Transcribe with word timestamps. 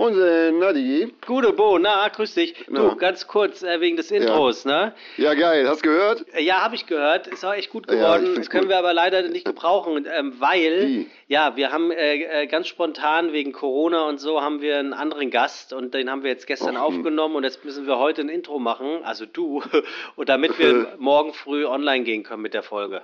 Moin, 0.00 0.14
Nadi. 0.58 1.12
Gute 1.26 1.52
Bo, 1.52 1.78
na, 1.78 2.08
grüß 2.08 2.32
dich. 2.32 2.54
Du, 2.68 2.96
ganz 2.96 3.26
kurz 3.26 3.62
äh, 3.62 3.82
wegen 3.82 3.98
des 3.98 4.10
Intros, 4.10 4.64
ne? 4.64 4.94
Ja, 5.18 5.34
geil. 5.34 5.68
Hast 5.68 5.82
gehört? 5.82 6.24
Äh, 6.32 6.42
Ja, 6.42 6.62
habe 6.62 6.74
ich 6.74 6.86
gehört. 6.86 7.26
Ist 7.26 7.44
auch 7.44 7.52
echt 7.52 7.68
gut 7.68 7.86
Ja, 7.86 8.16
geworden. 8.16 8.34
das 8.34 8.48
können 8.48 8.62
gut. 8.62 8.70
wir 8.70 8.78
aber 8.78 8.94
leider 8.94 9.20
nicht 9.28 9.44
gebrauchen, 9.44 10.06
ähm, 10.10 10.32
weil, 10.38 10.88
Wie? 10.88 11.10
ja, 11.28 11.54
wir 11.54 11.70
haben 11.70 11.90
äh, 11.90 12.14
äh, 12.44 12.46
ganz 12.46 12.66
spontan 12.68 13.34
wegen 13.34 13.52
Corona 13.52 14.08
und 14.08 14.18
so 14.20 14.40
haben 14.40 14.62
wir 14.62 14.78
einen 14.78 14.94
anderen 14.94 15.30
Gast 15.30 15.74
und 15.74 15.92
den 15.92 16.10
haben 16.10 16.22
wir 16.22 16.30
jetzt 16.30 16.46
gestern 16.46 16.76
hm. 16.76 16.82
aufgenommen 16.82 17.36
und 17.36 17.44
jetzt 17.44 17.62
müssen 17.66 17.86
wir 17.86 17.98
heute 17.98 18.22
ein 18.22 18.30
Intro 18.30 18.58
machen, 18.58 19.04
also 19.04 19.26
du, 19.26 19.62
und 20.16 20.30
damit 20.30 20.58
wir 20.58 20.94
morgen 20.98 21.34
früh 21.34 21.66
online 21.66 22.04
gehen 22.04 22.22
können 22.22 22.40
mit 22.40 22.54
der 22.54 22.62
Folge. 22.62 23.02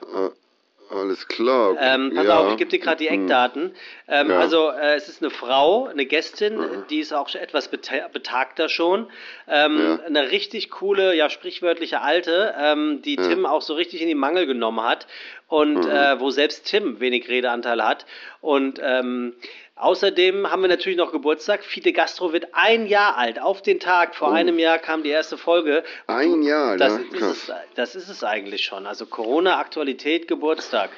Alles 0.91 1.27
klar. 1.27 1.71
okay. 1.73 1.81
Ähm, 1.83 2.13
pass 2.15 2.27
ja. 2.27 2.39
auf, 2.39 2.51
ich 2.53 2.57
gebe 2.59 2.71
dir 2.71 2.79
gerade 2.79 2.99
die 3.05 3.11
Hm. 3.11 3.23
Eckdaten. 3.25 3.75
Ähm, 4.09 4.31
Ja. 4.31 4.39
Also 4.39 4.71
äh, 4.71 4.95
es 4.95 5.09
ist 5.09 5.21
eine 5.23 5.31
Frau, 5.31 5.87
eine 5.87 6.07
Gästin, 6.07 6.61
die 6.91 7.01
ist 7.01 7.13
auch 7.13 7.29
schon 7.29 7.41
etwas 7.41 7.69
beta 7.69 8.09
betagter 8.13 8.69
schon. 8.69 9.09
Ähm, 9.49 9.79
Ja. 9.79 9.99
Eine 10.07 10.31
richtig 10.31 10.71
coole, 10.71 11.15
ja 11.17 11.29
sprichwörtliche 11.31 12.01
Alte, 12.03 12.55
ähm, 12.59 13.03
die 13.03 13.17
Tim 13.17 13.47
auch 13.47 13.63
so 13.63 13.75
richtig 13.75 14.01
in 14.01 14.09
die 14.09 14.15
Mangel 14.15 14.47
genommen 14.47 14.83
hat 14.83 15.07
und 15.49 15.85
Mhm. 15.85 15.91
äh, 15.91 16.21
wo 16.21 16.31
selbst 16.31 16.67
Tim 16.67 17.01
wenig 17.01 17.29
Redeanteil 17.29 17.83
hat. 17.85 18.07
Und 18.41 18.81
ähm, 18.83 19.35
Außerdem 19.77 20.51
haben 20.51 20.63
wir 20.63 20.69
natürlich 20.69 20.97
noch 20.97 21.13
Geburtstag. 21.13 21.63
Fide 21.63 21.93
Gastro 21.93 22.33
wird 22.33 22.49
ein 22.53 22.87
Jahr 22.87 23.17
alt. 23.19 23.39
Auf 23.41 23.61
den 23.61 23.79
Tag 23.79 24.15
vor 24.15 24.33
einem 24.33 24.59
Jahr 24.59 24.79
kam 24.79 25.03
die 25.03 25.11
erste 25.11 25.37
Folge. 25.37 25.85
Oh. 26.09 26.13
Ein 26.13 26.43
Jahr, 26.43 26.79
Das, 26.79 26.95
ja, 26.95 26.99
ist 27.01 27.13
krass. 27.13 27.49
es, 27.49 27.53
das 27.75 27.95
ist 27.95 28.09
es 28.09 28.25
eigentlich 28.25 28.65
schon. 28.65 28.87
Also 28.87 29.05
Corona, 29.05 29.59
Aktualität, 29.59 30.29
Geburtstag. 30.29 30.91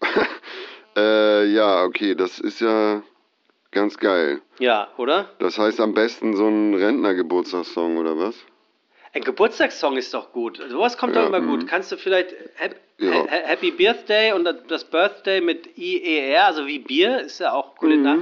Äh, 0.96 1.46
ja, 1.46 1.82
okay, 1.82 2.14
das 2.14 2.38
ist 2.38 2.60
ja 2.60 3.02
ganz 3.72 3.98
geil. 3.98 4.40
Ja, 4.60 4.86
oder? 4.96 5.28
Das 5.40 5.58
heißt 5.58 5.80
am 5.80 5.92
besten 5.92 6.36
so 6.36 6.46
ein 6.46 6.72
Rentnergeburtstagssong 6.72 7.96
oder 7.96 8.16
was? 8.16 8.36
Ein 9.14 9.22
Geburtstagssong 9.22 9.96
ist 9.96 10.12
doch 10.12 10.32
gut. 10.32 10.60
Sowas 10.68 10.98
kommt 10.98 11.14
Ja, 11.14 11.22
doch 11.22 11.28
immer 11.28 11.40
mhm. 11.40 11.60
gut. 11.60 11.68
Kannst 11.68 11.90
du 11.92 11.96
vielleicht 11.96 12.34
Hap 12.60 12.74
Ja. 12.98 13.12
Ha- 13.12 13.26
Happy 13.28 13.70
Birthday 13.70 14.32
und 14.32 14.44
das 14.68 14.84
Birthday 14.84 15.40
mit 15.40 15.76
IER, 15.78 16.46
also 16.46 16.66
wie 16.66 16.78
Bier, 16.80 17.20
ist 17.20 17.38
ja 17.40 17.52
auch 17.52 17.74
kulinar. 17.76 18.18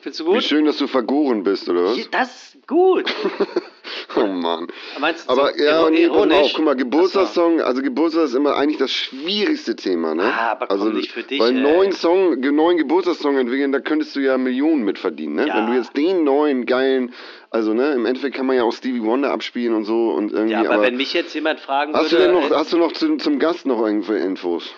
Findest 0.00 0.20
du 0.20 0.24
Mhm. 0.24 0.28
Wie 0.28 0.34
gut? 0.34 0.44
schön, 0.44 0.64
dass 0.64 0.76
du 0.78 0.86
vergoren 0.86 1.42
bist, 1.42 1.68
oder 1.68 1.84
was? 1.84 2.10
Das 2.10 2.54
ist 2.54 2.66
gut. 2.68 3.04
Oh 4.16 4.26
Mann. 4.26 4.66
Meinst 4.98 5.28
du 5.28 5.32
Aber 5.32 5.52
so 5.54 5.62
ja, 5.62 5.80
iro- 5.86 5.90
nee, 5.90 6.06
pass 6.08 6.16
mal 6.16 6.22
auf, 6.22 6.26
ironisch? 6.32 6.52
guck 6.54 6.64
mal, 6.64 6.76
Geburtstagssong, 6.76 7.60
also 7.60 7.82
Geburtstag 7.82 8.24
ist 8.24 8.34
immer 8.34 8.56
eigentlich 8.56 8.78
das 8.78 8.90
schwierigste 8.90 9.76
Thema, 9.76 10.14
ne? 10.14 10.24
Ah, 10.24 10.52
aber 10.52 10.66
komm, 10.66 10.80
also, 10.80 10.90
nicht 10.90 11.12
für 11.12 11.22
dich, 11.22 11.40
Weil 11.40 11.54
ey. 11.56 11.60
neuen 11.62 11.92
Song, 11.92 12.40
neuen 12.40 12.78
Geburtstagssong 12.78 13.36
entwickeln, 13.38 13.72
da 13.72 13.80
könntest 13.80 14.16
du 14.16 14.20
ja 14.20 14.38
Millionen 14.38 14.84
mit 14.84 14.98
verdienen, 14.98 15.34
ne? 15.36 15.46
Ja. 15.46 15.56
Wenn 15.56 15.66
du 15.66 15.72
jetzt 15.74 15.96
den 15.96 16.24
neuen, 16.24 16.66
geilen, 16.66 17.12
also 17.50 17.74
ne, 17.74 17.92
im 17.92 18.04
Endeffekt 18.06 18.36
kann 18.36 18.46
man 18.46 18.56
ja 18.56 18.62
auch 18.64 18.72
Stevie 18.72 19.02
Wonder 19.02 19.30
abspielen 19.30 19.74
und 19.74 19.84
so 19.84 20.10
und 20.10 20.32
irgendwie, 20.32 20.52
Ja, 20.52 20.60
aber, 20.60 20.74
aber, 20.74 20.82
wenn 20.82 20.96
mich 20.96 21.12
jetzt 21.14 21.34
jemand 21.34 21.60
fragen 21.60 21.94
hast 21.94 22.12
du 22.12 22.16
würde. 22.16 22.32
denn 22.32 22.40
noch, 22.40 22.50
äh, 22.50 22.54
hast 22.54 22.72
du 22.72 22.78
noch 22.78 22.92
zum, 22.92 23.18
zum 23.18 23.38
Gast 23.38 23.66
noch 23.66 23.80
irgendwelche 23.80 24.24
Infos? 24.24 24.70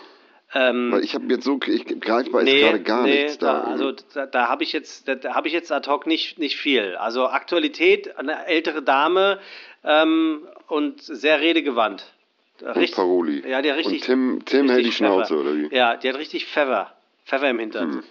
Ähm, 0.52 1.00
ich 1.02 1.14
habe 1.14 1.26
jetzt 1.26 1.44
so, 1.44 1.60
ich 1.66 1.86
greifbar 2.00 2.42
ist 2.42 2.46
nee, 2.46 2.60
gerade 2.60 2.80
gar 2.82 3.02
nee, 3.02 3.22
nichts 3.22 3.38
da. 3.38 3.62
da, 3.62 3.70
also 3.70 3.92
da, 4.14 4.26
da 4.26 4.48
habe 4.48 4.64
ich 4.64 4.72
jetzt, 4.72 5.06
da, 5.06 5.14
da 5.14 5.34
habe 5.34 5.46
ich 5.46 5.54
jetzt 5.54 5.70
ad 5.70 5.88
hoc 5.88 6.06
nicht, 6.06 6.38
nicht 6.38 6.56
viel. 6.56 6.96
Also 6.96 7.28
Aktualität, 7.28 8.16
eine 8.16 8.46
ältere 8.46 8.82
Dame 8.82 9.38
ähm, 9.84 10.46
und 10.66 11.02
sehr 11.02 11.40
redegewandt. 11.40 12.12
und 12.60 12.92
Paroli. 12.92 13.48
Ja, 13.48 13.62
die 13.62 13.70
hat 13.70 13.78
richtig. 13.78 14.00
Und 14.00 14.06
Tim, 14.06 14.42
Tim 14.44 14.68
hält 14.68 14.80
die 14.80 14.86
richtig 14.86 14.96
Schnauze, 14.96 15.34
Pfeffer. 15.34 15.40
oder 15.40 15.54
wie? 15.56 15.64
Hm. 15.64 15.72
Ja, 15.72 15.96
die 15.96 16.08
hat 16.08 16.18
richtig 16.18 16.46
Pfeffer. 16.46 16.94
Pfeffer 17.26 17.50
im 17.50 17.58
Hintern. 17.60 18.02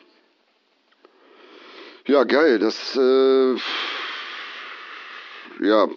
Ja, 2.07 2.23
geil. 2.23 2.57
Das, 2.57 2.95
äh, 2.95 3.55
ja, 5.61 5.87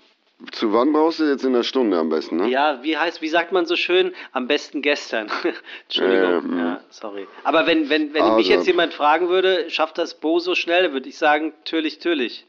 zu 0.50 0.72
wann 0.72 0.92
brauchst 0.92 1.20
du 1.20 1.24
jetzt 1.24 1.44
in 1.44 1.52
der 1.52 1.62
Stunde 1.62 1.98
am 1.98 2.08
besten, 2.08 2.36
ne? 2.36 2.48
Ja, 2.48 2.80
wie 2.82 2.96
heißt, 2.96 3.22
wie 3.22 3.28
sagt 3.28 3.52
man 3.52 3.66
so 3.66 3.76
schön? 3.76 4.12
Am 4.32 4.48
besten 4.48 4.82
gestern. 4.82 5.30
Entschuldigung. 5.84 6.56
Ja, 6.56 6.64
Ja, 6.64 6.70
mhm. 6.74 6.76
sorry. 6.90 7.26
Aber 7.44 7.66
wenn, 7.66 7.88
wenn, 7.90 8.12
wenn 8.14 8.22
Also. 8.22 8.36
mich 8.36 8.48
jetzt 8.48 8.66
jemand 8.66 8.92
fragen 8.94 9.28
würde, 9.28 9.70
schafft 9.70 9.98
das 9.98 10.14
Bo 10.18 10.38
so 10.40 10.54
schnell, 10.54 10.92
würde 10.92 11.08
ich 11.08 11.16
sagen, 11.18 11.52
natürlich, 11.60 11.96
natürlich. 11.98 12.44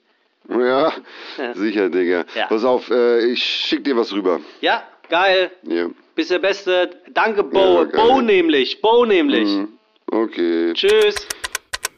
Ja, 0.49 0.91
sicher, 1.53 1.89
Digga. 1.89 2.25
Ja. 2.35 2.47
Pass 2.47 2.65
auf, 2.65 2.89
äh, 2.89 3.25
ich 3.27 3.43
schick 3.43 3.83
dir 3.83 3.95
was 3.95 4.11
rüber. 4.11 4.41
Ja, 4.59 4.83
geil. 5.09 5.51
Ja. 5.63 5.87
Bist 6.15 6.31
der 6.31 6.39
Beste. 6.39 6.89
Danke, 7.13 7.43
Bo. 7.43 7.83
Ja. 7.83 7.85
Bo 7.85 8.21
nämlich. 8.21 8.81
Bo 8.81 9.05
nämlich. 9.05 9.47
Mhm. 9.49 9.69
Okay. 10.11 10.73
Tschüss. 10.73 11.27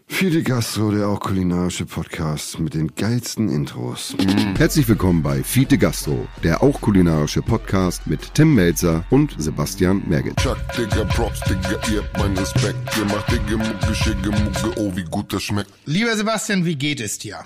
Fide 0.07 0.43
Gastro, 0.43 0.91
der 0.91 1.09
auch 1.09 1.19
kulinarische 1.19 1.85
Podcast 1.85 2.59
mit 2.59 2.73
den 2.73 2.93
geilsten 2.95 3.49
Intros. 3.49 4.15
Herzlich 4.57 4.87
willkommen 4.87 5.23
bei 5.23 5.43
Fiete 5.43 5.77
Gastro, 5.77 6.27
der 6.43 6.63
auch 6.63 6.79
kulinarische 6.79 7.41
Podcast 7.41 8.05
mit 8.07 8.33
Tim 8.33 8.53
Melzer 8.55 9.03
und 9.09 9.35
Sebastian 9.37 10.03
Merget. 10.07 10.37
Chuck, 10.37 10.57
Digga, 10.77 11.03
Props, 11.05 11.41
Digga, 11.41 11.79
ihr 11.91 12.03
habt 12.03 12.17
meinen 12.17 12.37
Respekt. 12.37 12.77
Ihr 12.97 13.05
macht 13.05 13.29
Digga, 13.31 13.57
Mucke, 13.57 13.95
Schicke, 13.95 14.31
Mucke, 14.31 14.79
oh, 14.79 14.95
wie 14.95 15.03
gut 15.03 15.33
das 15.33 15.43
schmeckt. 15.43 15.71
Lieber 15.85 16.15
Sebastian, 16.15 16.63
wie 16.65 16.75
geht 16.75 17.01
es 17.01 17.17
dir? 17.17 17.43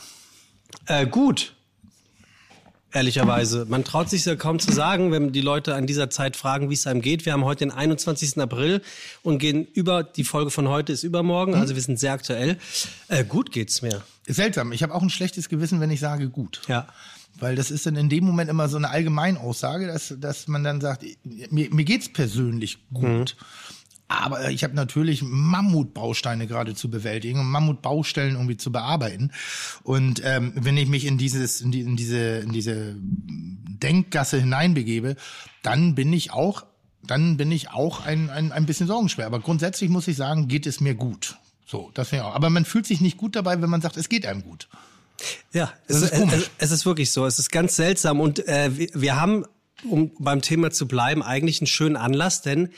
Äh, 0.86 1.08
gut. 1.08 1.56
Ehrlicherweise. 2.92 3.66
Man 3.70 3.84
traut 3.84 4.10
sich 4.10 4.26
ja 4.26 4.36
kaum 4.36 4.60
zu 4.60 4.72
sagen, 4.72 5.12
wenn 5.12 5.32
die 5.32 5.42
Leute 5.42 5.76
an 5.76 5.86
dieser 5.86 6.10
Zeit 6.10 6.36
fragen, 6.36 6.70
wie 6.70 6.74
es 6.74 6.88
einem 6.88 7.02
geht. 7.02 7.26
Wir 7.26 7.34
haben 7.34 7.46
heute 7.46 7.66
den 7.66 7.72
21. 7.72 8.40
April 8.40 8.82
und 9.22 9.38
gehen 9.38 9.66
über, 9.74 10.04
die 10.04 10.24
Folge 10.24 10.50
von 10.50 10.68
heute 10.68 10.92
ist 10.92 11.04
übermorgen, 11.04 11.54
also 11.54 11.76
wir 11.76 11.82
sind 11.82 12.00
sehr 12.00 12.14
aktuell. 12.14 12.58
Äh, 13.08 13.24
gut 13.26 13.52
geht's 13.52 13.82
mir. 13.82 14.02
Seltsam. 14.28 14.72
Ich 14.72 14.82
habe 14.82 14.96
auch 14.96 15.04
ein 15.04 15.10
schlechtes 15.10 15.50
Gewissen, 15.50 15.80
wenn 15.82 15.92
ich 15.92 16.00
sage 16.00 16.30
gut. 16.30 16.62
Ja. 16.68 16.88
Weil 17.40 17.56
das 17.56 17.72
ist 17.72 17.86
dann 17.86 17.96
in 17.96 18.10
dem 18.10 18.26
Moment 18.26 18.50
immer 18.50 18.68
so 18.68 18.78
eine 18.78 18.90
Allgemeinaussage, 18.90 19.88
dass, 19.88 20.14
dass 20.18 20.48
man 20.48 20.64
dann 20.64 20.82
sagt, 20.82 21.06
mir, 21.24 21.74
mir 21.74 21.86
geht's 21.86 22.12
persönlich 22.12 22.80
gut. 22.92 23.38
Aber 24.10 24.50
ich 24.50 24.64
habe 24.64 24.76
natürlich 24.76 25.22
Mammutbausteine 25.22 26.48
gerade 26.48 26.74
zu 26.74 26.90
bewältigen 26.90 27.40
und 27.40 27.46
Mammutbaustellen 27.46 28.34
irgendwie 28.34 28.58
zu 28.58 28.72
bearbeiten. 28.72 29.32
Und 29.84 30.22
ähm, 30.26 30.52
wenn 30.56 30.78
ich 30.78 30.90
mich 30.90 31.06
in 31.06 31.20
dieses, 31.20 31.62
in, 31.62 31.72
die, 31.72 31.82
in 31.82 31.96
diese, 31.96 32.40
in 32.40 32.52
diese 32.52 32.96
Denkgasse 32.98 34.40
hineinbegebe, 34.40 35.16
dann 35.62 35.94
bin 35.94 36.12
ich 36.12 36.32
auch, 36.32 36.66
dann 37.04 37.38
bin 37.38 37.52
ich 37.52 37.70
auch 37.70 38.04
ein, 38.04 38.32
ein, 38.32 38.52
ein 38.52 38.66
bisschen 38.66 38.88
sorgenschwer. 38.88 39.28
Aber 39.28 39.40
grundsätzlich 39.40 39.92
muss 39.92 40.08
ich 40.08 40.18
sagen, 40.18 40.48
geht 40.48 40.66
es 40.66 40.82
mir 40.82 40.96
gut. 40.96 41.38
So, 41.68 41.92
das 41.94 42.12
wäre 42.12 42.26
auch. 42.26 42.34
Aber 42.34 42.50
man 42.50 42.66
fühlt 42.66 42.88
sich 42.88 43.02
nicht 43.02 43.16
gut 43.16 43.36
dabei, 43.36 43.62
wenn 43.62 43.70
man 43.70 43.82
sagt, 43.82 43.96
es 43.96 44.10
geht 44.10 44.26
einem 44.26 44.42
gut. 44.42 44.68
Ja, 45.54 45.72
es 45.88 46.02
ist. 46.02 46.14
Es, 46.14 46.50
es 46.58 46.72
ist 46.72 46.86
wirklich 46.88 47.12
so. 47.12 47.28
Es 47.28 47.38
ist 47.38 47.52
ganz 47.52 47.76
seltsam. 47.76 48.20
Und 48.22 48.48
äh, 48.48 48.76
wir, 48.76 48.90
wir 48.96 49.22
haben, 49.22 49.46
um 49.88 50.12
beim 50.18 50.42
Thema 50.42 50.72
zu 50.72 50.88
bleiben, 50.88 51.22
eigentlich 51.22 51.62
einen 51.62 51.68
schönen 51.68 51.96
Anlass, 51.96 52.42
denn 52.42 52.70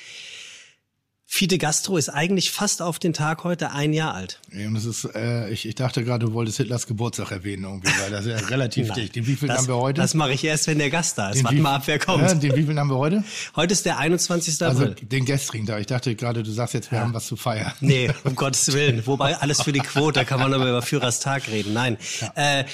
Fide 1.33 1.57
Gastro 1.57 1.95
ist 1.95 2.09
eigentlich 2.09 2.51
fast 2.51 2.81
auf 2.81 2.99
den 2.99 3.13
Tag 3.13 3.45
heute 3.45 3.71
ein 3.71 3.93
Jahr 3.93 4.13
alt. 4.13 4.41
Ja, 4.51 4.67
und 4.67 4.73
das 4.73 4.83
ist, 4.83 5.05
äh, 5.15 5.49
ich, 5.49 5.65
ich 5.65 5.75
dachte 5.75 6.03
gerade, 6.03 6.25
du 6.25 6.33
wolltest 6.33 6.57
Hitlers 6.57 6.87
Geburtstag 6.87 7.31
erwähnen 7.31 7.63
irgendwie, 7.63 7.87
weil 8.01 8.11
das 8.11 8.25
ist 8.25 8.41
ja 8.41 8.47
relativ 8.49 8.91
dicht. 8.91 9.15
Den 9.15 9.25
wievielten 9.25 9.47
das, 9.47 9.59
haben 9.59 9.67
wir 9.69 9.77
heute? 9.77 10.01
Das 10.01 10.13
mache 10.13 10.33
ich 10.33 10.43
erst, 10.43 10.67
wenn 10.67 10.77
der 10.77 10.89
Gast 10.89 11.17
da 11.17 11.29
ist. 11.29 11.49
Wie- 11.49 11.61
mal 11.61 11.75
ab, 11.75 11.83
wer 11.85 11.99
kommt. 11.99 12.23
Ja, 12.23 12.33
den 12.33 12.51
wievielten 12.51 12.77
haben 12.77 12.89
wir 12.89 12.97
heute? 12.97 13.23
Heute 13.55 13.71
ist 13.71 13.85
der 13.85 13.97
21. 13.97 14.61
Also 14.61 14.83
April. 14.83 14.95
den 15.07 15.23
gestrigen 15.23 15.65
Tag. 15.65 15.79
Ich 15.79 15.87
dachte 15.87 16.13
gerade, 16.15 16.43
du 16.43 16.51
sagst 16.51 16.73
jetzt, 16.73 16.91
wir 16.91 16.99
haben 16.99 17.13
was 17.13 17.27
zu 17.27 17.37
feiern. 17.37 17.71
Nee, 17.79 18.11
um 18.25 18.35
Gottes 18.35 18.73
Willen. 18.73 19.07
Wobei 19.07 19.37
alles 19.37 19.61
für 19.61 19.71
die 19.71 19.79
Quote, 19.79 20.19
da 20.19 20.25
kann 20.25 20.41
man 20.41 20.53
aber 20.53 20.67
über 20.67 20.81
Führerstag 20.81 21.47
reden. 21.47 21.71
Nein. 21.71 21.95
Äh, 22.35 22.65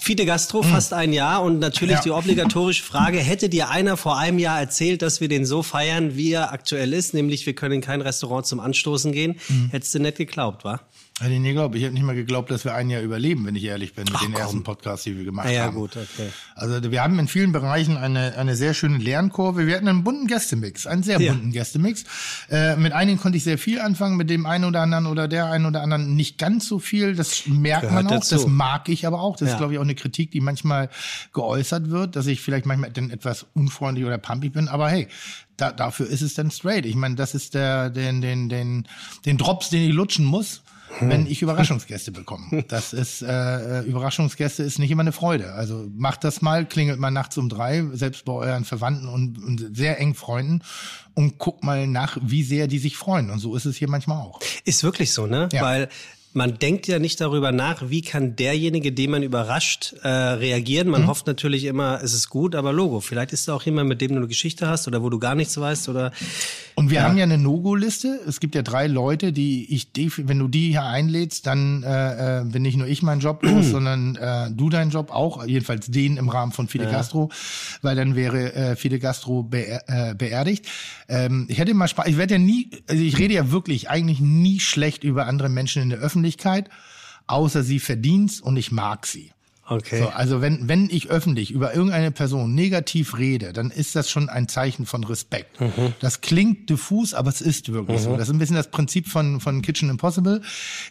Fide 0.00 0.24
Gastro, 0.26 0.62
fast 0.62 0.92
ein 0.92 1.12
Jahr 1.12 1.42
und 1.42 1.58
natürlich 1.58 1.96
Ja. 1.96 2.02
die 2.02 2.10
obligatorische 2.10 2.82
Frage, 2.84 3.18
hätte 3.18 3.48
dir 3.48 3.68
einer 3.68 3.96
vor 3.96 4.16
einem 4.18 4.38
Jahr 4.38 4.58
erzählt, 4.60 5.02
dass 5.02 5.20
wir 5.20 5.28
den 5.28 5.44
so 5.44 5.62
feiern, 5.62 6.16
wie 6.16 6.32
er 6.32 6.52
aktuell 6.52 6.92
ist, 6.92 7.14
nämlich 7.14 7.44
wir 7.46 7.54
können 7.54 7.74
in 7.74 7.80
kein 7.80 8.00
Restaurant 8.00 8.46
zum 8.46 8.60
Anstoßen 8.60 9.12
gehen, 9.12 9.36
hättest 9.70 9.94
du 9.94 9.98
nicht 9.98 10.16
geglaubt, 10.16 10.64
wa? 10.64 10.80
Hätte 11.20 11.32
ich 11.32 11.40
nie 11.40 11.48
geglaubt. 11.48 11.74
Ich 11.74 11.82
hätte 11.82 11.94
nicht 11.94 12.04
mal 12.04 12.14
geglaubt, 12.14 12.48
dass 12.50 12.64
wir 12.64 12.74
ein 12.74 12.90
Jahr 12.90 13.02
überleben, 13.02 13.44
wenn 13.44 13.56
ich 13.56 13.64
ehrlich 13.64 13.94
bin, 13.94 14.04
mit 14.04 14.14
Ach, 14.14 14.20
den 14.20 14.32
komm. 14.32 14.40
ersten 14.40 14.62
Podcasts, 14.62 15.02
die 15.04 15.16
wir 15.16 15.24
gemacht 15.24 15.50
ja, 15.50 15.64
haben. 15.64 15.74
gut, 15.76 15.96
okay. 15.96 16.28
Also 16.54 16.90
wir 16.92 17.02
haben 17.02 17.18
in 17.18 17.26
vielen 17.26 17.50
Bereichen 17.50 17.96
eine, 17.96 18.36
eine 18.38 18.54
sehr 18.54 18.72
schöne 18.72 18.98
Lernkurve. 18.98 19.66
Wir 19.66 19.74
hatten 19.76 19.88
einen 19.88 20.04
bunten 20.04 20.28
Gästemix, 20.28 20.86
einen 20.86 21.02
sehr 21.02 21.20
Ja. 21.20 21.32
bunten 21.32 21.50
Gästemix. 21.50 22.04
Äh, 22.50 22.76
mit 22.76 22.92
einigen 22.92 23.18
konnte 23.18 23.36
ich 23.36 23.42
sehr 23.42 23.58
viel 23.58 23.80
anfangen, 23.80 24.16
mit 24.16 24.30
dem 24.30 24.46
einen 24.46 24.64
oder 24.64 24.80
anderen 24.80 25.06
oder 25.06 25.26
der 25.26 25.46
einen 25.50 25.66
oder 25.66 25.82
anderen 25.82 26.14
nicht 26.14 26.38
ganz 26.38 26.68
so 26.68 26.78
viel. 26.78 27.16
Das 27.16 27.46
merkt 27.46 27.82
Gehört 27.88 27.94
man 28.04 28.06
auch, 28.06 28.20
dazu. 28.20 28.36
das 28.36 28.46
mag 28.46 28.88
ich 28.88 29.04
aber 29.06 29.20
auch. 29.20 29.36
Das 29.36 29.48
Ja. 29.48 29.54
ist, 29.54 29.58
glaube 29.58 29.72
ich, 29.72 29.78
auch 29.80 29.84
eine 29.84 29.96
Kritik, 29.96 30.30
die 30.30 30.40
manchmal 30.40 30.88
geäußert 31.32 31.90
wird, 31.90 32.14
dass 32.14 32.26
ich 32.28 32.40
vielleicht 32.40 32.64
manchmal 32.66 32.92
dann 32.92 33.10
etwas 33.10 33.46
unfreundlich 33.54 34.06
oder 34.06 34.18
pumpig 34.18 34.52
bin. 34.52 34.68
Aber 34.68 34.88
hey, 34.88 35.08
da, 35.56 35.72
dafür 35.72 36.06
ist 36.06 36.22
es 36.22 36.34
dann 36.34 36.52
straight. 36.52 36.86
Ich 36.86 36.94
meine, 36.94 37.16
das 37.16 37.34
ist 37.34 37.54
der, 37.54 37.90
den, 37.90 38.20
den, 38.20 38.48
den, 38.48 38.86
den 39.26 39.36
Drops, 39.36 39.70
den 39.70 39.82
ich 39.88 39.92
lutschen 39.92 40.24
muss 40.24 40.62
wenn 41.00 41.26
ich 41.26 41.42
Überraschungsgäste 41.42 42.12
bekomme. 42.12 42.64
Das 42.68 42.92
ist 42.92 43.22
äh, 43.22 43.80
Überraschungsgäste 43.82 44.62
ist 44.62 44.78
nicht 44.78 44.90
immer 44.90 45.02
eine 45.02 45.12
Freude. 45.12 45.52
Also 45.52 45.86
macht 45.96 46.24
das 46.24 46.42
mal, 46.42 46.66
klingelt 46.66 46.98
mal 46.98 47.10
nachts 47.10 47.38
um 47.38 47.48
drei, 47.48 47.84
selbst 47.92 48.24
bei 48.24 48.32
euren 48.32 48.64
Verwandten 48.64 49.08
und, 49.08 49.42
und 49.42 49.76
sehr 49.76 49.98
engen 50.00 50.14
Freunden 50.14 50.62
und 51.14 51.38
guckt 51.38 51.64
mal 51.64 51.86
nach, 51.86 52.18
wie 52.22 52.42
sehr 52.42 52.66
die 52.66 52.78
sich 52.78 52.96
freuen. 52.96 53.30
Und 53.30 53.38
so 53.38 53.56
ist 53.56 53.64
es 53.64 53.76
hier 53.76 53.88
manchmal 53.88 54.18
auch. 54.18 54.40
Ist 54.64 54.82
wirklich 54.84 55.12
so, 55.12 55.26
ne? 55.26 55.48
Ja. 55.52 55.62
Weil 55.62 55.88
man 56.38 56.58
denkt 56.58 56.86
ja 56.86 57.00
nicht 57.00 57.20
darüber 57.20 57.50
nach, 57.50 57.90
wie 57.90 58.00
kann 58.00 58.36
derjenige, 58.36 58.92
den 58.92 59.10
man 59.10 59.22
überrascht, 59.24 59.94
äh, 60.04 60.08
reagieren. 60.08 60.88
Man 60.88 61.08
hofft 61.08 61.26
natürlich 61.26 61.64
immer, 61.64 62.00
es 62.02 62.14
ist 62.14 62.30
gut, 62.30 62.54
aber 62.54 62.72
Logo. 62.72 63.00
Vielleicht 63.00 63.32
ist 63.32 63.48
da 63.48 63.54
auch 63.54 63.64
jemand, 63.64 63.88
mit 63.88 64.00
dem 64.00 64.12
du 64.12 64.18
eine 64.18 64.28
Geschichte 64.28 64.68
hast 64.68 64.86
oder 64.86 65.02
wo 65.02 65.10
du 65.10 65.18
gar 65.18 65.34
nichts 65.34 65.58
weißt 65.58 65.88
oder. 65.88 66.12
Und 66.76 66.90
wir 66.90 67.02
haben 67.02 67.18
ja 67.18 67.24
eine 67.24 67.38
No-Go-Liste. 67.38 68.20
Es 68.26 68.38
gibt 68.38 68.54
ja 68.54 68.62
drei 68.62 68.86
Leute, 68.86 69.32
die 69.32 69.74
ich, 69.74 69.88
wenn 70.16 70.38
du 70.38 70.46
die 70.46 70.68
hier 70.68 70.84
einlädst, 70.84 71.44
dann 71.48 71.82
äh, 71.82 72.40
äh, 72.40 72.44
bin 72.44 72.62
nicht 72.62 72.76
nur 72.76 72.86
ich 72.86 73.02
meinen 73.02 73.20
Job 73.20 73.42
los, 73.42 73.66
sondern 73.70 74.14
äh, 74.14 74.48
du 74.52 74.70
deinen 74.70 74.92
Job 74.92 75.10
auch, 75.10 75.44
jedenfalls 75.44 75.88
den 75.90 76.16
im 76.16 76.28
Rahmen 76.28 76.52
von 76.52 76.68
Fide 76.68 76.86
Gastro, 76.86 77.30
weil 77.82 77.96
dann 77.96 78.14
wäre 78.14 78.54
äh, 78.54 78.76
Fide 78.76 79.00
Gastro 79.00 79.42
beer 79.42 79.82
äh, 79.88 80.14
beerdigt. 80.14 80.66
Ähm, 81.08 81.46
ich 81.48 81.58
hätte 81.58 81.74
mal 81.74 81.88
Spaß, 81.88 82.06
ich 82.06 82.16
werde 82.16 82.34
ja 82.34 82.38
nie, 82.38 82.70
also 82.86 83.02
ich 83.02 83.18
rede 83.18 83.34
ja 83.34 83.50
wirklich 83.50 83.90
eigentlich 83.90 84.20
nie 84.20 84.60
schlecht 84.60 85.02
über 85.02 85.26
andere 85.26 85.48
Menschen 85.48 85.82
in 85.82 85.88
der 85.90 85.98
Öffentlichkeit, 85.98 86.27
außer 87.26 87.62
sie 87.62 87.78
verdienst 87.78 88.42
und 88.42 88.56
ich 88.56 88.72
mag 88.72 89.06
sie. 89.06 89.32
Okay. 89.70 89.98
So, 89.98 90.08
also 90.08 90.40
wenn, 90.40 90.66
wenn 90.66 90.88
ich 90.88 91.10
öffentlich 91.10 91.50
über 91.50 91.74
irgendeine 91.74 92.10
Person 92.10 92.54
negativ 92.54 93.18
rede, 93.18 93.52
dann 93.52 93.70
ist 93.70 93.94
das 93.94 94.08
schon 94.10 94.30
ein 94.30 94.48
Zeichen 94.48 94.86
von 94.86 95.04
Respekt. 95.04 95.58
Das 96.00 96.22
klingt 96.22 96.70
diffus, 96.70 97.12
aber 97.12 97.28
es 97.28 97.42
ist 97.42 97.70
wirklich 97.70 98.00
so. 98.00 98.16
Das 98.16 98.28
ist 98.28 98.34
ein 98.34 98.38
bisschen 98.38 98.56
das 98.56 98.70
Prinzip 98.70 99.08
von, 99.08 99.40
von 99.40 99.60
Kitchen 99.60 99.90
Impossible. 99.90 100.40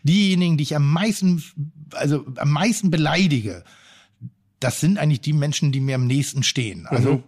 Diejenigen, 0.03 0.57
die 0.57 0.63
ich 0.63 0.75
am 0.75 0.91
meisten, 0.91 1.43
also 1.93 2.23
am 2.35 2.51
meisten 2.51 2.91
beleidige, 2.91 3.63
das 4.59 4.79
sind 4.79 4.99
eigentlich 4.99 5.21
die 5.21 5.33
Menschen, 5.33 5.71
die 5.71 5.79
mir 5.79 5.95
am 5.95 6.05
nächsten 6.05 6.43
stehen. 6.43 6.85
Also 6.85 7.23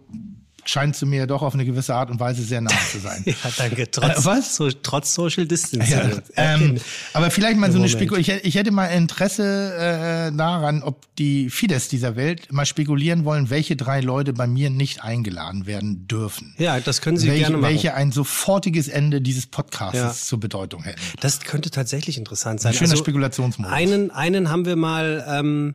scheinst 0.64 1.00
du 1.02 1.06
mir 1.06 1.26
doch 1.26 1.42
auf 1.42 1.54
eine 1.54 1.64
gewisse 1.64 1.94
Art 1.94 2.10
und 2.10 2.20
Weise 2.20 2.42
sehr 2.42 2.60
nah 2.60 2.70
zu 2.90 2.98
sein. 2.98 3.22
Ja, 3.26 3.34
danke. 3.56 3.90
Trotz, 3.90 4.18
Äh, 4.20 4.24
was? 4.24 4.56
So, 4.56 4.70
trotz 4.70 5.14
Social 5.14 5.46
Distance. 5.46 5.90
Ja, 5.90 6.10
ähm, 6.36 6.78
aber 7.12 7.30
vielleicht 7.30 7.56
mal 7.58 7.66
so 7.72 7.78
eine 7.78 7.86
Moment. 7.86 7.90
Spekul 7.92 8.18
ich, 8.18 8.28
hätte- 8.28 8.46
ich 8.46 8.54
hätte 8.54 8.70
mal 8.70 8.86
Interesse 8.86 10.30
äh, 10.32 10.36
daran, 10.36 10.82
ob 10.82 11.06
die 11.16 11.50
Fidesz 11.50 11.88
dieser 11.88 12.16
Welt 12.16 12.52
mal 12.52 12.66
spekulieren 12.66 13.24
wollen, 13.24 13.50
welche 13.50 13.76
drei 13.76 14.00
Leute 14.00 14.32
bei 14.32 14.46
mir 14.46 14.70
nicht 14.70 15.02
eingeladen 15.02 15.66
werden 15.66 16.06
dürfen. 16.08 16.54
ja, 16.58 16.80
das 16.80 17.00
können 17.00 17.16
Sie 17.16 17.28
welche, 17.28 17.40
gerne 17.44 17.56
machen. 17.58 17.70
welche 17.72 17.94
ein 17.94 18.12
sofortiges 18.12 18.88
Ende 18.88 19.20
dieses 19.20 19.46
Podcasts 19.46 19.96
Ja. 19.96 20.12
zur 20.12 20.40
Bedeutung 20.40 20.82
hätten. 20.84 21.00
Das 21.20 21.40
könnte 21.40 21.70
tatsächlich 21.70 22.18
interessant 22.18 22.60
sein. 22.60 22.72
Ein 22.72 22.78
schöner 22.78 22.96
Spekulationsmodus. 22.96 23.72
Einen, 23.72 24.10
einen 24.10 24.48
haben 24.50 24.64
wir 24.64 24.76
mal 24.76 25.24
ähm, 25.28 25.74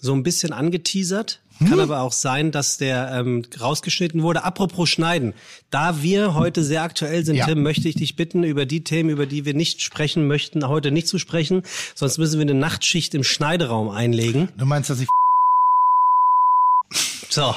so 0.00 0.12
ein 0.14 0.22
bisschen 0.22 0.52
angeteasert. 0.52 1.40
Hm? 1.58 1.68
Kann 1.68 1.80
aber 1.80 2.00
auch 2.00 2.12
sein, 2.12 2.50
dass 2.50 2.78
der 2.78 3.10
ähm, 3.12 3.44
rausgeschnitten 3.60 4.22
wurde. 4.22 4.44
Apropos 4.44 4.88
Schneiden. 4.88 5.34
Da 5.70 6.02
wir 6.02 6.34
heute 6.34 6.64
sehr 6.64 6.82
aktuell 6.82 7.24
sind, 7.24 7.36
Ja. 7.36 7.46
Tim, 7.46 7.62
möchte 7.62 7.88
ich 7.88 7.94
dich 7.94 8.16
bitten, 8.16 8.44
über 8.44 8.66
die 8.66 8.82
Themen, 8.82 9.10
über 9.10 9.26
die 9.26 9.44
wir 9.44 9.54
nicht 9.54 9.82
sprechen 9.82 10.26
möchten, 10.26 10.66
heute 10.68 10.90
nicht 10.90 11.08
zu 11.08 11.18
sprechen. 11.18 11.62
Sonst 11.94 12.18
müssen 12.18 12.38
wir 12.38 12.42
eine 12.42 12.54
Nachtschicht 12.54 13.14
im 13.14 13.24
Schneideraum 13.24 13.88
einlegen. 13.90 14.48
Du 14.56 14.66
meinst, 14.66 14.90
dass 14.90 15.00
ich 15.00 15.08
So. 17.34 17.52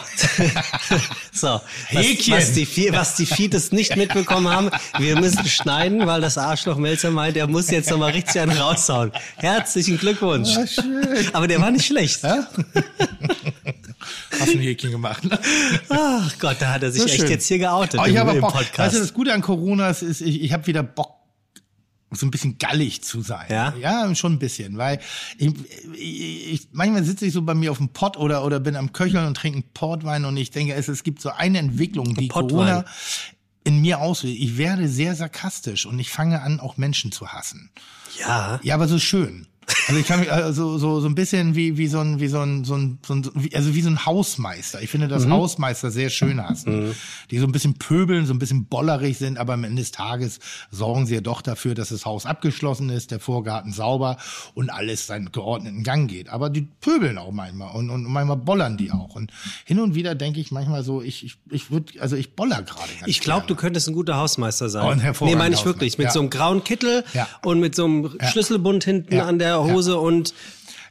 so. 1.31 1.47
Was, 1.91 2.03
Häkchen. 2.03 2.33
was, 2.33 2.51
die, 2.53 2.65
Vi- 2.65 2.91
was 2.93 3.15
die 3.15 3.27
Fides 3.27 3.71
nicht 3.71 3.95
mitbekommen 3.95 4.47
haben, 4.49 4.71
wir 4.97 5.19
müssen 5.19 5.45
schneiden, 5.47 6.07
weil 6.07 6.19
das 6.19 6.35
Arschloch 6.39 6.77
Melzer 6.77 7.11
meint, 7.11 7.37
er 7.37 7.45
muss 7.45 7.69
jetzt 7.69 7.91
nochmal 7.91 8.11
richtig 8.11 8.41
einen 8.41 8.57
raushauen. 8.57 9.11
Herzlichen 9.35 9.99
Glückwunsch. 9.99 10.49
Schön. 10.73 11.29
Aber 11.33 11.47
der 11.47 11.61
war 11.61 11.69
nicht 11.69 11.85
schlecht. 11.85 12.23
Ja? 12.23 12.47
Hast 14.39 14.49
ein 14.51 14.59
Häkchen 14.61 14.89
gemacht. 14.91 15.23
Ne? 15.23 15.37
Ach 15.89 16.33
Gott, 16.39 16.55
da 16.59 16.73
hat 16.73 16.81
er 16.81 16.91
sich 16.91 17.01
So 17.03 17.07
echt 17.07 17.17
schön. 17.21 17.29
jetzt 17.29 17.45
hier 17.47 17.59
geoutet 17.59 17.99
Oh, 17.99 18.05
ich 18.05 18.13
im, 18.13 18.17
habe 18.19 18.31
im. 18.33 18.41
Podcast. 18.41 18.77
Weißt 18.79 18.95
du, 18.95 18.99
das 18.99 19.13
Gute 19.13 19.31
an 19.31 19.41
Corona 19.41 19.89
ist, 19.89 20.01
ist 20.01 20.21
ich, 20.21 20.41
ich 20.41 20.53
habe 20.53 20.65
wieder 20.65 20.81
Bock, 20.81 21.16
so 22.11 22.25
ein 22.25 22.31
bisschen 22.31 22.57
gallig 22.57 23.03
zu 23.03 23.21
sein. 23.21 23.47
Ja? 23.49 23.73
Ja, 23.79 24.15
schon 24.15 24.33
ein 24.33 24.39
bisschen, 24.39 24.77
weil 24.77 24.99
ich, 25.37 25.53
ich, 25.93 26.67
manchmal 26.71 27.03
sitze 27.03 27.25
ich 27.25 27.33
so 27.33 27.41
bei 27.41 27.53
mir 27.53 27.71
auf 27.71 27.77
dem 27.77 27.89
Pott 27.89 28.17
oder 28.17 28.45
oder 28.45 28.59
bin 28.59 28.75
am 28.75 28.93
Köcheln 28.93 29.25
und 29.25 29.35
trinke 29.35 29.57
einen 29.57 29.73
Portwein 29.73 30.25
und 30.25 30.37
ich 30.37 30.51
denke, 30.51 30.73
es, 30.73 30.87
es 30.87 31.03
gibt 31.03 31.21
so 31.21 31.29
eine 31.29 31.57
Entwicklung, 31.59 32.15
die 32.15 32.27
Pottwein. 32.27 32.49
Corona 32.49 32.85
in 33.65 33.81
mir 33.81 33.99
auslöst. 33.99 34.37
Ich 34.39 34.57
werde 34.57 34.87
sehr 34.87 35.15
sarkastisch 35.15 35.85
und 35.85 35.99
ich 35.99 36.09
fange 36.09 36.41
an, 36.41 36.61
auch 36.61 36.77
Menschen 36.77 37.11
zu 37.11 37.27
hassen. 37.27 37.69
ja. 38.17 38.59
Ja, 38.63 38.75
aber 38.75 38.87
so 38.87 38.97
schön. 38.99 39.47
Also 39.89 39.99
ich 39.99 40.07
kann 40.07 40.21
mich 40.21 40.31
also 40.31 40.77
so 40.77 40.99
so 41.01 41.07
ein 41.07 41.15
bisschen 41.15 41.55
wie 41.55 41.77
wie 41.77 41.87
so 41.87 41.99
ein 41.99 42.19
wie 42.21 42.27
so 42.27 42.39
ein 42.39 42.63
so 42.63 42.75
ein, 42.75 42.99
so 43.05 43.13
ein 43.15 43.29
wie, 43.35 43.53
also 43.53 43.75
wie 43.75 43.81
so 43.81 43.89
ein 43.89 44.05
Hausmeister. 44.05 44.81
Ich 44.81 44.89
finde, 44.89 45.07
dass 45.09 45.25
Mhm. 45.25 45.33
Hausmeister 45.33 45.91
sehr 45.91 46.09
schön 46.09 46.41
hassen, 46.41 46.95
die 47.31 47.37
so 47.39 47.45
ein 47.45 47.51
bisschen 47.51 47.73
pöbeln, 47.73 48.25
so 48.25 48.33
ein 48.33 48.39
bisschen 48.39 48.65
bollerig 48.67 49.17
sind, 49.17 49.37
aber 49.37 49.53
am 49.53 49.63
Ende 49.65 49.81
des 49.81 49.91
Tages 49.91 50.39
sorgen 50.71 51.05
sie 51.05 51.15
ja 51.15 51.21
doch 51.21 51.41
dafür, 51.41 51.75
dass 51.75 51.89
das 51.89 52.05
Haus 52.05 52.25
abgeschlossen 52.25 52.89
ist, 52.89 53.11
der 53.11 53.19
Vorgarten 53.19 53.73
sauber 53.73 54.17
und 54.53 54.69
alles 54.69 55.05
seinen 55.07 55.31
geordneten 55.33 55.83
Gang 55.83 56.09
geht. 56.09 56.29
Aber 56.29 56.49
die 56.49 56.61
pöbeln 56.61 57.17
auch 57.17 57.31
manchmal 57.31 57.75
und, 57.75 57.89
und 57.89 58.03
manchmal 58.05 58.37
bollern 58.37 58.77
die 58.77 58.91
auch. 58.91 59.15
Und 59.15 59.31
hin 59.65 59.79
und 59.79 59.95
wieder 59.95 60.15
denke 60.15 60.39
ich 60.39 60.51
manchmal 60.51 60.83
so, 60.83 61.01
ich 61.01 61.25
ich 61.25 61.37
ich 61.49 61.71
würde 61.71 61.99
also 62.01 62.15
ich 62.15 62.35
boller 62.35 62.61
gerade. 62.61 62.89
Ich 63.05 63.19
glaube, 63.19 63.47
du 63.47 63.55
könntest 63.55 63.89
ein 63.89 63.93
guter 63.93 64.15
Hausmeister 64.15 64.69
sein. 64.69 64.85
Oh, 64.85 64.89
ein 64.89 65.15
nee, 65.27 65.35
meine 65.35 65.55
ich 65.55 65.65
wirklich. 65.65 65.97
Mit 65.97 66.05
Ja. 66.05 66.11
so 66.11 66.19
einem 66.21 66.29
grauen 66.29 66.63
Kittel 66.63 67.03
Ja. 67.13 67.27
und 67.43 67.59
mit 67.59 67.75
so 67.75 67.83
einem 67.85 68.09
Schlüsselbund 68.31 68.83
hinten 68.85 69.15
Ja. 69.15 69.25
an 69.25 69.39
der 69.39 69.56
Hose 69.63 69.97
und 69.97 70.33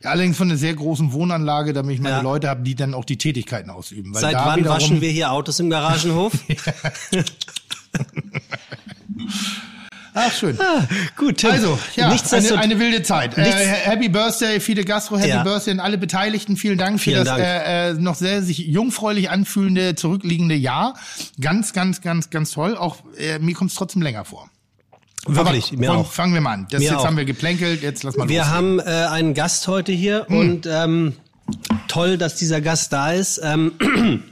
Ja, 0.03 0.11
allerdings 0.11 0.37
von 0.37 0.49
einer 0.51 0.59
sehr 0.59 0.75
großen 0.75 1.13
Wohnanlage, 1.13 1.73
damit 1.73 1.95
ich 1.95 2.01
meine 2.01 2.17
Ja. 2.17 2.23
Leute 2.23 2.49
habe, 2.49 2.63
die 2.63 2.75
dann 2.75 2.93
auch 2.95 3.05
die 3.05 3.17
Tätigkeiten 3.19 3.71
ausüben. 3.71 4.13
Seit 4.15 4.35
wann 4.35 4.61
wiederum- 4.61 4.77
waschen 4.77 5.01
wir 5.01 5.11
hier 5.11 5.33
Autos 5.33 5.59
im 5.59 5.71
Garagenhof? 5.71 6.33
Ach, 10.19 10.33
schön. 10.33 10.57
Gut, 11.19 11.37
Tim. 11.39 11.51
Also, 11.51 11.79
ja, 11.95 12.09
eine, 12.09 12.59
eine 12.59 12.79
wilde 12.79 13.03
Zeit. 13.03 13.37
Äh, 13.37 13.45
Happy 13.45 14.09
Birthday, 14.09 14.61
Fide 14.61 14.83
Gastro, 14.85 15.19
Happy 15.19 15.29
Ja. 15.29 15.43
Birthday 15.43 15.73
an 15.75 15.81
alle 15.81 15.99
Beteiligten. 15.99 16.57
Vielen 16.57 16.79
Dank 16.79 16.99
für 17.01 17.11
Vielen 17.11 17.19
das 17.27 17.37
Dank. 17.37 17.43
Äh, 17.43 17.91
äh, 17.91 17.93
noch 17.95 18.15
sehr 18.15 18.43
sich 18.43 18.59
jungfräulich 18.59 19.29
anfühlende, 19.29 19.95
zurückliegende 19.95 20.55
Jahr. 20.55 20.95
Ganz, 21.39 21.75
ganz, 21.75 22.01
ganz, 22.01 22.31
ganz 22.31 22.51
toll. 22.53 22.79
Auch 22.79 22.97
äh, 23.19 23.39
mir 23.41 23.55
kommt 23.55 23.73
es 23.73 23.77
trotzdem 23.77 24.01
länger 24.01 24.25
vor. 24.25 24.49
Wirklich, 25.29 25.69
Aber 25.73 25.79
mir 25.81 25.87
komm, 25.89 25.97
auch. 25.99 26.13
Fangen 26.13 26.35
wir 26.35 26.41
mal 26.41 26.53
an. 26.53 26.67
Das, 26.71 26.81
Mir 26.81 26.91
jetzt 26.91 26.99
auch. 26.99 27.07
haben 27.07 27.17
wir 27.17 27.25
geplänkelt, 27.25 27.83
jetzt 27.83 28.03
lass 28.03 28.17
mal 28.17 28.29
Wir 28.29 28.41
loslegen. 28.41 28.57
haben 28.57 28.79
äh, 28.81 29.07
einen 29.11 29.35
Gast 29.35 29.67
heute 29.69 29.93
hier 29.93 30.27
Hm. 30.29 30.39
und 30.39 30.67
ähm, 30.67 31.15
toll, 31.89 32.19
dass 32.19 32.37
dieser 32.37 32.61
Gast 32.61 32.93
da 32.93 33.13
ist. 33.13 33.41
Ähm, 33.43 33.73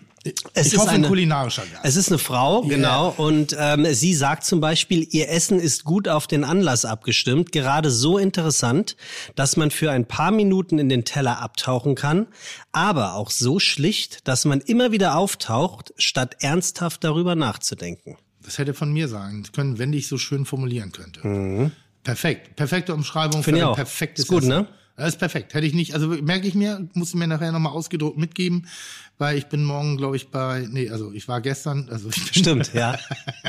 es 0.55 0.69
ich 0.69 0.73
ist 0.73 0.79
hoffe, 0.79 0.91
ein 0.91 0.97
eine, 0.97 1.09
kulinarischer 1.09 1.63
Gast. 1.63 1.85
es 1.85 1.97
ist 1.97 2.09
eine 2.09 2.19
Frau, 2.19 2.63
genau. 2.63 3.13
Und 3.17 3.55
ähm, 3.59 3.87
sie 3.93 4.15
sagt 4.15 4.45
zum 4.45 4.59
Beispiel, 4.61 5.07
ihr 5.11 5.29
Essen 5.29 5.61
ist 5.61 5.85
gut 5.85 6.09
auf 6.09 6.27
den 6.27 6.45
Anlass 6.45 6.85
abgestimmt. 6.87 7.53
Gerade 7.53 7.91
so 7.91 8.17
interessant, 8.17 8.97
dass 9.37 9.57
man 9.59 9.71
für 9.71 9.91
ein 9.91 10.07
paar 10.07 10.31
Minuten 10.31 10.79
in 10.79 10.89
den 10.89 11.05
Teller 11.05 11.43
abtauchen 11.43 11.95
kann, 11.95 12.27
aber 12.73 13.15
auch 13.15 13.31
so 13.31 13.59
schlicht, 13.59 14.27
dass 14.27 14.45
man 14.47 14.61
immer 14.61 14.93
wieder 14.93 15.17
auftaucht, 15.19 15.93
statt 15.99 16.37
ernsthaft 16.41 17.05
darüber 17.05 17.35
nachzudenken. 17.35 18.17
Das 18.45 18.59
hätte 18.59 18.75
von 18.75 18.93
mir 18.93 19.09
sagen 19.09 19.43
können, 19.53 19.79
wenn 19.79 19.93
ich 19.93 20.07
so 20.09 20.19
schön 20.19 20.45
formulieren 20.45 20.93
könnte. 20.93 21.71
Perfekt. 22.03 22.57
Perfekte 22.57 22.95
Umschreibung 22.95 23.37
Mhm. 23.37 23.41
Ich 23.41 23.45
für 23.47 23.57
ein 23.57 23.63
auch. 23.65 23.77
perfektes 23.77 24.25
Ist 24.25 24.29
gut, 24.29 24.39
Essen. 24.43 24.49
ne? 24.51 24.69
Das 24.97 25.09
ist 25.09 25.19
perfekt. 25.19 25.55
Hätte 25.55 25.67
ich 25.67 25.75
nicht, 25.75 25.95
also 25.95 26.07
merke 26.09 26.47
ich 26.47 26.55
mir, 26.55 26.89
muss 26.93 27.09
ich 27.09 27.15
mir 27.17 27.27
nachher 27.27 27.51
nochmal 27.51 27.73
ausgedruckt 27.73 28.17
mitgeben, 28.17 28.69
weil 29.19 29.37
ich 29.37 29.47
bin 29.47 29.65
morgen, 29.65 29.97
glaube 29.97 30.15
ich, 30.17 30.29
bei, 30.29 30.69
nee, 30.71 30.89
also 30.89 31.11
ich 31.13 31.27
war 31.27 31.41
gestern, 31.41 31.89
also 31.91 32.11
ich 32.11 32.23
bin, 32.33 32.35
Stimmt, 32.43 32.73
ja. 32.75 32.97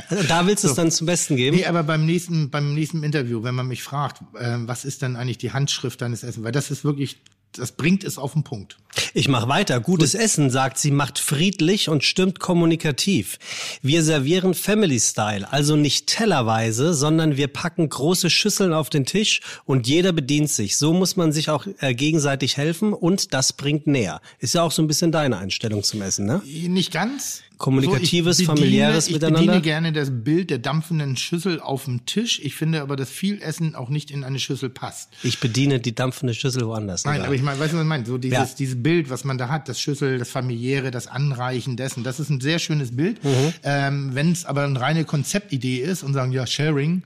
Also 0.10 0.24
da 0.24 0.48
willst 0.48 0.64
du 0.64 0.70
es 0.70 0.74
dann 0.74 0.90
zum 0.90 1.06
Besten 1.06 1.36
geben. 1.36 1.56
Nee, 1.58 1.66
aber 1.66 1.84
beim 1.84 2.04
nächsten, 2.06 2.50
beim 2.50 2.74
nächsten 2.74 3.04
Interview, 3.04 3.44
wenn 3.44 3.54
man 3.54 3.68
mich 3.68 3.84
fragt, 3.84 4.22
ähm, 4.40 4.68
was 4.68 4.86
ist 4.86 5.04
denn 5.04 5.16
eigentlich 5.16 5.38
die 5.38 5.52
Handschrift 5.52 6.02
deines 6.02 6.24
Essens, 6.24 6.44
weil 6.44 6.52
das 6.52 6.72
ist 6.72 6.84
wirklich, 6.84 7.22
das 7.52 7.74
bringt 7.74 8.04
es 8.04 8.18
auf 8.18 8.34
den 8.34 8.44
Punkt. 8.44 8.78
Ich 9.14 9.28
mache 9.28 9.48
weiter. 9.48 9.80
Gutes 9.80 10.14
Essen, 10.16 10.50
sagt 10.50 10.78
sie, 10.78 10.92
macht 10.92 11.20
friedlich 11.20 11.90
und 11.90 12.04
stimmt 12.04 12.40
kommunikativ. 12.40 13.38
Wir 13.82 14.04
servieren 14.04 14.54
Family 14.54 15.00
Style, 15.00 15.52
also 15.52 15.76
nicht 15.76 16.08
tellerweise, 16.08 16.94
sondern 16.94 17.38
wir 17.38 17.48
packen 17.48 17.88
große 17.90 18.30
Schüsseln 18.30 18.74
auf 18.74 18.90
den 18.90 19.06
Tisch 19.06 19.42
und 19.66 19.88
jeder 19.88 20.12
bedient 20.12 20.50
sich. 20.50 20.78
So 20.78 20.94
muss 20.94 21.16
man 21.16 21.32
sich 21.32 21.50
auch 21.50 21.66
äh, 21.80 21.94
gegenseitig 21.94 22.58
helfen 22.58 22.94
und 22.94 23.34
das 23.34 23.54
bringt 23.54 23.88
näher. 23.88 24.22
Ist 24.40 24.56
ja 24.56 24.64
auch 24.64 24.72
so 24.72 24.82
ein 24.82 24.88
bisschen 24.88 25.12
deine 25.12 25.38
Einstellung 25.38 25.84
zum 25.84 26.02
Essen, 26.02 26.26
ne? 26.26 26.42
Nicht 26.46 26.92
ganz. 26.92 27.42
Kommunikatives, 27.58 28.36
So, 28.38 28.44
ich 28.44 28.50
bediene- 28.50 28.62
familiäres 28.66 29.08
ich 29.08 29.14
Miteinander? 29.14 29.40
Ich 29.40 29.46
bediene 29.48 29.62
gerne 29.62 29.94
das 29.94 30.10
Bild 30.12 30.50
der 30.50 30.58
dampfenden 30.58 31.16
Schüssel 31.16 31.62
auf 31.62 31.86
dem 31.86 32.06
Tisch. 32.06 32.42
Ich 32.44 32.54
finde 32.54 32.82
aber, 32.82 32.98
dass 32.98 33.10
viel 33.10 33.42
Essen 33.42 33.76
auch 33.76 33.88
nicht 33.88 34.12
in 34.12 34.26
eine 34.26 34.40
Schüssel 34.40 34.70
passt. 34.70 35.08
Ich 35.24 35.40
bediene 35.40 35.80
die 35.80 35.96
dampfende 35.96 36.34
Schüssel 36.34 36.68
woanders. 36.68 37.06
Nein, 37.06 37.16
oder? 37.20 37.26
aber 37.28 37.36
ich 37.36 37.42
meine, 37.42 37.58
weißt 37.58 37.72
du, 37.72 37.78
was 37.78 37.84
ich 37.84 37.88
meine? 37.88 38.06
So 38.06 38.18
dieses, 38.18 38.38
Ja. 38.38 38.50
dieses 38.60 38.84
Bild, 38.86 39.10
was 39.10 39.24
man 39.24 39.40
da 39.40 39.50
hat, 39.50 39.68
das 39.68 39.82
Schüssel, 39.82 40.20
das 40.20 40.30
familiäre, 40.30 40.92
das 40.92 41.08
Anreichen 41.08 41.76
dessen, 41.76 42.04
das 42.04 42.20
ist 42.20 42.30
ein 42.30 42.40
sehr 42.40 42.60
schönes 42.60 42.96
Bild. 42.96 43.24
Mhm. 43.24 43.54
Ähm, 43.64 44.10
Wenn 44.14 44.32
es 44.32 44.46
aber 44.46 44.64
eine 44.64 44.80
reine 44.80 45.06
Konzeptidee 45.06 45.80
ist 45.80 46.04
und 46.04 46.14
sagen, 46.14 46.32
ja, 46.32 46.46
Sharing, 46.46 47.02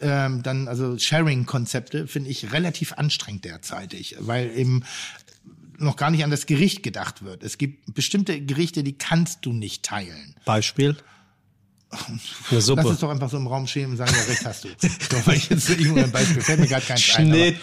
ähm, 0.00 0.42
dann, 0.42 0.66
also 0.66 0.98
Sharing-Konzepte 0.98 2.08
finde 2.08 2.30
ich 2.30 2.52
relativ 2.52 2.94
anstrengend 2.94 3.44
derzeitig, 3.44 4.16
weil 4.18 4.50
eben 4.56 4.82
noch 5.78 5.94
gar 5.94 6.10
nicht 6.10 6.24
an 6.24 6.32
das 6.32 6.46
Gericht 6.46 6.82
gedacht 6.82 7.24
wird. 7.24 7.44
Es 7.44 7.58
gibt 7.58 7.94
bestimmte 7.94 8.40
Gerichte, 8.40 8.82
die 8.82 8.98
kannst 8.98 9.46
du 9.46 9.52
nicht 9.52 9.84
teilen. 9.84 10.34
Beispiel? 10.44 10.96
Eine 11.90 12.20
Lass 12.52 12.66
Suppe. 12.66 12.88
es 12.88 12.98
doch 13.00 13.10
einfach 13.10 13.28
so 13.30 13.36
im 13.36 13.48
Raum 13.48 13.66
stehen 13.66 13.90
und 13.90 13.96
sagen, 13.96 14.12
ja, 14.14 14.22
recht 14.32 14.44
hast 14.44 14.62
du. 14.64 14.68
Doch, 15.10 15.26
weil 15.26 15.36
ich 15.36 15.50
jetzt 15.50 15.68
irgendwo 15.70 15.98
ein 15.98 16.12
Beispiel 16.12 16.40
fällt 16.40 16.60
mir 16.60 16.68
gerade 16.68 16.86
keins 16.86 17.16
ein. 17.16 17.26
aber- 17.28 17.36
Schnitt. 17.36 17.58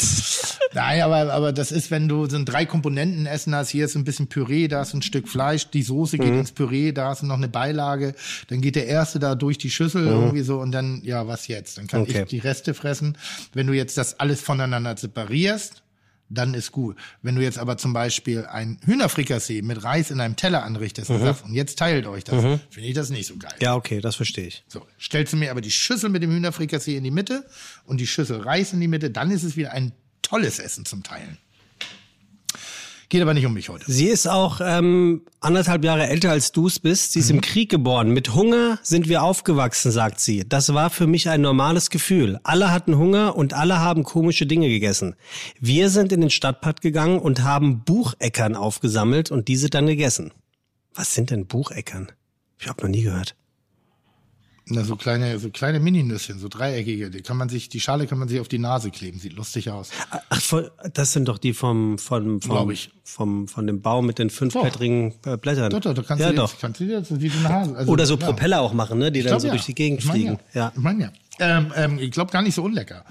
Nein, 0.73 1.01
aber, 1.01 1.31
aber 1.33 1.53
das 1.53 1.71
ist, 1.71 1.91
wenn 1.91 2.09
du 2.09 2.25
so 2.29 2.35
ein 2.35 2.43
drei 2.45 2.65
Komponenten 2.65 3.25
essen 3.25 3.55
hast, 3.55 3.69
hier 3.69 3.85
ist 3.85 3.95
ein 3.95 4.03
bisschen 4.03 4.27
Püree, 4.27 4.67
da 4.67 4.81
ist 4.81 4.93
ein 4.93 5.01
Stück 5.01 5.29
Fleisch, 5.29 5.69
die 5.69 5.81
Soße 5.81 6.17
geht 6.17 6.27
ins 6.33 6.51
Püree, 6.51 6.91
da 6.91 7.13
ist 7.13 7.23
noch 7.23 7.37
eine 7.37 7.47
Beilage, 7.47 8.15
dann 8.49 8.59
geht 8.59 8.75
der 8.75 8.87
erste 8.87 9.19
da 9.19 9.35
durch 9.35 9.57
die 9.57 9.69
Schüssel 9.71 10.05
irgendwie 10.05 10.41
so 10.41 10.59
und 10.59 10.73
dann, 10.73 11.01
ja, 11.05 11.25
was 11.27 11.47
jetzt? 11.47 11.77
Dann 11.77 11.87
kann 11.87 12.01
Okay. 12.01 12.23
ich 12.23 12.27
die 12.29 12.39
Reste 12.39 12.73
fressen. 12.73 13.17
Wenn 13.53 13.67
du 13.67 13.73
jetzt 13.73 13.97
das 13.97 14.19
alles 14.19 14.41
voneinander 14.41 14.97
separierst, 14.97 15.83
dann 16.29 16.53
ist 16.53 16.71
gut. 16.71 16.97
Wenn 17.21 17.35
du 17.35 17.41
jetzt 17.41 17.57
aber 17.57 17.77
zum 17.77 17.93
Beispiel 17.93 18.45
ein 18.45 18.79
Hühnerfrikassee 18.85 19.61
mit 19.61 19.83
Reis 19.83 20.11
in 20.11 20.19
einem 20.19 20.35
Teller 20.35 20.63
anrichtest 20.63 21.09
und 21.09 21.19
sagst, 21.19 21.45
und 21.45 21.53
jetzt 21.53 21.79
teilt 21.79 22.05
euch 22.05 22.23
das, 22.23 22.41
finde 22.69 22.89
ich 22.89 22.93
das 22.93 23.09
nicht 23.09 23.27
so 23.27 23.37
geil. 23.37 23.55
Ja, 23.61 23.75
okay, 23.75 24.01
das 24.01 24.15
verstehe 24.15 24.47
ich. 24.47 24.63
So, 24.67 24.85
stellst 24.99 25.33
du 25.33 25.37
mir 25.37 25.51
aber 25.51 25.61
die 25.61 25.71
Schüssel 25.71 26.09
mit 26.09 26.23
dem 26.23 26.31
Hühnerfrikassee 26.31 26.97
in 26.97 27.03
die 27.03 27.11
Mitte 27.11 27.45
und 27.85 27.99
die 27.99 28.07
Schüssel 28.07 28.41
Reis 28.41 28.73
in 28.73 28.81
die 28.81 28.87
Mitte, 28.87 29.09
dann 29.09 29.31
ist 29.31 29.43
es 29.43 29.55
wieder 29.55 29.71
ein 29.71 29.93
tolles 30.21 30.59
Essen 30.59 30.85
zum 30.85 31.03
Teilen. 31.03 31.37
Geht 33.09 33.21
aber 33.21 33.33
nicht 33.33 33.45
um 33.45 33.53
mich 33.53 33.69
heute. 33.69 33.89
Sie 33.89 34.07
ist 34.07 34.27
auch 34.27 34.59
ähm, 34.61 35.21
anderthalb 35.39 35.85
Jahre 35.85 36.07
älter 36.07 36.31
als 36.31 36.51
du 36.51 36.67
es 36.67 36.77
bist. 36.79 37.13
Sie 37.13 37.19
ist 37.19 37.29
im 37.29 37.39
Krieg 37.39 37.69
geboren. 37.69 38.11
Mit 38.11 38.35
Hunger 38.35 38.79
sind 38.83 39.07
wir 39.07 39.23
aufgewachsen, 39.23 39.91
sagt 39.91 40.19
sie. 40.19 40.43
Das 40.47 40.73
war 40.73 40.89
für 40.89 41.07
mich 41.07 41.29
ein 41.29 41.39
normales 41.39 41.89
Gefühl. 41.89 42.37
Alle 42.43 42.69
hatten 42.69 42.97
Hunger 42.97 43.37
und 43.37 43.53
alle 43.53 43.79
haben 43.79 44.03
komische 44.03 44.45
Dinge 44.45 44.67
gegessen. 44.67 45.15
Wir 45.61 45.89
sind 45.89 46.11
in 46.11 46.19
den 46.19 46.29
Stadtpark 46.29 46.81
gegangen 46.81 47.19
und 47.19 47.43
haben 47.43 47.85
Bucheckern 47.85 48.55
aufgesammelt 48.55 49.31
und 49.31 49.47
diese 49.47 49.69
dann 49.69 49.87
gegessen. 49.87 50.33
Was 50.93 51.13
sind 51.13 51.29
denn 51.29 51.47
Bucheckern? 51.47 52.11
Ich 52.59 52.67
habe 52.67 52.81
noch 52.81 52.89
nie 52.89 53.03
gehört. 53.03 53.35
Na, 54.69 54.83
so 54.83 54.97
kleine, 54.97 55.39
so 55.39 55.49
kleine 55.49 55.79
Mini-Nüsschen, 55.79 56.39
so 56.39 56.49
dreieckige, 56.49 57.09
die 57.09 57.21
kann 57.21 57.37
man 57.37 57.47
sich, 57.47 57.69
die 57.69 57.79
Schale 57.79 58.05
kann 58.05 58.19
man 58.19 58.27
sich 58.27 58.39
auf 58.41 58.49
die 58.49 58.59
Nase 58.59 58.91
kleben, 58.91 59.17
sieht 59.17 59.33
lustig 59.33 59.69
aus. 59.71 59.91
Ach, 60.29 60.41
voll- 60.41 60.71
das 60.93 61.13
sind 61.13 61.27
doch 61.29 61.37
die 61.37 61.53
vom, 61.53 61.97
vom, 61.97 62.41
vom, 62.41 62.73
vom, 63.03 63.47
von 63.47 63.65
dem 63.67 63.81
Baum 63.81 64.05
mit 64.05 64.19
den 64.19 64.29
fünfblättrigen 64.29 65.13
äh, 65.25 65.37
Blättern. 65.37 65.69
Doch, 65.71 65.79
doch, 65.79 65.93
da 65.93 66.01
kannst 66.01 66.21
ja, 66.21 66.31
du 66.31 66.35
doch. 66.35 66.51
jetzt, 66.51 66.59
kannst 66.59 66.79
du 66.81 66.83
jetzt 66.83 67.21
wie 67.21 67.29
so 67.29 67.39
eine 67.39 67.49
Hase. 67.49 67.75
Also, 67.77 67.91
Oder 67.91 68.05
so 68.05 68.15
ja. 68.17 68.25
Propeller 68.25 68.59
auch 68.61 68.73
machen, 68.73 68.99
ne? 68.99 69.09
die 69.11 69.19
Ich 69.19 69.25
dann 69.25 69.31
glaub, 69.31 69.41
so 69.41 69.47
ja. 69.47 69.53
durch 69.53 69.65
die 69.65 69.75
Gegend 69.75 69.99
Ich 69.99 70.05
mein, 70.05 70.15
fliegen. 70.15 70.39
Ja. 70.53 70.73
Ich 70.75 70.81
meine 70.81 71.03
ja. 71.03 71.11
Ähm, 71.39 71.71
ähm, 71.75 71.99
ich 71.99 72.11
glaube 72.11 72.31
gar 72.31 72.41
nicht 72.41 72.55
so 72.55 72.63
unlecker. 72.63 73.05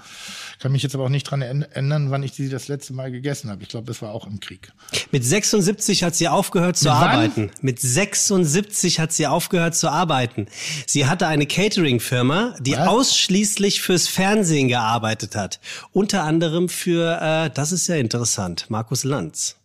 Kann 0.59 0.71
mich 0.71 0.81
jetzt 0.81 0.95
aber 0.95 1.03
auch 1.05 1.09
nicht 1.09 1.23
dran 1.23 1.43
änd- 1.43 1.71
ändern, 1.73 2.09
wann 2.09 2.23
ich 2.23 2.31
die 2.31 2.49
das 2.49 2.67
letzte 2.67 2.93
Mal 2.93 3.11
gegessen 3.11 3.49
habe. 3.51 3.61
Ich 3.61 3.69
glaube, 3.69 3.85
das 3.85 4.01
war 4.01 4.11
auch 4.11 4.25
im 4.25 4.39
Krieg. 4.39 4.71
Mit 5.11 5.23
76 5.23 6.03
hat 6.03 6.15
sie 6.15 6.27
aufgehört 6.27 6.77
zu 6.77 6.85
wann? 6.89 6.95
arbeiten. 7.09 7.51
Mit 7.61 7.79
76 7.79 8.99
hat 8.99 9.13
sie 9.13 9.27
aufgehört 9.27 9.75
zu 9.75 9.89
arbeiten. 9.89 10.47
Sie 10.87 11.05
hatte 11.05 11.27
eine 11.27 11.45
Catering-Firma, 11.45 12.55
die 12.59 12.73
Was? 12.73 12.87
ausschließlich 12.87 13.81
fürs 13.81 14.07
Fernsehen 14.07 14.67
gearbeitet 14.67 15.35
hat. 15.35 15.59
Unter 15.93 16.23
anderem 16.23 16.69
für, 16.69 17.19
äh, 17.21 17.49
das 17.53 17.71
ist 17.71 17.87
ja 17.87 17.95
interessant, 17.95 18.65
Markus 18.69 19.03
Lanz. 19.03 19.57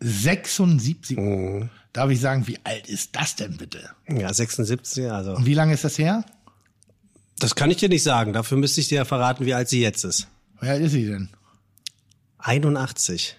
76. 0.00 1.16
Mhm. 1.16 1.70
Darf 1.92 2.10
ich 2.10 2.20
sagen, 2.20 2.46
wie 2.48 2.58
alt 2.64 2.88
ist 2.88 3.10
das 3.14 3.36
denn 3.36 3.56
bitte? 3.56 3.88
Ja, 4.08 4.32
76, 4.34 5.08
also. 5.10 5.34
Und 5.36 5.46
wie 5.46 5.54
lange 5.54 5.72
ist 5.72 5.84
das 5.84 5.96
her? 5.98 6.24
Das 7.38 7.54
kann 7.54 7.70
ich 7.70 7.78
dir 7.78 7.88
nicht 7.88 8.02
sagen. 8.02 8.32
Dafür 8.32 8.58
müsste 8.58 8.80
ich 8.80 8.88
dir 8.88 8.96
ja 8.96 9.04
verraten, 9.04 9.46
wie 9.46 9.54
alt 9.54 9.68
sie 9.68 9.80
jetzt 9.80 10.04
ist. 10.04 10.28
Wie 10.60 10.68
alt 10.68 10.82
ist 10.82 10.92
sie 10.92 11.06
denn? 11.06 11.30
81. 12.38 13.36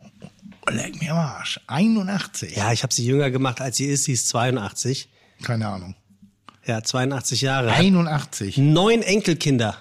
Oh, 0.00 0.70
leck 0.70 1.00
mir 1.00 1.12
am 1.12 1.18
Arsch. 1.18 1.60
81. 1.66 2.56
Ja, 2.56 2.72
ich 2.72 2.82
habe 2.82 2.92
sie 2.92 3.04
jünger 3.04 3.30
gemacht, 3.30 3.60
als 3.60 3.76
sie 3.76 3.86
ist. 3.86 4.04
Sie 4.04 4.12
ist 4.12 4.28
82. 4.28 5.08
Keine 5.42 5.68
Ahnung. 5.68 5.94
Ja, 6.64 6.82
82 6.82 7.40
Jahre. 7.42 7.70
Hat 7.70 7.78
81. 7.78 8.58
Neun 8.58 9.02
Enkelkinder. 9.02 9.76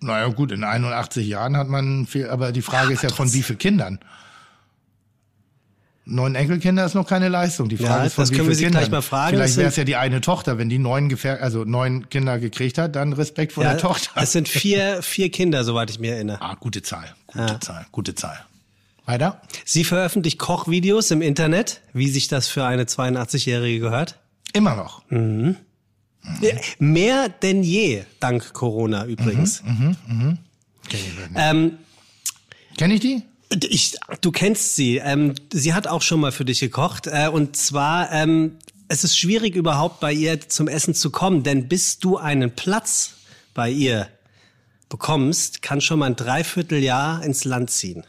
Naja, 0.00 0.28
gut, 0.28 0.52
in 0.52 0.64
81 0.64 1.26
Jahren 1.26 1.56
hat 1.56 1.68
man 1.68 2.06
viel, 2.06 2.28
aber 2.28 2.52
die 2.52 2.62
Frage 2.62 2.92
ist 2.92 3.02
ja 3.02 3.10
von 3.10 3.32
wie 3.32 3.42
vielen 3.42 3.58
Kindern? 3.58 4.00
Neun 6.04 6.34
Enkelkinder 6.34 6.84
ist 6.84 6.94
noch 6.94 7.06
keine 7.06 7.28
Leistung. 7.28 7.68
Die 7.68 7.76
Frage 7.76 8.00
Ja, 8.00 8.04
ist 8.06 8.14
von 8.14 8.22
das 8.22 8.32
wie 8.32 8.36
können 8.36 8.48
wir 8.48 8.54
sie 8.56 8.64
Kindern. 8.64 8.80
gleich 8.82 8.90
mal 8.90 9.02
fragen. 9.02 9.36
Vielleicht 9.36 9.56
wäre 9.56 9.68
es 9.68 9.76
ja 9.76 9.84
die 9.84 9.94
eine 9.96 10.20
Tochter, 10.20 10.58
wenn 10.58 10.68
die 10.68 10.78
neun 10.78 11.08
gefähr 11.08 11.40
also 11.40 11.64
neun 11.64 12.08
Kinder 12.10 12.38
gekriegt 12.40 12.76
hat, 12.78 12.96
dann 12.96 13.12
Respekt 13.12 13.52
vor 13.52 13.62
Ja, 13.62 13.70
der 13.74 13.78
Tochter. 13.78 14.10
Es 14.16 14.32
sind 14.32 14.48
vier, 14.48 15.00
vier 15.02 15.30
Kinder, 15.30 15.62
soweit 15.62 15.90
ich 15.90 16.00
mich 16.00 16.10
erinnere. 16.10 16.40
ah, 16.42 16.56
gute 16.58 16.82
Zahl, 16.82 17.14
gute 17.28 17.60
Zahl, 17.60 17.86
gute 17.92 18.14
Zahl. 18.16 18.38
Weiter? 19.04 19.40
Sie 19.64 19.84
veröffentlicht 19.84 20.38
Kochvideos 20.38 21.10
im 21.12 21.22
Internet, 21.22 21.80
wie 21.92 22.08
sich 22.08 22.26
das 22.28 22.48
für 22.48 22.64
eine 22.64 22.84
82-Jährige 22.84 23.78
gehört. 23.80 24.18
Immer 24.52 24.74
noch. 24.76 25.02
Ja, 25.10 26.52
Mehr 26.78 27.28
denn 27.28 27.62
je, 27.64 28.04
dank 28.20 28.52
Corona 28.52 29.04
übrigens. 29.06 29.62
Mhm. 29.64 30.38
Ähm, 31.36 31.78
Kenne 32.76 32.94
ich 32.94 33.00
die? 33.00 33.22
Ich, 33.52 33.96
du 34.20 34.32
kennst 34.32 34.76
sie. 34.76 34.96
Ähm, 34.98 35.34
sie 35.52 35.74
hat 35.74 35.86
auch 35.86 36.02
schon 36.02 36.20
mal 36.20 36.32
für 36.32 36.44
dich 36.44 36.60
gekocht. 36.60 37.06
Äh, 37.06 37.28
und 37.28 37.56
zwar, 37.56 38.10
ähm, 38.12 38.58
es 38.88 39.04
ist 39.04 39.18
schwierig 39.18 39.54
überhaupt 39.54 40.00
bei 40.00 40.12
ihr 40.12 40.40
zum 40.48 40.68
Essen 40.68 40.94
zu 40.94 41.10
kommen, 41.10 41.42
denn 41.42 41.68
bis 41.68 41.98
du 41.98 42.16
einen 42.16 42.54
Platz 42.54 43.14
bei 43.54 43.70
ihr 43.70 44.08
bekommst, 44.88 45.62
kann 45.62 45.80
schon 45.80 46.00
mal 46.00 46.06
ein 46.06 46.16
Dreivierteljahr 46.16 47.24
ins 47.24 47.44
Land 47.44 47.70
ziehen. 47.70 48.04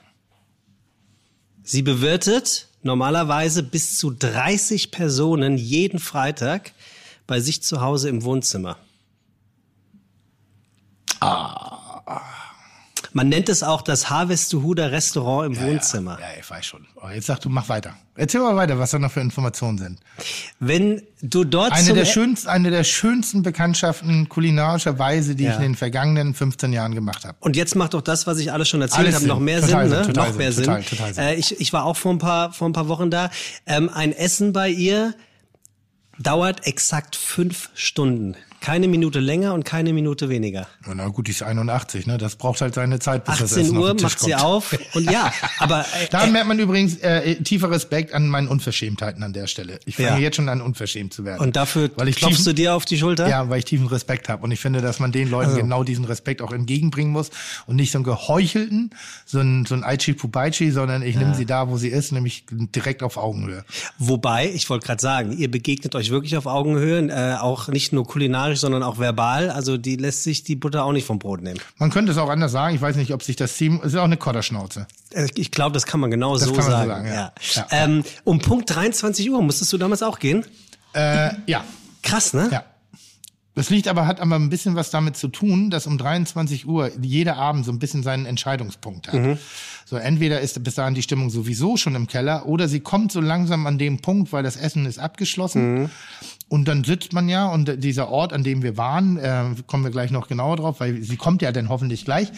Sie 1.64 1.82
bewirtet 1.82 2.68
normalerweise 2.82 3.64
bis 3.64 3.98
zu 3.98 4.12
30 4.12 4.92
Personen 4.92 5.58
jeden 5.58 6.00
Freitag 6.00 6.74
bei 7.26 7.40
sich 7.40 7.64
zu 7.64 7.80
Hause 7.80 8.10
im 8.10 8.24
Wohnzimmer. 8.24 8.78
Man 13.16 13.30
nennt 13.30 13.48
es 13.48 13.62
auch 13.64 13.82
das 13.84 14.10
Harvestuhuder 14.10 14.92
Restaurant 14.92 15.56
im 15.56 15.62
Wohnzimmer. 15.64 16.18
Ja, 16.20 16.26
ich 16.40 16.50
weiß 16.50 16.66
schon. 16.66 16.88
Aber 17.00 17.14
jetzt 17.14 17.28
sag 17.28 17.40
du, 17.42 17.50
mach 17.50 17.70
weiter. 17.70 17.94
Erzähl 18.16 18.42
mal 18.42 18.56
weiter, 18.56 18.78
was 18.80 18.92
da 18.92 19.00
noch 19.00 19.12
für 19.12 19.22
Informationen 19.22 19.78
sind. 19.78 20.00
Wenn 20.60 21.02
du 21.22 21.44
dort 21.44 21.72
Eine 21.72 21.94
der, 21.94 22.06
schönsten, 22.06 22.48
eine 22.50 22.72
der 22.72 22.84
schönsten 22.84 23.44
Bekanntschaften 23.44 24.30
kulinarischer 24.30 24.98
Weise, 25.00 25.36
die 25.36 25.44
ich 25.44 25.50
Ja. 25.50 25.56
in 25.58 25.62
den 25.62 25.76
vergangenen 25.76 26.34
15 26.34 26.74
Jahren 26.74 26.96
gemacht 26.96 27.24
habe. 27.26 27.38
Und 27.40 27.56
jetzt 27.56 27.76
macht 27.76 27.94
doch 27.94 28.02
das, 28.02 28.26
was 28.28 28.40
ich 28.40 28.52
alles 28.52 28.68
schon 28.70 28.82
erzählt 28.82 29.00
Alles 29.08 29.16
habe, 29.16 29.28
noch 29.28 29.40
mehr 29.40 29.62
Total 29.62 29.88
Sinn, 29.88 29.90
Sinn, 29.90 30.00
ne? 30.00 30.08
total 30.08 30.30
noch 30.32 30.38
mehr 30.38 30.52
Sinn, 30.52 30.64
Sinn. 30.66 30.74
total, 30.74 30.84
total 30.84 31.14
Sinn. 31.14 31.24
Äh, 31.24 31.36
ich, 31.36 31.60
ich 31.62 31.74
war 31.74 31.86
auch 31.86 31.98
vor 31.98 32.12
ein 32.14 32.18
paar, 32.20 32.52
vor 32.54 32.68
ein 32.68 32.74
paar 32.74 32.88
Wochen 32.88 33.10
da. 33.12 33.30
Ähm, 33.66 33.90
ein 33.94 34.12
Essen 34.14 34.54
bei 34.54 34.70
ihr 34.70 35.14
dauert 36.20 36.66
exakt 36.68 37.16
fünf 37.16 37.70
Stunden. 37.74 38.36
Keine 38.64 38.88
Minute 38.88 39.20
länger 39.20 39.54
und 39.54 39.66
keine 39.66 39.92
Minute 39.92 40.30
weniger. 40.30 40.62
Ja, 40.88 40.94
Na 40.96 41.08
gut, 41.10 41.28
die 41.28 41.32
ist 41.32 41.44
81, 41.44 42.08
ne? 42.08 42.18
Das 42.18 42.38
braucht 42.38 42.62
halt 42.62 42.74
seine 42.74 42.98
Zeit, 43.00 43.26
bis 43.26 43.40
das 43.40 43.52
18 43.52 43.64
Essen 43.66 43.78
auf 43.78 43.84
Uhr 43.84 43.90
den 43.90 43.98
Tisch 43.98 44.04
macht 44.04 44.20
sie 44.22 44.32
kommt. 44.32 44.44
auf 44.44 44.78
und 44.94 45.12
ja, 45.12 45.34
aber 45.60 45.82
äh, 45.82 46.08
Da 46.12 46.26
merkt 46.28 46.48
man 46.48 46.58
übrigens 46.60 46.96
äh, 46.98 47.36
tiefer 47.44 47.70
Respekt 47.70 48.14
an 48.14 48.28
meinen 48.30 48.48
Unverschämtheiten 48.48 49.22
an 49.22 49.34
der 49.34 49.48
Stelle. 49.48 49.80
Ich 49.86 49.98
fange 49.98 50.08
Ja. 50.10 50.18
jetzt 50.18 50.38
schon 50.38 50.48
an, 50.48 50.62
unverschämt 50.62 51.14
zu 51.14 51.26
werden. 51.26 51.42
und 51.42 51.56
dafür 51.58 51.90
weil 51.98 52.08
ich 52.08 52.16
klopfst 52.16 52.38
tiefen- 52.38 52.46
du 52.46 52.54
dir 52.54 52.74
auf 52.76 52.86
die 52.86 52.98
Schulter? 52.98 53.28
Ja, 53.28 53.50
weil 53.50 53.60
ich 53.60 53.66
tiefen 53.66 53.88
Respekt 53.88 54.30
habe. 54.30 54.44
Und 54.44 54.52
ich 54.52 54.62
finde, 54.62 54.80
dass 54.82 55.00
man 55.00 55.12
den 55.12 55.30
Leuten 55.30 55.50
Also. 55.50 55.62
genau 55.62 55.84
diesen 55.84 56.06
Respekt 56.06 56.42
auch 56.42 56.54
entgegenbringen 56.54 57.12
muss 57.12 57.32
und 57.66 57.76
nicht 57.76 57.92
so 57.92 57.98
einen 57.98 58.06
geheuchelten, 58.06 58.92
so 59.26 59.40
ein, 59.42 59.66
so 59.66 59.76
ein 59.76 59.84
Aichi 59.84 60.14
Pupaichi, 60.14 60.72
sondern 60.72 61.02
ich 61.04 61.18
nehme 61.18 61.36
sie 61.36 61.46
da, 61.46 61.70
wo 61.70 61.78
sie 61.78 61.90
ist, 61.90 62.12
nämlich 62.14 62.46
direkt 62.50 63.04
auf 63.04 63.18
Augenhöhe. 63.18 63.66
Wobei, 64.00 64.50
ich 64.50 64.70
wollte 64.70 64.86
gerade 64.86 65.02
sagen, 65.02 65.38
ihr 65.38 65.52
begegnet 65.52 65.96
euch 65.96 66.10
wirklich 66.12 66.38
auf 66.38 66.46
Augenhöhe, 66.46 67.10
äh, 67.10 67.36
auch 67.40 67.68
nicht 67.68 67.92
nur 67.92 68.06
kulinarisch, 68.08 68.53
sondern 68.60 68.84
auch 68.84 69.00
verbal. 69.00 69.50
Also 69.50 69.78
die 69.78 69.96
lässt 69.96 70.24
sich 70.24 70.44
die 70.44 70.56
Butter 70.56 70.84
auch 70.86 70.92
nicht 70.92 71.06
vom 71.06 71.20
Brot 71.20 71.42
nehmen. 71.42 71.60
Man 71.78 71.90
könnte 71.90 72.12
es 72.12 72.18
auch 72.18 72.30
anders 72.30 72.52
sagen. 72.52 72.76
Ich 72.76 72.82
weiß 72.82 72.96
nicht, 72.96 73.14
ob 73.14 73.24
sich 73.24 73.36
das 73.36 73.56
Team, 73.58 73.80
es 73.84 73.94
ist 73.94 74.00
auch 74.00 74.04
eine 74.04 74.18
Kodderschnauze. 74.18 74.88
Äh, 75.12 75.28
Ich 75.36 75.52
glaube, 75.52 75.74
das 75.74 75.86
kann 75.86 76.00
man 76.00 76.12
genau 76.12 76.36
so, 76.38 76.48
kann 76.48 76.56
man 76.56 76.64
so 76.66 76.72
sagen. 76.72 76.90
sagen, 76.90 77.08
ja. 77.08 77.32
Ja. 77.56 77.68
Ähm, 77.72 78.04
um 78.24 78.40
Punkt 78.40 78.74
23 78.74 79.30
Uhr 79.32 79.42
musstest 79.42 79.72
du 79.74 79.78
damals 79.78 80.04
auch 80.04 80.20
gehen? 80.20 80.46
Äh, 80.94 81.32
ja, 81.48 81.64
Krass, 82.04 82.34
ne? 82.34 82.50
ja. 82.52 82.64
Das 83.56 83.70
liegt 83.70 83.88
aber, 83.88 84.08
hat 84.08 84.20
aber 84.20 84.36
ein 84.36 84.50
bisschen 84.50 84.76
was 84.76 84.90
damit 84.90 85.16
zu 85.16 85.28
tun, 85.28 85.70
dass 85.70 85.86
um 85.86 86.00
23 86.00 86.68
Uhr 86.68 86.90
jeder 87.00 87.38
Abend 87.38 87.66
so 87.66 87.72
ein 87.72 87.78
bisschen 87.78 88.02
seinen 88.02 88.26
Entscheidungspunkt 88.26 89.10
hat. 89.14 89.38
So, 89.86 89.98
entweder 89.98 90.42
ist 90.42 90.64
bis 90.64 90.74
dahin 90.74 90.96
die 90.96 91.04
Stimmung 91.04 91.30
sowieso 91.30 91.78
schon 91.78 91.94
im 91.94 92.08
Keller 92.08 92.48
oder 92.48 92.68
sie 92.68 92.80
kommt 92.80 93.12
so 93.12 93.22
langsam 93.22 93.68
an 93.68 93.78
dem 93.78 94.00
Punkt, 94.00 94.34
weil 94.34 94.42
das 94.42 94.56
Essen 94.56 94.88
ist 94.88 94.98
abgeschlossen. 94.98 95.92
Und 96.54 96.68
dann 96.68 96.84
sitzt 96.84 97.14
man 97.14 97.30
ja 97.30 97.48
und 97.48 97.84
dieser 97.84 98.10
Ort, 98.10 98.32
an 98.32 98.44
dem 98.44 98.62
wir 98.62 98.78
waren, 98.78 99.18
äh, 99.18 99.44
kommen 99.66 99.84
wir 99.84 99.90
gleich 99.90 100.12
noch 100.12 100.28
genauer 100.28 100.58
drauf, 100.58 100.82
weil 100.82 101.02
sie 101.02 101.18
kommt 101.18 101.42
ja 101.42 101.52
dann 101.52 101.68
hoffentlich 101.68 102.06
gleich, 102.06 102.32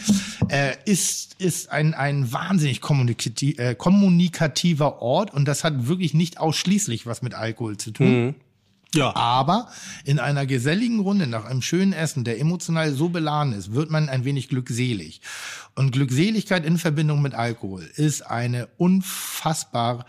äh, 0.48 0.72
ist, 0.86 1.34
ist 1.34 1.70
ein, 1.70 1.92
ein 1.92 2.32
wahnsinnig 2.32 2.80
kommunikati 2.80 3.56
äh, 3.58 3.74
kommunikativer 3.74 5.02
Ort 5.02 5.34
und 5.34 5.46
das 5.46 5.64
hat 5.64 5.86
wirklich 5.86 6.14
nicht 6.14 6.40
ausschließlich 6.40 7.04
was 7.04 7.20
mit 7.20 7.34
Alkohol 7.34 7.76
zu 7.76 7.90
tun. 7.90 8.36
Ja. 8.94 9.14
Aber 9.14 9.68
in 10.06 10.18
einer 10.18 10.46
geselligen 10.46 11.00
Runde 11.00 11.26
nach 11.26 11.44
einem 11.44 11.60
schönen 11.60 11.92
Essen, 11.92 12.24
der 12.24 12.40
emotional 12.40 12.92
so 12.92 13.10
beladen 13.10 13.52
ist, 13.52 13.74
wird 13.74 13.90
man 13.90 14.08
ein 14.08 14.24
wenig 14.24 14.48
glückselig. 14.48 15.20
Und 15.74 15.90
Glückseligkeit 15.90 16.64
in 16.64 16.78
Verbindung 16.78 17.20
mit 17.20 17.34
Alkohol 17.34 17.86
ist 17.96 18.22
eine 18.22 18.68
unfassbar 18.78 20.06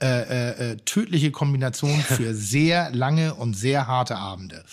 äh, 0.00 0.06
äh, 0.06 0.72
äh, 0.72 0.76
tödliche 0.84 1.30
Kombination 1.30 1.98
für 2.00 2.34
sehr 2.34 2.90
lange 2.90 3.34
und 3.34 3.54
sehr 3.54 3.86
harte 3.86 4.16
Abende. 4.16 4.64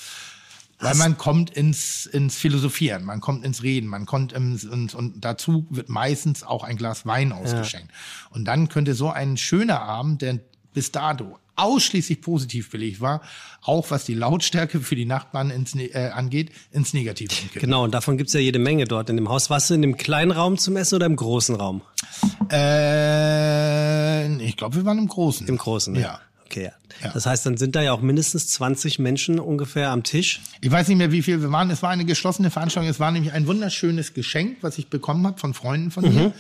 Weil 0.79 0.95
man 0.95 1.17
kommt 1.17 1.49
ins, 1.49 2.05
ins 2.05 2.35
Philosophieren, 2.35 3.05
man 3.05 3.21
kommt 3.21 3.45
ins 3.45 3.63
Reden, 3.63 3.87
man 3.87 4.05
kommt 4.05 4.33
ins, 4.33 4.65
ins, 4.65 4.93
und 4.93 5.23
dazu 5.23 5.65
wird 5.69 5.87
meistens 5.87 6.43
auch 6.43 6.65
ein 6.65 6.75
Glas 6.75 7.05
Wein 7.05 7.31
ausgeschenkt. 7.31 7.89
Und 8.31 8.45
dann 8.45 8.67
könnte 8.67 8.93
so 8.93 9.09
ein 9.09 9.37
schöner 9.37 9.81
Abend, 9.81 10.21
der 10.21 10.39
bis 10.73 10.91
dato 10.91 11.39
ausschließlich 11.55 12.21
positiv 12.21 12.71
belegt 12.71 12.99
war, 13.01 13.21
auch 13.61 13.91
was 13.91 14.05
die 14.05 14.13
Lautstärke 14.15 14.79
für 14.79 14.95
die 14.95 15.05
Nachbarn 15.05 15.49
ins, 15.51 15.75
Ne- 15.75 15.93
äh, 15.93 16.09
angeht, 16.09 16.51
ins 16.71 16.93
Negative. 16.93 17.29
Genau, 17.53 17.83
und 17.83 17.93
davon 17.93 18.17
gibt's 18.17 18.33
ja 18.33 18.39
jede 18.39 18.59
Menge 18.59 18.85
dort 18.85 19.09
in 19.09 19.15
dem 19.17 19.29
Haus. 19.29 19.49
Warst 19.49 19.69
du 19.69 19.73
in 19.75 19.81
dem 19.81 19.97
kleinen 19.97 20.31
Raum 20.31 20.57
zum 20.57 20.75
Essen 20.77 20.95
oder 20.95 21.05
im 21.05 21.15
großen 21.15 21.55
Raum? 21.55 21.81
Äh, 22.51 24.43
ich 24.45 24.57
glaube, 24.57 24.75
wir 24.77 24.85
waren 24.85 24.97
im 24.97 25.07
Großen. 25.07 25.47
Im 25.47 25.57
großen, 25.57 25.93
ne? 25.93 26.01
Ja. 26.01 26.19
Okay, 26.45 26.65
ja. 26.65 26.71
Ja. 27.01 27.11
Das 27.13 27.25
heißt, 27.25 27.45
dann 27.45 27.57
sind 27.57 27.75
da 27.75 27.81
ja 27.81 27.93
auch 27.93 28.01
mindestens 28.01 28.47
20 28.47 28.99
Menschen 28.99 29.39
ungefähr 29.39 29.91
am 29.91 30.03
Tisch. 30.03 30.41
Ich 30.61 30.71
weiß 30.71 30.87
nicht 30.87 30.97
mehr, 30.97 31.11
wie 31.11 31.21
viel 31.21 31.41
wir 31.41 31.51
waren. 31.51 31.69
Es 31.69 31.81
war 31.81 31.89
eine 31.89 32.05
geschlossene 32.05 32.49
Veranstaltung. 32.51 32.89
Es 32.89 32.99
war 32.99 33.11
nämlich 33.11 33.31
ein 33.33 33.47
wunderschönes 33.47 34.13
Geschenk, 34.13 34.57
was 34.61 34.77
ich 34.77 34.87
bekommen 34.87 35.25
habe 35.25 35.39
von 35.39 35.53
Freunden 35.53 35.91
von 35.91 36.03
Mhm. 36.05 36.13
mir. 36.15 36.33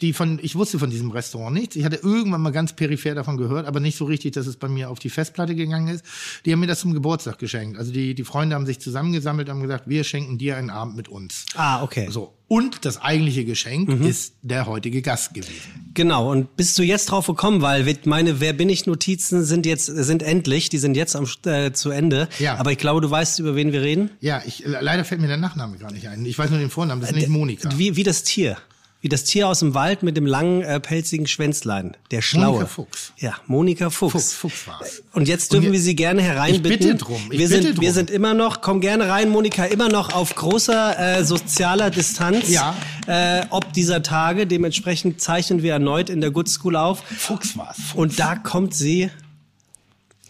Die 0.00 0.12
von, 0.12 0.38
ich 0.42 0.54
wusste 0.54 0.78
von 0.78 0.90
diesem 0.90 1.10
Restaurant 1.10 1.54
nichts. 1.56 1.76
Ich 1.76 1.84
hatte 1.84 1.96
irgendwann 2.02 2.40
mal 2.40 2.50
ganz 2.50 2.72
peripher 2.72 3.14
davon 3.14 3.36
gehört, 3.36 3.66
aber 3.66 3.80
nicht 3.80 3.96
so 3.98 4.04
richtig, 4.04 4.32
dass 4.34 4.46
es 4.46 4.56
bei 4.56 4.68
mir 4.68 4.90
auf 4.90 4.98
die 4.98 5.10
Festplatte 5.10 5.54
gegangen 5.54 5.88
ist. 5.88 6.04
Die 6.46 6.52
haben 6.52 6.60
mir 6.60 6.66
das 6.68 6.80
zum 6.80 6.94
Geburtstag 6.94 7.38
geschenkt. 7.38 7.78
Also 7.78 7.92
die, 7.92 8.14
die 8.14 8.24
Freunde 8.24 8.54
haben 8.54 8.66
sich 8.66 8.78
zusammengesammelt, 8.80 9.48
haben 9.48 9.60
gesagt, 9.62 9.88
wir 9.88 10.04
schenken 10.04 10.38
dir 10.38 10.56
einen 10.56 10.70
Abend 10.70 10.96
mit 10.96 11.08
uns. 11.08 11.46
Ah, 11.54 11.82
okay. 11.82 12.06
So. 12.10 12.34
Und 12.50 12.86
das 12.86 12.98
eigentliche 13.02 13.44
Geschenk 13.44 13.88
Mhm. 13.90 14.06
ist 14.06 14.32
der 14.40 14.64
heutige 14.64 15.02
Gast 15.02 15.34
gewesen. 15.34 15.90
Genau, 15.92 16.30
und 16.30 16.56
bist 16.56 16.78
du 16.78 16.82
jetzt 16.82 17.06
drauf 17.10 17.26
gekommen, 17.26 17.60
weil 17.60 17.84
meine 18.06 18.40
Wer 18.40 18.54
bin 18.54 18.70
ich 18.70 18.86
Notizen 18.86 19.44
sind 19.44 19.66
jetzt 19.66 19.86
sind 20.04 20.22
endlich, 20.22 20.68
die 20.68 20.78
sind 20.78 20.96
jetzt 20.96 21.16
am, 21.16 21.26
äh, 21.46 21.72
zu 21.72 21.90
Ende. 21.90 22.28
Ja. 22.38 22.56
Aber 22.58 22.72
ich 22.72 22.78
glaube, 22.78 23.00
du 23.00 23.10
weißt, 23.10 23.38
über 23.38 23.54
wen 23.56 23.72
wir 23.72 23.82
reden. 23.82 24.10
Ja, 24.20 24.42
ich, 24.46 24.64
leider 24.64 25.04
fällt 25.04 25.20
mir 25.20 25.28
der 25.28 25.36
Nachname 25.36 25.78
gar 25.78 25.92
nicht 25.92 26.08
ein. 26.08 26.24
Ich 26.24 26.38
weiß 26.38 26.50
nur 26.50 26.58
den 26.58 26.70
Vornamen. 26.70 27.00
Das 27.00 27.10
ist 27.10 27.16
nicht 27.16 27.28
Monika. 27.28 27.70
Wie, 27.76 27.96
wie 27.96 28.04
das 28.04 28.22
Tier. 28.22 28.56
Wie 29.00 29.08
das 29.08 29.22
Tier 29.22 29.46
aus 29.46 29.60
dem 29.60 29.74
Wald 29.74 30.02
mit 30.02 30.16
dem 30.16 30.26
langen, 30.26 30.62
äh, 30.62 30.80
pelzigen 30.80 31.28
Schwänzlein. 31.28 31.96
Der 32.10 32.20
Schlaue. 32.20 32.46
Monika 32.54 32.66
Fuchs. 32.66 33.12
Ja, 33.18 33.34
Monika 33.46 33.90
Fuchs. 33.90 34.12
Fuchs, 34.12 34.32
Fuchs 34.34 34.66
war's. 34.66 35.02
Und 35.12 35.28
jetzt 35.28 35.52
dürfen 35.52 35.66
Und 35.66 35.72
wir 35.72 35.80
Sie 35.80 35.94
gerne 35.94 36.20
hereinbitten. 36.20 36.72
Ich 36.72 36.78
bitte 36.80 36.94
drum, 36.96 37.20
ich 37.30 37.38
wir, 37.38 37.48
bitte 37.48 37.62
sind, 37.62 37.76
drum. 37.76 37.80
wir 37.80 37.92
sind 37.92 38.10
immer 38.10 38.34
noch, 38.34 38.60
komm 38.60 38.80
gerne 38.80 39.08
rein, 39.08 39.28
Monika, 39.28 39.66
immer 39.66 39.88
noch 39.88 40.12
auf 40.12 40.34
großer 40.34 41.18
äh, 41.18 41.24
sozialer 41.24 41.90
Distanz. 41.90 42.48
Ja. 42.48 42.74
Äh, 43.06 43.46
ob 43.50 43.72
dieser 43.72 44.02
Tage. 44.02 44.48
Dementsprechend 44.48 45.20
zeichnen 45.20 45.62
wir 45.62 45.74
erneut 45.74 46.10
in 46.10 46.20
der 46.20 46.32
Good 46.32 46.48
School 46.48 46.74
auf. 46.74 47.04
Fuchs 47.04 47.56
war's. 47.56 47.78
Und 47.94 48.18
da 48.18 48.34
kommt 48.34 48.74
sie, 48.74 49.10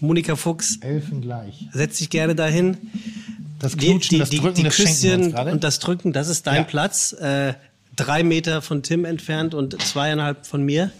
Monika 0.00 0.36
Fuchs, 0.36 0.78
Elfen 0.80 1.20
gleich. 1.20 1.66
setz 1.72 1.98
dich 1.98 2.10
gerne 2.10 2.34
dahin. 2.34 2.76
Das 3.58 3.72
Die, 3.76 3.88
Knutschen, 3.88 4.10
die, 4.14 4.18
das 4.20 4.30
die, 4.30 4.38
Drücken, 4.38 4.54
die 4.56 4.62
das 4.62 4.78
wir 4.78 4.84
uns 4.86 5.00
Küsschen 5.00 5.30
gerade. 5.32 5.50
und 5.52 5.64
das 5.64 5.78
Drücken, 5.80 6.12
das 6.12 6.28
ist 6.28 6.46
dein 6.46 6.56
Ja. 6.56 6.62
Platz. 6.62 7.12
Äh, 7.12 7.54
drei 7.96 8.22
Meter 8.22 8.62
von 8.62 8.84
Tim 8.84 9.04
entfernt 9.04 9.54
und 9.54 9.80
zweieinhalb 9.82 10.46
von 10.46 10.62
mir. 10.62 10.92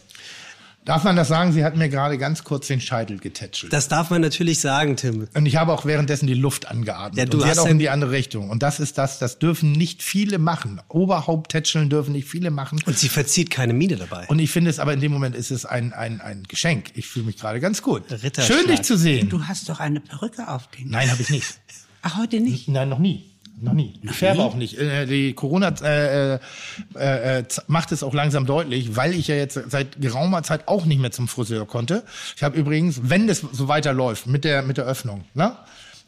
Darf 0.88 1.04
man 1.04 1.16
das 1.16 1.28
sagen? 1.28 1.52
Sie 1.52 1.64
hat 1.64 1.76
mir 1.76 1.90
gerade 1.90 2.16
ganz 2.16 2.44
kurz 2.44 2.66
den 2.66 2.80
Scheitel 2.80 3.18
getätschelt. 3.18 3.74
Das 3.74 3.88
darf 3.88 4.08
man 4.08 4.22
natürlich 4.22 4.58
sagen, 4.58 4.96
Tim. 4.96 5.28
und 5.34 5.44
ich 5.44 5.56
habe 5.56 5.74
auch 5.74 5.84
währenddessen 5.84 6.26
die 6.26 6.32
Luft 6.32 6.66
angeatmet. 6.66 7.18
Ja, 7.18 7.26
du 7.26 7.36
und 7.36 7.42
sie 7.42 7.50
hast 7.50 7.58
hat 7.58 7.66
auch 7.66 7.70
in 7.70 7.78
die 7.78 7.90
andere 7.90 8.10
Richtung. 8.10 8.48
Und 8.48 8.62
das 8.62 8.80
ist 8.80 8.96
das, 8.96 9.18
das 9.18 9.38
dürfen 9.38 9.72
nicht 9.72 10.02
viele 10.02 10.38
machen. 10.38 10.80
Oberhaupt 10.88 11.50
tätscheln 11.50 11.90
dürfen 11.90 12.12
nicht 12.12 12.26
viele 12.26 12.50
machen. 12.50 12.80
Und 12.86 12.98
sie 12.98 13.10
verzieht 13.10 13.50
keine 13.50 13.74
Miene 13.74 13.96
dabei. 13.96 14.26
Und 14.28 14.38
ich 14.38 14.50
finde 14.50 14.70
es 14.70 14.78
aber 14.78 14.94
in 14.94 15.00
dem 15.00 15.12
Moment 15.12 15.36
ist 15.36 15.50
es 15.50 15.66
ein, 15.66 15.92
ein, 15.92 16.22
ein 16.22 16.44
Geschenk. 16.44 16.92
Ich 16.94 17.06
fühle 17.06 17.26
mich 17.26 17.36
gerade 17.36 17.60
ganz 17.60 17.82
gut. 17.82 18.04
Ritterschlag. 18.10 18.58
Schön, 18.58 18.68
dich 18.68 18.80
zu 18.80 18.96
sehen. 18.96 19.28
Du 19.28 19.44
hast 19.44 19.68
doch 19.68 19.80
eine 19.80 20.00
Perücke 20.00 20.48
auf 20.48 20.68
den. 20.68 20.88
Nein, 20.88 21.10
habe 21.10 21.20
ich 21.20 21.28
nicht. 21.28 21.60
Ach, 22.00 22.16
heute 22.16 22.40
nicht. 22.40 22.66
Nein, 22.66 22.88
noch 22.88 22.98
nie. 22.98 23.28
Noch 23.60 23.72
nie. 23.72 23.94
Ich 24.02 24.12
färbe 24.12 24.42
auch 24.42 24.54
nicht. 24.54 24.78
Äh, 24.78 25.06
Die 25.06 25.32
Corona 25.32 25.74
äh, 25.82 26.34
äh, 26.34 27.38
äh, 27.38 27.44
macht 27.66 27.92
es 27.92 28.02
auch 28.02 28.14
langsam 28.14 28.46
deutlich, 28.46 28.96
weil 28.96 29.14
ich 29.14 29.28
ja 29.28 29.34
jetzt 29.34 29.58
seit 29.68 30.00
geraumer 30.00 30.42
Zeit 30.42 30.68
auch 30.68 30.84
nicht 30.84 31.00
mehr 31.00 31.10
zum 31.10 31.28
Friseur 31.28 31.66
konnte. 31.66 32.04
Ich 32.36 32.42
habe 32.42 32.56
übrigens, 32.56 33.00
wenn 33.04 33.26
das 33.26 33.40
so 33.40 33.68
weiterläuft 33.68 34.26
mit 34.26 34.44
der, 34.44 34.62
mit 34.62 34.76
der 34.76 34.84
Öffnung, 34.84 35.24
ne? 35.34 35.56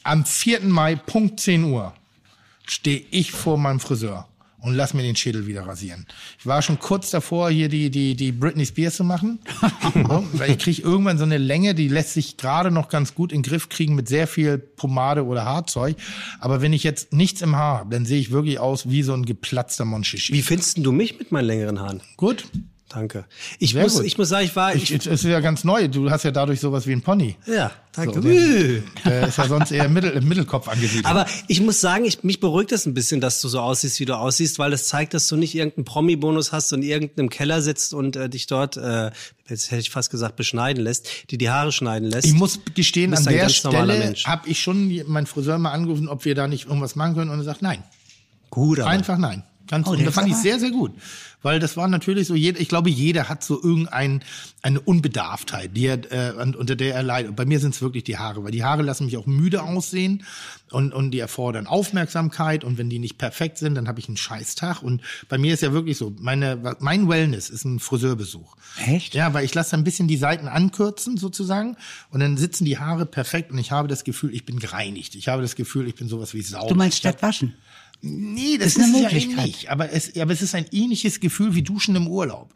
am 0.03 0.25
4. 0.25 0.61
Mai, 0.63 0.97
Punkt 0.97 1.41
10 1.41 1.65
Uhr, 1.65 1.93
stehe 2.67 3.03
ich 3.11 3.33
vor 3.33 3.59
meinem 3.59 3.81
Friseur 3.81 4.27
und 4.61 4.75
lass 4.75 4.95
mir 4.95 5.03
den 5.03 5.17
Schädel 5.17 5.47
wieder 5.47 5.67
rasieren. 5.67 6.07
Ich 6.39 6.47
war 6.47 6.63
schon 6.63 6.79
kurz 6.79 7.11
davor, 7.11 7.51
hier 7.51 7.69
die, 7.69 7.91
die, 7.91 8.15
die 8.15 8.33
Britney 8.33 8.67
Spears 8.67 8.97
zu 8.97 9.05
machen. 9.05 9.41
so, 9.95 10.27
weil 10.33 10.51
ich 10.53 10.59
kriege 10.59 10.83
irgendwann 10.83 11.19
so 11.19 11.25
eine 11.25 11.39
Länge, 11.39 11.75
die 11.75 11.89
lässt 11.89 12.15
sich 12.15 12.37
gerade 12.37 12.71
noch 12.71 12.89
ganz 12.89 13.15
gut 13.15 13.33
in 13.33 13.43
den 13.43 13.51
Griff 13.51 13.69
kriegen 13.69 13.95
mit 13.95 14.09
sehr 14.09 14.27
viel 14.27 14.59
Pomade 14.59 15.25
oder 15.25 15.45
Haarzeug. 15.45 15.97
Aber 16.39 16.63
wenn 16.63 16.73
ich 16.73 16.85
jetzt 16.85 17.13
nichts 17.13 17.43
im 17.43 17.57
Haar 17.57 17.79
habe, 17.79 17.91
dann 17.95 18.07
sehe 18.07 18.21
ich 18.21 18.31
wirklich 18.31 18.59
aus 18.59 18.89
wie 18.89 19.03
so 19.03 19.15
ein 19.15 19.25
geplatzter 19.25 19.85
Monchichi. 19.85 20.33
Wie 20.33 20.43
findest 20.43 20.79
du 20.79 20.93
mich 20.93 21.19
mit 21.19 21.33
meinen 21.33 21.47
längeren 21.47 21.81
Haaren? 21.81 22.01
Gut. 22.17 22.45
Danke. 22.93 23.25
Ich 23.61 23.71
Sehr 23.71 23.85
muss, 23.85 23.95
gut. 23.95 24.05
ich 24.05 24.19
muss 24.19 24.31
sagen, 24.31 24.45
ich 24.45 24.57
war, 24.57 24.75
Ich, 24.75 24.93
ich, 24.93 25.07
es 25.07 25.07
ist 25.07 25.25
ja 25.25 25.39
ganz 25.39 25.63
neu. 25.63 25.87
Du 25.87 26.11
hast 26.11 26.25
ja 26.25 26.33
dadurch 26.33 26.59
sowas 26.59 26.89
wie 26.89 26.93
ein 26.93 27.03
Pony. 27.03 27.37
ja, 27.47 27.71
danke. 27.93 28.15
So, 28.15 28.21
der, 28.21 28.83
der 29.05 29.29
ist 29.29 29.39
ja 29.39 29.47
sonst 29.47 29.71
eher 29.71 29.85
im, 29.85 29.93
Mittel, 29.93 30.11
im 30.11 30.27
Mittelkopf 30.27 30.67
angesiedelt. 30.67 31.07
Aber 31.07 31.25
ich 31.47 31.61
muss 31.61 31.81
sagen, 31.81 32.05
ich, 32.05 32.25
mich 32.25 32.41
beruhigt 32.41 32.73
es 32.73 32.87
ein 32.87 32.95
bisschen, 32.95 33.21
dass 33.21 33.41
du 33.43 33.49
so 33.49 33.61
aussiehst, 33.61 34.01
wie 34.01 34.07
du 34.07 34.17
aussiehst, 34.17 34.59
weil 34.59 34.73
das 34.73 34.89
zeigt, 34.89 35.15
dass 35.15 35.29
du 35.29 35.37
nicht 35.37 35.55
irgendeinen 35.55 35.85
Promi-Bonus 35.85 36.51
hast 36.51 36.73
und 36.73 36.83
in 36.83 36.89
irgendeinem 36.89 37.31
Keller 37.31 37.63
sitzt 37.63 37.95
und 37.95 38.17
äh, 38.17 38.29
dich 38.29 38.49
dort, 38.49 38.77
äh, 38.77 39.13
jetzt 39.49 39.71
hätte 39.71 39.83
ich 39.83 39.91
fast 39.91 40.11
gesagt, 40.11 40.35
beschneiden 40.35 40.83
lässt, 40.83 41.31
die 41.31 41.39
die 41.39 41.49
Haare 41.49 41.71
schneiden 41.71 42.11
lässt. 42.11 42.27
Ich 42.27 42.35
muss 42.35 42.59
gestehen, 42.75 43.15
an 43.15 43.25
ein 43.25 43.33
der 43.33 43.49
Stelle 43.51 44.15
habe 44.25 44.49
ich 44.49 44.61
schon 44.61 44.93
meinen 45.07 45.27
Friseur 45.27 45.59
mal 45.59 45.71
angerufen, 45.71 46.09
ob 46.09 46.25
wir 46.25 46.35
da 46.35 46.49
nicht 46.49 46.67
irgendwas 46.67 46.97
machen 46.97 47.15
können. 47.15 47.31
Und 47.31 47.39
er 47.39 47.45
sagt, 47.45 47.63
nein. 47.63 47.85
Gut, 48.51 48.81
aber 48.81 48.91
Einfach 48.91 49.17
nein. 49.17 49.45
Ganz, 49.71 49.87
Oh, 49.87 49.93
und 49.93 50.05
das 50.05 50.15
fand 50.15 50.29
ich 50.29 50.35
sehr, 50.37 50.59
sehr 50.59 50.71
gut. 50.73 50.93
Weil 51.43 51.59
das 51.61 51.77
war 51.77 51.89
natürlich 51.89 52.27
so, 52.27 52.35
jeder, 52.35 52.61
ich 52.61 52.69
glaube, 52.69 52.91
jeder 52.91 53.29
hat 53.31 53.43
so 53.45 53.63
irgendein, 53.63 54.23
eine 54.63 54.79
Unbedarftheit, 54.81 55.75
die 55.75 55.87
er, 55.87 56.13
äh, 56.13 56.35
un- 56.39 56.55
unter 56.55 56.77
der 56.77 56.95
er 56.95 57.03
leidet. 57.03 57.31
Und 57.31 57.37
bei 57.37 57.47
mir 57.47 57.61
sind 57.61 57.75
es 57.75 57.81
wirklich 57.81 58.05
die 58.05 58.19
Haare, 58.19 58.45
weil 58.45 58.51
die 58.51 58.63
Haare 58.65 58.83
lassen 58.83 59.07
mich 59.07 59.17
auch 59.17 59.25
müde 59.27 59.63
aussehen 59.63 60.25
und, 60.71 60.93
und 60.93 61.13
die 61.13 61.19
erfordern 61.21 61.67
Aufmerksamkeit. 61.67 62.63
Und 62.65 62.77
wenn 62.79 62.91
die 62.91 62.99
nicht 62.99 63.17
perfekt 63.17 63.57
sind, 63.59 63.75
dann 63.77 63.89
habe 63.89 64.01
ich 64.01 64.09
einen 64.09 64.17
Scheißtag. 64.19 64.83
Und 64.83 65.01
bei 65.29 65.39
mir 65.39 65.55
ist 65.55 65.63
ja 65.63 65.73
wirklich 65.73 65.97
so, 65.97 66.13
meine, 66.21 66.77
mein 66.81 67.09
Wellness 67.09 67.49
ist 67.49 67.65
ein 67.65 67.79
Friseurbesuch. 67.81 68.57
Echt? 68.87 69.15
Ja, 69.15 69.33
weil 69.33 69.45
ich 69.45 69.55
lasse 69.55 69.77
ein 69.77 69.85
bisschen 69.85 70.09
die 70.09 70.17
Seiten 70.19 70.47
ankürzen 70.47 71.17
sozusagen 71.17 71.77
und 72.11 72.21
dann 72.21 72.37
sitzen 72.37 72.65
die 72.65 72.79
Haare 72.79 73.07
perfekt 73.07 73.51
und 73.51 73.59
ich 73.59 73.71
habe 73.73 73.89
das 73.89 74.05
Gefühl, 74.05 74.35
ich 74.35 74.45
bin 74.45 74.59
gereinigt. 74.59 75.15
Ich 75.15 75.29
habe 75.29 75.43
das 75.43 75.57
Gefühl, 75.57 75.89
ich 75.89 75.95
bin 75.95 76.09
sowas 76.09 76.35
wie 76.35 76.43
sauber. 76.43 76.69
Du 76.69 76.75
meinst 76.75 76.99
statt 76.99 77.23
waschen? 77.23 77.55
Nee, 78.03 78.57
das 78.59 78.69
Ist 78.69 78.79
ist, 78.79 78.85
eine 78.85 78.97
ja 78.97 79.03
Möglichkeit. 79.05 79.47
nicht. 79.47 79.71
Aber 79.71 79.93
es, 79.93 80.17
aber 80.17 80.33
es 80.33 80.43
ist 80.43 80.55
ein 80.55 80.67
ähnliches 80.73 81.21
Gefühl 81.21 81.55
wie 81.55 81.63
Duschen 81.63 81.95
im 81.97 82.07
Urlaub. 82.07 82.55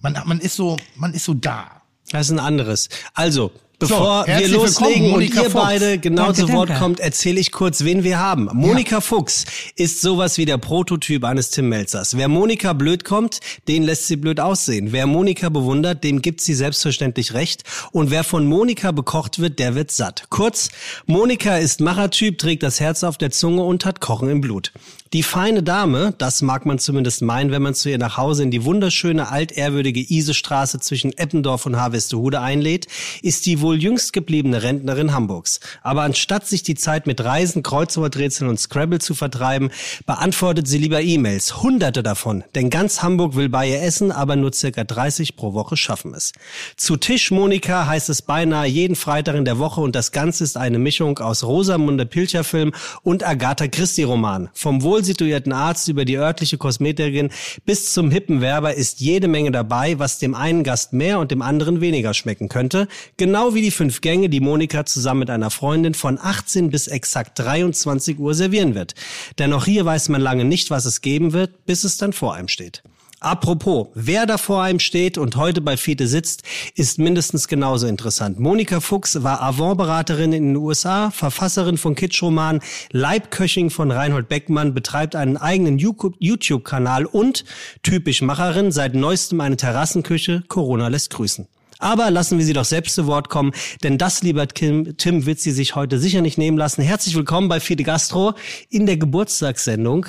Man, 0.00 0.16
man 0.24 0.40
ist 0.40 0.54
so, 0.54 0.76
man 0.96 1.12
ist 1.14 1.24
so 1.24 1.34
da. 1.34 1.82
Das 2.10 2.26
ist 2.26 2.32
ein 2.32 2.38
anderes. 2.38 2.88
Also, 3.14 3.52
bevor 3.78 4.26
wir 4.26 4.34
herzlich 4.34 4.52
loslegen 4.52 5.12
und 5.12 5.22
ihr 5.22 5.32
Fuchs. 5.32 5.52
beide 5.54 5.98
genau 5.98 6.26
Danke, 6.26 6.40
zu 6.40 6.52
Wort 6.52 6.68
danke. 6.70 6.82
kommt, 6.82 7.00
erzähle 7.00 7.40
ich 7.40 7.52
kurz, 7.52 7.84
wen 7.84 8.04
wir 8.04 8.18
haben. 8.18 8.48
Monika 8.52 9.00
Fuchs 9.00 9.44
ist 9.76 10.00
sowas 10.00 10.38
wie 10.38 10.44
der 10.44 10.58
Prototyp 10.58 11.24
eines 11.24 11.50
Tim 11.50 11.68
Melzers. 11.68 12.16
Wer 12.16 12.28
Monika 12.28 12.72
blöd 12.72 13.04
kommt, 13.04 13.40
den 13.68 13.82
lässt 13.84 14.06
sie 14.06 14.16
blöd 14.16 14.40
aussehen. 14.40 14.92
Wer 14.92 15.06
Monika 15.06 15.48
bewundert, 15.48 16.04
dem 16.04 16.22
gibt 16.22 16.40
sie 16.40 16.54
selbstverständlich 16.54 17.34
recht. 17.34 17.64
Und 17.92 18.10
wer 18.10 18.24
von 18.24 18.46
Monika 18.46 18.92
bekocht 18.92 19.38
wird, 19.38 19.58
der 19.58 19.74
wird 19.74 19.90
satt. 19.90 20.24
Kurz, 20.30 20.70
Monika 21.06 21.56
ist 21.56 21.80
Machertyp, 21.80 22.38
trägt 22.38 22.62
das 22.62 22.80
Herz 22.80 23.04
auf 23.04 23.18
der 23.18 23.30
Zunge 23.30 23.62
und 23.62 23.84
hat 23.84 24.00
Kochen 24.00 24.28
im 24.28 24.40
Blut. 24.40 24.72
Die 25.14 25.22
feine 25.22 25.62
Dame, 25.62 26.14
das 26.18 26.42
mag 26.42 26.66
man 26.66 26.78
zumindest 26.78 27.22
meinen, 27.22 27.50
wenn 27.50 27.62
man 27.62 27.74
zu 27.74 27.88
ihr 27.88 27.96
nach 27.96 28.18
Hause 28.18 28.42
in 28.42 28.50
die 28.50 28.64
wunderschöne, 28.64 29.30
altehrwürdige 29.30 30.00
Isestraße 30.00 30.80
zwischen 30.80 31.16
Eppendorf 31.16 31.64
und 31.64 31.76
Harvestehude 31.76 32.42
einlädt, 32.42 32.88
ist 33.22 33.46
die 33.46 33.62
wohl 33.62 33.67
jüngst 33.74 34.12
gebliebene 34.12 34.62
Rentnerin 34.62 35.12
Hamburgs. 35.12 35.60
Aber 35.82 36.02
anstatt 36.02 36.46
sich 36.46 36.62
die 36.62 36.74
Zeit 36.74 37.06
mit 37.06 37.22
Reisen, 37.22 37.62
Kreuzworträtseln 37.62 38.50
und 38.50 38.58
Scrabble 38.58 38.98
zu 38.98 39.14
vertreiben, 39.14 39.70
beantwortet 40.06 40.68
sie 40.68 40.78
lieber 40.78 41.02
E-Mails. 41.02 41.62
Hunderte 41.62 42.02
davon. 42.02 42.44
Denn 42.54 42.70
ganz 42.70 43.02
Hamburg 43.02 43.34
will 43.36 43.48
bei 43.48 43.68
ihr 43.68 43.82
essen, 43.82 44.12
aber 44.12 44.36
nur 44.36 44.52
circa 44.52 44.84
30 44.84 45.36
pro 45.36 45.54
Woche 45.54 45.76
schaffen 45.76 46.14
es. 46.14 46.32
Zu 46.76 46.96
Tisch 46.96 47.30
Monika 47.30 47.86
heißt 47.86 48.08
es 48.08 48.22
beinahe 48.22 48.66
jeden 48.66 48.96
Freitag 48.96 49.36
in 49.36 49.44
der 49.44 49.58
Woche 49.58 49.80
und 49.80 49.94
das 49.94 50.12
Ganze 50.12 50.44
ist 50.44 50.56
eine 50.56 50.78
Mischung 50.78 51.18
aus 51.18 51.44
Rosamunde 51.44 52.06
Pilcher 52.06 52.44
Film 52.44 52.72
und 53.02 53.26
Agatha 53.26 53.68
Christie 53.68 54.02
Roman. 54.04 54.48
Vom 54.54 54.82
wohl 54.82 55.04
situierten 55.04 55.52
Arzt 55.52 55.88
über 55.88 56.04
die 56.04 56.16
örtliche 56.16 56.58
Kosmetikerin 56.58 57.30
bis 57.64 57.92
zum 57.92 58.10
hippen 58.10 58.40
Werber 58.40 58.74
ist 58.74 59.00
jede 59.00 59.28
Menge 59.28 59.50
dabei, 59.50 59.98
was 59.98 60.18
dem 60.18 60.34
einen 60.34 60.64
Gast 60.64 60.92
mehr 60.92 61.18
und 61.18 61.30
dem 61.30 61.42
anderen 61.42 61.80
weniger 61.80 62.14
schmecken 62.14 62.48
könnte. 62.48 62.88
Genau 63.16 63.54
wie 63.54 63.57
die 63.62 63.70
fünf 63.70 64.00
Gänge, 64.00 64.28
die 64.28 64.40
Monika 64.40 64.84
zusammen 64.84 65.20
mit 65.20 65.30
einer 65.30 65.50
Freundin 65.50 65.94
von 65.94 66.18
18 66.20 66.70
bis 66.70 66.86
exakt 66.86 67.38
23 67.38 68.18
Uhr 68.18 68.34
servieren 68.34 68.74
wird. 68.74 68.94
Denn 69.38 69.52
auch 69.52 69.64
hier 69.64 69.84
weiß 69.84 70.08
man 70.08 70.20
lange 70.20 70.44
nicht, 70.44 70.70
was 70.70 70.84
es 70.84 71.00
geben 71.00 71.32
wird, 71.32 71.66
bis 71.66 71.84
es 71.84 71.96
dann 71.96 72.12
vor 72.12 72.34
einem 72.34 72.48
steht. 72.48 72.82
Apropos, 73.20 73.88
wer 73.94 74.26
da 74.26 74.38
vor 74.38 74.62
einem 74.62 74.78
steht 74.78 75.18
und 75.18 75.34
heute 75.34 75.60
bei 75.60 75.76
Fiete 75.76 76.06
sitzt, 76.06 76.44
ist 76.76 77.00
mindestens 77.00 77.48
genauso 77.48 77.88
interessant. 77.88 78.38
Monika 78.38 78.78
Fuchs 78.78 79.24
war 79.24 79.42
Avantberaterin 79.42 80.32
in 80.32 80.46
den 80.48 80.56
USA, 80.56 81.10
Verfasserin 81.10 81.78
von 81.78 81.96
Kitschroman, 81.96 82.60
Leibköchin 82.92 83.70
von 83.70 83.90
Reinhold 83.90 84.28
Beckmann, 84.28 84.72
betreibt 84.72 85.16
einen 85.16 85.36
eigenen 85.36 85.78
YouTube-Kanal 85.78 87.06
und 87.06 87.44
typisch 87.82 88.22
Macherin, 88.22 88.70
seit 88.70 88.94
neuestem 88.94 89.40
eine 89.40 89.56
Terrassenküche, 89.56 90.44
Corona 90.46 90.86
lässt 90.86 91.10
grüßen. 91.10 91.48
Aber 91.80 92.10
lassen 92.10 92.38
wir 92.38 92.44
sie 92.44 92.52
doch 92.54 92.64
selbst 92.64 92.96
zu 92.96 93.06
Wort 93.06 93.28
kommen, 93.28 93.52
denn 93.84 93.98
das, 93.98 94.22
lieber 94.22 94.48
Tim, 94.48 94.96
Tim 94.96 95.26
wird 95.26 95.38
sie 95.38 95.52
sich 95.52 95.76
heute 95.76 95.98
sicher 96.00 96.22
nicht 96.22 96.36
nehmen 96.36 96.58
lassen. 96.58 96.82
Herzlich 96.82 97.14
willkommen 97.14 97.48
bei 97.48 97.60
Fide 97.60 97.84
Gastro 97.84 98.34
in 98.68 98.86
der 98.86 98.96
Geburtstagssendung. 98.96 100.06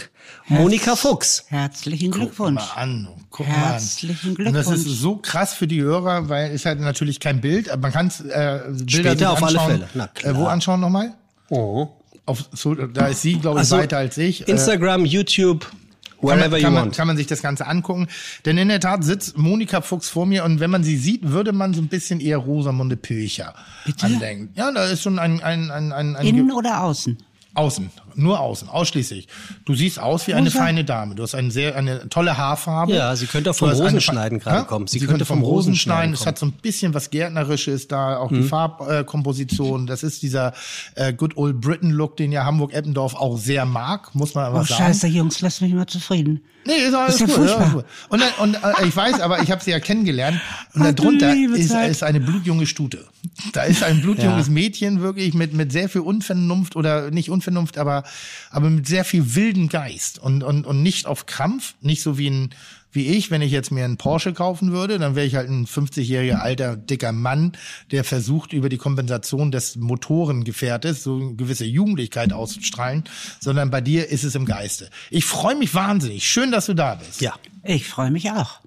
Monika 0.47 0.95
Fuchs. 0.95 1.45
Herzlichen 1.47 2.09
Guck 2.09 2.21
Glückwunsch. 2.21 2.61
mal 2.75 2.81
an. 2.81 3.07
Guck 3.29 3.45
Herzlichen 3.45 4.33
mal 4.33 4.41
an. 4.41 4.47
Und 4.47 4.53
das 4.53 4.67
ist 4.67 4.73
Glückwunsch. 4.85 4.99
so 4.99 5.15
krass 5.17 5.53
für 5.53 5.67
die 5.67 5.81
Hörer, 5.81 6.27
weil 6.27 6.51
es 6.51 6.65
halt 6.65 6.79
natürlich 6.79 7.19
kein 7.19 7.39
Bild, 7.39 7.69
aber 7.69 7.83
man 7.83 7.91
kann 7.91 8.07
es 8.07 8.21
äh, 8.21 8.61
Bilder 8.67 9.11
Später 9.11 9.31
auf 9.31 9.43
alle 9.43 9.59
anschauen. 9.59 9.71
Fälle. 9.71 9.89
Na 9.93 10.07
klar. 10.07 10.33
Äh, 10.33 10.37
wo 10.37 10.45
anschauen 10.47 10.79
nochmal? 10.79 11.13
Oh. 11.49 11.87
Auf, 12.25 12.45
so, 12.51 12.73
da 12.73 13.07
ist 13.07 13.21
sie, 13.21 13.33
glaube 13.39 13.57
ich, 13.57 13.59
Also, 13.61 13.77
weiter 13.77 13.97
als 13.97 14.17
ich. 14.17 14.47
Äh, 14.47 14.51
Instagram, 14.51 15.05
YouTube, 16.21 16.39
kann 16.39 16.39
man, 16.39 16.59
you 16.59 16.63
kann, 16.63 16.73
man, 16.73 16.83
want. 16.83 16.95
kann 16.95 17.07
man 17.07 17.17
sich 17.17 17.27
das 17.27 17.41
Ganze 17.41 17.67
angucken. 17.67 18.07
Denn 18.45 18.57
in 18.57 18.67
der 18.67 18.79
Tat 18.79 19.03
sitzt 19.03 19.37
Monika 19.37 19.81
Fuchs 19.81 20.09
vor 20.09 20.25
mir 20.25 20.43
und 20.43 20.59
wenn 20.59 20.69
man 20.69 20.83
sie 20.83 20.97
sieht, 20.97 21.29
würde 21.29 21.51
man 21.51 21.73
so 21.73 21.81
ein 21.81 21.87
bisschen 21.87 22.19
eher 22.19 22.37
Rosamunde 22.37 22.97
Pilcher 22.97 23.53
andenken. 24.01 24.49
Ja, 24.55 24.71
da 24.71 24.85
ist 24.85 25.01
schon 25.01 25.19
ein, 25.19 25.41
ein, 25.41 25.71
ein, 25.71 25.91
ein, 25.91 26.15
ein 26.15 26.27
Innen 26.27 26.51
oder 26.51 26.83
außen? 26.83 27.17
Außen, 27.53 27.89
nur 28.15 28.39
außen, 28.39 28.69
ausschließlich. 28.69 29.27
Du 29.65 29.75
siehst 29.75 29.99
aus 29.99 30.27
wie 30.27 30.33
eine 30.33 30.51
feine 30.51 30.83
Dame. 30.85 31.15
Du 31.15 31.23
hast 31.23 31.35
eine 31.35 31.51
sehr, 31.51 31.75
eine 31.75 32.09
tolle 32.09 32.37
Haarfarbe. 32.37 32.93
Ja, 32.93 33.15
sie 33.15 33.27
könnte 33.27 33.51
auch 33.51 33.55
vom 33.55 33.69
Rosenschneiden 33.71 34.39
gerade 34.39 34.65
kommen. 34.65 34.87
Sie, 34.87 34.99
könnte 34.99 35.25
vom 35.25 35.41
Rosenschneiden. 35.41 36.13
Es. 36.13 36.21
Mhm. 36.21 36.25
hat 36.25 36.39
so 36.39 36.45
ein 36.45 36.51
bisschen 36.53 36.93
was 36.93 37.09
Gärtnerisches 37.09 37.87
da, 37.87 38.17
auch 38.17 38.29
die 38.29 38.43
Farbkomposition. 38.43 39.87
Das 39.87 40.03
ist 40.03 40.21
dieser 40.23 40.53
äh, 40.95 41.13
Good 41.13 41.37
Old 41.37 41.61
Britain 41.61 41.91
Look, 41.91 42.17
den 42.17 42.31
ja 42.31 42.45
Hamburg-Eppendorf 42.45 43.15
auch 43.15 43.37
sehr 43.37 43.65
mag, 43.65 44.13
muss 44.15 44.35
man 44.35 44.45
aber 44.45 44.59
Oh, 44.59 44.63
sagen. 44.63 44.83
scheiße, 44.85 45.07
Jungs, 45.07 45.41
lasst 45.41 45.61
mich 45.61 45.73
mal 45.73 45.87
zufrieden. 45.87 46.41
Nee, 46.65 46.73
ist 46.87 46.93
alles 46.93 47.21
ist 47.21 47.29
ja 47.29 47.35
gut. 47.63 47.73
gut. 47.73 47.85
Und, 48.09 48.21
dann, 48.21 48.29
und 48.39 48.55
äh, 48.55 48.85
ich 48.87 48.95
weiß, 48.95 49.21
aber 49.21 49.41
ich 49.41 49.49
habe 49.49 49.63
sie 49.63 49.71
ja 49.71 49.79
kennengelernt. 49.79 50.39
Und 50.73 50.83
Ach, 50.83 50.91
darunter 50.93 51.33
ist, 51.33 51.71
ist 51.71 52.03
eine 52.03 52.19
blutjunge 52.19 52.65
Stute. 52.65 53.05
Da 53.53 53.63
ist 53.63 53.81
ein 53.81 54.01
blutjunges 54.01 54.47
Ja. 54.47 54.53
Mädchen 54.53 55.01
wirklich 55.01 55.33
mit, 55.33 55.53
mit 55.53 55.71
sehr 55.71 55.87
viel 55.89 56.01
Unvernunft 56.01 56.75
oder 56.75 57.11
nicht 57.11 57.29
Unvernunft, 57.29 57.77
aber, 57.77 58.03
aber 58.49 58.69
mit 58.69 58.87
sehr 58.87 59.05
viel 59.05 59.35
wilden 59.35 59.69
Geist 59.69 60.19
und, 60.19 60.43
und, 60.43 60.65
und 60.65 60.81
nicht 60.83 61.05
auf 61.05 61.25
Krampf, 61.25 61.75
nicht 61.81 62.01
so 62.01 62.17
wie 62.17 62.29
ein, 62.29 62.49
wie 62.91 63.05
ich, 63.07 63.29
wenn 63.29 63.43
ich 63.43 63.51
jetzt 63.51 63.71
mir 63.71 63.85
einen 63.85 63.97
Porsche 63.97 64.33
kaufen 64.33 64.71
würde, 64.71 64.97
dann 64.97 65.15
wäre 65.15 65.27
ich 65.27 65.35
halt 65.35 65.47
ein 65.47 65.67
50-jähriger 65.67 66.37
alter, 66.39 66.75
dicker 66.75 67.11
Mann, 67.11 67.51
der 67.91 68.03
versucht, 68.03 68.51
über 68.51 68.67
die 68.67 68.77
Kompensation 68.77 69.51
des 69.51 69.75
Motorengefährtes 69.75 71.03
so 71.03 71.15
eine 71.17 71.35
gewisse 71.35 71.65
Jugendlichkeit 71.65 72.33
auszustrahlen, 72.33 73.03
sondern 73.39 73.69
bei 73.69 73.81
dir 73.81 74.09
ist 74.09 74.23
es 74.23 74.33
im 74.35 74.45
Geiste. 74.45 74.89
Ich 75.11 75.25
freue 75.25 75.55
mich 75.55 75.73
wahnsinnig. 75.75 76.27
Schön, 76.27 76.51
dass 76.51 76.65
du 76.65 76.73
da 76.73 76.95
bist. 76.95 77.21
Ja. 77.21 77.33
Ich 77.63 77.87
freue 77.87 78.09
mich 78.09 78.31
auch. 78.31 78.59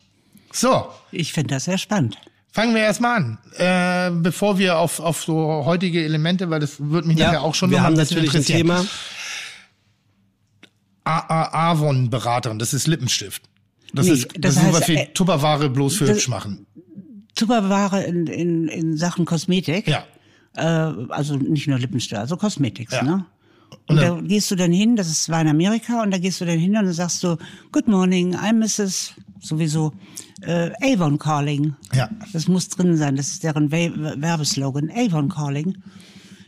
So, 0.53 0.87
Ich 1.11 1.33
finde 1.33 1.55
das 1.55 1.65
sehr 1.65 1.79
spannend. 1.79 2.17
fangen 2.53 2.75
wir 2.75 2.83
erstmal 2.83 3.17
an. 3.17 3.39
Äh, 3.57 4.11
bevor 4.23 4.59
wir 4.59 4.79
auf, 4.79 5.01
auf 5.01 5.25
so 5.25 5.65
heutige 5.65 6.05
Elemente, 6.05 6.51
weil 6.51 6.61
das 6.61 6.75
wird 6.79 7.07
mich 7.07 7.17
nachher 7.17 7.43
auch 7.43 7.55
schon 7.55 7.71
wir 7.71 7.79
noch 7.79 7.87
haben 7.87 7.95
natürlich 7.95 8.35
ein. 8.35 8.45
Thema. 8.45 8.85
Avon-Beraterin, 11.05 12.59
das 12.59 12.73
ist 12.75 12.87
Lippenstift. 12.87 13.43
Das 13.95 14.07
Nee, 14.07 14.13
ist, 14.13 14.29
das, 14.39 14.55
das 14.55 14.65
heißt, 14.65 14.89
wie 14.89 14.97
äh, 14.97 15.07
Tupperware 15.13 15.69
bloß 15.69 15.97
für 15.97 16.07
das- 16.07 16.17
hübsch 16.17 16.29
machen. 16.29 16.67
Tupperware 17.35 18.03
in, 18.05 18.27
in, 18.27 18.69
in 18.69 18.97
Sachen 18.97 19.25
Kosmetik. 19.25 19.89
Ja. 19.89 20.05
Äh, 20.55 20.63
also 21.11 21.37
nicht 21.37 21.67
nur 21.69 21.79
Lippenstift, 21.79 22.19
also 22.21 22.37
Cosmetics, 22.37 22.93
Ja. 22.93 23.03
ne? 23.03 23.25
Und 23.89 23.97
da 23.97 24.21
gehst 24.21 24.51
du 24.51 24.55
dann 24.55 24.71
hin, 24.71 24.97
das 24.97 25.09
ist 25.09 25.25
zwar 25.25 25.41
in 25.41 25.49
Amerika, 25.49 26.03
und 26.03 26.11
da 26.11 26.19
gehst 26.19 26.41
du 26.43 26.45
dann 26.45 26.59
hin 26.59 26.77
und 26.77 26.85
dann 26.85 26.93
sagst 26.93 27.25
du, 27.25 27.37
Good 27.73 27.89
morning, 27.89 28.37
I'm 28.37 28.59
Mrs. 28.59 29.15
sowieso 29.41 29.93
äh, 30.43 30.71
Avon 30.83 31.19
Calling. 31.19 31.75
Ja. 31.95 32.11
Das 32.35 32.49
muss 32.49 32.69
drin 32.69 32.97
sein, 32.99 33.17
das 33.17 33.29
ist 33.29 33.43
deren 33.45 33.73
We 33.73 33.91
Werbeslogan, 34.21 34.91
Avon 34.95 35.31
Calling. 35.31 35.79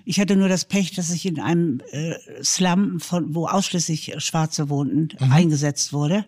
Ich 0.05 0.21
hatte 0.21 0.37
nur 0.37 0.49
das 0.49 0.65
Pech, 0.67 0.93
dass 0.93 1.11
ich 1.11 1.25
in 1.27 1.41
einem 1.41 1.81
äh, 1.91 2.15
Slum, 2.43 3.01
von, 3.01 3.35
wo 3.35 3.47
ausschließlich 3.47 4.15
Schwarze 4.19 4.69
wohnten, 4.69 5.09
Mhm. 5.25 5.33
eingesetzt 5.33 5.93
wurde. 5.93 6.25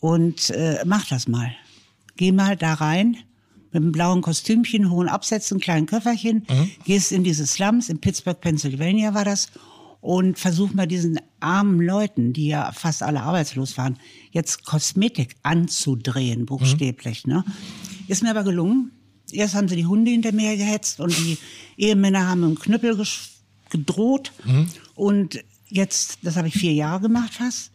Und 0.00 0.50
äh, 0.50 0.82
mach 0.86 1.06
das 1.06 1.28
mal. 1.28 1.50
Geh 2.16 2.32
mal 2.32 2.56
da 2.56 2.74
rein 2.74 3.16
mit 3.72 3.82
einem 3.82 3.92
blauen 3.92 4.20
Kostümchen, 4.22 4.90
hohen 4.90 5.08
Absätzen, 5.08 5.60
kleinen 5.60 5.86
Köfferchen, 5.86 6.44
Mhm. 6.50 6.70
gehst 6.84 7.12
in 7.12 7.22
diese 7.22 7.46
Slums, 7.46 7.88
in 7.88 8.00
Pittsburgh, 8.00 8.40
Pennsylvania 8.40 9.14
war 9.14 9.24
das, 9.24 9.48
und 10.00 10.38
versuch 10.38 10.72
mal 10.72 10.86
diesen 10.86 11.20
armen 11.40 11.78
Leuten, 11.80 12.32
die 12.32 12.46
ja 12.48 12.72
fast 12.72 13.02
alle 13.02 13.20
arbeitslos 13.22 13.76
waren, 13.76 13.98
jetzt 14.32 14.64
Kosmetik 14.64 15.36
anzudrehen, 15.42 16.46
buchstäblich. 16.46 17.26
Ne? 17.26 17.44
Ist 18.08 18.22
mir 18.22 18.30
aber 18.30 18.42
gelungen. 18.42 18.90
Erst 19.32 19.54
haben 19.54 19.68
sie 19.68 19.76
die 19.76 19.86
Hunde 19.86 20.10
hinter 20.10 20.32
mir 20.32 20.56
gehetzt 20.56 21.00
und 21.00 21.16
die 21.16 21.38
Ehemänner 21.76 22.26
haben 22.28 22.40
mit 22.40 22.50
dem 22.50 22.58
Knüppel 22.58 22.96
gedroht. 23.70 24.32
Und 24.94 25.38
jetzt, 25.68 26.18
das 26.22 26.36
habe 26.36 26.48
ich 26.48 26.54
vier 26.54 26.72
Jahre 26.72 27.00
gemacht 27.00 27.34
fast, 27.34 27.70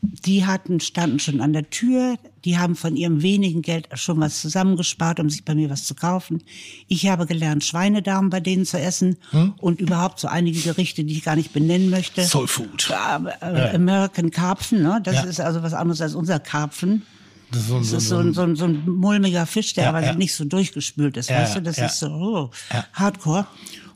die 0.00 0.46
hatten, 0.46 0.78
standen 0.78 1.18
schon 1.18 1.40
an 1.40 1.52
der 1.52 1.70
Tür, 1.70 2.16
die 2.44 2.56
haben 2.56 2.76
von 2.76 2.96
ihrem 2.96 3.20
wenigen 3.22 3.62
Geld 3.62 3.88
schon 3.94 4.20
was 4.20 4.40
zusammengespart, 4.40 5.18
um 5.18 5.28
sich 5.28 5.44
bei 5.44 5.54
mir 5.56 5.70
was 5.70 5.84
zu 5.84 5.94
kaufen. 5.96 6.42
Ich 6.86 7.08
habe 7.08 7.26
gelernt, 7.26 7.64
Schweinedarm 7.64 8.30
bei 8.30 8.38
denen 8.38 8.64
zu 8.64 8.78
essen 8.78 9.16
und 9.58 9.80
überhaupt 9.80 10.20
so 10.20 10.28
einige 10.28 10.60
Gerichte, 10.60 11.02
die 11.04 11.14
ich 11.14 11.24
gar 11.24 11.34
nicht 11.36 11.52
benennen 11.52 11.90
möchte. 11.90 12.22
Soul 12.22 12.46
Food. 12.46 12.88
Äh, 12.90 13.74
American 13.74 14.30
Karpfen, 14.30 14.82
ne? 14.82 15.00
das 15.02 15.16
Ja. 15.16 15.22
ist 15.24 15.40
also 15.40 15.62
was 15.62 15.74
anderes 15.74 16.00
als 16.00 16.14
unser 16.14 16.38
Karpfen. 16.38 17.02
Das 17.50 17.60
ist 17.62 17.68
so, 17.68 17.74
ein- 17.76 17.80
Das 17.80 17.90
so, 17.90 17.96
ist 17.96 18.08
so, 18.08 18.16
ein, 18.18 18.34
so 18.34 18.42
ein, 18.42 18.56
so 18.56 18.64
ein 18.66 18.84
mulmiger 18.88 19.46
Fisch, 19.46 19.72
der 19.74 19.84
Ja, 19.84 19.90
aber 19.90 20.02
ja. 20.04 20.14
nicht 20.14 20.34
so 20.34 20.44
durchgespült 20.44 21.16
ist, 21.16 21.30
weißt 21.30 21.56
du? 21.56 21.62
Das 21.62 21.78
ist 21.78 21.98
so 21.98 22.08
oh, 22.08 22.50
hardcore. 22.92 23.46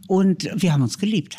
Und 0.08 0.48
wir 0.54 0.72
haben 0.72 0.82
uns 0.82 0.98
geliebt. 0.98 1.36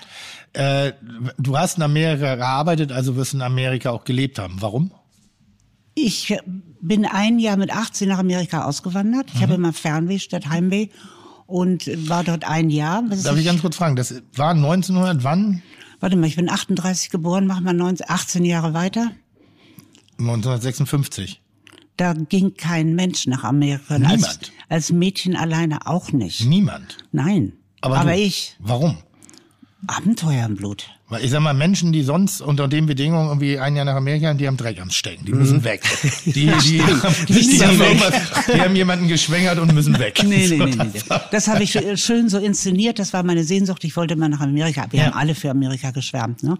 äh, 0.53 0.93
du 1.37 1.57
hast 1.57 1.77
in 1.77 1.83
Amerika 1.83 2.35
gearbeitet, 2.35 2.91
also 2.91 3.15
wirst 3.15 3.33
in 3.33 3.41
Amerika 3.41 3.89
auch 3.91 4.03
gelebt 4.05 4.37
haben. 4.39 4.57
Warum? 4.61 4.91
Ich 5.95 6.35
bin 6.81 7.05
ein 7.05 7.37
Jahr 7.39 7.57
mit 7.57 7.71
18 7.71 8.07
nach 8.09 8.17
Amerika 8.19 8.65
ausgewandert. 8.65 9.27
Ich 9.33 9.35
Mhm. 9.39 9.41
habe 9.43 9.53
immer 9.55 9.73
Fernweh 9.73 10.19
statt 10.19 10.47
Heimweh 10.49 10.87
und 11.45 11.85
war 12.09 12.23
dort 12.23 12.45
ein 12.45 12.69
Jahr. 12.69 13.03
bis 13.03 13.23
Darf 13.23 13.37
ich 13.37 13.45
ganz 13.45 13.61
kurz 13.61 13.75
fragen, 13.75 13.95
das 13.95 14.13
war 14.35 14.53
1900, 14.55 15.23
wann? 15.23 15.61
warte 15.99 16.15
mal, 16.15 16.25
ich 16.27 16.35
bin 16.35 16.49
38 16.49 17.09
geboren, 17.11 17.45
mach 17.47 17.59
mal 17.59 17.73
19, 17.73 18.05
18 18.09 18.43
Jahre 18.45 18.73
weiter. 18.73 19.11
1956. 20.19 21.41
Da 21.97 22.13
ging 22.13 22.55
kein 22.55 22.95
Mensch 22.95 23.27
nach 23.27 23.43
Amerika. 23.43 23.95
Und 23.95 24.05
Als, 24.05 24.21
Niemand. 24.21 24.51
als 24.69 24.91
Mädchen 24.91 25.35
alleine 25.35 25.85
auch 25.87 26.11
nicht. 26.11 26.45
Niemand. 26.45 26.97
Nein. 27.11 27.53
Aber, 27.81 27.99
Aber 27.99 28.13
du. 28.13 28.17
ich, 28.19 28.55
Warum? 28.59 28.97
Abenteuer 29.87 30.45
im 30.45 30.55
Blut. 30.55 30.89
Ich 31.21 31.29
sag 31.29 31.41
mal, 31.41 31.53
Menschen, 31.53 31.91
die 31.91 32.01
sonst 32.01 32.41
unter 32.41 32.67
den 32.67 32.85
Bedingungen 32.87 33.27
irgendwie 33.27 33.59
ein 33.59 33.75
Jahr 33.75 33.85
nach 33.85 33.95
Amerika, 33.95 34.33
die 34.33 34.47
haben 34.47 34.57
Dreck 34.57 34.81
am 34.81 34.89
Stecken. 34.89 35.25
Die 35.25 35.33
müssen 35.33 35.63
weg. 35.63 35.81
Die, 36.25 36.31
die, 36.31 36.51
die, 36.51 36.79
die, 36.79 37.63
haben 37.63 37.79
irgendwas, 37.79 38.13
die 38.51 38.59
haben 38.61 38.75
jemanden 38.75 39.07
geschwängert 39.07 39.59
und 39.59 39.73
müssen 39.75 39.99
weg. 39.99 40.23
Nee, 40.25 40.47
So, 40.47 40.55
nee, 40.55 40.65
nee, 40.75 40.83
nee. 40.93 41.01
Das 41.31 41.47
habe 41.47 41.61
ich 41.63 41.75
äh, 41.75 41.97
schön 41.97 42.29
so 42.29 42.39
inszeniert. 42.39 42.97
Das 42.97 43.13
war 43.13 43.21
meine 43.23 43.43
Sehnsucht. 43.43 43.83
Ich 43.83 43.95
wollte 43.95 44.15
mal 44.15 44.29
nach 44.29 44.39
Amerika. 44.39 44.87
Wir 44.89 45.01
Ja. 45.01 45.05
haben 45.07 45.13
alle 45.17 45.35
für 45.35 45.51
Amerika 45.51 45.91
geschwärmt. 45.91 46.41
Ne? 46.41 46.57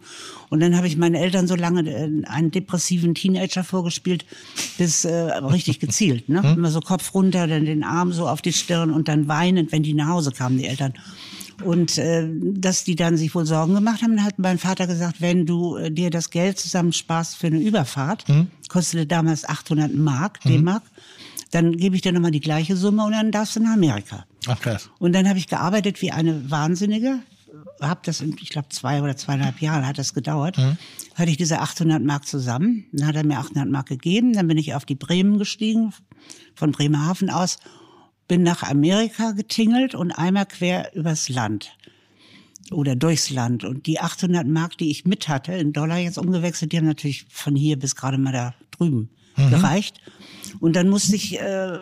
Und 0.50 0.60
dann 0.60 0.76
habe 0.76 0.86
ich 0.88 0.98
meinen 0.98 1.16
Eltern 1.16 1.48
so 1.48 1.56
lange 1.56 1.90
äh, 1.90 2.10
einen 2.28 2.52
depressiven 2.52 3.16
Teenager 3.16 3.64
vorgespielt, 3.64 4.26
bis 4.78 5.06
äh, 5.06 5.14
richtig 5.14 5.80
gezielt. 5.80 6.30
Ne? 6.30 6.42
Immer 6.56 6.70
so 6.70 6.80
Kopf 6.82 7.14
runter, 7.16 7.48
dann 7.48 7.66
den 7.66 7.84
Arm 7.84 8.12
so 8.14 8.28
auf 8.28 8.42
die 8.44 8.54
Stirn 8.54 8.92
und 8.92 9.08
dann 9.08 9.28
weinend, 9.28 9.72
wenn 9.72 9.82
die 9.82 9.94
nach 9.94 10.10
Hause 10.10 10.32
kamen, 10.32 10.58
die 10.60 10.66
Eltern. 10.68 10.94
Und 11.64 11.98
äh, 11.98 12.28
dass 12.56 12.84
die 12.84 12.96
dann 12.96 13.18
sich 13.18 13.34
wohl 13.36 13.46
Sorgen 13.46 13.74
gemacht 13.76 14.02
haben, 14.02 14.16
dann 14.16 14.26
hat 14.26 14.40
mein 14.40 14.58
Vater 14.58 14.88
gesagt, 14.88 15.22
wenn 15.22 15.46
du 15.46 15.78
äh, 15.78 15.92
dir 15.92 16.10
das 16.10 16.30
Geld 16.30 16.60
zusammensparst 16.60 17.36
für 17.36 17.48
eine 17.48 17.60
Überfahrt, 17.60 18.26
kostete 18.70 19.06
damals 19.06 19.48
800 19.48 19.94
Mark, 19.94 20.42
D-Mark, 20.42 20.84
dann 21.52 21.78
gebe 21.78 21.96
ich 21.96 22.02
dir 22.02 22.12
nochmal 22.12 22.32
die 22.32 22.40
gleiche 22.40 22.76
Summe 22.76 23.06
und 23.06 23.12
dann 23.12 23.32
darfst 23.32 23.56
du 23.56 23.60
nach 23.60 23.74
Amerika. 23.74 24.26
Ach 24.48 24.60
krass. 24.60 24.90
Und 25.00 25.14
dann 25.14 25.30
habe 25.30 25.38
ich 25.38 25.48
gearbeitet 25.48 26.02
wie 26.02 26.12
eine 26.12 26.50
Wahnsinnige. 26.50 27.20
Hab 27.80 28.04
das, 28.04 28.22
in, 28.22 28.36
ich 28.42 28.50
glaube, 28.50 28.70
zwei 28.70 29.02
oder 29.02 29.16
zweieinhalb 29.16 29.62
Jahre 29.62 29.86
hat 29.86 30.00
das 30.00 30.14
gedauert. 30.14 30.58
Hatte 31.16 31.30
ich 31.30 31.38
diese 31.38 31.60
800 31.60 32.04
Mark 32.04 32.26
zusammen. 32.26 32.86
Dann 32.92 33.08
hat 33.08 33.16
er 33.16 33.26
mir 33.26 33.38
800 33.38 33.70
Mark 33.70 33.88
gegeben. 33.88 34.34
Dann 34.34 34.48
bin 34.48 34.58
ich 34.58 34.74
auf 34.74 34.86
die 34.86 34.96
Bremen 34.96 35.38
gestiegen, 35.38 35.94
von 36.56 36.72
Bremerhaven 36.72 37.30
aus. 37.30 37.60
Bin 38.28 38.44
nach 38.44 38.64
Amerika 38.64 39.32
getingelt 39.32 39.96
und 39.96 40.12
einmal 40.12 40.46
quer 40.46 40.96
übers 40.96 41.30
Land. 41.30 41.78
Oder 42.72 42.96
durchs 42.96 43.30
Land. 43.30 43.64
Und 43.66 43.86
die 43.86 44.00
800 44.00 44.48
Mark, 44.48 44.78
die 44.78 44.90
ich 44.90 45.06
mit 45.06 45.28
hatte, 45.28 45.54
in 45.54 45.74
Dollar 45.74 45.98
jetzt 45.98 46.18
umgewechselt, 46.18 46.72
die 46.72 46.78
haben 46.78 46.86
natürlich 46.86 47.26
von 47.30 47.56
hier 47.56 47.78
bis 47.78 47.96
gerade 47.96 48.18
mal 48.18 48.32
da 48.32 48.54
drüben 48.72 49.10
gereicht. 49.36 50.00
Und 50.60 50.76
dann 50.76 50.90
musste 50.90 51.16
ich 51.16 51.40
äh, 51.40 51.78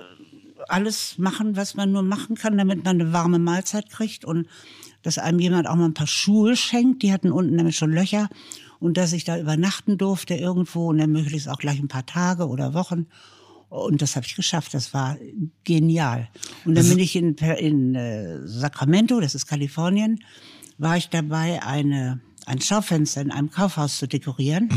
alles 0.68 1.18
machen, 1.18 1.56
was 1.56 1.76
man 1.76 1.92
nur 1.92 2.04
machen 2.04 2.36
kann, 2.36 2.58
damit 2.58 2.84
man 2.84 3.00
eine 3.00 3.14
warme 3.14 3.40
Mahlzeit 3.40 3.90
kriegt 3.90 4.26
und 4.26 4.48
dass 5.04 5.18
einem 5.18 5.40
jemand 5.40 5.68
auch 5.68 5.76
mal 5.76 5.86
ein 5.86 5.94
paar 5.94 6.08
Schuhe 6.08 6.56
schenkt. 6.56 7.04
Die 7.04 7.12
hatten 7.12 7.32
unten 7.32 7.56
nämlich 7.56 7.76
schon 7.76 7.92
Löcher 7.92 8.30
und 8.80 8.98
dass 8.98 9.14
ich 9.14 9.24
da 9.24 9.40
übernachten 9.40 9.98
durfte 9.98 10.36
irgendwo 10.36 10.90
und 10.90 10.98
dann 10.98 11.12
möglichst 11.12 11.50
auch 11.50 11.58
gleich 11.58 11.80
ein 11.80 11.88
paar 11.88 12.06
Tage 12.06 12.48
oder 12.48 12.74
Wochen. 12.74 13.08
Und 13.72 14.02
das 14.02 14.18
habe 14.18 14.26
ich 14.26 14.36
geschafft. 14.36 14.74
Das 14.74 14.94
war 14.94 15.18
genial. 15.64 16.28
Und 16.66 16.76
dann 16.76 16.88
bin 16.90 17.00
ich 17.00 17.16
in, 17.16 17.36
in 17.36 17.96
äh, 17.96 18.46
Sacramento, 18.46 19.22
das 19.22 19.34
ist 19.34 19.46
Kalifornien, 19.46 20.20
war 20.78 20.98
ich 20.98 21.08
dabei, 21.08 21.64
eine, 21.64 22.20
ein 22.46 22.60
Schaufenster 22.60 23.22
in 23.22 23.32
einem 23.32 23.50
Kaufhaus 23.50 23.98
zu 23.98 24.08
dekorieren. 24.08 24.68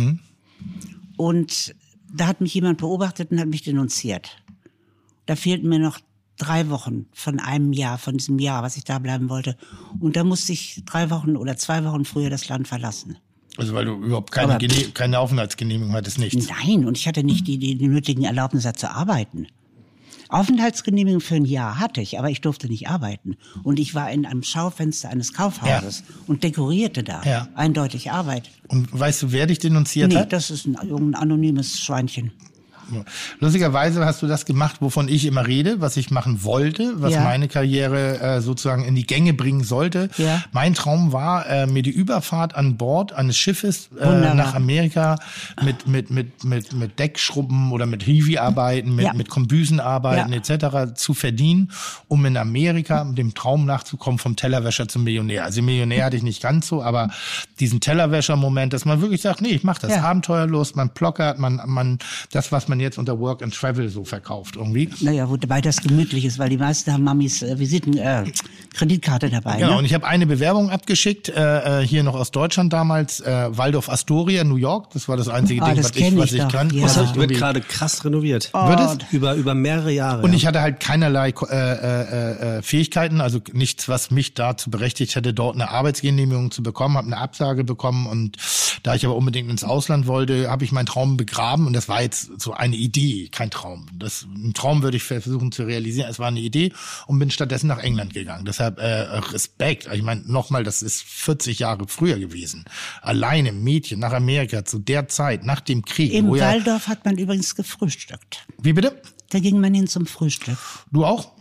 Und 1.16 1.74
da 2.14 2.28
hat 2.28 2.40
mich 2.40 2.54
jemand 2.54 2.78
beobachtet 2.78 3.32
und 3.32 3.40
hat 3.40 3.48
mich 3.48 3.62
denunziert. 3.62 4.36
Da 5.26 5.34
fehlten 5.34 5.68
mir 5.68 5.80
noch 5.80 5.98
drei 6.36 6.70
Wochen 6.70 7.06
von 7.12 7.40
einem 7.40 7.72
Jahr, 7.72 7.98
von 7.98 8.16
diesem 8.16 8.38
Jahr, 8.38 8.62
was 8.62 8.76
ich 8.76 8.84
da 8.84 9.00
bleiben 9.00 9.28
wollte. 9.28 9.56
Und 9.98 10.14
da 10.14 10.22
musste 10.22 10.52
ich 10.52 10.84
drei 10.86 11.10
Wochen 11.10 11.36
oder 11.36 11.56
zwei 11.56 11.84
Wochen 11.84 12.04
früher 12.04 12.30
das 12.30 12.48
Land 12.48 12.68
verlassen. 12.68 13.16
Also 13.56 13.74
weil 13.74 13.84
du 13.84 13.94
überhaupt 13.94 14.32
keine, 14.32 14.58
keine 14.94 15.18
Aufenthaltsgenehmigung 15.18 15.94
hattest, 15.94 16.18
nichts. 16.18 16.48
Nein, 16.48 16.84
und 16.86 16.98
ich 16.98 17.06
hatte 17.06 17.22
nicht 17.22 17.46
die, 17.46 17.58
die, 17.58 17.76
die 17.76 17.88
nötigen 17.88 18.24
Erlaubnisse 18.24 18.72
zu 18.72 18.90
arbeiten. 18.90 19.46
Aufenthaltsgenehmigung 20.28 21.20
für 21.20 21.36
ein 21.36 21.44
Jahr 21.44 21.78
hatte 21.78 22.00
ich, 22.00 22.18
aber 22.18 22.30
ich 22.30 22.40
durfte 22.40 22.66
nicht 22.68 22.88
arbeiten. 22.88 23.36
Und 23.62 23.78
ich 23.78 23.94
war 23.94 24.10
in 24.10 24.26
einem 24.26 24.42
Schaufenster 24.42 25.10
eines 25.10 25.32
Kaufhauses 25.32 26.02
und 26.26 26.42
dekorierte 26.42 27.04
da. 27.04 27.22
Ja. 27.24 27.48
Eindeutig 27.54 28.10
Arbeit. 28.10 28.50
Und 28.68 28.98
weißt 28.98 29.22
du, 29.22 29.32
wer 29.32 29.46
dich 29.46 29.58
denunziert 29.60 30.10
Nee, 30.10 30.16
hat? 30.18 30.32
das 30.32 30.50
ist 30.50 30.66
ein, 30.66 30.74
irgendein 30.74 31.14
anonymes 31.22 31.80
Schweinchen. 31.80 32.32
Lustigerweise 33.40 34.04
hast 34.04 34.22
du 34.22 34.26
das 34.26 34.44
gemacht, 34.46 34.76
wovon 34.80 35.08
ich 35.08 35.24
immer 35.26 35.46
rede, 35.46 35.80
was 35.80 35.96
ich 35.96 36.10
machen 36.10 36.44
wollte, 36.44 36.94
was 37.00 37.12
Ja. 37.12 37.22
meine 37.22 37.48
Karriere 37.48 38.18
äh, 38.20 38.40
sozusagen 38.40 38.84
in 38.84 38.94
die 38.94 39.06
Gänge 39.06 39.34
bringen 39.34 39.64
sollte. 39.64 40.08
Ja. 40.16 40.42
Mein 40.52 40.74
Traum 40.74 41.12
war, 41.12 41.46
äh, 41.48 41.66
mir 41.66 41.82
die 41.82 41.90
Überfahrt 41.90 42.54
an 42.54 42.76
Bord 42.76 43.12
eines 43.12 43.36
Schiffes 43.36 43.88
äh, 43.98 44.06
Wunderbar. 44.06 44.34
nach 44.34 44.54
Amerika 44.54 45.18
mit, 45.62 45.86
mit, 45.86 46.10
mit, 46.10 46.44
mit, 46.44 46.72
mit 46.72 46.98
Deckschrubben 46.98 47.72
oder 47.72 47.86
mit 47.86 48.02
Hiwi-Arbeiten, 48.02 48.94
mit, 48.94 49.04
Ja. 49.06 49.12
mit 49.14 49.28
Kombüsenarbeiten 49.28 50.32
Ja. 50.32 50.38
etc. 50.38 50.94
zu 50.94 51.14
verdienen, 51.14 51.70
um 52.08 52.24
in 52.26 52.36
Amerika 52.36 53.04
dem 53.04 53.34
Traum 53.34 53.64
nachzukommen 53.66 54.18
vom 54.18 54.36
Tellerwäscher 54.36 54.88
zum 54.88 55.04
Millionär. 55.04 55.44
Also 55.44 55.62
Millionär 55.62 56.04
hatte 56.06 56.16
ich 56.16 56.22
nicht 56.22 56.42
ganz 56.42 56.68
so, 56.68 56.82
aber 56.82 57.10
diesen 57.60 57.80
Tellerwäscher-Moment, 57.80 58.72
dass 58.72 58.84
man 58.84 59.00
wirklich 59.00 59.22
sagt, 59.22 59.40
nee, 59.40 59.48
ich 59.50 59.64
mach 59.64 59.78
das. 59.78 59.92
Abenteuerlos, 59.94 60.74
man 60.74 60.90
plockert, 60.90 61.38
man, 61.38 61.60
man, 61.66 61.98
das, 62.32 62.52
was 62.52 62.68
man 62.68 62.73
jetzt 62.80 62.98
unter 62.98 63.18
Work 63.20 63.42
and 63.42 63.54
Travel 63.54 63.88
so 63.88 64.04
verkauft 64.04 64.56
irgendwie. 64.56 64.90
Naja, 65.00 65.28
wobei 65.28 65.60
das 65.60 65.80
gemütlich 65.82 66.24
ist, 66.24 66.38
weil 66.38 66.48
die 66.50 66.56
meisten 66.56 66.92
haben 66.92 67.04
Mamis 67.04 67.42
äh, 67.42 67.58
Visiten, 67.58 67.96
äh, 67.96 68.24
Kreditkarte 68.74 69.30
dabei. 69.30 69.58
Genau, 69.58 69.76
und 69.76 69.82
ne? 69.82 69.86
ich 69.86 69.94
habe 69.94 70.06
eine 70.06 70.26
Bewerbung 70.26 70.70
abgeschickt, 70.70 71.28
äh, 71.28 71.82
äh, 71.82 71.86
hier 71.86 72.02
noch 72.02 72.14
aus 72.14 72.30
Deutschland 72.30 72.72
damals, 72.72 73.20
äh, 73.20 73.56
Waldorf 73.56 73.88
Astoria, 73.88 74.44
New 74.44 74.56
York. 74.56 74.90
Das 74.92 75.08
war 75.08 75.16
das 75.16 75.28
einzige 75.28 75.62
Ah, 75.62 75.66
Ding, 75.66 75.76
das 75.76 75.90
was 75.90 75.96
ich, 75.96 76.16
was 76.16 76.32
ich 76.32 76.48
kann. 76.48 76.70
ja. 76.70 76.82
Das 76.82 76.96
ich 76.96 77.02
Wird 77.02 77.16
irgendwie- 77.16 77.34
gerade 77.34 77.60
krass 77.60 78.04
renoviert. 78.04 78.52
Wird 78.52 78.80
es? 78.80 78.98
Über, 79.12 79.34
über 79.34 79.54
mehrere 79.54 79.92
Jahre. 79.92 80.22
Und 80.22 80.30
ja. 80.32 80.36
ich 80.36 80.46
hatte 80.46 80.60
halt 80.60 80.80
keinerlei 80.80 81.30
äh, 81.30 81.54
äh, 81.54 82.58
äh, 82.58 82.62
Fähigkeiten, 82.62 83.20
also 83.20 83.40
nichts, 83.52 83.88
was 83.88 84.10
mich 84.10 84.34
dazu 84.34 84.70
berechtigt 84.70 85.14
hätte, 85.14 85.32
dort 85.34 85.54
eine 85.54 85.70
Arbeitsgenehmigung 85.70 86.50
zu 86.50 86.62
bekommen, 86.62 86.96
habe 86.96 87.06
eine 87.06 87.18
Absage 87.18 87.64
bekommen 87.64 88.06
und 88.06 88.36
da 88.82 88.94
ich 88.94 89.04
aber 89.04 89.16
unbedingt 89.16 89.50
ins 89.50 89.64
Ausland 89.64 90.06
wollte, 90.06 90.50
habe 90.50 90.64
ich 90.64 90.72
meinen 90.72 90.86
Traum 90.86 91.16
begraben 91.16 91.66
und 91.66 91.72
das 91.72 91.88
war 91.88 92.02
jetzt 92.02 92.40
so 92.40 92.52
eine 92.52 92.76
Idee, 92.76 93.28
kein 93.28 93.50
Traum. 93.50 93.86
Das 93.94 94.26
ein 94.34 94.54
Traum 94.54 94.82
würde 94.82 94.96
ich 94.96 95.02
versuchen 95.02 95.52
zu 95.52 95.64
realisieren. 95.64 96.08
Es 96.10 96.18
war 96.18 96.28
eine 96.28 96.40
Idee 96.40 96.72
und 97.06 97.18
bin 97.18 97.30
stattdessen 97.30 97.66
nach 97.66 97.78
England 97.78 98.14
gegangen. 98.14 98.44
Deshalb 98.44 98.78
äh, 98.78 98.84
Respekt. 98.84 99.88
Ich 99.92 100.02
meine, 100.02 100.22
nochmal, 100.26 100.64
das 100.64 100.82
ist 100.82 101.02
40 101.02 101.60
Jahre 101.60 101.84
früher 101.88 102.18
gewesen. 102.18 102.64
Alleine 103.02 103.52
Mädchen 103.52 104.00
nach 104.00 104.12
Amerika 104.12 104.64
zu 104.64 104.78
der 104.78 105.08
Zeit, 105.08 105.44
nach 105.44 105.60
dem 105.60 105.84
Krieg. 105.84 106.12
Im 106.12 106.28
wo 106.28 106.36
ja, 106.36 106.48
Waldorf 106.48 106.88
hat 106.88 107.04
man 107.04 107.18
übrigens 107.18 107.54
gefrühstückt. 107.54 108.46
wie 108.60 108.72
bitte? 108.72 109.00
Da 109.30 109.40
ging 109.40 109.60
man 109.60 109.74
hin 109.74 109.88
zum 109.88 110.06
Frühstück. 110.06 110.58
Du 110.92 111.04
auch? 111.04 111.32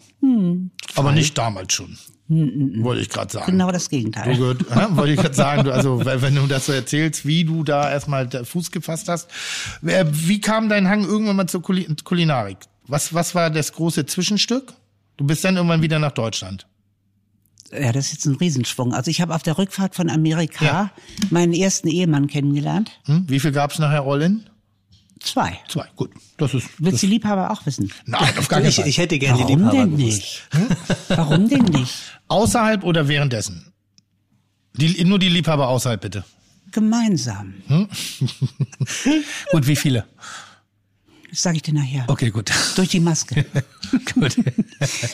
Aber 0.96 1.12
nicht 1.12 1.38
damals 1.38 1.74
schon. 1.74 1.98
Wollte 2.30 3.02
ich 3.02 3.10
gerade 3.10 3.32
sagen. 3.32 3.52
Genau 3.52 3.72
das 3.72 3.86
Du 3.86 3.90
Gegenteil. 3.98 4.38
gut, 4.38 4.66
ja, 4.70 4.96
wollte 4.96 5.14
ich 5.14 5.20
gerade 5.20 5.36
sagen, 5.36 5.64
du, 5.66 5.74
also 5.74 6.02
wenn 6.06 6.34
du 6.36 6.48
das 6.48 6.66
so 6.66 6.72
erzählst, 6.72 7.26
wie 7.26 7.44
du 7.44 7.64
da 7.64 7.92
erstmal 7.92 8.28
der 8.28 8.46
Fuß 8.46 8.72
gefasst 8.72 9.10
hast. 9.10 9.30
Wer- 9.82 10.08
Wie 10.28 10.40
kam 10.42 10.70
dein 10.70 10.88
Hang 10.88 11.04
irgendwann 11.04 11.36
mal 11.36 11.48
zur 11.48 11.62
Kuli 11.62 11.86
Kulinarik? 12.04 12.58
Was, 12.88 13.14
was 13.14 13.36
war 13.36 13.50
das 13.50 13.74
große 13.74 14.06
Zwischenstück? 14.06 14.74
Du 15.18 15.26
bist 15.26 15.44
dann 15.44 15.56
irgendwann 15.58 15.82
wieder 15.82 16.00
nach 16.00 16.12
Deutschland. 16.14 16.66
Ja, 17.72 17.92
das 17.92 18.08
ist 18.08 18.14
jetzt 18.14 18.26
ein 18.26 18.36
Riesensprung. 18.36 18.94
Also 18.94 19.10
ich 19.12 19.20
habe 19.20 19.34
auf 19.36 19.44
der 19.44 19.58
Rückfahrt 19.58 19.94
von 19.96 20.10
Amerika 20.10 20.64
Ja. 20.66 20.92
meinen 21.30 21.54
ersten 21.54 21.88
Ehemann 21.88 22.28
kennengelernt. 22.28 22.92
Hm? 23.06 23.26
Wie 23.28 23.40
viel 23.40 23.52
gab's 23.52 23.80
nachher 23.80 24.00
Rollen? 24.02 24.50
Zwei. 25.20 25.58
Zwei. 25.70 25.86
Gut. 25.96 26.12
Das 26.38 26.54
ist. 26.54 26.68
Willst 26.80 27.02
du 27.02 27.08
die 27.08 27.14
Liebhaber 27.14 27.50
auch 27.52 27.66
wissen? 27.66 27.90
Nein, 28.06 28.22
auf 28.38 28.50
gar 28.50 28.60
keinen 28.60 28.70
ich, 28.70 28.76
Fall. 28.76 28.88
ich 28.88 28.98
hätte 28.98 29.18
gerne 29.18 29.38
die 29.38 29.44
Warum 29.44 29.58
Liebhaber 29.60 29.78
denn 29.78 29.98
gewusst. 29.98 30.04
nicht? 30.04 30.50
Warum 31.08 31.48
denn 31.50 31.64
nicht? 31.64 31.94
Außerhalb 32.34 32.84
oder 32.84 33.08
währenddessen? 33.08 33.72
Die, 34.74 35.06
nur 35.06 35.19
die 35.19 35.30
Liebhaber 35.30 35.67
außerhalb, 35.67 36.02
bitte. 36.02 36.24
Gemeinsam. 36.72 37.54
Gut, 39.52 39.67
wie 39.67 39.76
viele? 39.76 40.08
Das 41.34 41.41
sage 41.41 41.56
ich 41.56 41.63
dir 41.63 41.74
nachher. 41.74 42.06
Okay, 42.10 42.30
gut. 42.30 42.52
Durch 42.76 42.89
die 42.89 43.00
Maske. 43.00 43.43
gut. 44.13 44.36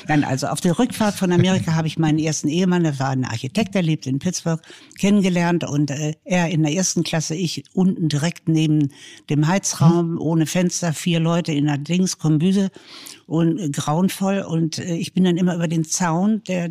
Nein, 0.10 0.26
also 0.26 0.48
auf 0.48 0.60
der 0.60 0.78
Rückfahrt 0.78 1.16
von 1.16 1.32
Amerika 1.32 1.76
habe 1.76 1.88
ich 1.88 1.98
meinen 1.98 2.20
ersten 2.20 2.50
Ehemann, 2.50 2.84
der 2.84 3.00
war 3.00 3.12
ein 3.12 3.24
Architekt, 3.24 3.74
der 3.74 3.84
lebt 3.84 4.06
in 4.06 4.20
Pittsburgh, 4.20 4.62
kennengelernt 5.00 5.64
und 5.64 5.92
äh, 5.92 6.16
er 6.26 6.50
in 6.50 6.64
der 6.64 6.74
ersten 6.74 7.04
Klasse, 7.04 7.36
ich 7.36 7.64
unten 7.74 8.10
direkt 8.10 8.50
neben 8.50 8.92
dem 9.30 9.48
Heizraum, 9.48 10.20
ohne 10.20 10.46
Fenster, 10.46 10.92
vier 10.92 11.22
Leute 11.22 11.54
in 11.54 11.68
der 11.68 11.78
Dings, 11.78 12.18
Kombüse 12.18 12.70
und 13.26 13.58
äh, 13.58 13.70
grauenvoll 13.70 14.40
und 14.40 14.78
äh, 14.78 14.96
ich 14.96 15.14
bin 15.14 15.24
dann 15.24 15.38
immer 15.38 15.56
über 15.56 15.70
den 15.70 15.86
Zaun, 15.86 16.44
der 16.50 16.70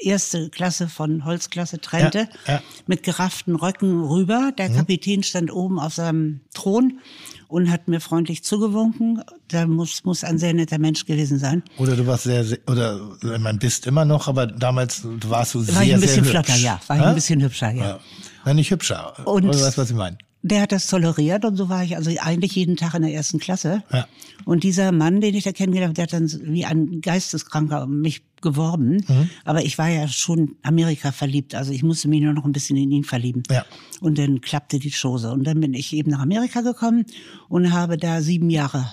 erste 0.00 0.50
Klasse 0.50 0.88
von 0.88 1.24
Holzklasse 1.24 1.80
trennte, 1.80 2.28
Ja, 2.46 2.54
ja. 2.54 2.62
mit 2.86 3.02
gerafften 3.02 3.54
Röcken 3.56 4.02
rüber. 4.04 4.52
Der 4.56 4.68
Kapitän 4.70 5.22
stand 5.22 5.52
oben 5.52 5.78
auf 5.78 5.94
seinem 5.94 6.40
Thron 6.54 7.00
und 7.48 7.70
hat 7.70 7.88
mir 7.88 8.00
freundlich 8.00 8.42
zugewunken. 8.44 9.22
Da 9.48 9.66
muss, 9.66 10.04
muss 10.04 10.24
ein 10.24 10.38
sehr 10.38 10.52
netter 10.54 10.78
Mensch 10.78 11.06
gewesen 11.06 11.38
sein. 11.38 11.62
Oder 11.78 11.96
du 11.96 12.06
warst 12.06 12.24
sehr, 12.24 12.44
sehr 12.44 12.58
oder 12.66 12.98
man 13.38 13.58
bist 13.58 13.86
immer 13.86 14.04
noch, 14.04 14.28
aber 14.28 14.46
damals 14.46 15.02
warst 15.04 15.54
du 15.54 15.60
sehr, 15.60 15.74
War 15.76 15.82
ich 15.84 15.94
ein 15.94 16.00
bisschen 16.00 16.24
sehr 16.24 16.30
flotter, 16.32 16.52
hübsch. 16.52 16.62
ja. 16.64 16.80
War 16.86 16.96
ich 16.96 17.02
ein 17.02 17.14
bisschen 17.14 17.42
hübscher, 17.42 17.70
ja. 17.72 17.84
Ja. 17.86 18.00
Na, 18.46 18.54
nicht 18.54 18.70
hübscher. 18.70 19.14
Und- 19.26 19.44
Oder 19.44 19.60
weißt 19.60 19.76
was 19.76 19.90
ich 19.90 19.96
meine? 19.96 20.16
Der 20.42 20.62
hat 20.62 20.70
das 20.70 20.86
toleriert 20.86 21.44
und 21.44 21.56
so 21.56 21.68
war 21.68 21.82
ich 21.82 21.96
also 21.96 22.08
eigentlich 22.20 22.54
jeden 22.54 22.76
Tag 22.76 22.94
in 22.94 23.02
der 23.02 23.12
ersten 23.12 23.40
Klasse. 23.40 23.82
Ja. 23.92 24.06
Und 24.44 24.62
dieser 24.62 24.92
Mann, 24.92 25.20
den 25.20 25.34
ich 25.34 25.42
da 25.42 25.50
kennengelernt 25.50 25.98
habe, 25.98 26.06
der 26.06 26.18
hat 26.20 26.30
dann 26.30 26.54
wie 26.54 26.64
ein 26.64 27.00
Geisteskranker 27.00 27.82
um 27.82 28.00
mich 28.00 28.22
geworben. 28.42 29.02
Mhm. 29.08 29.30
Aber 29.44 29.64
ich 29.64 29.76
war 29.76 29.88
ja 29.88 30.06
schon 30.06 30.54
Amerika 30.62 31.10
verliebt, 31.10 31.56
also 31.56 31.72
ich 31.72 31.82
musste 31.82 32.06
mich 32.06 32.20
nur 32.20 32.32
noch 32.32 32.44
ein 32.44 32.52
bisschen 32.52 32.76
in 32.76 32.92
ihn 32.92 33.02
verlieben. 33.02 33.42
Ja. 33.50 33.64
Und 34.00 34.18
dann 34.18 34.40
klappte 34.40 34.78
die 34.78 34.92
Chose. 34.92 35.32
Und 35.32 35.42
dann 35.44 35.58
bin 35.58 35.74
ich 35.74 35.92
eben 35.92 36.12
nach 36.12 36.20
Amerika 36.20 36.60
gekommen 36.60 37.06
und 37.48 37.72
habe 37.72 37.96
da 37.96 38.22
sieben 38.22 38.48
Jahre 38.50 38.86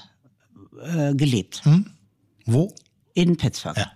äh, 0.82 1.13
gelebt. 1.13 1.62
Wo? 2.48 2.74
In 3.13 3.38
Pittsburgh. 3.38 3.78
Ja. 3.78 3.92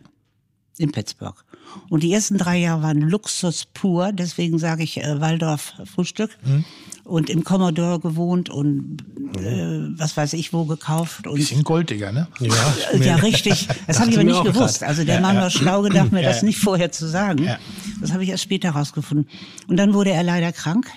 In 0.77 0.91
Pittsburgh. 0.91 1.43
Und 1.89 2.03
die 2.03 2.11
ersten 2.13 2.37
drei 2.37 2.57
Jahre 2.57 2.81
waren 2.81 3.01
Luxus 3.01 3.65
pur, 3.73 4.11
deswegen 4.11 4.59
sage 4.59 4.83
ich 4.83 4.97
äh, 5.03 5.21
Waldorf 5.21 5.73
Frühstück. 5.85 6.37
Mhm. 6.45 6.65
Und 7.03 7.29
im 7.29 7.45
Commodore 7.45 8.01
gewohnt 8.01 8.49
und 8.49 8.97
äh, 9.37 9.97
was 9.97 10.17
weiß 10.17 10.33
ich 10.33 10.51
wo 10.51 10.65
gekauft. 10.65 11.25
Und 11.25 11.35
Bisschen 11.35 11.63
Golddigger, 11.63 12.11
ne? 12.11 12.27
Ja. 12.41 12.97
ja, 12.99 13.15
richtig. 13.15 13.69
Das 13.87 13.99
habe 13.99 14.09
ich 14.09 14.17
aber 14.17 14.25
mir 14.25 14.33
nicht 14.33 14.43
gewusst. 14.43 14.79
grad. 14.79 14.89
Also 14.89 15.05
der 15.05 15.21
Mann 15.21 15.37
war 15.37 15.49
schlau 15.49 15.83
gedacht, 15.83 16.11
mir 16.11 16.21
Ja, 16.21 16.27
das 16.29 16.41
ja. 16.41 16.47
nicht 16.47 16.59
vorher 16.59 16.91
zu 16.91 17.07
sagen. 17.07 17.45
Ja. 17.45 17.59
Das 18.01 18.11
habe 18.11 18.23
ich 18.23 18.29
erst 18.29 18.43
später 18.43 18.71
rausgefunden. 18.71 19.29
Und 19.69 19.77
dann 19.77 19.93
wurde 19.93 20.11
er 20.11 20.23
leider 20.23 20.51
krank. 20.51 20.91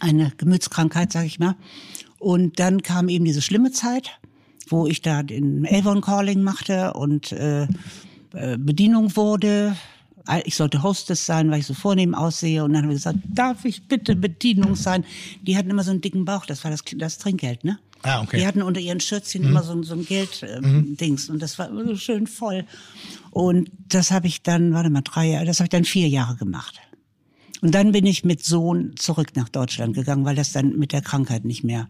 Eine 0.00 0.32
Gemütskrankheit, 0.38 1.12
sage 1.12 1.26
ich 1.26 1.38
mal. 1.38 1.56
Und 2.18 2.58
dann 2.58 2.82
kam 2.82 3.10
eben 3.10 3.26
diese 3.26 3.42
schlimme 3.42 3.72
Zeit, 3.72 4.18
wo 4.68 4.86
ich 4.86 5.02
da 5.02 5.22
den 5.22 5.66
Avon 5.70 6.00
Calling 6.00 6.42
machte 6.42 6.94
und 6.94 7.32
äh, 7.32 7.66
äh, 8.34 8.56
Bedienung 8.58 9.14
wurde. 9.16 9.76
Ich 10.44 10.54
sollte 10.54 10.82
Hostess 10.82 11.24
sein, 11.26 11.50
weil 11.50 11.60
ich 11.60 11.66
so 11.66 11.74
vornehm 11.74 12.14
aussehe. 12.14 12.62
Und 12.62 12.72
dann 12.74 12.82
haben 12.82 12.90
wir 12.90 12.94
gesagt, 12.96 13.18
darf 13.34 13.64
ich 13.64 13.88
bitte 13.88 14.14
Bedienung 14.14 14.76
sein? 14.76 15.04
Die 15.42 15.56
hatten 15.56 15.70
immer 15.70 15.82
so 15.82 15.90
einen 15.90 16.02
dicken 16.02 16.24
Bauch, 16.24 16.46
das 16.46 16.62
war 16.62 16.70
das, 16.70 16.82
das 16.96 17.18
Trinkgeld, 17.18 17.64
ne? 17.64 17.78
Ah, 18.02 18.22
okay. 18.22 18.38
Die 18.38 18.46
hatten 18.46 18.62
unter 18.62 18.80
ihren 18.80 19.00
Schürzchen 19.00 19.44
immer 19.44 19.62
so, 19.62 19.72
ein- 19.72 19.82
so 19.82 19.94
ein 19.94 20.04
Geld-Dings. 20.06 20.64
Ähm, 20.64 20.96
Dings. 20.98 21.28
und 21.30 21.40
das 21.42 21.58
war 21.58 21.68
immer 21.68 21.84
so 21.84 21.96
schön 21.96 22.26
voll. 22.26 22.64
Und 23.30 23.70
das 23.88 24.10
habe 24.10 24.26
ich 24.26 24.42
dann, 24.42 24.72
warte 24.72 24.88
mal, 24.90 25.02
drei 25.02 25.26
Jahre, 25.30 25.44
das 25.46 25.58
habe 25.58 25.66
ich 25.66 25.70
dann 25.70 25.84
vier 25.84 26.08
Jahre 26.08 26.36
gemacht. 26.36 26.76
Und 27.62 27.74
dann 27.74 27.92
bin 27.92 28.06
ich 28.06 28.24
mit 28.24 28.42
Sohn 28.44 28.94
zurück 28.96 29.36
nach 29.36 29.48
Deutschland 29.50 29.94
gegangen, 29.94 30.24
weil 30.24 30.36
das 30.36 30.52
dann 30.52 30.78
mit 30.78 30.92
der 30.92 31.02
Krankheit 31.02 31.44
nicht 31.44 31.62
mehr 31.64 31.88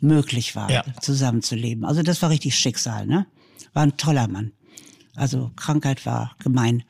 möglich 0.00 0.56
war, 0.56 0.70
Ja. 0.70 0.84
zusammenzuleben. 1.00 1.84
Also 1.86 2.02
das 2.02 2.20
war 2.20 2.28
richtig 2.30 2.54
Schicksal, 2.58 3.06
ne? 3.06 3.26
War 3.72 3.82
ein 3.84 3.96
toller 3.96 4.28
Mann. 4.28 4.52
Also 5.16 5.50
Krankheit 5.56 6.04
war 6.06 6.36
gemein. 6.38 6.82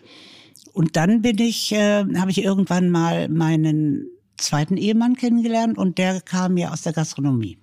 Und 0.73 0.97
dann 0.97 1.23
bin 1.23 1.39
ich, 1.39 1.73
äh, 1.73 2.05
habe 2.17 2.31
ich 2.31 2.43
irgendwann 2.43 2.91
mal 2.91 3.29
meinen 3.29 4.07
zweiten 4.37 4.77
Ehemann 4.77 5.15
kennengelernt 5.17 5.79
und 5.79 5.97
der 5.99 6.21
kam 6.21 6.55
mir 6.55 6.73
aus 6.73 6.83
der 6.83 6.93
Gastronomie. 6.93 7.59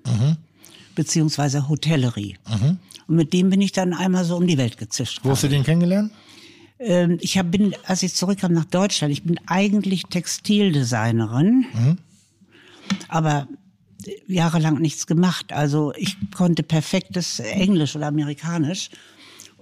Beziehungsweise 0.96 1.70
Hotellerie. 1.70 2.38
Und 3.08 3.16
mit 3.16 3.34
dem 3.34 3.50
bin 3.50 3.62
ich 3.62 3.72
dann 3.72 3.94
einmal 3.94 4.26
so 4.26 4.36
um 4.38 4.48
die 4.48 4.58
Welt 4.58 4.78
gezischt. 4.78 5.20
Wo 5.24 5.32
hast 5.32 5.44
du 5.44 5.48
den 5.50 5.64
kennengelernt? 5.64 6.12
Ähm, 6.80 7.18
ich 7.22 7.38
hab, 7.38 7.52
bin, 7.52 7.76
als 7.86 8.02
ich 8.04 8.14
zurückkam 8.14 8.54
nach 8.54 8.66
Deutschland, 8.66 9.14
ich 9.14 9.24
bin 9.24 9.40
eigentlich 9.46 10.04
Textildesignerin, 10.04 11.66
aber 13.08 13.48
jahrelang 14.28 14.80
nichts 14.80 15.08
gemacht. 15.08 15.54
Also 15.54 15.94
ich 15.96 16.18
konnte 16.36 16.64
perfektes 16.64 17.40
Englisch 17.40 17.96
oder 17.96 18.08
Amerikanisch. 18.08 18.90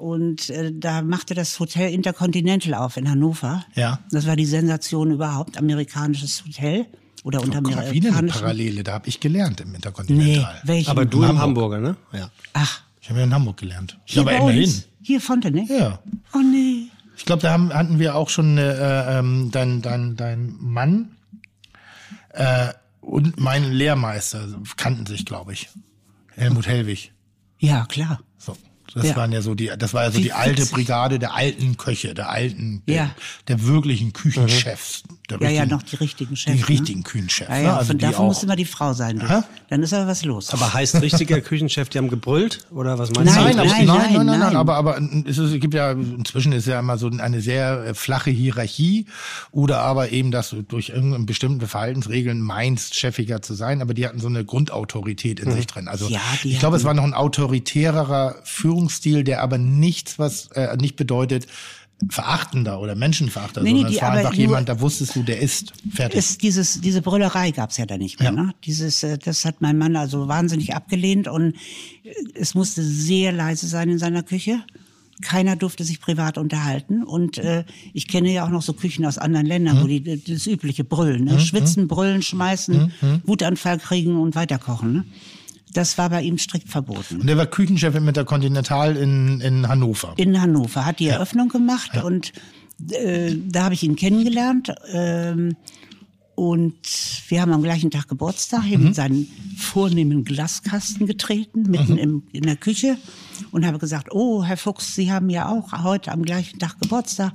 Und 0.02 0.50
äh, 0.50 0.72
da 0.74 1.02
machte 1.04 1.36
das 1.36 1.60
Hotel 1.60 1.94
Intercontinental 1.94 2.74
auf 2.74 2.98
in 2.98 3.10
Hannover. 3.10 3.64
Ja. 3.76 4.00
Das 4.12 4.26
war 4.26 4.36
die 4.36 4.46
Sensation 4.48 5.12
überhaupt, 5.12 5.58
amerikanisches 5.58 6.44
Hotel. 6.46 6.88
Oder 7.24 7.42
unter 7.44 7.62
Guck 7.62 7.76
mal, 7.76 7.92
wieder 7.92 8.16
eine. 8.16 8.28
Parallele, 8.30 8.84
da 8.84 8.94
habe 8.94 9.08
ich 9.08 9.20
gelernt 9.20 9.62
im 9.62 9.70
Nee, 9.70 9.76
Interkontinental. 9.76 10.62
welchen? 10.64 10.90
Aber 10.90 11.06
du 11.06 11.20
im 11.22 11.28
Hamburg. 11.38 11.74
Hamburger, 11.74 11.80
ne? 11.80 11.96
Ja. 12.14 12.32
Ach, 12.54 12.82
Ich 13.00 13.10
habe 13.12 13.20
ja 13.20 13.26
in 13.26 13.34
Hamburg 13.34 13.58
gelernt. 13.58 14.00
hier 14.06 14.22
aber 14.24 14.32
bei 14.32 14.38
immerhin. 14.38 14.64
uns. 14.64 14.88
Hier 15.04 15.22
Fonte, 15.22 15.50
Ja. 15.70 16.00
Oh 16.34 16.40
nee. 16.40 16.88
Ich 17.18 17.26
glaube, 17.26 17.44
da 17.44 17.52
haben, 17.52 17.72
hatten 17.72 18.00
wir 18.00 18.16
auch 18.16 18.30
schon 18.30 18.58
äh, 18.58 19.20
ähm, 19.20 19.50
dein, 19.52 19.84
dein, 19.84 20.16
dein 20.16 20.56
Mann 20.60 21.16
äh, 22.30 22.70
und 23.02 23.40
mein 23.40 23.72
Lehrmeister 23.72 24.48
kannten 24.78 25.06
sich, 25.06 25.24
glaube 25.26 25.54
ich. 25.54 25.70
Helmut 26.36 26.66
Hellwig. 26.68 27.12
Ja, 27.60 27.86
klar. 27.86 28.20
So. 28.40 28.58
Das 28.94 29.06
Ja. 29.08 29.16
waren 29.16 29.32
ja 29.32 29.42
so 29.42 29.56
die, 29.56 29.72
das 29.78 29.94
war 29.94 30.04
ja 30.04 30.12
so 30.12 30.18
Wie 30.18 30.24
die 30.24 30.34
alte 30.34 30.62
witzig. 30.64 30.74
Brigade 30.74 31.18
der 31.20 31.34
alten 31.34 31.78
Köche, 31.78 32.14
der 32.14 32.30
alten, 32.30 32.84
Ja. 32.88 32.94
der, 33.48 33.58
der 33.58 33.66
wirklichen 33.68 34.12
Küchenchefs. 34.14 35.04
Der 35.38 35.52
Ja, 35.52 35.62
ja, 35.62 35.66
noch 35.66 35.84
die 35.84 35.96
richtigen 35.96 36.36
Chefs. 36.36 36.56
Die 36.56 36.62
ne? 36.62 36.70
richtigen 36.70 37.04
Küchenchefs. 37.04 37.50
Ja, 37.50 37.58
ne? 37.58 37.64
ja, 37.64 37.78
Also 37.78 37.88
von 37.90 37.98
davon 37.98 38.26
auch, 38.26 38.28
muss 38.30 38.44
immer 38.44 38.56
die 38.56 38.66
Frau 38.66 38.94
sein. 38.94 39.20
Du. 39.20 39.44
Dann 39.70 39.84
ist 39.84 39.94
aber 39.94 40.08
was 40.08 40.24
los. 40.26 40.52
Aber 40.52 40.74
heißt 40.74 41.02
richtiger 41.02 41.42
Küchenchef, 41.42 41.90
die 41.90 41.98
haben 41.98 42.10
gebrüllt? 42.10 42.66
Oder 42.72 43.00
was 43.00 43.12
meinst 43.12 43.36
Nein, 43.36 43.52
du? 43.52 43.58
nein, 43.58 43.68
nein, 43.68 43.86
nein, 43.86 44.14
nein, 44.14 44.26
nein, 44.26 44.40
nein. 44.40 44.56
aber, 44.56 44.76
aber 44.76 45.00
es, 45.26 45.38
ist, 45.38 45.54
es 45.54 45.60
gibt 45.60 45.74
ja, 45.74 45.92
inzwischen 45.92 46.52
ist 46.52 46.68
ja 46.68 46.80
immer 46.80 46.98
so 46.98 47.10
eine 47.10 47.42
sehr 47.42 47.86
äh, 47.86 47.94
flache 47.94 48.32
Hierarchie 48.32 49.06
oder 49.52 49.80
aber 49.80 50.12
eben, 50.12 50.32
dass 50.32 50.50
du 50.50 50.62
durch 50.62 50.90
irgendeine 50.90 51.26
bestimmte 51.26 51.68
Verhaltensregeln 51.68 52.42
meinst, 52.42 52.96
chefiger 52.96 53.42
zu 53.42 53.54
sein, 53.54 53.82
aber 53.82 53.94
die 53.94 54.06
hatten 54.08 54.20
so 54.20 54.28
eine 54.28 54.44
Grundautorität 54.46 55.40
in 55.40 55.52
sich 55.52 55.68
drin. 55.68 55.88
Also 55.88 56.08
Ja, 56.10 56.20
ich 56.44 56.60
glaube, 56.60 56.78
es 56.78 56.84
war 56.84 56.94
noch 56.94 57.04
ein 57.04 57.14
autoritärerer 57.14 58.36
Führungsstil, 58.44 59.24
der 59.24 59.42
aber 59.42 59.58
nichts, 59.58 60.20
was 60.20 60.48
äh, 60.52 60.76
nicht 60.78 60.96
bedeutet, 60.96 61.48
verachtender 62.10 62.80
oder 62.80 62.96
menschenverachter, 62.96 63.62
Nee, 63.62 63.74
nee, 63.74 63.78
sondern 63.80 63.92
die 63.92 63.96
es 63.98 64.02
war 64.02 64.12
einfach 64.12 64.34
jemand, 64.34 64.70
da 64.70 64.80
wusstest 64.82 65.16
du, 65.16 65.24
der 65.24 65.40
ist 65.40 65.74
fertig. 65.94 66.18
ist 66.20 66.42
dieses, 66.42 66.82
diese 66.82 67.02
Brüllerei 67.02 67.52
gab's 67.52 67.78
ja 67.78 67.86
da 67.86 67.98
nicht 67.98 68.20
mehr. 68.20 68.34
Ja. 68.34 68.44
Ne? 68.44 68.54
Dieses, 68.66 69.04
äh, 69.04 69.18
das 69.18 69.46
hat 69.46 69.62
mein 69.62 69.78
Mann 69.78 69.96
also 69.96 70.28
wahnsinnig 70.28 70.74
abgelehnt 70.76 71.28
und 71.28 71.56
es 72.34 72.56
musste 72.56 72.84
sehr 72.84 73.32
leise 73.32 73.68
sein 73.68 73.90
in 73.90 74.00
seiner 74.00 74.24
Küche. 74.24 74.64
Keiner 75.22 75.56
durfte 75.56 75.84
sich 75.84 76.02
privat 76.02 76.40
unterhalten. 76.40 77.04
Und 77.04 77.38
äh, 77.38 77.64
ich 77.94 78.08
kenne 78.08 78.34
ja 78.34 78.44
auch 78.44 78.50
noch 78.50 78.64
so 78.64 78.74
Küchen 78.74 79.06
aus 79.06 79.20
anderen 79.20 79.46
Ländern, 79.46 79.78
Mhm. 79.78 79.84
wo 79.84 79.88
die 79.88 80.24
das 80.24 80.48
übliche 80.48 80.84
Brüllen, 80.84 81.26
ne? 81.26 81.40
schwitzen, 81.40 81.88
brüllen, 81.88 82.24
schmeißen, 82.24 82.92
Mhm. 83.02 83.22
Wutanfall 83.26 83.78
kriegen 83.78 84.18
und 84.20 84.34
weiterkochen. 84.34 84.94
Ne? 84.94 85.06
Das 85.74 85.98
war 85.98 86.10
bei 86.10 86.22
ihm 86.22 86.38
strikt 86.38 86.70
verboten. 86.70 87.22
und 87.22 87.28
der 87.28 87.38
war 87.38 87.46
Küchenchef 87.46 88.00
mit 88.00 88.16
der 88.16 88.26
Continental 88.26 88.98
in, 88.98 89.42
in 89.42 89.68
Hannover. 89.68 90.14
in 90.18 90.40
Hannover, 90.42 90.86
hat 90.86 91.00
die 91.00 91.08
Eröffnung 91.08 91.50
gemacht 91.50 92.04
und 92.04 92.34
äh, 92.90 93.36
da 93.48 93.66
habe 93.66 93.74
ich 93.74 93.84
ihn 93.84 93.96
kennengelernt. 93.96 94.74
Ähm, 94.92 95.56
und 96.36 96.76
wir 97.28 97.42
haben 97.42 97.52
am 97.52 97.62
gleichen 97.62 97.92
Tag 97.92 98.08
Geburtstag 98.08 98.64
in 98.72 98.94
seinen 98.94 99.28
vornehmen 99.58 100.24
Glaskasten 100.24 101.06
getreten, 101.06 101.70
mitten 101.70 101.98
im, 101.98 102.24
in 102.32 102.44
der 102.44 102.56
Küche 102.56 102.98
und 103.52 103.66
habe 103.66 103.78
gesagt, 103.78 104.08
oh, 104.12 104.44
Herr 104.44 104.58
Fuchs, 104.58 104.96
Sie 104.96 105.12
haben 105.12 105.30
ja 105.30 105.50
auch 105.50 105.72
heute 105.84 106.12
am 106.12 106.24
gleichen 106.24 106.58
Tag 106.58 106.80
Geburtstag. 106.80 107.34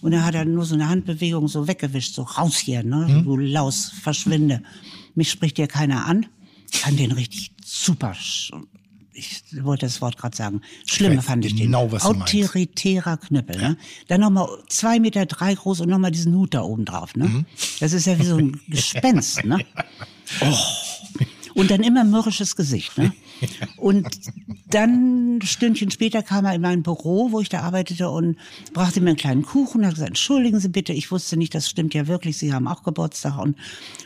Und 0.00 0.12
da 0.12 0.24
hat 0.24 0.34
er 0.34 0.44
nur 0.44 0.64
so 0.64 0.74
eine 0.74 0.88
Handbewegung 0.88 1.46
so 1.46 1.68
weggewischt, 1.68 2.14
so 2.14 2.22
raus 2.22 2.56
hier, 2.56 2.82
ne? 2.82 3.22
du 3.24 3.36
Laus, 3.36 3.92
verschwinde. 4.02 4.62
Mich 5.14 5.30
spricht 5.30 5.58
dir 5.58 5.68
keiner 5.68 6.06
an. 6.06 6.26
Ich 6.72 6.80
fand 6.80 6.98
den 6.98 7.12
richtig 7.12 7.52
super. 7.68 8.14
Ich 9.12 9.42
wollte 9.64 9.86
das 9.86 10.00
Wort 10.00 10.16
gerade 10.16 10.36
sagen. 10.36 10.60
Schlimm 10.86 11.16
weiß 11.16 11.24
fand 11.24 11.44
ich 11.44 11.56
genau, 11.56 11.86
den. 11.86 11.92
was. 11.92 12.04
Autoritärer 12.04 13.16
Knüppel. 13.16 13.56
Ne? 13.60 13.76
Dann 14.06 14.20
nochmal 14.20 14.48
zwei 14.68 15.00
Meter 15.00 15.26
drei 15.26 15.54
groß 15.54 15.80
und 15.80 15.88
nochmal 15.88 16.12
diesen 16.12 16.34
Hut 16.34 16.54
da 16.54 16.62
oben 16.62 16.84
drauf. 16.84 17.16
Ne? 17.16 17.24
Mhm. 17.24 17.46
Das 17.80 17.92
ist 17.92 18.06
ja 18.06 18.18
wie 18.18 18.24
so 18.24 18.36
ein 18.36 18.60
Gespenst. 18.68 19.44
Ne? 19.44 19.58
Oh. 20.42 20.54
Und 21.58 21.72
dann 21.72 21.82
immer 21.82 22.04
mürrisches 22.04 22.54
Gesicht. 22.54 22.96
Ne? 22.98 23.12
Und 23.76 24.06
dann, 24.70 25.40
Stündchen 25.42 25.90
später, 25.90 26.22
kam 26.22 26.44
er 26.44 26.54
in 26.54 26.60
mein 26.60 26.84
Büro, 26.84 27.32
wo 27.32 27.40
ich 27.40 27.48
da 27.48 27.62
arbeitete 27.62 28.10
und 28.10 28.36
brachte 28.72 29.00
mir 29.00 29.08
einen 29.08 29.16
kleinen 29.16 29.42
Kuchen 29.42 29.80
und 29.80 29.86
hat 29.86 29.94
gesagt, 29.94 30.10
entschuldigen 30.10 30.60
Sie 30.60 30.68
bitte, 30.68 30.92
ich 30.92 31.10
wusste 31.10 31.36
nicht, 31.36 31.54
das 31.54 31.68
stimmt 31.68 31.94
ja 31.94 32.06
wirklich, 32.06 32.38
Sie 32.38 32.52
haben 32.52 32.68
auch 32.68 32.84
Geburtstag. 32.84 33.38
Und 33.38 33.56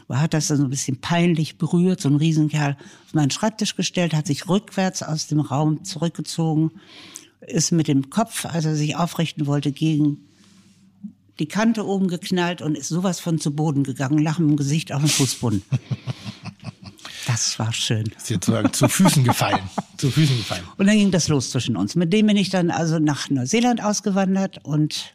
hat 0.09 0.33
das 0.33 0.49
dann 0.49 0.57
so 0.59 0.65
ein 0.65 0.71
bisschen 0.71 1.01
peinlich 1.01 1.59
berührt, 1.59 2.01
so 2.01 2.09
ein 2.09 2.17
Riesenkerl 2.17 2.77
auf 3.07 3.15
meinen 3.15 3.31
Schreibtisch 3.31 3.77
gestellt, 3.77 4.15
hat 4.15 4.27
sich 4.27 4.49
rückwärts 4.49 5.03
aus 5.03 5.27
dem 5.27 5.41
Raum 5.41 5.85
zurückgezogen, 5.85 6.71
ist 7.41 7.71
mit 7.71 7.87
dem 7.87 8.09
Kopf, 8.09 8.47
als 8.47 8.65
er 8.65 8.77
sich 8.77 8.97
aufrichten 8.97 9.47
wollte, 9.47 9.73
gegen 9.73 10.19
die 11.39 11.49
Kante 11.49 11.87
oben 11.87 12.09
geknallt 12.09 12.63
und 12.63 12.79
ist 12.79 12.89
sowas 12.89 13.21
von 13.21 13.39
zu 13.39 13.51
Boden 13.51 13.85
gegangen, 13.85 14.19
lachen 14.19 14.49
im 14.49 14.57
Gesicht 14.57 14.93
auf 14.93 15.03
den 15.03 15.11
Fußboden. 15.11 15.63
Das 17.27 17.59
war 17.59 17.73
schön. 17.73 18.05
Ist 18.17 18.31
jetzt 18.31 18.47
sozusagen 18.47 18.73
zu 18.73 18.89
Füßen 18.89 19.25
gefallen. 19.25 19.61
zu 19.97 20.11
Füßen 20.11 20.37
gefallen. 20.37 20.65
Und 20.77 20.87
dann 20.87 20.97
ging 20.97 21.11
das 21.11 21.29
los 21.29 21.51
zwischen 21.51 21.77
uns. 21.77 21.95
Mit 21.95 22.13
dem 22.13 22.27
bin 22.27 22.37
ich 22.37 22.51
dann 22.51 22.71
also 22.71 22.99
nach 22.99 23.31
Neuseeland 23.31 23.83
ausgewandert 23.83 24.59
und 24.65 25.15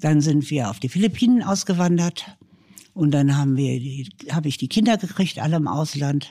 dann 0.00 0.20
sind 0.20 0.50
wir 0.50 0.70
auf 0.70 0.80
die 0.80 0.88
Philippinen 0.88 1.42
ausgewandert 1.42 2.24
und 2.94 3.12
dann 3.12 3.36
haben 3.36 3.56
wir 3.56 3.78
die, 3.78 4.08
habe 4.30 4.48
ich 4.48 4.56
die 4.58 4.68
Kinder 4.68 4.96
gekriegt, 4.96 5.38
alle 5.38 5.56
im 5.56 5.68
Ausland. 5.68 6.30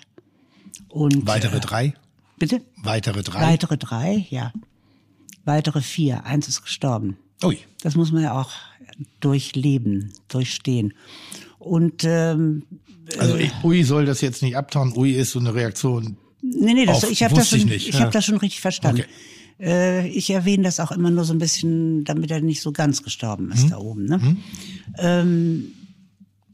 Und 0.89 1.25
Weitere 1.25 1.57
äh, 1.57 1.61
drei? 1.61 1.93
bitte 2.37 2.61
Weitere 2.83 3.23
drei? 3.23 3.41
weitere 3.41 3.77
drei, 3.77 4.27
ja, 4.29 4.51
weitere 5.45 5.81
vier. 5.81 6.25
Eins 6.25 6.47
ist 6.47 6.63
gestorben. 6.63 7.17
Ui. 7.43 7.57
Das 7.81 7.95
muss 7.95 8.11
man 8.11 8.23
ja 8.23 8.39
auch 8.39 8.51
durchleben, 9.19 10.13
durchstehen. 10.27 10.93
Und 11.59 12.03
ähm, 12.03 12.63
Also 13.17 13.35
ich, 13.37 13.51
Ui 13.63 13.83
soll 13.83 14.05
das 14.05 14.21
jetzt 14.21 14.41
nicht 14.41 14.57
abtauen. 14.57 14.93
Ui 14.95 15.11
ist 15.11 15.31
so 15.31 15.39
eine 15.39 15.53
Reaktion. 15.53 16.17
Nee, 16.41 16.73
nee, 16.73 16.85
das, 16.85 17.03
Auf- 17.03 17.11
ich 17.11 17.23
habe 17.23 17.35
das, 17.35 17.51
ich 17.53 17.61
schon- 17.61 17.69
nicht. 17.69 17.87
ich 17.89 17.95
Ja. 17.95 18.01
hab 18.01 18.11
das 18.11 18.25
schon 18.25 18.37
richtig 18.37 18.61
verstanden. 18.61 19.03
Äh, 19.59 20.07
ich 20.09 20.29
erwähne 20.29 20.63
das 20.63 20.79
auch 20.79 20.91
immer 20.91 21.09
nur 21.09 21.23
so 21.25 21.33
ein 21.33 21.39
bisschen, 21.39 22.03
damit 22.03 22.29
er 22.31 22.41
nicht 22.41 22.61
so 22.61 22.71
ganz 22.71 23.01
gestorben 23.03 23.51
ist 23.51 23.69
da 23.71 23.77
oben. 23.77 24.05
Ne? 24.05 24.37
Ähm, 24.99 25.71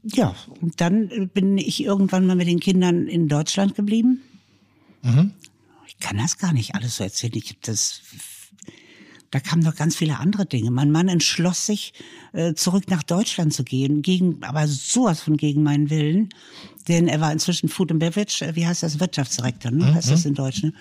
ja, 0.04 0.34
und 0.60 0.80
dann 0.80 1.10
äh, 1.10 1.26
bin 1.26 1.58
ich 1.58 1.82
irgendwann 1.84 2.26
mal 2.26 2.34
mit 2.36 2.46
den 2.48 2.60
Kindern 2.60 3.06
in 3.06 3.28
Deutschland 3.28 3.74
geblieben. 3.74 4.22
Ich 5.86 5.98
kann 5.98 6.16
das 6.16 6.38
gar 6.38 6.52
nicht 6.54 6.74
alles 6.74 6.96
so 6.96 7.04
erzählen. 7.04 7.34
Ich 7.36 7.50
hab 7.50 7.60
das 7.62 8.00
da 9.34 9.40
kamen 9.40 9.64
noch 9.64 9.74
ganz 9.74 9.96
viele 9.96 10.20
andere 10.20 10.46
Dinge. 10.46 10.70
Mein 10.70 10.92
Mann 10.92 11.08
entschloss 11.08 11.66
sich, 11.66 11.92
äh, 12.34 12.54
zurück 12.54 12.84
nach 12.88 13.02
Deutschland 13.02 13.52
zu 13.52 13.64
gehen, 13.64 14.00
gegen, 14.00 14.40
aber 14.44 14.68
sowas 14.68 15.22
von 15.22 15.36
gegen 15.36 15.64
meinen 15.64 15.90
Willen. 15.90 16.28
Denn 16.86 17.08
er 17.08 17.20
war 17.20 17.32
inzwischen 17.32 17.68
Food 17.68 17.90
and 17.90 17.98
Beverage, 17.98 18.44
äh, 18.46 18.54
wie 18.54 18.64
heißt 18.64 18.84
das, 18.84 19.00
Wirtschaftsdirektor, 19.00 19.72
ne? 19.72 19.92
heißt 19.92 20.12
das 20.12 20.24
in 20.24 20.34
Deutsch. 20.34 20.62
Ne? 20.62 20.72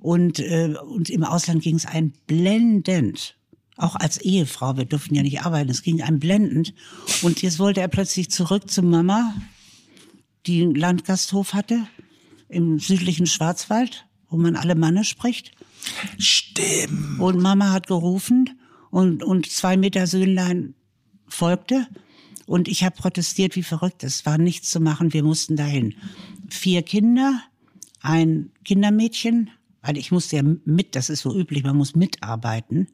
Und, 0.00 0.38
äh, 0.38 0.74
und 0.86 1.10
im 1.10 1.22
Ausland 1.22 1.62
ging 1.62 1.76
es 1.76 1.84
ein 1.84 2.14
blendend. 2.26 3.36
Auch 3.76 3.94
als 3.94 4.16
Ehefrau, 4.16 4.78
wir 4.78 4.86
durften 4.86 5.14
ja 5.14 5.22
nicht 5.22 5.42
arbeiten, 5.42 5.68
es 5.68 5.82
ging 5.82 6.00
einem 6.00 6.18
blendend. 6.18 6.72
Und 7.20 7.42
jetzt 7.42 7.58
wollte 7.58 7.82
er 7.82 7.88
plötzlich 7.88 8.30
zurück 8.30 8.70
zu 8.70 8.82
Mama, 8.82 9.34
die 10.46 10.62
einen 10.62 10.74
Landgasthof 10.74 11.52
hatte, 11.52 11.86
im 12.48 12.78
südlichen 12.78 13.26
Schwarzwald, 13.26 14.06
wo 14.30 14.38
man 14.38 14.56
alle 14.56 14.76
Manne 14.76 15.04
spricht. 15.04 15.52
Stimmt. 16.18 17.20
Und 17.20 17.40
Mama 17.40 17.70
hat 17.72 17.86
gerufen 17.86 18.58
und, 18.90 19.22
und 19.22 19.50
zwei 19.50 19.76
Meter 19.76 20.06
Söhnlein 20.06 20.74
folgte. 21.28 21.86
Und 22.46 22.66
ich 22.68 22.82
habe 22.84 22.96
protestiert 22.96 23.56
wie 23.56 23.62
verrückt. 23.62 24.02
Es 24.04 24.24
war 24.24 24.38
nichts 24.38 24.70
zu 24.70 24.80
machen. 24.80 25.12
Wir 25.12 25.22
mussten 25.22 25.56
dahin. 25.56 25.94
Vier 26.48 26.82
Kinder, 26.82 27.42
ein 28.00 28.50
Kindermädchen, 28.64 29.50
weil 29.82 29.98
ich 29.98 30.10
musste 30.10 30.36
ja 30.36 30.42
mit, 30.64 30.96
das 30.96 31.10
ist 31.10 31.20
so 31.20 31.34
üblich, 31.38 31.62
man 31.62 31.76
muss 31.76 31.94
mitarbeiten. 31.94 32.88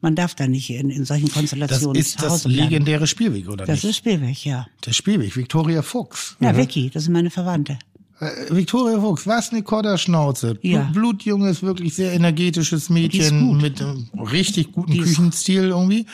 Man 0.00 0.14
darf 0.14 0.34
da 0.36 0.46
nicht 0.46 0.70
in, 0.70 0.88
in 0.90 1.04
solchen 1.04 1.26
Das 1.26 1.34
Konstellationen 1.34 1.96
ist 2.00 2.22
das 2.22 2.30
Hause 2.32 2.48
bleiben. 2.48 2.70
legendäre 2.70 3.06
Spielweg, 3.08 3.48
oder 3.48 3.66
Das 3.66 3.82
nicht? 3.82 3.90
ist 3.90 3.96
Spielweg, 3.96 4.44
ja. 4.44 4.66
Der 4.86 4.92
Spielweg, 4.92 5.36
Victoria 5.36 5.82
Fuchs. 5.82 6.36
Ja, 6.40 6.56
Vicky, 6.56 6.88
das 6.90 7.02
ist 7.04 7.08
meine 7.10 7.30
Verwandte. 7.30 7.78
Äh, 8.22 8.54
Victoria 8.54 9.00
Fuchs, 9.00 9.26
was 9.26 9.50
eine 9.50 9.62
Kodderschnauze. 9.62 10.56
Ja. 10.62 10.82
Blut, 10.92 10.92
blutjunges, 10.92 11.62
wirklich 11.62 11.94
sehr 11.94 12.12
energetisches 12.12 12.88
Mädchen 12.88 13.48
gut. 13.48 13.62
mit 13.62 13.82
einem 13.82 14.08
richtig 14.30 14.70
guten 14.70 14.96
Küchenstil 14.96 15.70
irgendwie. 15.70 16.06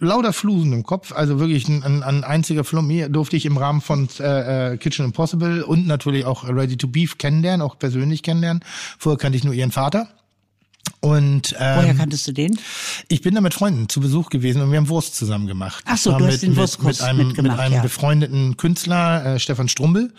Lauter 0.00 0.32
Flusen 0.32 0.72
im 0.72 0.82
Kopf, 0.82 1.12
also 1.12 1.38
wirklich 1.38 1.68
ein, 1.68 1.84
ein, 1.84 2.02
ein 2.02 2.24
einziger 2.24 2.64
Flummi 2.64 3.06
durfte 3.08 3.36
ich 3.36 3.46
im 3.46 3.56
Rahmen 3.56 3.80
von 3.80 4.08
äh, 4.18 4.72
äh, 4.72 4.76
Kitchen 4.76 5.04
Impossible 5.04 5.64
und 5.64 5.86
natürlich 5.86 6.24
auch 6.24 6.48
Ready 6.48 6.76
to 6.76 6.88
Beef 6.88 7.18
kennenlernen, 7.18 7.62
auch 7.62 7.78
persönlich 7.78 8.24
kennenlernen. 8.24 8.64
Vorher 8.98 9.18
kannte 9.18 9.38
ich 9.38 9.44
nur 9.44 9.54
ihren 9.54 9.70
Vater. 9.70 10.08
Und 10.98 11.52
Woher 11.52 11.90
ähm, 11.90 11.96
kanntest 11.96 12.26
du 12.26 12.32
den? 12.32 12.58
ich 13.08 13.22
bin 13.22 13.36
da 13.36 13.40
mit 13.40 13.54
Freunden 13.54 13.88
zu 13.88 14.00
Besuch 14.00 14.30
gewesen 14.30 14.62
und 14.62 14.72
wir 14.72 14.78
haben 14.78 14.88
Wurst 14.88 15.14
zusammen 15.16 15.46
gemacht. 15.46 15.84
Ach 15.86 15.96
so, 15.96 16.10
du 16.18 16.26
hast 16.26 16.32
mit, 16.32 16.42
den 16.42 16.50
mit, 16.50 16.58
Wurstkurs 16.58 16.98
mit 16.98 17.08
einem, 17.08 17.26
mitgemacht, 17.28 17.56
mit 17.56 17.60
einem 17.60 17.74
ja. 17.74 17.82
befreundeten 17.82 18.56
Künstler, 18.56 19.34
äh, 19.34 19.38
Stefan 19.38 19.68
Strumbel. 19.68 20.12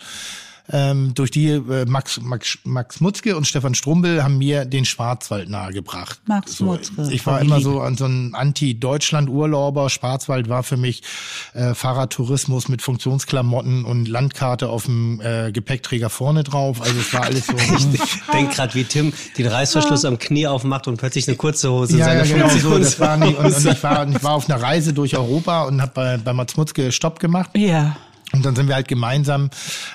Ähm, 0.70 1.12
durch 1.14 1.30
die 1.30 1.48
äh, 1.48 1.84
Max, 1.86 2.20
Max, 2.22 2.58
Max 2.64 3.00
Mutzke 3.00 3.36
und 3.36 3.46
Stefan 3.46 3.74
Strumbel 3.74 4.24
haben 4.24 4.38
mir 4.38 4.64
den 4.64 4.86
Schwarzwald 4.86 5.50
nahegebracht. 5.50 6.20
Max 6.26 6.56
so, 6.56 6.64
Mutzke, 6.64 7.06
Ich 7.10 7.26
war 7.26 7.40
immer 7.42 7.60
so 7.60 7.80
an 7.80 7.98
so 7.98 8.06
ein 8.06 8.34
Anti-Deutschland-Urlauber. 8.34 9.90
Schwarzwald 9.90 10.48
war 10.48 10.62
für 10.62 10.78
mich 10.78 11.02
äh, 11.52 11.74
Fahrradtourismus 11.74 12.68
mit 12.68 12.80
Funktionsklamotten 12.80 13.84
und 13.84 14.08
Landkarte 14.08 14.70
auf 14.70 14.86
dem 14.86 15.20
äh, 15.20 15.52
Gepäckträger 15.52 16.08
vorne 16.08 16.44
drauf. 16.44 16.80
Also 16.80 16.98
es 16.98 17.12
war 17.12 17.24
alles 17.24 17.46
so. 17.46 17.54
Ich 17.94 18.00
denk 18.32 18.52
gerade, 18.52 18.74
wie 18.74 18.84
Tim 18.84 19.12
den 19.36 19.46
Reißverschluss 19.46 20.04
am 20.04 20.18
Knie 20.18 20.46
aufmacht 20.46 20.88
und 20.88 20.96
plötzlich 20.96 21.28
eine 21.28 21.36
kurze 21.36 21.70
Hose 21.70 21.98
Ja, 21.98 22.14
ja, 22.14 22.24
seine 22.24 22.40
genau 22.40 22.48
so. 22.56 22.78
Das 22.78 22.98
war 22.98 23.16
nicht, 23.16 23.36
und, 23.36 23.46
und 23.46 23.66
ich, 23.66 23.82
war, 23.82 24.08
ich 24.08 24.22
war 24.22 24.32
auf 24.32 24.48
einer 24.48 24.62
Reise 24.62 24.92
durch 24.92 25.16
Europa 25.16 25.64
und 25.64 25.82
habe 25.82 25.92
bei, 25.94 26.16
bei 26.16 26.32
Mats 26.32 26.56
Mutzke 26.56 26.90
Stopp 26.90 27.18
gemacht. 27.18 27.50
Ja. 27.54 27.96
Und 28.34 28.44
dann 28.44 28.56
sind 28.56 28.68
wir 28.68 28.74
halt 28.74 28.88
gemeinsam 28.88 29.50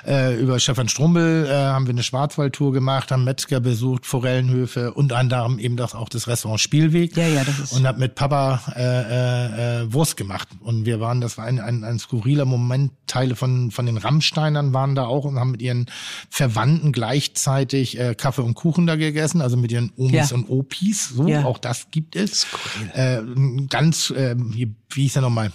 äh, 0.06 0.38
über 0.40 0.58
Stefan 0.58 0.88
Strumbel 0.88 1.46
äh, 1.46 1.52
haben 1.54 1.86
wir 1.86 1.92
eine 1.92 2.02
Schwarzwaldtour 2.02 2.72
gemacht, 2.72 3.10
haben 3.12 3.24
Metzger 3.24 3.60
besucht, 3.60 4.06
Forellenhöfe, 4.06 4.92
unter 4.94 5.16
anderem 5.18 5.58
eben 5.58 5.76
das 5.76 5.94
auch 5.94 6.08
das 6.08 6.26
Restaurant 6.28 6.60
Spielweg. 6.60 7.16
Ja, 7.16 7.26
ja, 7.26 7.44
das 7.44 7.58
ist- 7.58 7.72
Und 7.72 7.86
hab 7.86 7.98
mit 7.98 8.14
Papa 8.14 8.60
äh, 8.76 8.80
äh, 8.82 9.82
äh, 9.82 9.92
Wurst 9.92 10.16
gemacht. 10.16 10.48
Und 10.60 10.86
wir 10.86 11.00
waren, 11.00 11.20
das 11.20 11.38
war 11.38 11.44
ein, 11.44 11.60
ein, 11.60 11.84
ein 11.84 11.98
skurriler 11.98 12.44
Moment. 12.44 12.92
Teile 13.06 13.34
von 13.36 13.70
von 13.72 13.86
den 13.86 13.96
Rammsteinern 13.96 14.72
waren 14.72 14.94
da 14.94 15.04
auch 15.04 15.24
und 15.24 15.38
haben 15.38 15.50
mit 15.50 15.62
ihren 15.62 15.86
Verwandten 16.28 16.92
gleichzeitig 16.92 17.98
äh, 17.98 18.14
Kaffee 18.14 18.42
und 18.42 18.54
Kuchen 18.54 18.86
da 18.86 18.96
gegessen, 18.96 19.40
also 19.42 19.56
mit 19.56 19.72
ihren 19.72 19.92
Omis 19.96 20.30
Ja. 20.30 20.36
und 20.36 20.48
Opis. 20.48 21.08
So, 21.08 21.26
Ja. 21.26 21.44
auch 21.44 21.58
das 21.58 21.88
gibt 21.90 22.14
es. 22.16 22.46
Äh, 22.94 23.18
ein 23.18 23.68
ganz, 23.68 24.10
äh, 24.10 24.34
wie, 24.38 24.72
wie 24.90 25.02
hieß 25.02 25.16
er 25.16 25.22
nochmal? 25.22 25.50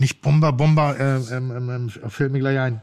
Nicht 0.00 0.22
Bomber, 0.22 0.52
Bomber, 0.52 0.98
äh, 0.98 1.16
ähm, 1.36 1.52
ähm, 1.56 1.70
ähm, 1.70 2.10
fällt 2.10 2.32
mir 2.32 2.38
gleich 2.40 2.58
ein. 2.58 2.80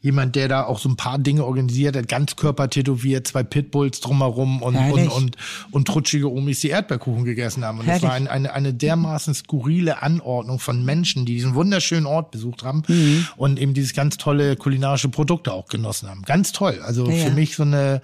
Jemand, 0.00 0.36
der 0.36 0.46
da 0.46 0.62
auch 0.64 0.78
so 0.78 0.88
ein 0.88 0.94
paar 0.94 1.18
Dinge 1.18 1.44
organisiert 1.44 1.96
hat, 1.96 2.06
Ganzkörper 2.06 2.70
tätowiert, 2.70 3.26
zwei 3.26 3.42
Pitbulls 3.42 3.98
drumherum 4.00 4.62
und, 4.62 4.76
und, 4.76 4.80
Herrlich. 4.80 5.10
und, 5.10 5.36
und 5.72 5.88
trutschige 5.88 6.30
Omis, 6.30 6.60
die 6.60 6.68
Erdbeerkuchen 6.68 7.24
gegessen 7.24 7.64
haben. 7.64 7.80
Und 7.80 7.86
das 7.88 7.94
Herrlich. 8.02 8.08
war 8.08 8.14
ein, 8.14 8.28
eine, 8.28 8.52
eine 8.52 8.72
dermaßen 8.74 9.34
skurrile 9.34 10.00
Anordnung 10.00 10.60
von 10.60 10.84
Menschen, 10.84 11.24
die 11.26 11.34
diesen 11.34 11.54
wunderschönen 11.56 12.06
Ort 12.06 12.30
besucht 12.30 12.62
haben 12.62 12.82
Mhm. 12.86 13.26
und 13.36 13.58
eben 13.58 13.74
dieses 13.74 13.92
ganz 13.92 14.18
tolle 14.18 14.54
kulinarische 14.54 15.08
Produkte 15.08 15.52
auch 15.52 15.66
genossen 15.66 16.08
haben. 16.08 16.22
Ganz 16.22 16.52
toll. 16.52 16.78
Also 16.84 17.06
Ja, 17.10 17.16
für 17.16 17.28
ja. 17.30 17.34
mich 17.34 17.56
so 17.56 17.64
eine, 17.64 18.00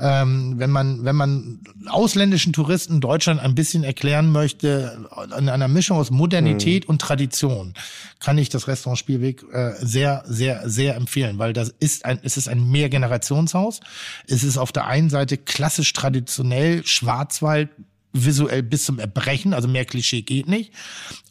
ähm, 0.00 0.54
wenn 0.58 0.70
man, 0.70 1.04
wenn 1.04 1.16
man 1.16 1.60
ausländischen 1.88 2.52
Touristen 2.52 3.00
Deutschland 3.00 3.40
ein 3.40 3.54
bisschen 3.54 3.84
erklären 3.84 4.30
möchte, 4.32 5.06
in 5.38 5.48
einer 5.48 5.68
Mischung 5.68 5.98
aus 5.98 6.10
Modernität 6.10 6.84
Mhm. 6.84 6.90
und 6.90 7.00
Tradition, 7.00 7.74
kann 8.18 8.38
ich 8.38 8.48
das 8.48 8.68
Restaurant 8.68 8.98
Spielweg 8.98 9.44
äh, 9.52 9.72
sehr, 9.80 10.24
sehr, 10.26 10.68
sehr 10.68 10.96
empfehlen, 10.96 11.38
weil 11.38 11.52
das 11.52 11.74
ist 11.80 12.04
ein, 12.04 12.18
es 12.22 12.36
ist 12.36 12.48
ein 12.48 12.70
Mehrgenerationshaus. 12.70 13.80
Es 14.26 14.42
ist 14.44 14.58
auf 14.58 14.72
der 14.72 14.86
einen 14.86 15.10
Seite 15.10 15.36
klassisch 15.36 15.92
traditionell 15.92 16.84
Schwarzwald, 16.86 17.70
visuell 18.12 18.64
bis 18.64 18.86
zum 18.86 18.98
Erbrechen, 18.98 19.54
also 19.54 19.68
mehr 19.68 19.84
Klischee 19.84 20.22
geht 20.22 20.48
nicht. 20.48 20.72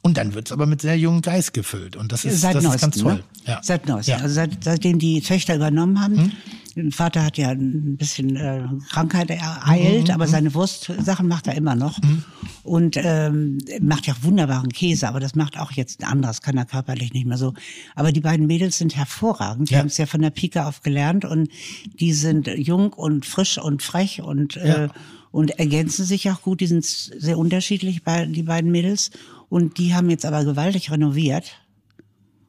Und 0.01 0.17
dann 0.17 0.33
wird's 0.33 0.53
aber 0.53 0.65
mit 0.65 0.79
sehr 0.81 0.97
jungen 0.97 1.21
Geist 1.21 1.53
gefüllt. 1.53 1.97
Und 1.97 2.13
das 2.13 2.23
ist, 2.23 2.39
Seit 2.39 2.55
das 2.55 2.63
ist 2.63 2.69
neuestem, 2.69 2.91
ganz 2.91 3.01
toll. 3.03 3.13
Ne? 3.15 3.23
Ja. 3.45 3.59
Seit 3.61 3.85
neuestem. 3.87 4.13
Ja. 4.13 4.17
Hm? 4.19 4.23
Also 4.23 4.35
seit, 4.35 4.63
seitdem 4.63 4.97
die 4.97 5.19
Töchter 5.21 5.55
übernommen 5.57 5.99
haben. 6.01 6.31
Der 6.75 6.91
Vater 6.91 7.23
hat 7.23 7.37
ja 7.37 7.49
ein 7.49 7.97
bisschen 7.97 8.35
äh, 8.35 8.61
Krankheit 8.89 9.29
ereilt, 9.29 10.07
Hm, 10.09 10.15
aber 10.15 10.27
seine 10.27 10.53
Wurstsachen 10.53 11.27
macht 11.27 11.47
er 11.47 11.55
immer 11.55 11.75
noch. 11.75 11.99
Und 12.63 12.97
ähm, 12.97 13.57
macht 13.81 14.05
ja 14.07 14.13
auch 14.13 14.23
wunderbaren 14.23 14.69
Käse, 14.71 15.07
aber 15.07 15.19
das 15.19 15.35
macht 15.35 15.57
auch 15.59 15.71
jetzt 15.71 16.01
ein 16.03 16.09
anderes, 16.11 16.41
kann 16.41 16.57
er 16.57 16.65
körperlich 16.65 17.13
nicht 17.13 17.25
mehr 17.25 17.37
so. 17.37 17.53
Aber 17.95 18.11
die 18.11 18.21
beiden 18.21 18.45
Mädels 18.47 18.77
sind 18.77 18.95
hervorragend. 18.95 19.69
Die 19.69 19.73
Ja. 19.73 19.79
haben 19.79 19.87
es 19.87 19.97
ja 19.97 20.05
von 20.05 20.21
der 20.21 20.29
Pike 20.29 20.65
auf 20.65 20.81
gelernt 20.81 21.25
und 21.25 21.49
die 21.99 22.13
sind 22.13 22.47
jung 22.47 22.93
und 22.93 23.25
frisch 23.25 23.57
und 23.57 23.81
frech 23.81 24.21
und 24.21 24.57
äh, 24.57 24.67
Ja. 24.85 24.91
und 25.31 25.57
ergänzen 25.59 26.05
sich 26.05 26.29
auch 26.29 26.41
gut. 26.41 26.59
Die 26.61 26.67
sind 26.67 26.85
sehr 26.85 27.37
unterschiedlich, 27.37 28.03
bei, 28.03 28.25
die 28.25 28.43
beiden 28.43 28.71
Mädels. 28.71 29.11
Und 29.49 29.77
die 29.79 29.95
haben 29.95 30.09
jetzt 30.11 30.25
aber 30.25 30.43
gewaltig 30.45 30.91
renoviert 30.91 31.53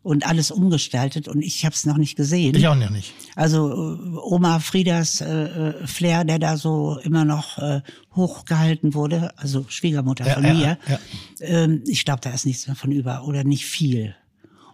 und 0.02 0.26
alles 0.26 0.50
umgestaltet 0.50 1.28
und 1.28 1.42
ich 1.42 1.64
habe 1.64 1.74
es 1.74 1.84
noch 1.84 1.98
nicht 1.98 2.16
gesehen. 2.16 2.54
Ich 2.54 2.66
auch 2.66 2.74
noch 2.74 2.90
nicht. 2.90 3.12
Also 3.36 3.70
äh, 3.70 4.18
Oma 4.22 4.58
Friedas 4.60 5.20
äh, 5.20 5.26
äh, 5.28 5.86
Flair, 5.86 6.24
der 6.24 6.38
da 6.38 6.56
so 6.56 6.98
immer 7.02 7.24
noch 7.24 7.58
äh, 7.58 7.82
hochgehalten 8.14 8.94
wurde, 8.94 9.36
also 9.38 9.66
Schwiegermutter 9.68 10.26
Ja, 10.26 10.34
von 10.34 10.44
ja, 10.44 10.54
mir. 10.54 10.78
ja. 10.88 10.98
Ähm, 11.40 11.82
ich 11.86 12.04
glaube, 12.04 12.20
da 12.22 12.30
ist 12.30 12.46
nichts 12.46 12.66
mehr 12.66 12.76
von 12.76 12.92
über 12.92 13.24
oder 13.24 13.44
nicht 13.44 13.66
viel. 13.66 14.14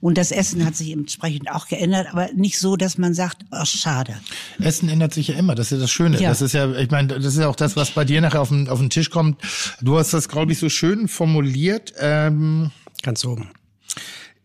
Und 0.01 0.19
das 0.19 0.31
Essen 0.31 0.65
hat 0.65 0.77
sich 0.77 0.93
entsprechend 0.93 1.51
auch 1.51 1.67
geändert, 1.67 2.09
aber 2.13 2.29
nicht 2.35 2.61
so, 2.61 2.77
dass 2.77 2.97
man 2.99 3.15
sagt, 3.15 3.39
oh, 3.51 3.65
schade. 3.65 4.15
Essen 4.61 4.89
ändert 4.89 5.13
sich 5.15 5.29
ja 5.29 5.35
immer, 5.35 5.55
das 5.57 5.69
ist 5.69 5.73
ja 5.73 5.79
das 5.79 5.91
Schöne. 5.91 6.21
Ja. 6.21 6.29
Das 6.29 6.43
ist 6.43 6.53
ja, 6.53 6.71
ich 6.77 6.91
meine, 6.91 7.09
das 7.09 7.25
ist 7.25 7.39
ja 7.39 7.49
auch 7.49 7.57
das, 7.57 7.75
was 7.77 7.91
bei 7.91 8.05
dir 8.05 8.21
nachher 8.21 8.43
auf 8.43 8.51
den, 8.51 8.69
auf 8.69 8.79
den 8.79 8.91
Tisch 8.91 9.11
kommt. 9.11 9.41
Du 9.81 9.99
hast 9.99 10.13
das, 10.13 10.29
glaube 10.29 10.53
ich, 10.53 10.59
so 10.59 10.69
schön 10.69 11.09
formuliert. 11.09 11.95
Ähm, 11.99 12.71
Ganz 13.03 13.25
oben. 13.25 13.51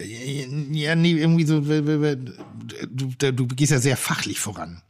Ja, 0.04 0.96
nee, 0.96 1.12
irgendwie 1.12 1.46
so, 1.46 1.62
du, 1.62 3.32
du, 3.32 3.48
gehst 3.48 3.72
ja 3.72 3.80
sehr 3.80 3.98
fachlich 3.98 4.40
voran. 4.40 4.82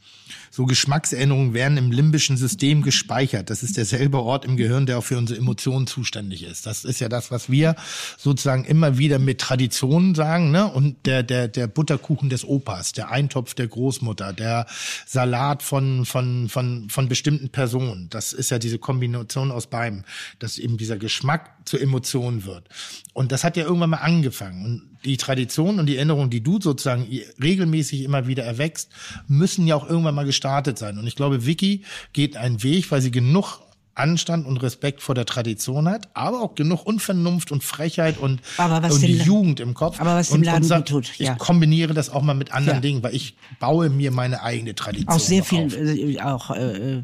So 0.53 0.65
Geschmackserinnerungen 0.65 1.53
werden 1.53 1.77
im 1.77 1.93
limbischen 1.93 2.35
System 2.35 2.81
gespeichert. 2.81 3.49
Das 3.49 3.63
ist 3.63 3.77
derselbe 3.77 4.21
Ort 4.21 4.43
im 4.43 4.57
Gehirn, 4.57 4.85
der 4.85 4.97
auch 4.97 5.03
für 5.03 5.17
unsere 5.17 5.39
Emotionen 5.39 5.87
zuständig 5.87 6.43
ist. 6.43 6.65
Das 6.65 6.83
ist 6.83 6.99
ja 6.99 7.07
das, 7.07 7.31
was 7.31 7.49
wir 7.49 7.77
sozusagen 8.17 8.65
immer 8.65 8.97
wieder 8.97 9.17
mit 9.17 9.39
Traditionen 9.39 10.13
sagen, 10.13 10.51
ne? 10.51 10.69
Und 10.69 11.05
der, 11.05 11.23
der, 11.23 11.47
der 11.47 11.67
Butterkuchen 11.67 12.29
des 12.29 12.43
Opas, 12.43 12.91
der 12.91 13.09
Eintopf 13.09 13.53
der 13.53 13.69
Großmutter, 13.69 14.33
der 14.33 14.65
Salat 15.05 15.63
von, 15.63 16.05
von, 16.05 16.49
von, 16.49 16.89
von 16.89 17.07
bestimmten 17.07 17.47
Personen. 17.47 18.09
Das 18.09 18.33
ist 18.33 18.51
ja 18.51 18.59
diese 18.59 18.77
Kombination 18.77 19.51
aus 19.51 19.67
beidem, 19.67 20.03
dass 20.39 20.57
eben 20.57 20.75
dieser 20.75 20.97
Geschmack 20.97 21.49
zur 21.63 21.81
Emotion 21.81 22.43
wird. 22.43 22.67
Und 23.13 23.31
das 23.31 23.45
hat 23.45 23.55
ja 23.55 23.63
irgendwann 23.63 23.91
mal 23.91 23.97
angefangen. 23.97 24.65
Und 24.65 24.90
die 25.05 25.17
Tradition 25.17 25.79
und 25.79 25.85
die 25.87 25.95
Erinnerungen, 25.97 26.29
die 26.29 26.41
du 26.41 26.59
sozusagen 26.61 27.07
regelmäßig 27.41 28.03
immer 28.03 28.27
wieder 28.27 28.43
erwächst, 28.43 28.89
müssen 29.27 29.67
ja 29.67 29.75
auch 29.75 29.89
irgendwann 29.89 30.15
mal 30.15 30.25
gestartet 30.25 30.77
sein. 30.77 30.97
Und 30.97 31.07
ich 31.07 31.15
glaube, 31.15 31.45
Vicky 31.45 31.83
geht 32.13 32.37
einen 32.37 32.61
Weg, 32.63 32.91
weil 32.91 33.01
sie 33.01 33.11
genug 33.11 33.59
Anstand 33.93 34.45
und 34.47 34.57
Respekt 34.63 35.01
vor 35.01 35.15
der 35.15 35.25
Tradition 35.25 35.87
hat, 35.89 36.07
aber 36.13 36.41
auch 36.41 36.55
genug 36.55 36.85
Unvernunft 36.85 37.51
und 37.51 37.61
Frechheit 37.61 38.17
und, 38.17 38.41
und 38.57 39.01
die 39.01 39.17
den- 39.17 39.25
Jugend 39.25 39.59
im 39.59 39.73
Kopf. 39.73 39.99
aber 39.99 40.15
was 40.15 40.29
dem 40.29 40.43
Laden 40.43 40.61
und 40.63 40.67
sagt, 40.69 40.89
gut 40.89 41.07
tut, 41.07 41.17
ja. 41.19 41.33
Ich 41.33 41.37
kombiniere 41.39 41.93
das 41.93 42.09
auch 42.09 42.21
mal 42.21 42.33
mit 42.33 42.53
anderen 42.53 42.77
Ja. 42.77 42.81
Dingen, 42.81 43.03
weil 43.03 43.13
ich 43.13 43.35
baue 43.59 43.89
mir 43.89 44.11
meine 44.11 44.43
eigene 44.43 44.75
Tradition 44.75 45.13
Auch 45.13 45.19
sehr 45.19 45.39
noch 45.39 45.45
viel, 45.47 45.65
auf. 45.65 45.73
äh, 45.75 46.19
auch 46.21 46.51
äh, 46.51 46.73
äh, 46.99 47.01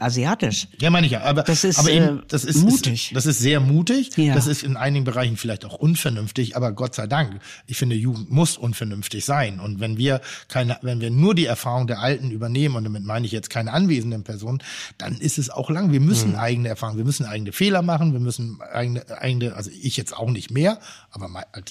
asiatisch. 0.00 0.68
Ja, 0.80 0.90
meine 0.90 1.06
ich 1.06 1.12
ja. 1.12 1.22
Aber, 1.22 1.42
Das 1.42 1.64
ist, 1.64 1.78
aber 1.78 1.90
eben, 1.90 2.18
äh, 2.20 2.22
das 2.28 2.44
ist 2.44 2.62
mutig. 2.62 3.08
Ist, 3.08 3.16
das 3.16 3.26
ist 3.26 3.38
sehr 3.38 3.60
mutig. 3.60 4.16
Ja. 4.16 4.34
Das 4.34 4.46
ist 4.46 4.62
in 4.62 4.76
einigen 4.76 5.04
Bereichen 5.04 5.36
vielleicht 5.36 5.64
auch 5.64 5.74
unvernünftig, 5.74 6.56
aber 6.56 6.72
Gott 6.72 6.94
sei 6.94 7.06
Dank. 7.06 7.40
Ich 7.66 7.76
finde, 7.76 7.96
Jugend 7.96 8.30
muss 8.30 8.56
unvernünftig 8.56 9.24
sein. 9.24 9.60
Und 9.60 9.80
wenn 9.80 9.96
wir 9.98 10.20
keine, 10.48 10.78
wenn 10.82 11.00
wir 11.00 11.10
nur 11.10 11.34
die 11.34 11.46
Erfahrung 11.46 11.86
der 11.86 12.00
Alten 12.00 12.30
übernehmen, 12.30 12.76
und 12.76 12.84
damit 12.84 13.04
meine 13.04 13.26
ich 13.26 13.32
jetzt 13.32 13.50
keine 13.50 13.72
anwesenden 13.72 14.22
Personen, 14.24 14.62
dann 14.98 15.16
ist 15.16 15.38
es 15.38 15.50
auch 15.50 15.70
lang. 15.70 15.92
Wir 15.92 16.00
müssen 16.00 16.34
eigene 16.36 16.68
Erfahrungen, 16.68 16.98
wir 16.98 17.04
müssen 17.04 17.26
eigene 17.26 17.52
Fehler 17.52 17.82
machen, 17.82 18.12
wir 18.12 18.20
müssen 18.20 18.58
eigene, 18.72 19.04
eigene, 19.20 19.54
also 19.54 19.70
ich 19.82 19.96
jetzt 19.96 20.16
auch 20.16 20.30
nicht 20.30 20.50
mehr, 20.50 20.78
aber 21.10 21.28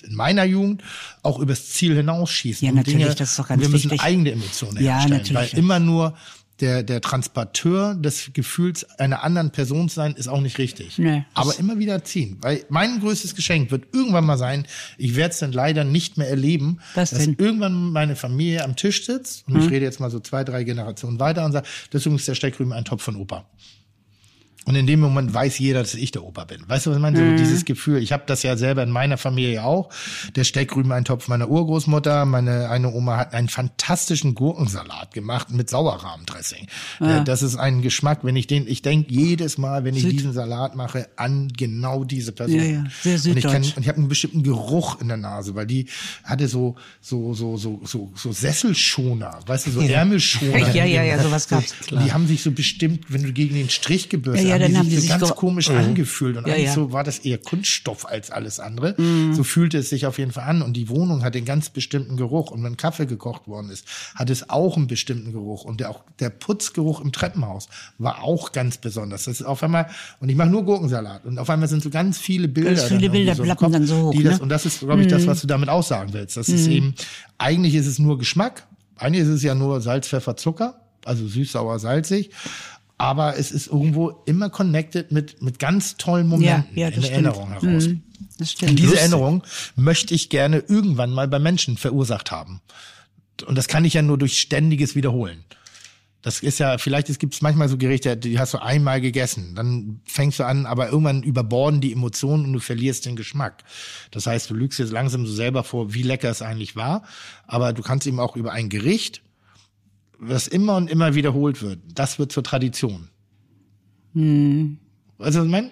in 0.07 0.15
meiner 0.15 0.43
Jugend 0.43 0.83
auch 1.23 1.39
übers 1.39 1.69
Ziel 1.69 1.95
hinausschießen. 1.95 2.65
Ja, 2.65 2.71
natürlich, 2.73 2.99
Dinge, 3.03 3.15
das 3.15 3.31
ist 3.31 3.39
doch 3.39 3.47
ganz 3.47 3.61
Wir 3.61 3.69
müssen 3.69 3.91
wichtig. 3.91 4.05
eigene 4.05 4.31
Emotionen 4.31 4.83
Ja, 4.83 4.93
herstellen, 4.99 5.17
natürlich. 5.21 5.53
weil 5.53 5.59
immer 5.59 5.79
nur 5.79 6.13
der, 6.61 6.83
der 6.83 7.01
Transporteur 7.01 7.95
des 7.95 8.31
Gefühls 8.33 8.83
einer 8.99 9.23
anderen 9.23 9.51
Person 9.51 9.89
sein, 9.89 10.13
ist 10.13 10.27
auch 10.27 10.41
nicht 10.41 10.57
richtig. 10.57 10.97
Nee, 10.97 11.25
Aber 11.33 11.57
immer 11.57 11.79
wieder 11.79 12.03
ziehen. 12.03 12.37
Weil 12.41 12.65
mein 12.69 12.99
größtes 12.99 13.35
Geschenk 13.35 13.71
wird 13.71 13.87
irgendwann 13.93 14.25
mal 14.25 14.37
sein, 14.37 14.65
ich 14.97 15.15
werde 15.15 15.31
es 15.31 15.39
dann 15.39 15.51
leider 15.51 15.83
nicht 15.83 16.17
mehr 16.17 16.29
erleben, 16.29 16.79
Was 16.95 17.11
dass 17.11 17.19
denn? 17.19 17.37
Hm? 17.37 17.45
irgendwann 17.45 17.91
meine 17.91 18.15
Familie 18.15 18.63
am 18.63 18.75
Tisch 18.75 19.05
sitzt 19.05 19.47
und 19.47 19.61
ich 19.61 19.69
rede 19.69 19.85
jetzt 19.85 19.99
mal 19.99 20.09
so 20.09 20.19
zwei, 20.19 20.43
drei 20.43 20.63
Generationen 20.63 21.19
weiter 21.19 21.45
und 21.45 21.51
sagt, 21.51 21.67
deswegen 21.93 22.15
ist 22.15 22.27
der 22.27 22.35
Steckrüben 22.35 22.73
ein 22.73 22.85
Topf 22.85 23.03
von 23.03 23.15
Opa. 23.15 23.45
Und 24.69 24.75
in 24.75 24.85
dem 24.85 24.99
Moment 24.99 25.33
weiß 25.33 25.57
jeder, 25.57 25.79
dass 25.79 25.95
ich 25.95 26.11
der 26.11 26.23
Opa 26.23 26.45
bin. 26.45 26.59
Weißt 26.67 26.85
du, 26.85 26.91
was 26.91 26.97
ich 26.97 27.01
meine? 27.01 27.19
Mhm. 27.19 27.31
So 27.31 27.43
dieses 27.43 27.65
Gefühl. 27.65 27.97
Ich 28.03 28.11
habe 28.11 28.21
das 28.27 28.43
ja 28.43 28.55
selber 28.55 28.83
in 28.83 28.91
meiner 28.91 29.17
Familie 29.17 29.63
auch. 29.63 29.89
Der 30.35 30.43
Steckrübeneintopf 30.43 31.27
meiner 31.27 31.49
Urgroßmutter. 31.49 32.25
Meine 32.25 32.69
eine 32.69 32.93
Oma 32.93 33.17
hat 33.17 33.33
einen 33.33 33.49
fantastischen 33.49 34.35
Gurkensalat 34.35 35.11
gemacht 35.11 35.49
mit 35.49 35.71
Sauerrahmdressing. 35.71 36.67
Äh, 36.99 37.23
Das 37.23 37.41
ist 37.41 37.55
ein 37.55 37.81
Geschmack, 37.81 38.19
wenn 38.21 38.35
ich 38.35 38.45
den, 38.45 38.67
ich 38.67 38.83
denke 38.83 39.11
jedes 39.11 39.57
Mal, 39.57 39.85
wenn 39.85 39.95
ich 39.95 40.03
Süd- 40.03 40.11
diesen 40.11 40.33
Salat 40.33 40.75
mache, 40.75 41.09
an 41.15 41.47
genau 41.57 42.03
diese 42.03 42.31
Person. 42.31 42.59
Ja, 42.59 42.63
ja, 42.63 42.83
sehr 43.01 43.31
und 43.31 43.37
ich, 43.37 43.43
kann, 43.43 43.63
süddeutsch. 43.63 43.75
und 43.77 43.81
ich 43.83 43.89
habe 43.89 43.97
einen 43.97 44.07
bestimmten 44.07 44.43
Geruch 44.43 45.01
in 45.01 45.07
der 45.07 45.17
Nase, 45.17 45.55
weil 45.55 45.65
die 45.65 45.87
hatte 46.23 46.47
so 46.47 46.75
so 47.01 47.33
so 47.33 47.57
so 47.57 47.81
so, 47.85 48.11
so 48.15 48.31
Sesselschoner, 48.31 49.39
weißt 49.47 49.65
du, 49.67 49.71
so 49.71 49.81
Ärmelschoner. 49.81 50.59
Ja, 50.75 50.85
ja, 50.85 51.01
ja, 51.03 51.19
sowas 51.23 51.47
gab's. 51.47 51.73
Und 51.91 52.05
Die 52.05 52.13
haben 52.13 52.27
sich 52.27 52.43
so 52.43 52.51
bestimmt, 52.51 53.05
wenn 53.09 53.23
du 53.23 53.33
gegen 53.33 53.55
den 53.55 53.69
Strich 53.69 54.09
gebürstet 54.09 54.47
Ja, 54.47 54.58
haben, 54.63 54.71
dann 54.71 54.71
die 54.71 54.77
haben 54.77 54.85
sich 54.85 54.89
die 54.91 54.95
so 54.95 55.01
sich 55.01 55.09
ganz 55.11 55.23
ge- 55.23 55.35
komisch 55.35 55.69
angefühlt 55.69 56.37
und 56.37 56.47
Ja, 56.47 56.53
eigentlich 56.53 56.65
ja. 56.67 56.73
so 56.73 56.91
war 56.91 57.03
das 57.03 57.19
eher 57.19 57.37
Kunststoff 57.37 58.05
als 58.07 58.31
alles 58.31 58.59
andere. 58.59 58.95
Mhm. 58.97 59.33
So 59.33 59.43
fühlte 59.43 59.77
es 59.77 59.89
sich 59.89 60.05
auf 60.05 60.17
jeden 60.17 60.31
Fall 60.31 60.43
an 60.45 60.61
und 60.61 60.73
die 60.73 60.89
Wohnung 60.89 61.23
hat 61.23 61.35
den 61.35 61.45
ganz 61.45 61.69
bestimmten 61.69 62.17
Geruch 62.17 62.51
und 62.51 62.63
wenn 62.63 62.77
Kaffee 62.77 63.05
gekocht 63.05 63.47
worden 63.47 63.69
ist, 63.69 63.85
hat 64.15 64.29
es 64.29 64.49
auch 64.49 64.77
einen 64.77 64.87
bestimmten 64.87 65.31
Geruch 65.31 65.63
und 65.65 65.79
der 65.79 65.89
auch 65.89 66.01
der 66.19 66.29
Putzgeruch 66.29 67.01
im 67.01 67.11
Treppenhaus 67.11 67.67
war 67.97 68.23
auch 68.23 68.51
ganz 68.51 68.77
besonders. 68.77 69.25
Das 69.25 69.39
ist 69.39 69.45
auf 69.45 69.61
einmal 69.63 69.89
und 70.19 70.29
ich 70.29 70.35
mache 70.35 70.49
nur 70.49 70.63
Gurkensalat 70.63 71.25
und 71.25 71.39
auf 71.39 71.49
einmal 71.49 71.67
sind 71.69 71.83
so 71.83 71.89
ganz 71.89 72.17
viele 72.17 72.47
Bilder, 72.47 72.71
Ganz 72.75 72.83
viele 72.83 73.09
Bilder 73.09 73.35
so 73.35 73.43
Kopf, 73.43 73.71
dann 73.71 73.85
so 73.87 73.95
hoch, 74.03 74.11
die 74.11 74.23
das, 74.23 74.33
ne? 74.33 74.35
Mhm. 74.37 74.43
und 74.43 74.49
das 74.49 74.65
ist 74.65 74.79
glaube 74.79 75.01
ich 75.01 75.07
das, 75.07 75.25
was 75.27 75.41
du 75.41 75.47
damit 75.47 75.69
aussagen 75.69 76.13
willst. 76.13 76.37
Das 76.37 76.49
ist 76.49 76.67
eben 76.67 76.95
eigentlich 77.37 77.75
ist 77.75 77.87
es 77.87 77.99
nur 77.99 78.17
Geschmack. 78.17 78.65
Eigentlich 78.97 79.23
ist 79.23 79.29
es 79.29 79.43
ja 79.43 79.55
nur 79.55 79.79
Salz, 79.81 80.07
Pfeffer, 80.09 80.35
Zucker, 80.35 80.81
also 81.05 81.25
süß, 81.27 81.53
sauer, 81.53 81.79
salzig. 81.79 82.31
Aber 82.99 83.37
es 83.37 83.51
ist 83.51 83.67
irgendwo 83.67 84.09
immer 84.25 84.49
connected 84.49 85.11
mit, 85.11 85.41
mit 85.41 85.57
ganz 85.57 85.95
tollen 85.95 86.27
Momenten 86.27 86.77
ja, 86.77 86.89
in 86.89 86.93
das 86.93 87.01
der 87.01 87.01
stimmt. 87.01 87.11
Erinnerung 87.11 87.49
heraus. 87.49 87.87
Mhm, 87.87 88.03
das 88.37 88.51
stimmt. 88.51 88.71
Und 88.71 88.75
diese 88.77 88.89
Lustig. 88.89 89.01
Erinnerung 89.01 89.43
möchte 89.77 90.13
ich 90.13 90.29
gerne 90.29 90.59
irgendwann 90.67 91.11
mal 91.11 91.27
bei 91.27 91.39
Menschen 91.39 91.77
verursacht 91.77 92.29
haben. 92.29 92.61
Und 93.45 93.57
das 93.57 93.69
kann 93.69 93.85
ich 93.85 93.93
ja 93.93 94.01
nur 94.01 94.17
durch 94.17 94.37
ständiges 94.37 94.95
Wiederholen. 94.95 95.45
Das 96.21 96.41
ist 96.41 96.59
ja, 96.59 96.77
vielleicht 96.77 97.17
gibt 97.19 97.33
es 97.33 97.41
manchmal 97.41 97.69
so 97.69 97.77
Gerichte, 97.77 98.17
die 98.17 98.37
hast 98.37 98.53
du 98.53 98.61
einmal 98.61 98.99
gegessen, 98.99 99.55
dann 99.55 100.01
fängst 100.03 100.39
du 100.39 100.43
an, 100.43 100.65
aber 100.65 100.89
irgendwann 100.89 101.23
überborden 101.23 101.79
die 101.79 101.93
Emotionen 101.93 102.43
und 102.43 102.53
du 102.53 102.59
verlierst 102.59 103.05
den 103.05 103.15
Geschmack. 103.15 103.63
Das 104.11 104.27
heißt, 104.27 104.49
du 104.49 104.53
lügst 104.53 104.79
jetzt 104.79 104.91
langsam 104.91 105.25
so 105.25 105.31
selber 105.31 105.63
vor, 105.63 105.93
wie 105.93 106.01
lecker 106.01 106.29
es 106.29 106.41
eigentlich 106.41 106.75
war, 106.75 107.03
aber 107.47 107.71
du 107.71 107.81
kannst 107.81 108.05
eben 108.05 108.19
auch 108.19 108.35
über 108.35 108.51
ein 108.51 108.67
Gericht, 108.67 109.21
was 110.19 110.47
immer 110.47 110.75
und 110.75 110.89
immer 110.89 111.15
wiederholt 111.15 111.61
wird, 111.61 111.79
das 111.95 112.19
wird 112.19 112.31
zur 112.31 112.43
Tradition. 112.43 113.07
Hm. 114.13 114.77
Weißt 115.17 115.35
du, 115.35 115.39
was 115.39 115.45
ich 115.45 115.51
meine? 115.51 115.71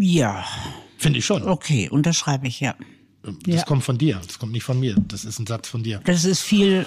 Ja, 0.00 0.44
Finde 0.98 1.18
ich 1.18 1.26
schon. 1.26 1.42
okay, 1.42 1.88
unterschreibe 1.90 2.46
ich, 2.46 2.60
ja. 2.60 2.74
Das 3.44 3.54
Ja. 3.56 3.62
kommt 3.64 3.82
von 3.82 3.98
dir, 3.98 4.20
das 4.24 4.38
kommt 4.38 4.52
nicht 4.52 4.62
von 4.62 4.78
mir. 4.78 4.94
Das 5.08 5.24
ist 5.24 5.40
ein 5.40 5.46
Satz 5.48 5.68
von 5.68 5.82
dir. 5.82 6.00
Das 6.04 6.24
ist 6.24 6.42
viel, 6.42 6.86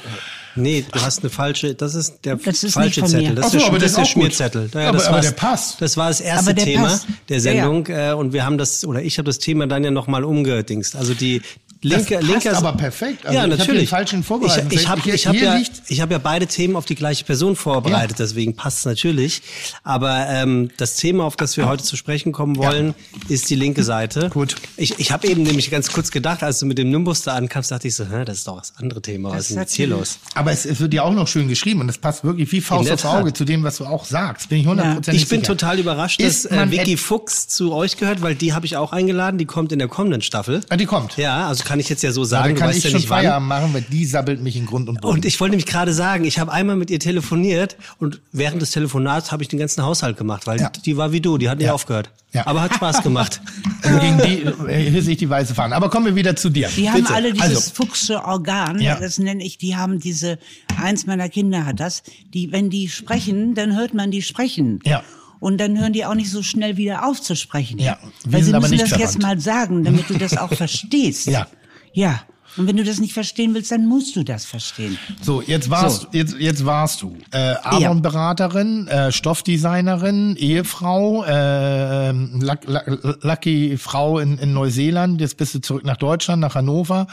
Nee, 0.55 0.85
du 0.89 1.01
hast 1.01 1.19
eine 1.19 1.29
falsche, 1.29 1.75
das 1.75 1.95
ist 1.95 2.21
der 2.23 2.37
Das 2.37 2.63
ist 2.63 2.73
falsche 2.75 3.01
nicht 3.01 3.11
von 3.11 3.19
Zettel. 3.19 3.29
mir. 3.29 3.35
Das 3.35 3.51
so, 3.51 3.57
ist, 3.57 3.63
das 3.67 3.77
der 3.79 3.85
ist 3.87 3.97
der. 3.97 4.05
Schmierzettel. 4.05 4.71
Ja, 4.73 4.87
Aber- 4.89 4.97
das 4.99 5.07
aber 5.07 5.19
der 5.19 5.31
passt. 5.31 5.81
Das 5.81 5.97
war 5.97 6.07
das 6.07 6.21
erste 6.21 6.53
der 6.53 6.63
Thema 6.63 6.83
passt. 6.87 7.07
der 7.27 7.37
Ja, 7.39 7.51
ja. 7.51 7.61
Sendung 7.63 7.87
äh, 7.87 8.13
und 8.13 8.31
wir 8.31 8.45
haben 8.45 8.57
das, 8.57 8.85
oder 8.85 9.03
ich 9.03 9.17
habe 9.17 9.25
das 9.25 9.39
Thema 9.39 9.67
dann 9.67 9.83
ja 9.83 9.91
nochmal 9.91 10.23
umgedingst. 10.23 10.95
Also 10.95 11.13
die 11.13 11.41
linke, 11.81 12.15
passt 12.17 12.27
linke, 12.27 12.57
aber 12.57 12.73
perfekt. 12.73 13.25
Also 13.25 13.37
ja, 13.37 13.45
ich 13.45 13.57
natürlich. 13.57 13.81
den 13.81 13.87
falschen 13.87 14.23
vorbereitet. 14.23 14.71
Ich, 14.71 14.81
ich 14.81 14.87
habe 14.87 15.09
ich 15.09 15.27
hab 15.27 15.35
ja, 15.35 15.59
ich 15.87 16.01
hab 16.01 16.11
ja 16.11 16.17
beide 16.17 16.47
Themen 16.47 16.75
auf 16.75 16.85
die 16.85 16.95
gleiche 16.95 17.23
Person 17.25 17.55
vorbereitet, 17.55 18.19
Ja. 18.19 18.25
deswegen 18.25 18.55
passt 18.55 18.79
es 18.79 18.85
natürlich. 18.85 19.41
Aber 19.83 20.25
ähm, 20.27 20.69
das 20.77 20.95
Thema, 20.95 21.23
auf 21.23 21.35
das 21.35 21.55
wir 21.57 21.67
heute 21.67 21.83
zu 21.83 21.95
sprechen 21.95 22.31
kommen 22.31 22.57
wollen, 22.57 22.93
ist 23.27 23.49
die 23.49 23.55
linke 23.55 23.83
Seite. 23.83 24.29
Gut. 24.29 24.55
Ich, 24.77 24.99
ich 24.99 25.11
habe 25.11 25.27
eben 25.27 25.43
nämlich 25.43 25.71
ganz 25.71 25.91
kurz 25.91 26.11
gedacht, 26.11 26.43
als 26.43 26.59
du 26.59 26.65
mit 26.65 26.77
dem 26.77 26.89
Nimbus 26.89 27.21
da 27.21 27.35
ankamst, 27.35 27.71
dachte 27.71 27.87
ich 27.87 27.95
so, 27.95 28.05
hä, 28.05 28.25
das 28.25 28.39
ist 28.39 28.47
doch 28.47 28.57
das 28.59 28.73
andere 28.77 29.01
Thema. 29.01 29.29
Was 29.29 29.35
Das 29.37 29.45
ist 29.45 29.51
denn 29.51 29.61
jetzt 29.63 29.73
hier 29.75 29.87
los? 29.87 30.19
Aber 30.35 30.51
es, 30.51 30.65
es 30.65 30.79
wird 30.79 30.93
ja 30.93 31.03
auch 31.03 31.13
noch 31.13 31.27
schön 31.27 31.47
geschrieben 31.47 31.81
und 31.81 31.87
das 31.87 31.97
passt 31.97 32.23
wirklich 32.23 32.51
wie 32.51 32.61
Faust 32.61 32.91
aufs 32.91 33.05
Auge 33.05 33.33
zu 33.33 33.45
dem, 33.45 33.63
was 33.63 33.77
du 33.77 33.85
auch 33.85 34.05
sagst. 34.05 34.49
Bin 34.49 34.59
ich 34.59 34.67
hundertprozentig 34.67 35.23
Ich 35.23 35.29
bin 35.29 35.39
sicher. 35.41 35.53
total 35.53 35.79
überrascht, 35.79 36.19
dass 36.21 36.27
Ist 36.27 36.45
äh, 36.45 36.55
man 36.55 36.71
Vicky 36.71 36.97
Fuchs 36.97 37.47
zu 37.47 37.73
euch 37.73 37.97
gehört, 37.97 38.21
weil 38.21 38.35
die 38.35 38.53
habe 38.53 38.65
ich 38.65 38.75
auch 38.77 38.91
eingeladen. 38.91 39.37
Die 39.37 39.45
kommt 39.45 39.71
in 39.71 39.79
der 39.79 39.87
kommenden 39.87 40.21
Staffel. 40.21 40.61
Ah, 40.69 40.75
die 40.77 40.85
kommt. 40.85 41.17
Ja, 41.17 41.47
also 41.47 41.63
kann 41.69 41.79
ich 41.79 41.87
jetzt 41.87 42.01
ja 42.01 42.11
so 42.11 42.21
Ja, 42.21 42.27
sagen, 42.27 42.43
dann 42.47 42.53
du 42.55 42.59
kann 42.61 42.69
weißt 42.69 42.77
ich 42.79 42.83
ja 42.85 42.89
schon 42.89 43.01
wann. 43.09 43.19
Feierabend 43.19 43.47
machen, 43.47 43.73
weil 43.73 43.81
die 43.83 44.03
sabbelt 44.05 44.41
mich 44.41 44.55
in 44.55 44.65
Grund 44.65 44.89
und 44.89 45.01
Boden. 45.01 45.13
Und 45.13 45.25
ich 45.25 45.39
wollte 45.39 45.51
nämlich 45.51 45.67
gerade 45.67 45.93
sagen, 45.93 46.25
ich 46.25 46.39
habe 46.39 46.51
einmal 46.51 46.75
mit 46.75 46.89
ihr 46.89 46.99
telefoniert 46.99 47.77
und 47.99 48.19
während 48.31 48.61
des 48.61 48.71
Telefonats 48.71 49.31
habe 49.31 49.43
ich 49.43 49.49
den 49.49 49.59
ganzen 49.59 49.83
Haushalt 49.83 50.17
gemacht, 50.17 50.47
weil 50.47 50.59
Ja. 50.59 50.69
die, 50.69 50.97
war 50.97 51.11
wie 51.11 51.21
du, 51.21 51.37
die 51.37 51.47
hat 51.47 51.59
nicht 51.59 51.67
Ja. 51.67 51.73
aufgehört. 51.73 52.09
Ja. 52.33 52.47
Aber 52.47 52.61
hat 52.61 52.73
Spaß 52.73 53.03
gemacht. 53.03 53.41
Gegen 53.83 54.17
die 54.17 54.67
äh, 54.71 54.89
hisse 54.91 55.11
ich 55.11 55.17
die 55.17 55.29
weiße 55.29 55.53
Fahne. 55.55 55.75
Aber 55.75 55.89
kommen 55.89 56.05
wir 56.07 56.15
wieder 56.15 56.35
zu 56.35 56.49
dir. 56.49 56.67
Die 56.75 56.89
haben 56.89 57.01
Bitte. 57.01 57.13
alle 57.13 57.33
dieses 57.33 57.47
also, 57.49 57.71
Fuchsche 57.73 58.23
Organ, 58.25 58.79
Ja. 58.81 58.99
das 58.99 59.17
nenne 59.19 59.43
ich, 59.43 59.57
die 59.59 59.75
haben 59.75 59.99
diese, 59.99 60.39
eins 60.81 61.05
meiner 61.05 61.29
Kinder 61.29 61.65
hat 61.65 61.79
das, 61.79 62.03
die, 62.33 62.51
wenn 62.51 62.69
die 62.69 62.89
sprechen, 62.89 63.53
dann 63.55 63.75
hört 63.75 63.93
man 63.93 64.09
die 64.11 64.21
sprechen. 64.21 64.79
Ja. 64.85 65.03
Und 65.39 65.57
dann 65.57 65.79
hören 65.79 65.93
die 65.93 66.03
auch 66.05 66.15
nicht 66.15 66.29
so 66.29 66.43
schnell 66.43 66.75
wieder 66.75 67.05
auf 67.07 67.21
zu 67.21 67.33
sprechen. 67.33 67.79
Ja, 67.79 67.97
wir 68.25 68.33
Weil 68.33 68.43
sie 68.43 68.51
müssen 68.51 68.77
das 68.77 68.89
jetzt 68.89 69.13
verwandt. 69.13 69.21
mal 69.21 69.39
sagen, 69.39 69.85
damit 69.85 70.09
du 70.09 70.15
das 70.17 70.35
auch 70.37 70.51
verstehst. 70.53 71.27
Ja. 71.27 71.47
Ja. 71.93 72.21
Und 72.57 72.67
wenn 72.67 72.77
du 72.77 72.83
das 72.83 72.99
nicht 72.99 73.13
verstehen 73.13 73.53
willst, 73.53 73.71
dann 73.71 73.85
musst 73.85 74.15
du 74.15 74.23
das 74.23 74.43
verstehen. 74.43 74.97
So, 75.21 75.41
jetzt 75.41 75.69
warst, 75.69 76.01
So. 76.01 76.07
Jetzt, 76.11 76.35
jetzt 76.39 76.65
warst 76.65 77.01
du 77.01 77.15
äh, 77.31 77.55
Avon-Beraterin, 77.63 78.87
äh, 78.87 79.11
Stoffdesignerin, 79.11 80.35
Ehefrau, 80.35 81.23
äh, 81.25 82.11
luck, 82.11 82.59
luck, 82.65 83.19
lucky 83.21 83.77
Frau 83.77 84.17
in, 84.19 84.39
in 84.39 84.53
Neuseeland. 84.53 85.21
Jetzt 85.21 85.37
bist 85.37 85.53
du 85.53 85.59
zurück 85.59 85.85
nach 85.85 85.97
Deutschland, 85.97 86.41
nach 86.41 86.55
Hannover 86.55 87.07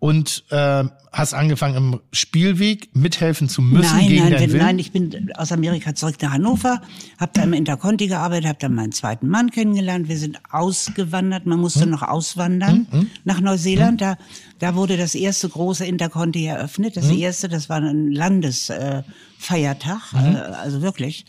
und 0.00 0.44
äh, 0.50 0.84
hast 1.12 1.34
angefangen 1.34 1.76
im 1.76 2.00
Spielweg 2.12 2.88
mithelfen 2.96 3.48
zu 3.50 3.60
müssen 3.62 3.96
nein, 3.96 4.08
gegen 4.08 4.22
nein, 4.22 4.30
deinen 4.32 4.40
wenn, 4.40 4.52
Willen. 4.52 4.62
nein, 4.64 4.78
ich 4.78 4.92
bin 4.92 5.30
aus 5.36 5.52
Amerika 5.52 5.94
zurück 5.94 6.16
nach 6.22 6.32
Hannover, 6.32 6.80
habe 7.18 7.32
da 7.34 7.42
im 7.42 7.52
Interconti 7.52 8.06
gearbeitet, 8.06 8.46
habe 8.48 8.58
dann 8.60 8.74
meinen 8.74 8.92
zweiten 8.92 9.28
Mann 9.28 9.50
kennengelernt. 9.50 10.08
Wir 10.08 10.16
sind 10.16 10.40
ausgewandert, 10.50 11.44
man 11.46 11.60
musste 11.60 11.82
Hm? 11.82 11.90
noch 11.90 12.02
auswandern 12.02 12.86
nach 13.24 13.40
Neuseeland. 13.40 14.00
Da, 14.00 14.16
da 14.58 14.74
wurde 14.74 14.96
das 14.96 15.14
erste 15.14 15.48
große 15.50 15.84
Interconti 15.84 16.46
eröffnet. 16.46 16.96
Hm? 16.96 17.02
Das 17.02 17.10
erste, 17.10 17.48
das 17.50 17.68
war 17.68 17.82
ein 17.82 18.10
Landesfeiertag, 18.10 20.00
äh, 20.14 20.18
Hm? 20.18 20.36
äh, 20.36 20.38
also 20.38 20.80
wirklich. 20.82 21.26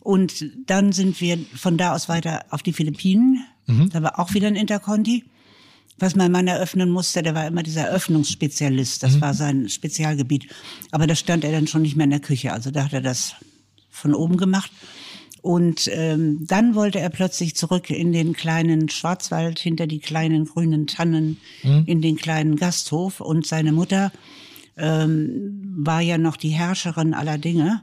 Und 0.00 0.44
dann 0.66 0.90
sind 0.92 1.20
wir 1.20 1.38
von 1.54 1.76
da 1.76 1.94
aus 1.94 2.08
weiter 2.08 2.44
auf 2.50 2.62
die 2.64 2.72
Philippinen. 2.72 3.44
Da 3.92 4.02
war 4.02 4.18
auch 4.18 4.32
wieder 4.34 4.48
ein 4.48 4.56
Interconti 4.56 5.24
was 5.98 6.14
mein 6.16 6.30
Mann 6.32 6.46
eröffnen 6.46 6.90
musste, 6.90 7.22
der 7.22 7.34
war 7.34 7.46
immer 7.46 7.62
dieser 7.62 7.82
Eröffnungsspezialist. 7.88 9.02
Mhm. 9.02 9.06
Das 9.06 9.20
war 9.20 9.34
sein 9.34 9.68
Spezialgebiet. 9.68 10.46
Aber 10.90 11.06
da 11.06 11.14
stand 11.14 11.44
er 11.44 11.52
dann 11.52 11.66
schon 11.66 11.82
nicht 11.82 11.96
mehr 11.96 12.04
in 12.04 12.10
der 12.10 12.20
Küche. 12.20 12.52
Also 12.52 12.70
da 12.70 12.84
hat 12.84 12.92
er 12.92 13.00
das 13.00 13.34
von 13.90 14.14
oben 14.14 14.36
gemacht. 14.36 14.70
Und 15.40 15.88
ähm, 15.92 16.44
dann 16.46 16.74
wollte 16.74 16.98
er 16.98 17.10
plötzlich 17.10 17.54
zurück 17.54 17.90
in 17.90 18.12
den 18.12 18.32
kleinen 18.32 18.88
Schwarzwald, 18.88 19.58
hinter 19.58 19.86
die 19.86 20.00
kleinen 20.00 20.44
grünen 20.46 20.86
Tannen, 20.86 21.38
Mhm. 21.62 21.84
in 21.86 22.02
den 22.02 22.16
kleinen 22.16 22.56
Gasthof. 22.56 23.20
Und 23.20 23.46
seine 23.46 23.72
Mutter 23.72 24.10
ähm, 24.76 25.74
war 25.78 26.00
ja 26.00 26.18
noch 26.18 26.36
die 26.36 26.50
Herrscherin 26.50 27.14
aller 27.14 27.38
Dinge. 27.38 27.80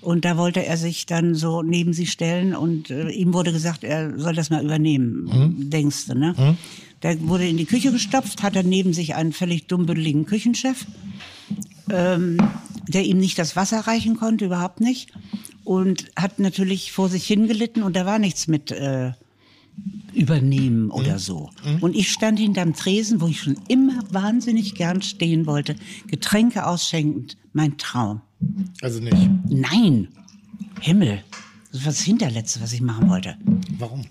Und 0.00 0.24
da 0.24 0.36
wollte 0.36 0.64
er 0.64 0.76
sich 0.76 1.06
dann 1.06 1.34
so 1.34 1.62
neben 1.62 1.92
sie 1.92 2.06
stellen 2.06 2.54
und 2.54 2.90
äh, 2.90 3.08
ihm 3.10 3.32
wurde 3.32 3.50
gesagt, 3.52 3.82
er 3.82 4.16
soll 4.18 4.34
das 4.34 4.50
mal 4.50 4.64
übernehmen, 4.64 5.68
denkst 5.70 6.06
du, 6.06 6.14
ne? 6.14 6.56
Der 7.02 7.20
wurde 7.28 7.46
in 7.46 7.56
die 7.56 7.66
Küche 7.66 7.92
gestopft, 7.92 8.42
hat 8.42 8.56
dann 8.56 8.68
neben 8.68 8.92
sich 8.92 9.14
einen 9.14 9.32
völlig 9.32 9.66
dummbüdeligen 9.66 10.26
Küchenchef, 10.26 10.86
ähm, 11.90 12.38
der 12.88 13.04
ihm 13.04 13.18
nicht 13.18 13.38
das 13.38 13.56
Wasser 13.56 13.80
reichen 13.80 14.16
konnte, 14.16 14.46
überhaupt 14.46 14.80
nicht. 14.80 15.12
Und 15.64 16.06
hat 16.16 16.38
natürlich 16.38 16.92
vor 16.92 17.08
sich 17.08 17.26
hingelitten 17.26 17.82
und 17.82 17.96
da 17.96 18.06
war 18.06 18.18
nichts 18.18 18.46
mit 18.46 18.70
äh, 18.70 19.12
übernehmen 20.14 20.90
oder 20.90 21.18
so. 21.18 21.50
Und 21.80 21.94
ich 21.94 22.10
stand 22.10 22.38
hinterm 22.38 22.74
Tresen, 22.74 23.20
wo 23.20 23.26
ich 23.26 23.40
schon 23.40 23.58
immer 23.68 24.02
wahnsinnig 24.10 24.74
gern 24.74 25.02
stehen 25.02 25.46
wollte, 25.46 25.76
Getränke 26.06 26.66
ausschenkend, 26.66 27.36
mein 27.52 27.76
Traum. 27.76 28.22
Also 28.80 29.00
nicht. 29.00 29.28
Nein, 29.48 30.08
Himmel, 30.80 31.22
das 31.72 31.82
war 31.82 31.92
das 31.92 32.00
Hinterletzte, 32.00 32.60
was 32.60 32.72
ich 32.72 32.80
machen 32.80 33.08
wollte. 33.10 33.36
Warum? 33.78 34.04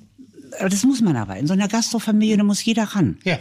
Das 0.59 0.83
muss 0.83 1.01
man 1.01 1.15
aber. 1.15 1.37
In 1.37 1.47
so 1.47 1.53
einer 1.53 1.67
Gastrofamilie, 1.67 2.37
da 2.37 2.43
muss 2.43 2.63
jeder 2.63 2.83
ran. 2.83 3.17
Ja. 3.23 3.39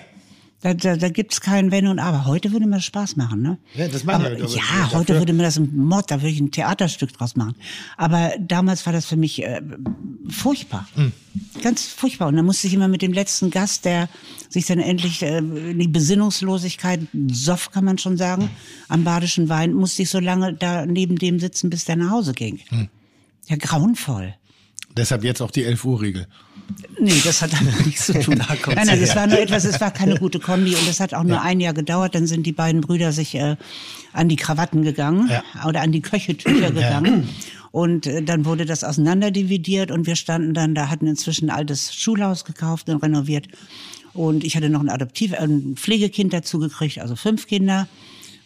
Da, 0.61 0.73
da, 0.73 0.97
da 0.97 1.11
gibt's 1.11 1.43
kein 1.43 1.71
Wenn 1.71 1.87
und 1.89 1.99
Aber. 1.99 2.25
Heute 2.25 2.53
würde 2.53 2.65
mir 2.67 2.77
das 2.77 2.87
Spaß 2.87 3.17
machen, 3.17 3.43
ne? 3.43 3.59
Ja, 3.75 3.87
das 3.87 4.05
meine 4.05 4.25
aber, 4.29 4.35
ich 4.37 4.43
aber. 4.43 4.55
Ja, 4.55 4.63
Dafür- 4.85 4.99
heute 4.99 5.19
würde 5.19 5.35
mir 5.35 5.43
das 5.43 5.59
ein 5.59 5.77
Mord, 5.77 6.11
da 6.11 6.23
würde 6.23 6.31
ich 6.31 6.41
ein 6.41 6.53
Theaterstück 6.53 7.13
draus 7.13 7.37
machen. 7.37 7.55
Aber 7.99 8.33
damals 8.41 8.87
war 8.87 8.93
das 8.95 9.05
für 9.05 9.17
mich 9.17 9.43
äh, 9.43 9.61
furchtbar. 10.31 10.89
Hm. 10.95 11.13
Ganz 11.63 11.85
furchtbar. 11.85 12.29
Und 12.29 12.37
dann 12.37 12.47
musste 12.47 12.67
ich 12.67 12.73
immer 12.73 12.89
mit 12.89 13.03
dem 13.03 13.13
letzten 13.13 13.51
Gast, 13.51 13.85
der 13.85 14.09
sich 14.49 14.65
dann 14.65 14.79
endlich 14.79 15.21
äh, 15.23 15.37
in 15.37 15.79
die 15.81 15.89
Besinnungslosigkeit, 15.89 17.01
Soff 17.31 17.71
kann 17.71 17.85
man 17.85 17.99
schon 17.99 18.17
sagen, 18.17 18.49
am 18.89 19.05
badischen 19.05 19.51
Wein, 19.51 19.75
musste 19.75 20.01
ich 20.01 20.09
so 20.09 20.19
lange 20.19 20.55
da 20.55 20.87
neben 20.87 21.17
dem 21.17 21.41
sitzen, 21.41 21.69
bis 21.69 21.85
der 21.85 21.97
nach 21.97 22.11
Hause 22.11 22.33
ging. 22.33 22.61
Hm. 22.71 22.89
Ja, 23.49 23.57
grauenvoll. 23.57 24.35
Deshalb 24.97 25.25
jetzt 25.25 25.41
auch 25.41 25.51
die 25.51 25.65
11 25.65 25.85
Uhr 25.85 26.01
Regel. 26.01 26.27
Nee, 27.01 27.21
das 27.25 27.43
hat 27.43 27.53
damit 27.53 27.85
nichts 27.85 28.07
zu 28.07 28.15
tun. 28.21 28.39
Da 28.39 28.47
nein, 28.75 28.87
nein, 28.87 29.01
das 29.01 29.15
war 29.17 29.27
nur 29.27 29.39
etwas, 29.39 29.65
es 29.65 29.81
war 29.81 29.91
keine 29.91 30.17
gute 30.19 30.39
Kombi 30.39 30.75
und 30.75 30.89
es 30.89 31.01
hat 31.01 31.13
auch 31.13 31.25
nur 31.25 31.43
ein 31.43 31.61
Jahr 31.61 31.75
gedauert. 31.75 32.15
Dann 32.15 32.27
sind 32.27 32.45
die 32.47 32.53
beiden 32.53 32.81
Brüder 32.81 33.13
sich 33.13 33.35
äh, 33.35 33.57
an 34.13 34.29
die 34.29 34.37
Krawatten 34.37 34.83
gegangen 34.83 35.29
Ja. 35.31 35.43
oder 35.69 35.81
an 35.83 35.93
die 35.93 36.01
Köchetücher 36.01 36.71
gegangen. 36.71 37.29
Und 37.73 38.07
äh, 38.07 38.23
dann 38.23 38.45
wurde 38.45 38.67
das 38.67 38.85
auseinanderdividiert 38.85 39.91
und 39.91 40.07
wir 40.07 40.15
standen 40.17 40.55
dann, 40.55 40.75
da 40.77 40.89
hatten 40.91 41.09
inzwischen 41.09 41.51
ein 41.51 41.57
altes 41.57 41.93
Schulhaus 41.95 42.45
gekauft 42.45 42.89
und 42.89 43.03
renoviert. 43.03 43.49
Und 44.13 44.45
ich 44.45 44.55
hatte 44.57 44.69
noch 44.71 44.81
ein 44.81 44.89
Adoptiv, 44.89 45.33
äh, 45.33 45.39
ein 45.39 45.75
Pflegekind 45.75 46.33
dazu 46.33 46.61
gekriegt, 46.61 47.01
also 47.01 47.17
fünf 47.17 47.49
Kinder. 47.49 47.89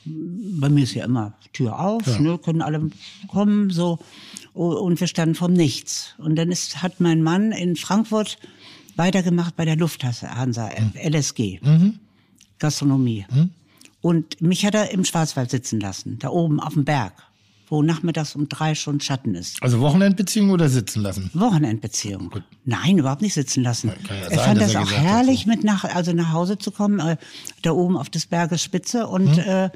Bei 0.06 0.70
mir 0.70 0.84
ist 0.84 0.94
ja 0.94 1.04
immer 1.04 1.34
Tür 1.52 1.78
auf, 1.78 2.18
ne, 2.18 2.38
können 2.38 2.62
alle 2.62 2.90
kommen, 3.28 3.68
so. 3.70 3.98
Und 4.58 4.98
wir 4.98 5.06
standen 5.06 5.36
vom 5.36 5.52
Nichts. 5.52 6.14
Und 6.18 6.34
dann 6.36 6.50
ist, 6.50 6.82
hat 6.82 6.98
mein 7.00 7.22
Mann 7.22 7.52
in 7.52 7.76
Frankfurt 7.76 8.38
weitergemacht 8.96 9.54
bei 9.54 9.64
der 9.64 9.76
Lufthansa, 9.76 10.28
LSG. 11.00 11.60
Gastronomie. 12.58 13.24
Und 14.00 14.40
mich 14.40 14.66
hat 14.66 14.74
er 14.74 14.90
im 14.90 15.04
Schwarzwald 15.04 15.50
sitzen 15.50 15.78
lassen, 15.80 16.18
da 16.18 16.28
oben 16.30 16.58
auf 16.58 16.74
dem 16.74 16.84
Berg, 16.84 17.12
wo 17.68 17.82
nachmittags 17.82 18.34
um 18.34 18.48
drei 18.48 18.74
schon 18.74 19.00
Schatten 19.00 19.36
ist. 19.36 19.62
Also 19.62 19.78
Wochenendbeziehung 19.80 20.50
oder 20.50 20.68
sitzen 20.68 21.02
lassen? 21.02 21.30
Wochenendbeziehung. 21.34 22.34
Nein, 22.64 22.98
überhaupt 22.98 23.22
nicht 23.22 23.34
sitzen 23.34 23.62
lassen. 23.62 23.92
ja 24.08 24.14
er 24.16 24.30
sein, 24.30 24.38
fand 24.40 24.60
das 24.60 24.74
auch 24.74 24.90
herrlich, 24.90 25.46
mit 25.46 25.62
nach, 25.62 25.84
also 25.84 26.12
nach 26.12 26.32
Hause 26.32 26.58
zu 26.58 26.72
kommen, 26.72 26.98
äh, 26.98 27.16
da 27.62 27.70
oben 27.72 27.96
auf 27.96 28.10
des 28.10 28.26
Berges 28.26 28.62
Spitze 28.62 29.06
und, 29.06 29.36
Mhm. 29.36 29.38
äh, 29.38 29.70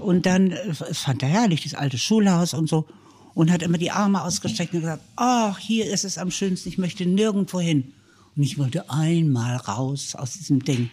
und 0.00 0.26
dann, 0.26 0.50
äh, 0.50 0.70
es 0.90 0.98
fand 1.00 1.22
er 1.22 1.28
herrlich, 1.28 1.62
das 1.62 1.74
alte 1.74 1.98
Schulhaus 1.98 2.52
und 2.54 2.68
so. 2.68 2.86
Und 3.34 3.50
hat 3.50 3.62
immer 3.62 3.78
die 3.78 3.90
Arme 3.90 4.22
ausgestreckt 4.22 4.74
und 4.74 4.80
gesagt, 4.80 5.02
ach, 5.16 5.58
hier 5.58 5.86
ist 5.86 6.04
es 6.04 6.18
am 6.18 6.30
schönsten, 6.30 6.68
ich 6.68 6.78
möchte 6.78 7.04
nirgendwo 7.04 7.60
hin. 7.60 7.92
Und 8.36 8.42
ich 8.42 8.58
wollte 8.58 8.90
einmal 8.90 9.56
raus 9.56 10.14
aus 10.14 10.34
diesem 10.34 10.64
Ding. 10.64 10.90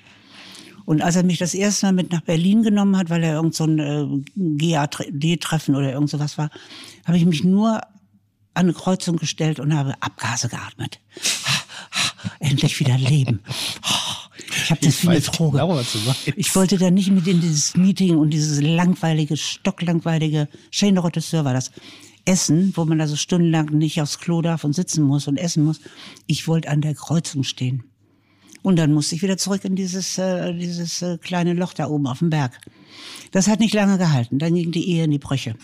Und 0.85 1.01
als 1.01 1.15
er 1.15 1.23
mich 1.23 1.37
das 1.37 1.53
erste 1.53 1.85
Mal 1.85 1.93
mit 1.93 2.11
nach 2.11 2.21
Berlin 2.21 2.63
genommen 2.63 2.97
hat, 2.97 3.09
weil 3.09 3.23
er 3.23 3.35
irgend 3.35 3.55
so 3.55 3.65
ein 3.65 3.79
äh, 3.79 4.07
GAD-Treffen 4.57 5.75
oder 5.75 5.93
irgend 5.93 6.09
sowas 6.09 6.37
war, 6.37 6.49
habe 7.05 7.17
ich 7.17 7.25
mich 7.25 7.43
nur 7.43 7.81
an 8.53 8.65
eine 8.65 8.73
Kreuzung 8.73 9.17
gestellt 9.17 9.59
und 9.59 9.75
habe 9.75 9.95
Abgase 10.01 10.49
geatmet. 10.49 10.99
Endlich 12.39 12.79
wieder 12.79 12.97
leben. 12.97 13.41
Ich 14.63 14.71
habe 14.71 14.81
das 14.81 15.03
wie 15.03 15.09
eine 15.09 15.17
weiß 15.17 15.31
Droge. 15.31 15.57
genau. 15.57 15.81
Ich 16.35 16.55
wollte 16.55 16.77
da 16.77 16.91
nicht 16.91 17.11
mit 17.11 17.27
in 17.27 17.39
dieses 17.39 17.75
Meeting 17.75 18.17
und 18.17 18.31
dieses 18.31 18.61
langweilige, 18.61 19.37
stocklangweilige, 19.37 20.47
Shane 20.71 20.97
Regisseur 20.97 21.45
war 21.45 21.53
das, 21.53 21.71
Essen, 22.25 22.73
wo 22.75 22.85
man 22.85 22.99
da 22.99 23.07
so 23.07 23.15
stundenlang 23.15 23.67
nicht 23.77 24.01
aufs 24.01 24.19
Klo 24.19 24.41
darf 24.41 24.63
und 24.63 24.73
sitzen 24.73 25.03
muss 25.03 25.27
und 25.27 25.37
essen 25.37 25.63
muss. 25.63 25.79
Ich 26.27 26.47
wollte 26.47 26.69
an 26.69 26.81
der 26.81 26.95
Kreuzung 26.95 27.43
stehen. 27.43 27.83
Und 28.61 28.75
dann 28.75 28.93
musste 28.93 29.15
ich 29.15 29.23
wieder 29.23 29.37
zurück 29.37 29.65
in 29.65 29.75
dieses, 29.75 30.17
äh, 30.17 30.53
dieses 30.53 31.01
äh, 31.01 31.17
kleine 31.17 31.53
Loch 31.53 31.73
da 31.73 31.87
oben 31.87 32.05
auf 32.05 32.19
dem 32.19 32.29
Berg. 32.29 32.59
Das 33.31 33.47
hat 33.47 33.59
nicht 33.59 33.73
lange 33.73 33.97
gehalten. 33.97 34.37
Dann 34.37 34.53
ging 34.53 34.71
die 34.71 34.87
Ehe 34.87 35.05
in 35.05 35.11
die 35.11 35.19
Brüche. 35.19 35.55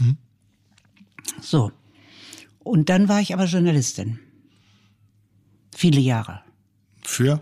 So. 1.41 1.71
Und 2.59 2.89
dann 2.89 3.07
war 3.07 3.21
ich 3.21 3.33
aber 3.33 3.45
Journalistin. 3.45 4.19
Viele 5.75 5.99
Jahre. 5.99 6.41
Für? 7.03 7.41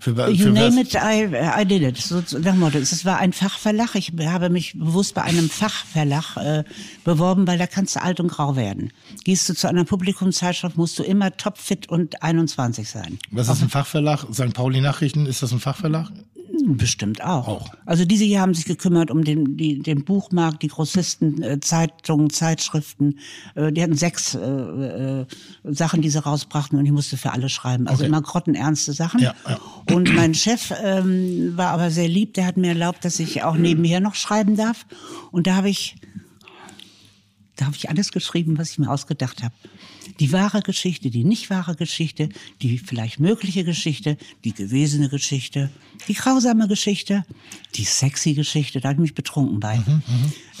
Für, 0.00 0.14
für 0.14 0.30
You 0.30 0.52
was? 0.52 0.74
name 0.74 0.80
it, 0.80 0.94
I, 0.94 1.60
I 1.62 1.64
did 1.64 1.82
it. 1.82 1.98
So, 1.98 2.22
nach 2.38 2.54
Motto. 2.54 2.78
Es 2.78 3.04
war 3.04 3.18
ein 3.18 3.32
Fachverlag. 3.32 3.94
Ich 3.94 4.12
habe 4.24 4.50
mich 4.50 4.72
bewusst 4.78 5.14
bei 5.14 5.22
einem 5.22 5.48
Fachverlag 5.50 6.36
äh, 6.36 6.64
beworben, 7.04 7.46
weil 7.46 7.58
da 7.58 7.66
kannst 7.66 7.96
du 7.96 8.02
alt 8.02 8.18
und 8.20 8.28
grau 8.28 8.56
werden. 8.56 8.92
Gehst 9.24 9.48
du 9.48 9.54
zu 9.54 9.68
einer 9.68 9.84
Publikumszeitschrift, 9.84 10.76
musst 10.76 10.98
du 10.98 11.02
immer 11.02 11.36
topfit 11.36 11.88
und 11.88 12.22
21 12.22 12.88
sein. 12.88 13.18
Was 13.30 13.48
ist 13.48 13.62
ein 13.62 13.68
Fachverlag? 13.68 14.26
St. 14.32 14.54
Pauli 14.54 14.80
Nachrichten, 14.80 15.26
ist 15.26 15.42
das 15.42 15.52
ein 15.52 15.60
Fachverlag? 15.60 16.10
Bestimmt 16.66 17.22
auch. 17.22 17.48
Auch. 17.48 17.74
Also 17.86 18.04
diese 18.04 18.24
hier 18.24 18.40
haben 18.40 18.54
sich 18.54 18.64
gekümmert 18.64 19.10
um 19.10 19.24
den, 19.24 19.56
die, 19.56 19.78
den 19.78 20.04
Buchmarkt, 20.04 20.62
die 20.62 20.68
Grossisten, 20.68 21.42
äh, 21.42 21.60
Zeitungen, 21.60 22.30
Zeitschriften. 22.30 23.18
Äh, 23.54 23.72
die 23.72 23.82
hatten 23.82 23.94
sechs 23.94 24.34
äh, 24.34 24.40
äh, 24.40 25.26
Sachen, 25.64 26.02
die 26.02 26.10
sie 26.10 26.22
rausbrachten 26.22 26.78
und 26.78 26.84
ich 26.86 26.92
musste 26.92 27.16
für 27.16 27.32
alle 27.32 27.48
schreiben. 27.48 27.86
Also 27.86 28.00
Okay. 28.00 28.08
immer 28.08 28.22
grottenernste 28.22 28.92
Sachen. 28.92 29.20
Ja, 29.20 29.34
ja. 29.48 29.60
Und 29.94 30.14
mein 30.14 30.34
Chef 30.34 30.72
ähm, 30.82 31.56
war 31.56 31.68
aber 31.68 31.90
sehr 31.90 32.08
lieb, 32.08 32.34
der 32.34 32.46
hat 32.46 32.56
mir 32.56 32.68
erlaubt, 32.68 33.04
dass 33.04 33.20
ich 33.20 33.42
auch 33.42 33.56
nebenher 33.56 34.00
noch 34.00 34.14
schreiben 34.14 34.56
darf. 34.56 34.86
Und 35.30 35.46
da 35.46 35.56
habe 35.56 35.68
ich 35.68 35.96
da 37.56 37.66
habe 37.66 37.76
ich 37.76 37.90
alles 37.90 38.10
geschrieben, 38.10 38.56
was 38.56 38.70
ich 38.70 38.78
mir 38.78 38.90
ausgedacht 38.90 39.42
habe. 39.42 39.54
Die 40.20 40.32
wahre 40.32 40.60
Geschichte, 40.62 41.10
die 41.10 41.24
nicht 41.24 41.50
wahre 41.50 41.74
Geschichte, 41.74 42.28
die 42.62 42.78
vielleicht 42.78 43.18
mögliche 43.20 43.64
Geschichte, 43.64 44.16
die 44.44 44.52
gewesene 44.52 45.08
Geschichte, 45.08 45.70
die 46.08 46.14
grausame 46.14 46.68
Geschichte, 46.68 47.24
die 47.74 47.84
sexy 47.84 48.34
Geschichte, 48.34 48.80
da 48.80 48.90
habe 48.90 48.96
ich 48.96 49.00
mich 49.00 49.14
betrunken 49.14 49.60
bei. 49.60 49.80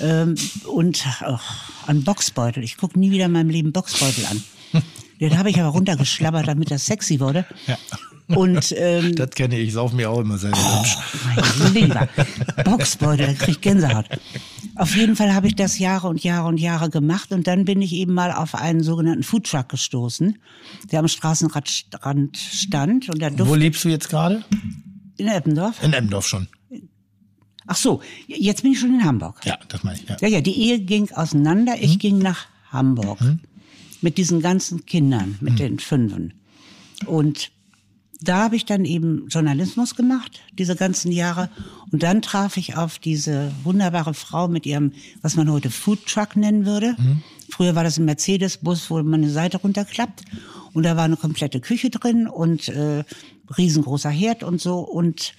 ähm, 0.00 0.34
und 0.66 1.04
ach, 1.20 1.70
an 1.86 2.02
Boxbeutel. 2.04 2.64
Ich 2.64 2.78
gucke 2.78 2.98
nie 2.98 3.10
wieder 3.10 3.26
in 3.26 3.32
meinem 3.32 3.50
Leben 3.50 3.72
Boxbeutel 3.72 4.24
an. 4.26 4.42
Den 5.20 5.36
habe 5.36 5.50
ich 5.50 5.60
aber 5.60 5.68
runtergeschlabbert, 5.68 6.48
damit 6.48 6.70
das 6.70 6.86
sexy 6.86 7.20
wurde. 7.20 7.44
Ja. 7.66 7.76
Und 8.34 8.72
ähm, 8.76 9.14
Das 9.14 9.30
kenne 9.30 9.58
ich, 9.58 9.68
ich 9.68 9.72
sauf 9.74 9.92
mir 9.92 10.10
auch 10.10 10.20
immer 10.20 10.38
selber 10.38 10.56
hübsch. 10.58 10.96
mein 11.58 11.74
Lieber. 11.74 12.08
Boxbeutel, 12.64 13.26
da 13.26 13.32
krieg 13.34 13.48
ich 13.56 13.60
Gänsehaut. 13.60 14.06
Auf 14.76 14.96
jeden 14.96 15.16
Fall 15.16 15.34
habe 15.34 15.46
ich 15.48 15.56
das 15.56 15.78
Jahre 15.78 16.08
und 16.08 16.22
Jahre 16.22 16.48
und 16.48 16.58
Jahre 16.58 16.90
gemacht 16.90 17.32
und 17.32 17.46
dann 17.46 17.64
bin 17.64 17.82
ich 17.82 17.92
eben 17.92 18.14
mal 18.14 18.32
auf 18.32 18.54
einen 18.54 18.82
sogenannten 18.82 19.22
Foodtruck 19.22 19.68
gestoßen, 19.68 20.38
der 20.90 21.00
am 21.00 21.08
Straßenrand 21.08 21.68
stand 22.38 23.08
und 23.08 23.20
der 23.20 23.38
Wo 23.46 23.54
lebst 23.54 23.84
du 23.84 23.88
jetzt 23.88 24.08
gerade? 24.08 24.44
in 25.16 25.28
Eppendorf. 25.28 25.82
In 25.82 25.92
Emmendorf 25.92 26.26
schon. 26.26 26.48
Ach 27.66 27.76
so, 27.76 28.00
jetzt 28.26 28.62
bin 28.62 28.72
ich 28.72 28.80
schon 28.80 28.94
in 28.94 29.04
Hamburg. 29.04 29.40
Ja, 29.44 29.58
das 29.68 29.84
meine 29.84 29.98
ich. 29.98 30.08
Ja. 30.08 30.16
Ja, 30.20 30.28
ja, 30.28 30.40
die 30.40 30.58
Ehe 30.58 30.80
ging 30.80 31.10
auseinander. 31.12 31.74
Ich 31.78 31.98
ging 31.98 32.18
nach 32.18 32.46
Hamburg 32.72 33.18
mit 34.00 34.16
diesen 34.18 34.40
ganzen 34.40 34.86
Kindern, 34.86 35.36
mit 35.40 35.58
den 35.58 35.78
Fünfen. 35.78 36.34
Und 37.06 37.50
da 38.22 38.44
habe 38.44 38.56
ich 38.56 38.66
dann 38.66 38.84
eben 38.84 39.28
Journalismus 39.28 39.94
gemacht, 39.94 40.40
diese 40.58 40.76
ganzen 40.76 41.10
Jahre. 41.10 41.48
Und 41.90 42.02
dann 42.02 42.20
traf 42.22 42.56
ich 42.56 42.76
auf 42.76 42.98
diese 42.98 43.50
wunderbare 43.64 44.14
Frau 44.14 44.48
mit 44.48 44.66
ihrem, 44.66 44.92
was 45.22 45.36
man 45.36 45.50
heute 45.50 45.70
Food 45.70 46.06
Truck 46.06 46.36
nennen 46.36 46.66
würde. 46.66 46.96
Früher 47.50 47.74
war 47.74 47.84
das 47.84 47.98
ein 47.98 48.04
Mercedes-Bus, 48.04 48.90
wo 48.90 49.02
man 49.02 49.22
eine 49.22 49.30
Seite 49.30 49.58
runterklappt. 49.58 50.22
Und 50.72 50.84
da 50.84 50.96
war 50.96 51.04
eine 51.04 51.16
komplette 51.16 51.60
Küche 51.60 51.90
drin 51.90 52.28
und 52.28 52.68
äh, 52.68 53.04
riesengroßer 53.56 54.10
Herd 54.10 54.42
und 54.42 54.60
so. 54.60 54.78
Und 54.80 55.34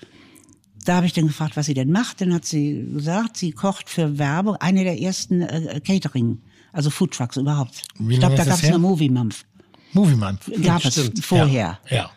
da 0.85 0.95
habe 0.95 1.05
ich 1.05 1.13
dann 1.13 1.27
gefragt, 1.27 1.55
was 1.55 1.67
sie 1.67 1.73
denn 1.73 1.91
macht. 1.91 2.19
Dann 2.21 2.33
hat 2.33 2.45
sie 2.45 2.85
gesagt, 2.93 3.37
sie 3.37 3.51
kocht 3.51 3.89
für 3.89 4.17
Werbung, 4.17 4.55
eine 4.55 4.83
der 4.83 4.99
ersten 4.99 5.41
äh, 5.41 5.79
Catering, 5.85 6.39
also 6.73 6.89
Food 6.89 7.13
Trucks 7.13 7.37
überhaupt. 7.37 7.83
Wie 7.99 8.15
ich 8.15 8.19
glaube, 8.19 8.35
da 8.35 8.43
gab 8.43 8.55
es 8.55 8.65
eine 8.65 8.79
Movie 8.79 9.09
Month. 9.09 9.45
Movie 9.93 10.15
Man. 10.15 10.39
Gab 10.63 10.83
es 10.85 11.11
vorher. 11.21 11.79
Ja. 11.89 11.95
ja. 11.95 12.11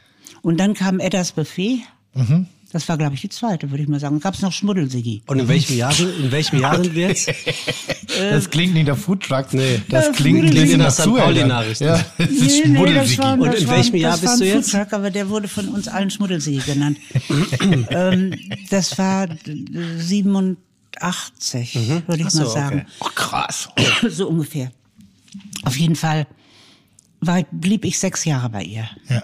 Und 0.44 0.58
dann 0.58 0.74
kam 0.74 1.00
Eddas 1.00 1.32
Buffet. 1.32 1.80
Mhm. 2.14 2.46
Das 2.70 2.88
war, 2.88 2.98
glaube 2.98 3.14
ich, 3.14 3.20
die 3.20 3.28
zweite, 3.28 3.70
würde 3.70 3.84
ich 3.84 3.88
mal 3.88 4.00
sagen. 4.00 4.18
Gab 4.18 4.34
es 4.34 4.42
noch 4.42 4.52
Schmuddelsiggi. 4.52 5.22
Und 5.26 5.38
in 5.38 5.46
welchem 5.48 5.76
Jahr 5.76 5.92
sind, 5.92 6.10
in 6.18 6.32
welchem 6.32 6.60
Jahr 6.60 6.76
sind 6.82 6.94
wir 6.94 7.08
jetzt? 7.08 7.30
Das 8.30 8.48
klingt 8.48 8.74
nicht 8.74 8.86
nach 8.86 8.96
Foodtrucks. 8.96 9.52
Nee. 9.54 9.80
Das 9.88 10.06
Äh, 10.08 10.12
klingt 10.12 10.50
bisschen 10.52 10.78
nach 10.78 10.86
Das 10.86 10.98
St. 10.98 11.04
Pauli-Nachrichten. 11.16 11.84
Ja, 11.84 12.04
das 12.16 12.30
ist 12.30 12.62
Schmuddelsiegi. 12.64 13.18
war- 13.22 13.32
Und 13.40 13.46
das 13.46 13.60
in 13.62 13.66
war- 13.66 13.76
welchem 13.76 13.96
Jahr 13.96 14.12
das 14.12 14.20
bist 14.20 14.40
du 14.40 14.44
ein 14.44 14.48
jetzt? 14.50 14.70
Foodtruck, 14.70 14.92
aber 14.92 15.10
der 15.10 15.28
wurde 15.30 15.48
von 15.48 15.68
uns 15.70 15.88
allen 15.88 16.10
Schmuddelsiggi 16.10 16.58
genannt. 16.72 16.98
ähm, 17.90 18.34
das 18.70 18.96
war 18.98 19.28
äh, 19.30 19.36
87, 19.98 21.74
würde 22.06 22.22
ich 22.22 22.30
so, 22.30 22.44
mal 22.44 22.48
sagen. 22.50 22.78
okay. 22.80 22.86
Oh, 23.00 23.08
krass. 23.14 23.68
so 24.08 24.28
ungefähr. 24.28 24.70
Auf 25.64 25.76
jeden 25.76 25.96
Fall 25.96 26.26
war, 27.20 27.42
blieb 27.50 27.84
ich 27.84 27.98
sechs 27.98 28.24
Jahre 28.24 28.48
bei 28.50 28.62
ihr. 28.62 28.88
Ja. 29.08 29.22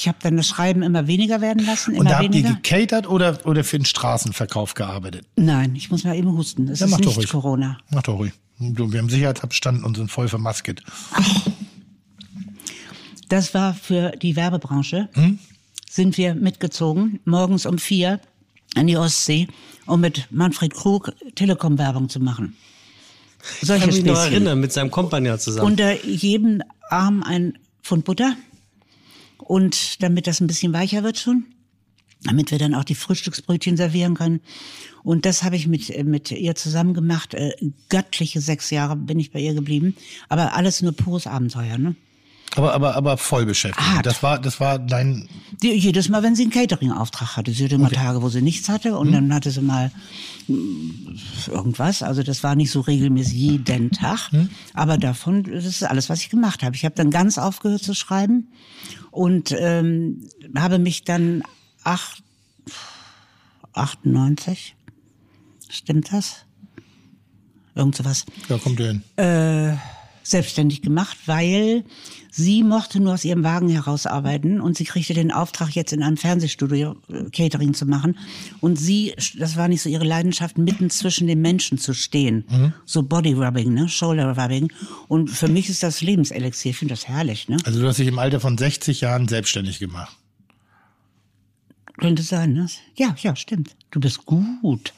Ich 0.00 0.06
habe 0.06 0.18
dann 0.22 0.36
das 0.36 0.46
Schreiben 0.46 0.82
immer 0.84 1.08
weniger 1.08 1.40
werden 1.40 1.66
lassen, 1.66 1.90
immer 1.90 2.00
Und 2.02 2.06
da 2.06 2.18
habt 2.18 2.24
ihr 2.26 2.30
weniger. 2.32 2.54
gecatert 2.54 3.08
oder, 3.08 3.44
oder 3.46 3.64
für 3.64 3.78
den 3.80 3.84
Straßenverkauf 3.84 4.74
gearbeitet? 4.74 5.26
Nein, 5.34 5.74
ich 5.74 5.90
muss 5.90 6.04
mal 6.04 6.14
eben 6.14 6.30
husten. 6.36 6.68
Es 6.68 6.78
Ja, 6.78 6.86
ist 6.86 7.00
nicht 7.00 7.16
ruhig. 7.16 7.28
Corona. 7.28 7.78
Mach 7.90 8.02
doch 8.04 8.16
ruhig. 8.16 8.32
Wir 8.60 9.00
haben 9.00 9.08
Sicherheitsabstand 9.08 9.82
und 9.82 9.96
sind 9.96 10.08
voll 10.08 10.28
vermasket. 10.28 10.82
Das 13.28 13.54
war 13.54 13.74
für 13.74 14.12
die 14.12 14.36
Werbebranche. 14.36 15.08
Hm? 15.14 15.40
Sind 15.90 16.16
wir 16.16 16.36
mitgezogen, 16.36 17.18
morgens 17.24 17.66
um 17.66 17.78
vier 17.78 18.20
an 18.76 18.86
die 18.86 18.96
Ostsee, 18.96 19.48
um 19.86 20.00
mit 20.00 20.28
Manfred 20.30 20.74
Krug 20.74 21.12
Telekom-Werbung 21.34 22.08
zu 22.08 22.20
machen. 22.20 22.56
Ich 23.60 23.66
Solche 23.66 23.86
kann 23.86 23.94
mich 23.94 24.04
noch 24.04 24.14
Späßchen. 24.14 24.32
erinnern, 24.32 24.60
mit 24.60 24.72
seinem 24.72 24.92
Kompagnon 24.92 25.38
zusammen. 25.40 25.66
Unter 25.72 26.04
jedem 26.06 26.62
Arm 26.88 27.22
ein 27.24 27.58
Pfund 27.82 28.04
Butter. 28.04 28.36
Und 29.48 30.02
damit 30.02 30.26
das 30.26 30.40
ein 30.40 30.46
bisschen 30.46 30.74
weicher 30.74 31.02
wird 31.02 31.18
schon. 31.18 31.46
damit 32.22 32.50
wir 32.50 32.58
dann 32.58 32.74
auch 32.74 32.84
die 32.84 32.96
Frühstücksbrötchen 32.96 33.76
servieren 33.76 34.14
können. 34.14 34.40
Und 35.04 35.24
das 35.24 35.44
habe 35.44 35.56
ich 35.56 35.66
mit, 35.66 36.04
mit 36.04 36.30
ihr 36.32 36.54
zusammen 36.54 36.92
gemacht. 36.92 37.34
Äh, 37.34 37.52
göttliche 37.88 38.40
sechs 38.40 38.70
Jahre 38.70 38.96
bin 38.96 39.20
ich 39.20 39.30
bei 39.30 39.38
ihr 39.40 39.54
geblieben. 39.54 39.94
Aber 40.28 40.54
alles 40.54 40.82
nur 40.82 40.92
pures 40.92 41.26
Abenteuer, 41.26 41.78
ne? 41.78 41.94
Aber, 42.56 42.74
aber, 42.74 42.96
aber 42.96 43.16
voll 43.16 43.46
beschäftigt. 43.46 43.86
Hart. 43.86 44.06
Das 44.06 44.22
war, 44.22 44.40
das 44.40 44.58
war 44.60 44.78
dein, 44.78 45.28
Die, 45.62 45.72
jedes 45.72 46.08
Mal, 46.08 46.22
wenn 46.22 46.34
sie 46.34 46.42
einen 46.42 46.50
Catering-Auftrag 46.50 47.36
hatte. 47.36 47.52
Sie 47.52 47.64
hatte 47.64 47.74
immer 47.74 47.90
Tage, 47.90 48.22
wo 48.22 48.28
sie 48.28 48.42
nichts 48.42 48.68
hatte 48.68 48.96
und 48.96 49.12
dann 49.12 49.32
hatte 49.32 49.50
sie 49.50 49.60
mal 49.60 49.90
mm, 50.46 51.16
irgendwas. 51.48 52.02
Also 52.02 52.22
das 52.22 52.42
war 52.42 52.54
nicht 52.54 52.70
so 52.70 52.80
regelmäßig 52.80 53.34
jeden 53.34 53.90
Tag. 53.90 54.30
Aber 54.74 54.98
davon, 54.98 55.44
das 55.44 55.66
ist 55.66 55.82
alles, 55.84 56.08
was 56.08 56.20
ich 56.20 56.30
gemacht 56.30 56.62
habe. 56.62 56.74
Ich 56.74 56.84
habe 56.84 56.94
dann 56.94 57.10
ganz 57.10 57.38
aufgehört 57.38 57.82
zu 57.82 57.94
schreiben 57.94 58.48
und 59.10 59.54
ähm, 59.58 60.28
habe 60.56 60.78
mich 60.78 61.04
dann 61.04 61.42
acht, 61.84 62.22
98, 63.74 64.74
stimmt 65.68 66.12
das? 66.12 66.44
Irgend 67.74 67.94
sowas 67.94 68.24
da 68.48 68.58
kommt 68.58 68.80
ihr 68.80 69.00
hin. 69.16 69.78
selbstständig 70.22 70.82
gemacht, 70.82 71.16
weil 71.26 71.84
sie 72.30 72.62
mochte 72.62 73.00
nur 73.00 73.14
aus 73.14 73.24
ihrem 73.24 73.44
Wagen 73.44 73.68
herausarbeiten 73.68 74.60
und 74.60 74.76
sie 74.76 74.84
kriegte 74.84 75.14
den 75.14 75.32
Auftrag, 75.32 75.70
jetzt 75.70 75.92
in 75.92 76.02
einem 76.02 76.16
Fernsehstudio 76.16 76.96
äh, 77.08 77.30
Catering 77.30 77.74
zu 77.74 77.86
machen. 77.86 78.18
Und 78.60 78.76
sie, 78.76 79.14
das 79.38 79.56
war 79.56 79.68
nicht 79.68 79.82
so 79.82 79.88
ihre 79.88 80.04
Leidenschaft, 80.04 80.58
mitten 80.58 80.90
zwischen 80.90 81.26
den 81.26 81.40
Menschen 81.40 81.78
zu 81.78 81.94
stehen. 81.94 82.44
So 82.84 83.02
Bodyrubbing, 83.02 83.72
ne? 83.72 83.88
Shoulder-Rubbing. 83.88 84.72
Und 85.08 85.30
für 85.30 85.48
mich 85.48 85.68
ist 85.68 85.82
das 85.82 86.00
Lebenselixier. 86.00 86.70
Ich 86.70 86.78
finde 86.78 86.94
das 86.94 87.08
herrlich, 87.08 87.48
ne? 87.48 87.56
Also 87.64 87.80
du 87.80 87.86
hast 87.86 87.98
dich 87.98 88.08
im 88.08 88.18
Alter 88.18 88.40
von 88.40 88.58
60 88.58 89.00
Jahren 89.00 89.28
selbstständig 89.28 89.78
gemacht. 89.78 90.16
Könnte 91.98 92.22
sein, 92.22 92.52
ne? 92.52 92.68
Ja, 92.96 93.14
ja, 93.20 93.34
stimmt. 93.34 93.74
Du 93.90 94.00
bist 94.00 94.24
gut. 94.24 94.92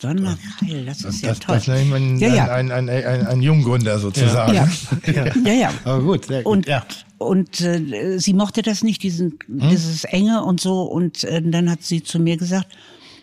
Donnerkeil, 0.00 0.86
das 0.86 1.02
ist 1.04 1.22
ja 1.22 1.30
das, 1.30 1.40
toll. 1.40 1.56
das 1.56 1.68
nennt 1.68 1.90
man 1.90 2.18
ja, 2.18 2.34
ja. 2.34 2.44
Ein, 2.46 2.72
ein, 2.72 2.88
ein, 2.88 3.26
ein, 3.26 3.42
Junggründer 3.42 3.98
sozusagen. 3.98 4.54
Ja. 5.06 5.26
ja, 5.44 5.52
ja. 5.52 5.74
Aber 5.84 6.02
gut, 6.02 6.24
sehr 6.26 6.42
gut. 6.42 6.52
Und, 6.52 6.66
ja. 6.66 6.84
und 7.18 7.60
äh, 7.60 8.18
sie 8.18 8.32
mochte 8.32 8.62
das 8.62 8.82
nicht, 8.82 9.02
diesen, 9.02 9.38
dieses 9.46 10.04
Enge 10.04 10.42
und 10.44 10.60
so. 10.60 10.82
Und 10.82 11.24
äh, 11.24 11.42
dann 11.42 11.70
hat 11.70 11.82
sie 11.82 12.02
zu 12.02 12.18
mir 12.18 12.36
gesagt, 12.36 12.68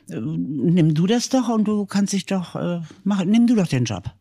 äh, 0.09 0.19
nimm 0.19 0.93
du 0.93 1.07
das 1.07 1.30
doch 1.30 1.49
und 1.49 1.65
du 1.65 1.86
kannst 1.86 2.13
dich 2.13 2.25
doch, 2.25 2.55
äh, 2.55 2.82
mach, 3.03 3.25
nimm 3.25 3.47
du 3.47 3.55
doch 3.55 3.67
den 3.67 3.86
Job. 3.86 4.11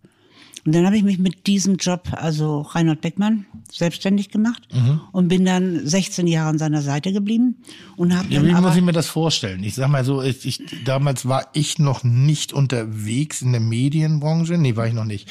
Und 0.67 0.75
dann 0.75 0.85
habe 0.85 0.97
ich 0.97 1.05
mich 1.05 1.19
mit 1.19 1.47
diesem 1.47 1.77
Job, 1.77 2.09
also 2.13 2.63
Reinhard 2.63 3.01
Beckmann, 3.01 3.47
selbstständig 3.73 4.31
gemacht 4.31 4.67
Mhm. 4.75 5.01
und 5.13 5.29
bin 5.29 5.45
dann 5.45 5.87
16 5.87 6.27
Jahre 6.27 6.49
an 6.51 6.59
seiner 6.59 6.83
Seite 6.83 7.13
geblieben 7.13 7.59
und 7.97 8.13
habe 8.17 8.27
Ja, 8.29 8.41
dann 8.43 8.49
wie 8.49 8.61
muss 8.61 8.75
ich 8.77 8.83
mir 8.83 8.91
das 8.93 9.07
vorstellen? 9.07 9.63
Ich 9.63 9.77
sag 9.77 9.89
mal 9.89 10.05
so, 10.05 10.23
ich, 10.23 10.45
ich, 10.45 10.61
damals 10.85 11.29
war 11.29 11.47
ich 11.53 11.79
noch 11.79 12.03
nicht 12.03 12.53
unterwegs 12.53 13.43
in 13.43 13.53
der 13.53 13.61
Medienbranche. 13.61 14.59
Nee, 14.59 14.75
war 14.77 14.89
ich 14.89 14.93
noch 14.95 15.05
nicht. 15.05 15.29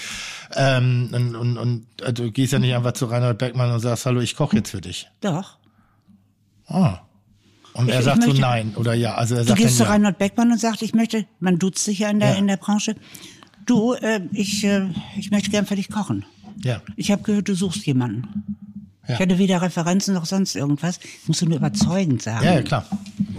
Ähm, 0.56 1.10
und, 1.12 1.36
und, 1.36 1.58
und 1.58 1.86
also, 2.02 2.24
du 2.24 2.32
gehst 2.32 2.54
ja 2.54 2.60
nicht 2.60 2.74
einfach 2.74 2.94
zu 2.94 3.06
Reinhard 3.08 3.38
Beckmann 3.38 3.72
und 3.72 3.82
sagst, 3.82 4.06
hallo, 4.06 4.22
ich 4.22 4.36
koche 4.38 4.56
jetzt 4.56 4.70
für 4.72 4.82
dich. 4.82 5.08
doch. 5.22 5.58
Ah. 6.68 7.00
Und 7.74 7.90
er 7.90 8.00
Ich- 8.00 8.06
sagt 8.06 8.20
ich 8.20 8.24
so 8.24 8.30
möchte- 8.30 8.42
nein 8.42 8.74
oder 8.78 8.94
ja. 8.94 9.16
Also 9.16 9.36
er 9.36 9.42
Du 9.42 9.50
sagt 9.50 9.60
gehst 9.60 9.74
zu 9.76 9.80
dann 9.84 9.88
ja. 9.88 9.94
Reinhard 9.96 10.18
Beckmann 10.18 10.52
und 10.52 10.60
sagst, 10.62 10.82
ich 10.82 10.94
möchte, 10.96 11.26
man 11.42 11.60
duzt 11.60 11.84
sich 11.84 12.00
ja 12.00 12.10
in 12.10 12.20
der, 12.22 12.30
Ja. 12.32 12.36
in 12.36 12.48
der 12.48 12.56
Branche, 12.56 12.96
du, 13.66 13.93
äh, 13.93 14.22
ich, 14.32 14.63
äh, 14.63 14.88
ich 15.18 15.32
möchte 15.32 15.49
gern 15.49 15.66
für 15.66 15.76
dich 15.76 15.89
kochen. 15.89 16.26
Ja. 16.63 16.82
Ich 16.95 17.11
habe 17.11 17.24
gehört, 17.24 17.47
du 17.47 17.55
suchst 17.55 17.86
jemanden. 17.86 18.43
Ja. 19.07 19.16
Ich 19.16 19.20
hatte 19.20 19.38
weder 19.38 19.61
Referenzen 19.61 20.13
noch 20.13 20.26
sonst 20.26 20.55
irgendwas. 20.55 20.99
Ich 21.03 21.28
musste 21.28 21.45
nur 21.45 21.57
überzeugend 21.57 22.22
sagen. 22.22 22.45
ja, 22.45 22.55
ja, 22.55 22.61
klar. 22.61 22.86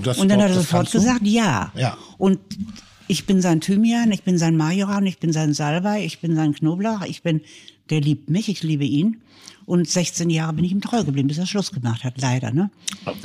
Das, 0.03 0.19
Und 0.19 0.29
dann 0.29 0.41
hat 0.41 0.51
er 0.51 0.55
das 0.55 0.65
sofort 0.65 0.89
du. 0.89 0.99
gesagt, 0.99 1.23
ja. 1.25 1.73
Ja. 1.75 1.97
Und 2.19 2.39
ich 3.09 3.27
bin 3.27 3.41
sein 3.41 3.61
Thymian, 3.61 4.13
ich 4.13 4.23
bin 4.23 4.39
sein 4.39 4.57
Majoran, 4.57 5.07
ich 5.07 5.19
bin 5.19 5.33
sein 5.33 5.55
Salbei, 5.55 6.05
ich 6.05 6.21
bin 6.21 6.35
sein 6.37 6.55
Knoblauch, 6.55 7.03
ich 7.05 7.23
bin, 7.23 7.41
der 7.91 8.01
liebt 8.01 8.31
mich, 8.31 8.49
ich 8.49 8.63
liebe 8.63 8.85
ihn. 8.85 9.21
Und 9.67 9.89
16 9.89 10.31
Jahre 10.31 10.53
bin 10.53 10.65
ich 10.65 10.71
ihm 10.71 10.81
treu 10.81 11.03
geblieben, 11.03 11.27
bis 11.27 11.39
er 11.39 11.47
Schluss 11.47 11.73
gemacht 11.73 12.05
hat, 12.05 12.15
leider, 12.21 12.53
ne? 12.53 12.71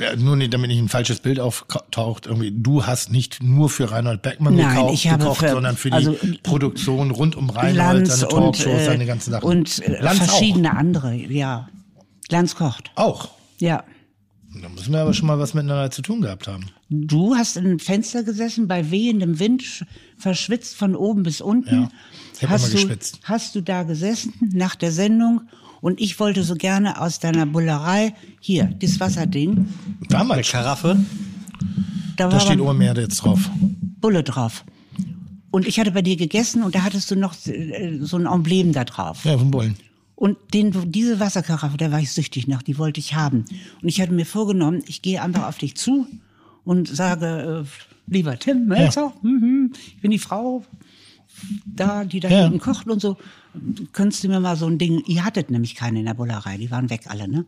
Ja, 0.00 0.16
nur 0.16 0.34
nicht, 0.36 0.52
damit 0.52 0.68
nicht 0.70 0.80
ein 0.80 0.88
falsches 0.88 1.20
Bild 1.20 1.38
auftaucht. 1.38 2.26
Irgendwie, 2.26 2.50
du 2.52 2.84
hast 2.84 3.12
nicht 3.12 3.40
nur 3.42 3.70
für 3.70 3.92
Reinhold 3.92 4.22
Beckmann 4.22 4.56
Nein, 4.56 4.74
gekauft, 4.74 4.94
ich 4.94 5.08
habe 5.08 5.22
gekocht, 5.22 5.38
für- 5.38 5.50
sondern 5.50 5.76
für 5.76 5.90
die 5.90 5.94
also, 5.96 6.16
Produktion 6.42 7.12
rund 7.12 7.36
um 7.36 7.48
Reinhold, 7.48 7.76
Lanz 7.76 8.18
seine 8.20 8.32
und, 8.34 8.56
Talkshows, 8.56 8.80
äh, 8.80 8.84
seine 8.86 9.06
ganzen 9.06 9.30
Sachen. 9.30 9.44
und 9.48 9.78
äh, 9.86 10.02
Lanz 10.02 10.18
verschiedene 10.18 10.76
andere, 10.76 11.14
ja. 11.14 11.68
Lanz 12.28 12.56
kocht, 12.56 12.90
Auch. 12.96 13.24
auch. 13.26 13.28
ja. 13.60 13.84
Da 14.60 14.68
müssen 14.68 14.92
wir 14.92 15.00
aber 15.00 15.14
schon 15.14 15.28
mal 15.28 15.38
was 15.38 15.54
miteinander 15.54 15.90
zu 15.90 16.02
tun 16.02 16.20
gehabt 16.20 16.46
haben. 16.46 16.66
Du 16.90 17.36
hast 17.36 17.56
in 17.56 17.64
einem 17.64 17.78
Fenster 17.78 18.22
gesessen, 18.22 18.68
bei 18.68 18.90
wehendem 18.90 19.38
Wind, 19.38 19.62
sch- 19.62 19.84
verschwitzt 20.18 20.76
von 20.76 20.94
oben 20.94 21.22
bis 21.22 21.40
unten. 21.40 21.74
Ja, 21.84 21.88
ich 22.36 22.42
hab 22.42 22.50
hast, 22.50 22.64
immer 22.64 22.72
du, 22.72 22.82
geschwitzt. 22.88 23.20
hast 23.24 23.54
du 23.54 23.62
da 23.62 23.84
gesessen 23.84 24.34
nach 24.52 24.74
der 24.74 24.92
Sendung 24.92 25.42
und 25.82 26.00
ich 26.00 26.18
wollte 26.18 26.42
so 26.44 26.54
gerne 26.54 26.98
aus 26.98 27.18
deiner 27.18 27.44
Bullerei, 27.44 28.14
hier, 28.40 28.64
dieses 28.64 28.98
Wasserding, 29.00 29.66
Damals 30.08 30.46
schon. 30.46 30.60
Karaffe. 30.60 30.96
da 32.16 32.28
Da 32.28 32.32
war 32.32 32.40
steht 32.40 32.60
Obermeer 32.60 32.94
jetzt 32.96 33.16
drauf. 33.18 33.50
Bulle 34.00 34.22
drauf. 34.22 34.64
Und 35.50 35.66
ich 35.68 35.78
hatte 35.78 35.90
bei 35.90 36.00
dir 36.00 36.16
gegessen 36.16 36.62
und 36.62 36.74
da 36.74 36.82
hattest 36.82 37.10
du 37.10 37.16
noch 37.16 37.34
äh, 37.46 37.98
so 38.00 38.16
ein 38.16 38.24
Emblem 38.24 38.72
da 38.72 38.84
drauf. 38.84 39.24
Ja, 39.26 39.36
vom 39.36 39.50
Bullen. 39.50 39.76
Und 40.14 40.38
den, 40.54 40.72
diese 40.92 41.20
Wasserkaraffe, 41.20 41.76
da 41.76 41.90
war 41.90 41.98
ich 42.00 42.12
süchtig 42.12 42.46
nach, 42.48 42.62
die 42.62 42.78
wollte 42.78 43.00
ich 43.00 43.14
haben. 43.14 43.44
Und 43.82 43.88
ich 43.88 44.00
hatte 44.00 44.12
mir 44.12 44.24
vorgenommen, 44.24 44.82
ich 44.86 45.02
gehe 45.02 45.20
einfach 45.20 45.46
auf 45.48 45.58
dich 45.58 45.74
zu 45.76 46.06
und 46.64 46.88
sage, 46.88 47.66
äh, 47.66 48.12
lieber 48.12 48.38
Tim 48.38 48.66
Melzer, 48.66 49.12
mhm, 49.22 49.72
ich 49.88 50.00
bin 50.00 50.10
die 50.12 50.18
Frau 50.18 50.64
da, 51.66 52.04
die 52.04 52.20
da 52.20 52.28
Ja. 52.28 52.42
hinten 52.44 52.60
kocht 52.60 52.86
und 52.88 53.00
so. 53.00 53.16
Könntest 53.92 54.24
du 54.24 54.28
mir 54.28 54.40
mal 54.40 54.56
so 54.56 54.66
ein 54.66 54.78
Ding, 54.78 55.02
ihr 55.06 55.24
hattet 55.24 55.50
nämlich 55.50 55.74
keine 55.74 56.00
in 56.00 56.06
der 56.06 56.14
Bullerei, 56.14 56.56
die 56.56 56.70
waren 56.70 56.88
weg 56.90 57.02
alle, 57.08 57.28
ne? 57.28 57.44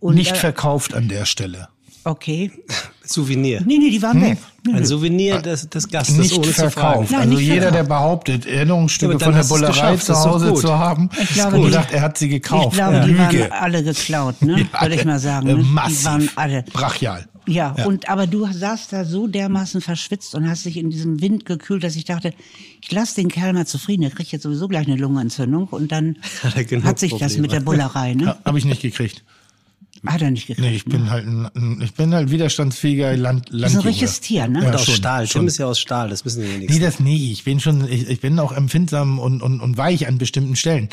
Und, 0.00 0.14
Nicht 0.14 0.32
äh, 0.32 0.36
verkauft 0.36 0.94
an 0.94 1.08
der 1.08 1.24
Stelle. 1.26 1.68
Okay. 2.04 2.50
Souvenir. 3.04 3.62
Nee, 3.66 3.78
nee, 3.78 3.90
die 3.90 4.00
waren 4.02 4.20
weg. 4.20 4.38
Nee, 4.64 4.74
Ein. 4.74 4.84
Souvenir 4.86 5.40
des, 5.42 5.68
des 5.68 5.88
Gastes, 5.88 6.16
Nicht 6.16 6.32
ohne 6.34 6.46
zu 6.46 6.52
fragen. 6.54 6.70
verkauft. 6.70 7.10
Nein, 7.10 7.20
also 7.20 7.34
nicht 7.34 7.42
jeder, 7.46 7.60
der 7.70 7.70
verkauft. 7.84 7.88
behauptet, 7.88 8.46
Erinnerungsstücke 8.46 9.12
Ja, 9.14 9.18
von 9.18 9.34
der 9.34 9.44
Bullerei 9.44 9.96
zu 9.96 10.14
Hause 10.14 10.54
zu 10.54 10.76
haben, 10.78 11.10
Ich 11.20 11.34
glaube, 11.34 11.60
die- 11.60 11.70
sagt, 11.70 11.92
er 11.92 12.00
hat 12.02 12.16
sie 12.18 12.28
gekauft. 12.28 12.68
Ich 12.68 12.72
glaube, 12.78 13.00
die 13.00 13.10
Lüge. 13.10 13.22
waren 13.50 13.52
alle 13.52 13.82
geklaut, 13.84 14.40
ne? 14.42 14.66
Würde 14.80 14.94
ich 14.94 15.04
mal 15.04 15.18
sagen. 15.18 15.48
Äh, 15.48 15.54
Ne? 15.54 15.62
Massiv. 15.64 15.98
Die 15.98 16.04
waren 16.06 16.30
alle. 16.36 16.62
Brachial. 16.72 17.26
Ja, 17.48 17.74
Ja. 17.78 17.86
und 17.86 18.08
aber 18.08 18.26
du 18.26 18.46
saßt 18.50 18.92
da 18.92 19.04
so 19.04 19.26
dermaßen 19.26 19.80
verschwitzt 19.80 20.34
und 20.34 20.48
hast 20.48 20.64
dich 20.64 20.76
in 20.76 20.90
diesem 20.90 21.20
Wind 21.20 21.44
gekühlt, 21.44 21.84
dass 21.84 21.94
ich 21.96 22.04
dachte, 22.04 22.32
ich 22.82 22.90
lass 22.92 23.14
den 23.14 23.28
Kerl 23.28 23.52
mal 23.52 23.66
zufrieden, 23.66 24.02
der 24.02 24.10
kriegt 24.10 24.32
jetzt 24.32 24.42
sowieso 24.42 24.66
gleich 24.68 24.86
eine 24.86 24.96
Lungenentzündung 24.96 25.68
und 25.68 25.92
dann 25.92 26.16
Hat 26.42 26.54
hat 26.56 26.98
sich 26.98 27.12
das 27.12 27.34
Probleme. 27.34 27.42
mit 27.42 27.52
der 27.52 27.60
Bullerei, 27.60 28.14
ne? 28.14 28.24
Ja, 28.24 28.38
Habe 28.44 28.58
ich 28.58 28.64
nicht 28.64 28.82
gekriegt. 28.82 29.22
Hat 30.06 30.22
er 30.22 30.30
nicht 30.30 30.46
gekriegt. 30.46 30.66
Nee, 30.68 30.74
ich 30.76 30.84
bin 30.84 31.10
halt 31.10 31.26
ein, 31.26 31.80
ich 31.82 31.94
bin 31.94 32.14
halt 32.14 32.30
widerstandsfähiger 32.30 33.16
Land, 33.16 33.46
Das 33.46 33.48
ist 33.48 33.54
ein 33.54 33.60
Landjunge. 33.60 33.86
richtiges 33.88 34.20
Tier, 34.20 34.48
ne? 34.48 34.60
Ja, 34.62 34.68
Und 34.68 34.74
aus 34.74 34.84
schon, 34.84 34.94
Stahl. 34.94 35.26
schon. 35.26 35.40
Tim 35.42 35.48
ist 35.48 35.58
ja 35.58 35.66
aus 35.66 35.78
Stahl, 35.78 36.08
das 36.08 36.24
wissen 36.24 36.42
die 36.42 36.48
Nee, 36.48 36.54
wenigsten. 36.56 36.80
das 36.82 37.00
nie. 37.00 37.32
Ich 37.32 37.44
bin 37.44 37.60
schon, 37.60 37.90
ich, 37.90 38.08
ich 38.08 38.20
bin 38.20 38.38
auch 38.38 38.52
empfindsam 38.52 39.18
und, 39.18 39.42
und, 39.42 39.60
und 39.60 39.76
weich 39.76 40.06
an 40.08 40.18
bestimmten 40.18 40.56
Stellen. 40.56 40.88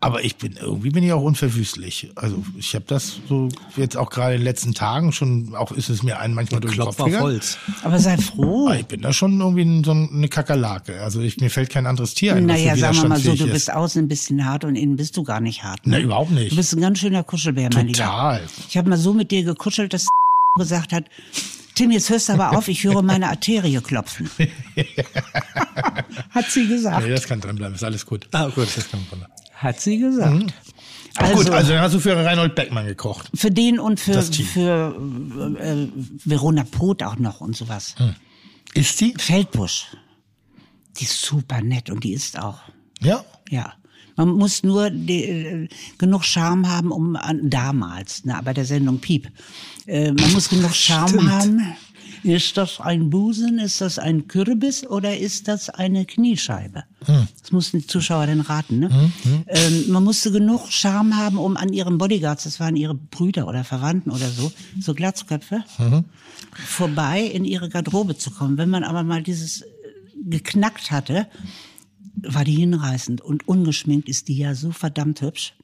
Aber 0.00 0.24
ich 0.24 0.36
bin, 0.36 0.54
irgendwie 0.60 0.90
bin 0.90 1.04
ich 1.04 1.12
auch 1.12 1.22
unverwüstlich. 1.22 2.10
Also 2.14 2.44
ich 2.58 2.74
habe 2.74 2.84
das 2.88 3.20
so 3.28 3.48
jetzt 3.76 3.96
auch 3.96 4.10
gerade 4.10 4.34
in 4.34 4.40
den 4.40 4.44
letzten 4.44 4.74
Tagen 4.74 5.12
schon, 5.12 5.54
auch 5.54 5.72
ist 5.72 5.88
es 5.88 6.02
mir 6.02 6.18
ein 6.18 6.34
manchmal 6.34 6.60
durch 6.60 6.76
den 6.76 6.84
Kopf 6.84 6.96
gegangen. 6.98 7.20
Holz. 7.22 7.58
Aber 7.82 7.98
sei 7.98 8.16
froh. 8.18 8.68
Aber 8.68 8.78
ich 8.78 8.86
bin 8.86 9.00
da 9.02 9.12
schon 9.12 9.40
irgendwie 9.40 9.62
ein- 9.62 9.84
so 9.84 9.90
eine 9.92 10.28
Kakerlake. 10.28 11.00
Also 11.02 11.20
ich, 11.20 11.38
mir 11.38 11.50
fällt 11.50 11.70
kein 11.70 11.86
anderes 11.86 12.14
Tier 12.14 12.34
ein, 12.36 12.46
Naja, 12.46 12.76
sagen 12.76 12.96
wir 13.02 13.08
mal 13.08 13.18
so, 13.20 13.34
du 13.34 13.44
bist 13.46 13.68
ist. 13.68 13.72
außen 13.74 14.02
ein 14.04 14.08
bisschen 14.08 14.44
hart 14.44 14.64
und 14.64 14.76
innen 14.76 14.96
bist 14.96 15.16
du 15.16 15.22
gar 15.22 15.40
nicht 15.40 15.62
hart. 15.64 15.86
Ne? 15.86 15.96
Na, 15.98 16.02
überhaupt 16.02 16.30
nicht. 16.30 16.52
Du 16.52 16.56
bist 16.56 16.72
ein 16.74 16.80
ganz 16.80 16.98
schöner 16.98 17.22
Kuschelbär, 17.22 17.70
mein 17.74 17.86
Lieber. 17.88 17.98
Total. 17.98 18.40
Ich 18.68 18.76
habe 18.76 18.88
mal 18.88 18.98
so 18.98 19.12
mit 19.12 19.30
dir 19.30 19.44
gekuschelt, 19.44 19.92
dass 19.92 20.06
gesagt 20.58 20.92
hat, 20.92 21.04
Tim, 21.74 21.90
jetzt 21.90 22.10
hörst 22.10 22.28
du 22.28 22.34
aber 22.34 22.56
auf, 22.56 22.68
ich 22.68 22.84
höre 22.84 23.02
meine 23.02 23.28
Arterie 23.28 23.80
klopfen. 23.80 24.30
hat 26.30 26.50
sie 26.50 26.68
gesagt. 26.68 27.04
Nee, 27.04 27.10
das 27.10 27.26
kann 27.26 27.40
drin 27.40 27.56
bleiben, 27.56 27.74
ist 27.74 27.82
alles 27.82 28.04
gut. 28.04 28.28
Ah, 28.32 28.48
gut. 28.48 28.68
Das 28.76 28.90
kann 28.90 29.02
bleiben. 29.04 29.26
Hat 29.54 29.80
sie 29.80 29.98
gesagt. 29.98 30.52
Also, 31.16 31.34
gut, 31.34 31.50
also 31.50 31.72
dann 31.72 31.80
hast 31.82 31.94
du 31.94 32.00
für 32.00 32.16
Reinhold 32.16 32.54
Beckmann 32.54 32.86
gekocht. 32.86 33.30
für 33.34 33.50
den 33.50 33.78
und 33.78 34.00
für, 34.00 34.22
für 34.22 34.96
äh, 35.58 35.88
Verona 36.24 36.64
Poth 36.64 37.02
auch 37.02 37.16
noch 37.16 37.40
und 37.40 37.56
sowas. 37.56 37.94
Hm. 37.98 38.14
Ist 38.74 39.00
die? 39.00 39.14
Feldbusch. 39.18 39.88
Die 40.98 41.04
ist 41.04 41.20
super 41.22 41.60
nett 41.60 41.90
und 41.90 42.04
die 42.04 42.12
ist 42.12 42.38
auch. 42.38 42.60
Ja. 43.00 43.24
Ja. 43.50 43.74
Man 44.16 44.28
muss 44.30 44.62
nur 44.62 44.90
die, 44.90 45.22
äh, 45.24 45.68
genug 45.98 46.24
Charme 46.24 46.68
haben, 46.68 46.90
um 46.92 47.16
an, 47.16 47.48
damals, 47.50 48.24
ne, 48.24 48.38
bei 48.44 48.52
der 48.52 48.64
Sendung 48.64 48.98
Piep. 48.98 49.28
Äh, 49.86 50.12
man 50.12 50.32
muss 50.32 50.48
genug 50.48 50.74
Charme 50.74 51.30
haben. 51.30 51.62
Ist 52.24 52.56
das 52.56 52.78
ein 52.80 53.10
Busen, 53.10 53.58
ist 53.58 53.80
das 53.80 53.98
ein 53.98 54.28
Kürbis 54.28 54.86
oder 54.86 55.18
ist 55.18 55.48
das 55.48 55.70
eine 55.70 56.04
Kniescheibe? 56.04 56.84
Hm. 57.06 57.26
Das 57.40 57.50
mussten 57.50 57.78
die 57.80 57.86
Zuschauer 57.88 58.26
dann 58.28 58.40
raten. 58.42 58.78
Ne? 58.78 59.10
Ähm, 59.48 59.84
man 59.90 60.04
musste 60.04 60.30
genug 60.30 60.70
Charme 60.70 61.16
haben, 61.16 61.36
um 61.36 61.56
an 61.56 61.72
ihren 61.72 61.98
Bodyguards, 61.98 62.44
das 62.44 62.60
waren 62.60 62.76
ihre 62.76 62.94
Brüder 62.94 63.48
oder 63.48 63.64
Verwandten 63.64 64.12
oder 64.12 64.28
so, 64.30 64.52
so 64.80 64.94
Glatzköpfe, 64.94 65.64
Mhm. 65.78 66.04
vorbei 66.54 67.22
in 67.22 67.44
ihre 67.44 67.68
Garderobe 67.68 68.16
zu 68.16 68.30
kommen. 68.30 68.56
Wenn 68.56 68.70
man 68.70 68.84
aber 68.84 69.02
mal 69.02 69.22
dieses 69.24 69.62
äh, 69.62 69.66
geknackt 70.24 70.92
hatte, 70.92 71.26
war 72.26 72.44
die 72.44 72.54
hinreißend. 72.54 73.20
Und 73.20 73.46
ungeschminkt 73.48 74.08
ist 74.08 74.28
die 74.28 74.36
ja 74.36 74.54
so 74.54 74.70
verdammt 74.72 75.20
hübsch. 75.22 75.54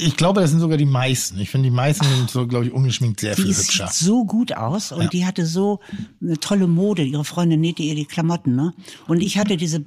Ich 0.00 0.16
glaube, 0.16 0.40
das 0.40 0.50
sind 0.50 0.60
sogar 0.60 0.78
die 0.78 0.86
meisten. 0.86 1.38
Ich 1.38 1.50
finde, 1.50 1.68
die 1.68 1.74
meisten 1.74 2.04
sind 2.06 2.30
so, 2.30 2.46
glaube 2.46 2.64
ich, 2.66 2.72
ungeschminkt 2.72 3.20
sehr 3.20 3.34
Die 3.34 3.42
viel 3.42 3.54
hübscher. 3.54 3.86
sieht 3.88 3.94
so 4.06 4.24
gut 4.24 4.52
aus 4.54 4.90
und 4.90 5.12
die 5.12 5.26
hatte 5.26 5.44
so 5.44 5.80
eine 6.22 6.40
tolle 6.40 6.66
Mode. 6.66 7.02
Ihre 7.02 7.24
Freundin 7.24 7.60
nähte 7.60 7.82
ihr 7.82 7.94
die 7.94 8.06
Klamotten, 8.06 8.56
ne? 8.56 8.72
Und 9.06 9.20
ich 9.20 9.36
hatte 9.36 9.58
diese 9.58 9.84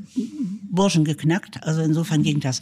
Burschen 0.70 1.04
geknackt, 1.04 1.64
also 1.64 1.82
insofern 1.82 2.22
ging 2.22 2.40
das. 2.40 2.62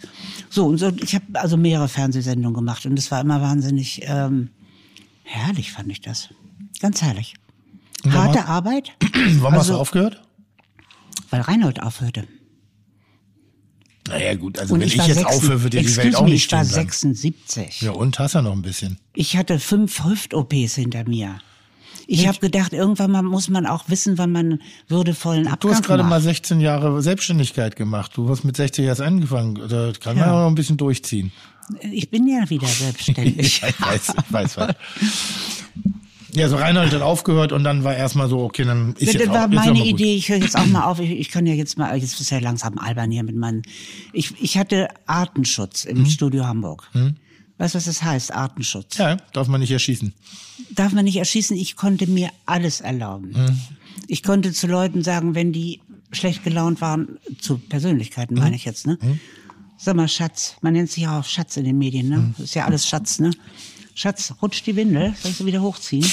So, 0.49 0.65
und 0.67 0.77
so, 0.77 0.87
ich 1.03 1.13
habe 1.15 1.25
also 1.33 1.57
mehrere 1.57 1.89
Fernsehsendungen 1.89 2.55
gemacht 2.55 2.85
und 2.85 2.97
es 2.97 3.11
war 3.11 3.19
immer 3.21 3.41
wahnsinnig 3.41 4.01
ähm, 4.05 4.49
herrlich, 5.23 5.73
fand 5.73 5.91
ich 5.91 5.99
das. 5.99 6.29
Ganz 6.79 7.01
herrlich. 7.01 7.35
Harte 8.09 8.45
Arbeit, 8.45 8.93
Warum 9.39 9.55
hast 9.55 9.67
du 9.67 9.73
also- 9.73 9.81
aufgehört? 9.81 10.21
weil 11.29 11.41
Reinhold 11.41 11.83
aufhörte. 11.83 12.25
Naja, 14.09 14.35
gut, 14.35 14.59
also 14.59 14.73
Und 14.73 14.81
wenn 14.81 14.87
ich, 14.87 14.97
war 14.97 15.07
jetzt 15.07 15.17
16 15.19 15.35
aufhöre, 15.37 15.69
dir 15.69 15.81
die 15.81 15.97
Welt 15.97 16.15
auch 16.15 16.25
nicht 16.25 16.45
ich 16.45 16.51
war 16.51 16.63
stehen 16.65 16.73
bleiben. 16.73 16.89
76. 16.89 17.81
Ja, 17.81 17.91
und 17.91 18.19
hast 18.19 18.33
ja 18.33 18.41
noch 18.41 18.51
ein 18.53 18.61
bisschen. 18.61 18.97
Ich 19.13 19.37
hatte 19.37 19.59
fünf 19.59 20.03
Hüft-OPs 20.03 20.75
hinter 20.75 21.07
mir. 21.07 21.39
Ich 22.11 22.27
habe 22.27 22.39
gedacht, 22.39 22.73
irgendwann 22.73 23.11
mal 23.11 23.21
muss 23.21 23.49
man 23.49 23.67
auch 23.67 23.83
wissen, 23.87 24.17
wann 24.17 24.31
man 24.31 24.61
würdevollen 24.87 25.43
Du 25.45 25.51
Abgang 25.51 25.71
hast 25.73 25.83
gerade 25.83 26.01
macht. 26.01 26.09
mal 26.09 26.21
16 26.21 26.59
Jahre 26.59 27.03
Selbstständigkeit 27.03 27.75
gemacht. 27.75 28.13
Du 28.15 28.27
hast 28.29 28.43
mit 28.43 28.55
60 28.57 28.83
erst 28.85 29.01
angefangen. 29.01 29.53
Da 29.69 29.91
kann 29.99 30.17
man 30.17 30.25
Ja. 30.25 30.33
auch 30.33 30.39
noch 30.41 30.47
ein 30.47 30.55
bisschen 30.55 30.77
durchziehen. 30.77 31.31
Ich 31.91 32.09
bin 32.09 32.27
ja 32.27 32.49
wieder 32.49 32.65
selbstständig. 32.67 33.37
ich 33.37 33.61
weiß, 33.61 34.13
ich 34.25 34.33
weiß 34.33 34.57
was. 34.57 34.75
Ja, 36.33 36.47
so 36.49 36.57
Reinhold 36.57 36.93
hat 36.93 37.01
aufgehört 37.01 37.51
und 37.51 37.63
dann 37.63 37.83
war 37.83 37.95
erstmal 37.95 38.29
so, 38.29 38.39
okay, 38.39 38.63
dann 38.63 38.93
ist 38.97 39.07
Das 39.07 39.13
jetzt 39.15 39.29
auch, 39.29 39.33
war 39.33 39.45
auch 39.45 39.49
meine. 39.49 39.83
Idee. 39.85 40.15
Ich 40.15 40.29
höre 40.29 40.37
jetzt 40.37 40.57
auch 40.57 40.65
mal 40.67 40.83
auf. 40.83 40.99
Ich, 40.99 41.11
ich 41.11 41.29
kann 41.29 41.45
ja 41.45 41.53
jetzt 41.53 41.77
mal, 41.77 41.97
jetzt 41.97 42.19
ist 42.19 42.29
ja 42.29 42.39
langsam 42.39 42.77
albern 42.77 43.11
hier 43.11 43.23
mit 43.23 43.35
meinen. 43.35 43.63
Ich, 44.13 44.33
ich 44.41 44.57
hatte 44.57 44.87
Artenschutz 45.07 45.85
im 45.85 46.05
Studio 46.05 46.45
Hamburg. 46.45 46.89
Weißt 47.57 47.73
du, 47.75 47.77
was 47.77 47.85
das 47.85 48.03
heißt, 48.03 48.33
Artenschutz? 48.33 48.97
Ja, 48.97 49.17
darf 49.33 49.47
man 49.47 49.59
nicht 49.59 49.71
erschießen. 49.71 50.13
Darf 50.71 50.93
man 50.93 51.03
nicht 51.05 51.17
erschießen? 51.17 51.57
Ich 51.57 51.75
konnte 51.75 52.07
mir 52.07 52.29
alles 52.45 52.79
erlauben. 52.81 53.33
Ich 54.07 54.23
konnte 54.23 54.53
zu 54.53 54.67
Leuten 54.67 55.03
sagen, 55.03 55.35
wenn 55.35 55.51
die 55.51 55.81
schlecht 56.11 56.43
gelaunt 56.43 56.81
waren, 56.81 57.19
zu 57.39 57.57
Persönlichkeiten 57.57 58.35
meine 58.35 58.55
ich 58.55 58.65
jetzt, 58.65 58.87
ne? 58.87 58.97
Sag 59.77 59.95
mal, 59.95 60.07
Schatz, 60.07 60.55
man 60.61 60.73
nennt 60.73 60.89
sich 60.91 61.03
ja 61.03 61.19
auch 61.19 61.25
Schatz 61.25 61.55
in 61.57 61.63
den 61.63 61.77
Medien, 61.77 62.09
ne? 62.09 62.33
Ist 62.37 62.55
ja 62.55 62.65
alles 62.65 62.87
Schatz, 62.87 63.19
ne? 63.19 63.31
Schatz, 63.99 64.33
rutscht 64.41 64.65
die 64.65 64.77
Windel, 64.77 65.13
soll 65.19 65.31
ich 65.31 65.37
sie 65.37 65.45
wieder 65.45 65.61
hochziehen? 65.61 66.09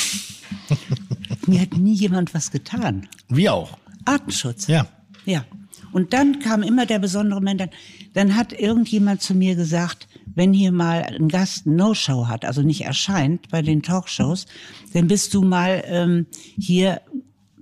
Mir 1.47 1.61
hat 1.61 1.77
nie 1.77 1.95
jemand 1.95 2.35
was 2.35 2.51
getan. 2.51 3.07
Wie 3.29 3.49
auch. 3.49 3.79
Artenschutz. 4.05 4.67
Ja. 4.67 4.89
Ja. 5.25 5.45
Und 5.93 6.13
dann 6.13 6.41
kam 6.41 6.65
immer 6.65 6.85
der 6.85 6.99
besondere 6.99 7.39
Moment, 7.39 7.61
dann, 7.61 7.71
dann 8.13 8.35
hat 8.35 8.53
irgendjemand 8.53 9.23
zu 9.23 9.37
mir 9.37 9.55
gesagt, 9.55 10.09
wenn 10.35 10.53
hier 10.53 10.73
mal 10.73 11.05
ein 11.05 11.29
Gast 11.29 11.67
No-Show 11.67 12.27
hat, 12.27 12.45
also 12.45 12.61
nicht 12.61 12.81
erscheint 12.81 13.51
bei 13.51 13.63
den 13.63 13.83
Talkshows, 13.85 14.47
dann 14.93 15.07
bist 15.07 15.33
du 15.33 15.43
mal 15.43 15.85
ähm, 15.87 16.27
hier 16.59 17.03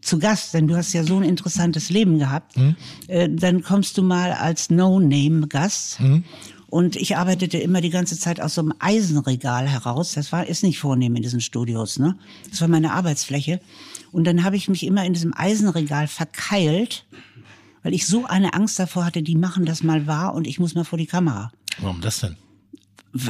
zu 0.00 0.18
Gast, 0.18 0.54
denn 0.54 0.68
du 0.68 0.74
hast 0.74 0.94
ja 0.94 1.04
so 1.04 1.18
ein 1.18 1.22
interessantes 1.22 1.90
Leben 1.90 2.18
gehabt. 2.18 2.56
Äh, 3.08 3.28
dann 3.30 3.62
kommst 3.62 3.98
du 3.98 4.02
mal 4.02 4.32
als 4.32 4.70
No-Name-Gast. 4.70 5.98
Und 6.74 6.96
ich 6.96 7.16
arbeitete 7.16 7.56
immer 7.58 7.80
die 7.80 7.90
ganze 7.90 8.18
Zeit 8.18 8.40
aus 8.40 8.56
so 8.56 8.60
einem 8.60 8.74
Eisenregal 8.80 9.68
heraus. 9.68 10.14
Das 10.14 10.32
war, 10.32 10.44
ist 10.44 10.64
nicht 10.64 10.80
vornehm 10.80 11.14
in 11.14 11.22
diesen 11.22 11.40
Studios, 11.40 12.00
ne? 12.00 12.18
Das 12.50 12.60
war 12.62 12.66
meine 12.66 12.94
Arbeitsfläche. 12.94 13.60
Und 14.10 14.24
dann 14.24 14.42
habe 14.42 14.56
ich 14.56 14.68
mich 14.68 14.84
immer 14.84 15.04
in 15.04 15.12
diesem 15.12 15.32
Eisenregal 15.36 16.08
verkeilt, 16.08 17.06
weil 17.84 17.94
ich 17.94 18.08
so 18.08 18.26
eine 18.26 18.54
Angst 18.54 18.76
davor 18.80 19.04
hatte, 19.04 19.22
die 19.22 19.36
machen 19.36 19.66
das 19.66 19.84
mal 19.84 20.08
wahr 20.08 20.34
und 20.34 20.48
ich 20.48 20.58
muss 20.58 20.74
mal 20.74 20.82
vor 20.82 20.98
die 20.98 21.06
Kamera. 21.06 21.52
Warum 21.78 22.00
das 22.00 22.18
denn? 22.18 22.34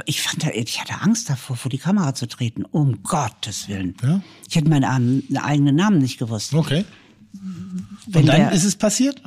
Ich 0.06 0.22
fand, 0.22 0.42
ich 0.54 0.80
hatte 0.80 1.02
Angst 1.02 1.28
davor, 1.28 1.56
vor 1.56 1.70
die 1.70 1.76
Kamera 1.76 2.14
zu 2.14 2.26
treten. 2.26 2.64
Um 2.64 3.02
Gottes 3.02 3.68
Willen. 3.68 3.94
Ja. 4.02 4.22
Ich 4.48 4.56
hätte 4.56 4.70
meinen 4.70 5.36
eigenen 5.36 5.76
Namen 5.76 5.98
nicht 5.98 6.16
gewusst. 6.16 6.54
Okay. 6.54 6.86
Wenn 8.06 8.22
und 8.22 8.26
dann 8.26 8.52
ist 8.54 8.64
es 8.64 8.74
passiert? 8.74 9.20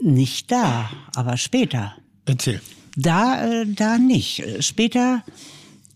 Nicht 0.00 0.50
da, 0.50 0.88
aber 1.14 1.36
später. 1.36 1.94
Erzähl. 2.24 2.62
Da, 2.96 3.44
äh, 3.62 3.66
da 3.66 3.98
nicht. 3.98 4.40
Äh, 4.40 4.62
Später 4.62 5.22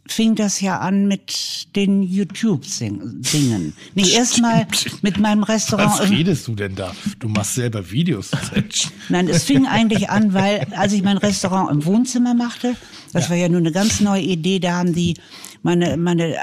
fing 0.08 0.34
das 0.34 0.60
ja 0.60 0.78
an 0.78 1.06
mit 1.08 1.68
den 1.74 2.02
YouTube-Dingen. 2.02 3.74
Nee, 3.94 4.10
erstmal 4.10 4.66
mit 5.02 5.18
meinem 5.18 5.42
Restaurant. 5.42 6.00
Was 6.00 6.10
redest 6.10 6.46
du 6.46 6.54
denn 6.54 6.74
da? 6.74 6.92
Du 7.18 7.28
machst 7.28 7.54
selber 7.54 7.90
Videos. 7.90 8.30
Nein, 9.08 9.28
es 9.28 9.44
fing 9.44 9.66
eigentlich 9.66 10.08
an, 10.08 10.32
weil 10.32 10.66
als 10.76 10.92
ich 10.92 11.02
mein 11.02 11.16
Restaurant 11.18 11.70
im 11.70 11.84
Wohnzimmer 11.84 12.34
machte, 12.34 12.76
das 13.12 13.30
war 13.30 13.36
ja 13.36 13.48
nur 13.48 13.58
eine 13.58 13.72
ganz 13.72 14.00
neue 14.00 14.22
Idee, 14.22 14.60
da 14.60 14.74
haben 14.74 14.94
die 14.94 15.14
meine 15.62 15.96
meine 15.96 16.34
äh, 16.36 16.38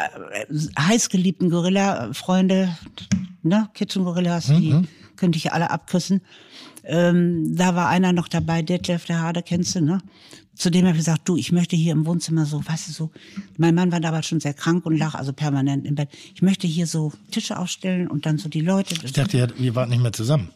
heißgeliebten 0.78 1.50
Gorilla-Freunde, 1.50 2.76
ne, 3.44 3.70
Kitchen 3.74 4.04
Gorillas, 4.04 4.48
die 4.48 4.76
könnte 5.16 5.38
ich 5.38 5.52
alle 5.54 5.72
abküssen. 5.72 6.22
Ähm, 6.84 7.56
da 7.56 7.76
war 7.76 7.90
einer 7.90 8.14
noch 8.14 8.28
dabei, 8.28 8.62
Detlef 8.62 9.06
der 9.06 9.22
Hade, 9.22 9.42
kennst 9.42 9.76
du, 9.76 9.82
ne? 9.82 10.00
Zu 10.56 10.70
dem 10.70 10.86
habe 10.86 10.92
ich 10.92 11.00
gesagt, 11.00 11.28
du, 11.28 11.36
ich 11.36 11.52
möchte 11.52 11.76
hier 11.76 11.94
im 11.94 12.06
Wohnzimmer 12.06 12.46
so, 12.46 12.64
weißt 12.64 12.90
du, 12.90 12.92
so, 12.92 13.12
mein 13.58 13.74
Mann 13.74 13.92
war 13.92 14.00
damals 14.00 14.28
schon 14.28 14.40
sehr 14.40 14.54
krank 14.54 14.86
und 14.86 14.98
lag 14.98 15.16
also 15.16 15.34
permanent 15.34 15.88
im 15.88 15.96
Bett. 15.96 16.10
Ich 16.36 16.44
möchte 16.44 16.68
hier 16.68 16.86
so 16.86 17.12
Tische 17.32 17.58
aufstellen 17.58 18.08
und 18.08 18.26
dann 18.26 18.38
so 18.38 18.50
die 18.50 18.62
Leute. 18.62 18.96
Ich 19.04 19.14
dachte, 19.14 19.38
ihr, 19.38 19.48
ihr 19.58 19.76
wart 19.76 19.90
nicht 19.90 20.02
mehr 20.02 20.14
zusammen. 20.14 20.50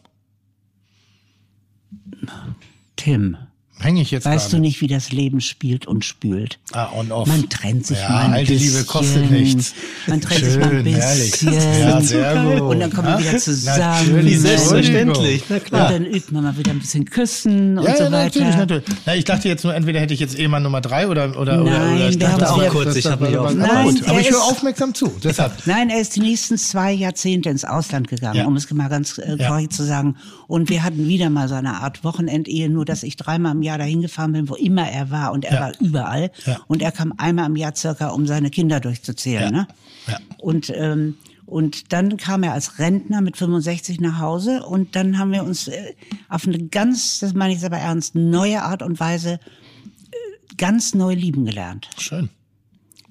Tim, 2.94 3.36
Hänge 3.80 4.02
ich 4.02 4.10
jetzt 4.10 4.24
weißt 4.26 4.52
du 4.52 4.58
nicht, 4.58 4.80
wie 4.80 4.88
das 4.88 5.12
Leben 5.12 5.40
spielt 5.40 5.86
und 5.86 6.04
spült? 6.04 6.58
Ah, 6.72 6.88
on 6.96 7.12
off. 7.12 7.28
Man 7.28 7.48
trennt 7.48 7.86
sich 7.86 7.98
ja, 7.98 8.08
mal 8.08 8.24
ein 8.24 8.32
alte 8.32 8.52
bisschen. 8.52 8.72
Liebe 8.72 8.84
kostet 8.84 9.30
nichts. 9.30 9.72
Man 10.08 10.20
trennt 10.20 10.40
Schön, 10.40 10.50
sich 10.50 10.60
mal 10.60 10.76
ein 10.76 10.84
herrlich. 10.86 11.30
bisschen. 11.30 11.52
Ja, 11.80 12.00
sehr 12.00 12.44
gut. 12.44 12.60
Und 12.62 12.80
dann 12.80 12.92
kommen 12.92 13.08
wir 13.08 13.18
wieder 13.20 13.38
zusammen. 13.38 13.78
natürlich, 13.78 14.40
Selbstverständlich, 14.40 15.42
na 15.48 15.56
Und 15.56 15.64
klar. 15.64 15.90
dann 15.92 16.04
übt 16.06 16.32
man 16.32 16.44
mal 16.44 16.58
wieder 16.58 16.70
ein 16.72 16.78
bisschen 16.80 17.04
küssen 17.04 17.78
und 17.78 17.84
Ja, 17.86 17.96
so 17.96 18.04
ja, 18.04 18.12
weiter. 18.12 18.24
natürlich, 18.40 18.56
natürlich. 18.56 18.84
Na, 19.06 19.14
ich 19.14 19.24
dachte 19.24 19.48
jetzt 19.48 19.62
nur, 19.64 19.74
entweder 19.74 20.00
hätte 20.00 20.14
ich 20.14 20.20
jetzt 20.20 20.36
Ehemann 20.38 20.62
Nummer 20.62 20.80
drei 20.80 21.06
oder 21.08 21.30
oder 21.38 21.62
oder, 21.62 21.78
Nein, 21.78 21.96
oder 21.96 22.08
ich 22.08 22.18
wir 22.18 22.26
dachte 22.26 22.50
auch 22.52 22.60
sehr- 22.60 22.70
kurz, 22.70 22.96
ich 22.96 23.06
hab 23.06 23.20
mich 23.20 23.36
aber, 23.36 23.48
auf- 23.48 23.54
Nein, 23.54 23.84
gut. 23.94 24.02
Aber 24.08 24.14
er 24.14 24.20
ich 24.20 24.30
höre 24.30 24.42
aufmerksam 24.42 24.94
zu. 24.94 25.12
Deshalb. 25.22 25.52
Nein, 25.66 25.90
er 25.90 26.00
ist 26.00 26.16
die 26.16 26.20
nächsten 26.20 26.58
zwei 26.58 26.92
Jahrzehnte 26.92 27.48
ins 27.50 27.64
Ausland 27.64 28.08
gegangen, 28.08 28.36
Ja. 28.38 28.46
um 28.46 28.56
es 28.56 28.68
mal 28.72 28.88
ganz 28.88 29.18
äh, 29.18 29.36
Ja. 29.38 29.48
korrekt 29.48 29.72
zu 29.72 29.84
sagen. 29.84 30.16
Und 30.46 30.68
wir 30.68 30.82
hatten 30.82 31.06
wieder 31.06 31.30
mal 31.30 31.48
so 31.48 31.54
eine 31.54 31.74
Art 31.80 32.02
Wochenendehe, 32.04 32.68
nur 32.70 32.84
dass 32.84 33.02
ich 33.02 33.16
dreimal 33.16 33.52
im 33.54 33.62
Jahr 33.62 33.67
dahin 33.76 34.00
gefahren 34.00 34.32
bin, 34.32 34.48
wo 34.48 34.54
immer 34.54 34.88
er 34.88 35.10
war. 35.10 35.32
Und 35.32 35.44
er 35.44 35.54
Ja. 35.54 35.60
war 35.60 35.72
überall. 35.80 36.30
Ja. 36.46 36.60
Und 36.68 36.80
er 36.80 36.92
kam 36.92 37.12
einmal 37.18 37.46
im 37.46 37.56
Jahr 37.56 37.74
circa, 37.74 38.08
um 38.08 38.26
seine 38.26 38.50
Kinder 38.50 38.80
durchzuzählen. 38.80 39.42
Ja. 39.54 39.60
Ne? 39.62 39.68
Ja. 40.06 40.18
Und, 40.38 40.70
ähm, 40.74 41.16
und 41.44 41.92
dann 41.92 42.16
kam 42.16 42.42
er 42.42 42.52
als 42.52 42.78
Rentner 42.78 43.20
mit 43.20 43.36
65 43.36 44.00
nach 44.00 44.18
Hause. 44.20 44.64
Und 44.64 44.96
dann 44.96 45.18
haben 45.18 45.32
wir 45.32 45.42
uns 45.44 45.68
äh, 45.68 45.94
auf 46.28 46.46
eine 46.46 46.58
ganz, 46.68 47.18
das 47.18 47.34
meine 47.34 47.52
ich 47.54 47.64
aber 47.64 47.78
ernst, 47.78 48.14
neue 48.14 48.62
Art 48.62 48.82
und 48.82 49.00
Weise 49.00 49.32
äh, 49.32 50.54
ganz 50.56 50.94
neu 50.94 51.12
lieben 51.14 51.44
gelernt. 51.44 51.88
Schön. 51.98 52.30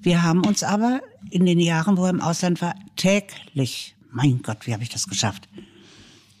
Wir 0.00 0.22
haben 0.22 0.44
uns 0.46 0.62
aber 0.62 1.00
in 1.30 1.44
den 1.44 1.58
Jahren, 1.60 1.96
wo 1.96 2.04
er 2.04 2.10
im 2.10 2.20
Ausland 2.20 2.62
war, 2.62 2.74
täglich, 2.96 3.96
mein 4.12 4.40
Gott, 4.42 4.66
wie 4.66 4.72
habe 4.72 4.82
ich 4.84 4.88
das 4.88 5.08
geschafft? 5.08 5.48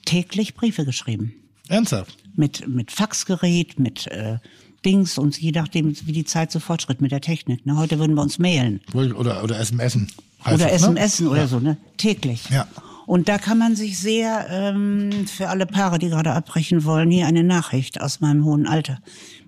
Täglich 0.04 0.54
Briefe 0.54 0.84
geschrieben. 0.84 1.34
Ernsthaft. 1.68 2.16
Mit, 2.38 2.66
mit 2.68 2.90
Faxgerät, 2.92 3.78
mit 3.78 4.06
äh, 4.06 4.38
Dings 4.84 5.18
und 5.18 5.38
je 5.38 5.50
nachdem, 5.50 5.94
wie 6.06 6.12
die 6.12 6.24
Zeit 6.24 6.52
so 6.52 6.60
fortschritt 6.60 7.00
mit 7.00 7.10
der 7.10 7.20
Technik. 7.20 7.66
Ne? 7.66 7.76
Heute 7.76 7.98
würden 7.98 8.14
wir 8.14 8.22
uns 8.22 8.38
mailen. 8.38 8.80
Oder 8.94 9.42
oder 9.42 9.58
SMS. 9.58 9.96
heißt 10.44 10.54
Oder 10.54 10.70
das, 10.70 10.88
ne? 10.88 11.00
SMS 11.00 11.20
oder 11.22 11.48
so, 11.48 11.58
ne? 11.58 11.76
Täglich. 11.96 12.48
Ja. 12.50 12.66
Und 13.08 13.30
da 13.30 13.38
kann 13.38 13.56
man 13.56 13.74
sich 13.74 13.98
sehr, 13.98 14.48
ähm, 14.50 15.26
für 15.26 15.48
alle 15.48 15.64
Paare, 15.64 15.98
die 15.98 16.10
gerade 16.10 16.34
abbrechen 16.34 16.84
wollen, 16.84 17.10
hier 17.10 17.26
eine 17.26 17.42
Nachricht 17.42 18.02
aus 18.02 18.20
meinem 18.20 18.44
hohen 18.44 18.66
Alter. 18.66 18.98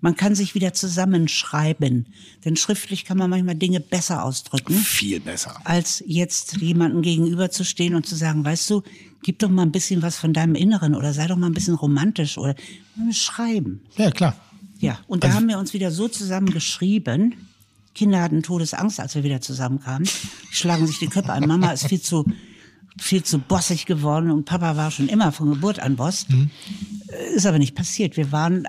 Man 0.00 0.16
kann 0.16 0.34
sich 0.34 0.54
wieder 0.54 0.72
zusammenschreiben. 0.72 2.06
Denn 2.42 2.56
schriftlich 2.56 3.04
kann 3.04 3.18
man 3.18 3.28
manchmal 3.28 3.56
Dinge 3.56 3.80
besser 3.80 4.24
ausdrücken 4.24 4.72
Viel 4.72 5.20
besser. 5.20 5.60
als 5.64 6.02
jetzt 6.06 6.56
jemandem 6.56 7.02
gegenüberzustehen 7.02 7.94
und 7.94 8.06
zu 8.06 8.14
sagen, 8.14 8.46
weißt 8.46 8.70
du, 8.70 8.82
gib 9.22 9.40
doch 9.40 9.50
mal 9.50 9.66
ein 9.66 9.72
bisschen 9.72 10.00
was 10.00 10.16
von 10.16 10.32
deinem 10.32 10.54
Inneren 10.54 10.94
oder 10.94 11.12
sei 11.12 11.26
doch 11.26 11.36
mal 11.36 11.48
ein 11.48 11.52
bisschen 11.52 11.74
romantisch 11.74 12.38
oder 12.38 12.54
schreiben. 13.12 13.82
Ja, 13.98 14.10
klar. 14.10 14.36
Ja, 14.78 15.00
und 15.06 15.22
da 15.22 15.34
haben 15.34 15.46
wir 15.48 15.58
uns 15.58 15.74
wieder 15.74 15.90
so 15.90 16.08
zusammen 16.08 16.48
geschrieben. 16.48 17.34
Kinder 17.94 18.22
hatten 18.22 18.42
Todesangst, 18.42 19.00
als 19.00 19.14
wir 19.16 19.22
wieder 19.22 19.42
zusammenkamen. 19.42 20.08
Die 20.50 20.56
schlagen 20.56 20.86
sich 20.86 20.98
die 20.98 21.08
Köpfe 21.08 21.34
ein. 21.34 21.46
Mama 21.46 21.72
ist 21.72 21.86
viel 21.86 22.00
zu 22.00 22.24
viel 23.00 23.22
zu 23.22 23.38
bossig 23.38 23.86
geworden 23.86 24.30
und 24.30 24.44
Papa 24.44 24.76
war 24.76 24.90
schon 24.90 25.08
immer 25.08 25.32
von 25.32 25.50
Geburt 25.50 25.80
an 25.80 25.96
Boss. 25.96 26.26
Äh, 27.08 27.34
Ist 27.34 27.46
aber 27.46 27.58
nicht 27.58 27.74
passiert. 27.74 28.16
Wir 28.16 28.30
waren 28.30 28.66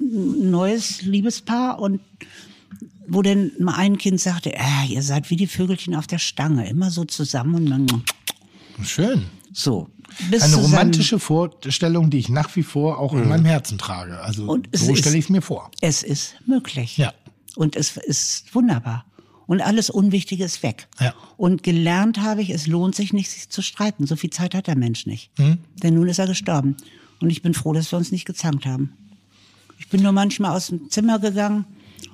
ein 0.00 0.50
neues 0.50 1.02
Liebespaar 1.02 1.78
und 1.78 2.00
wo 3.06 3.22
denn 3.22 3.52
mal 3.58 3.74
ein 3.76 3.98
Kind 3.98 4.20
sagte, 4.20 4.52
äh, 4.54 4.86
ihr 4.88 5.02
seid 5.02 5.30
wie 5.30 5.36
die 5.36 5.46
Vögelchen 5.46 5.94
auf 5.94 6.06
der 6.06 6.18
Stange, 6.18 6.68
immer 6.68 6.90
so 6.90 7.04
zusammen 7.04 7.54
und 7.54 7.66
dann 7.66 7.86
Schön. 8.84 9.26
so. 9.52 9.88
Bis 10.30 10.42
Eine 10.42 10.56
romantische 10.56 11.18
Vorstellung, 11.18 12.10
die 12.10 12.18
ich 12.18 12.28
nach 12.28 12.54
wie 12.56 12.62
vor 12.62 12.98
auch 12.98 13.14
in 13.14 13.28
meinem 13.28 13.46
Herzen 13.46 13.78
trage. 13.78 14.20
Also 14.20 14.58
so 14.72 14.94
stelle 14.94 15.16
ich 15.16 15.24
es 15.24 15.30
mir 15.30 15.40
vor. 15.40 15.70
Es 15.80 16.02
ist 16.02 16.34
möglich. 16.46 16.98
Ja. 16.98 17.14
Und 17.56 17.76
es 17.76 17.96
ist 17.96 18.54
wunderbar. 18.54 19.06
Und 19.52 19.60
alles 19.60 19.90
Unwichtige 19.90 20.44
ist 20.44 20.62
weg. 20.62 20.88
Ja. 20.98 21.12
Und 21.36 21.62
gelernt 21.62 22.22
habe 22.22 22.40
ich, 22.40 22.48
es 22.48 22.66
lohnt 22.66 22.94
sich 22.94 23.12
nicht, 23.12 23.30
sich 23.30 23.50
zu 23.50 23.60
streiten. 23.60 24.06
So 24.06 24.16
viel 24.16 24.30
Zeit 24.30 24.54
hat 24.54 24.66
der 24.66 24.78
Mensch 24.78 25.04
nicht. 25.04 25.30
Mhm. 25.38 25.58
Denn 25.82 25.92
nun 25.92 26.08
ist 26.08 26.18
er 26.18 26.26
gestorben. 26.26 26.78
Und 27.20 27.28
ich 27.28 27.42
bin 27.42 27.52
froh, 27.52 27.74
dass 27.74 27.92
wir 27.92 27.98
uns 27.98 28.12
nicht 28.12 28.24
gezankt 28.24 28.64
haben. 28.64 28.94
Ich 29.78 29.90
bin 29.90 30.02
nur 30.02 30.12
manchmal 30.12 30.56
aus 30.56 30.68
dem 30.68 30.88
Zimmer 30.88 31.18
gegangen 31.18 31.66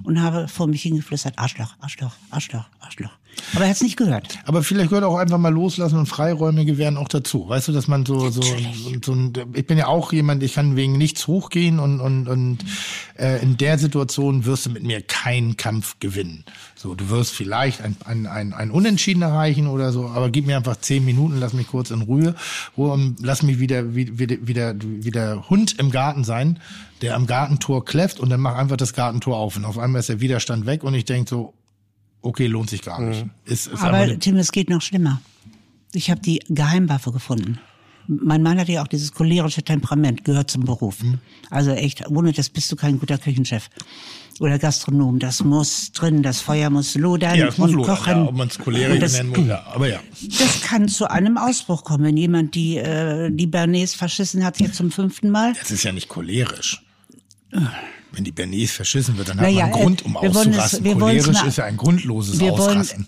und 0.02 0.20
habe 0.20 0.48
vor 0.48 0.66
mich 0.66 0.82
hingeflüstert, 0.82 1.38
Arschloch, 1.38 1.76
Arschloch, 1.78 2.16
Arschloch, 2.30 2.64
Arschloch. 2.80 3.16
Aber 3.54 3.64
er 3.64 3.70
hat 3.70 3.76
es 3.76 3.82
nicht 3.82 3.96
gehört. 3.96 4.38
Aber 4.44 4.62
vielleicht 4.62 4.90
gehört 4.90 5.04
auch 5.04 5.16
einfach 5.16 5.38
mal 5.38 5.52
loslassen 5.52 5.98
und 5.98 6.06
Freiräume 6.06 6.64
gewähren 6.64 6.96
auch 6.96 7.08
dazu. 7.08 7.48
Weißt 7.48 7.68
du, 7.68 7.72
dass 7.72 7.88
man 7.88 8.04
so, 8.06 8.30
so, 8.30 8.42
so, 8.42 8.54
so 9.04 9.12
ein, 9.12 9.32
ich 9.54 9.66
bin 9.66 9.78
ja 9.78 9.86
auch 9.86 10.12
jemand, 10.12 10.42
ich 10.42 10.54
kann 10.54 10.76
wegen 10.76 10.98
nichts 10.98 11.26
hochgehen 11.26 11.78
und, 11.78 12.00
und, 12.00 12.28
und 12.28 12.58
äh, 13.18 13.42
in 13.42 13.56
der 13.56 13.78
Situation 13.78 14.44
wirst 14.44 14.66
du 14.66 14.70
mit 14.70 14.82
mir 14.82 15.00
keinen 15.02 15.56
Kampf 15.56 15.96
gewinnen. 16.00 16.44
So, 16.76 16.94
du 16.94 17.08
wirst 17.10 17.32
vielleicht 17.32 17.80
ein, 17.82 17.96
ein, 18.04 18.26
ein, 18.26 18.52
ein 18.52 18.70
Unentschieden 18.70 19.22
erreichen 19.22 19.66
oder 19.66 19.92
so, 19.92 20.06
aber 20.06 20.30
gib 20.30 20.46
mir 20.46 20.56
einfach 20.56 20.76
zehn 20.76 21.04
Minuten, 21.04 21.38
lass 21.40 21.52
mich 21.52 21.66
kurz 21.68 21.90
in 21.90 22.02
Ruhe, 22.02 22.34
Ruhe 22.76 22.92
und 22.92 23.16
lass 23.20 23.42
mich 23.42 23.58
wieder, 23.58 23.94
wie- 23.94 24.18
wieder, 24.18 24.36
wieder, 24.46 24.74
wieder 24.80 25.48
Hund 25.50 25.78
im 25.78 25.90
Garten 25.90 26.24
sein, 26.24 26.60
der 27.02 27.14
am 27.16 27.26
Gartentor 27.26 27.84
kläfft 27.84 28.20
und 28.20 28.30
dann 28.30 28.40
mach 28.40 28.56
einfach 28.56 28.76
das 28.76 28.92
Gartentor 28.92 29.36
auf 29.36 29.56
und 29.56 29.64
auf 29.64 29.78
einmal 29.78 30.00
ist 30.00 30.08
der 30.08 30.20
Widerstand 30.20 30.66
weg 30.66 30.84
und 30.84 30.94
ich 30.94 31.04
denk 31.04 31.28
so, 31.28 31.54
okay, 32.22 32.46
lohnt 32.46 32.70
sich 32.70 32.82
gar 32.82 33.00
nicht. 33.00 33.26
Ist, 33.44 33.66
ist 33.66 33.72
einfach 33.72 33.88
Aber 33.88 34.18
Tim, 34.18 34.36
es 34.36 34.52
geht 34.52 34.70
noch 34.70 34.82
schlimmer. 34.82 35.20
Ich 35.92 36.10
habe 36.10 36.20
die 36.20 36.40
Geheimwaffe 36.48 37.12
gefunden. 37.12 37.58
Mein 38.06 38.42
Mann 38.42 38.58
hat 38.58 38.68
ja 38.68 38.82
auch 38.82 38.88
dieses 38.88 39.12
cholerische 39.12 39.62
Temperament, 39.62 40.24
gehört 40.24 40.50
zum 40.50 40.64
Beruf. 40.64 41.02
Mhm. 41.02 41.18
Also 41.50 41.72
echt, 41.72 42.08
ohne 42.08 42.32
das 42.32 42.48
bist 42.48 42.72
du 42.72 42.76
kein 42.76 42.98
guter 42.98 43.18
Küchenchef 43.18 43.68
oder 44.40 44.58
Gastronom. 44.58 45.18
Das 45.18 45.44
muss 45.44 45.92
drin, 45.92 46.22
das 46.22 46.40
Feuer 46.40 46.70
muss 46.70 46.94
lodern 46.94 47.36
Ja, 47.36 47.48
es 47.48 47.58
muss 47.58 47.70
und 47.70 47.76
lodern, 47.76 47.96
kochen. 47.96 48.12
ja, 48.12 48.24
ob 48.24 48.34
man 48.34 48.48
es 48.48 48.56
das, 49.00 49.12
nennen 49.12 49.30
muss, 49.30 49.46
ja, 49.46 49.62
aber 49.66 49.88
ja. 49.88 50.00
das 50.22 50.62
kann 50.62 50.88
zu 50.88 51.10
einem 51.10 51.36
Ausbruch 51.36 51.84
kommen, 51.84 52.04
wenn 52.04 52.16
jemand 52.16 52.54
die, 52.54 52.76
äh, 52.78 53.30
die 53.30 53.46
Bernays 53.46 53.94
verschissen 53.94 54.44
hat 54.44 54.58
jetzt 54.60 54.76
zum 54.76 54.90
fünften 54.90 55.30
Mal. 55.30 55.52
Das 55.58 55.70
ist 55.70 55.82
ja 55.82 55.92
nicht 55.92 56.08
cholerisch. 56.08 56.82
Wenn 58.12 58.24
die 58.24 58.32
Bernays 58.32 58.72
verschissen 58.72 59.16
wird, 59.18 59.28
dann 59.28 59.36
hat 59.38 59.44
Naja, 59.44 59.66
man 59.66 59.74
einen 59.74 59.82
Grund, 59.82 60.04
um 60.04 60.16
äh, 60.16 60.26
es- 60.26 60.36
auszurasten. 60.36 60.84
wollen's 61.00 61.24
Cholerisch 61.26 61.42
ist 61.48 61.56
ja 61.58 61.64
ein 61.64 61.76
grundloses 61.76 62.40
wir 62.40 62.52
wollen- 62.52 62.78
Ausrasten. 62.78 63.06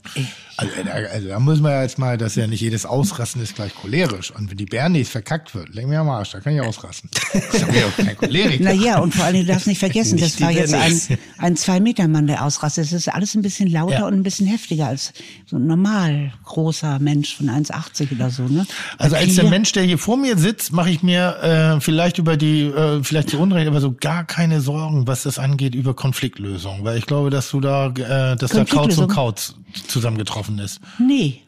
Also, 0.60 0.72
da- 0.84 0.92
also 0.92 1.28
da 1.28 1.40
muss 1.40 1.60
man 1.60 1.72
ja 1.72 1.82
jetzt 1.82 1.98
mal, 1.98 2.16
dass 2.18 2.34
ja 2.34 2.46
nicht 2.46 2.60
jedes 2.60 2.84
Ausrasten 2.86 3.42
ist 3.42 3.54
gleich 3.54 3.74
cholerisch. 3.74 4.30
Und 4.30 4.50
wenn 4.50 4.56
die 4.56 4.66
Bernays 4.66 5.08
verkackt 5.08 5.54
wird, 5.54 5.74
leck 5.74 5.86
mir 5.86 6.00
am 6.00 6.08
Arsch, 6.10 6.30
da 6.32 6.40
kann 6.40 6.54
ich 6.54 6.60
ausrasten. 6.60 7.10
Ich 7.52 7.64
bin 7.66 7.74
ja 7.74 7.86
auch 7.86 7.96
kein 7.96 8.16
Choleriker. 8.16 8.64
Naja, 8.64 8.98
und 8.98 9.14
vor 9.14 9.24
allem, 9.24 9.36
du 9.40 9.44
darfst 9.46 9.66
nicht 9.66 9.78
vergessen, 9.78 10.14
Nicht 10.16 10.26
das 10.26 10.36
die 10.36 10.42
war 10.44 10.50
jetzt 10.50 10.74
ein, 10.74 11.00
ein 11.38 11.56
Zwei-Meter-Mann, 11.56 12.26
der 12.26 12.44
ausrastet. 12.44 12.84
Es 12.84 12.92
ist 12.92 13.08
alles 13.08 13.34
ein 13.34 13.42
bisschen 13.42 13.70
lauter 13.70 13.94
Ja. 14.00 14.06
und 14.06 14.14
ein 14.14 14.22
bisschen 14.22 14.46
heftiger 14.46 14.86
als 14.88 15.12
so 15.46 15.56
ein 15.56 15.66
normal 15.66 16.32
großer 16.44 16.98
Mensch 16.98 17.36
von 17.36 17.48
1,80 17.48 18.12
oder 18.12 18.30
so. 18.30 18.42
Ne? 18.44 18.66
Also 18.98 19.16
als 19.16 19.34
der 19.36 19.44
Mensch, 19.44 19.72
der 19.72 19.84
hier 19.84 19.98
vor 19.98 20.16
mir 20.16 20.36
sitzt, 20.36 20.72
mache 20.72 20.90
ich 20.90 21.02
mir 21.02 21.76
äh, 21.76 21.80
vielleicht 21.80 22.18
über 22.18 22.36
die, 22.36 22.62
äh, 22.64 23.02
vielleicht 23.02 23.30
zu 23.30 23.38
Unrecht, 23.38 23.66
aber 23.68 23.80
so 23.80 23.92
gar 23.98 24.24
keine 24.24 24.60
Sorgen, 24.60 25.06
was 25.06 25.22
das 25.22 25.38
angeht, 25.38 25.74
über 25.74 25.94
Konfliktlösung. 25.94 26.84
Weil 26.84 26.98
ich 26.98 27.06
glaube, 27.06 27.30
dass 27.30 27.50
du 27.50 27.60
da, 27.60 27.86
äh, 27.88 28.36
dass 28.36 28.50
da 28.50 28.64
Kauz 28.64 28.98
und 28.98 29.08
Kauz 29.08 29.54
zusammengetroffen 29.88 30.49
ist. 30.58 30.80
Nee. 30.98 31.42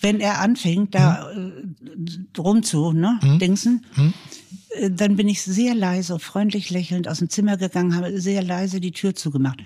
Wenn 0.00 0.20
er 0.20 0.40
anfängt, 0.40 0.94
da 0.94 1.30
Hm? 1.32 1.76
äh, 2.36 2.38
rum 2.40 2.62
zu, 2.62 2.92
ne, 2.92 3.18
dingsen, 3.40 3.86
äh, 4.78 4.90
dann 4.90 5.16
bin 5.16 5.26
ich 5.28 5.42
sehr 5.42 5.74
leise 5.74 6.14
und 6.14 6.22
freundlich 6.22 6.68
lächelnd 6.70 7.08
aus 7.08 7.18
dem 7.18 7.30
Zimmer 7.30 7.56
gegangen, 7.56 7.94
habe 7.96 8.20
sehr 8.20 8.42
leise 8.42 8.78
die 8.80 8.92
Tür 8.92 9.14
zugemacht. 9.14 9.58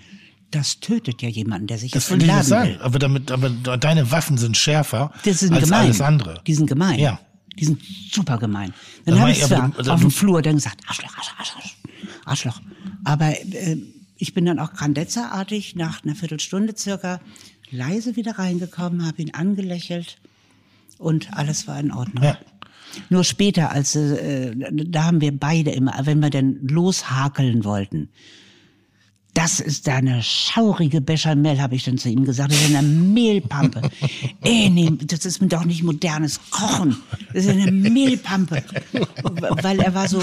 Das 0.53 0.79
tötet 0.81 1.21
ja 1.23 1.29
jemanden, 1.29 1.67
der 1.67 1.79
sich 1.79 1.91
Das 1.93 2.09
jetzt 2.09 2.21
will 2.21 2.29
ich 2.29 2.43
sagen. 2.45 2.71
will. 2.71 2.79
Aber 2.81 2.99
damit, 2.99 3.31
aber 3.33 3.51
deine 3.51 4.11
Waffen 4.13 4.37
sind 4.39 4.57
schärfer 4.57 5.13
sind 5.25 5.53
als 5.53 5.65
gemein. 5.65 5.85
alles 5.85 6.01
andere. 6.01 6.41
Die 6.47 6.55
sind 6.55 6.67
gemein. 6.67 6.99
Ja. 6.99 7.21
Die 7.59 7.65
sind 7.65 7.81
super 8.13 8.39
gemein. 8.39 8.73
Dann 9.05 9.19
habe 9.21 9.33
ich 9.33 9.45
aber 9.45 9.57
zwar 9.57 9.73
also 9.79 9.93
auf 9.93 10.01
du- 10.01 10.07
dem 10.09 10.11
Flur 10.13 10.43
dann 10.43 10.55
gesagt, 10.57 10.81
Arschloch, 10.87 11.17
Arschloch, 11.17 11.39
Arschloch, 11.39 11.63
Arschloch. 12.25 12.61
Aber 13.05 13.31
äh, 13.31 13.77
ich 14.17 14.33
bin 14.35 14.45
dann 14.45 14.59
auch 14.59 14.73
Grandezza-artig 14.73 15.75
nach 15.77 16.05
einer 16.05 16.15
Viertelstunde 16.15 16.75
circa 16.77 17.21
leise 17.71 18.17
wieder 18.17 18.39
reingekommen, 18.39 19.07
habe 19.07 19.23
ihn 19.23 19.35
angelächelt 19.35 20.19
und 20.99 21.33
alles 21.33 21.67
war 21.67 21.79
in 21.81 21.93
Ordnung. 21.93 22.25
Ja. 22.25 22.39
Nur 23.09 23.25
später, 23.25 23.71
als 23.71 23.95
äh, 23.95 24.55
da 24.57 25.05
haben 25.05 25.21
wir 25.21 25.37
beide 25.37 25.71
immer, 25.71 25.95
wenn 26.05 26.21
wir 26.21 26.31
denn 26.31 26.67
loshakeln 26.67 27.65
wollten, 27.65 28.09
das 29.41 29.59
ist 29.59 29.87
da 29.87 29.97
eine 29.97 30.23
schaurige 30.23 31.01
Bechamel, 31.01 31.61
habe 31.63 31.75
ich 31.75 31.85
dann 31.85 31.97
zu 31.97 32.11
ihm 32.11 32.25
gesagt. 32.25 32.53
Das 32.53 32.61
ist 32.61 32.75
eine 32.75 32.87
Mehlpampe. 32.87 33.81
Ey, 34.43 34.69
nee, 34.69 34.91
das 35.07 35.25
ist 35.25 35.41
mir 35.41 35.49
doch 35.49 35.65
nicht 35.65 35.83
modernes 35.83 36.41
Kochen. 36.51 36.97
Das 37.33 37.45
ist 37.47 37.51
eine 37.51 37.73
Mehlpampe. 37.73 38.63
Weil 39.63 39.81
er 39.81 39.95
war 39.95 40.09
so, 40.09 40.21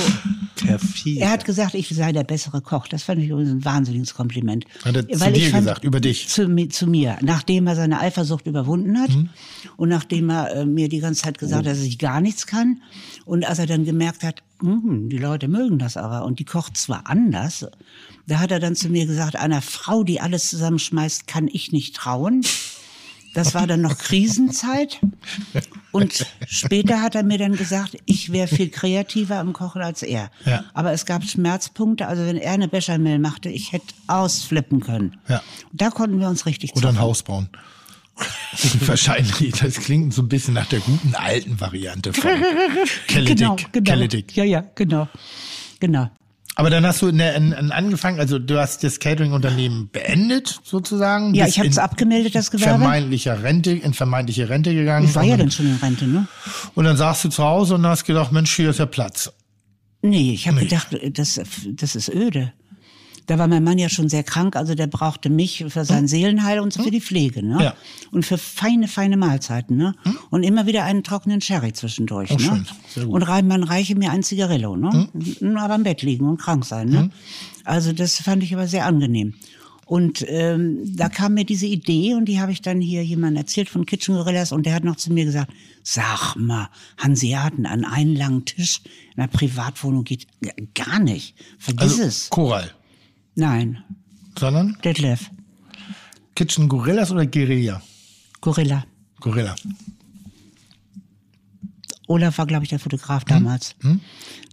Perfid. 0.55 1.17
er 1.19 1.31
hat 1.31 1.45
gesagt, 1.45 1.73
ich 1.73 1.89
sei 1.89 2.11
der 2.11 2.23
bessere 2.23 2.61
Koch. 2.61 2.87
Das 2.87 3.03
fand 3.03 3.21
ich 3.21 3.29
übrigens 3.29 3.51
ein 3.51 3.65
wahnsinniges 3.65 4.13
Kompliment. 4.13 4.65
Hat 4.85 4.95
er 4.95 5.07
zu 5.09 5.19
Weil 5.19 5.35
ich 5.35 5.45
dir 5.45 5.49
fand- 5.51 5.65
gesagt, 5.65 5.83
über 5.83 5.99
dich? 5.99 6.27
Zu, 6.27 6.67
zu 6.69 6.85
mir. 6.87 7.17
Nachdem 7.21 7.65
er 7.67 7.75
seine 7.75 7.99
Eifersucht 7.99 8.45
überwunden 8.45 8.99
hat 8.99 9.09
Mhm. 9.09 9.29
und 9.77 9.89
nachdem 9.89 10.29
er 10.29 10.51
äh, 10.57 10.65
mir 10.65 10.89
die 10.89 10.99
ganze 10.99 11.23
Zeit 11.23 11.37
gesagt 11.39 11.65
hat, 11.65 11.71
dass 11.71 11.79
ich 11.81 11.97
gar 11.97 12.21
nichts 12.21 12.45
kann. 12.45 12.81
Und 13.25 13.45
als 13.47 13.57
er 13.59 13.65
dann 13.65 13.83
gemerkt 13.83 14.23
hat, 14.23 14.43
"Hm, 14.61 15.09
die 15.09 15.17
Leute 15.17 15.47
mögen 15.47 15.79
das 15.79 15.97
aber 15.97 16.23
und 16.25 16.39
die 16.39 16.45
kocht 16.45 16.77
zwar 16.77 17.07
anders, 17.09 17.65
da 18.27 18.39
hat 18.39 18.51
er 18.51 18.59
dann 18.59 18.75
zu 18.75 18.89
mir 18.89 19.05
gesagt, 19.05 19.35
einer 19.35 19.61
Frau, 19.61 20.03
die 20.03 20.19
alles 20.19 20.49
zusammenschmeißt, 20.49 21.27
kann 21.27 21.47
ich 21.51 21.71
nicht 21.71 21.95
trauen. 21.95 22.43
Das 23.33 23.53
war 23.53 23.67
dann 23.67 23.81
noch 23.81 23.97
Krisenzeit. 23.97 24.99
Und 25.91 26.25
später 26.47 27.01
hat 27.01 27.15
er 27.15 27.23
mir 27.23 27.37
dann 27.37 27.55
gesagt, 27.55 27.97
ich 28.05 28.31
wäre 28.31 28.47
viel 28.47 28.69
kreativer 28.69 29.39
im 29.39 29.53
Kochen 29.53 29.81
als 29.81 30.01
er. 30.01 30.31
Ja. 30.45 30.65
Aber 30.73 30.91
es 30.91 31.05
gab 31.05 31.23
Schmerzpunkte. 31.23 32.07
Also 32.07 32.25
wenn 32.25 32.37
er 32.37 32.53
eine 32.53 32.67
Bechamel 32.67 33.19
machte, 33.19 33.49
ich 33.49 33.73
hätte 33.73 33.93
ausflippen 34.07 34.79
können. 34.79 35.17
Ja. 35.27 35.43
Da 35.71 35.91
konnten 35.91 36.19
wir 36.19 36.29
uns 36.29 36.45
richtig 36.45 36.75
Oder 36.75 36.89
ein 36.89 36.95
zoffen. 36.95 37.01
Haus 37.07 37.23
bauen. 37.23 37.49
Wahrscheinlich, 38.87 39.53
das 39.53 39.75
klingt 39.75 40.13
so 40.13 40.23
ein 40.23 40.29
bisschen 40.29 40.55
nach 40.55 40.65
der 40.65 40.79
guten 40.79 41.13
alten 41.13 41.59
Variante 41.59 42.13
von 42.13 42.31
Kelly 43.07 43.35
Genau, 43.35 43.55
genau. 43.71 44.07
Ja, 44.33 44.43
ja, 44.43 44.63
genau. 44.73 45.07
Genau. 45.79 46.09
Aber 46.59 46.71
dann 46.71 46.85
hast 46.87 47.03
du 47.03 47.07
in, 47.07 47.19
der- 47.19 47.35
in, 47.35 47.51
in 47.51 47.71
angefangen, 47.71 48.19
also 48.19 48.39
du 48.39 48.59
hast 48.59 48.83
das 48.83 48.99
Catering-Unternehmen 48.99 49.89
beendet, 49.91 50.59
sozusagen. 50.63 51.35
Ja, 51.35 51.45
ich 51.45 51.59
habe 51.59 51.69
es 51.69 51.77
abgemeldet, 51.77 52.33
das 52.33 52.49
Gewerbe. 52.49 52.79
Vermeintlicher 52.79 53.43
Rente, 53.43 53.71
in 53.71 53.93
vermeintliche 53.93 54.49
Rente 54.49 54.73
gegangen. 54.73 55.05
Ich 55.07 55.13
war 55.13 55.23
ja 55.23 55.37
dann 55.37 55.51
schon 55.51 55.67
in 55.67 55.75
Rente, 55.75 56.07
ne? 56.07 56.27
und 56.73 56.83
dann 56.85 56.97
saßt 56.97 57.25
du 57.25 57.29
zu 57.29 57.43
Hause 57.43 57.75
und 57.75 57.85
hast 57.85 58.05
gedacht, 58.05 58.31
Mensch, 58.31 58.55
hier 58.55 58.71
ist 58.71 58.79
ja 58.79 58.87
Platz. 58.87 59.31
Nee, 60.01 60.33
ich 60.33 60.47
habe 60.47 60.57
Nee. 60.57 60.63
gedacht, 60.65 60.87
das, 61.13 61.39
das 61.73 61.95
ist 61.95 62.09
öde. 62.09 62.53
Da 63.27 63.37
war 63.37 63.47
mein 63.47 63.63
Mann 63.63 63.77
ja 63.77 63.89
schon 63.89 64.09
sehr 64.09 64.23
krank, 64.23 64.55
also 64.55 64.73
der 64.73 64.87
brauchte 64.87 65.29
mich 65.29 65.65
für 65.67 65.83
sein 65.85 66.07
Seelenheil 66.07 66.59
und 66.59 66.73
für 66.73 66.89
die 66.91 67.01
Pflege, 67.01 67.43
ne? 67.45 67.55
Hm? 67.55 67.61
Ja. 67.61 67.71
Hm? 67.71 67.77
Und 68.11 68.25
für 68.25 68.37
feine, 68.37 68.87
feine 68.87 69.17
Mahlzeiten, 69.17 69.75
ne? 69.77 69.95
Und 70.29 70.43
immer 70.43 70.65
wieder 70.65 70.85
einen 70.85 71.03
trockenen 71.03 71.41
Sherry 71.41 71.73
zwischendurch, 71.73 72.31
Oh, 72.31 72.37
ne? 72.37 72.65
Hm? 72.95 73.09
Und 73.09 73.23
rein, 73.23 73.47
man 73.47 73.63
reiche 73.63 73.95
mir 73.95 74.11
ein 74.11 74.23
Zigarillo, 74.23 74.75
ne? 74.77 75.09
Nur 75.41 75.61
aber 75.61 75.75
im 75.75 75.83
Bett 75.83 76.01
liegen 76.01 76.25
und 76.27 76.37
krank 76.41 76.65
sein, 76.65 76.89
ne? 76.89 77.09
Also 77.65 77.91
das 77.91 78.15
fand 78.21 78.43
ich 78.43 78.53
aber 78.53 78.65
sehr 78.67 78.85
angenehm. 78.85 79.33
Und 79.85 80.25
ähm, 80.27 80.79
da 80.97 81.07
kam 81.07 81.33
mir 81.33 81.45
diese 81.45 81.65
Idee 81.65 82.13
und 82.13 82.25
die 82.25 82.41
habe 82.41 82.51
ich 82.51 82.61
dann 82.61 82.81
hier 82.81 83.05
jemandem 83.05 83.37
erzählt 83.41 83.69
von 83.69 83.85
Kitchen 83.85 84.15
Gorillas 84.15 84.51
und 84.51 84.65
der 84.65 84.73
hat 84.73 84.83
noch 84.83 84.97
zu 84.97 85.13
mir 85.13 85.23
gesagt, 85.23 85.51
sag 85.81 86.35
mal, 86.35 86.69
Hanseaten 86.97 87.65
an 87.65 87.85
einen 87.85 88.13
langen 88.15 88.43
Tisch 88.43 88.81
in 89.15 89.21
einer 89.23 89.31
Privatwohnung 89.31 90.03
geht 90.03 90.27
gar 90.75 90.99
nicht. 90.99 91.35
Vergiss 91.57 91.91
Also 91.93 92.03
es. 92.03 92.29
Choral. 92.29 92.71
Nein, 93.39 93.83
Sondern 94.39 94.75
Detlef, 94.83 95.29
Kitchen 96.35 96.67
Gorillas 96.67 97.11
oder 97.11 97.27
Guerilla? 97.27 97.83
Gorilla. 98.41 98.83
Gorilla. 99.19 99.53
Olaf 102.07 102.37
war, 102.37 102.47
glaube 102.47 102.63
ich, 102.63 102.69
der 102.69 102.79
Fotograf 102.79 103.25
damals. 103.25 103.75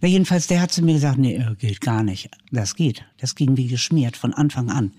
Ja, 0.01 0.07
jedenfalls, 0.07 0.47
der 0.47 0.61
hat 0.61 0.71
zu 0.73 0.81
mir 0.83 0.93
gesagt, 0.93 1.17
nee, 1.17 1.35
äh, 1.35 1.55
geht 1.57 1.81
gar 1.81 2.03
nicht. 2.03 2.29
Das 2.51 2.75
geht. 2.75 3.03
Das 3.17 3.35
ging 3.35 3.55
wie 3.57 3.67
geschmiert 3.67 4.17
von 4.17 4.33
Anfang 4.33 4.69
an. 4.69 4.91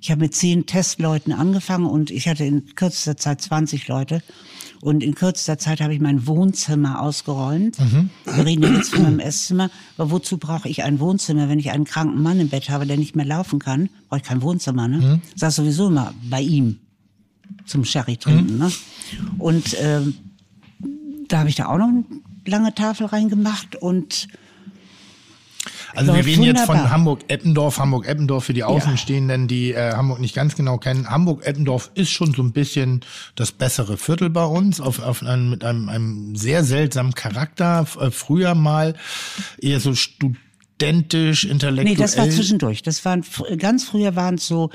Ich 0.00 0.10
habe 0.10 0.20
mit 0.20 0.34
zehn 0.34 0.66
Testleuten 0.66 1.32
angefangen 1.32 1.86
und 1.86 2.10
ich 2.10 2.28
hatte 2.28 2.44
in 2.44 2.74
kürzester 2.74 3.16
Zeit 3.16 3.40
20 3.40 3.88
Leute. 3.88 4.22
Und 4.82 5.02
in 5.02 5.14
kürzester 5.14 5.56
Zeit 5.56 5.80
habe 5.80 5.94
ich 5.94 6.00
mein 6.00 6.26
Wohnzimmer 6.26 7.00
ausgeräumt. 7.00 7.78
Wir 8.26 8.44
reden 8.44 8.74
jetzt 8.76 8.90
von 8.94 9.02
meinem 9.02 9.18
Esszimmer. 9.18 9.70
Aber 9.96 10.10
wozu 10.10 10.36
brauche 10.36 10.68
ich 10.68 10.82
ein 10.84 11.00
Wohnzimmer, 11.00 11.48
wenn 11.48 11.58
ich 11.58 11.70
einen 11.70 11.84
kranken 11.86 12.20
Mann 12.22 12.38
im 12.38 12.50
Bett 12.50 12.68
habe, 12.68 12.86
der 12.86 12.98
nicht 12.98 13.16
mehr 13.16 13.24
laufen 13.24 13.58
kann? 13.58 13.88
Brauche 14.10 14.20
ich 14.20 14.26
kein 14.26 14.42
Wohnzimmer, 14.42 14.86
ne? 14.88 15.22
Saß 15.36 15.56
sowieso 15.56 15.86
immer 15.88 16.12
bei 16.28 16.42
ihm 16.42 16.80
zum 17.64 17.84
Sherry 17.86 18.18
trinken. 18.18 18.58
Ne? 18.58 18.70
Und 19.38 19.74
ähm, 19.80 20.14
da 21.28 21.38
habe 21.40 21.48
ich 21.48 21.56
da 21.56 21.66
auch 21.66 21.78
noch 21.78 21.88
eine 21.88 22.04
lange 22.46 22.74
Tafel 22.74 23.06
reingemacht 23.06 23.76
und 23.76 24.28
Also 25.94 26.14
wir 26.14 26.24
reden 26.24 26.42
jetzt 26.42 26.66
von. 26.66 26.90
Hamburg-Eppendorf, 26.90 27.78
Hamburg-Eppendorf 27.78 28.44
für 28.44 28.52
die 28.52 28.64
Außenstehenden, 28.64 29.48
die 29.48 29.72
äh, 29.72 29.92
Hamburg 29.92 30.20
nicht 30.20 30.34
ganz 30.34 30.54
genau 30.56 30.78
kennen. 30.78 31.08
Hamburg-Eppendorf 31.08 31.90
ist 31.94 32.10
schon 32.10 32.34
so 32.34 32.42
ein 32.42 32.52
bisschen 32.52 33.00
das 33.34 33.52
bessere 33.52 33.96
Viertel 33.96 34.30
bei 34.30 34.44
uns, 34.44 34.80
auf, 34.80 35.00
auf 35.00 35.22
einem, 35.22 35.50
mit 35.50 35.64
einem, 35.64 35.88
einem 35.88 36.36
sehr 36.36 36.64
seltsamen 36.64 37.14
Charakter. 37.14 37.86
Äh, 38.00 38.10
früher 38.10 38.54
mal 38.54 38.94
eher 39.58 39.80
so 39.80 39.94
studentisch, 40.76 41.44
intellektuell. 41.44 41.94
nee, 41.96 42.00
das 42.00 42.16
war 42.18 42.28
zwischendurch. 42.28 42.82
Das 42.82 43.04
waren 43.04 43.22
ganz 43.58 43.84
früher 43.84 44.16
waren 44.16 44.34
es 44.36 44.46
so 44.46 44.70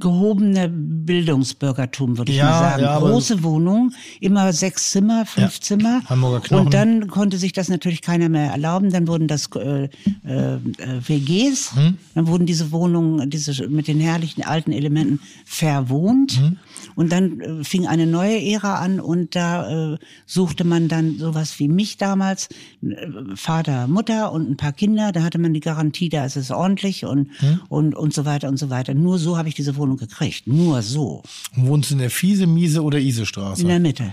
gehobene 0.00 0.68
Bildungsbürgertum, 0.70 2.16
würde 2.16 2.32
ich 2.32 2.38
Ja, 2.38 2.44
mal 2.46 2.58
sagen. 2.70 2.82
ja, 2.82 2.98
Große 2.98 3.42
Wohnung, 3.42 3.92
immer 4.20 4.52
sechs 4.52 4.90
Zimmer, 4.90 5.26
fünf 5.26 5.56
Ja, 5.56 5.60
Zimmer. 5.60 6.00
Hamburger 6.08 6.40
Knochen. 6.40 6.64
Und 6.66 6.74
dann 6.74 7.08
konnte 7.08 7.36
sich 7.36 7.52
das 7.52 7.68
natürlich 7.68 8.00
keiner 8.00 8.28
mehr 8.30 8.50
erlauben. 8.50 8.90
Dann 8.90 9.06
wurden 9.06 9.28
das 9.28 9.48
äh, 9.56 9.84
äh, 9.84 9.88
äh, 10.24 10.58
WGs, 11.06 11.74
Hm? 11.74 11.98
dann 12.14 12.26
wurden 12.26 12.46
diese 12.46 12.72
Wohnungen, 12.72 13.28
diese 13.28 13.68
mit 13.68 13.88
den 13.88 14.00
herrlichen 14.00 14.42
alten 14.42 14.72
Elementen 14.72 15.20
verwohnt. 15.44 16.32
Hm? 16.32 16.56
Und 17.00 17.10
dann 17.12 17.40
äh, 17.40 17.64
fing 17.64 17.86
eine 17.86 18.06
neue 18.06 18.38
Ära 18.42 18.74
an 18.74 19.00
und 19.00 19.34
da 19.34 19.94
äh, 19.94 19.98
suchte 20.26 20.64
man 20.64 20.88
dann 20.88 21.16
sowas 21.16 21.58
wie 21.58 21.66
mich 21.66 21.96
damals, 21.96 22.50
äh, 22.82 22.94
Vater, 23.36 23.86
Mutter 23.86 24.32
und 24.32 24.50
ein 24.50 24.58
paar 24.58 24.74
Kinder. 24.74 25.10
Da 25.10 25.22
hatte 25.22 25.38
man 25.38 25.54
die 25.54 25.60
Garantie, 25.60 26.10
da 26.10 26.26
ist 26.26 26.36
es 26.36 26.50
ordentlich 26.50 27.06
und, 27.06 27.30
Hm? 27.40 27.60
und, 27.70 27.94
und 27.94 28.12
so 28.12 28.26
weiter 28.26 28.48
und 28.50 28.58
so 28.58 28.68
weiter. 28.68 28.92
Nur 28.92 29.18
so 29.18 29.38
habe 29.38 29.48
ich 29.48 29.54
diese 29.54 29.76
Wohnung 29.76 29.96
gekriegt. 29.96 30.46
Nur 30.46 30.82
so. 30.82 31.22
Wohnst 31.56 31.88
du 31.88 31.94
in 31.94 32.00
der 32.00 32.10
Fiese, 32.10 32.46
Miese 32.46 32.82
oder 32.82 32.98
Ise-Straße? 32.98 33.62
In 33.62 33.68
der 33.68 33.80
Mitte. 33.80 34.12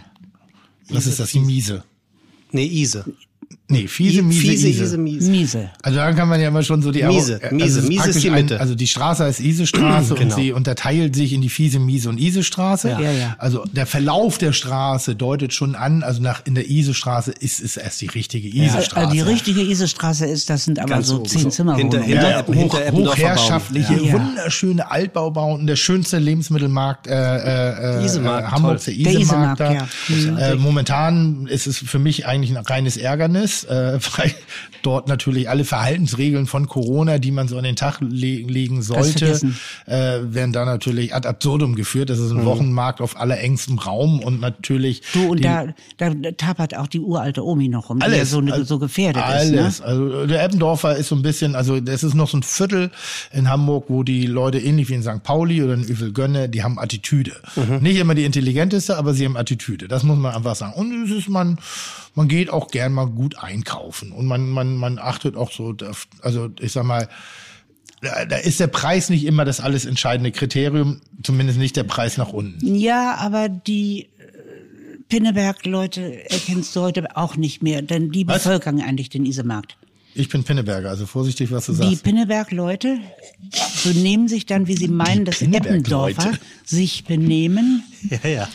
Was 0.88 1.08
ist 1.08 1.20
das, 1.20 1.32
die 1.32 1.42
Miese? 1.42 1.84
Nee, 2.54 2.68
Ise. 2.68 3.04
Nee, 3.70 3.88
Fiese, 3.88 4.22
Miese, 4.22 4.40
Fiese, 4.42 4.68
Ise. 4.70 4.84
Ise, 4.86 4.98
Miese. 4.98 5.30
Miese. 5.30 5.70
Also 5.82 5.98
da 5.98 6.14
kann 6.14 6.30
man 6.30 6.40
ja 6.40 6.48
immer 6.48 6.64
schon 6.64 6.82
so 6.82 6.90
die 6.90 7.04
Miese, 7.04 7.42
also 7.44 7.54
Miese, 7.54 7.80
es 7.82 7.88
Miese 7.90 8.10
ist 8.12 8.24
die 8.24 8.30
ein- 8.30 8.36
Mitte. 8.36 8.62
also 8.62 8.76
die 8.76 8.88
Straße 8.88 9.26
heißt 9.26 9.42
Ise-Straße 9.42 10.14
und 10.14 10.20
Genau. 10.20 10.36
sie 10.38 10.54
unterteilt 10.54 11.16
sich 11.18 11.34
in 11.34 11.42
die 11.42 11.50
Fiese, 11.50 11.80
Miese 11.80 12.08
und 12.08 12.18
Ise-Straße. 12.18 12.92
Ja, 12.92 13.00
ja. 13.12 13.36
Also 13.40 13.66
der 13.70 13.86
Verlauf 13.86 14.38
der 14.38 14.54
Straße 14.54 15.16
deutet 15.16 15.54
schon 15.54 15.76
an, 15.76 16.02
also 16.02 16.22
nach 16.22 16.46
in 16.46 16.56
der 16.56 16.70
Ise-Straße 16.70 17.34
ist 17.38 17.60
es 17.62 17.76
erst 17.76 18.00
die 18.00 18.08
richtige 18.08 18.48
Ise-Straße. 18.48 18.96
Also 18.96 19.12
die 19.14 19.20
richtige 19.20 19.60
Isestraße 19.62 20.26
ist, 20.26 20.50
das 20.50 20.64
sind 20.64 20.80
aber 20.80 20.88
Ganz 20.90 21.08
so 21.08 21.20
zehn 21.24 21.42
so. 21.42 21.50
Zimmerwohnungen. 21.50 22.04
Hinter- 22.04 22.08
ja, 22.24 22.30
ja, 22.40 22.46
Hinter- 22.46 22.86
hinter 22.86 22.92
hoch, 22.94 23.18
hochherrschaftliche. 23.18 23.94
Ja. 24.02 24.14
wunderschöne 24.14 24.90
Altbaubauten, 24.90 25.68
der 25.68 25.76
schönste 25.76 26.20
Lebensmittelmarkt 26.20 27.08
äh, 27.08 28.00
äh, 28.02 28.06
Isemarkt, 28.06 28.48
äh, 28.48 28.52
Hamburgs, 28.52 28.86
toll. 28.86 28.94
der 28.96 29.12
Der 29.12 29.22
Isemarkt. 29.22 29.60
Isemarkt, 29.60 29.60
da. 29.60 30.40
ja. 30.42 30.52
Äh, 30.54 30.56
momentan 30.56 31.48
ist 31.48 31.68
es 31.68 31.78
für 31.80 32.00
mich 32.00 32.26
eigentlich 32.26 32.56
ein 32.58 32.64
reines 32.66 32.96
Ärgernis, 32.96 33.57
äh, 33.66 34.00
weil 34.18 34.34
dort 34.84 35.08
natürlich 35.08 35.50
alle 35.50 35.66
Verhaltensregeln 35.66 36.46
von 36.48 36.68
Corona, 36.68 37.18
die 37.20 37.32
man 37.32 37.48
so 37.48 37.58
an 37.58 37.64
den 37.64 37.76
Tag 37.76 38.00
le 38.02 38.38
legen 38.38 38.82
sollte, 38.82 39.40
äh, 39.86 40.20
werden 40.24 40.54
da 40.54 40.66
natürlich 40.66 41.14
ad 41.14 41.28
absurdum 41.28 41.76
geführt. 41.76 42.10
Das 42.10 42.20
ist 42.20 42.32
Mhm. 42.32 42.40
ein 42.40 42.46
Wochenmarkt 42.46 43.02
auf 43.02 43.20
allerengstem 43.20 43.80
Raum 43.80 44.20
und 44.20 44.40
natürlich 44.40 45.02
Du, 45.14 45.32
und 45.32 45.38
die, 45.40 45.44
da, 45.44 45.66
da 45.98 46.12
tapert 46.38 46.76
auch 46.78 46.88
die 46.88 47.00
uralte 47.00 47.44
Omi 47.46 47.68
noch 47.68 47.90
rum, 47.90 48.00
die 48.00 48.06
alles, 48.06 48.32
so, 48.32 48.40
also 48.40 48.64
so 48.64 48.80
gefährdet 48.80 49.22
alles. 49.24 49.50
ist. 49.76 49.80
Ne? 49.82 49.86
Also 49.86 50.26
der 50.28 50.44
Eppendorfer 50.44 50.96
ist 50.96 51.08
so 51.10 51.16
ein 51.16 51.22
bisschen, 51.22 51.56
also 51.56 51.80
das 51.80 52.04
ist 52.04 52.14
noch 52.14 52.30
so 52.30 52.38
ein 52.38 52.44
Viertel 52.44 52.92
in 53.34 53.50
Hamburg, 53.50 53.86
wo 53.90 54.04
die 54.04 54.26
Leute 54.26 54.60
ähnlich 54.60 54.90
wie 54.90 54.94
in 54.94 55.04
St. 55.04 55.24
Pauli 55.24 55.64
oder 55.64 55.74
in 55.74 55.84
Üvel 55.84 56.14
Gönne, 56.14 56.48
die 56.50 56.64
haben 56.64 56.80
Attitüde. 56.80 57.34
Mhm. 57.56 57.80
Nicht 57.82 57.98
immer 57.98 58.16
die 58.16 58.24
intelligenteste, 58.26 58.98
aber 58.98 59.14
sie 59.14 59.26
haben 59.26 59.36
Attitüde. 59.38 59.88
Das 59.88 60.04
muss 60.04 60.18
man 60.18 60.34
einfach 60.36 60.56
sagen. 60.56 60.74
Und 60.74 61.04
es 61.06 61.12
ist 61.12 61.30
man, 61.30 61.58
man 62.16 62.28
geht 62.28 62.50
auch 62.50 62.70
gern 62.70 62.94
mal 62.94 63.08
gut 63.08 63.38
einkaufen 63.48 64.12
und 64.12 64.26
man 64.26 64.50
man 64.50 64.76
man 64.76 65.00
achtet 65.00 65.36
auch 65.36 65.52
so, 65.52 65.76
also 66.22 66.50
ich 66.60 66.72
sag 66.72 66.86
mal. 66.86 67.08
Da 68.02 68.26
da 68.26 68.36
ist 68.36 68.60
der 68.60 68.68
Preis 68.68 69.10
nicht 69.10 69.26
immer 69.26 69.44
das 69.44 69.60
alles 69.60 69.86
entscheidende 69.86 70.32
Kriterium, 70.32 71.02
zumindest 71.24 71.58
nicht 71.58 71.76
der 71.76 71.84
Preis 71.84 72.18
nach 72.18 72.30
unten. 72.32 72.76
Ja, 72.76 73.16
aber 73.16 73.50
die 73.50 74.04
äh, 74.04 75.00
Pinneberg-Leute 75.10 76.30
erkennst 76.30 76.76
du 76.76 76.82
heute 76.82 77.18
auch 77.18 77.38
nicht 77.38 77.64
mehr, 77.64 77.82
denn 77.82 78.12
die 78.12 78.28
Was? 78.28 78.44
bevölkern 78.44 78.80
eigentlich 78.82 79.10
den 79.10 79.26
Isemarkt. 79.26 79.78
Ich 80.20 80.30
bin 80.30 80.44
Pinneberger, 80.44 80.90
also 80.90 81.06
vorsichtig, 81.06 81.52
was 81.52 81.68
du 81.68 81.74
Die 81.74 81.78
sagst. 81.78 82.04
Pinneberg-Leute 82.04 82.98
benehmen 83.84 84.28
sich 84.28 84.46
dann, 84.46 84.68
wie 84.68 84.76
sie 84.76 84.88
meinen, 84.88 85.26
dass? 85.26 85.42
Eppendorfer 85.42 86.32
sich 86.66 87.06
benehmen, 87.06 87.84
Ja, 88.24 88.30
ja. 88.30 88.48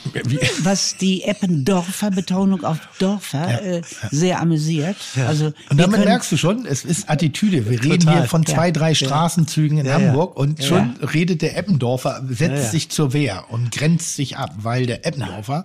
Was 0.63 0.97
die 0.97 1.25
Eppendorfer 1.25 2.11
Betonung 2.11 2.65
auf 2.65 2.79
Dörfer 2.99 3.63
äh, 3.63 3.83
sehr 4.11 4.41
amüsiert. 4.41 4.97
Also 5.27 5.53
Und 5.71 5.79
damit 5.81 6.05
merkst 6.05 6.31
du 6.33 6.37
schon, 6.37 6.65
es 6.67 6.85
ist 6.85 7.11
Attitüde. 7.11 7.69
Wir 7.69 7.83
reden 7.83 8.01
Total. 8.01 8.19
hier 8.21 8.29
von 8.29 8.47
zwei, 8.47 8.67
Ja. 8.67 8.73
drei 8.73 8.95
Straßenzügen 8.95 9.79
in 9.79 9.87
Ja, 9.87 9.99
ja. 9.99 10.07
Hamburg 10.09 10.37
und 10.37 10.63
schon 10.63 10.97
redet 11.13 11.43
der 11.43 11.57
Eppendorfer, 11.57 12.23
setzt 12.29 12.41
Ja, 12.41 12.55
ja. 12.55 12.71
sich 12.71 12.89
zur 12.91 13.13
Wehr 13.13 13.45
und 13.51 13.73
grenzt 13.73 14.17
sich 14.17 14.37
ab, 14.37 14.53
weil 14.59 14.87
der 14.87 15.07
Eppendorfer 15.07 15.65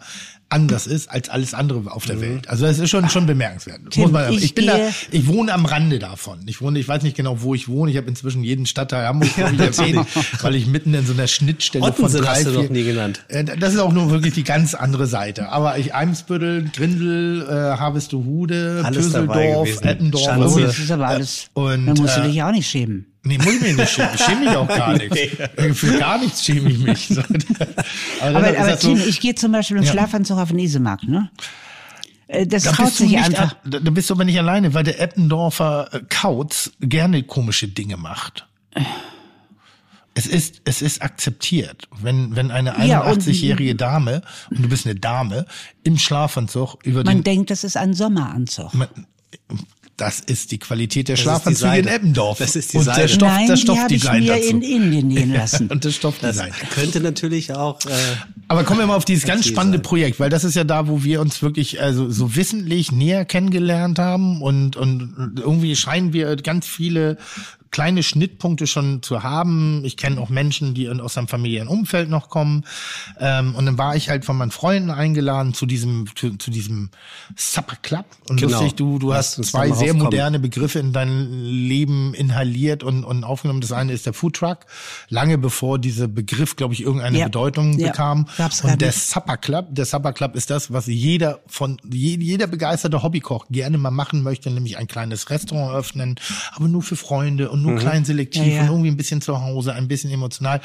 anders 0.50 0.88
ist 0.88 1.10
als 1.10 1.30
alles 1.30 1.54
andere 1.54 1.92
auf 1.92 2.06
der 2.06 2.22
Welt. 2.22 2.48
Also 2.48 2.66
das 2.66 2.80
ist 2.80 2.90
schon 2.90 3.10
schon 3.10 3.26
bemerkenswert. 3.26 3.82
Tim, 3.90 4.04
muss 4.04 4.12
man, 4.12 4.32
ich, 4.32 4.44
ich 4.44 4.56
bin 4.56 4.68
da, 4.68 4.78
ich 5.12 5.28
wohne 5.28 5.54
am 5.54 5.66
Rande 5.66 6.00
davon. 6.00 6.40
Ich 6.46 6.62
wohne, 6.62 6.80
ich 6.80 6.88
weiß 6.88 7.04
nicht 7.04 7.18
genau, 7.18 7.42
wo 7.42 7.54
ich 7.54 7.68
wohne. 7.68 7.92
Ich 7.92 7.98
habe 7.98 8.08
inzwischen 8.08 8.44
jeden 8.44 8.66
Stadtteil 8.66 9.08
Hamburg 9.08 9.30
ich, 9.30 9.38
erwähnt, 9.38 10.08
weil 10.42 10.56
ich 10.56 10.68
mitten 10.68 10.94
in 10.94 11.06
so 11.06 11.14
einer 11.14 11.28
Schnittstelle 11.28 11.84
von 11.84 11.94
Ottensen 11.94 12.22
drei, 12.22 12.30
hast 12.30 12.46
du 12.46 12.52
vier, 12.52 12.64
noch 12.64 12.70
nie 12.70 12.84
genannt. 12.84 13.24
Äh, 13.28 13.44
Das 13.44 13.74
ist 13.74 13.80
auch 13.80 13.92
nur 13.92 14.10
wirklich 14.10 14.34
die 14.34 14.44
ganz 14.44 14.74
andere 14.74 15.08
Seite. 15.08 15.50
Aber 15.50 15.78
ich 15.78 15.94
Eimsbüttel, 15.94 16.70
Grindel, 16.74 17.42
äh, 17.44 17.78
Harvestehude, 17.78 18.86
Pöseldorf. 18.92 19.82
Eppendorf. 19.82 20.24
Schanze. 20.24 20.62
Das 20.62 20.80
ist 20.80 20.92
aber 20.92 21.08
alles. 21.08 21.50
Und, 21.54 21.88
da 21.88 21.94
musst 21.94 22.18
du 22.18 22.22
äh, 22.22 22.28
dich 22.28 22.36
ja 22.36 22.48
auch 22.48 22.54
nicht 22.54 22.70
schämen. 22.70 23.06
Nee, 23.28 23.38
muss 23.38 23.54
ich 23.56 23.62
mich 23.62 23.76
nicht 23.78 23.90
schämen. 23.90 24.10
Ich 24.16 24.22
schäme 24.24 24.46
mich 24.46 24.56
auch 24.56 24.68
gar 24.68 24.94
nicht. 24.98 25.12
Äh, 25.16 25.74
Für 25.74 25.98
gar 26.00 26.18
nichts 26.20 26.44
schäme 26.46 26.70
ich 26.72 26.80
mich. 26.80 27.08
So. 27.10 27.22
Aber, 28.22 28.38
aber 28.38 28.52
das 28.52 28.82
so- 28.82 28.96
Tim, 28.96 29.04
ich 29.08 29.20
gehe 29.20 29.36
zum 29.36 29.52
Beispiel 29.52 29.78
im 29.78 29.84
Ja. 29.84 29.92
Schlafanzug 29.92 30.38
auf 30.40 30.50
den 30.50 30.60
Isemarkt, 30.60 31.08
ne? 31.08 31.30
Äh, 32.28 32.46
Das 32.48 32.64
da 32.64 32.72
traut 32.72 32.94
sich 32.94 33.18
einfach. 33.18 33.54
a- 33.54 33.58
da 33.80 33.90
bist 33.92 34.10
du 34.10 34.14
aber 34.14 34.26
nicht 34.26 34.38
alleine, 34.38 34.74
weil 34.74 34.84
der 34.84 35.00
Eppendorfer 35.00 35.90
Kauz 36.10 36.72
gerne 36.82 37.24
komische 37.24 37.68
Dinge 37.68 37.98
macht. 37.98 38.46
Es 40.14 40.26
ist, 40.26 40.62
es 40.66 40.82
ist 40.82 41.02
akzeptiert, 41.04 41.88
wenn, 42.02 42.36
wenn 42.36 42.50
eine 42.50 42.74
Ja, 42.88 43.02
und- 43.02 43.22
81-jährige 43.22 43.76
Dame, 43.76 44.24
und 44.50 44.64
du 44.64 44.68
bist 44.70 44.86
eine 44.88 44.96
Dame, 44.96 45.46
im 45.84 45.98
Schlafanzug 46.00 46.80
über 46.84 47.04
Man 47.04 47.18
den 47.18 47.24
denkt, 47.24 47.52
das 47.52 47.64
ist 47.64 47.78
ein 47.78 47.94
Sommeranzug. 47.94 48.74
Man- 48.74 48.88
Das 49.98 50.20
ist 50.20 50.52
die 50.52 50.60
Qualität 50.60 51.08
der 51.08 51.16
die 51.16 51.22
Schlafanzüge 51.24 51.78
in. 51.80 51.88
Eppendorf. 51.88 52.38
Das 52.38 52.56
ist 52.56 52.72
die 52.72 52.78
Und 52.78 52.84
Seide. 52.84 53.02
der 53.02 53.08
Stoff, 53.08 53.28
Nein, 53.30 53.48
das 53.48 53.62
die 53.62 53.68
habe 53.72 53.94
ich 53.94 54.02
Stoffdesign 54.04 54.24
mir 54.24 54.36
dazu. 54.36 54.48
in 54.50 54.62
Indien 54.62 55.08
nähen 55.10 55.34
lassen. 55.34 55.68
Und 55.70 55.84
das 55.86 55.94
Das 55.94 55.96
Stoffdesign. 55.96 56.52
könnte 56.76 57.00
natürlich 57.02 57.52
auch. 57.54 57.80
Äh, 57.86 57.90
Aber 58.48 58.64
kommen 58.64 58.80
wir 58.80 58.86
mal 58.88 58.96
auf 58.96 59.06
dieses 59.06 59.26
ganz 59.26 59.48
spannende 59.48 59.80
sein. 59.80 59.84
Projekt, 59.84 60.20
weil 60.20 60.30
das 60.30 60.44
ist 60.44 60.56
ja 60.56 60.64
da, 60.64 60.88
wo 60.88 61.04
wir 61.04 61.20
uns 61.20 61.42
wirklich 61.42 61.82
also 61.82 62.10
so 62.12 62.36
wissentlich 62.36 62.92
näher 62.92 63.26
kennengelernt 63.26 63.98
haben 63.98 64.42
und 64.44 64.76
und 64.76 65.34
irgendwie 65.40 65.76
scheinen 65.76 66.14
wir 66.14 66.36
ganz 66.38 66.68
viele 66.68 67.18
kleine 67.78 68.02
Schnittpunkte 68.02 68.66
schon 68.66 69.04
zu 69.04 69.22
haben. 69.22 69.86
Ich 69.86 69.98
kenne 69.98 70.20
auch 70.20 70.30
Menschen, 70.30 70.74
die 70.74 70.90
aus 70.90 71.16
einem 71.16 71.28
familiären 71.28 71.68
Umfeld 71.68 72.10
noch 72.10 72.28
kommen. 72.30 72.64
Ähm, 73.20 73.54
und 73.54 73.68
dann 73.68 73.78
war 73.78 73.96
ich 73.96 74.10
halt 74.10 74.26
von 74.26 74.36
meinen 74.36 74.50
Freunden 74.50 74.90
eingeladen 74.90 75.54
zu 75.54 75.68
diesem 75.68 76.08
zu, 76.16 76.36
zu 76.38 76.50
diesem 76.50 76.90
Supper 77.36 77.76
Club. 77.84 78.06
Und 78.30 78.40
Genau. 78.42 78.54
lustig, 78.60 78.74
du 78.78 78.98
du 78.98 79.14
hast 79.14 79.36
zwei 79.46 79.70
sehr 79.72 79.94
moderne 79.94 80.40
Begriffe 80.40 80.80
in 80.80 80.92
dein 80.92 81.30
Leben 81.44 82.16
inhaliert 82.16 82.82
und 82.82 83.04
und 83.04 83.24
aufgenommen. 83.24 83.62
Das 83.62 83.72
eine 83.72 83.94
ist 83.94 84.08
der 84.08 84.14
Food 84.14 84.38
Truck, 84.38 84.60
lange 85.10 85.38
bevor 85.38 85.78
dieser 85.78 86.08
Begriff, 86.08 86.56
glaube 86.56 86.74
ich, 86.74 86.82
irgendeine 86.82 87.20
Ja. 87.20 87.26
Bedeutung 87.26 87.78
Ja. 87.78 87.90
bekam. 87.92 88.26
Gab's 88.40 88.62
Und 88.64 88.82
der. 88.82 88.92
Supper 88.92 89.38
Club, 89.38 89.68
der 89.70 89.86
Supper 89.86 90.14
Club 90.14 90.36
ist 90.36 90.50
das, 90.50 90.74
was 90.74 90.88
jeder 90.88 91.42
von 91.46 91.78
je- 91.88 92.18
jeder 92.20 92.48
begeisterte 92.48 93.04
Hobbykoch 93.04 93.46
gerne 93.52 93.78
mal 93.78 93.92
machen 93.92 94.24
möchte, 94.24 94.50
nämlich 94.50 94.80
ein 94.80 94.88
kleines 94.88 95.30
Restaurant 95.30 95.76
öffnen, 95.76 96.16
aber 96.56 96.68
nur 96.68 96.82
für 96.82 96.96
Freunde 96.96 97.52
und 97.52 97.62
nur 97.62 97.67
klein 97.76 98.06
selektiv 98.06 98.44
Ja, 98.46 98.54
ja. 98.54 98.62
und 98.62 98.68
irgendwie 98.68 98.90
ein 98.90 98.98
bisschen 98.98 99.22
zu 99.22 99.42
Hause, 99.42 99.74
ein 99.74 99.88
bisschen 99.88 100.12
emotional. 100.12 100.62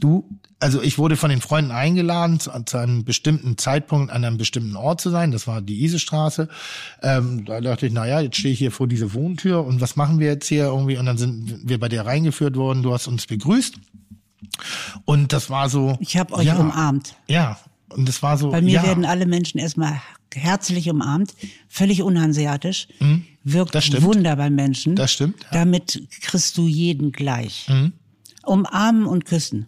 Du 0.00 0.28
also 0.60 0.80
ich 0.80 0.96
wurde 0.96 1.16
von 1.16 1.28
den 1.28 1.42
Freunden 1.42 1.72
eingeladen, 1.72 2.40
zu, 2.40 2.50
zu 2.64 2.78
einem 2.78 3.04
bestimmten 3.04 3.58
Zeitpunkt 3.58 4.10
an 4.10 4.24
einem 4.24 4.38
bestimmten 4.38 4.76
Ort 4.76 4.98
zu 4.98 5.10
sein. 5.10 5.30
Das 5.30 5.46
war 5.46 5.60
die 5.60 5.84
Isestraße. 5.84 6.48
Ähm, 7.02 7.44
da 7.44 7.60
dachte 7.60 7.86
ich, 7.86 7.92
na 7.92 8.06
ja, 8.06 8.20
jetzt 8.20 8.38
stehe 8.38 8.54
ich 8.54 8.60
hier 8.60 8.70
vor 8.70 8.88
dieser 8.88 9.12
Wohntür 9.12 9.62
und 9.64 9.82
was 9.82 9.96
machen 9.96 10.20
wir 10.20 10.28
jetzt 10.28 10.48
hier 10.48 10.64
irgendwie? 10.64 10.96
Und 10.96 11.04
dann 11.04 11.18
sind 11.18 11.68
wir 11.68 11.78
bei 11.78 11.90
dir 11.90 12.06
reingeführt 12.06 12.56
worden. 12.56 12.82
Du 12.82 12.94
hast 12.94 13.08
uns 13.08 13.26
begrüßt. 13.26 13.74
Und 15.04 15.34
das 15.34 15.50
war 15.50 15.68
so. 15.68 15.96
Ich 16.00 16.16
habe 16.16 16.34
euch 16.34 16.46
ja, 16.46 16.56
umarmt. 16.56 17.14
Ja. 17.28 17.58
Und 17.90 18.08
das 18.08 18.22
war 18.22 18.36
so. 18.36 18.50
Bei 18.50 18.62
mir 18.62 18.74
ja, 18.74 18.82
werden 18.82 19.04
alle 19.04 19.26
Menschen 19.26 19.58
erstmal 19.58 20.00
herzlich 20.34 20.90
umarmt, 20.90 21.34
völlig 21.68 22.02
unhanseatisch, 22.02 22.88
wirkt 23.44 23.70
Mhm. 23.70 23.72
das 23.72 23.84
stimmt. 23.84 24.02
Wunder 24.02 24.36
bei 24.36 24.50
Menschen. 24.50 24.96
Das 24.96 25.12
stimmt, 25.12 25.42
ja. 25.42 25.48
Mhm. 25.48 25.52
Damit 25.54 26.02
kriegst 26.22 26.56
du 26.58 26.66
jeden 26.66 27.12
gleich. 27.12 27.66
Umarmen 28.44 29.06
und 29.06 29.24
küssen. 29.24 29.66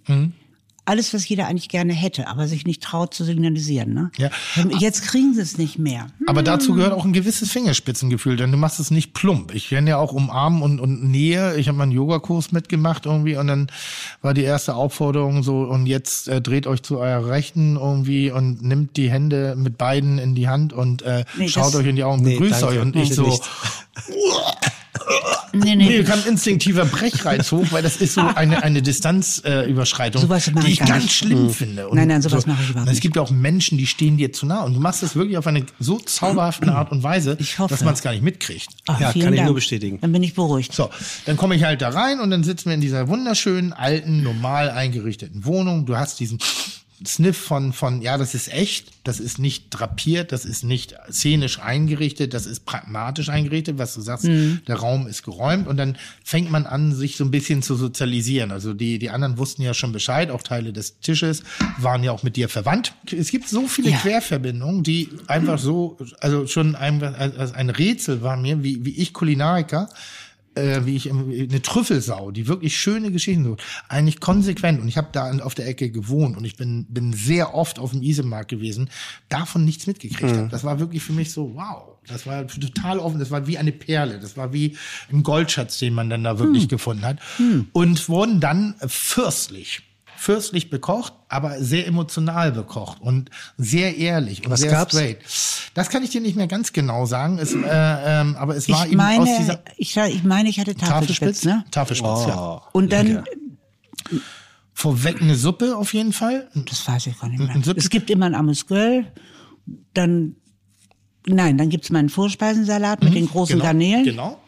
Alles, 0.87 1.13
was 1.13 1.29
jeder 1.29 1.47
eigentlich 1.49 1.69
gerne 1.69 1.93
hätte, 1.93 2.29
aber 2.29 2.47
sich 2.49 2.65
nicht 2.65 2.83
traut 2.83 3.13
zu 3.13 3.25
signalisieren. 3.25 3.93
Ne? 3.93 4.11
Ja. 4.19 4.31
Jetzt 4.79 5.03
kriegen 5.03 5.35
sie 5.35 5.41
es 5.43 5.59
nicht 5.59 5.79
mehr. 5.79 6.07
Aber 6.27 6.43
dazu 6.45 6.75
gehört 6.75 6.93
auch 6.93 7.05
ein 7.05 7.13
gewisses 7.13 7.51
Fingerspitzengefühl, 7.51 8.37
denn 8.37 8.53
du 8.53 8.57
machst 8.57 8.79
es 8.81 8.91
nicht 8.93 9.13
plump. 9.13 9.53
Ich 9.55 9.69
kenne 9.69 9.91
ja 9.91 9.97
auch 9.99 10.13
umarmen 10.13 10.63
und, 10.63 10.79
und 10.81 11.03
Nähe. 11.11 11.57
Ich 11.57 11.67
habe 11.69 11.77
mal 11.77 11.83
einen 11.85 11.93
Yogakurs 11.93 12.53
mitgemacht 12.53 13.05
irgendwie 13.05 13.37
und 13.37 13.49
dann 13.49 13.67
war 14.23 14.33
die 14.33 14.43
erste 14.45 14.75
Aufforderung 14.77 15.43
so 15.43 15.63
und 15.63 15.87
jetzt 15.87 16.29
äh, 16.29 16.41
dreht 16.41 16.67
euch 16.69 16.83
zu 16.83 16.99
eurer 16.99 17.29
Rechten 17.29 17.77
irgendwie 17.77 18.31
und 18.31 18.63
nimmt 18.63 18.97
die 18.97 19.11
Hände 19.11 19.57
mit 19.57 19.77
beiden 19.79 20.19
in 20.19 20.35
die 20.37 20.49
Hand 20.49 20.73
und 20.73 21.03
äh, 21.03 21.25
Nee, 21.37 21.49
schaut 21.49 21.67
das- 21.67 21.75
euch 21.77 21.87
in 21.89 21.97
die 21.97 22.05
Augen, 22.05 22.23
Nee, 22.23 22.35
begrüßt 22.39 22.63
danke. 22.63 22.77
euch 22.77 22.81
und 22.81 22.95
ich 22.97 23.13
so. 23.15 23.25
nicht. 25.53 25.65
Nee, 25.65 25.77
Nee, 25.77 25.89
nee. 25.99 26.03
kam 26.05 26.19
instinktiver 26.27 26.85
Brechreiz 26.85 27.51
hoch, 27.53 27.67
weil 27.71 27.83
das 27.83 27.97
ist 27.97 28.15
so 28.15 28.21
eine, 28.21 28.63
eine 28.63 28.83
Distanzüberschreitung, 28.83 29.69
äh, 29.69 29.71
Überschreitung, 29.71 30.23
Sowas 30.23 30.51
mache 30.53 30.67
die 30.67 30.73
ich 30.73 30.81
ich 30.81 30.87
ganz 30.87 31.05
nicht. 31.05 31.15
schlimm 31.15 31.51
finde. 31.51 31.89
Und 31.89 31.97
Nein, 31.97 32.09
nein, 32.09 32.23
sowas 32.23 32.47
mache 32.47 32.63
ich 32.63 32.71
überhaupt 32.71 32.87
und 32.89 32.93
Es 32.93 32.97
nicht. 32.97 33.03
gibt 33.03 33.19
auch 33.19 33.31
Menschen, 33.31 33.79
die 33.79 33.87
stehen 33.87 34.17
dir 34.17 34.33
zu 34.33 34.47
nah 34.47 34.63
und 34.63 34.75
du 34.75 34.81
machst 34.81 35.03
das 35.03 35.17
wirklich 35.17 35.39
auf 35.39 35.47
eine 35.47 35.65
so 35.79 35.99
zauberhafte 35.99 36.73
Art 36.75 36.93
und 36.93 37.03
Weise, 37.03 37.37
Ich 37.41 37.59
hoffe. 37.59 37.73
dass 37.73 37.85
man 37.85 37.95
es 37.95 38.03
gar 38.03 38.13
nicht 38.13 38.23
mitkriegt. 38.23 38.69
Ah, 38.87 38.97
Ja, 39.01 39.13
kann 39.13 39.17
ich 39.33 39.37
Dank. 39.37 39.45
nur 39.47 39.55
bestätigen. 39.55 39.99
Dann 40.01 40.13
bin 40.13 40.23
ich 40.23 40.35
beruhigt. 40.35 40.75
So, 40.75 40.91
dann 41.25 41.37
komme 41.37 41.55
ich 41.57 41.65
halt 41.65 41.81
da 41.83 41.89
rein 41.89 42.21
und 42.21 42.31
dann 42.31 42.45
sitzen 42.45 42.67
wir 42.67 42.75
in 42.75 42.81
dieser 42.81 43.09
wunderschönen, 43.09 43.73
alten, 43.73 44.23
normal 44.23 44.71
eingerichteten 44.71 45.45
Wohnung. 45.45 45.87
Du 45.87 45.97
hast 45.97 46.21
diesen 46.21 46.39
Sniff 47.05 47.37
von, 47.37 47.73
von, 47.73 48.01
ja, 48.01 48.17
das 48.17 48.35
ist 48.35 48.49
echt, 48.53 48.89
das 49.05 49.21
ist 49.21 49.39
nicht 49.39 49.67
drapiert, 49.71 50.33
das 50.33 50.45
ist 50.45 50.65
nicht 50.65 50.95
szenisch 51.11 51.59
eingerichtet, 51.59 52.33
das 52.33 52.47
ist 52.47 52.65
pragmatisch 52.65 53.29
eingerichtet, 53.29 53.77
was 53.77 53.95
du 53.95 54.01
sagst, 54.01 54.25
der 54.27 54.77
Raum 54.77 55.07
ist 55.07 55.23
geräumt 55.23 55.69
und 55.69 55.77
dann 55.77 55.99
fängt 56.25 56.51
man 56.51 56.65
an, 56.65 56.95
sich 56.95 57.17
so 57.17 57.25
ein 57.25 57.31
bisschen 57.31 57.63
zu 57.63 57.75
sozialisieren. 57.77 58.51
Also 58.51 58.73
die, 58.73 58.99
die 58.99 59.11
anderen 59.11 59.37
wussten 59.37 59.63
ja 59.63 59.75
schon 59.75 59.93
Bescheid, 59.93 60.31
auch 60.31 60.43
Teile 60.43 60.73
des 60.73 60.99
Tisches 61.01 61.43
waren 61.79 62.03
ja 62.03 62.13
auch 62.13 62.23
mit 62.23 62.37
dir 62.37 62.49
verwandt. 62.49 62.95
Es 63.13 63.31
gibt 63.31 63.49
so 63.49 63.67
viele 63.69 63.91
Ja. 63.91 63.99
Querverbindungen, 63.99 64.83
die 64.83 65.11
einfach 65.27 65.59
so, 65.59 65.99
also 66.21 66.47
schon 66.47 66.75
ein, 66.77 67.03
also 67.03 67.53
ein 67.55 67.71
Rätsel 67.71 68.23
war 68.23 68.37
mir, 68.37 68.63
wie, 68.63 68.85
wie 68.85 68.97
ich 68.97 69.13
Kulinariker, 69.13 69.89
äh, 70.57 70.85
wie 70.85 70.97
ich 70.97 71.07
im- 71.07 71.31
eine 71.31 71.63
Trüffelsau, 71.63 72.31
die 72.33 72.49
wirklich 72.49 72.77
schöne 72.77 73.13
Geschichten 73.13 73.45
so, 73.45 73.57
eigentlich 73.89 74.21
konsequent. 74.21 74.81
Und 74.81 74.89
ich 74.89 74.97
habe 74.97 75.09
da 75.13 75.31
auf 75.39 75.55
der 75.55 75.69
Ecke 75.69 75.91
gewohnt 75.91 76.37
und 76.37 76.45
ich 76.45 76.57
bin 76.57 76.87
bin 76.89 77.13
sehr 77.13 77.55
oft 77.55 77.79
auf 77.79 77.93
dem 77.93 78.03
Isemarkt 78.03 78.51
gewesen, 78.51 78.91
davon 79.29 79.65
nichts 79.65 79.87
mitgekriegt 79.87 80.23
habe. 80.39 80.49
Das 80.51 80.65
war 80.65 80.81
wirklich 80.81 81.03
für 81.03 81.13
mich 81.13 81.31
so 81.33 81.55
wow, 81.55 81.97
das 82.07 82.27
war 82.27 82.47
total 82.47 82.99
offen, 82.99 83.19
das 83.19 83.31
war 83.31 83.47
wie 83.47 83.59
eine 83.59 83.73
Perle, 83.73 84.19
das 84.19 84.37
war 84.37 84.53
wie 84.53 84.77
ein 85.13 85.23
Goldschatz, 85.23 85.79
den 85.79 85.95
man 85.95 86.11
dann 86.11 86.25
da 86.25 86.39
wirklich 86.39 86.69
gefunden 86.69 87.05
hat. 87.05 87.19
Und 87.73 88.09
wurden 88.09 88.41
dann 88.41 88.75
fürstlich 88.87 89.83
fürstlich 90.27 90.71
bekocht, 90.71 91.13
aber 91.29 91.63
sehr 91.63 91.87
emotional 91.87 92.51
bekocht 92.51 93.01
und 93.01 93.31
sehr 93.57 93.97
ehrlich 93.97 94.45
und 94.45 94.51
Was 94.51 94.61
sehr 94.61 94.73
gab's? 94.73 94.93
straight. 94.93 95.19
Das 95.75 95.89
kann 95.89 96.03
ich 96.03 96.11
dir 96.11 96.21
nicht 96.21 96.35
mehr 96.35 96.49
ganz 96.49 96.73
genau 96.73 97.07
sagen, 97.07 97.39
es, 97.39 97.55
äh, 97.55 97.59
ähm, 97.63 98.35
aber 98.35 98.57
es 98.57 98.69
war 98.69 98.87
Ich 98.87 98.93
eben 98.93 99.01
aus 99.01 99.19
meine, 99.19 99.39
dieser 99.39 99.61
ich, 99.77 99.97
ich 99.97 100.25
meine, 100.25 100.49
ich 100.49 100.59
hatte 100.59 100.75
Tafelspitz, 100.75 101.43
Tafelspitz, 101.43 101.45
ne? 101.45 101.65
Tafelspitz, 101.71 102.27
ja. 102.27 102.61
Und 102.73 102.93
dann, 102.93 103.25
Vorweg 104.75 105.23
eine 105.23 105.37
Suppe 105.37 105.77
auf 105.77 105.95
jeden 105.95 106.13
Fall. 106.13 106.49
das 106.55 106.87
weiß 106.89 107.07
ich 107.07 107.21
gar 107.21 107.29
nicht 107.29 107.39
mehr. 107.39 107.77
Es 107.77 107.89
gibt 107.89 108.11
immer 108.11 108.27
ein 108.27 108.35
Amüsgöl, 108.35 109.07
dann, 109.95 110.35
nein, 111.25 111.57
dann 111.57 111.69
gibt's 111.69 111.91
meinen 111.91 112.09
Vorspeisensalat 112.09 113.05
mit 113.05 113.15
den 113.15 113.29
großen 113.29 113.55
genau, 113.55 113.65
Garnelen 113.65 114.05
Genau. 114.05 114.41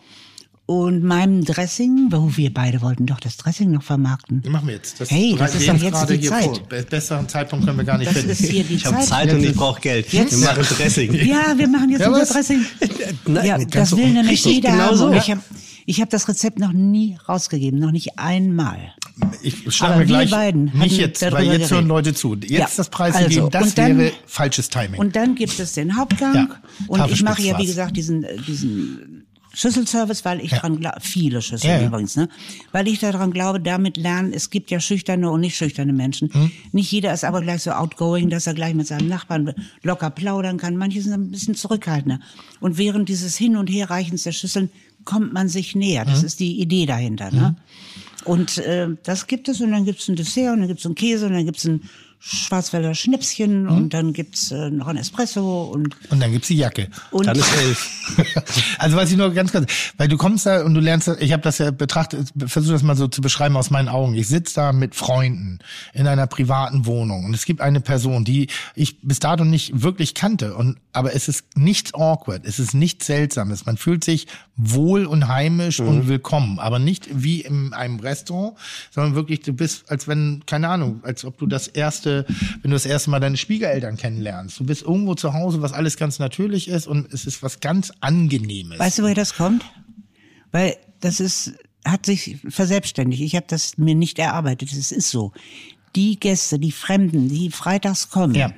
Und 0.68 1.02
meinem 1.02 1.46
Dressing, 1.46 2.08
wo 2.10 2.30
wir 2.36 2.52
beide 2.52 2.82
wollten 2.82 3.06
doch 3.06 3.20
das 3.20 3.38
Dressing 3.38 3.70
noch 3.70 3.82
vermarkten. 3.82 4.42
Machen 4.50 4.68
wir 4.68 4.74
jetzt. 4.74 5.00
Das 5.00 5.10
Hey, 5.10 5.34
das 5.38 5.54
ist 5.54 5.66
doch 5.66 5.72
jetzt 5.74 5.92
gerade 5.94 6.12
die 6.14 6.20
hier 6.20 6.30
Zeit. 6.30 6.44
vor. 6.44 6.60
Be- 6.68 6.82
Besseren 6.82 7.26
Zeitpunkt 7.26 7.64
können 7.64 7.78
wir 7.78 7.84
gar 7.86 7.96
nicht 7.96 8.08
Das 8.10 8.18
finden. 8.18 8.30
ist 8.32 8.44
hier 8.44 8.64
die 8.64 8.74
Ich 8.74 8.84
habe 8.84 9.00
Zeit. 9.00 9.32
Und 9.32 9.42
ich 9.42 9.54
brauche 9.54 9.80
Geld. 9.80 10.12
Jetzt- 10.12 10.38
Wir 10.38 10.46
machen 10.46 10.62
Dressing. 10.76 11.14
Ja, 11.26 11.56
wir 11.56 11.68
machen 11.68 11.88
jetzt 11.88 12.00
Ja, 12.02 12.10
unser? 12.10 12.26
Dressing. 12.26 12.66
Nein, 13.26 13.46
ja, 13.46 13.58
das 13.64 13.96
will 13.96 14.08
nämlich 14.12 14.44
jeder 14.44 14.70
genau 14.72 14.82
haben. 14.88 14.96
so. 14.98 15.10
Ich 15.14 15.30
habe 15.30 15.40
ich 15.86 16.02
hab 16.02 16.10
das 16.10 16.28
Rezept 16.28 16.58
noch 16.58 16.74
nie 16.74 17.16
rausgegeben, 17.26 17.80
noch 17.80 17.90
nicht 17.90 18.18
einmal. 18.18 18.92
Ich 19.42 19.74
schlage 19.74 19.94
mir 19.94 19.98
wir 20.00 20.06
gleich 20.06 20.30
beiden 20.30 20.70
nicht 20.78 20.98
jetzt, 20.98 21.22
weil 21.32 21.46
jetzt 21.46 21.70
hören 21.70 21.88
geredet. 21.88 21.88
Leute 21.88 22.12
zu. 22.14 22.34
Jetzt 22.34 22.50
Ja, 22.50 22.68
das 22.76 22.90
Preis 22.90 23.14
also, 23.14 23.28
geben, 23.30 23.48
das 23.50 23.74
dann- 23.74 23.96
wäre 23.96 24.12
falsches 24.26 24.68
Timing. 24.68 25.00
Und 25.00 25.16
dann 25.16 25.34
gibt 25.34 25.58
es 25.58 25.72
den 25.72 25.96
Hauptgang. 25.96 26.34
Ja, 26.34 26.48
und 26.88 27.10
ich 27.10 27.22
mache 27.22 27.40
ja, 27.40 27.58
wie 27.58 27.64
gesagt, 27.64 27.96
diesen, 27.96 28.22
äh, 28.22 28.36
diesen 28.46 29.24
Schüsselservice, 29.58 30.24
weil 30.24 30.40
ich 30.40 30.52
Ja. 30.52 30.60
dran 30.60 30.78
glaube, 30.78 31.00
viele 31.00 31.42
Schüsseln 31.42 31.72
Ja, 31.74 31.80
ja. 31.80 31.86
übrigens, 31.88 32.14
ne? 32.14 32.28
Weil 32.70 32.86
ich 32.86 33.00
daran 33.00 33.32
glaube, 33.32 33.58
damit 33.58 33.96
lernen, 33.96 34.32
es 34.32 34.50
gibt 34.50 34.70
ja 34.70 34.78
schüchterne 34.78 35.28
und 35.30 35.40
nicht 35.40 35.56
schüchterne 35.56 35.92
Menschen. 35.92 36.32
Hm. 36.32 36.50
Nicht 36.70 36.92
jeder 36.92 37.12
ist 37.12 37.24
aber 37.24 37.42
gleich 37.42 37.62
so 37.62 37.72
outgoing, 37.72 38.30
dass 38.30 38.46
er 38.46 38.54
gleich 38.54 38.74
mit 38.74 38.86
seinem 38.86 39.08
Nachbarn 39.08 39.52
locker 39.82 40.10
plaudern 40.10 40.58
kann. 40.58 40.76
Manche 40.76 41.02
sind 41.02 41.12
ein 41.12 41.30
bisschen 41.32 41.56
zurückhaltender. 41.56 42.20
Und 42.60 42.78
während 42.78 43.08
dieses 43.08 43.36
Hin- 43.36 43.56
und 43.56 43.68
Herreichens 43.68 44.22
der 44.22 44.32
Schüsseln 44.32 44.70
kommt 45.04 45.32
man 45.32 45.48
sich 45.48 45.74
näher. 45.74 46.04
Hm. 46.04 46.10
Das 46.10 46.22
ist 46.22 46.38
die 46.38 46.60
Idee 46.60 46.86
dahinter, 46.86 47.32
ne? 47.32 47.56
Und 48.24 48.58
äh, 48.58 48.88
das 49.04 49.26
gibt 49.26 49.48
es 49.48 49.60
und 49.60 49.72
dann 49.72 49.84
gibt 49.86 50.00
es 50.00 50.08
ein 50.08 50.16
Dessert 50.16 50.52
und 50.52 50.58
dann 50.60 50.68
gibt 50.68 50.80
es 50.80 50.86
einen 50.86 50.94
Käse 50.94 51.26
und 51.26 51.32
dann 51.32 51.46
gibt 51.46 51.58
es 51.58 51.64
ein 51.64 51.82
Schwarzwälder 52.20 52.94
Schnäpschen 52.94 53.62
Mhm. 53.64 53.68
und 53.70 53.94
dann 53.94 54.12
gibt's 54.12 54.50
äh, 54.50 54.70
noch 54.70 54.86
ein 54.88 54.96
Espresso 54.96 55.64
und 55.64 55.94
Und 56.10 56.20
dann 56.20 56.32
gibt's 56.32 56.48
die 56.48 56.56
Jacke. 56.56 56.88
und 57.10 57.26
Dann 57.26 57.36
ist 57.36 57.52
elf. 57.56 57.88
also 58.78 58.96
was 58.96 59.10
ich 59.10 59.16
nur 59.16 59.32
ganz 59.32 59.52
kurz, 59.52 59.70
weil 59.96 60.08
du 60.08 60.16
kommst 60.16 60.46
da 60.46 60.64
und 60.64 60.74
du 60.74 60.80
lernst, 60.80 61.08
ich 61.20 61.32
habe 61.32 61.42
das 61.42 61.58
ja 61.58 61.70
betrachtet, 61.70 62.28
versuche 62.46 62.72
das 62.72 62.82
mal 62.82 62.96
so 62.96 63.08
zu 63.08 63.20
beschreiben 63.20 63.56
aus 63.56 63.70
meinen 63.70 63.88
Augen. 63.88 64.14
Ich 64.14 64.28
sitze 64.28 64.54
da 64.56 64.72
mit 64.72 64.94
Freunden 64.94 65.58
in 65.94 66.06
einer 66.06 66.26
privaten 66.26 66.86
Wohnung 66.86 67.24
und 67.24 67.34
es 67.34 67.44
gibt 67.44 67.60
eine 67.60 67.80
Person, 67.80 68.24
die 68.24 68.48
ich 68.74 69.00
bis 69.02 69.20
dato 69.20 69.44
nicht 69.44 69.82
wirklich 69.82 70.14
kannte 70.14 70.54
und 70.54 70.78
aber 70.92 71.14
es 71.14 71.28
ist 71.28 71.44
nichts 71.56 71.94
awkward, 71.94 72.44
es 72.44 72.58
ist 72.58 72.74
nichts 72.74 73.06
Seltsames. 73.06 73.66
Man 73.66 73.76
fühlt 73.76 74.02
sich 74.02 74.26
wohl 74.56 75.06
und 75.06 75.28
heimisch 75.28 75.78
und 75.78 76.08
willkommen, 76.08 76.58
aber 76.58 76.80
nicht 76.80 77.08
wie 77.12 77.42
in 77.42 77.72
einem 77.72 78.00
Restaurant, 78.00 78.56
sondern 78.90 79.14
wirklich 79.14 79.40
du 79.42 79.52
bist, 79.52 79.88
als 79.90 80.08
wenn 80.08 80.42
keine 80.46 80.68
Ahnung, 80.68 81.00
als 81.04 81.24
ob 81.24 81.38
du 81.38 81.46
das 81.46 81.68
erste, 81.68 82.07
wenn 82.62 82.70
du 82.70 82.74
das 82.74 82.86
erste 82.86 83.10
Mal 83.10 83.20
deine 83.20 83.36
Schwiegereltern 83.36 83.96
kennenlernst. 83.96 84.58
Du 84.60 84.64
bist 84.64 84.82
irgendwo 84.82 85.14
zu 85.14 85.32
Hause, 85.34 85.62
was 85.62 85.72
alles 85.72 85.96
ganz 85.96 86.18
natürlich 86.18 86.68
ist 86.68 86.86
und 86.86 87.12
es 87.12 87.24
ist 87.26 87.42
was 87.42 87.60
ganz 87.60 87.92
Angenehmes. 88.00 88.78
weißt 88.78 88.98
du, 88.98 89.02
woher 89.04 89.14
das 89.14 89.34
kommt? 89.34 89.64
Weil 90.52 90.76
das 91.00 91.20
ist 91.20 91.52
hat 91.84 92.04
sich 92.06 92.36
verselbstständigt. 92.48 93.22
Ich 93.22 93.34
habe 93.34 93.46
das 93.48 93.78
mir 93.78 93.94
nicht 93.94 94.18
erarbeitet. 94.18 94.72
Es 94.72 94.92
ist 94.92 95.10
so. 95.10 95.32
Die 95.96 96.20
Gäste, 96.20 96.58
die 96.58 96.72
Fremden, 96.72 97.28
die 97.30 97.50
freitags 97.50 98.10
kommen, 98.10 98.34
Ja. 98.34 98.52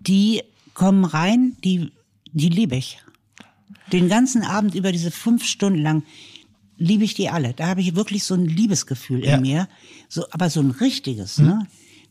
die 0.00 0.42
kommen 0.74 1.04
rein, 1.04 1.56
die, 1.64 1.92
die 2.32 2.48
liebe 2.50 2.76
ich. 2.76 2.98
Den 3.92 4.08
ganzen 4.08 4.42
Abend 4.42 4.74
über 4.74 4.92
diese 4.92 5.10
fünf 5.10 5.44
Stunden 5.44 5.80
lang 5.80 6.02
liebe 6.76 7.04
ich 7.04 7.14
die 7.14 7.30
alle. 7.30 7.54
Da 7.54 7.68
habe 7.68 7.80
ich 7.80 7.94
wirklich 7.94 8.24
so 8.24 8.34
ein 8.34 8.44
Liebesgefühl 8.46 9.24
Ja. 9.24 9.36
in 9.36 9.42
mir. 9.42 9.68
So, 10.08 10.26
aber 10.32 10.50
so 10.50 10.60
ein 10.60 10.72
richtiges, 10.72 11.38
ne? 11.38 11.66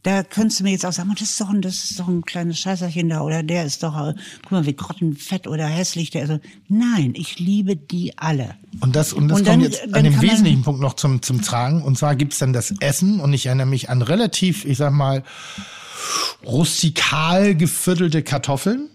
Da 0.05 0.21
könntest 0.21 0.59
du 0.59 0.63
mir 0.65 0.69
jetzt 0.69 0.85
auch 0.85 0.91
sagen, 0.93 1.09
das 1.17 1.29
ist 1.31 1.41
doch 1.41 1.49
ein, 1.49 1.63
das 1.63 1.83
ist 1.85 1.99
doch 1.99 2.07
ein 2.07 2.21
kleines 2.21 2.59
Scheißerchen 2.59 3.09
da 3.09 3.21
oder 3.21 3.41
der 3.41 3.65
ist 3.65 3.81
doch, 3.81 3.95
äh, 3.97 4.13
guck 4.43 4.51
mal, 4.51 4.65
wie 4.67 4.75
grottenfett 4.75 5.47
oder 5.47 5.65
hässlich 5.65 6.11
der 6.11 6.25
ist. 6.25 6.29
Also, 6.29 6.43
nein, 6.67 7.13
ich 7.15 7.39
liebe 7.39 7.75
die 7.75 8.15
alle. 8.15 8.53
Und 8.81 8.95
das, 8.95 9.13
und 9.13 9.29
das 9.29 9.39
Und 9.39 9.45
kommt 9.47 9.63
dann- 9.63 9.71
jetzt 9.71 9.81
dann 9.83 9.93
an 9.95 10.03
dem 10.03 10.21
wesentlichen 10.21 10.61
Punkt 10.61 10.79
noch 10.79 10.93
zum, 10.93 11.23
zum 11.23 11.41
Tragen. 11.41 11.81
Und 11.81 11.97
zwar 11.97 12.15
gibt's 12.15 12.37
dann 12.37 12.53
das 12.53 12.71
Essen. 12.81 13.19
Und 13.19 13.33
ich 13.33 13.47
erinnere 13.47 13.65
mich 13.65 13.89
an 13.89 14.03
relativ, 14.03 14.63
ich 14.63 14.77
sag 14.77 14.93
mal, 14.93 15.23
rustikal 16.45 17.55
geviertelte 17.55 18.21
Kartoffeln. 18.21 18.89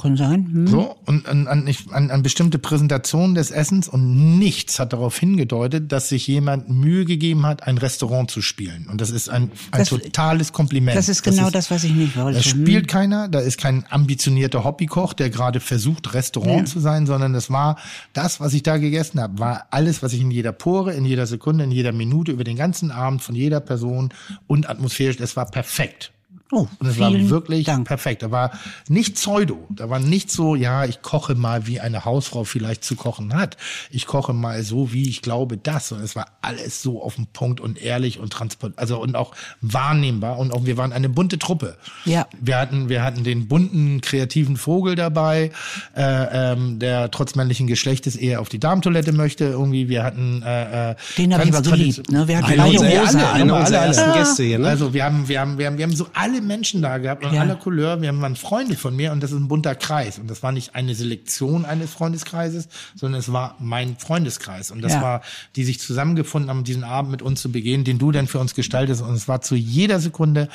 Kann 0.00 0.16
sein. 0.16 0.46
Hm. 0.52 0.66
So, 0.68 0.96
und 1.06 1.26
an, 1.28 1.48
an, 1.48 1.68
an, 1.90 2.10
an 2.12 2.22
bestimmte 2.22 2.60
Präsentationen 2.60 3.34
des 3.34 3.50
Essens 3.50 3.88
und 3.88 4.38
nichts 4.38 4.78
hat 4.78 4.92
darauf 4.92 5.18
hingedeutet, 5.18 5.90
dass 5.90 6.08
sich 6.08 6.24
jemand 6.28 6.68
Mühe 6.70 7.04
gegeben 7.04 7.44
hat, 7.44 7.64
ein 7.64 7.78
Restaurant 7.78 8.30
zu 8.30 8.40
spielen. 8.40 8.86
Und 8.88 9.00
das 9.00 9.10
ist 9.10 9.28
ein, 9.28 9.50
ein 9.72 9.78
Das- 9.80 9.88
totales 9.88 10.52
Kompliment. 10.52 10.96
Das 10.96 11.08
ist 11.08 11.22
genau 11.24 11.50
das, 11.50 11.72
was 11.72 11.82
ich 11.82 11.92
nicht 11.92 12.16
wollte. 12.16 12.38
Da 12.38 12.44
Hm. 12.44 12.50
spielt 12.62 12.86
keiner, 12.86 13.26
da 13.28 13.40
ist 13.40 13.58
kein 13.58 13.84
ambitionierter 13.90 14.62
Hobbykoch, 14.62 15.14
der 15.14 15.30
gerade 15.30 15.58
versucht, 15.58 16.14
Restaurant 16.14 16.60
Ja. 16.60 16.64
zu 16.66 16.78
sein, 16.78 17.06
sondern 17.06 17.34
es 17.34 17.50
war 17.50 17.76
das, 18.12 18.38
was 18.38 18.54
ich 18.54 18.62
da 18.62 18.76
gegessen 18.76 19.20
habe, 19.20 19.40
war 19.40 19.66
alles, 19.72 20.00
was 20.04 20.12
ich 20.12 20.20
in 20.20 20.30
jeder 20.30 20.52
Pore, 20.52 20.94
in 20.94 21.04
jeder 21.06 21.26
Sekunde, 21.26 21.64
in 21.64 21.72
jeder 21.72 21.90
Minute, 21.92 22.30
über 22.30 22.44
den 22.44 22.56
ganzen 22.56 22.92
Abend 22.92 23.20
von 23.20 23.34
jeder 23.34 23.58
Person 23.58 24.10
und 24.46 24.70
atmosphärisch, 24.70 25.18
es 25.18 25.34
war 25.36 25.46
perfekt. 25.50 26.12
Oh, 26.50 26.66
Und 26.78 26.86
es 26.86 26.98
war 26.98 27.12
wirklich 27.12 27.66
Dank. 27.66 27.86
perfekt. 27.86 28.22
Da 28.22 28.30
war 28.30 28.52
nicht 28.88 29.16
Pseudo. 29.16 29.66
Da 29.68 29.90
war 29.90 29.98
nicht 29.98 30.30
so, 30.30 30.54
ja, 30.54 30.86
ich 30.86 31.02
koche 31.02 31.34
mal, 31.34 31.66
wie 31.66 31.78
eine 31.80 32.06
Hausfrau 32.06 32.44
vielleicht 32.44 32.84
zu 32.84 32.96
kochen 32.96 33.34
hat. 33.34 33.58
Ich 33.90 34.06
koche 34.06 34.32
mal 34.32 34.62
so, 34.62 34.92
wie 34.92 35.08
ich 35.10 35.20
glaube, 35.20 35.58
das. 35.58 35.92
Und 35.92 36.00
es 36.00 36.16
war 36.16 36.26
alles 36.40 36.80
so 36.82 37.02
auf 37.02 37.16
den 37.16 37.26
Punkt 37.26 37.60
und 37.60 37.80
ehrlich 37.82 38.18
und 38.18 38.32
transport, 38.32 38.72
also 38.76 38.98
und 38.98 39.14
auch 39.14 39.34
wahrnehmbar. 39.60 40.38
Und 40.38 40.52
auch 40.52 40.64
wir 40.64 40.76
waren 40.78 40.92
eine 40.92 41.10
bunte 41.10 41.38
Truppe. 41.38 41.76
Ja. 42.06 42.26
Wir 42.40 42.56
hatten, 42.58 42.88
wir 42.88 43.02
hatten 43.02 43.24
den 43.24 43.46
bunten, 43.46 44.00
kreativen 44.00 44.56
Vogel 44.56 44.94
dabei, 44.94 45.50
äh, 45.94 46.52
ähm, 46.52 46.78
der 46.78 47.10
trotz 47.10 47.34
männlichen 47.34 47.66
Geschlechtes 47.66 48.16
eher 48.16 48.40
auf 48.40 48.48
die 48.48 48.58
Darmtoilette 48.58 49.12
möchte. 49.12 49.44
Irgendwie, 49.44 49.88
wir 49.90 50.02
hatten, 50.02 50.42
äh, 50.42 50.92
äh, 50.92 50.94
Den 51.18 51.34
habe 51.34 51.44
ich 51.44 51.54
aber 51.54 51.70
geliebt. 51.70 52.10
Ne? 52.10 52.26
Wir 52.26 52.38
hatten 52.38 52.46
Einer 52.52 52.62
beide 52.62 52.78
unserer, 52.78 52.88
Ja, 52.94 53.02
ersten, 53.02 53.16
alle, 53.18 53.32
einer 53.32 53.52
alle, 53.54 53.60
unserer 53.62 53.80
alle. 53.80 53.88
ersten 53.88 54.12
Gäste 54.14 54.42
hier, 54.44 54.58
ne? 54.58 54.68
Also 54.68 54.94
wir 54.94 55.04
haben, 55.04 55.28
wir 55.28 55.40
haben, 55.40 55.58
wir 55.58 55.66
haben, 55.66 55.76
wir 55.76 55.84
haben 55.84 55.94
so 55.96 56.06
alle 56.14 56.37
Menschen 56.40 56.82
da 56.82 56.98
gehabt 56.98 57.24
und 57.24 57.32
Ja. 57.32 57.40
aller 57.42 57.56
Couleur. 57.56 58.00
Wir 58.00 58.08
haben 58.08 58.20
waren 58.20 58.36
Freunde 58.36 58.76
von 58.76 58.94
mir 58.94 59.12
und 59.12 59.22
das 59.22 59.32
ist 59.32 59.38
ein 59.38 59.48
bunter 59.48 59.74
Kreis. 59.74 60.18
Und 60.18 60.28
das 60.30 60.42
war 60.42 60.52
nicht 60.52 60.74
eine 60.74 60.94
Selektion 60.94 61.64
eines 61.64 61.90
Freundeskreises, 61.92 62.68
sondern 62.94 63.20
es 63.20 63.32
war 63.32 63.56
mein 63.58 63.96
Freundeskreis. 63.96 64.70
Und 64.70 64.82
das 64.82 64.92
Ja. 64.94 65.02
war, 65.02 65.22
die 65.56 65.64
sich 65.64 65.80
zusammengefunden 65.80 66.50
haben, 66.50 66.64
diesen 66.64 66.84
Abend 66.84 67.10
mit 67.10 67.22
uns 67.22 67.40
zu 67.42 67.50
begehen, 67.52 67.84
den 67.84 67.98
du 67.98 68.12
dann 68.12 68.26
für 68.26 68.38
uns 68.38 68.54
gestaltest. 68.54 69.02
Und 69.02 69.14
es 69.14 69.28
war 69.28 69.40
zu 69.40 69.54
jeder 69.56 70.00
Sekunde, 70.00 70.48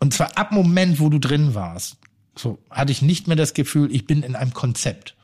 und 0.00 0.14
zwar 0.14 0.36
ab 0.38 0.52
Moment, 0.52 1.00
wo 1.00 1.08
du 1.10 1.18
drin 1.18 1.54
warst, 1.54 1.96
so 2.36 2.58
hatte 2.70 2.92
ich 2.92 3.02
nicht 3.02 3.26
mehr 3.26 3.36
das 3.36 3.52
Gefühl, 3.54 3.92
ich 3.92 4.06
bin 4.06 4.22
in 4.22 4.36
einem 4.36 4.54
Konzept. 4.54 5.14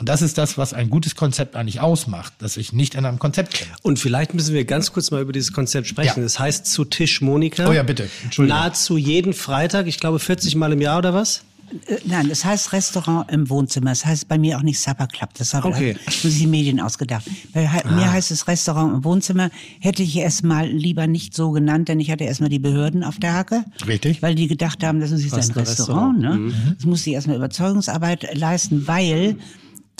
Und 0.00 0.08
das 0.08 0.22
ist 0.22 0.38
das, 0.38 0.56
was 0.56 0.72
ein 0.72 0.88
gutes 0.90 1.14
Konzept 1.14 1.54
eigentlich 1.56 1.80
ausmacht, 1.80 2.32
dass 2.38 2.56
ich 2.56 2.72
nicht 2.72 2.94
in 2.94 3.04
einem 3.04 3.18
Konzept 3.18 3.58
bin. 3.58 3.68
Und 3.82 3.98
vielleicht 3.98 4.32
müssen 4.34 4.54
wir 4.54 4.64
ganz 4.64 4.92
kurz 4.92 5.10
mal 5.10 5.20
über 5.20 5.32
dieses 5.32 5.52
Konzept 5.52 5.86
sprechen. 5.86 6.14
Ja. 6.16 6.22
Das 6.22 6.38
heißt 6.38 6.66
zu 6.66 6.86
Tisch 6.86 7.20
Monika. 7.20 7.68
Oh 7.68 7.72
ja, 7.72 7.82
bitte. 7.82 8.08
Entschuldigung. 8.24 8.58
Nahezu 8.58 8.96
jeden 8.96 9.34
Freitag, 9.34 9.86
ich 9.86 10.00
glaube 10.00 10.18
40 10.18 10.56
Mal 10.56 10.72
im 10.72 10.80
Jahr 10.80 10.98
oder 10.98 11.12
was? 11.12 11.44
Äh, 11.86 11.98
Nein, 12.06 12.30
es 12.30 12.46
heißt 12.46 12.72
Restaurant 12.72 13.30
im 13.30 13.50
Wohnzimmer. 13.50 13.92
Es 13.92 14.06
heißt 14.06 14.26
bei 14.26 14.38
mir 14.38 14.56
auch 14.56 14.62
nicht 14.62 14.80
Supper 14.80 15.06
Club. 15.06 15.30
Das 15.36 15.52
haben 15.52 15.66
Okay. 15.70 15.94
sich 16.08 16.38
die 16.38 16.46
Medien 16.46 16.80
ausgedacht. 16.80 17.26
Bei 17.52 17.68
mir 17.94 18.10
heißt 18.10 18.30
es 18.30 18.48
Restaurant 18.48 18.94
im 18.94 19.04
Wohnzimmer. 19.04 19.50
Hätte 19.80 20.02
ich 20.02 20.16
es 20.16 20.42
mal 20.42 20.66
lieber 20.66 21.06
nicht 21.08 21.34
so 21.34 21.50
genannt, 21.50 21.88
denn 21.90 22.00
ich 22.00 22.10
hatte 22.10 22.24
erstmal 22.24 22.48
die 22.48 22.58
Behörden 22.58 23.04
auf 23.04 23.18
der 23.18 23.34
Hacke. 23.34 23.64
Richtig. 23.86 24.22
Weil 24.22 24.34
die 24.34 24.48
gedacht 24.48 24.82
haben, 24.82 24.98
das 25.00 25.10
ist 25.10 25.24
jetzt 25.24 25.34
ein 25.34 25.50
Restaurant. 25.50 26.24
Restaurant. 26.24 26.46
Ne? 26.48 26.74
Das 26.76 26.86
musste 26.86 27.10
ich 27.10 27.14
erstmal 27.16 27.36
Überzeugungsarbeit 27.36 28.34
leisten, 28.34 28.88
weil 28.88 29.36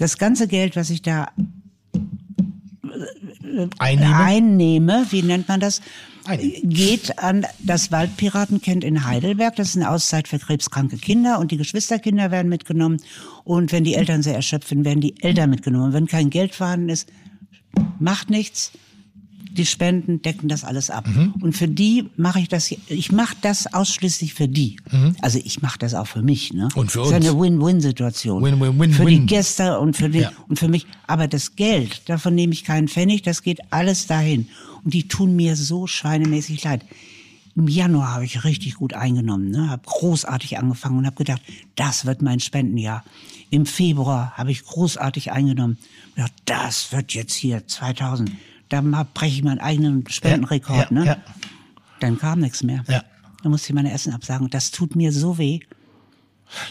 das 0.00 0.16
ganze 0.16 0.48
Geld, 0.48 0.76
was 0.76 0.90
ich 0.90 1.02
da 1.02 1.28
Einnehme. 3.78 4.16
einnehme, 4.16 5.06
wie 5.10 5.22
nennt 5.22 5.48
man 5.48 5.60
das, 5.60 5.82
geht 6.62 7.18
an 7.18 7.46
das 7.58 7.92
Waldpiratenkind 7.92 8.82
in 8.82 9.04
Heidelberg. 9.04 9.56
Das 9.56 9.70
ist 9.70 9.76
eine 9.76 9.90
Auszeit 9.90 10.28
für 10.28 10.38
krebskranke 10.38 10.96
Kinder 10.96 11.38
und 11.38 11.50
die 11.50 11.56
Geschwisterkinder 11.56 12.30
werden 12.30 12.48
mitgenommen. 12.48 13.02
Und 13.44 13.72
wenn 13.72 13.84
die 13.84 13.94
Eltern 13.94 14.22
sehr 14.22 14.34
erschöpft 14.34 14.68
sind, 14.68 14.84
werden 14.84 15.00
die 15.00 15.20
Eltern 15.22 15.50
mitgenommen. 15.50 15.92
Wenn 15.92 16.06
kein 16.06 16.30
Geld 16.30 16.54
vorhanden 16.54 16.88
ist, 16.88 17.08
macht 17.98 18.30
nichts. 18.30 18.72
Die 19.52 19.66
Spenden 19.66 20.22
decken 20.22 20.48
das 20.48 20.64
alles 20.64 20.90
ab. 20.90 21.06
Mhm. 21.08 21.34
Und 21.40 21.54
für 21.56 21.66
die 21.68 22.08
mache 22.16 22.40
ich 22.40 22.48
das, 22.48 22.70
ich 22.70 23.12
mache 23.12 23.36
das 23.42 23.72
ausschließlich 23.72 24.34
für 24.34 24.48
die. 24.48 24.76
Also 25.22 25.40
ich 25.44 25.60
mache 25.62 25.78
das 25.78 25.94
auch 25.94 26.06
für 26.06 26.22
mich. 26.22 26.52
Ne? 26.52 26.68
Mhm. 26.72 26.78
Und 26.80 26.92
für 26.92 26.98
Das 27.00 27.08
ist 27.10 27.14
uns. 27.16 27.26
eine 27.26 27.40
Win-Win-Situation. 27.40 28.42
Win-win-win-win. 28.42 28.92
Für 28.92 29.06
die 29.06 29.26
Gäste 29.26 29.78
und 29.80 29.96
für, 29.96 30.08
die, 30.08 30.20
Ja. 30.20 30.32
und 30.48 30.58
für 30.58 30.68
mich. 30.68 30.86
Aber 31.06 31.26
das 31.28 31.56
Geld, 31.56 32.02
davon 32.08 32.34
nehme 32.34 32.52
ich 32.52 32.64
keinen 32.64 32.88
Pfennig, 32.88 33.22
das 33.22 33.42
geht 33.42 33.60
alles 33.72 34.06
dahin. 34.06 34.48
Und 34.84 34.94
die 34.94 35.08
tun 35.08 35.34
mir 35.36 35.56
so 35.56 35.86
schweinemäßig 35.86 36.62
leid. 36.64 36.84
Im 37.56 37.66
Januar 37.68 38.14
habe 38.14 38.24
ich 38.24 38.44
richtig 38.44 38.76
gut 38.76 38.94
eingenommen, 38.94 39.50
ne? 39.50 39.68
habe 39.68 39.82
großartig 39.84 40.56
angefangen 40.58 40.98
und 40.98 41.06
habe 41.06 41.16
gedacht, 41.16 41.42
das 41.74 42.06
wird 42.06 42.22
mein 42.22 42.38
Spendenjahr. 42.40 43.04
Im 43.50 43.66
Februar 43.66 44.32
habe 44.36 44.52
ich 44.52 44.62
großartig 44.64 45.32
eingenommen. 45.32 45.76
Ja, 46.16 46.26
das 46.44 46.92
wird 46.92 47.12
jetzt 47.12 47.34
hier 47.34 47.66
2000. 47.66 48.30
Da 48.70 48.80
breche 48.80 49.34
ich 49.34 49.42
meinen 49.42 49.58
eigenen 49.58 50.04
Spendenrekord. 50.08 50.90
Ja, 50.90 50.96
ja, 50.96 51.00
ne? 51.00 51.06
ja. 51.06 51.16
Dann 52.00 52.18
kam 52.18 52.40
nichts 52.40 52.62
mehr. 52.62 52.82
Ja. 52.88 53.04
Dann 53.42 53.52
musste 53.52 53.68
ich 53.68 53.74
meine 53.74 53.92
Essen 53.92 54.14
absagen. 54.14 54.48
Das 54.48 54.70
tut 54.70 54.96
mir 54.96 55.12
so 55.12 55.36
weh. 55.36 55.60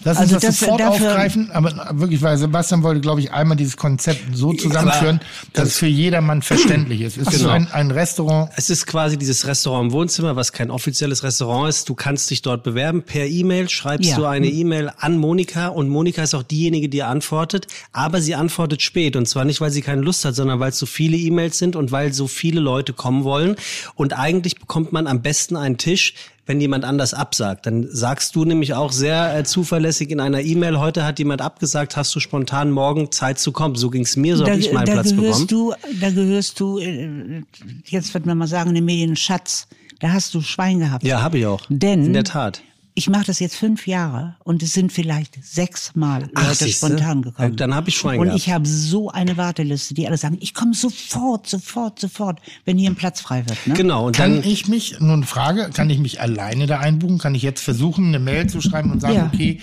Lass 0.04 0.18
Also 0.18 0.36
uns 0.36 0.44
das, 0.44 0.52
das- 0.52 0.60
sofort 0.60 0.82
dafür- 0.82 1.08
aufgreifen, 1.10 1.52
aber 1.52 1.90
wirklich, 1.94 2.22
weil 2.22 2.38
Sebastian 2.38 2.84
wollte, 2.84 3.02
glaube 3.02 3.22
ich, 3.22 3.32
einmal 3.32 3.58
dieses 3.58 3.78
Konzept 3.78 4.36
so 4.36 4.54
zusammenführen, 4.54 5.20
dass 5.54 5.70
es 5.70 5.78
für 5.78 5.88
jedermann 5.88 6.42
verständlich 6.42 7.02
ist. 7.02 7.18
Es 7.18 7.28
ist 7.30 7.40
Genau. 7.40 7.50
ein, 7.52 7.72
ein 7.72 7.92
Restaurant, 7.92 8.52
Es 8.56 8.70
ist 8.70 8.86
quasi 8.86 9.18
dieses 9.18 9.48
Restaurant 9.48 9.86
im 9.88 9.92
Wohnzimmer, 9.94 10.36
was 10.36 10.52
kein 10.54 10.70
offizielles 10.72 11.24
Restaurant 11.24 11.70
ist. 11.70 11.88
Du 11.90 11.96
kannst 11.96 12.30
dich 12.30 12.42
dort 12.42 12.64
bewerben 12.64 13.04
per 13.04 13.26
E-Mail, 13.26 13.70
schreibst 13.70 14.10
Ja. 14.12 14.18
du 14.18 14.26
eine 14.26 14.48
E-Mail 14.48 14.92
an 15.00 15.18
Monika 15.18 15.68
und 15.68 15.90
Monika 15.90 16.24
ist 16.24 16.34
auch 16.36 16.44
diejenige, 16.44 16.90
die 16.90 17.04
antwortet, 17.04 17.68
aber 17.94 18.22
sie 18.22 18.36
antwortet 18.36 18.82
spät 18.82 19.16
und 19.16 19.28
zwar 19.28 19.46
nicht, 19.46 19.62
weil 19.62 19.72
sie 19.72 19.82
keine 19.82 20.02
Lust 20.02 20.26
hat, 20.26 20.36
sondern 20.36 20.60
weil 20.60 20.70
es 20.72 20.78
so 20.80 20.86
viele 20.86 21.18
E-Mails 21.18 21.58
sind 21.58 21.76
und 21.76 21.92
weil 21.92 22.14
so 22.14 22.28
viele 22.28 22.60
Leute 22.60 22.94
kommen 22.94 23.24
wollen 23.24 23.56
und 23.96 24.14
eigentlich 24.18 24.60
bekommt 24.60 24.92
man 24.92 25.08
am 25.08 25.22
besten 25.22 25.56
einen 25.56 25.78
Tisch, 25.78 26.14
wenn 26.50 26.60
jemand 26.60 26.84
anders 26.84 27.14
absagt. 27.14 27.68
Dann 27.68 27.88
sagst 27.92 28.36
du 28.36 28.44
nämlich 28.44 28.74
auch 28.74 28.92
sehr 28.92 29.38
äh, 29.38 29.44
zuverlässig 29.44 30.10
in 30.10 30.20
einer 30.20 30.42
E-Mail, 30.42 30.80
heute 30.80 31.06
hat 31.06 31.20
jemand 31.20 31.44
abgesagt, 31.44 31.96
hast 31.96 32.14
du 32.16 32.20
spontan 32.20 32.72
morgen 32.72 33.12
Zeit 33.12 33.38
zu 33.38 33.52
kommen. 33.52 33.76
So 33.76 33.92
ging's 33.92 34.18
mir, 34.18 34.36
so 34.36 34.48
habe 34.48 34.58
ich 34.58 34.74
meinen 34.74 34.88
da 34.88 34.94
Platz 34.94 35.12
bekommen. 35.12 35.28
gehörst 35.28 35.52
du, 35.52 35.74
da 36.02 36.10
gehörst 36.10 36.60
du, 36.60 36.80
äh, 36.80 37.44
jetzt 37.86 38.16
wird 38.16 38.26
man 38.26 38.40
mal 38.40 38.48
sagen, 38.48 38.70
in 38.70 38.76
den 38.76 38.86
Medien 38.86 39.16
Schatz. 39.16 39.68
Da 40.00 40.12
hast 40.12 40.34
du 40.34 40.42
Schwein 40.42 40.80
gehabt. 40.80 41.04
Ja, 41.04 41.22
habe 41.22 41.38
ich 41.38 41.46
auch. 41.46 41.62
Denn 41.70 42.04
In 42.08 42.14
der 42.14 42.24
Tat. 42.24 42.64
Ich 43.00 43.10
mache 43.10 43.24
das 43.28 43.40
jetzt 43.40 43.56
fünf 43.56 43.88
Jahre 43.88 44.36
und 44.44 44.62
es 44.62 44.74
sind 44.74 44.92
vielleicht 44.92 45.42
sechsmal 45.42 46.30
Ach, 46.36 46.44
Leute 46.50 46.66
siehste. 46.66 46.88
spontan 46.88 47.22
gekommen. 47.22 47.56
Dann 47.56 47.74
hab 47.74 47.88
ich 47.88 47.96
Schwein 47.98 48.20
Und 48.20 48.26
gehabt. 48.26 48.42
ich 48.42 48.52
habe 48.52 48.68
so 48.68 49.10
eine 49.10 49.38
Warteliste, 49.38 49.94
die 49.94 50.06
alle 50.06 50.18
sagen, 50.18 50.38
ich 50.42 50.54
komme 50.54 50.74
sofort, 50.74 51.48
sofort, 51.48 51.98
sofort, 51.98 52.40
wenn 52.66 52.78
hier 52.78 52.90
ein 52.90 52.96
Platz 52.98 53.22
frei 53.22 53.46
wird. 53.48 53.58
Ne? 53.68 53.74
Genau, 53.74 54.08
und 54.08 54.18
kann 54.18 54.42
dann 54.42 54.44
ich 54.44 54.68
mich, 54.68 55.00
nun 55.00 55.24
Frage, 55.24 55.70
kann 55.74 55.90
ich 55.90 56.00
mich 56.00 56.20
alleine 56.20 56.68
da 56.68 56.80
einbuchen? 56.80 57.20
Kann 57.20 57.36
ich 57.36 57.42
jetzt 57.42 57.62
versuchen, 57.64 58.10
eine 58.10 58.20
Mail 58.20 58.48
zu 58.48 58.60
schreiben 58.60 58.92
und 58.92 59.00
sagen, 59.00 59.16
Ja. 59.16 59.32
okay, 59.34 59.62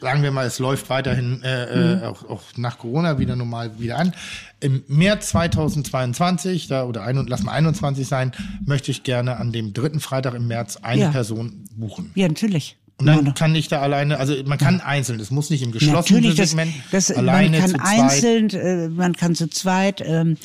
sagen 0.00 0.22
wir 0.22 0.30
mal, 0.30 0.46
es 0.46 0.58
läuft 0.58 0.90
weiterhin 0.90 1.42
äh, 1.42 1.94
äh, 1.94 2.02
auch, 2.04 2.28
auch 2.28 2.42
nach 2.56 2.78
Corona 2.78 3.18
wieder 3.18 3.36
normal 3.36 3.78
wieder 3.78 3.98
an. 3.98 4.12
Im 4.60 4.82
März 4.88 5.28
2022, 5.30 6.68
da 6.68 6.84
oder 6.84 7.02
ein, 7.02 7.16
lass 7.26 7.42
mal 7.42 7.52
21 7.52 8.06
sein, 8.06 8.32
möchte 8.64 8.90
ich 8.90 9.02
gerne 9.02 9.36
an 9.36 9.52
dem 9.52 9.72
dritten 9.72 10.00
Freitag 10.00 10.34
im 10.34 10.46
März 10.46 10.78
eine 10.82 11.02
Ja. 11.02 11.10
Person 11.10 11.64
buchen. 11.76 12.10
Ja, 12.14 12.28
natürlich. 12.28 12.76
Und 12.96 13.06
dann 13.06 13.34
kann 13.34 13.56
ich 13.56 13.66
da 13.66 13.80
alleine, 13.80 14.20
also 14.20 14.34
man 14.46 14.56
kann 14.56 14.80
einzeln, 14.80 15.18
das 15.18 15.32
muss 15.32 15.50
nicht 15.50 15.62
im 15.62 15.72
geschlossenen 15.72 16.22
Natürlich, 16.22 16.36
das, 16.36 16.50
Segment, 16.50 16.72
das, 16.92 17.10
alleine 17.10 17.58
man 17.58 17.72
kann 17.72 17.80
einzeln, 17.80 18.50
äh, 18.50 18.88
man 18.88 19.14
kann 19.14 19.34
zu 19.34 19.50
zweit. 19.50 20.00
Ähm, 20.06 20.36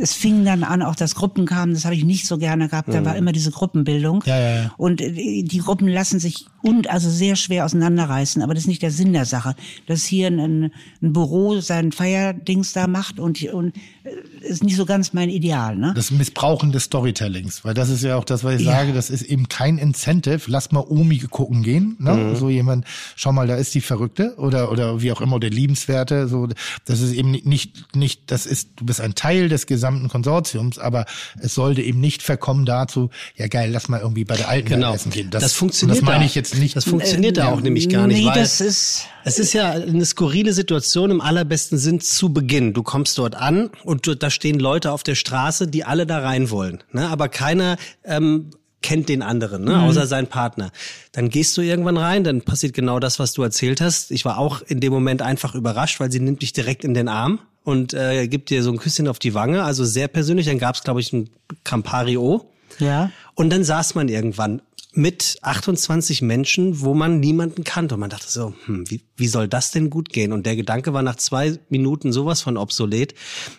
es 0.00 0.14
fing 0.14 0.42
dann 0.46 0.64
an, 0.64 0.80
auch 0.80 0.96
dass 0.96 1.14
Gruppen 1.14 1.44
kamen. 1.44 1.74
Das 1.74 1.84
habe 1.84 1.94
ich 1.94 2.04
nicht 2.04 2.26
so 2.26 2.38
gerne 2.38 2.68
gehabt. 2.68 2.88
Da 2.88 3.04
war 3.04 3.14
immer 3.14 3.32
diese 3.32 3.50
Gruppenbildung. 3.50 4.24
Ja, 4.24 4.38
ja, 4.38 4.54
ja. 4.62 4.74
Und 4.78 5.02
äh, 5.02 5.42
die 5.42 5.58
Gruppen 5.58 5.86
lassen 5.86 6.18
sich 6.18 6.46
und 6.62 6.88
also 6.88 7.10
sehr 7.10 7.36
schwer 7.36 7.64
auseinanderreißen. 7.66 8.40
Aber 8.40 8.54
das 8.54 8.64
ist 8.64 8.68
nicht 8.68 8.82
der 8.82 8.90
Sinn 8.90 9.12
der 9.12 9.26
Sache. 9.26 9.54
Dass 9.86 10.04
hier 10.04 10.28
ein, 10.28 10.72
ein 11.02 11.12
Büro 11.12 11.60
sein 11.60 11.92
Feierdings 11.92 12.72
da 12.72 12.86
macht 12.86 13.20
und, 13.20 13.42
und 13.52 13.76
äh, 14.04 14.46
ist 14.46 14.64
nicht 14.64 14.76
so 14.76 14.86
ganz 14.86 15.12
mein 15.12 15.28
Ideal. 15.28 15.76
Ne? 15.76 15.92
Das 15.94 16.10
Missbrauchen 16.10 16.72
des 16.72 16.84
Storytellings, 16.84 17.64
weil 17.64 17.74
das 17.74 17.88
ist 17.88 18.02
ja 18.02 18.16
auch 18.16 18.24
das, 18.24 18.44
was 18.44 18.60
ich 18.60 18.64
sage, 18.64 18.92
das 18.92 19.10
ist 19.10 19.22
eben 19.22 19.48
kein 19.48 19.78
Incentive. 19.78 20.42
Lass 20.46 20.72
mal 20.72 20.84
Omi 20.88 21.18
gucken 21.18 21.62
gehen, 21.62 21.81
ne? 21.98 22.36
So 22.36 22.48
jemand, 22.48 22.84
schau 23.16 23.32
mal, 23.32 23.46
da 23.46 23.56
ist 23.56 23.74
die 23.74 23.80
Verrückte 23.80 24.34
oder 24.36 24.70
oder 24.72 25.02
wie 25.02 25.12
auch 25.12 25.20
immer, 25.20 25.38
der 25.40 25.50
Liebenswerte. 25.50 26.28
So, 26.28 26.48
das 26.84 27.00
ist 27.00 27.12
eben 27.12 27.30
nicht 27.30 27.94
nicht, 27.96 28.30
das 28.30 28.46
ist, 28.46 28.70
du 28.76 28.84
bist 28.86 29.00
ein 29.00 29.14
Teil 29.14 29.48
des 29.48 29.66
gesamten 29.66 30.08
Konsortiums, 30.08 30.78
aber 30.78 31.04
es 31.40 31.54
sollte 31.54 31.82
eben 31.82 32.00
nicht 32.00 32.22
verkommen 32.22 32.64
dazu, 32.64 33.10
ja 33.36 33.46
geil, 33.48 33.70
lass 33.72 33.88
mal 33.88 34.00
irgendwie 34.00 34.24
bei 34.24 34.36
der 34.36 34.48
Alten 34.48 34.68
Genau. 34.68 34.94
essen 34.94 35.10
gehen. 35.10 35.30
Das, 35.30 35.52
funktioniert 35.52 35.98
Das 35.98 36.04
meine 36.04 36.24
ich 36.24 36.34
jetzt 36.34 36.56
nicht. 36.56 36.76
Das 36.76 36.84
funktioniert 36.84 37.36
da 37.36 37.48
auch 37.48 37.60
nämlich 37.60 37.88
gar 37.88 38.06
nicht. 38.06 38.18
Nee, 38.18 38.26
weil 38.26 38.34
das 38.34 38.60
ist. 38.60 39.06
es 39.24 39.38
ist 39.38 39.52
ja 39.52 39.70
eine 39.70 40.04
skurrile 40.04 40.52
Situation 40.52 41.10
im 41.10 41.20
allerbesten 41.20 41.78
Sinn 41.78 42.00
zu 42.00 42.32
Beginn. 42.32 42.72
Du 42.72 42.82
kommst 42.82 43.18
dort 43.18 43.34
an 43.34 43.70
und 43.84 44.06
du, 44.06 44.14
da 44.14 44.30
stehen 44.30 44.58
Leute 44.58 44.92
auf 44.92 45.02
der 45.02 45.14
Straße, 45.14 45.68
die 45.68 45.84
alle 45.84 46.06
da 46.06 46.18
rein 46.20 46.50
wollen. 46.50 46.82
Ne? 46.92 47.08
Aber 47.08 47.28
keiner 47.28 47.76
ähm, 48.04 48.50
kennt 48.82 49.08
den 49.08 49.22
anderen, 49.22 49.64
ne? 49.64 49.80
außer 49.80 50.06
seinen 50.06 50.26
Partner. 50.26 50.70
Dann 51.12 51.28
gehst 51.28 51.56
du 51.56 51.62
irgendwann 51.62 51.96
rein, 51.96 52.24
dann 52.24 52.42
passiert 52.42 52.74
genau 52.74 52.98
das, 52.98 53.18
was 53.18 53.32
du 53.32 53.42
erzählt 53.42 53.80
hast. 53.80 54.10
Ich 54.10 54.24
war 54.24 54.38
auch 54.38 54.60
in 54.62 54.80
dem 54.80 54.92
Moment 54.92 55.22
einfach 55.22 55.54
überrascht, 55.54 56.00
weil 56.00 56.10
sie 56.12 56.20
nimmt 56.20 56.42
dich 56.42 56.52
direkt 56.52 56.84
in 56.84 56.94
den 56.94 57.08
Arm 57.08 57.38
und 57.64 57.94
äh, 57.94 58.26
gibt 58.28 58.50
dir 58.50 58.62
so 58.62 58.70
ein 58.70 58.78
Küsschen 58.78 59.08
auf 59.08 59.18
die 59.18 59.34
Wange, 59.34 59.62
also 59.62 59.84
sehr 59.84 60.08
persönlich. 60.08 60.46
Dann 60.46 60.58
gab's 60.58 60.82
glaube 60.82 61.00
ich, 61.00 61.12
ein 61.12 61.30
Campari 61.64 62.16
O. 62.16 62.48
Ja. 62.78 63.10
Und 63.34 63.50
dann 63.50 63.64
saß 63.64 63.94
man 63.94 64.08
irgendwann 64.08 64.62
mit 64.94 65.38
28 65.40 66.20
Menschen, 66.20 66.82
wo 66.82 66.92
man 66.92 67.18
niemanden 67.18 67.64
kannte. 67.64 67.94
Und 67.94 68.00
man 68.00 68.10
dachte 68.10 68.30
so, 68.30 68.54
hm, 68.66 68.90
wie, 68.90 69.00
wie 69.16 69.26
soll 69.26 69.48
das 69.48 69.70
denn 69.70 69.88
gut 69.88 70.10
gehen? 70.10 70.32
Und 70.32 70.44
der 70.44 70.54
Gedanke 70.54 70.92
war 70.92 71.02
nach 71.02 71.16
zwei 71.16 71.58
Minuten 71.70 72.12
sowas 72.12 72.42
von 72.42 72.58
obsolet. 72.58 73.14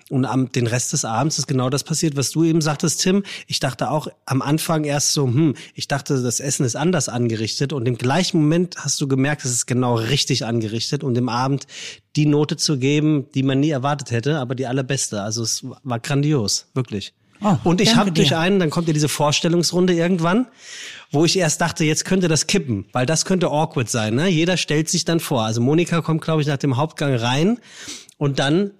Und 0.09 0.25
am 0.25 0.51
den 0.51 0.67
Rest 0.67 0.93
des 0.93 1.05
Abends 1.05 1.39
ist 1.39 1.47
genau 1.47 1.71
das 1.71 1.83
passiert, 1.83 2.15
was 2.15 2.29
du 2.31 2.43
eben 2.43 2.61
sagtest, 2.61 3.01
Tim. 3.01 3.23
Ich 3.47 3.59
dachte 3.59 3.89
auch 3.89 4.07
am 4.25 4.43
Anfang 4.43 4.83
erst 4.83 5.13
so, 5.13 5.25
hm, 5.25 5.55
ich 5.73 5.87
dachte, 5.87 6.21
das 6.21 6.39
Essen 6.39 6.65
ist 6.65 6.75
anders 6.75 7.09
angerichtet. 7.09 7.73
Und 7.73 7.87
im 7.87 7.97
gleichen 7.97 8.37
Moment 8.37 8.77
hast 8.77 9.01
du 9.01 9.07
gemerkt, 9.07 9.43
es 9.43 9.51
ist 9.51 9.65
genau 9.65 9.95
richtig 9.95 10.45
angerichtet. 10.45 11.03
Und 11.03 11.17
im 11.17 11.29
Abend 11.29 11.65
die 12.15 12.27
Note 12.27 12.57
zu 12.57 12.77
geben, 12.77 13.25
die 13.33 13.41
man 13.41 13.59
nie 13.59 13.71
erwartet 13.71 14.11
hätte, 14.11 14.37
aber 14.37 14.53
die 14.53 14.67
allerbeste. 14.67 15.23
Also 15.23 15.41
es 15.41 15.65
war 15.83 15.99
grandios, 15.99 16.67
wirklich. 16.75 17.13
Oh, 17.43 17.57
und 17.65 17.81
ich 17.81 17.95
habe 17.95 18.11
durch 18.11 18.35
einen, 18.35 18.59
dann 18.59 18.69
kommt 18.69 18.87
ja 18.87 18.93
diese 18.93 19.09
Vorstellungsrunde 19.09 19.93
irgendwann, 19.93 20.47
wo 21.13 21.23
ich 21.25 21.37
erst 21.37 21.61
dachte, 21.61 21.85
jetzt 21.85 22.03
könnte 22.05 22.27
das 22.27 22.47
kippen, 22.47 22.85
weil 22.91 23.05
das 23.05 23.23
könnte 23.23 23.47
awkward 23.47 23.89
sein. 23.89 24.15
Ne? 24.15 24.27
Jeder 24.27 24.57
stellt 24.57 24.89
sich 24.89 25.05
dann 25.05 25.19
vor. 25.21 25.43
Also 25.43 25.61
Monika 25.61 26.01
kommt, 26.01 26.21
glaube 26.21 26.41
ich, 26.41 26.47
nach 26.47 26.57
dem 26.57 26.75
Hauptgang 26.75 27.15
rein 27.15 27.59
und 28.17 28.39
dann 28.39 28.71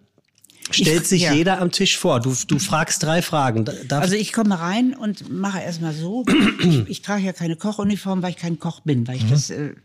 stellt 0.72 1.04
Ich- 1.04 1.08
sich 1.10 1.22
ja. 1.24 1.34
jeder 1.34 1.62
am 1.62 1.72
Tisch 1.72 1.98
vor. 1.98 2.20
Du, 2.20 2.36
du 2.48 2.58
fragst 2.60 3.04
drei 3.04 3.22
Fragen. 3.22 3.66
Da- 3.66 3.74
Darf, 3.88 4.02
Also 4.04 4.16
ich 4.16 4.34
komme 4.34 4.60
rein 4.60 4.96
und 4.96 5.30
mache 5.32 5.60
erstmal 5.62 5.94
so. 5.94 6.26
Ich, 6.60 6.90
ich 6.90 7.02
trage 7.02 7.24
ja 7.24 7.34
keine 7.34 7.56
Kochuniform, 7.56 8.22
weil 8.24 8.32
ich 8.32 8.38
kein 8.38 8.60
Koch 8.60 8.80
bin, 8.82 9.08
weil 9.08 9.18
ich 9.18 9.30
das 9.30 9.50
äh, 9.50 9.76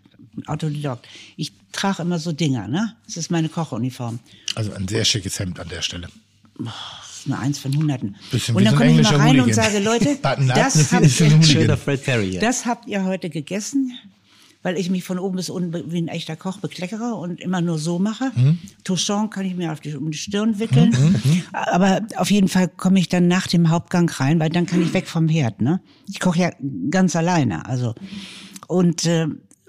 autodidakt. 0.47 1.07
Ich 1.37 1.53
trage 1.73 2.03
immer 2.03 2.19
so 2.19 2.33
Dinger, 2.33 2.69
ne? 2.69 2.95
Das 3.07 3.17
ist 3.17 3.31
meine 3.31 3.49
Kochuniform. 3.49 4.21
Also 4.55 4.73
ein 4.73 4.89
sehr 4.89 5.05
schickes 5.05 5.39
Hemd 5.39 5.59
an 5.61 5.69
der 5.69 5.83
Stelle. 5.83 6.09
Das 6.59 6.73
eine 7.29 7.39
Eins 7.39 7.59
von 7.59 7.75
Hunderten. 7.77 8.17
Bisschen 8.31 8.57
und 8.57 8.65
dann 8.65 8.73
so 8.75 8.79
komme 8.79 8.91
ich 9.01 9.03
mal 9.11 9.17
rein 9.17 9.41
und 9.41 9.55
sage, 9.55 9.79
Leute, 9.79 10.17
das 10.23 10.93
habt, 10.93 11.05
ist 11.05 11.21
ein 11.23 11.27
ihr, 11.29 11.35
Hooligan. 11.37 11.43
schöner 11.45 11.77
Fred 11.77 12.03
Perry. 12.05 12.31
hier. 12.33 12.41
das 12.41 12.67
habt 12.67 12.87
ihr 12.89 13.05
heute 13.05 13.31
gegessen, 13.31 13.93
weil 14.63 14.77
ich 14.77 14.91
mich 14.91 15.05
von 15.05 15.19
oben 15.21 15.37
bis 15.37 15.51
unten 15.51 15.93
wie 15.93 15.99
ein 16.03 16.09
echter 16.09 16.35
Koch 16.35 16.59
bekleckere 16.59 17.15
und 17.15 17.41
immer 17.41 17.61
nur 17.61 17.79
so 17.79 17.99
mache. 18.01 18.33
Mhm. 18.35 18.59
Touchant 18.83 19.31
kann 19.31 19.47
ich 19.47 19.55
mir 19.55 19.73
auf 19.73 19.81
die, 19.81 19.95
um 19.95 20.11
die 20.11 20.19
Stirn 20.19 20.59
wickeln. 20.59 20.95
Aber 21.53 22.01
auf 22.17 22.31
jeden 22.31 22.49
Fall 22.49 22.67
komme 22.69 22.99
ich 22.99 23.09
dann 23.09 23.29
nach 23.29 23.47
dem 23.47 23.71
Hauptgang 23.71 24.09
rein, 24.11 24.41
weil 24.41 24.51
dann 24.51 24.67
kann 24.67 24.83
ich 24.83 24.93
weg 24.93 25.07
vom 25.07 25.29
Herd. 25.29 25.61
Ne? 25.63 25.81
Ich 26.09 26.19
koche 26.19 26.41
ja 26.41 26.51
ganz 26.91 27.15
alleine. 27.15 27.67
Also 27.67 27.95
und 28.67 29.07
äh, 29.07 29.27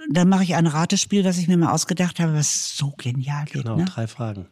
dann 0.10 0.28
mache 0.30 0.44
ich 0.44 0.56
ein 0.56 0.66
Ratespiel, 0.66 1.24
was 1.24 1.38
ich 1.38 1.48
mir 1.48 1.58
mal 1.58 1.72
ausgedacht 1.72 2.20
habe, 2.20 2.34
was 2.34 2.76
so 2.76 2.94
genial 2.98 3.46
geht. 3.46 3.64
genau, 3.64 3.76
Ne? 3.78 3.86
drei 3.86 4.08
Fragen. 4.08 4.48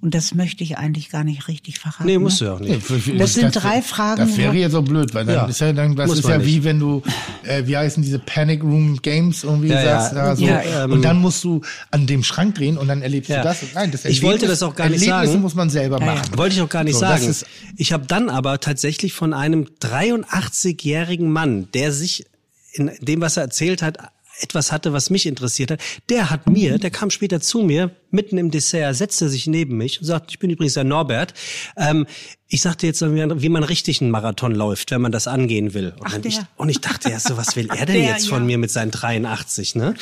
Und 0.00 0.14
das 0.14 0.34
möchte 0.34 0.62
ich 0.62 0.76
eigentlich 0.78 1.08
gar 1.10 1.24
nicht 1.24 1.48
richtig 1.48 1.78
verraten. 1.78 2.04
Nee, 2.04 2.18
musst 2.18 2.40
du 2.40 2.44
ne? 2.44 2.50
ja 2.50 2.56
auch 2.56 2.60
nicht. 2.60 3.20
Das 3.20 3.34
sind 3.34 3.50
drei 3.52 3.80
Fragen, 3.82 4.20
Das 4.26 4.36
wäre 4.36 4.54
jetzt 4.54 4.72
so 4.72 4.82
blöd, 4.82 5.14
weil 5.14 5.24
dann 5.24 5.34
Ja, 5.34 5.46
ist 5.46 5.60
ja 5.60 5.72
dann, 5.72 5.96
das 5.96 6.08
muss 6.08 6.18
ist 6.18 6.28
ja 6.28 6.38
nicht. 6.38 6.46
wie 6.46 6.64
wenn 6.64 6.78
du, 6.78 7.02
äh, 7.44 7.62
wie 7.66 7.76
heißen 7.76 8.02
diese 8.02 8.18
Panic 8.18 8.62
Room 8.62 9.00
Games 9.02 9.42
irgendwie 9.44 9.68
Ja, 9.68 9.82
ja. 9.82 10.00
sagst, 10.02 10.14
da 10.16 10.36
so. 10.36 10.44
Ja, 10.44 10.84
ähm, 10.84 10.92
und 10.92 11.02
dann 11.02 11.16
musst 11.18 11.42
du 11.44 11.62
an 11.90 12.06
dem 12.06 12.22
Schrank 12.22 12.56
drehen 12.56 12.76
und 12.78 12.88
dann 12.88 13.02
erlebst 13.02 13.30
Ja. 13.30 13.38
du 13.38 13.44
das. 13.44 13.58
Nein, 13.74 13.90
das 13.90 14.04
Ich 14.04 14.22
wollte 14.22 14.46
das 14.46 14.62
auch 14.62 14.74
gar 14.74 14.88
nicht 14.88 15.02
Erlebnisse 15.02 15.30
sagen. 15.32 15.42
muss 15.42 15.54
man 15.54 15.70
selber 15.70 15.98
machen. 15.98 16.36
Wollte 16.36 16.54
ich 16.56 16.60
auch 16.62 16.68
gar 16.68 16.84
nicht 16.84 16.94
So, 16.94 17.00
das 17.00 17.20
sagen. 17.20 17.30
ist- 17.30 17.46
Ich 17.76 17.92
habe 17.92 18.06
dann 18.06 18.28
aber 18.30 18.60
tatsächlich 18.60 19.12
von 19.14 19.32
einem 19.32 19.66
83-jährigen 19.80 21.30
Mann, 21.30 21.68
der 21.72 21.92
sich 21.92 22.26
in 22.72 22.90
dem, 23.00 23.20
was 23.22 23.36
er 23.36 23.44
erzählt 23.44 23.82
hat, 23.82 23.98
etwas 24.40 24.72
hatte, 24.72 24.92
was 24.92 25.10
mich 25.10 25.26
interessiert 25.26 25.70
hat. 25.70 25.80
Der 26.08 26.30
hat 26.30 26.48
mir, 26.48 26.78
der 26.78 26.90
kam 26.90 27.10
später 27.10 27.40
zu 27.40 27.60
mir, 27.62 27.90
mitten 28.10 28.38
im 28.38 28.50
Dessert, 28.50 28.94
setzte 28.94 29.28
sich 29.28 29.46
neben 29.46 29.76
mich 29.76 30.00
und 30.00 30.06
sagte, 30.06 30.28
ich 30.30 30.38
bin 30.38 30.50
übrigens 30.50 30.74
der 30.74 30.84
Norbert. 30.84 31.34
Ähm, 31.76 32.06
ich 32.48 32.62
sagte 32.62 32.86
jetzt, 32.86 33.02
wie 33.02 33.48
man 33.48 33.64
richtig 33.64 34.00
einen 34.00 34.10
Marathon 34.10 34.54
läuft, 34.54 34.90
wenn 34.90 35.00
man 35.00 35.12
das 35.12 35.26
angehen 35.26 35.74
will. 35.74 35.94
Und, 35.98 36.06
Ach, 36.06 36.18
ich, 36.22 36.40
und 36.56 36.68
ich 36.68 36.80
dachte 36.80 37.10
erst 37.10 37.28
so, 37.28 37.36
was 37.36 37.56
will 37.56 37.68
er 37.70 37.86
denn 37.86 37.96
Der, 37.96 38.04
jetzt 38.04 38.28
von 38.28 38.42
ja. 38.42 38.46
mir 38.46 38.58
mit 38.58 38.70
seinen 38.70 38.92
83, 38.92 39.74
ne? 39.74 39.94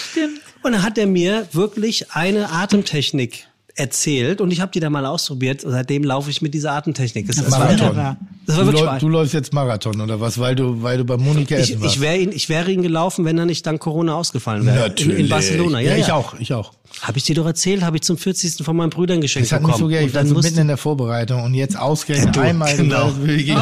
Und 0.63 0.73
dann 0.73 0.83
hat 0.83 0.99
er 0.99 1.07
mir 1.07 1.49
wirklich 1.53 2.13
eine 2.13 2.51
Atemtechnik 2.51 3.47
erzählt 3.77 4.41
und 4.41 4.51
ich 4.53 4.61
habe 4.61 4.71
die 4.73 4.81
dann 4.81 4.93
mal 4.93 5.05
ausprobiert 5.07 5.65
und 5.65 5.73
seitdem 5.73 6.05
laufe 6.05 6.31
ich 6.31 6.41
mit 6.43 6.55
dieser 6.55 6.73
Atemtechnik. 6.73 7.27
Das, 7.27 7.37
das 7.37 7.51
war, 7.51 7.59
Marathon. 7.61 8.17
das 8.47 8.57
war 8.57 8.65
Du, 8.65 8.73
wirklich 8.73 8.83
läu- 8.85 8.99
du 9.01 9.09
läufst 9.09 9.35
jetzt 9.35 9.53
Marathon 9.53 10.01
oder 10.01 10.21
was, 10.21 10.39
weil 10.39 10.55
du, 10.55 10.83
weil 10.83 10.99
du 10.99 11.05
bei 11.05 11.17
Monika 11.17 11.57
ich, 11.57 11.71
essen 11.73 11.83
warst. 11.83 11.97
ich 11.97 12.01
wäre 12.01 12.17
ihn, 12.19 12.31
ich 12.33 12.49
wäre 12.49 12.71
ihn 12.71 12.83
gelaufen, 12.83 13.25
wenn 13.25 13.37
er 13.39 13.47
nicht 13.47 13.67
dank 13.67 13.81
Corona 13.81 14.15
ausgefallen 14.15 14.65
wäre. 14.65 14.93
In, 14.99 15.11
in 15.11 15.29
Barcelona. 15.29 15.81
Ja, 15.81 15.91
Ja, 15.91 15.97
ja, 15.97 16.05
ich 16.05 16.13
auch, 16.13 16.35
ich 16.39 16.53
auch. 16.53 16.73
Habe 17.01 17.19
ich 17.19 17.25
dir 17.25 17.35
doch 17.35 17.47
erzählt, 17.47 17.83
habe 17.83 17.97
ich 17.97 18.03
zum 18.05 18.17
40. 18.17 18.65
von 18.65 18.77
meinen 18.77 18.91
Brüdern 18.91 19.21
geschenkt 19.21 19.49
Das 19.49 19.53
hat 19.57 19.63
mich 19.63 19.73
bekommen. 19.73 19.91
so 19.91 19.97
geil, 19.97 20.07
ich 20.07 20.15
war 20.15 20.21
dann 20.23 20.29
so 20.29 20.39
mitten 20.41 20.59
in 20.61 20.69
der 20.69 20.77
Vorbereitung 20.77 21.43
und 21.43 21.55
jetzt 21.55 21.77
ausgerechnet 21.77 22.37
Du, 22.37 22.41
einmal 22.41 22.77
genau. 22.77 23.11
das 23.11 23.19
gegen 23.27 23.59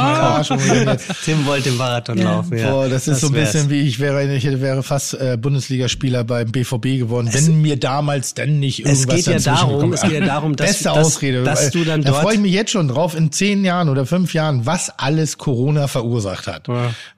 jetzt- 0.89 1.07
Tim 1.25 1.47
wollte 1.47 1.71
den 1.71 1.79
Marathon 1.79 2.19
laufen. 2.19 2.59
Ja, 2.59 2.71
Boah, 2.71 2.89
das 2.91 3.09
ist 3.09 3.21
so 3.23 3.29
ein 3.29 3.33
wär's. 3.35 3.53
bisschen 3.53 3.71
wie 3.71 3.81
ich 3.81 3.99
wäre, 4.01 4.31
ich 4.35 4.45
wäre 4.45 4.83
fast 4.83 5.15
äh, 5.15 5.39
Bundesligaspieler 5.41 6.25
beim 6.25 6.53
BVB 6.53 6.99
geworden, 6.99 7.31
wenn 7.33 7.63
mir 7.63 7.77
damals 7.79 8.35
denn 8.35 8.59
nicht 8.61 8.81
es 8.81 9.05
irgendwas 9.07 9.17
geht 9.17 9.27
ja 9.27 9.39
darum, 9.55 9.95
es 10.05 10.11
geht 10.11 10.21
ja 10.21 10.27
darum, 10.27 10.57
dass- 10.57 10.67
Beste 10.69 10.85
dass- 10.85 10.99
Ausrede. 10.99 11.43
dass 11.45 11.71
du 11.71 11.85
dann 11.85 12.03
da 12.03 12.11
dort- 12.11 12.23
freue 12.23 12.35
ich 12.35 12.41
mich 12.41 12.53
jetzt 12.53 12.71
schon 12.71 12.89
drauf, 12.89 13.15
in 13.17 13.33
zehn 13.33 13.65
Jahren 13.65 13.89
oder 13.89 14.07
fünf 14.07 14.35
Jahren, 14.35 14.67
was 14.67 14.91
alles 14.99 15.39
Corona 15.39 15.89
verursacht 15.89 16.47
hat. 16.47 16.67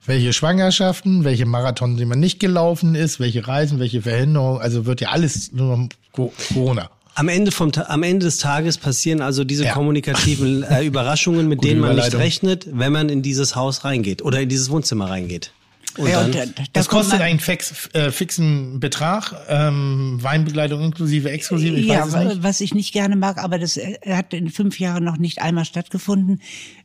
Welche 0.05 0.33
Schwangerschaften, 0.33 1.23
welche 1.23 1.45
Marathon, 1.45 1.97
die 1.97 2.05
man 2.05 2.19
nicht 2.19 2.39
gelaufen 2.39 2.95
ist, 2.95 3.19
welche 3.19 3.47
Reisen, 3.47 3.79
welche 3.79 4.01
Verhinderungen, 4.03 4.61
also 4.61 4.85
wird 4.85 5.01
ja 5.01 5.09
alles 5.09 5.51
nur 5.51 5.89
Corona. 6.11 6.89
Am 7.17 7.29
Ende, 7.29 7.51
vom, 7.51 7.71
am 7.87 8.03
Ende 8.03 8.25
des 8.25 8.39
Tages 8.39 8.77
passieren 8.77 9.21
also 9.21 9.45
diese 9.45 9.63
Ja. 9.65 9.73
kommunikativen 9.73 10.63
äh, 10.63 10.83
Überraschungen, 10.83 11.47
mit 11.47 11.63
denen 11.63 11.79
man 11.79 11.95
nicht 11.95 12.13
rechnet, 12.15 12.67
wenn 12.71 12.91
man 12.91 13.07
in 13.09 13.21
dieses 13.21 13.55
Haus 13.55 13.85
reingeht 13.85 14.21
oder 14.21 14.41
in 14.41 14.49
dieses 14.49 14.69
Wohnzimmer 14.69 15.09
reingeht. 15.09 15.51
Und 15.97 16.09
Ja, 16.09 16.25
und, 16.25 16.35
da 16.35 16.43
Das 16.73 16.87
kostet 16.87 17.21
einen 17.21 17.39
fix, 17.39 17.89
äh, 17.93 18.11
fixen 18.11 18.79
Betrag, 18.79 19.33
ähm, 19.47 20.17
Weinbegleitung 20.21 20.81
inklusive, 20.83 21.29
exklusive, 21.31 21.75
ich 21.75 21.85
ja, 21.85 22.01
weiß 22.11 22.13
es 22.13 22.33
nicht. 22.33 22.43
was 22.43 22.61
ich 22.61 22.73
nicht 22.73 22.93
gerne 22.93 23.15
mag, 23.15 23.37
aber 23.37 23.59
das 23.59 23.77
äh, 23.77 23.97
hat 24.07 24.33
in 24.33 24.49
fünf 24.49 24.79
Jahren 24.79 25.03
noch 25.03 25.17
nicht 25.17 25.41
einmal 25.41 25.65
stattgefunden. 25.65 26.41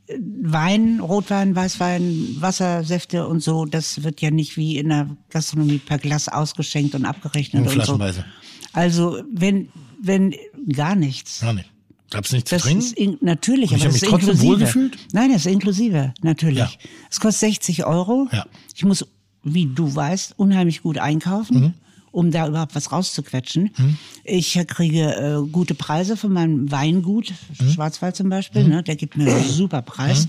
Äh, 0.06 0.18
Wein, 0.42 1.00
Rotwein, 1.00 1.56
Weißwein, 1.56 2.36
Wassersäfte 2.38 3.26
und 3.26 3.42
so, 3.42 3.64
das 3.64 4.02
wird 4.02 4.20
ja 4.20 4.30
nicht 4.30 4.56
wie 4.56 4.78
in 4.78 4.88
der 4.90 5.08
Gastronomie 5.30 5.78
per 5.78 5.98
Glas 5.98 6.28
ausgeschenkt 6.28 6.94
und 6.94 7.04
abgerechnet 7.04 7.64
Nur 7.64 7.72
und 7.72 7.78
so. 7.78 7.84
flaschenweise. 7.84 8.24
Also 8.72 9.22
wenn 9.32 9.68
wenn 10.02 10.34
gar 10.72 10.94
nichts. 10.94 11.40
Ja, 11.42 11.52
nicht. 11.52 11.70
Gab's 12.10 12.32
nichts 12.32 12.50
Das 12.50 12.62
zu 12.62 12.68
trinken? 12.68 13.24
natürlich, 13.24 13.72
ich 13.72 13.76
aber 13.76 13.84
hab 13.84 13.92
das 13.92 13.94
mich 13.94 14.02
ist 14.02 14.08
trotzdem 14.10 14.28
inklusive. 14.30 14.52
wohlgefühlt? 14.52 14.98
Nein, 15.12 15.32
das 15.32 15.46
ist 15.46 15.52
inklusive, 15.52 16.12
natürlich. 16.22 16.58
Ja. 16.58 16.70
Es 17.10 17.20
kostet 17.20 17.40
60 17.52 17.84
Euro. 17.86 18.28
Ja. 18.32 18.44
Ich 18.74 18.84
muss, 18.84 19.06
wie 19.44 19.66
du 19.66 19.94
weißt, 19.94 20.34
unheimlich 20.36 20.82
gut 20.82 20.98
einkaufen. 20.98 21.60
Mhm. 21.60 21.74
um 22.12 22.32
da 22.32 22.48
überhaupt 22.48 22.74
was 22.74 22.90
rauszuquetschen. 22.90 23.70
Ich 24.24 24.58
kriege 24.66 25.14
äh, 25.14 25.48
gute 25.48 25.76
Preise 25.76 26.16
von 26.16 26.32
meinem 26.32 26.68
Weingut, 26.72 27.32
Mhm. 27.60 27.70
Schwarzwald 27.70 28.16
zum 28.16 28.28
Beispiel, 28.28 28.64
ne? 28.66 28.82
der 28.82 28.96
gibt 28.96 29.16
mir 29.16 29.32
einen 29.32 29.48
super 29.48 29.80
Preis. 29.80 30.26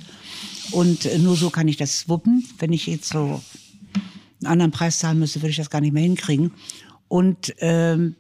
Und 0.70 1.06
äh, 1.08 1.18
nur 1.18 1.36
so 1.36 1.50
kann 1.50 1.68
ich 1.68 1.78
das 1.78 2.08
wuppen. 2.08 2.48
Wenn 2.60 2.72
ich 2.72 2.86
jetzt 2.86 3.10
so 3.10 3.42
einen 4.44 4.46
anderen 4.46 4.72
Preis 4.72 5.00
zahlen 5.00 5.18
müsste, 5.18 5.42
würde 5.42 5.50
ich 5.50 5.56
das 5.58 5.72
gar 5.72 5.82
nicht 5.82 5.92
mehr 5.94 6.04
hinkriegen. 6.04 6.52
Und 7.08 7.52
ähm, 7.60 8.16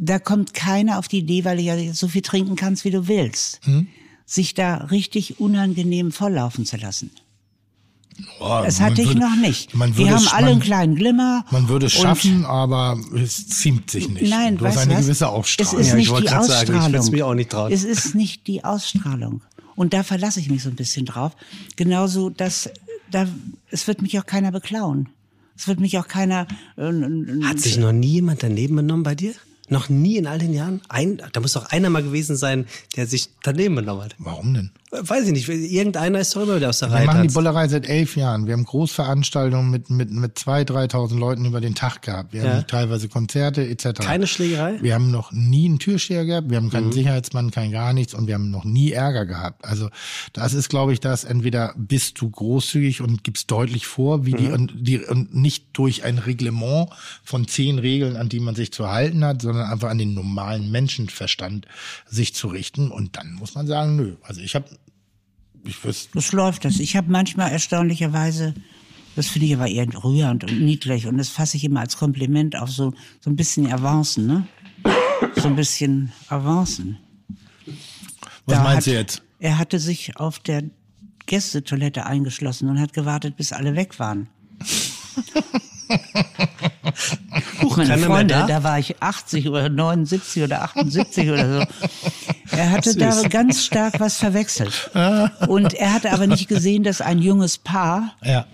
da 0.00 0.18
kommt 0.18 0.54
keiner 0.54 0.98
auf 0.98 1.08
die 1.08 1.18
Idee, 1.18 1.44
weil 1.44 1.56
du 1.56 1.62
ja 1.62 1.92
so 1.92 2.08
viel 2.08 2.22
trinken 2.22 2.56
kannst, 2.56 2.84
wie 2.84 2.90
du 2.90 3.08
willst, 3.08 3.60
Hm? 3.64 3.88
sich 4.26 4.54
da 4.54 4.76
richtig 4.76 5.40
unangenehm 5.40 6.12
volllaufen 6.12 6.64
zu 6.66 6.76
lassen. 6.76 7.10
Oh, 8.40 8.62
Das 8.64 8.80
hatte 8.80 9.00
ich 9.02 9.08
würde- 9.08 9.20
noch 9.20 9.36
nicht. 9.36 9.74
Man 9.74 9.96
würde 9.96 10.10
haben 10.10 10.24
es- 10.24 10.32
alle 10.32 10.46
man, 10.46 10.52
einen 10.54 10.60
kleinen 10.60 10.94
Glimmer. 10.96 11.44
Man 11.52 11.68
würde 11.68 11.86
es 11.86 11.94
und- 11.96 12.02
schaffen, 12.02 12.44
aber 12.44 12.98
es 13.16 13.46
ziemt 13.48 13.90
sich 13.90 14.08
nicht. 14.08 14.28
Nein, 14.28 14.56
du 14.56 14.66
hast 14.66 14.78
eine 14.78 14.94
was? 14.94 15.02
gewisse 15.02 15.24
Es 15.24 15.30
Ausstrahlung. 15.30 15.80
ist 15.80 15.86
Ja, 15.86 15.92
ich 15.92 15.98
nicht 15.98 16.10
wollte 16.10 16.22
die 16.26 16.28
sagen, 16.30 16.42
Ausstrahlung. 16.52 16.92
würd's 16.94 17.10
mir 17.12 17.26
auch 17.26 17.34
nicht 17.34 17.50
trauen. 17.50 17.70
Es 17.72 17.84
ist 17.84 18.14
nicht 18.16 18.46
die 18.48 18.64
Ausstrahlung. 18.64 19.42
Und 19.76 19.92
da 19.94 20.02
verlasse 20.02 20.40
ich 20.40 20.50
mich 20.50 20.64
so 20.64 20.68
ein 20.68 20.74
bisschen 20.74 21.06
drauf. 21.06 21.32
Genauso, 21.76 22.28
dass 22.30 22.68
da, 23.12 23.28
es 23.70 23.86
wird 23.86 24.02
mich 24.02 24.18
auch 24.18 24.26
keiner 24.26 24.50
beklauen. 24.50 25.08
Es 25.56 25.68
wird 25.68 25.78
mich 25.78 25.96
auch 25.98 26.08
keiner. 26.08 26.48
Äh, 26.76 26.88
äh, 26.90 27.42
Hat 27.44 27.60
sich 27.60 27.78
noch 27.78 27.92
nie 27.92 28.08
jemand 28.14 28.42
daneben 28.42 28.74
benommen 28.76 29.04
bei 29.04 29.14
dir? 29.14 29.34
Noch 29.68 29.88
nie 29.88 30.16
in 30.16 30.26
all 30.26 30.38
den 30.38 30.54
Jahren? 30.54 30.80
Ein, 30.88 31.20
da 31.32 31.40
muss 31.40 31.52
doch 31.52 31.66
einer 31.66 31.90
mal 31.90 32.02
gewesen 32.02 32.36
sein, 32.36 32.66
der 32.96 33.06
sich 33.06 33.28
daneben 33.42 33.74
benommen 33.74 34.04
hat. 34.04 34.16
Warum 34.18 34.54
denn? 34.54 34.70
Weiß 34.90 35.26
ich 35.26 35.32
nicht, 35.32 35.46
irgendeiner 35.48 36.18
ist 36.20 36.34
doch 36.34 36.42
immer 36.44 36.56
wieder 36.56 36.70
aus 36.70 36.78
der 36.78 36.88
Wir 36.88 36.94
Reihe. 36.96 37.06
machen 37.06 37.28
die. 37.28 37.34
Bollerei 37.34 37.68
seit 37.68 37.86
elf 37.86 38.16
Jahren. 38.16 38.46
Wir 38.46 38.54
haben 38.54 38.64
Großveranstaltungen 38.64 39.70
mit, 39.70 39.90
mit, 39.90 40.10
mit 40.10 40.38
zwei, 40.38 40.62
3.000 40.62 41.18
Leuten 41.18 41.44
über 41.44 41.60
den 41.60 41.74
Tag 41.74 42.00
gehabt. 42.00 42.32
Wir 42.32 42.42
Ja. 42.44 42.52
haben 42.54 42.66
teilweise 42.66 43.08
Konzerte 43.10 43.68
etc. 43.68 44.00
Keine 44.00 44.26
Schlägerei? 44.26 44.78
Wir 44.80 44.94
haben 44.94 45.10
noch 45.10 45.30
nie 45.30 45.66
einen 45.66 45.78
Türsteher 45.78 46.24
gehabt, 46.24 46.48
wir 46.48 46.56
haben 46.56 46.66
Mhm. 46.66 46.70
keinen 46.70 46.92
Sicherheitsmann, 46.92 47.50
kein 47.50 47.70
gar 47.70 47.92
nichts 47.92 48.14
und 48.14 48.28
wir 48.28 48.34
haben 48.34 48.50
noch 48.50 48.64
nie 48.64 48.92
Ärger 48.92 49.26
gehabt. 49.26 49.62
Also 49.64 49.90
das 50.32 50.54
ist, 50.54 50.70
glaube 50.70 50.94
ich, 50.94 51.00
das 51.00 51.24
entweder 51.24 51.74
bist 51.76 52.18
du 52.22 52.30
großzügig 52.30 53.02
und 53.02 53.24
gibst 53.24 53.50
deutlich 53.50 53.86
vor, 53.86 54.24
wie 54.24 54.32
Mhm. 54.32 54.36
die 54.38 54.46
und, 54.50 54.72
die 54.76 54.98
und 55.00 55.34
nicht 55.34 55.66
durch 55.74 56.04
ein 56.04 56.16
Reglement 56.16 56.88
von 57.22 57.46
zehn 57.46 57.78
Regeln, 57.78 58.16
an 58.16 58.30
die 58.30 58.40
man 58.40 58.54
sich 58.54 58.72
zu 58.72 58.88
halten 58.88 59.22
hat, 59.22 59.42
sondern 59.42 59.70
einfach 59.70 59.90
an 59.90 59.98
den 59.98 60.14
normalen 60.14 60.70
Menschenverstand 60.70 61.66
sich 62.08 62.34
zu 62.34 62.48
richten. 62.48 62.90
Und 62.90 63.16
dann 63.18 63.34
muss 63.34 63.54
man 63.54 63.66
sagen, 63.66 63.96
nö. 63.96 64.14
Also 64.22 64.40
ich 64.40 64.54
habe, 64.54 64.64
ich 65.64 65.84
wüsste, 65.84 66.10
Das 66.14 66.32
läuft 66.32 66.64
das. 66.64 66.78
Ich 66.78 66.96
habe 66.96 67.10
manchmal 67.10 67.50
erstaunlicherweise, 67.50 68.54
das 69.16 69.28
finde 69.28 69.46
ich 69.46 69.54
aber 69.54 69.68
eher 69.68 69.86
rührend 70.02 70.44
und 70.44 70.60
niedlich 70.60 71.06
und 71.06 71.18
das 71.18 71.28
fasse 71.28 71.56
ich 71.56 71.64
immer 71.64 71.80
als 71.80 71.96
Kompliment 71.96 72.56
auf 72.56 72.70
so, 72.70 72.94
so 73.20 73.30
ein 73.30 73.36
bisschen 73.36 73.72
Avancen, 73.72 74.26
ne? 74.26 74.46
So 75.36 75.48
ein 75.48 75.56
bisschen 75.56 76.12
Avancen. 76.28 76.98
was 78.46 78.56
Da 78.56 78.62
meinst 78.62 78.86
hat, 78.86 78.86
du 78.86 78.98
jetzt? 78.98 79.22
Er 79.40 79.58
hatte 79.58 79.78
sich 79.78 80.16
auf 80.16 80.38
der 80.38 80.64
Gästetoilette 81.26 82.06
eingeschlossen 82.06 82.68
und 82.68 82.80
hat 82.80 82.92
gewartet, 82.92 83.36
bis 83.36 83.52
alle 83.52 83.76
weg 83.76 83.98
waren. 83.98 84.28
Huch, 87.62 87.76
meine 87.76 87.98
Freunde, 87.98 88.34
da? 88.34 88.46
da? 88.46 88.62
war 88.62 88.78
ich 88.78 89.02
80 89.02 89.48
oder 89.48 89.68
79 89.68 90.42
oder 90.42 90.62
78 90.62 91.30
oder 91.30 91.60
so. 91.60 91.66
Er 92.58 92.70
hatte 92.70 92.96
da 92.96 93.22
ganz 93.28 93.64
stark 93.64 94.00
was 94.00 94.16
verwechselt. 94.16 94.90
Und 95.48 95.74
er 95.74 95.92
hatte 95.92 96.12
aber 96.12 96.26
nicht 96.26 96.48
gesehen, 96.48 96.82
dass 96.82 97.00
ein 97.00 97.20
junges 97.22 97.58
Paar 97.58 98.14
Ja. 98.24 98.46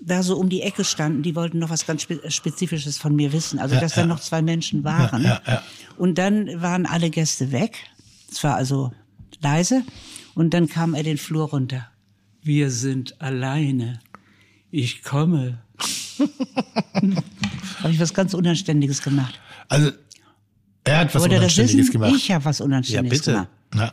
da 0.00 0.22
so 0.22 0.36
um 0.36 0.48
die 0.48 0.62
Ecke 0.62 0.84
standen, 0.84 1.22
die 1.22 1.34
wollten 1.34 1.58
noch 1.58 1.70
was 1.70 1.86
ganz 1.86 2.02
Spe- 2.02 2.30
Spezifisches 2.30 2.98
von 2.98 3.14
mir 3.16 3.32
wissen. 3.32 3.58
Also, 3.58 3.78
dass 3.80 3.96
ja. 3.96 4.02
da 4.02 4.08
noch 4.08 4.20
zwei 4.20 4.42
Menschen 4.42 4.84
waren. 4.84 5.22
Ja, 5.22 5.40
ja, 5.46 5.52
ja. 5.54 5.62
Und 5.96 6.18
dann 6.18 6.60
waren 6.60 6.86
alle 6.86 7.10
Gäste 7.10 7.52
weg. 7.52 7.76
Es 8.30 8.42
war 8.44 8.56
also 8.56 8.92
leise. 9.40 9.82
Und 10.34 10.54
dann 10.54 10.68
kam 10.68 10.94
er 10.94 11.02
den 11.02 11.18
Flur 11.18 11.48
runter. 11.50 11.88
Wir 12.42 12.70
sind 12.70 13.20
alleine. 13.20 14.00
Ich 14.70 15.02
komme. 15.02 15.58
Habe 17.82 17.92
ich 17.92 18.00
was 18.00 18.14
ganz 18.14 18.34
Unanständiges 18.34 19.02
gemacht. 19.02 19.38
Also 19.68 19.90
er 20.84 20.98
hat 21.00 21.14
was 21.14 21.22
das 21.22 21.32
Unanständiges 21.32 21.76
wissen? 21.88 21.92
gemacht. 21.92 22.12
Ich 22.16 22.30
habe 22.30 22.44
was 22.44 22.60
Unanständiges 22.60 23.26
Ja, 23.26 23.32
bitte. 23.32 23.48
gemacht. 23.72 23.92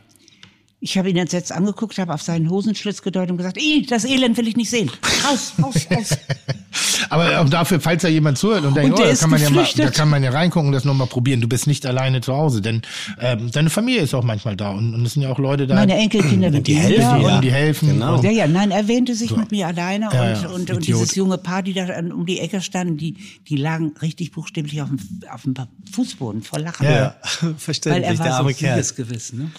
Ich 0.82 0.96
habe 0.96 1.10
ihn 1.10 1.16
entsetzt 1.18 1.52
angeguckt, 1.52 1.98
habe 1.98 2.14
auf 2.14 2.22
seinen 2.22 2.48
Hosenschlitz 2.48 3.02
gedeutet 3.02 3.32
und 3.32 3.36
gesagt, 3.36 3.60
Ih, 3.60 3.86
das 3.86 4.06
Elend 4.06 4.38
will 4.38 4.48
ich 4.48 4.56
nicht 4.56 4.70
sehen. 4.70 4.90
Raus, 5.24 5.52
raus, 5.62 5.86
raus. 5.90 6.16
Aber 7.10 7.40
auch 7.40 7.48
dafür, 7.48 7.80
falls 7.80 8.02
da 8.02 8.08
jemand 8.08 8.38
zuhört 8.38 8.64
und 8.64 8.74
denkt, 8.74 8.94
Und 8.94 9.00
oh, 9.00 9.04
der 9.04 9.12
da 9.12 9.18
kann, 9.18 9.30
man 9.30 9.42
ja 9.42 9.50
mal, 9.50 9.66
da 9.76 9.90
kann 9.90 10.08
man 10.08 10.22
ja 10.22 10.30
reingucken 10.30 10.68
und 10.68 10.72
das 10.72 10.84
nochmal 10.84 11.06
probieren. 11.06 11.40
Du 11.40 11.48
bist 11.48 11.66
nicht 11.66 11.84
alleine 11.84 12.20
zu 12.20 12.32
Hause, 12.32 12.62
denn 12.62 12.82
ähm, 13.18 13.50
deine 13.50 13.68
Familie 13.68 14.02
ist 14.02 14.14
auch 14.14 14.24
manchmal 14.24 14.56
da 14.56 14.70
und, 14.70 14.94
und 14.94 15.04
es 15.04 15.14
sind 15.14 15.22
ja 15.22 15.30
auch 15.30 15.38
Leute 15.38 15.66
da. 15.66 15.74
Meine 15.74 15.96
Enkelkinder 15.96 16.50
mit 16.50 16.66
die 16.66 16.72
ihm 16.72 16.78
helfen 16.78 17.00
da 17.00 17.18
ja. 17.18 17.36
und 17.36 17.44
die 17.44 17.52
helfen. 17.52 17.88
Genau. 17.88 18.22
Ja, 18.22 18.30
ja, 18.30 18.46
nein, 18.46 18.70
er 18.70 18.88
wähnte 18.88 19.14
sich 19.14 19.36
mit 19.36 19.50
mir 19.50 19.66
alleine 19.66 20.08
Ja, 20.12 20.22
und, 20.22 20.42
ja, 20.42 20.48
und, 20.48 20.70
und 20.70 20.86
dieses 20.86 21.14
junge 21.14 21.36
Paar, 21.36 21.62
die 21.62 21.74
da 21.74 21.86
um 21.98 22.24
die 22.24 22.38
Ecke 22.38 22.60
standen, 22.60 22.96
die, 22.96 23.16
die 23.48 23.56
lagen 23.56 23.92
richtig 24.00 24.32
buchstäblich 24.32 24.80
auf 24.80 24.88
dem, 24.88 24.98
auf 25.30 25.42
dem 25.42 25.54
Fußboden 25.92 26.42
vor 26.42 26.60
Lachen. 26.60 26.84
Ja, 26.84 26.90
Ja, 26.90 27.16
Weil 27.40 27.54
verständlich, 27.54 28.06
er 28.06 28.14
der 28.14 28.24
war 28.24 28.32
arme 28.38 28.52
so 28.52 28.58
Kerl. 28.58 28.74
Siegesgewissen. 28.82 29.38
Ne? 29.40 29.50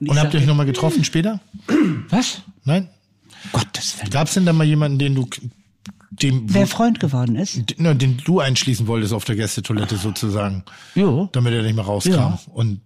Und, 0.00 0.08
und 0.10 0.18
habt 0.18 0.32
ihr 0.34 0.40
euch 0.40 0.46
nochmal 0.46 0.66
getroffen 0.66 1.04
später? 1.04 1.40
Was? 2.08 2.42
Nein? 2.64 2.88
Gottes 3.52 3.98
Willen. 3.98 4.10
Gab 4.10 4.28
es 4.28 4.34
denn 4.34 4.46
da 4.46 4.52
mal 4.52 4.64
jemanden, 4.64 4.98
den 4.98 5.14
du 5.14 5.28
dem, 6.10 6.52
Wer 6.52 6.66
Freund 6.66 7.00
geworden 7.00 7.36
ist? 7.36 7.78
den, 7.78 7.98
den 7.98 8.16
du 8.24 8.40
einschließen 8.40 8.86
wolltest 8.86 9.12
auf 9.12 9.24
der 9.24 9.36
Gästetoilette 9.36 9.96
sozusagen, 9.96 10.64
Jo. 10.94 11.28
damit 11.32 11.52
er 11.54 11.62
nicht 11.62 11.76
mehr 11.76 11.84
rauskam? 11.84 12.10
Ja. 12.12 12.40
Und 12.52 12.80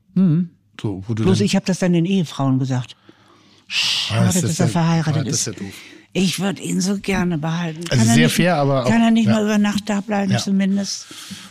so, 0.81 1.03
wo 1.07 1.15
du 1.15 1.23
Bloß 1.25 1.41
ich 1.41 1.57
habe 1.57 1.65
das 1.67 1.79
dann 1.79 1.93
den 1.93 2.05
Ehefrauen 2.05 2.59
gesagt. 2.59 2.97
Ah, 2.97 3.69
Schade, 3.69 4.25
das 4.27 4.41
dass 4.43 4.61
er 4.61 4.67
ja- 4.67 4.73
verheiratet 4.73 5.21
ah, 5.23 5.25
das 5.25 5.33
ist. 5.35 5.47
ist 5.47 5.47
ja 5.47 5.53
doof. 5.65 5.75
Ich 6.17 6.39
würde 6.39 6.63
ihn 6.63 6.81
so 6.81 6.97
gerne 6.99 7.39
behalten. 7.39 7.81
Also 7.91 8.05
er 8.09 8.15
sehr 8.15 8.25
nicht, 8.27 8.37
fair, 8.37 8.55
aber 8.57 8.87
auch- 8.87 8.89
Kann 8.89 9.03
er 9.03 9.11
nicht 9.11 9.27
ja. 9.27 9.33
mal 9.33 9.43
über 9.43 9.59
Nacht 9.59 9.83
da 9.87 10.01
bleiben 10.01 10.31
Ja. 10.31 10.39
zumindest? 10.39 11.07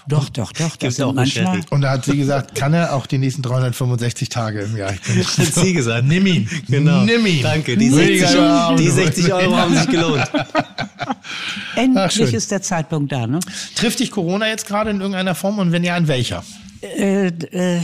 Doch, 0.08 0.30
doch, 0.30 0.54
doch. 0.54 0.78
Das 0.78 0.96
sind 0.96 1.04
auch 1.04 1.14
manchmal. 1.14 1.60
Und 1.70 1.82
da 1.82 1.92
hat 1.92 2.06
sie 2.06 2.16
gesagt, 2.16 2.56
kann 2.56 2.74
er 2.74 2.94
auch 2.96 3.06
die 3.06 3.18
nächsten 3.18 3.42
365 3.42 4.30
Tage 4.30 4.62
im 4.62 4.78
Jahr. 4.78 4.94
Ich 5.06 5.36
bin- 5.36 5.46
Hat 5.46 5.54
sie 5.54 5.74
gesagt. 5.74 6.06
Nimm 6.08 6.26
ihn. 6.26 6.50
Genau. 6.70 7.04
Nimm 7.04 7.26
ihn. 7.26 7.42
Danke, 7.44 7.76
die 7.76 7.90
Rüdiger 7.90 8.28
60, 8.28 8.40
Laune. 8.40 8.78
die 8.82 8.90
60 8.90 9.34
Euro 9.34 9.58
haben 9.58 9.76
sich 9.78 9.88
gelohnt. 9.90 10.32
Endlich 11.76 12.12
schön. 12.14 12.34
ist 12.34 12.50
der 12.52 12.62
Zeitpunkt 12.62 13.12
da, 13.12 13.28
ne? 13.28 13.40
Trifft 13.76 14.00
dich 14.00 14.12
Corona 14.12 14.48
jetzt 14.48 14.66
gerade 14.68 14.92
in 14.92 14.98
irgendeiner 15.02 15.36
Form 15.36 15.60
und 15.60 15.72
wenn 15.74 15.84
ja, 15.84 15.98
in 15.98 16.08
welcher? 16.08 16.44
Äh, 16.82 17.28
äh, 17.28 17.80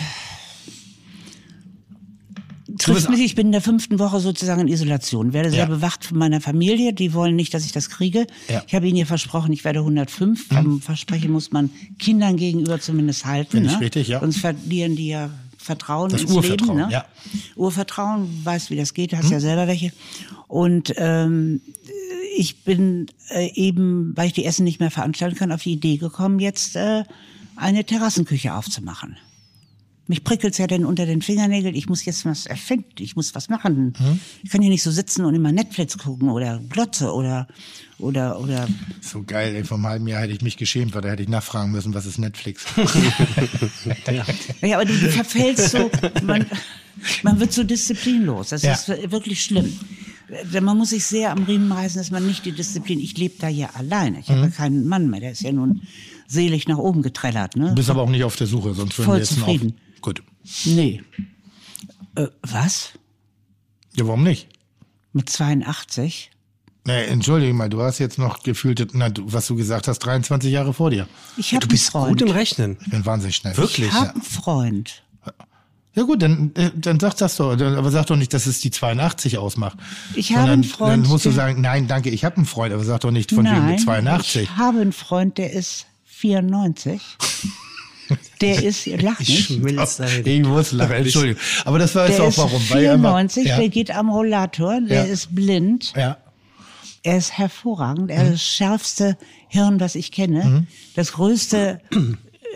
trifft 2.78 3.10
mich, 3.10 3.20
ich 3.22 3.36
bin 3.36 3.48
in 3.48 3.52
der 3.52 3.62
fünften 3.62 4.00
Woche 4.00 4.20
sozusagen 4.20 4.62
in 4.62 4.68
Isolation, 4.68 5.34
werde 5.34 5.50
sehr 5.50 5.60
Ja. 5.60 5.66
bewacht 5.66 6.06
von 6.06 6.18
meiner 6.18 6.42
Familie, 6.42 6.94
die 6.94 7.14
wollen 7.14 7.36
nicht, 7.36 7.54
dass 7.54 7.66
ich 7.66 7.72
das 7.72 7.90
kriege. 7.90 8.28
Ja. 8.48 8.60
Mhm. 8.60 8.64
Ich 8.68 8.76
habe 8.76 8.88
ihnen 8.88 8.98
ja 8.98 9.06
versprochen, 9.06 9.52
ich 9.54 9.64
werde 9.64 9.80
105. 9.80 10.48
Vom 10.48 10.82
Versprechen 10.82 11.32
muss 11.32 11.52
man 11.52 11.70
Kindern 11.98 12.38
gegenüber 12.38 12.80
zumindest 12.80 13.26
halten. 13.26 13.52
Finde 13.52 13.70
ich 13.70 13.76
ne? 13.76 13.82
richtig, 13.82 14.08
ja. 14.08 14.20
Sonst 14.20 14.38
verlieren 14.38 14.96
die 14.96 15.08
ja 15.08 15.30
Vertrauen 15.58 16.10
Das 16.10 16.22
ins 16.22 16.32
Urvertrauen, 16.32 16.78
Leben. 16.78 16.88
Ne? 16.90 16.94
ja. 16.94 17.06
Urvertrauen, 17.56 18.28
weißt, 18.44 18.70
wie 18.72 18.76
das 18.78 18.94
geht, 18.94 19.12
Mhm. 19.12 19.18
hast 19.18 19.30
ja 19.30 19.40
selber 19.40 19.68
welche. 19.68 19.92
Und 20.48 20.94
ähm, 20.98 21.62
ich 22.38 22.64
bin 22.64 23.08
äh, 23.30 23.52
eben, 23.54 24.14
weil 24.16 24.28
ich 24.28 24.34
die 24.34 24.46
Essen 24.46 24.64
nicht 24.64 24.80
mehr 24.80 24.92
veranstalten 24.92 25.36
kann, 25.36 25.52
auf 25.52 25.64
die 25.64 25.74
Idee 25.74 25.98
gekommen, 25.98 26.40
jetzt 26.40 26.76
äh, 26.76 27.04
eine 27.56 27.84
Terrassenküche 27.84 28.54
aufzumachen. 28.56 29.18
Mich 30.10 30.24
prickelt's 30.24 30.58
ja 30.58 30.66
denn 30.68 30.86
unter 30.86 31.06
den 31.06 31.22
Fingernägeln. 31.22 31.76
Ich 31.76 31.88
muss 31.88 32.04
jetzt 32.04 32.26
was 32.26 32.48
erfinden. 32.48 32.96
Ich 33.00 33.16
muss 33.16 33.36
was 33.36 33.48
machen. 33.48 33.94
Ich 34.44 34.50
kann 34.50 34.60
hier 34.62 34.72
nicht 34.72 34.82
so 34.82 34.90
sitzen 34.90 35.24
und 35.24 35.36
immer 35.36 35.52
Netflix 35.52 35.98
gucken 36.00 36.30
oder 36.30 36.60
Glotze 36.68 37.14
oder 37.14 37.48
oder 38.00 38.40
oder. 38.40 38.68
So 39.02 39.22
geil, 39.24 39.56
ey, 39.56 39.64
vor 39.64 39.78
einem 39.78 39.86
halben 39.86 40.08
Jahr 40.08 40.22
hätte 40.24 40.34
ich 40.34 40.42
mich 40.42 40.58
geschämt, 40.58 40.96
weil 40.96 41.04
da 41.04 41.10
hätte 41.10 41.22
ich 41.22 41.30
nachfragen 41.30 41.72
müssen, 41.72 41.94
was 41.94 42.06
ist 42.08 42.18
Netflix? 42.18 42.66
Ja, 44.62 44.76
aber 44.78 44.86
du, 44.86 44.94
verfällst 44.94 45.72
so. 45.72 45.90
Man, 46.24 46.46
man 47.24 47.40
wird 47.40 47.54
so 47.54 47.64
disziplinlos. 47.64 48.50
Das 48.50 48.64
Ja. 48.64 48.74
ist 48.74 48.88
wirklich 49.12 49.44
schlimm. 49.44 49.78
Denn 50.54 50.64
Man 50.64 50.78
muss 50.78 50.90
sich 50.92 51.06
sehr 51.06 51.32
am 51.32 51.44
Riemen 51.44 51.72
reißen, 51.72 52.00
dass 52.00 52.12
man 52.12 52.26
nicht 52.26 52.46
die 52.46 52.52
Disziplin. 52.52 53.00
Ich 53.00 53.18
lebe 53.18 53.36
da 53.40 53.48
ja 53.48 53.70
alleine. 53.74 54.20
Ich 54.20 54.30
habe 54.30 54.42
ja 54.42 54.48
keinen 54.50 54.88
Mann 54.88 55.10
mehr. 55.10 55.20
Der 55.20 55.32
ist 55.32 55.42
ja 55.42 55.52
nun 55.52 55.82
selig 56.28 56.68
nach 56.68 56.78
oben 56.78 57.02
getrellert. 57.02 57.56
Ne? 57.56 57.70
Du 57.70 57.76
bist 57.76 57.90
aber 57.90 58.04
auch 58.04 58.10
nicht 58.10 58.24
auf 58.24 58.36
der 58.36 58.46
Suche, 58.48 58.74
sonst 58.76 58.98
würden 58.98 59.06
Voll 59.06 59.16
wir 59.16 59.20
jetzt 59.22 59.32
noch. 59.32 59.46
zufrieden. 59.48 59.74
Gut. 60.02 60.24
Nee. 60.66 61.04
Äh, 62.16 62.28
was? 62.42 62.94
Ja, 63.96 64.08
warum 64.08 64.24
nicht? 64.24 64.48
Mit 65.14 65.30
82? 65.30 66.32
Nee, 66.86 67.04
entschuldige 67.06 67.54
mal, 67.54 67.70
du 67.70 67.82
hast 67.82 68.00
jetzt 68.00 68.18
noch 68.18 68.42
gefühlt, 68.44 68.94
na, 68.94 69.10
du, 69.10 69.24
was 69.32 69.48
du 69.48 69.56
gesagt 69.56 69.88
hast, 69.88 70.00
23 70.00 70.52
Jahre 70.52 70.74
vor 70.74 70.90
dir. 70.90 71.08
Ich 71.38 71.54
habe 71.54 71.62
Du 71.62 71.68
bist 71.68 71.94
einen 71.96 72.04
Freund. 72.06 72.20
gut 72.20 72.30
im 72.30 72.34
Rechnen. 72.36 72.78
Ich 72.82 72.90
bin 72.90 73.06
wahnsinnig 73.06 73.36
schnell. 73.36 73.56
Wirklich? 73.58 73.88
Ich 73.88 73.94
habe 73.94 74.08
Ja. 74.08 74.12
einen 74.14 74.22
Freund. 74.22 75.04
Ja 75.96 76.04
gut, 76.04 76.22
dann, 76.22 76.52
äh, 76.56 76.72
dann 76.76 77.00
sag 77.00 77.18
das 77.18 77.36
doch. 77.36 77.52
Aber 77.52 77.92
sag 77.92 78.06
doch 78.06 78.16
nicht, 78.16 78.34
dass 78.34 78.46
es 78.46 78.62
die 78.62 78.72
82 78.72 79.38
ausmacht. 79.38 79.78
Ich 80.16 80.36
habe 80.36 80.52
einen 80.52 80.64
Freund, 80.64 81.04
Dann 81.04 81.10
musst 81.12 81.26
du 81.26 81.32
sagen, 81.32 81.62
nein, 81.62 81.88
danke, 81.88 82.10
ich 82.10 82.24
habe 82.24 82.38
einen 82.38 82.46
Freund. 82.46 82.74
Aber 82.74 82.84
sag 82.84 83.02
doch 83.02 83.12
nicht 83.12 83.32
von 83.32 83.44
wegen 83.46 83.66
mit 83.66 83.82
82. 83.82 84.44
ich 84.44 84.56
habe 84.58 84.80
einen 84.80 84.94
Freund, 84.94 85.38
der 85.38 85.52
ist 85.52 85.88
94. 86.06 87.02
Der 88.42 88.64
ist, 88.64 88.86
lach 88.86 89.20
Ich 89.20 89.50
nicht. 89.50 89.64
dahin. 90.00 90.26
Ich 90.44 90.48
muss 90.48 90.72
lachen, 90.72 90.94
Entschuldigung. 90.94 91.42
Aber 91.66 91.78
das 91.80 91.94
war 91.96 92.08
jetzt 92.08 92.18
Der 92.20 92.26
auch 92.26 92.30
ist 92.30 92.38
warum. 92.38 92.62
weil 92.70 92.84
er 92.86 92.94
immer- 92.94 93.10
94, 93.10 93.46
ja, 93.48 93.58
der 93.58 93.70
geht 93.70 93.92
am 93.92 94.10
Rollator, 94.10 94.80
der 94.82 95.06
Ja. 95.08 95.12
ist 95.14 95.36
blind, 95.36 95.94
ja. 95.96 96.18
er 97.04 97.18
ist 97.18 97.38
hervorragend, 97.38 98.12
er 98.12 98.24
Mhm. 98.24 98.34
ist 98.34 98.34
das 98.36 98.48
schärfste 98.48 99.18
Hirn, 99.50 99.80
was 99.80 99.96
ich 99.96 100.12
kenne, 100.12 100.68
das 100.96 101.12
größte 101.14 101.82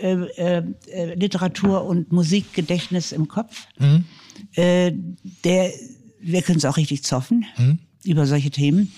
äh, 0.02 0.12
äh, 0.12 0.62
äh, 0.92 1.14
Literatur- 1.14 1.84
und 1.84 2.12
Musikgedächtnis 2.12 3.12
im 3.12 3.28
Kopf. 3.28 3.66
Mhm. 3.78 4.04
Äh, 4.54 4.92
der, 5.44 5.70
wir 6.20 6.42
können 6.42 6.58
es 6.58 6.64
auch 6.64 6.76
richtig 6.76 7.04
zoffen 7.04 7.44
Mhm. 7.56 7.78
über 8.04 8.26
solche 8.26 8.50
Themen. 8.50 8.92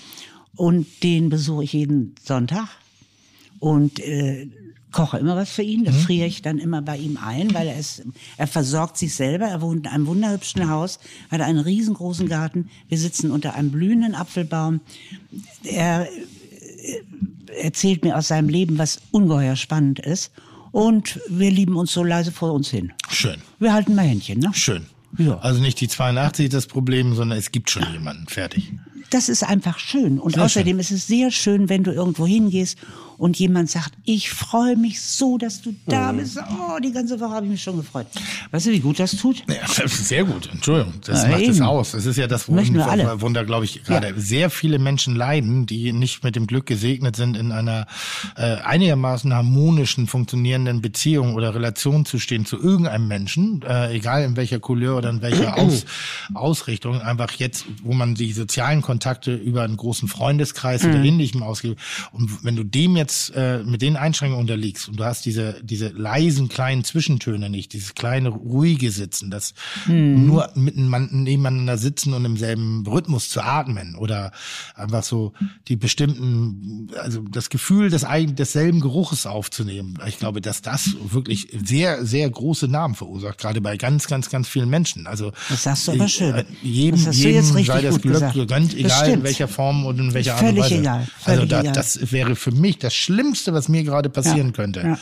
Und 0.54 0.86
den 1.02 1.28
besuche 1.28 1.64
ich 1.64 1.72
jeden 1.74 2.14
Sonntag 2.24 2.66
und 3.58 4.00
äh, 4.00 4.48
koche 4.96 5.18
immer 5.18 5.36
was 5.36 5.50
für 5.50 5.62
ihn. 5.62 5.84
Das 5.84 5.94
friere 5.94 6.26
ich 6.26 6.40
dann 6.40 6.56
immer 6.58 6.80
bei 6.80 6.96
ihm 6.96 7.18
ein, 7.22 7.52
weil 7.52 7.68
er 7.68 7.78
ist, 7.78 8.02
er 8.38 8.46
versorgt 8.46 8.96
sich 8.96 9.14
selber. 9.14 9.44
Er 9.44 9.60
wohnt 9.60 9.84
in 9.84 9.92
einem 9.92 10.06
wunderhübschen 10.06 10.70
Haus, 10.70 10.98
hat 11.30 11.42
einen 11.42 11.58
riesengroßen 11.58 12.26
Garten. 12.30 12.70
Wir 12.88 12.96
sitzen 12.96 13.30
unter 13.30 13.54
einem 13.54 13.70
blühenden 13.72 14.14
Apfelbaum. 14.14 14.80
Er 15.64 16.08
äh, 16.08 17.62
erzählt 17.62 18.04
mir 18.04 18.16
aus 18.16 18.28
seinem 18.28 18.48
Leben, 18.48 18.78
was 18.78 19.02
ungeheuer 19.10 19.56
spannend 19.56 19.98
ist. 19.98 20.32
Und 20.72 21.20
wir 21.28 21.50
lieben 21.50 21.76
uns 21.76 21.92
so 21.92 22.02
leise 22.02 22.32
vor 22.32 22.54
uns 22.54 22.70
hin. 22.70 22.94
Schön, 23.10 23.36
Wir 23.58 23.74
halten 23.74 23.94
mal 23.94 24.06
Händchen, 24.06 24.38
ne? 24.38 24.50
schön. 24.54 24.86
Ja. 25.18 25.38
Also 25.40 25.60
nicht 25.60 25.78
die 25.80 25.88
82 25.88 26.48
das 26.48 26.66
Problem, 26.66 27.14
sondern 27.14 27.38
es 27.38 27.52
gibt 27.52 27.68
schon 27.70 27.84
jemanden. 27.92 28.26
Fertig. 28.28 28.72
das 29.10 29.28
ist 29.28 29.44
einfach 29.44 29.78
schön. 29.78 30.18
Und 30.18 30.34
Sehr 30.34 30.44
außerdem 30.44 30.78
ist 30.78 30.90
es 30.90 31.06
sehr 31.06 31.30
schön, 31.30 31.68
wenn 31.68 31.84
du 31.84 31.92
irgendwo 31.92 32.26
hingehst 32.26 32.78
und 33.18 33.38
jemand 33.38 33.70
sagt, 33.70 33.92
ich 34.04 34.30
freue 34.30 34.76
mich 34.76 35.00
so, 35.00 35.38
dass 35.38 35.62
du 35.62 35.74
da 35.86 36.12
Mhm. 36.12 36.16
bist. 36.18 36.38
Oh, 36.38 36.78
die 36.82 36.92
ganze 36.92 37.18
Woche 37.20 37.30
habe 37.30 37.46
ich 37.46 37.52
mich 37.52 37.62
schon 37.62 37.76
gefreut. 37.76 38.06
Weißt 38.50 38.66
du, 38.66 38.70
wie 38.70 38.80
gut 38.80 38.98
das 38.98 39.16
tut? 39.16 39.42
Ja, 39.48 39.66
sehr 39.86 40.24
gut, 40.24 40.48
Entschuldigung. 40.52 40.94
Das 41.04 41.22
Ja, 41.24 41.30
macht 41.30 41.42
es 41.42 41.56
eben. 41.56 41.66
aus. 41.66 41.92
Das 41.92 42.06
ist 42.06 42.16
ja 42.16 42.26
das, 42.26 42.48
worunter, 42.48 43.20
worunter 43.20 43.44
glaube 43.44 43.64
ich, 43.64 43.82
gerade 43.84 44.14
sehr 44.20 44.50
viele 44.50 44.78
Menschen 44.78 45.14
leiden, 45.16 45.66
die 45.66 45.92
nicht 45.92 46.24
mit 46.24 46.36
dem 46.36 46.46
Glück 46.46 46.66
gesegnet 46.66 47.16
sind, 47.16 47.36
in 47.36 47.52
einer 47.52 47.86
äh, 48.36 48.56
einigermaßen 48.56 49.32
harmonischen, 49.32 50.06
funktionierenden 50.06 50.80
Beziehung 50.80 51.34
oder 51.34 51.54
Relation 51.54 52.04
zu 52.04 52.18
stehen 52.18 52.44
zu 52.46 52.56
irgendeinem 52.60 53.08
Menschen, 53.08 53.62
äh, 53.62 53.92
egal 53.94 54.24
in 54.24 54.36
welcher 54.36 54.60
Couleur 54.60 54.96
oder 54.98 55.10
in 55.10 55.22
welcher 55.22 55.56
Aus, 55.58 55.84
Ausrichtung. 56.34 57.00
Einfach 57.00 57.32
jetzt, 57.32 57.64
wo 57.82 57.92
man 57.92 58.14
die 58.14 58.32
sozialen 58.32 58.82
Kontakte 58.82 59.34
über 59.34 59.62
einen 59.62 59.76
großen 59.76 60.08
Freundeskreis 60.08 60.84
oder 60.84 60.96
ähnlichem 61.02 61.42
ausgibt. 61.42 61.80
Und 62.12 62.44
wenn 62.44 62.56
du 62.56 62.64
dem 62.64 62.96
jetzt 62.96 63.05
äh, 63.34 63.62
mit 63.64 63.82
den 63.82 63.96
Einschränkungen 63.96 64.40
unterliegst 64.40 64.88
und 64.88 64.98
du 64.98 65.04
hast 65.04 65.24
diese, 65.24 65.60
diese 65.62 65.88
leisen 65.88 66.48
kleinen 66.48 66.84
Zwischentöne 66.84 67.48
nicht, 67.50 67.72
dieses 67.72 67.94
kleine 67.94 68.28
ruhige 68.30 68.90
Sitzen, 68.90 69.30
das 69.30 69.54
nur 69.86 70.50
miteinander, 70.54 71.14
nebeneinander 71.14 71.78
sitzen 71.78 72.12
und 72.14 72.24
im 72.24 72.36
selben 72.36 72.86
Rhythmus 72.86 73.28
zu 73.28 73.40
atmen 73.40 73.94
oder 73.96 74.32
einfach 74.74 75.02
so 75.02 75.32
die 75.68 75.76
bestimmten, 75.76 76.88
also 77.00 77.22
das 77.22 77.50
Gefühl 77.50 77.90
des 77.90 78.06
desselben 78.36 78.80
Geruches 78.80 79.26
aufzunehmen. 79.26 79.98
Ich 80.06 80.18
glaube, 80.18 80.40
dass 80.40 80.62
das 80.62 80.90
wirklich 81.10 81.48
sehr, 81.64 82.04
sehr 82.04 82.28
große 82.30 82.68
Namen 82.68 82.94
verursacht, 82.94 83.38
gerade 83.38 83.60
bei 83.60 83.76
ganz, 83.76 84.06
ganz, 84.06 84.30
ganz 84.30 84.48
vielen 84.48 84.68
Menschen. 84.68 85.06
Also 85.06 85.32
Das 85.48 85.62
sagst 85.64 85.88
du 85.88 85.92
aber 85.92 86.08
schön. 86.08 86.34
äh, 86.34 86.44
Jedem, 86.62 86.98
Das 87.00 87.08
hast 87.08 87.18
du 87.18 87.28
jedem 87.28 87.56
jetzt 87.56 87.66
sei 87.66 87.82
das 87.82 88.00
Glück 88.00 88.14
gesagt. 88.14 88.34
gegönnt, 88.34 88.72
Das 88.72 88.78
egal 88.80 89.04
in 89.04 89.10
stimmt. 89.10 89.24
welcher 89.24 89.48
Form 89.48 89.86
und 89.86 89.98
in 89.98 90.14
welcher 90.14 90.34
Art 90.36 90.42
und 90.42 90.56
Weise. 90.58 90.74
egal, 90.78 90.98
also 91.00 91.10
völlig 91.36 91.48
da, 91.50 91.60
egal. 91.60 91.72
das 91.72 92.12
wäre 92.12 92.36
für 92.36 92.50
mich 92.52 92.78
das 92.78 92.94
Schlimmste, 92.96 93.52
was 93.54 93.68
mir 93.68 93.84
gerade 93.84 94.08
passieren 94.08 94.48
Ja, 94.48 94.52
könnte, 94.52 94.80
ja. 94.80 94.98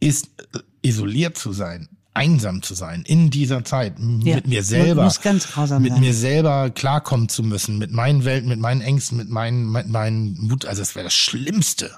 ist 0.00 0.28
äh, 0.54 0.58
isoliert 0.82 1.36
zu 1.36 1.52
sein, 1.52 1.88
einsam 2.14 2.62
zu 2.62 2.74
sein 2.74 3.02
in 3.06 3.30
dieser 3.30 3.64
Zeit, 3.64 3.94
Ja, 3.98 4.36
mit 4.36 4.46
mir 4.46 4.62
selber, 4.62 5.04
muss 5.04 5.20
ganz 5.20 5.48
grausam 5.48 5.82
mit 5.82 5.92
sein. 5.92 6.00
mir 6.00 6.14
selber 6.14 6.70
klarkommen 6.70 7.28
zu 7.28 7.42
müssen, 7.42 7.78
mit 7.78 7.92
meinen 7.92 8.24
Welten, 8.24 8.48
mit 8.48 8.58
meinen 8.60 8.80
Ängsten, 8.80 9.18
mit 9.18 9.28
meinen, 9.28 9.70
mit 9.70 9.88
meinen 9.88 10.38
Mut. 10.40 10.64
Also 10.66 10.82
das 10.82 10.94
wäre 10.94 11.04
das 11.04 11.14
Schlimmste. 11.14 11.90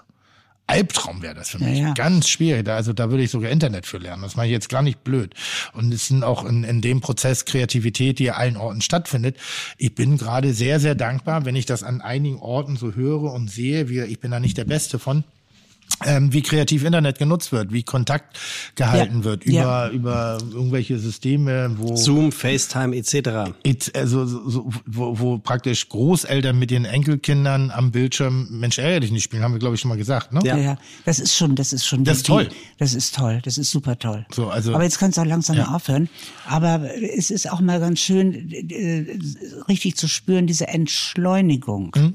Albtraum 0.70 1.22
wäre 1.22 1.34
das 1.34 1.50
für 1.50 1.58
mich. 1.58 1.78
ja. 1.78 1.92
Ganz 1.94 2.28
schwierig. 2.28 2.64
Da, 2.64 2.76
also 2.76 2.92
da 2.92 3.10
würde 3.10 3.22
ich 3.22 3.30
sogar 3.30 3.50
Internet 3.50 3.86
für 3.86 3.98
lernen. 3.98 4.22
Das 4.22 4.36
mache 4.36 4.46
ich 4.46 4.52
jetzt 4.52 4.68
gar 4.68 4.82
nicht 4.82 5.04
blöd. 5.04 5.34
Und 5.72 5.92
es 5.92 6.08
sind 6.08 6.24
auch 6.24 6.44
in, 6.44 6.64
in 6.64 6.80
dem 6.80 7.00
Prozess 7.00 7.44
Kreativität, 7.44 8.18
die 8.18 8.30
an 8.30 8.36
allen 8.40 8.56
Orten 8.56 8.80
stattfindet. 8.80 9.36
Ich 9.78 9.94
bin 9.94 10.16
gerade 10.16 10.52
sehr, 10.54 10.80
sehr 10.80 10.94
dankbar, 10.94 11.44
wenn 11.44 11.56
ich 11.56 11.66
das 11.66 11.82
an 11.82 12.00
einigen 12.00 12.38
Orten 12.38 12.76
so 12.76 12.94
höre 12.94 13.32
und 13.32 13.50
sehe, 13.50 13.88
wie 13.88 14.00
ich 14.00 14.20
bin 14.20 14.30
da 14.30 14.40
nicht 14.40 14.56
der 14.56 14.64
Beste 14.64 14.98
von. 14.98 15.24
Ähm, 16.06 16.32
wie 16.32 16.40
kreativ 16.40 16.82
Internet 16.84 17.18
genutzt 17.18 17.52
wird, 17.52 17.72
wie 17.74 17.82
Kontakt 17.82 18.38
gehalten 18.74 19.18
Ja. 19.18 19.24
wird 19.24 19.44
über 19.44 19.54
Ja. 19.54 19.88
über 19.90 20.38
irgendwelche 20.50 20.98
Systeme, 20.98 21.72
wo 21.76 21.94
Zoom, 21.94 22.32
FaceTime 22.32 22.96
etc. 22.96 23.52
It, 23.64 23.94
also 23.94 24.24
so, 24.24 24.48
so, 24.48 24.70
wo, 24.86 25.18
wo 25.18 25.38
praktisch 25.38 25.86
Großeltern 25.90 26.58
mit 26.58 26.70
ihren 26.70 26.86
Enkelkindern 26.86 27.70
am 27.70 27.90
Bildschirm 27.90 28.48
Mensch 28.50 28.78
ärgere 28.78 29.00
dich 29.00 29.10
nicht 29.12 29.24
spielen, 29.24 29.42
haben 29.42 29.52
wir 29.52 29.58
glaube 29.58 29.74
ich 29.74 29.82
schon 29.82 29.90
mal 29.90 29.98
gesagt, 29.98 30.32
ne? 30.32 30.40
Ja. 30.42 30.56
Ja, 30.56 30.62
ja, 30.62 30.78
das 31.04 31.18
ist 31.18 31.36
schon, 31.36 31.54
das 31.54 31.72
ist 31.74 31.86
schon. 31.86 32.02
Das 32.04 32.18
ist 32.18 32.26
toll. 32.26 32.48
Das 32.78 32.94
ist 32.94 33.14
toll, 33.14 33.40
das 33.44 33.58
ist 33.58 33.70
super 33.70 33.98
toll. 33.98 34.24
So, 34.34 34.48
also- 34.48 34.74
Aber 34.74 34.84
jetzt 34.84 34.98
kannst 34.98 35.18
du 35.18 35.22
auch 35.22 35.26
langsam 35.26 35.56
Ja. 35.56 35.74
aufhören. 35.74 36.08
Aber 36.46 36.80
es 37.14 37.30
ist 37.30 37.50
auch 37.50 37.60
mal 37.60 37.78
ganz 37.78 38.00
schön, 38.00 38.50
äh, 38.50 39.18
richtig 39.68 39.96
zu 39.96 40.08
spüren, 40.08 40.46
diese 40.46 40.66
Entschleunigung. 40.68 41.92
Mhm. 41.94 42.14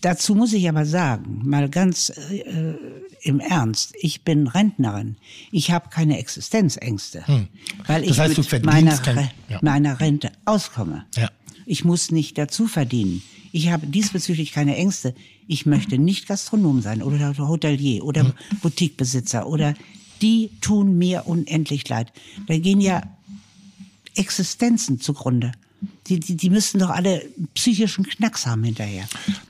Dazu 0.00 0.34
muss 0.34 0.52
ich 0.52 0.68
aber 0.68 0.86
sagen, 0.86 1.40
mal 1.44 1.68
ganz 1.68 2.10
äh, 2.10 2.74
im 3.22 3.40
Ernst, 3.40 3.92
ich 4.00 4.22
bin 4.22 4.46
Rentnerin. 4.46 5.16
Ich 5.50 5.70
habe 5.70 5.88
keine 5.90 6.18
Existenzängste, 6.18 7.24
weil 7.86 8.02
Hm. 8.02 8.08
Das 8.08 8.10
ich 8.16 8.18
heißt, 8.20 8.52
mit 8.52 8.64
meiner, 8.66 8.96
kein- 8.98 9.30
ja. 9.48 9.58
meiner 9.62 9.98
Rente 10.00 10.30
auskomme. 10.44 11.04
Ja. 11.16 11.30
Ich 11.66 11.84
muss 11.84 12.10
nicht 12.10 12.38
dazu 12.38 12.66
verdienen. 12.66 13.22
Ich 13.52 13.70
habe 13.70 13.86
diesbezüglich 13.86 14.52
keine 14.52 14.76
Ängste. 14.76 15.14
Ich 15.48 15.66
möchte 15.66 15.98
nicht 15.98 16.28
Gastronom 16.28 16.82
sein 16.82 17.02
oder 17.02 17.36
Hotelier 17.36 18.04
oder 18.04 18.22
Hm. 18.24 18.32
Boutiquebesitzer 18.62 19.46
oder 19.46 19.74
die 20.22 20.50
tun 20.60 20.98
mir 20.98 21.26
unendlich 21.26 21.88
leid. 21.88 22.12
Da 22.46 22.58
gehen 22.58 22.80
ja 22.80 23.02
Existenzen 24.14 25.00
zugrunde. 25.00 25.52
Die, 26.06 26.20
die, 26.20 26.36
die 26.36 26.50
müssten 26.50 26.78
doch 26.78 26.90
alle 26.90 27.22
psychischen 27.54 28.04
Knacks 28.04 28.46
haben 28.46 28.64
hinterher. 28.64 29.04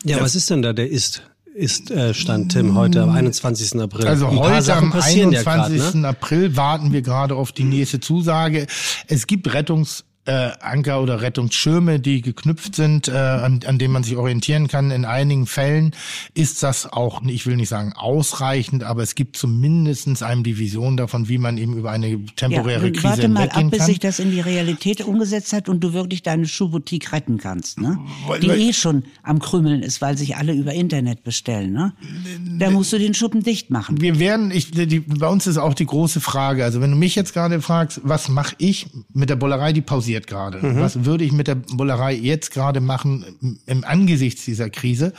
Ja, 0.05 0.21
was 0.21 0.35
ist 0.35 0.51
denn 0.51 0.63
da 0.63 0.73
der 0.73 0.91
ist? 0.91 1.23
Ist 1.53 1.91
äh, 1.91 2.15
Stand 2.15 2.53
Tim 2.53 2.77
heute 2.77 3.03
am 3.03 3.11
21. 3.11 3.81
April. 3.81 4.07
Also 4.07 4.29
Ein 4.29 4.39
heute 4.39 4.75
am 4.75 4.91
passieren 4.91 5.35
21. 5.35 5.77
Ja 5.77 5.83
grad, 5.83 5.95
ne? 5.95 6.09
April 6.09 6.57
warten 6.57 6.93
wir 6.93 7.03
gerade 7.03 7.35
auf 7.35 7.51
die 7.51 7.65
nächste 7.65 7.99
Zusage. 7.99 8.67
Es 9.09 9.27
gibt 9.27 9.53
Rettungs 9.53 10.05
äh, 10.27 10.51
Anker 10.61 11.03
oder 11.03 11.23
Rettungsschirme, 11.23 11.99
die 11.99 12.21
geknüpft 12.21 12.75
sind, 12.75 13.09
äh, 13.09 13.13
an, 13.13 13.61
an 13.67 13.79
denen 13.79 13.93
man 13.95 14.03
sich 14.03 14.17
orientieren 14.17 14.69
kann. 14.69 14.91
In 14.91 15.05
einigen 15.07 15.47
Fällen 15.47 15.93
ist 16.35 16.63
das 16.63 16.93
auch, 16.93 17.23
ich 17.25 17.47
will 17.47 17.57
nicht 17.57 17.71
sagen 17.71 17.95
ausreichend, 17.97 18.85
aber 18.85 19.03
es 19.03 19.15
gibt 19.15 19.37
zumindestens 19.39 20.23
einem 20.23 20.43
die 20.45 20.59
Vision 20.59 20.99
davon, 20.99 21.29
wie 21.29 21.39
man 21.39 21.57
eben 21.57 21.77
über 21.77 21.91
eine 21.91 22.23
temporäre 22.37 22.87
und 22.87 22.93
Krise 22.93 23.05
warte 23.05 23.29
mal 23.29 23.49
ab, 23.49 23.71
bis 23.71 23.87
sich 23.87 23.99
das 23.99 24.19
in 24.19 24.31
die 24.31 24.41
Realität 24.41 25.01
umgesetzt 25.01 25.55
hat 25.55 25.69
und 25.71 25.81
du 25.83 25.95
wirklich 25.95 26.23
deine 26.23 26.47
Schuhboutique 26.47 27.13
retten 27.13 27.39
kannst, 27.39 27.81
ne? 27.81 27.99
Weil- 28.27 28.41
Die 28.41 28.49
weil- 28.49 28.61
eh 28.61 28.73
schon 28.75 29.05
am 29.23 29.39
Krümmeln 29.39 29.83
ist, 29.83 30.03
weil 30.03 30.19
sich 30.19 30.37
alle 30.37 30.53
über 30.53 30.75
Internet 30.75 31.25
bestellen, 31.25 31.73
ne? 31.73 31.95
Da 32.59 32.71
musst 32.71 32.93
du 32.93 32.99
den 32.99 33.15
Schuppen 33.15 33.43
dicht 33.43 33.71
machen. 33.71 34.01
wir 34.03 34.19
werden, 34.19 34.51
ich, 34.51 34.71
die, 34.71 35.01
bei 35.01 35.29
uns 35.29 35.47
ist 35.47 35.57
auch 35.57 35.73
die 35.75 35.87
große 35.87 36.21
Frage, 36.21 36.63
also 36.63 36.83
wenn 36.83 36.91
du 36.91 36.97
mich 36.99 37.15
jetzt 37.15 37.33
gerade 37.33 37.63
fragst, 37.63 38.01
was 38.05 38.29
mache 38.29 38.55
ich 38.59 38.87
mit 39.15 39.31
der 39.31 39.37
Bullerei, 39.37 39.73
die 39.73 39.81
pausiert 39.81 40.10
gerade. 40.27 40.59
Mhm. 40.59 40.81
Was 40.81 41.05
würde 41.05 41.25
ich 41.25 41.33
mit 41.33 41.47
der 41.49 41.55
Bullerei 41.55 42.15
jetzt 42.15 42.51
gerade 42.53 42.81
machen 42.81 43.25
im, 43.67 43.85
Angesichts 43.85 44.45
dieser 44.45 44.71
Krise? 44.71 45.13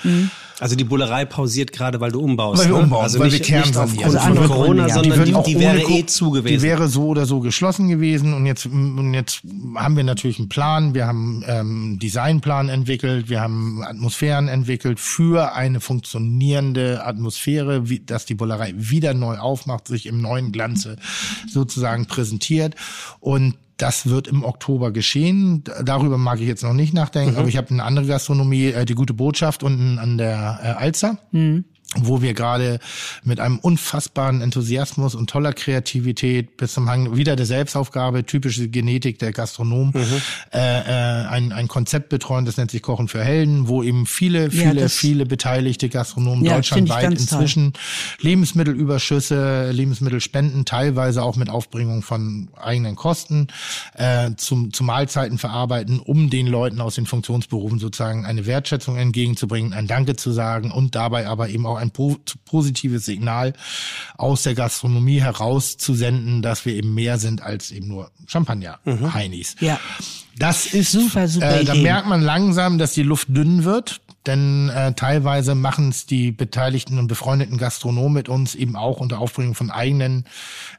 Also 0.59 0.76
die 0.76 0.84
Bullerei 0.84 1.26
pausiert 1.26 1.72
gerade, 1.72 1.99
weil 1.99 2.11
du 2.11 2.19
umbaust. 2.19 2.61
Weil 2.61 2.69
wir 2.69 2.77
ne? 2.77 2.84
umbauen, 2.84 3.03
also 3.03 3.19
weil 3.19 3.30
nicht, 3.30 3.49
wir 3.49 3.57
nicht 3.57 3.63
kernsanieren. 3.73 4.15
aufgrund 4.15 4.35
Also 4.35 4.35
von 4.35 4.47
Corona, 4.47 4.88
ja. 4.88 4.93
sondern 4.93 5.26
die, 5.26 5.31
die 5.31 5.35
ohne 5.35 5.59
wäre 5.59 5.81
eh 5.81 6.05
zu 6.05 6.31
gewesen. 6.31 6.55
Die 6.55 6.61
wäre 6.61 6.88
so 6.88 7.07
oder 7.07 7.26
so 7.26 7.39
geschlossen 7.39 7.88
gewesen 7.88 8.34
und 8.34 8.45
jetzt 8.45 8.68
und 8.68 9.13
jetzt 9.13 9.41
haben 9.76 9.97
wir 9.97 10.03
natürlich 10.03 10.39
einen 10.39 10.49
Plan. 10.49 10.93
Wir 10.93 11.07
haben 11.07 11.43
ähm, 11.47 11.81
einen 11.81 11.99
Designplan 11.99 12.69
entwickelt, 12.69 13.30
wir 13.30 13.41
haben 13.41 13.84
Atmosphären 13.84 14.47
entwickelt 14.47 14.99
für 14.99 15.53
eine 15.53 15.80
funktionierende 15.80 17.05
Atmosphäre, 17.05 17.89
wie, 17.89 17.99
dass 17.99 18.26
die 18.26 18.35
Bullerei 18.35 18.73
wieder 18.76 19.13
neu 19.13 19.38
aufmacht, 19.38 19.88
sich 19.88 20.05
im 20.05 20.22
neuen 20.22 20.51
Glanze 20.51 20.97
sozusagen 21.47 22.05
präsentiert 22.05 22.76
und 23.19 23.55
das 23.82 24.08
wird 24.08 24.28
im 24.28 24.44
Oktober 24.44 24.91
geschehen. 24.91 25.64
Darüber 25.84 26.18
mag 26.18 26.40
ich 26.40 26.48
jetzt 26.48 26.64
noch 26.64 26.74
nicht 26.74 26.94
nachdenken, 26.94 27.38
aber 27.38 27.48
ich 27.48 27.58
habe 27.58 27.70
eine 27.72 27.84
andere 27.84 28.06
Gastronomie, 28.06 28.68
äh, 28.68 28.86
die 28.86 28.95
gute 28.95 29.14
Botschaft 29.14 29.64
unten 29.64 29.98
an 29.99 30.18
der 30.18 30.60
äh, 30.62 30.68
Alster 30.68 31.18
wo 31.97 32.22
wir 32.22 32.34
gerade 32.34 32.80
mit 33.23 33.41
einem 33.41 33.59
unfassbaren 33.59 34.41
Enthusiasmus 34.41 35.13
und 35.13 35.30
toller 35.30 35.51
Kreativität 35.51 36.55
bis 36.55 36.73
zum 36.73 36.89
Hang 36.89 37.18
wieder 37.18 37.35
der 37.35 37.45
Selbstaufgabe, 37.45 38.26
typische 38.26 38.69
Genetik 38.69 39.19
der 39.19 39.34
Gastronomen, 39.34 39.93
äh, 40.53 40.57
äh, 40.57 41.26
ein, 41.27 41.51
ein 41.51 41.68
Konzept 41.68 42.07
betreuen, 42.07 42.45
das 42.45 42.55
nennt 42.55 42.72
sich 42.72 42.81
Kochen 42.81 43.09
für 43.09 43.22
Helden, 43.23 43.68
wo 43.68 43.84
eben 43.84 44.05
viele, 44.05 44.43
Ja, 44.45 44.49
viele, 44.49 44.81
das- 44.84 44.93
viele 44.93 45.26
beteiligte 45.26 45.89
Gastronomen 45.89 46.45
Ja, 46.45 46.55
deutschlandweit 46.55 47.03
ganz 47.03 47.26
toll. 47.26 47.39
inzwischen 47.41 47.73
Lebensmittelüberschüsse, 48.22 49.72
Lebensmittelspenden, 49.72 50.65
teilweise 50.65 51.23
auch 51.23 51.35
mit 51.35 51.49
Aufbringung 51.49 52.01
von 52.03 52.49
eigenen 52.55 52.95
Kosten 52.95 53.47
äh, 53.95 54.31
zum, 54.38 54.72
zu 54.72 54.84
Mahlzeiten 54.84 55.38
verarbeiten, 55.38 55.99
um 55.99 56.30
den 56.30 56.47
Leuten 56.47 56.80
aus 56.81 56.95
den 56.95 57.05
Funktionsberufen 57.05 57.80
sozusagen 57.80 58.26
eine 58.26 58.45
Wertschätzung 58.45 58.97
entgegenzubringen, 58.97 59.73
ein 59.73 59.88
Danke 59.88 60.15
zu 60.15 60.31
sagen 60.31 60.72
und 60.72 60.95
dabei 60.95 61.27
aber 61.27 61.49
eben 61.49 61.65
auch 61.65 61.81
ein 61.82 61.91
po 61.91 62.18
positives 62.45 63.06
Signal 63.06 63.53
aus 64.18 64.44
der 64.44 64.56
Gastronomie 64.56 65.22
herauszusenden, 65.22 66.41
dass 66.41 66.66
wir 66.66 66.76
eben 66.76 66.94
mehr 66.94 67.18
sind 67.18 67.41
als 67.41 67.72
eben 67.72 67.88
nur 67.88 68.12
Champagner, 68.28 68.80
Heinis. 68.86 69.56
Ja. 69.60 69.80
Das 70.38 70.68
ist 70.68 70.91
Super, 70.91 71.28
super 71.28 71.62
Äh, 71.62 71.66
da 71.66 71.76
merkt 71.76 72.08
man 72.08 72.22
langsam, 72.22 72.78
dass 72.78 72.94
die 72.94 73.03
Luft 73.03 73.28
dünn 73.30 73.64
wird. 73.64 74.02
Denn 74.27 74.69
äh, 74.69 74.93
teilweise 74.93 75.56
machen 75.56 75.89
es 75.89 76.06
die 76.06 76.31
beteiligten 76.31 76.99
und 76.99 77.07
befreundeten 77.07 77.57
Gastronomen 77.57 78.14
mit 78.14 78.30
uns 78.30 78.53
eben 78.53 78.76
auch 78.76 78.99
unter 78.99 79.19
Aufbringung 79.19 79.56
von 79.56 79.72
eigenen 79.72 80.26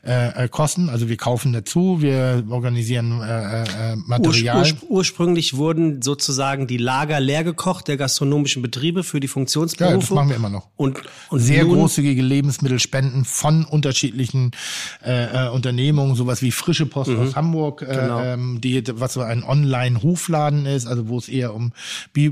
äh, 0.06 0.44
äh, 0.44 0.48
Kosten. 0.48 0.89
Also 0.89 1.09
wir 1.09 1.16
kaufen 1.16 1.52
dazu, 1.52 2.01
wir 2.01 2.44
organisieren 2.51 3.20
äh, 3.20 3.62
äh, 3.93 3.97
Material. 3.97 4.59
Urspr 4.60 4.86
ursprünglich 4.89 5.56
wurden 5.56 6.02
sozusagen 6.02 6.66
die 6.69 6.77
Lager 6.77 7.19
leer 7.19 7.43
gekocht 7.43 7.89
der 7.89 7.97
gastronomischen 7.97 8.62
Betriebe 8.62 9.02
für 9.02 9.19
die 9.19 9.27
Ja, 9.27 9.32
Funktionsberufe. 9.32 9.98
das 9.98 10.10
machen 10.10 10.28
wir 10.28 10.36
immer 10.36 10.48
noch. 10.48 10.69
Und, 10.77 11.01
und 11.31 11.40
sehr 11.40 11.64
großzügige 11.64 12.23
Lebensmittelspenden 12.23 13.24
von 13.24 13.64
unterschiedlichen 13.64 14.52
äh, 15.05 15.47
äh, 15.47 15.48
Unternehmungen, 15.51 16.14
sowas 16.14 16.43
wie 16.43 16.52
Frische 16.52 16.86
Post 16.86 17.10
aus 17.10 17.35
Hamburg, 17.35 17.82
äh, 17.82 17.86
Genau. 18.02 18.20
ähm, 18.23 18.60
die 18.60 18.82
was 18.94 19.14
so 19.14 19.20
ein 19.20 19.43
Online-Hofladen 19.43 20.66
ist, 20.66 20.86
also 20.86 21.09
wo 21.09 21.19
es 21.19 21.28
eher 21.28 21.55
um 21.55 21.73
Bi 22.12 22.31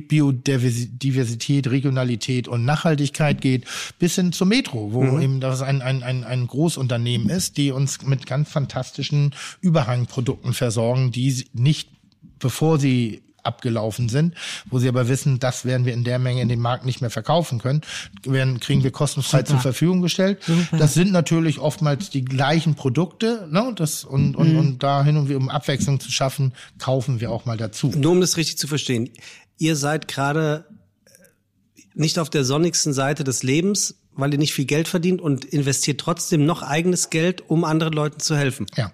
Biodiversität, 1.01 1.71
Regionalität 1.71 2.47
und 2.47 2.65
Nachhaltigkeit 2.65 3.41
geht, 3.41 3.65
bis 3.99 4.15
hin 4.15 4.33
zur 4.33 4.47
Metro, 4.47 4.93
wo 4.93 5.19
eben 5.19 5.41
das 5.41 5.63
ein, 5.63 5.83
ein, 5.83 6.03
ein, 6.03 6.25
ein 6.25 6.47
Großunternehmen 6.47 7.29
ist, 7.29 7.57
die 7.57 7.73
uns 7.73 8.03
mit 8.03 8.27
ganz 8.27 8.51
fantastischen 8.51 9.35
Überhangprodukten 9.61 10.53
versorgen, 10.53 11.11
die 11.11 11.47
nicht 11.53 11.89
bevor 12.39 12.79
sie 12.79 13.23
abgelaufen 13.43 14.11
sind, 14.11 14.35
wo 14.69 14.79
sie 14.79 14.89
aber 14.89 15.09
wissen, 15.09 15.39
das 15.39 15.65
werden 15.65 15.87
wir 15.87 15.95
in 15.95 16.05
der 16.05 16.19
Menge 16.19 16.43
in 16.43 16.49
den 16.51 16.61
Markt 16.61 16.85
nicht 16.85 17.01
mehr 17.01 17.09
verkaufen 17.09 17.59
können, 17.59 17.81
werden, 18.25 18.61
kriegen 18.61 18.85
wir 18.85 18.91
kostenfrei 18.91 19.45
zur 19.45 19.59
Verfügung 19.59 20.03
gestellt. 20.03 20.43
Das 20.73 20.93
sind 20.93 21.11
natürlich 21.11 21.59
oftmals 21.59 22.11
die 22.11 22.23
gleichen 22.23 22.75
Produkte, 22.75 23.49
ne? 23.51 23.73
Das 23.75 24.05
und, 24.05 24.37
und, 24.37 24.57
und 24.57 24.83
da 24.83 25.03
hin 25.03 25.17
und 25.17 25.31
um 25.31 25.49
Abwechslung 25.49 26.01
zu 26.01 26.13
schaffen, 26.13 26.53
kaufen 26.79 27.21
wir 27.21 27.31
auch 27.31 27.47
mal 27.47 27.57
dazu. 27.57 27.91
Nur 27.97 28.13
um 28.13 28.21
das 28.21 28.37
richtig 28.37 28.59
zu 28.59 28.67
verstehen. 28.67 29.09
Ihr 29.57 29.75
seid 29.75 30.07
gerade 30.07 30.67
nicht 32.01 32.19
auf 32.19 32.31
der 32.31 32.45
sonnigsten 32.45 32.93
Seite 32.93 33.23
des 33.23 33.43
Lebens, 33.43 33.95
weil 34.15 34.33
ihr 34.33 34.39
nicht 34.39 34.55
viel 34.55 34.65
Geld 34.65 34.89
verdient 34.89 35.21
und 35.21 35.45
investiert 35.45 36.01
trotzdem 36.01 36.45
noch 36.45 36.63
eigenes 36.63 37.11
Geld, 37.11 37.49
um 37.49 37.65
anderen 37.65 37.93
Leuten 37.93 38.21
zu 38.21 38.37
helfen. 38.37 38.67
Ja. 38.77 38.93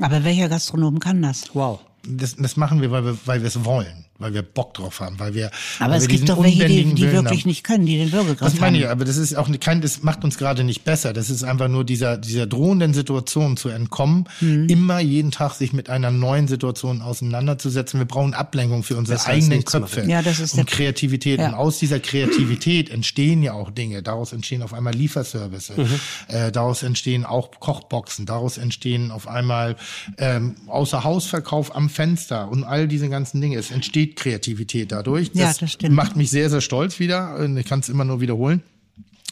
Aber 0.00 0.22
welcher 0.22 0.48
Gastronom 0.48 1.00
kann 1.00 1.22
das? 1.22 1.54
Wow. 1.54 1.80
Das, 2.06 2.36
das 2.36 2.56
machen 2.56 2.80
wir, 2.80 2.90
weil 2.90 3.04
wir, 3.04 3.18
weil 3.24 3.40
wir 3.40 3.48
es 3.48 3.64
wollen, 3.64 4.04
weil 4.18 4.34
wir 4.34 4.42
Bock 4.42 4.74
drauf 4.74 5.00
haben, 5.00 5.18
weil 5.18 5.34
wir. 5.34 5.50
Aber 5.78 5.92
weil 5.92 5.98
es 5.98 6.08
wir 6.08 6.16
gibt 6.16 6.28
doch 6.28 6.42
welche, 6.42 6.66
die, 6.66 6.84
die 6.94 7.12
wirklich 7.12 7.40
haben. 7.42 7.48
nicht 7.48 7.64
können, 7.64 7.86
die 7.86 7.98
den 7.98 8.12
Würgegriff 8.12 8.38
Das 8.50 8.60
meine 8.60 8.78
ich, 8.78 8.88
aber 8.88 9.04
das 9.04 9.16
ist 9.16 9.36
auch 9.36 9.48
kein, 9.60 9.80
das 9.80 10.02
macht 10.02 10.24
uns 10.24 10.38
gerade 10.38 10.64
nicht 10.64 10.84
besser. 10.84 11.12
Das 11.12 11.30
ist 11.30 11.44
einfach 11.44 11.68
nur 11.68 11.84
dieser, 11.84 12.16
dieser 12.16 12.46
drohenden 12.46 12.94
Situation 12.94 13.56
zu 13.56 13.68
entkommen, 13.68 14.26
Mhm. 14.40 14.68
immer 14.68 15.00
jeden 15.00 15.30
Tag 15.30 15.54
sich 15.54 15.72
mit 15.72 15.88
einer 15.90 16.10
neuen 16.10 16.48
Situation 16.48 17.02
auseinanderzusetzen. 17.02 18.00
Wir 18.00 18.06
brauchen 18.06 18.34
Ablenkung 18.34 18.82
für 18.82 18.96
unsere 18.96 19.16
Besser 19.16 19.30
als 19.30 19.44
eigenen 19.44 19.64
Köpfe. 19.64 20.04
Ja, 20.08 20.22
das 20.22 20.40
ist 20.40 20.54
und 20.54 20.66
Kreativität. 20.66 21.38
Ja. 21.40 21.48
Und 21.48 21.54
aus 21.54 21.78
dieser 21.78 22.00
Kreativität 22.00 22.90
entstehen 22.90 23.42
ja 23.42 23.52
auch 23.52 23.70
Dinge. 23.70 24.02
Daraus 24.02 24.32
entstehen 24.32 24.62
auf 24.62 24.74
einmal 24.74 24.94
Lieferservice. 24.94 25.72
Mhm. 25.76 25.86
Äh, 26.28 26.52
daraus 26.52 26.82
entstehen 26.82 27.24
auch 27.24 27.50
Kochboxen. 27.60 28.26
Daraus 28.26 28.58
entstehen 28.58 29.10
auf 29.10 29.28
einmal 29.28 29.76
ähm, 30.18 30.56
außer 30.66 31.04
Hausverkauf 31.04 31.74
am 31.74 31.88
Fenster 31.88 32.48
und 32.50 32.64
all 32.64 32.88
diese 32.88 33.08
ganzen 33.08 33.40
Dinge. 33.40 33.56
Es 33.56 33.70
entsteht 33.70 34.07
Kreativität 34.16 34.92
dadurch. 34.92 35.30
Ja, 35.34 35.52
das 35.58 35.72
stimmt. 35.72 35.94
macht 35.94 36.16
mich 36.16 36.30
sehr, 36.30 36.50
sehr 36.50 36.60
stolz 36.60 36.98
wieder. 36.98 37.38
Ich 37.56 37.66
kann 37.66 37.80
es 37.80 37.88
immer 37.88 38.04
nur 38.04 38.20
wiederholen, 38.20 38.62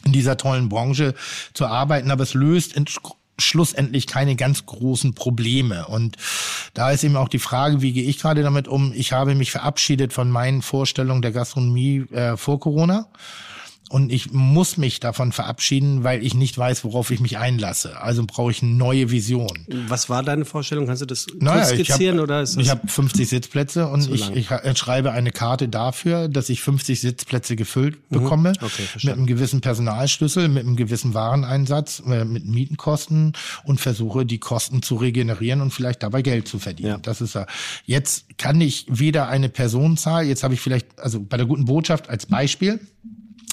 in 0.05 0.13
dieser 0.13 0.37
tollen 0.37 0.69
Branche 0.69 1.15
zu 1.55 1.67
arbeiten. 1.67 2.11
Aber 2.11 2.23
es 2.23 2.35
löst 2.35 2.75
schlussendlich 3.39 4.07
keine 4.07 4.37
ganz 4.37 4.67
großen 4.67 5.15
Probleme. 5.15 5.87
Und 5.87 6.17
da 6.75 6.91
ist 6.91 7.05
eben 7.05 7.17
auch 7.17 7.29
die 7.29 7.39
Frage, 7.39 7.83
wie 7.83 7.93
gehe 7.93 8.05
ich 8.05 8.19
gerade 8.19 8.43
damit 8.43 8.69
um? 8.69 8.93
Ich 8.95 9.13
habe 9.13 9.35
mich 9.35 9.51
verabschiedet 9.51 10.13
von 10.13 10.31
meinen 10.31 10.63
Vorstellungen 10.63 11.23
der 11.23 11.33
Gastronomie 11.33 12.07
äh, 12.13 12.37
vor 12.37 12.61
Corona. 12.61 13.09
Und 13.89 14.13
ich 14.13 14.33
muss 14.33 14.77
mich 14.77 15.01
davon 15.01 15.33
verabschieden, 15.33 16.03
weil 16.03 16.25
ich 16.25 16.35
nicht 16.35 16.57
weiß, 16.57 16.85
worauf 16.85 17.11
ich 17.11 17.21
mich 17.21 17.39
einlasse. 17.39 18.01
Also 18.01 18.25
brauche 18.27 18.51
ich 18.51 18.63
eine 18.63 18.73
neue 18.73 19.11
Vision. 19.11 19.67
Was 19.89 20.09
war 20.09 20.23
deine 20.23 20.45
Vorstellung? 20.45 20.87
Kannst 20.87 21.03
du 21.03 21.07
das 21.07 21.27
Naja, 21.39 21.61
kurz 21.67 21.73
ich 21.73 21.87
skizzieren 21.87 22.19
hab, 22.19 22.25
oder 22.25 22.43
ist 22.43 22.57
ich 22.57 22.69
das 22.69 22.71
habe 22.71 22.89
50 22.89 23.29
Sitzplätze 23.29 23.89
und 23.89 24.13
ich, 24.13 24.31
ich 24.31 24.49
schreibe 24.79 25.13
eine 25.13 25.31
Karte 25.31 25.69
dafür, 25.69 26.29
dass 26.29 26.49
ich 26.49 26.63
50 26.63 27.01
Sitzplätze 27.01 27.57
gefüllt 27.57 28.09
bekomme 28.09 28.37
Mhm. 28.47 28.55
Okay, 28.61 28.83
mit 29.03 29.15
einem 29.15 29.27
gewissen 29.27 29.61
Personalschlüssel, 29.61 30.49
mit 30.49 30.65
einem 30.65 30.77
gewissen 30.77 31.15
Wareneinsatz, 31.15 32.03
äh, 32.07 32.25
mit 32.25 32.47
Mietenkosten 32.47 33.33
und 33.65 33.81
versuche 33.81 34.27
die 34.27 34.39
Kosten 34.39 34.83
zu 34.83 34.97
regenerieren 34.97 35.61
und 35.61 35.73
vielleicht 35.73 36.03
dabei 36.03 36.23
Geld 36.23 36.49
zu 36.49 36.59
verdienen. 36.59 36.89
Ja. 36.89 36.99
Das 36.99 37.21
ist 37.21 37.35
ja. 37.35 37.47
Jetzt 37.85 38.39
kann 38.39 38.61
ich 38.61 38.87
weder 38.89 39.29
eine 39.29 39.49
Personenzahl, 39.49 40.27
jetzt 40.27 40.43
habe 40.43 40.55
ich 40.55 40.61
vielleicht, 40.61 40.99
also 40.99 41.21
bei 41.21 41.37
der 41.37 41.47
guten 41.47 41.65
Botschaft 41.65 42.09
als 42.09 42.27
Beispiel, 42.27 42.81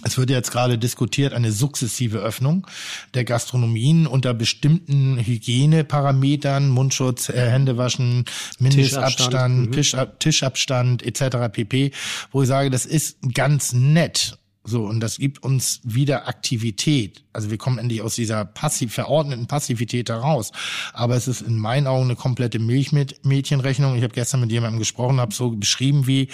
es 0.03 0.17
wird 0.17 0.29
jetzt 0.29 0.51
gerade 0.51 0.77
diskutiert, 0.77 1.33
eine 1.33 1.51
sukzessive 1.51 2.19
Öffnung 2.19 2.67
der 3.13 3.23
Gastronomien 3.23 4.07
unter 4.07 4.33
bestimmten 4.33 5.17
Hygieneparametern, 5.17 6.69
Mundschutz, 6.69 7.29
äh, 7.29 7.49
Händewaschen, 7.49 8.25
Mindestabstand, 8.59 9.73
Tischab 9.73 10.19
Tischabstand 10.19 11.03
etc. 11.03 11.51
pp, 11.51 11.91
wo 12.31 12.41
ich 12.41 12.47
sage, 12.47 12.69
das 12.69 12.85
ist 12.85 13.17
ganz 13.33 13.73
nett. 13.73 14.37
So, 14.65 14.85
und 14.85 15.01
das 15.01 15.17
gibt 15.17 15.43
uns 15.43 15.81
wieder 15.83 16.27
Aktivität. 16.27 17.25
Also 17.33 17.51
wir 17.51 17.57
kommen 17.57 17.79
endlich 17.79 18.01
aus 18.01 18.15
dieser 18.15 18.45
passiv 18.45 18.93
verordneten 18.93 19.45
Passivität 19.45 20.09
heraus. 20.09 20.53
Aber 20.93 21.17
es 21.17 21.27
ist 21.27 21.41
in 21.41 21.57
meinen 21.57 21.85
Augen 21.85 22.05
eine 22.05 22.15
komplette 22.15 22.59
Milchmädchenrechnung. 22.59 23.95
Ich 23.95 24.03
habe 24.03 24.13
gestern 24.13 24.39
mit 24.39 24.51
jemandem 24.51 24.79
gesprochen, 24.79 25.19
habe 25.19 25.33
so 25.33 25.51
beschrieben 25.51 26.07
wie, 26.07 26.29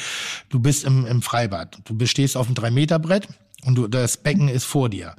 du 0.50 0.60
bist 0.60 0.84
im, 0.84 1.08
im 1.08 1.24
Freibad. 1.24 1.80
Du 1.86 1.98
bestehst 1.98 2.38
auf 2.38 2.46
einem 2.46 2.56
Drei-Meter-Brett 2.56 3.28
und 3.66 3.76
du, 3.76 3.88
das 3.88 4.18
Becken 4.18 4.48
ist 4.48 4.66
vor 4.66 4.90
dir. 4.90 5.16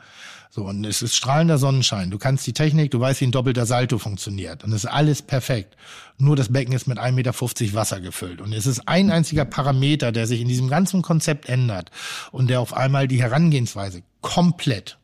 So, 0.52 0.64
und 0.64 0.84
es 0.84 1.00
ist 1.00 1.14
strahlender 1.14 1.58
Sonnenschein. 1.58 2.10
Du 2.10 2.18
kannst 2.18 2.44
die 2.44 2.52
Technik, 2.52 2.90
du 2.90 2.98
weißt, 2.98 3.20
wie 3.20 3.26
ein 3.26 3.30
doppelter 3.30 3.66
Salto 3.66 3.98
funktioniert. 3.98 4.64
Und 4.64 4.72
es 4.72 4.82
ist 4.82 4.90
alles 4.90 5.22
perfekt. 5.22 5.76
Nur 6.18 6.34
das 6.34 6.52
Becken 6.52 6.74
ist 6.74 6.88
mit 6.88 6.98
1,50 6.98 7.12
Meter 7.12 7.74
Wasser 7.74 8.00
gefüllt. 8.00 8.40
Und 8.40 8.52
es 8.52 8.66
ist 8.66 8.88
ein 8.88 9.12
einziger 9.12 9.44
Parameter, 9.44 10.10
der 10.10 10.26
sich 10.26 10.40
in 10.40 10.48
diesem 10.48 10.68
ganzen 10.68 11.02
Konzept 11.02 11.48
ändert 11.48 11.92
und 12.32 12.50
der 12.50 12.60
auf 12.60 12.74
einmal 12.74 13.06
die 13.06 13.22
Herangehensweise 13.22 14.02
komplett 14.22 14.98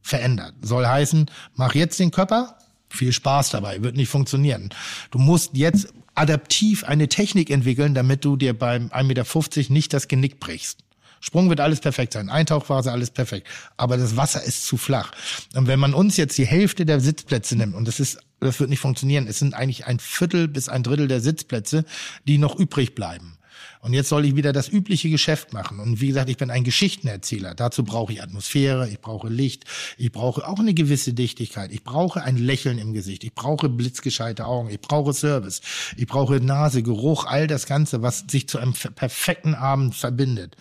verändert. 0.00 0.54
Soll 0.62 0.86
heißen, 0.86 1.30
mach 1.54 1.74
jetzt 1.74 2.00
den 2.00 2.10
Körper, 2.10 2.56
viel 2.88 3.12
Spaß 3.12 3.50
dabei, 3.50 3.82
wird 3.82 3.96
nicht 3.96 4.08
funktionieren. 4.08 4.70
Du 5.10 5.18
musst 5.18 5.58
jetzt 5.58 5.92
adaptiv 6.14 6.84
eine 6.84 7.08
Technik 7.08 7.50
entwickeln, 7.50 7.92
damit 7.92 8.24
du 8.24 8.36
dir 8.36 8.58
beim 8.58 8.88
1,50 8.88 9.04
Meter 9.04 9.72
nicht 9.74 9.92
das 9.92 10.08
Genick 10.08 10.40
brichst. 10.40 10.85
Sprung 11.20 11.48
wird 11.48 11.60
alles 11.60 11.80
perfekt 11.80 12.12
sein, 12.12 12.28
Eintauchphase 12.28 12.92
alles 12.92 13.10
perfekt, 13.10 13.46
aber 13.76 13.96
das 13.96 14.16
Wasser 14.16 14.42
ist 14.42 14.66
zu 14.66 14.76
flach. 14.76 15.12
Und 15.54 15.66
wenn 15.66 15.78
man 15.78 15.94
uns 15.94 16.16
jetzt 16.16 16.38
die 16.38 16.46
Hälfte 16.46 16.86
der 16.86 17.00
Sitzplätze 17.00 17.56
nimmt 17.56 17.74
und 17.74 17.88
das 17.88 18.00
ist 18.00 18.18
das 18.40 18.60
wird 18.60 18.70
nicht 18.70 18.80
funktionieren, 18.80 19.26
es 19.26 19.38
sind 19.38 19.54
eigentlich 19.54 19.86
ein 19.86 19.98
Viertel 19.98 20.46
bis 20.46 20.68
ein 20.68 20.82
Drittel 20.82 21.08
der 21.08 21.20
Sitzplätze, 21.20 21.84
die 22.26 22.38
noch 22.38 22.56
übrig 22.56 22.94
bleiben. 22.94 23.38
Und 23.80 23.92
jetzt 23.92 24.08
soll 24.08 24.24
ich 24.24 24.34
wieder 24.34 24.52
das 24.52 24.68
übliche 24.68 25.10
Geschäft 25.10 25.52
machen. 25.52 25.78
Und 25.78 26.00
wie 26.00 26.08
gesagt, 26.08 26.28
ich 26.28 26.36
bin 26.36 26.50
ein 26.50 26.64
Geschichtenerzähler. 26.64 27.54
Dazu 27.54 27.84
brauche 27.84 28.12
ich 28.12 28.22
Atmosphäre, 28.22 28.88
ich 28.88 29.00
brauche 29.00 29.28
Licht, 29.28 29.64
ich 29.96 30.10
brauche 30.10 30.46
auch 30.46 30.58
eine 30.58 30.74
gewisse 30.74 31.12
Dichtigkeit. 31.12 31.70
Ich 31.70 31.84
brauche 31.84 32.22
ein 32.22 32.36
Lächeln 32.36 32.78
im 32.78 32.92
Gesicht, 32.92 33.22
ich 33.22 33.32
brauche 33.32 33.68
blitzgescheite 33.68 34.44
Augen, 34.44 34.70
ich 34.70 34.80
brauche 34.80 35.12
Service, 35.12 35.60
ich 35.96 36.06
brauche 36.06 36.40
Nase, 36.40 36.82
Geruch, 36.82 37.26
all 37.26 37.46
das 37.46 37.66
Ganze, 37.66 38.02
was 38.02 38.24
sich 38.28 38.48
zu 38.48 38.58
einem 38.58 38.72
perfekten 38.72 39.54
Abend 39.54 39.94
verbindet. 39.94 40.56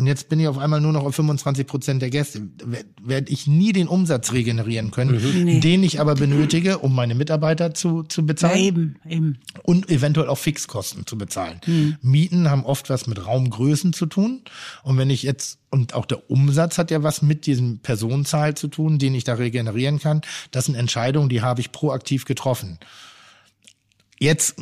Und 0.00 0.06
jetzt 0.06 0.30
bin 0.30 0.40
ich 0.40 0.48
auf 0.48 0.56
einmal 0.56 0.80
nur 0.80 0.94
noch 0.94 1.04
auf 1.04 1.14
25 1.14 1.66
Prozent 1.66 2.00
der 2.00 2.08
Gäste. 2.08 2.48
Werde 3.02 3.30
ich 3.30 3.46
nie 3.46 3.74
den 3.74 3.86
Umsatz 3.86 4.32
regenerieren 4.32 4.90
können, 4.92 5.60
den 5.60 5.82
ich 5.82 6.00
aber 6.00 6.14
benötige, 6.14 6.78
um 6.78 6.94
meine 6.94 7.14
Mitarbeiter 7.14 7.74
zu, 7.74 8.04
zu 8.04 8.22
Ja, 8.22 8.26
bezahlen 8.26 8.56
eben, 8.56 8.96
eben. 9.06 9.38
und 9.62 9.90
eventuell 9.90 10.28
auch 10.30 10.38
Fixkosten 10.38 11.06
zu 11.06 11.18
bezahlen. 11.18 11.60
Mieten 12.00 12.48
haben 12.48 12.64
oft 12.64 12.88
was 12.88 13.08
mit 13.08 13.26
Raumgrößen 13.26 13.92
zu 13.92 14.06
tun. 14.06 14.40
Und 14.84 14.96
wenn 14.96 15.10
ich 15.10 15.22
jetzt, 15.22 15.58
und 15.68 15.92
auch 15.92 16.06
der 16.06 16.30
Umsatz 16.30 16.78
hat 16.78 16.90
ja 16.90 17.02
was 17.02 17.20
mit 17.20 17.44
diesem 17.44 17.80
Personenzahl 17.80 18.54
zu 18.54 18.68
tun, 18.68 18.98
den 18.98 19.14
ich 19.14 19.24
da 19.24 19.34
regenerieren 19.34 19.98
kann. 19.98 20.22
Das 20.50 20.64
sind 20.64 20.76
Entscheidungen, 20.76 21.28
die 21.28 21.42
habe 21.42 21.60
ich 21.60 21.72
proaktiv 21.72 22.24
getroffen. 22.24 22.78
Jetzt 24.18 24.56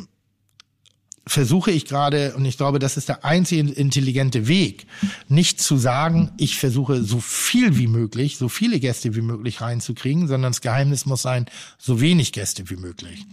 versuche 1.28 1.70
ich 1.70 1.84
gerade, 1.84 2.34
und 2.34 2.44
ich 2.44 2.56
glaube, 2.56 2.78
das 2.78 2.96
ist 2.96 3.08
der 3.08 3.24
einzige 3.24 3.70
intelligente 3.70 4.48
Weg, 4.48 4.86
nicht 5.28 5.60
zu 5.60 5.76
sagen, 5.76 6.32
ich 6.38 6.58
versuche 6.58 7.04
so 7.04 7.20
viel 7.20 7.76
wie 7.78 7.86
möglich, 7.86 8.38
so 8.38 8.48
viele 8.48 8.80
Gäste 8.80 9.14
wie 9.14 9.20
möglich 9.20 9.60
reinzukriegen, 9.60 10.26
sondern 10.26 10.52
das 10.52 10.60
Geheimnis 10.60 11.06
muss 11.06 11.22
sein, 11.22 11.46
so 11.78 12.00
wenig 12.00 12.32
Gäste 12.32 12.68
wie 12.70 12.76
möglich. 12.76 13.26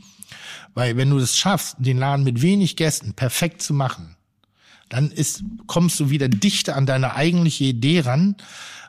Weil 0.73 0.97
wenn 0.97 1.09
du 1.09 1.17
es 1.17 1.37
schaffst, 1.37 1.77
den 1.79 1.97
Laden 1.97 2.23
mit 2.23 2.41
wenig 2.41 2.75
Gästen 2.75 3.13
perfekt 3.13 3.61
zu 3.61 3.73
machen, 3.73 4.15
dann 4.89 5.09
ist, 5.09 5.43
kommst 5.65 5.99
du 5.99 6.09
wieder 6.09 6.27
dichter 6.27 6.75
an 6.75 6.85
deine 6.85 7.15
eigentliche 7.15 7.63
Idee 7.63 8.01
ran, 8.01 8.35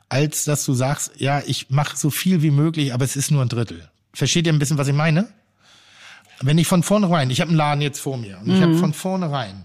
als 0.08 0.44
dass 0.44 0.64
du 0.64 0.74
sagst, 0.74 1.12
ja, 1.18 1.42
ich 1.46 1.70
mache 1.70 1.96
so 1.96 2.10
viel 2.10 2.42
wie 2.42 2.50
möglich, 2.50 2.92
aber 2.92 3.04
es 3.04 3.16
ist 3.16 3.30
nur 3.30 3.42
ein 3.42 3.48
Drittel. 3.48 3.88
Versteht 4.12 4.46
ihr 4.46 4.52
ein 4.52 4.58
bisschen, 4.58 4.78
was 4.78 4.88
ich 4.88 4.94
meine? 4.94 5.28
Wenn 6.42 6.58
ich 6.58 6.66
von 6.66 6.82
vornherein, 6.82 7.30
ich 7.30 7.40
habe 7.40 7.50
einen 7.50 7.58
Laden 7.58 7.80
jetzt 7.80 8.00
vor 8.00 8.16
mir 8.16 8.38
und 8.38 8.50
ich 8.50 8.60
habe 8.60 8.76
von 8.76 8.92
vornherein 8.92 9.64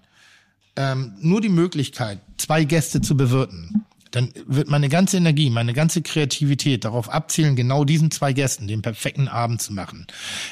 ähm, 0.76 1.14
nur 1.20 1.42
die 1.42 1.50
Möglichkeit, 1.50 2.20
zwei 2.38 2.64
Gäste 2.64 3.02
zu 3.02 3.18
bewirten, 3.18 3.86
dann 4.12 4.34
wird 4.46 4.70
meine 4.70 4.90
ganze 4.90 5.18
Energie, 5.18 5.50
meine 5.50 5.74
ganze 5.74 6.02
Kreativität 6.02 6.84
darauf 6.84 7.10
abzielen, 7.10 7.56
genau 7.56 7.86
diesen 7.86 8.12
zwei 8.12 8.34
Gästen 8.34 8.68
den 8.68 8.82
perfekten 8.82 9.28
Abend 9.28 9.62
zu 9.62 9.74
machen. 9.74 10.06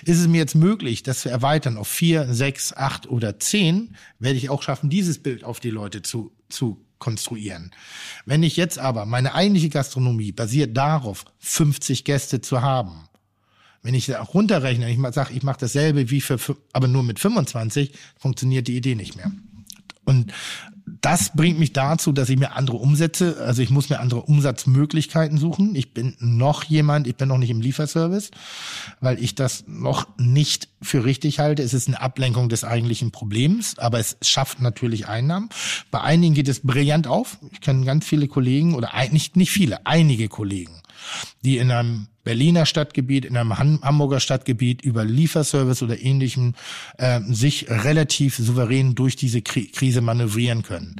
Ist 0.05 0.19
es 0.19 0.27
mir 0.27 0.37
jetzt 0.37 0.55
möglich, 0.55 1.03
das 1.03 1.21
zu 1.21 1.29
erweitern 1.29 1.77
auf 1.77 1.87
vier, 1.87 2.33
sechs, 2.33 2.73
acht 2.73 3.07
oder 3.09 3.39
zehn, 3.39 3.95
werde 4.17 4.37
ich 4.37 4.49
auch 4.49 4.61
schaffen, 4.61 4.89
dieses 4.89 5.21
Bild 5.21 5.43
auf 5.43 5.59
die 5.59 5.71
Leute 5.71 6.01
zu, 6.01 6.31
zu 6.47 6.85
konstruieren. 6.99 7.71
Wenn 8.25 8.43
ich 8.43 8.57
jetzt 8.57 8.79
aber 8.79 9.05
meine 9.05 9.33
eigentliche 9.33 9.69
Gastronomie 9.69 10.31
basiert 10.31 10.75
darauf, 10.75 11.25
50 11.39 12.03
Gäste 12.03 12.41
zu 12.41 12.61
haben, 12.61 13.08
wenn 13.81 13.93
ich 13.93 14.15
auch 14.15 14.33
runterrechne, 14.33 14.89
ich 14.89 14.99
sage, 15.13 15.33
ich 15.33 15.43
mache 15.43 15.59
dasselbe 15.61 16.09
wie 16.09 16.21
für, 16.21 16.37
aber 16.73 16.87
nur 16.87 17.03
mit 17.03 17.19
25, 17.19 17.93
funktioniert 18.17 18.67
die 18.67 18.75
Idee 18.75 18.95
nicht 18.95 19.15
mehr. 19.15 19.31
Und 20.05 20.33
das 21.01 21.35
bringt 21.35 21.59
mich 21.59 21.73
dazu, 21.73 22.11
dass 22.11 22.29
ich 22.29 22.37
mir 22.37 22.55
andere 22.55 22.77
Umsätze, 22.77 23.37
also 23.39 23.61
ich 23.61 23.69
muss 23.69 23.89
mir 23.89 23.99
andere 23.99 24.21
Umsatzmöglichkeiten 24.21 25.37
suchen. 25.37 25.75
Ich 25.75 25.93
bin 25.93 26.15
noch 26.19 26.63
jemand, 26.63 27.07
ich 27.07 27.15
bin 27.15 27.27
noch 27.27 27.37
nicht 27.37 27.49
im 27.49 27.61
Lieferservice, 27.61 28.31
weil 28.99 29.21
ich 29.21 29.35
das 29.35 29.65
noch 29.67 30.07
nicht 30.17 30.67
für 30.81 31.05
richtig 31.05 31.39
halte. 31.39 31.63
Es 31.63 31.73
ist 31.73 31.87
eine 31.87 32.01
Ablenkung 32.01 32.49
des 32.49 32.63
eigentlichen 32.63 33.11
Problems, 33.11 33.77
aber 33.77 33.99
es 33.99 34.17
schafft 34.21 34.61
natürlich 34.61 35.07
Einnahmen. 35.07 35.49
Bei 35.91 36.01
einigen 36.01 36.33
geht 36.33 36.47
es 36.47 36.61
brillant 36.61 37.07
auf. 37.07 37.37
Ich 37.51 37.61
kenne 37.61 37.85
ganz 37.85 38.05
viele 38.05 38.27
Kollegen 38.27 38.75
oder 38.75 38.91
nicht, 39.11 39.35
nicht 39.35 39.51
viele, 39.51 39.85
einige 39.85 40.27
Kollegen, 40.27 40.78
die 41.43 41.57
in 41.57 41.71
einem 41.71 42.07
Berliner 42.23 42.65
Stadtgebiet, 42.65 43.25
in 43.25 43.37
einem 43.37 43.57
Hamburger 43.57 44.19
Stadtgebiet 44.19 44.81
über 44.81 45.03
Lieferservice 45.03 45.81
oder 45.81 45.99
ähnlichem 45.99 46.53
äh, 46.97 47.21
sich 47.27 47.69
relativ 47.69 48.35
souverän 48.35 48.93
durch 48.93 49.15
diese 49.15 49.41
Krise 49.41 50.01
manövrieren 50.01 50.61
können. 50.61 50.97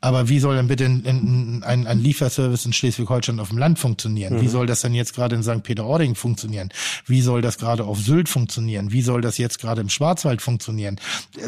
Aber 0.00 0.28
wie 0.28 0.38
soll 0.38 0.56
denn 0.56 0.66
bitte 0.66 0.84
ein, 0.86 1.62
ein, 1.64 1.86
ein 1.86 1.98
Lieferservice 1.98 2.66
in 2.66 2.72
Schleswig-Holstein 2.72 3.40
auf 3.40 3.50
dem 3.50 3.58
Land 3.58 3.78
funktionieren? 3.78 4.34
Mhm. 4.34 4.40
Wie 4.40 4.48
soll 4.48 4.66
das 4.66 4.80
denn 4.80 4.94
jetzt 4.94 5.14
gerade 5.14 5.36
in 5.36 5.42
St. 5.42 5.62
Peter-Ording 5.62 6.14
funktionieren? 6.14 6.70
Wie 7.06 7.20
soll 7.20 7.40
das 7.40 7.56
gerade 7.56 7.84
auf 7.84 8.00
Sylt 8.00 8.28
funktionieren? 8.28 8.90
Wie 8.90 9.02
soll 9.02 9.20
das 9.20 9.38
jetzt 9.38 9.60
gerade 9.60 9.80
im 9.80 9.88
Schwarzwald 9.88 10.42
funktionieren? 10.42 11.00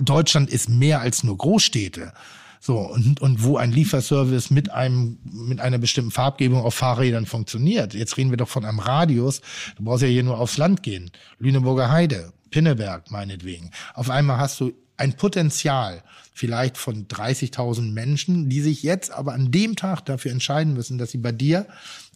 Deutschland 0.02 0.50
ist 0.50 0.68
mehr 0.68 1.00
als 1.00 1.24
nur 1.24 1.36
Großstädte. 1.36 2.12
So, 2.60 2.78
und, 2.78 3.20
und 3.20 3.42
wo 3.42 3.56
ein 3.56 3.72
Lieferservice 3.72 4.50
mit 4.50 4.70
einem, 4.70 5.18
mit 5.24 5.60
einer 5.60 5.78
bestimmten 5.78 6.10
Farbgebung 6.10 6.60
auf 6.62 6.74
Fahrrädern 6.74 7.26
funktioniert. 7.26 7.94
Jetzt 7.94 8.16
reden 8.16 8.30
wir 8.30 8.36
doch 8.36 8.48
von 8.48 8.64
einem 8.64 8.78
Radius. 8.78 9.40
Du 9.76 9.84
brauchst 9.84 10.02
ja 10.02 10.08
hier 10.08 10.22
nur 10.22 10.38
aufs 10.38 10.56
Land 10.56 10.82
gehen. 10.82 11.10
Lüneburger 11.38 11.90
Heide, 11.90 12.32
Pinneberg 12.50 13.10
meinetwegen. 13.10 13.70
Auf 13.94 14.10
einmal 14.10 14.38
hast 14.38 14.60
du 14.60 14.72
ein 14.96 15.14
Potenzial 15.14 16.02
vielleicht 16.32 16.78
von 16.78 17.06
30.000 17.06 17.92
Menschen, 17.92 18.48
die 18.48 18.60
sich 18.60 18.82
jetzt 18.82 19.10
aber 19.10 19.34
an 19.34 19.50
dem 19.50 19.76
Tag 19.76 20.04
dafür 20.06 20.32
entscheiden 20.32 20.74
müssen, 20.74 20.98
dass 20.98 21.10
sie 21.10 21.18
bei 21.18 21.32
dir 21.32 21.66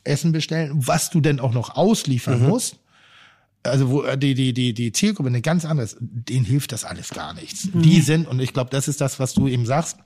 Essen 0.05 0.33
bestellen, 0.33 0.73
was 0.75 1.11
du 1.11 1.21
denn 1.21 1.41
auch 1.41 1.53
noch 1.53 1.77
ausliefern 1.77 2.43
mhm. 2.43 2.49
musst 2.49 2.77
also 3.63 3.91
wo 3.91 4.03
äh, 4.03 4.17
die 4.17 4.35
die 4.35 4.53
die 4.53 4.73
die 4.73 4.93
Zielgruppe 4.93 5.29
eine 5.29 5.43
ganz 5.43 5.65
anders, 5.65 5.97
denen 6.01 6.45
hilft 6.45 6.73
das 6.73 6.85
alles 6.85 7.11
gar 7.11 7.35
nichts. 7.35 7.67
Mhm. 7.73 7.83
Die 7.83 8.01
sind 8.01 8.27
und 8.27 8.41
ich 8.41 8.53
glaube, 8.53 8.71
das 8.71 8.89
ist 8.89 9.01
das, 9.01 9.19
was 9.19 9.35
du 9.35 9.49
eben 9.49 9.67
sagst. 9.67 9.99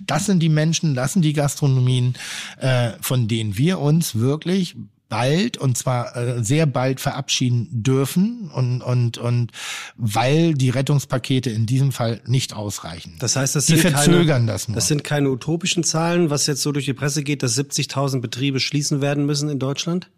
Das 0.00 0.26
sind 0.26 0.40
die 0.40 0.48
Menschen, 0.48 0.94
das 0.94 1.12
sind 1.12 1.22
die 1.22 1.32
Gastronomien, 1.32 2.14
äh, 2.58 2.92
von 3.00 3.28
denen 3.28 3.56
wir 3.56 3.78
uns 3.78 4.16
wirklich 4.16 4.76
bald 5.14 5.58
und 5.58 5.76
zwar 5.78 6.16
äh, 6.16 6.42
sehr 6.42 6.66
bald 6.66 7.00
verabschieden 7.00 7.68
dürfen 7.70 8.50
und 8.52 8.82
und 8.82 9.18
und 9.18 9.52
weil 9.96 10.54
die 10.54 10.70
Rettungspakete 10.70 11.50
in 11.50 11.66
diesem 11.66 11.92
Fall 11.92 12.20
nicht 12.26 12.54
ausreichen. 12.54 13.14
Das 13.20 13.36
heißt, 13.36 13.54
das 13.54 13.66
die 13.66 13.76
sind 13.76 13.92
verzögern 13.92 14.38
keine, 14.38 14.52
das 14.52 14.66
nur. 14.66 14.74
Das 14.74 14.88
sind 14.88 15.04
keine 15.04 15.30
utopischen 15.30 15.84
Zahlen, 15.84 16.30
was 16.30 16.48
jetzt 16.48 16.62
so 16.62 16.72
durch 16.72 16.86
die 16.86 16.94
Presse 16.94 17.22
geht, 17.22 17.44
dass 17.44 17.56
70.000 17.56 18.20
Betriebe 18.20 18.58
schließen 18.58 19.00
werden 19.00 19.24
müssen 19.24 19.48
in 19.48 19.60
Deutschland. 19.60 20.10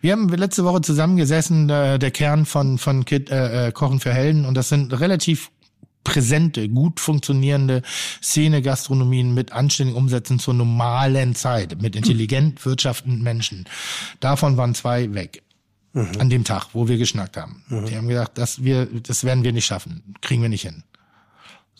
Wir 0.00 0.12
haben 0.12 0.28
letzte 0.28 0.64
Woche 0.64 0.80
zusammengesessen, 0.80 1.70
äh, 1.70 1.98
der 1.98 2.10
Kern 2.10 2.44
von 2.46 2.78
von 2.78 3.04
Kid, 3.04 3.30
äh, 3.30 3.68
äh 3.68 3.72
Kochen 3.72 4.00
für 4.00 4.12
Helden 4.12 4.46
und 4.46 4.54
das 4.54 4.68
sind 4.68 4.98
relativ 4.98 5.50
präsente, 6.04 6.68
gut 6.68 7.00
funktionierende 7.00 7.82
Szene-Gastronomien 8.22 9.34
mit 9.34 9.52
anständigen 9.52 9.98
Umsätzen 9.98 10.38
zur 10.38 10.54
normalen 10.54 11.34
Zeit, 11.34 11.80
mit 11.80 11.96
intelligent 11.96 12.64
wirtschaftenden 12.64 13.22
Menschen. 13.22 13.66
Davon 14.20 14.56
waren 14.56 14.74
zwei 14.74 15.12
weg. 15.14 15.42
Mhm. 15.92 16.12
An 16.18 16.30
dem 16.30 16.44
Tag, 16.44 16.68
wo 16.72 16.86
wir 16.86 16.98
geschnackt 16.98 17.36
haben. 17.36 17.64
Mhm. 17.68 17.86
Die 17.86 17.96
haben 17.96 18.08
gesagt, 18.08 18.38
dass 18.38 18.62
wir, 18.62 18.86
das 18.86 19.24
werden 19.24 19.42
wir 19.42 19.52
nicht 19.52 19.66
schaffen, 19.66 20.14
kriegen 20.20 20.40
wir 20.40 20.48
nicht 20.48 20.62
hin. 20.62 20.84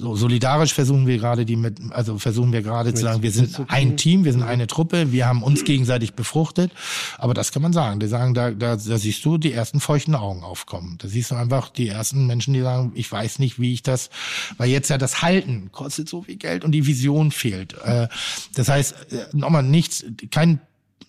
So 0.00 0.16
solidarisch 0.16 0.72
versuchen 0.72 1.06
wir 1.06 1.18
gerade 1.18 1.44
die 1.44 1.56
mit, 1.56 1.78
also 1.90 2.18
versuchen 2.18 2.54
wir 2.54 2.62
gerade 2.62 2.94
zu 2.94 3.02
sagen, 3.02 3.22
wir 3.22 3.30
sind 3.30 3.60
ein 3.68 3.98
Team, 3.98 4.24
wir 4.24 4.32
sind 4.32 4.42
eine 4.42 4.66
Truppe, 4.66 5.12
wir 5.12 5.26
haben 5.26 5.42
uns 5.42 5.64
gegenseitig 5.64 6.14
befruchtet. 6.14 6.72
Aber 7.18 7.34
das 7.34 7.52
kann 7.52 7.60
man 7.60 7.74
sagen. 7.74 8.00
Die 8.00 8.06
sagen, 8.06 8.32
da, 8.32 8.50
da, 8.50 8.76
da 8.76 8.98
siehst 8.98 9.22
du 9.26 9.36
die 9.36 9.52
ersten 9.52 9.78
feuchten 9.78 10.14
Augen 10.14 10.42
aufkommen. 10.42 10.96
Da 11.02 11.08
siehst 11.08 11.30
du 11.30 11.34
einfach 11.34 11.68
die 11.68 11.88
ersten 11.88 12.26
Menschen, 12.26 12.54
die 12.54 12.62
sagen, 12.62 12.92
ich 12.94 13.12
weiß 13.12 13.40
nicht, 13.40 13.60
wie 13.60 13.74
ich 13.74 13.82
das, 13.82 14.08
weil 14.56 14.70
jetzt 14.70 14.88
ja 14.88 14.96
das 14.96 15.20
Halten 15.20 15.70
kostet 15.70 16.08
so 16.08 16.22
viel 16.22 16.36
Geld 16.36 16.64
und 16.64 16.72
die 16.72 16.86
Vision 16.86 17.30
fehlt. 17.30 17.74
Äh, 17.84 18.08
das 18.54 18.70
heißt, 18.70 19.12
äh, 19.12 19.26
nochmal 19.36 19.64
nichts, 19.64 20.02
kein 20.30 20.60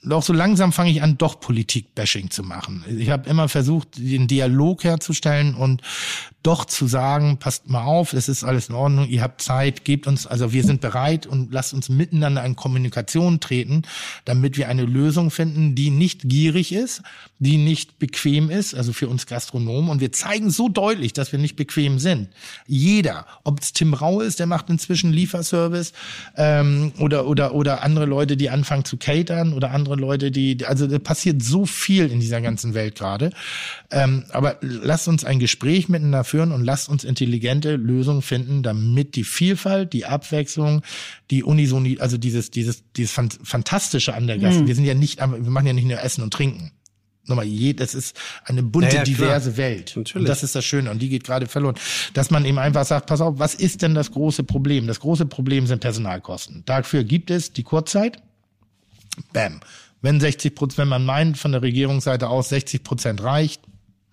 doch 0.03 0.23
so 0.23 0.33
langsam 0.33 0.71
fange 0.71 0.91
ich 0.91 1.03
an, 1.03 1.17
doch 1.17 1.39
Politik-Bashing 1.39 2.31
zu 2.31 2.43
machen. 2.43 2.83
Ich 2.87 3.09
habe 3.09 3.29
immer 3.29 3.49
versucht, 3.49 3.97
den 3.97 4.27
Dialog 4.27 4.83
herzustellen 4.83 5.53
und 5.53 5.81
doch 6.43 6.65
zu 6.65 6.87
sagen, 6.87 7.37
passt 7.37 7.69
mal 7.69 7.83
auf, 7.83 8.13
es 8.13 8.27
ist 8.27 8.43
alles 8.43 8.69
in 8.69 8.75
Ordnung, 8.75 9.07
ihr 9.07 9.21
habt 9.21 9.43
Zeit, 9.43 9.85
gebt 9.85 10.07
uns, 10.07 10.25
also 10.25 10.51
wir 10.53 10.63
sind 10.63 10.81
bereit 10.81 11.27
und 11.27 11.53
lasst 11.53 11.73
uns 11.73 11.87
miteinander 11.87 12.43
in 12.43 12.55
Kommunikation 12.55 13.39
treten, 13.39 13.83
damit 14.25 14.57
wir 14.57 14.67
eine 14.67 14.83
Lösung 14.83 15.29
finden, 15.29 15.75
die 15.75 15.91
nicht 15.91 16.21
gierig 16.23 16.73
ist, 16.73 17.03
die 17.37 17.57
nicht 17.57 17.99
bequem 17.99 18.49
ist, 18.49 18.73
also 18.73 18.91
für 18.91 19.07
uns 19.07 19.27
Gastronomen. 19.27 19.91
Und 19.91 20.01
wir 20.01 20.11
zeigen 20.11 20.49
so 20.49 20.67
deutlich, 20.67 21.13
dass 21.13 21.31
wir 21.31 21.37
nicht 21.37 21.55
bequem 21.55 21.99
sind. 21.99 22.29
Jeder, 22.65 23.27
ob 23.43 23.59
es 23.59 23.73
Tim 23.73 23.93
Rau 23.93 24.21
ist, 24.21 24.39
der 24.39 24.47
macht 24.47 24.69
inzwischen 24.71 25.13
Lieferservice 25.13 25.93
ähm, 26.37 26.91
oder 26.97 27.27
oder 27.27 27.53
oder 27.53 27.83
andere 27.83 28.05
Leute, 28.05 28.35
die 28.35 28.49
anfangen 28.49 28.85
zu 28.85 28.97
catern 28.97 29.53
oder 29.53 29.71
andere 29.71 29.80
Leute, 29.85 30.31
die 30.31 30.65
also 30.65 30.87
da 30.87 30.99
passiert 30.99 31.43
so 31.43 31.65
viel 31.65 32.11
in 32.11 32.19
dieser 32.19 32.41
ganzen 32.41 32.73
Welt 32.73 32.95
gerade. 32.95 33.31
Ähm, 33.91 34.25
aber 34.29 34.57
lasst 34.61 35.07
uns 35.07 35.23
ein 35.23 35.39
Gespräch 35.39 35.89
miteinander 35.89 36.23
führen 36.23 36.51
und 36.51 36.63
lasst 36.63 36.89
uns 36.89 37.03
intelligente 37.03 37.75
Lösungen 37.75 38.21
finden, 38.21 38.63
damit 38.63 39.15
die 39.15 39.23
Vielfalt, 39.23 39.93
die 39.93 40.05
Abwechslung, 40.05 40.81
die 41.29 41.43
Unisoni, 41.43 41.97
also 41.99 42.17
dieses, 42.17 42.51
dieses, 42.51 42.83
dieses 42.93 43.13
Fantastische 43.13 44.13
an 44.13 44.27
der 44.27 44.37
Gast. 44.37 44.61
Mhm. 44.61 44.67
Wir 44.67 44.75
sind 44.75 44.85
ja 44.85 44.93
nicht, 44.93 45.19
wir 45.19 45.51
machen 45.51 45.67
ja 45.67 45.73
nicht 45.73 45.87
nur 45.87 46.01
Essen 46.01 46.23
und 46.23 46.33
Trinken. 46.33 46.71
Nochmal, 47.25 47.45
je, 47.45 47.73
das 47.73 47.93
ist 47.93 48.19
eine 48.45 48.63
bunte, 48.63 48.89
ja, 48.89 48.95
ja, 48.95 49.03
diverse 49.03 49.55
Welt. 49.55 49.93
Natürlich. 49.95 50.15
Und 50.15 50.27
das 50.27 50.41
ist 50.41 50.55
das 50.55 50.65
Schöne. 50.65 50.89
Und 50.89 51.01
die 51.01 51.09
geht 51.09 51.23
gerade 51.23 51.45
verloren. 51.45 51.75
Dass 52.13 52.31
man 52.31 52.45
eben 52.45 52.57
einfach 52.57 52.83
sagt, 52.83 53.05
pass 53.05 53.21
auf, 53.21 53.37
was 53.37 53.53
ist 53.53 53.83
denn 53.83 53.93
das 53.93 54.11
große 54.11 54.43
Problem? 54.43 54.87
Das 54.87 54.99
große 54.99 55.27
Problem 55.27 55.67
sind 55.67 55.81
Personalkosten. 55.81 56.63
Dafür 56.65 57.03
gibt 57.03 57.29
es 57.29 57.53
die 57.53 57.63
Kurzzeit. 57.63 58.21
Bam. 59.33 59.59
Wenn 60.01 60.19
60 60.19 60.55
Prozent, 60.55 60.77
wenn 60.77 60.87
man 60.87 61.05
meint 61.05 61.37
von 61.37 61.51
der 61.51 61.61
Regierungsseite 61.61 62.27
aus 62.27 62.49
60 62.49 62.83
Prozent 62.83 63.23
reicht, 63.23 63.61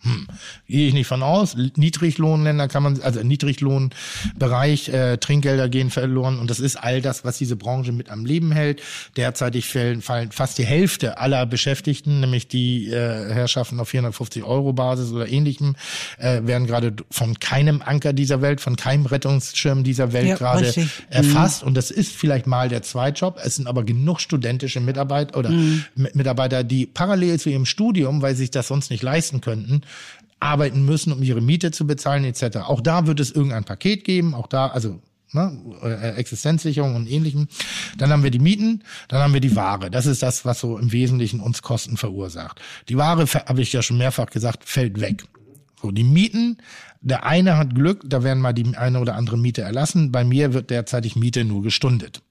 hm. 0.03 0.29
Gehe 0.69 0.89
ich 0.89 0.95
nicht 0.95 1.09
von 1.09 1.25
aus. 1.25 1.57
Niedriglohnländer 1.57 2.69
kann 2.69 2.85
man, 2.85 3.01
also 3.03 3.21
Niedriglohnbereich, 3.23 4.91
äh, 4.91 5.17
Trinkgelder 5.17 5.69
gehen 5.69 5.91
verloren 5.91 6.39
und 6.39 6.51
das 6.51 6.61
ist 6.61 6.77
all 6.77 7.03
das, 7.03 7.25
was 7.25 7.39
diese 7.39 7.57
Branche 7.57 7.91
mit 7.91 8.09
am 8.09 8.25
Leben 8.25 8.53
hält. 8.53 8.81
Derzeitig 9.17 9.67
fallen, 9.67 10.01
fallen 10.01 10.31
fast 10.31 10.59
die 10.59 10.65
Hälfte 10.65 11.19
aller 11.19 11.47
Beschäftigten, 11.47 12.21
nämlich 12.21 12.47
die 12.47 12.89
äh, 12.89 13.33
Herrschaften 13.33 13.81
auf 13.81 13.89
450 13.89 14.45
Euro 14.45 14.73
Basis 14.73 15.11
oder 15.11 15.29
ähnlichem, 15.29 15.75
äh, 16.19 16.43
werden 16.45 16.69
gerade 16.69 16.95
von 17.11 17.41
keinem 17.41 17.83
Anker 17.85 18.13
dieser 18.13 18.41
Welt, 18.41 18.61
von 18.61 18.77
keinem 18.77 19.07
Rettungsschirm 19.07 19.83
dieser 19.83 20.13
Welt 20.13 20.29
ja, 20.29 20.37
gerade 20.37 20.67
richtig. 20.67 20.91
erfasst. 21.11 21.63
Mhm. 21.63 21.69
Und 21.69 21.75
das 21.75 21.91
ist 21.91 22.13
vielleicht 22.13 22.47
mal 22.47 22.69
der 22.69 22.83
Zweitjob. 22.83 23.41
Es 23.43 23.57
sind 23.57 23.67
aber 23.67 23.83
genug 23.83 24.21
studentische 24.21 24.79
Mitarbeiter 24.79 25.37
oder 25.37 25.51
mhm. 25.51 25.85
Mitarbeiter, 25.95 26.63
die 26.63 26.87
parallel 26.87 27.41
zu 27.41 27.51
ihrem 27.51 27.67
Studium, 27.67 28.23
weil 28.23 28.37
sie 28.37 28.43
sich 28.43 28.51
das 28.53 28.69
sonst 28.69 28.91
nicht 28.91 29.03
leisten 29.03 29.41
könnten, 29.41 29.83
arbeiten 30.41 30.85
müssen, 30.85 31.13
um 31.13 31.23
ihre 31.23 31.41
Miete 31.41 31.71
zu 31.71 31.87
bezahlen 31.87 32.25
etc. 32.25 32.59
Auch 32.59 32.81
da 32.81 33.07
wird 33.07 33.21
es 33.21 33.31
irgendein 33.31 33.65
Paket 33.65 34.05
geben, 34.05 34.35
auch 34.35 34.47
da, 34.47 34.69
also 34.69 35.01
ne, 35.33 35.59
äh, 35.83 36.11
Existenzsicherung 36.17 36.95
und 36.95 37.11
ähnlichem. 37.11 37.49
Dann 37.97 38.11
haben 38.11 38.23
wir 38.23 38.31
die 38.31 38.39
Mieten, 38.39 38.83
dann 39.09 39.21
haben 39.21 39.35
wir 39.35 39.41
die 39.41 39.57
Ware. 39.57 39.91
Das 39.91 40.07
ist 40.07 40.23
das, 40.23 40.45
was 40.45 40.61
so 40.61 40.79
im 40.79 40.93
Wesentlichen 40.93 41.41
uns 41.41 41.63
Kosten 41.63 41.97
verursacht. 41.97 42.61
Die 42.89 42.97
Ware, 42.97 43.27
habe 43.27 43.61
ich 43.61 43.73
ja 43.73 43.83
schon 43.83 43.99
mehrfach 43.99 44.27
gesagt, 44.27 44.65
fällt 44.65 45.01
weg. 45.01 45.25
So, 45.81 45.91
die 45.91 46.05
Mieten, 46.05 46.59
der 47.01 47.25
eine 47.25 47.57
hat 47.57 47.75
Glück, 47.75 48.03
da 48.07 48.25
werden 48.25 48.41
mal 48.41 48.53
die 48.53 48.77
eine 48.77 49.01
oder 49.01 49.15
andere 49.15 49.39
Miete 49.39 49.63
erlassen. 49.63 50.11
Bei 50.11 50.25
mir 50.25 50.53
wird 50.53 50.71
derzeitig 50.71 51.15
Miete 51.15 51.45
nur 51.45 51.63
gestundet. 51.63 52.23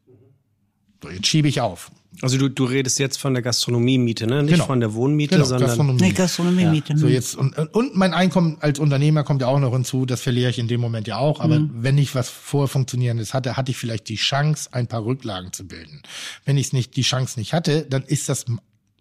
So, 1.02 1.10
jetzt 1.10 1.28
schiebe 1.28 1.48
ich 1.48 1.62
auf. 1.62 1.92
Also 2.22 2.38
du, 2.38 2.50
du 2.50 2.64
redest 2.66 2.98
jetzt 3.00 3.18
von 3.18 3.34
der 3.34 3.44
Gastronomiemiete, 3.44 4.26
ne? 4.26 4.42
Nicht 4.44 4.54
Genau. 4.54 4.66
von 4.66 4.80
der 4.80 4.94
Wohnmiete, 4.94 5.36
Genau, 5.36 5.46
sondern 5.46 5.68
Gastronomie. 5.68 6.02
Nee, 6.02 6.12
Gastronomiemiete. 6.12 6.98
So 6.98 7.08
jetzt 7.08 7.36
und, 7.36 7.56
und 7.58 7.96
mein 7.96 8.14
Einkommen 8.14 8.58
als 8.60 8.80
Unternehmer 8.80 9.24
kommt 9.24 9.42
ja 9.42 9.48
auch 9.48 9.60
noch 9.60 9.72
hinzu, 9.74 10.06
das 10.06 10.22
verliere 10.22 10.50
ich 10.50 10.58
in 10.58 10.68
dem 10.68 10.82
Moment 10.82 11.08
ja 11.08 11.18
auch. 11.18 11.40
Aber 11.40 11.60
wenn 11.74 11.98
ich 11.98 12.16
was 12.16 12.30
vorher 12.30 12.68
funktionierendes 12.68 13.34
hatte, 13.34 13.56
hatte 13.56 13.72
ich 13.72 13.78
vielleicht 13.78 14.10
die 14.10 14.16
Chance, 14.16 14.70
ein 14.72 14.88
paar 14.88 15.06
Rücklagen 15.06 15.54
zu 15.54 15.68
bilden. 15.68 16.02
Wenn 16.46 16.58
ich 16.58 16.68
es 16.68 16.74
nicht 16.74 16.96
die 16.96 17.04
Chance 17.04 17.40
nicht 17.40 17.54
hatte, 17.54 17.84
dann 17.90 18.04
ist 18.04 18.30
das 18.30 18.46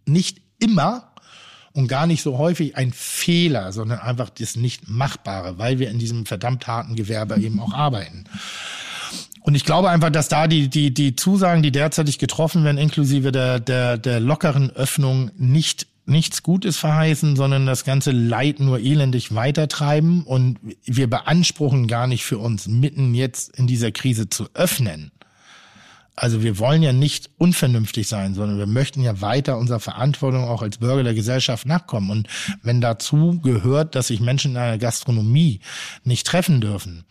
nicht 0.05 0.43
immer 0.59 1.13
und 1.73 1.89
gar 1.89 2.07
nicht 2.07 2.23
so 2.23 2.39
häufig 2.39 2.77
ein 2.77 2.93
Fehler, 2.93 3.73
sondern 3.73 3.99
einfach 3.99 4.31
das 4.31 4.57
nicht 4.57 4.89
machbare, 4.89 5.59
weil 5.59 5.79
wir 5.79 5.91
in 5.91 5.99
diesem 5.99 6.25
verdammt 6.27 6.67
harten 6.67 6.97
Gewerbe 6.97 7.37
eben 7.39 7.61
auch 7.61 7.73
arbeiten. 7.73 8.25
Und 9.47 9.55
ich 9.55 9.65
glaube 9.65 9.91
einfach, 9.91 10.11
dass 10.11 10.27
da 10.27 10.49
die, 10.49 10.69
die, 10.69 10.93
die 10.93 11.15
Zusagen, 11.15 11.63
die 11.63 11.71
derzeitig 11.71 12.19
getroffen 12.19 12.65
werden, 12.65 12.79
inklusive 12.79 13.31
der, 13.31 13.61
der, 13.61 13.97
der 13.97 14.19
lockeren 14.19 14.71
Öffnung, 14.73 15.31
nicht 15.39 15.87
nichts 16.05 16.43
Gutes 16.43 16.77
verheißen, 16.79 17.37
sondern 17.37 17.65
das 17.65 17.85
ganze 17.85 18.11
Leid 18.11 18.59
nur 18.59 18.81
elendig 18.81 19.37
weitertreiben. 19.37 20.25
Und 20.25 20.59
wir 20.85 21.09
beanspruchen 21.09 21.87
gar 21.87 22.09
nicht 22.09 22.25
für 22.25 22.39
uns, 22.39 22.67
mitten 22.67 23.15
jetzt 23.15 23.57
in 23.57 23.69
dieser 23.69 23.93
Krise 23.93 24.29
zu 24.29 24.49
öffnen. 24.55 25.13
Also 26.17 26.43
wir 26.43 26.59
wollen 26.59 26.83
ja 26.83 26.93
nicht 26.93 27.31
unvernünftig 27.39 28.09
sein, 28.09 28.35
sondern 28.35 28.59
wir 28.59 28.67
möchten 28.67 29.01
ja 29.01 29.21
weiter 29.21 29.59
unserer 29.59 29.81
Verantwortung 29.81 30.45
auch 30.45 30.63
als 30.63 30.79
Bürger 30.79 31.05
der 31.05 31.15
Gesellschaft 31.15 31.67
nachkommen. 31.67 32.11
Und 32.11 32.29
wenn 32.63 32.81
dazu 32.81 33.41
gehört, 33.41 33.95
dass 33.95 34.09
sich 34.09 34.19
Menschen 34.19 34.53
in 34.53 34.57
einer 34.57 34.79
Gastronomie 34.79 35.61
nicht 36.03 36.27
treffen 36.27 36.61
dürfen, 36.61 37.05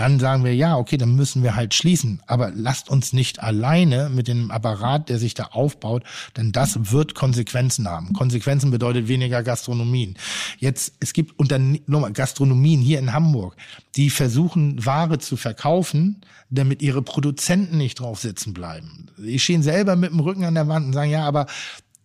dann 0.00 0.18
sagen 0.18 0.44
wir, 0.44 0.54
ja, 0.54 0.78
okay, 0.78 0.96
dann 0.96 1.14
müssen 1.14 1.42
wir 1.42 1.54
halt 1.56 1.74
schließen. 1.74 2.22
Aber 2.26 2.50
lasst 2.54 2.88
uns 2.88 3.12
nicht 3.12 3.42
alleine 3.42 4.08
mit 4.08 4.28
dem 4.28 4.50
Apparat, 4.50 5.10
der 5.10 5.18
sich 5.18 5.34
da 5.34 5.48
aufbaut, 5.52 6.04
denn 6.38 6.52
das 6.52 6.90
wird 6.90 7.14
Konsequenzen 7.14 7.86
haben. 7.86 8.14
Konsequenzen 8.14 8.70
bedeutet 8.70 9.08
weniger 9.08 9.42
Gastronomien. 9.42 10.16
Jetzt, 10.58 10.94
es 11.00 11.12
gibt 11.12 11.38
Unterne 11.38 11.80
nochmal, 11.86 12.14
Gastronomien 12.14 12.80
hier 12.80 12.98
in 12.98 13.12
Hamburg, 13.12 13.56
die 13.94 14.08
versuchen, 14.08 14.82
Ware 14.86 15.18
zu 15.18 15.36
verkaufen, 15.36 16.22
damit 16.48 16.80
ihre 16.80 17.02
Produzenten 17.02 17.76
nicht 17.76 18.00
drauf 18.00 18.20
sitzen 18.20 18.54
bleiben. 18.54 19.08
Die 19.18 19.38
stehen 19.38 19.62
selber 19.62 19.96
mit 19.96 20.12
dem 20.12 20.20
Rücken 20.20 20.44
an 20.44 20.54
der 20.54 20.66
Wand 20.66 20.86
und 20.86 20.92
sagen, 20.94 21.10
ja, 21.10 21.26
aber 21.26 21.44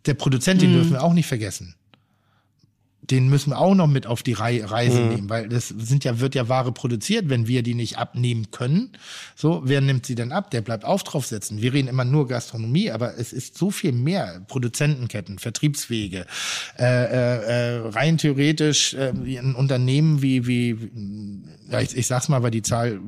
der 0.05 0.15
Produzent, 0.15 0.61
den 0.61 0.73
dürfen 0.73 0.91
wir 0.91 1.01
auch 1.01 1.13
nicht 1.13 1.27
vergessen 1.27 1.76
den 3.11 3.30
müssen 3.30 3.52
wir 3.52 3.60
auch 3.60 3.76
noch 3.76 3.88
mit 3.88 4.07
auf 4.07 4.23
die 4.23 4.34
Rei- 4.34 4.64
Reise 4.64 4.99
nehmen, 5.02 5.30
weil 5.30 5.48
das 5.49 5.68
sind 5.69 6.03
ja, 6.03 6.19
wird 6.19 6.36
ja 6.36 6.49
Ware 6.49 6.72
produziert, 6.72 7.30
wenn 7.30 7.48
wir 7.48 7.64
die 7.64 7.73
nicht 7.76 7.98
abnehmen 7.98 8.52
können. 8.52 8.91
So, 9.36 9.61
wer 9.65 9.82
nimmt 9.82 10.06
sie 10.06 10.15
denn 10.15 10.32
ab? 10.32 10.52
Der 10.52 10.61
bleibt 10.61 10.86
auf 10.86 11.03
drauf 11.03 11.26
sitzen. 11.26 11.61
Wir 11.61 11.73
reden 11.73 11.88
immer 11.88 12.06
nur 12.06 12.27
Gastronomie, 12.27 12.91
aber 12.91 13.18
es 13.18 13.34
ist 13.34 13.57
so 13.57 13.72
viel 13.72 13.91
mehr. 13.91 14.41
Produzentenketten, 14.48 15.40
Vertriebswege, 15.40 16.26
äh, 16.80 16.84
äh, 16.84 17.76
äh, 17.76 17.88
rein 17.90 18.18
theoretisch 18.18 18.94
äh, 18.94 19.14
wie 19.23 19.38
ein 19.38 19.56
Unternehmen 19.56 20.22
wie, 20.22 20.48
wie, 20.48 20.77
ja, 21.69 21.82
ich, 21.82 21.95
ich 21.95 22.07
sag's 22.07 22.30
mal, 22.30 22.44
weil 22.44 22.52
die 22.52 22.61
Zahl 22.61 22.99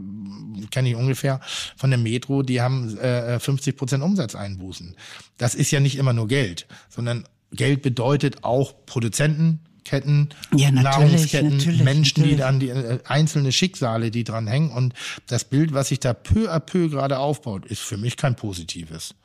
kenne 0.72 0.90
ich 0.90 0.96
ungefähr 0.96 1.40
von 1.76 1.90
der 1.90 2.00
Metro, 2.00 2.44
die 2.44 2.62
haben 2.62 2.98
äh, 2.98 3.40
50 3.40 3.76
Prozent 3.78 4.04
Umsatzeinbußen. 4.04 4.96
Das 5.38 5.56
ist 5.56 5.72
ja 5.72 5.80
nicht 5.80 5.98
immer 5.98 6.14
nur 6.14 6.28
Geld, 6.28 6.68
sondern 6.90 7.26
Geld 7.52 7.82
bedeutet 7.82 8.44
auch 8.44 8.86
Produzenten, 8.86 9.62
Ketten, 9.88 10.30
Ja, 10.56 10.70
natürlich, 10.72 10.84
Nahrungsketten, 11.12 11.58
natürlich, 11.58 11.84
Menschen, 11.84 12.24
die 12.24 12.36
natürlich. 12.36 12.46
an 12.46 12.60
die 12.60 12.70
äh, 12.70 13.00
einzelne 13.06 13.52
Schicksale, 13.52 14.12
die 14.12 14.24
dran 14.24 14.46
hängen. 14.48 14.72
Und 14.72 14.94
das 15.28 15.46
Bild, 15.46 15.74
was 15.74 15.88
sich 15.88 16.00
da 16.00 16.14
peu 16.14 16.52
à 16.54 16.60
peu 16.60 16.90
gerade 16.90 17.18
aufbaut, 17.20 17.66
ist 17.66 17.80
für 17.82 17.98
mich 17.98 18.18
kein 18.18 18.36
positives. 18.36 19.16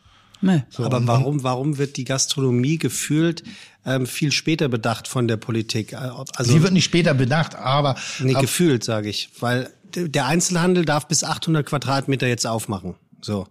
Nö. 0.40 0.59
So, 0.70 0.84
Aber 0.84 1.06
warum, 1.06 1.43
warum 1.44 1.78
wird 1.78 1.97
die 1.97 2.05
Gastronomie 2.05 2.76
gefühlt 2.78 3.44
ähm, 3.86 4.06
viel 4.06 4.32
später 4.32 4.68
bedacht 4.68 5.06
von 5.09 5.28
der 5.28 5.36
Politik? 5.36 5.93
Äh, 5.93 5.97
Also 5.97 6.52
Sie 6.52 6.62
wird 6.62 6.72
nicht 6.72 6.84
später 6.84 7.14
bedacht, 7.14 7.55
aber 7.55 7.94
nee, 8.20 8.34
ab- 8.34 8.40
gefühlt, 8.40 8.82
sage 8.84 9.09
ich, 9.09 9.28
weil 9.40 9.70
der 9.94 10.26
Einzelhandel 10.26 10.84
darf 10.84 11.06
bis 11.06 11.22
800 11.22 11.66
Quadratmeter 11.66 12.26
jetzt 12.26 12.47
aufmachen. 12.47 12.94
So, 13.20 13.47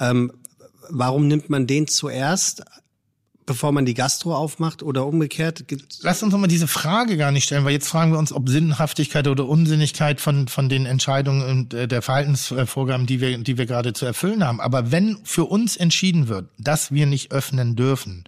ähm, 0.00 0.32
warum 0.90 1.28
nimmt 1.28 1.50
man 1.50 1.66
den 1.68 1.86
zuerst, 1.86 2.62
bevor 3.46 3.72
man 3.72 3.84
die 3.84 3.94
Gastro 3.94 4.34
aufmacht 4.34 4.82
oder 4.82 5.06
umgekehrt? 5.06 5.64
Lass 6.02 6.22
uns 6.22 6.32
doch 6.32 6.38
mal 6.38 6.46
diese 6.46 6.68
Frage 6.68 7.16
gar 7.16 7.30
nicht 7.30 7.44
stellen, 7.44 7.64
weil 7.64 7.72
jetzt 7.72 7.88
fragen 7.88 8.12
wir 8.12 8.18
uns, 8.18 8.32
ob 8.32 8.48
Sinnhaftigkeit 8.48 9.26
oder 9.28 9.46
Unsinnigkeit 9.46 10.20
von, 10.20 10.48
von 10.48 10.68
den 10.68 10.86
Entscheidungen 10.86 11.42
und 11.42 11.74
äh, 11.74 11.88
der 11.88 12.02
Verhaltensvorgaben, 12.02 13.06
die 13.06 13.20
wir, 13.20 13.36
die 13.38 13.58
wir 13.58 13.66
gerade 13.66 13.92
zu 13.92 14.06
erfüllen 14.06 14.44
haben. 14.44 14.60
Aber 14.60 14.90
wenn 14.90 15.18
für 15.24 15.44
uns 15.44 15.76
entschieden 15.76 16.28
wird, 16.28 16.48
dass 16.58 16.92
wir 16.92 17.06
nicht 17.06 17.32
öffnen 17.32 17.76
dürfen, 17.76 18.24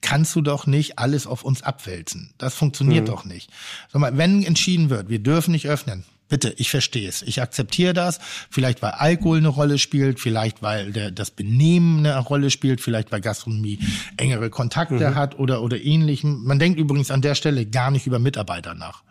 kannst 0.00 0.34
du 0.34 0.40
doch 0.40 0.66
nicht 0.66 0.98
alles 0.98 1.26
auf 1.26 1.44
uns 1.44 1.62
abwälzen. 1.62 2.32
Das 2.38 2.54
funktioniert 2.54 3.08
doch 3.08 3.24
nicht. 3.24 3.50
Sag 3.92 4.00
mal, 4.00 4.16
wenn 4.16 4.42
entschieden 4.42 4.90
wird, 4.90 5.08
wir 5.08 5.20
dürfen 5.20 5.52
nicht 5.52 5.68
öffnen, 5.68 6.04
Bitte, 6.32 6.54
ich 6.56 6.70
verstehe 6.70 7.06
es. 7.10 7.20
Ich 7.20 7.42
akzeptiere 7.42 7.92
das. 7.92 8.18
Vielleicht, 8.48 8.80
weil 8.80 8.92
Alkohol 8.92 9.36
eine 9.36 9.48
Rolle 9.48 9.76
spielt, 9.76 10.18
vielleicht, 10.18 10.62
weil 10.62 10.90
der, 10.90 11.10
das 11.10 11.30
Benehmen 11.30 11.98
eine 11.98 12.18
Rolle 12.20 12.48
spielt, 12.48 12.80
vielleicht, 12.80 13.12
weil 13.12 13.20
Gastronomie 13.20 13.78
engere 14.16 14.48
Kontakte 14.48 15.14
hat 15.14 15.38
oder, 15.38 15.60
oder 15.62 15.78
ähnlichem. 15.78 16.42
Man 16.44 16.58
denkt 16.58 16.80
übrigens 16.80 17.10
an 17.10 17.20
der 17.20 17.34
Stelle 17.34 17.66
gar 17.66 17.90
nicht 17.90 18.06
über 18.06 18.18
Mitarbeiter 18.18 18.72
nach. 18.72 19.02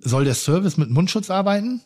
Soll 0.00 0.24
der 0.26 0.34
Service 0.34 0.76
mit 0.76 0.90
Mundschutz 0.90 1.28
arbeiten? 1.28 1.80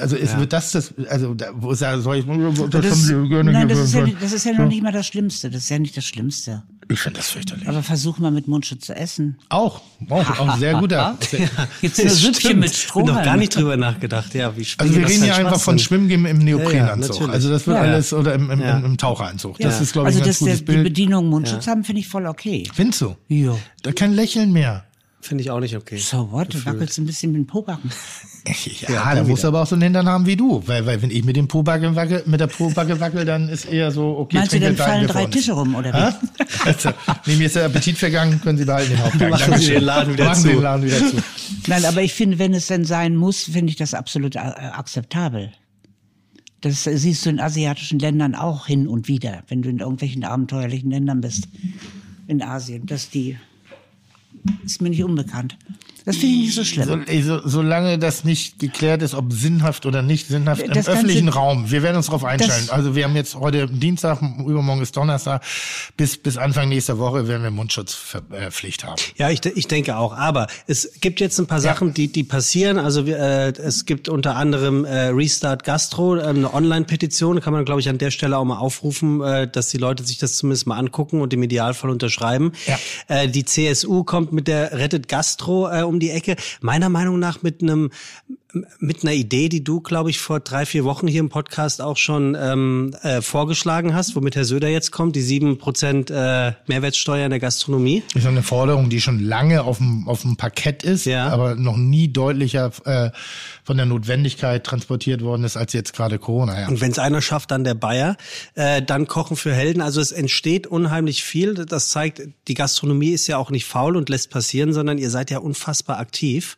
Also 0.00 0.14
ist, 0.14 0.38
wird 0.38 0.52
das 0.52 0.70
das, 0.70 0.94
also 1.08 1.34
da, 1.34 1.46
wo 1.54 1.72
ist 1.72 1.80
ja, 1.82 1.98
soll 1.98 2.18
ich, 2.18 2.24
das, 2.24 2.70
Das, 2.70 3.10
nein, 3.10 3.68
das 3.68 3.78
ist, 3.80 3.94
ja, 3.94 4.06
das 4.20 4.32
ist 4.32 4.44
ja 4.46 4.52
noch 4.52 4.68
nicht 4.68 4.82
mal 4.84 4.92
das 4.92 5.08
Schlimmste. 5.08 5.50
Das 5.50 5.62
ist 5.62 5.70
ja 5.70 5.80
nicht 5.80 5.96
das 5.96 6.04
Schlimmste. 6.04 6.62
Ich 6.88 7.00
finde 7.00 7.18
das 7.18 7.30
fürchterlich. 7.30 7.68
Aber 7.68 7.82
versuch 7.82 8.18
mal 8.18 8.30
mit 8.30 8.46
Mundschutz 8.46 8.86
zu 8.86 8.94
essen. 8.94 9.38
Auch, 9.48 9.80
auch, 10.08 10.38
auch 10.38 10.48
ein 10.50 10.60
sehr 10.60 10.74
guter. 10.74 11.18
Jetzt 11.82 12.00
ein 12.00 12.08
Süppchen 12.10 12.60
mit 12.60 12.74
Strohhalm. 12.74 13.16
noch 13.16 13.24
gar 13.24 13.36
nicht 13.36 13.56
drüber 13.56 13.76
nachgedacht. 13.76 14.32
Ja, 14.34 14.56
wie 14.56 14.64
Also 14.78 14.94
wir 14.94 15.08
reden 15.08 15.24
ja 15.24 15.34
einfach 15.34 15.58
von 15.60 15.78
Schwimmgehen 15.80 16.24
im 16.26 16.38
Neoprenanzug. 16.38 17.10
natürlich. 17.14 17.32
also 17.34 17.50
das 17.50 17.66
wird 17.66 17.76
Ja. 17.76 17.82
alles 17.82 18.12
oder 18.12 18.34
im, 18.34 18.50
im, 18.50 18.60
Ja. 18.60 18.76
im, 18.78 18.84
im 18.84 18.96
Taucheranzug. 18.98 19.58
Das 19.58 19.74
Ja. 19.76 19.80
ist 19.82 19.92
glaube 19.94 20.10
ich 20.10 20.16
also, 20.16 20.20
ein 20.20 20.24
ganz 20.26 20.38
dass 20.38 20.44
der, 20.44 20.52
gutes 20.54 20.58
die 20.60 20.64
Bild. 20.72 20.84
Bedienung 20.84 21.28
Mundschutz 21.28 21.66
haben, 21.66 21.82
finde 21.82 22.00
ich 22.00 22.08
voll 22.08 22.26
okay. 22.26 22.68
Findest 22.72 23.00
du? 23.00 23.16
Ja. 23.28 23.56
Da 23.82 23.92
kein 23.92 24.12
Lächeln 24.12 24.52
mehr. 24.52 24.84
Finde 25.20 25.42
ich 25.42 25.50
auch 25.50 25.58
nicht 25.60 25.76
okay. 25.76 25.96
So 25.98 26.30
what? 26.30 26.54
Du 26.54 26.64
wackelst 26.64 26.98
ein 26.98 27.06
bisschen 27.06 27.32
mit 27.32 27.40
dem 27.40 27.46
Pobacken. 27.48 27.90
Ja, 28.88 29.14
da 29.14 29.24
musst 29.24 29.44
du 29.44 29.48
aber 29.48 29.62
auch 29.62 29.66
so 29.66 29.74
einen 29.74 29.82
Hintern 29.82 30.08
haben 30.08 30.26
wie 30.26 30.36
du. 30.36 30.62
Weil, 30.66 30.86
weil 30.86 31.02
wenn 31.02 31.10
ich 31.10 31.24
mit 31.24 31.36
dem 31.36 31.48
Pobacke 31.48 31.94
wackel, 31.96 32.22
mit 32.26 32.40
der 32.40 32.46
Pobacke 32.46 32.98
wackel, 33.00 33.24
dann 33.24 33.48
ist 33.48 33.64
eher 33.64 33.90
so, 33.90 34.16
okay, 34.18 34.38
Meinst 34.38 34.52
du, 34.52 34.60
dann 34.60 34.76
fallen 34.76 35.06
drei. 35.06 35.26
Tische 35.26 35.52
rum, 35.52 35.74
oder 35.74 35.92
wie? 35.92 36.66
Also, 36.66 36.90
nee, 37.26 37.36
mir 37.36 37.46
ist 37.46 37.56
der 37.56 37.66
Appetit 37.66 37.98
vergangen, 37.98 38.40
können 38.40 38.58
Sie 38.58 38.64
behalten 38.64 38.90
den 38.90 39.02
Hauptgang. 39.02 39.30
Machen 39.30 39.58
Sie 39.58 39.72
den 39.72 39.82
Laden 39.82 40.12
wieder 40.12 40.24
Machen 40.26 40.42
zu. 40.42 40.48
Den 40.48 40.62
Laden 40.62 40.84
wieder 40.84 40.98
zu. 40.98 41.16
Nein, 41.66 41.84
aber 41.84 42.02
ich 42.02 42.14
finde, 42.14 42.38
wenn 42.38 42.54
es 42.54 42.66
denn 42.66 42.84
sein 42.84 43.16
muss, 43.16 43.44
finde 43.44 43.70
ich 43.70 43.76
das 43.76 43.94
absolut 43.94 44.36
äh, 44.36 44.38
akzeptabel. 44.38 45.52
Das 46.60 46.84
siehst 46.84 47.26
du 47.26 47.30
in 47.30 47.40
asiatischen 47.40 47.98
Ländern 47.98 48.34
auch 48.34 48.66
hin 48.66 48.88
und 48.88 49.08
wieder, 49.08 49.42
wenn 49.48 49.62
du 49.62 49.68
in 49.68 49.78
irgendwelchen 49.78 50.24
abenteuerlichen 50.24 50.90
Ländern 50.90 51.20
bist. 51.20 51.48
In 52.26 52.42
Asien. 52.42 52.86
Dass 52.86 53.10
die. 53.10 53.36
Ist 54.64 54.80
mir 54.80 54.90
nicht 54.90 55.04
unbekannt. 55.04 55.56
Das 56.06 56.16
finde 56.16 56.34
ich 56.36 56.40
nicht 56.46 56.54
so 56.54 56.64
schlimm. 56.64 57.04
So, 57.06 57.38
so, 57.40 57.48
solange 57.48 57.98
das 57.98 58.24
nicht 58.24 58.58
geklärt 58.60 59.02
ist, 59.02 59.12
ob 59.14 59.32
sinnhaft 59.32 59.84
oder 59.86 60.00
nicht 60.02 60.28
sinnhaft 60.28 60.62
im 60.62 60.68
Das 60.68 60.86
Ganze- 60.86 60.92
öffentlichen 60.92 61.28
Raum. 61.28 61.70
Wir 61.70 61.82
werden 61.82 61.96
uns 61.96 62.06
darauf 62.06 62.24
einstellen. 62.24 62.52
Das- 62.66 62.70
also 62.70 62.94
wir 62.94 63.04
haben 63.04 63.16
jetzt 63.16 63.34
heute 63.34 63.66
Dienstag, 63.66 64.22
übermorgen 64.22 64.80
ist 64.82 64.96
Donnerstag. 64.96 65.42
Bis, 65.96 66.16
bis 66.16 66.36
Anfang 66.38 66.68
nächster 66.68 66.98
Woche 66.98 67.26
werden 67.28 67.42
wir 67.42 67.50
Mundschutzpflicht 67.50 68.84
haben. 68.84 69.02
Ja, 69.16 69.30
ich, 69.30 69.44
ich 69.44 69.66
denke 69.68 69.96
auch. 69.96 70.12
Aber 70.16 70.46
es 70.66 70.92
gibt 71.00 71.20
jetzt 71.20 71.38
ein 71.38 71.46
paar 71.46 71.60
Sachen, 71.60 71.92
die, 71.94 72.08
die 72.08 72.24
passieren. 72.24 72.78
Also 72.78 73.02
äh, 73.04 73.48
es 73.58 73.84
gibt 73.84 74.08
unter 74.08 74.36
anderem 74.36 74.84
äh, 74.84 75.08
Restart 75.08 75.64
Gastro, 75.64 76.16
äh, 76.16 76.22
eine 76.22 76.52
Online-Petition. 76.54 77.40
Kann 77.40 77.52
man, 77.52 77.64
glaube 77.64 77.80
ich, 77.80 77.88
an 77.88 77.98
der 77.98 78.10
Stelle 78.10 78.38
auch 78.38 78.44
mal 78.44 78.58
aufrufen, 78.58 79.20
äh, 79.22 79.48
dass 79.48 79.70
die 79.70 79.78
Leute 79.78 80.04
sich 80.04 80.18
das 80.18 80.36
zumindest 80.36 80.66
mal 80.66 80.76
angucken 80.78 81.20
und 81.20 81.32
im 81.34 81.42
Idealfall 81.42 81.90
unterschreiben. 81.90 82.52
Ja. 82.66 82.78
Äh, 83.08 83.28
die 83.28 83.44
CSU 83.44 84.04
kommt 84.04 84.32
mit 84.32 84.46
der 84.48 84.72
Rettet 84.72 85.08
Gastro 85.08 85.68
äh, 85.68 85.82
um 85.82 85.95
die 86.00 86.10
Ecke. 86.10 86.36
Meiner 86.60 86.88
Meinung 86.88 87.18
nach 87.18 87.42
mit 87.42 87.62
einem 87.62 87.90
mit 88.78 89.02
einer 89.02 89.12
Idee, 89.12 89.50
die 89.50 89.62
du, 89.62 89.80
glaube 89.80 90.08
ich, 90.08 90.18
vor 90.18 90.40
drei, 90.40 90.64
vier 90.64 90.84
Wochen 90.84 91.06
hier 91.06 91.20
im 91.20 91.28
Podcast 91.28 91.82
auch 91.82 91.98
schon 91.98 92.34
ähm, 92.40 92.94
äh, 93.02 93.20
vorgeschlagen 93.20 93.92
hast, 93.94 94.16
womit 94.16 94.34
Herr 94.34 94.46
Söder 94.46 94.68
jetzt 94.68 94.92
kommt, 94.92 95.14
die 95.14 95.20
sieben 95.20 95.58
Prozent 95.58 96.10
äh, 96.10 96.52
Mehrwertsteuer 96.66 97.24
in 97.26 97.30
der 97.30 97.40
Gastronomie. 97.40 98.02
Das 98.14 98.22
ist 98.22 98.28
eine 98.28 98.42
Forderung, 98.42 98.88
die 98.88 99.00
schon 99.02 99.20
lange 99.20 99.62
auf 99.64 99.76
dem, 99.78 100.08
auf 100.08 100.22
dem 100.22 100.36
Parkett 100.36 100.84
ist, 100.84 101.04
Ja. 101.04 101.28
aber 101.28 101.54
noch 101.54 101.76
nie 101.76 102.08
deutlicher 102.08 102.70
äh, 102.86 103.10
von 103.66 103.76
der 103.76 103.84
Notwendigkeit 103.84 104.62
transportiert 104.62 105.22
worden 105.22 105.42
ist 105.42 105.56
als 105.56 105.72
jetzt 105.72 105.92
gerade 105.92 106.20
Corona. 106.20 106.60
Ja. 106.60 106.68
Und 106.68 106.80
wenn 106.80 106.92
es 106.92 107.00
einer 107.00 107.20
schafft, 107.20 107.50
dann 107.50 107.64
der 107.64 107.74
Bayer. 107.74 108.16
Äh, 108.54 108.80
dann 108.80 109.08
Kochen 109.08 109.36
für 109.36 109.52
Helden. 109.52 109.82
Also 109.82 110.00
es 110.00 110.12
entsteht 110.12 110.68
unheimlich 110.68 111.24
viel. 111.24 111.54
Das 111.54 111.90
zeigt, 111.90 112.22
die 112.46 112.54
Gastronomie 112.54 113.10
ist 113.10 113.26
ja 113.26 113.38
auch 113.38 113.50
nicht 113.50 113.66
faul 113.66 113.96
und 113.96 114.08
lässt 114.08 114.30
passieren, 114.30 114.72
sondern 114.72 114.98
ihr 114.98 115.10
seid 115.10 115.32
ja 115.32 115.38
unfassbar 115.38 115.98
aktiv. 115.98 116.56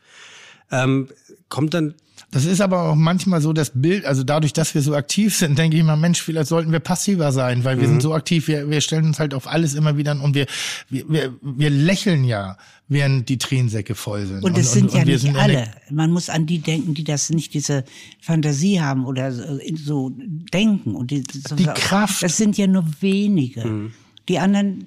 Ähm, 0.70 1.08
kommt 1.48 1.72
dann 1.72 1.94
Das 2.30 2.44
ist 2.44 2.60
aber 2.60 2.82
auch 2.90 2.94
manchmal 2.94 3.40
so 3.40 3.54
das 3.54 3.72
Bild, 3.74 4.04
also 4.04 4.22
dadurch, 4.22 4.52
dass 4.52 4.74
wir 4.74 4.82
so 4.82 4.94
aktiv 4.94 5.34
sind, 5.34 5.58
denke 5.58 5.78
ich 5.78 5.82
mal, 5.82 5.96
Mensch, 5.96 6.20
vielleicht 6.20 6.48
sollten 6.48 6.70
wir 6.72 6.78
passiver 6.80 7.32
sein, 7.32 7.64
weil 7.64 7.78
wir 7.80 7.86
Mhm. 7.88 7.92
sind 7.92 8.02
so 8.02 8.12
aktiv, 8.12 8.48
wir, 8.48 8.68
wir 8.68 8.82
stellen 8.82 9.06
uns 9.06 9.18
halt 9.18 9.32
auf 9.32 9.46
alles 9.48 9.72
immer 9.74 9.96
wieder 9.96 10.10
an 10.12 10.20
und 10.20 10.34
wir, 10.34 10.44
wir, 10.90 11.08
wir, 11.08 11.34
wir 11.40 11.70
lächeln 11.70 12.24
ja, 12.24 12.58
während 12.86 13.30
die 13.30 13.38
Tränensäcke 13.38 13.94
voll 13.94 14.26
sind. 14.26 14.44
Und 14.44 14.58
es 14.58 14.72
sind 14.74 14.92
ja 14.92 15.06
wir 15.06 15.14
nicht 15.14 15.22
sind 15.22 15.36
alle. 15.38 15.70
Man 15.90 16.10
muss 16.10 16.28
an 16.28 16.44
die 16.44 16.58
denken, 16.58 16.92
die 16.92 17.04
das 17.04 17.30
nicht 17.30 17.54
diese 17.54 17.84
Fantasie 18.20 18.78
haben 18.80 19.06
oder 19.06 19.32
so- 19.32 19.58
so 19.82 20.10
denken. 20.52 20.96
Und 20.96 21.10
die, 21.10 21.24
so, 21.48 21.56
Die 21.56 21.64
Kraft. 21.64 22.22
Das 22.22 22.36
sind 22.36 22.58
ja 22.58 22.66
nur 22.66 22.84
wenige. 23.00 23.90
Die 24.28 24.38
anderen 24.38 24.86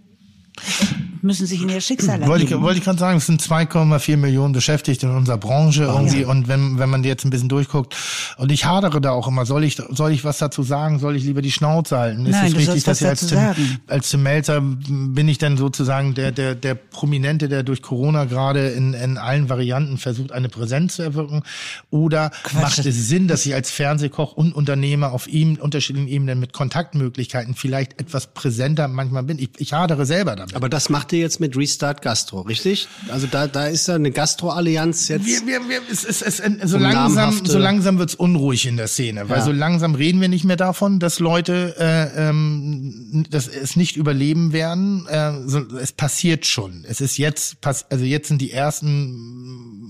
müssen 1.24 1.46
sich 1.46 1.62
in 1.62 1.70
ihr 1.70 1.82
Schicksal 1.82 2.20
Wollte 2.22 2.46
ich, 2.46 2.50
ergeben. 2.52 2.64
wollte 2.64 2.80
ich 2.80 2.84
gerade 2.84 2.98
sagen, 2.98 3.18
es 3.18 3.28
sind 3.28 3.42
2,4 3.42 4.18
Millionen 4.18 4.54
beschäftigt 4.54 5.04
in 5.04 5.12
unserer 5.12 5.38
Branche 5.38 5.84
irgendwie 5.84 6.26
und 6.26 6.48
wenn, 6.48 6.80
wenn 6.80 6.90
man 6.90 7.04
jetzt 7.04 7.26
ein 7.26 7.30
bisschen 7.30 7.48
durchguckt 7.50 7.96
und 8.38 8.52
ich 8.52 8.66
hadere 8.66 9.00
da 9.02 9.12
auch 9.12 9.28
immer, 9.28 9.46
soll 9.46 9.64
ich, 9.64 9.80
soll 9.90 10.12
ich 10.12 10.24
was 10.24 10.40
dazu 10.40 10.64
sagen, 10.64 10.98
soll 11.00 11.16
ich 11.16 11.24
lieber 11.24 11.42
die 11.44 11.52
Schnauze 11.52 11.98
halten? 12.00 12.26
Ist 12.26 12.32
Nein, 12.32 12.48
es 12.48 12.52
du 12.54 12.58
richtig, 12.60 12.84
dass 12.84 13.02
ich 13.02 13.08
als 13.08 13.28
Tim, 13.28 13.40
als 13.88 14.10
Tim 14.10 14.24
Melzer 14.24 14.62
bin 14.62 15.28
ich 15.28 15.38
dann 15.38 15.58
sozusagen 15.58 16.16
der, 16.16 16.32
der, 16.32 16.56
der 16.56 16.74
Prominente, 16.76 17.48
der 17.50 17.62
durch 17.64 17.84
Corona 17.84 18.26
gerade 18.26 18.70
in, 18.70 18.94
in 18.94 19.18
allen 19.20 19.48
Varianten 19.48 19.98
versucht, 20.00 20.32
eine 20.32 20.50
Präsenz 20.50 20.96
zu 20.96 21.04
erwirken 21.04 21.44
oder 21.92 22.32
macht 22.54 22.80
das- 22.80 22.86
es 22.88 23.08
Sinn, 23.08 23.28
dass 23.28 23.46
ich 23.46 23.54
als 23.54 23.70
Fernsehkoch 23.70 24.34
und 24.34 24.54
Unternehmer 24.56 25.12
auf 25.12 25.28
ihm, 25.28 25.56
unterschiedlichen 25.62 26.08
Ebenen 26.08 26.40
mit 26.40 26.52
Kontaktmöglichkeiten 26.52 27.54
vielleicht 27.56 28.00
etwas 28.02 28.28
präsenter 28.34 28.88
manchmal 28.88 29.24
bin? 29.24 29.38
Ich, 29.40 29.52
ich 29.58 29.74
hadere 29.74 30.06
selber 30.08 30.36
damit. 30.42 30.56
Aber 30.56 30.70
das 30.70 30.90
macht 30.90 31.14
ihr 31.14 31.20
jetzt 31.20 31.40
mit 31.40 31.56
Restart 31.56 32.02
Gastro, 32.02 32.42
richtig? 32.42 32.88
Also 33.10 33.28
da, 33.28 33.48
da 33.48 33.68
ist 33.68 33.88
ja 33.88 33.96
eine 33.96 34.12
Gastro-Allianz 34.12 35.08
jetzt. 35.08 35.26
Wir, 35.26 35.42
wir, 35.46 35.70
wir, 35.70 35.82
es, 35.90 36.04
es, 36.04 36.22
es, 36.22 36.38
so 36.70 36.78
Um 36.78 36.84
langsam, 36.84 37.46
so 37.46 37.58
langsam 37.58 37.98
wird's 38.00 38.16
unruhig 38.16 38.66
in 38.66 38.78
der 38.78 38.88
Szene, 38.88 39.30
weil 39.30 39.40
Ja. 39.40 39.46
so 39.46 39.52
langsam 39.52 39.96
reden 39.96 40.22
wir 40.22 40.28
nicht 40.30 40.44
mehr 40.44 40.58
davon, 40.58 41.00
dass 41.00 41.20
Leute 41.20 41.76
äh, 41.80 42.30
ähm, 42.30 43.26
dass 43.30 43.48
es 43.48 43.76
nicht 43.76 43.96
überleben 43.98 44.54
werden. 44.54 45.06
Äh, 45.08 45.34
so, 45.46 45.60
es 45.78 45.92
passiert 45.92 46.46
schon. 46.46 46.86
Es 46.88 47.02
ist 47.02 47.18
jetzt, 47.18 47.58
also 47.90 48.06
jetzt 48.06 48.28
sind 48.28 48.42
die 48.42 48.52
ersten 48.52 49.81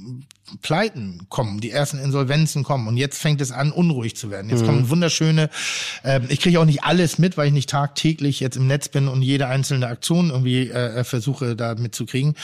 Pleiten 0.61 1.27
kommen, 1.29 1.59
die 1.59 1.71
ersten 1.71 1.99
Insolvenzen 1.99 2.63
kommen 2.63 2.87
und 2.87 2.97
jetzt 2.97 3.19
fängt 3.19 3.41
es 3.41 3.51
an, 3.51 3.71
unruhig 3.71 4.15
zu 4.15 4.31
werden. 4.31 4.49
Jetzt 4.49 4.65
kommen 4.65 4.89
wunderschöne, 4.89 5.49
äh, 6.03 6.19
ich 6.29 6.39
kriege 6.39 6.59
auch 6.59 6.65
nicht 6.65 6.83
alles 6.83 7.17
mit, 7.17 7.37
weil 7.37 7.47
ich 7.47 7.53
nicht 7.53 7.69
tagtäglich 7.69 8.39
jetzt 8.39 8.57
im 8.57 8.67
Netz 8.67 8.89
bin 8.89 9.07
und 9.07 9.21
jede 9.21 9.47
einzelne 9.47 9.87
Aktion 9.87 10.29
irgendwie 10.29 10.69
äh, 10.69 11.03
versuche 11.03 11.55
da 11.55 11.75
mitzukriegen. 11.75 12.35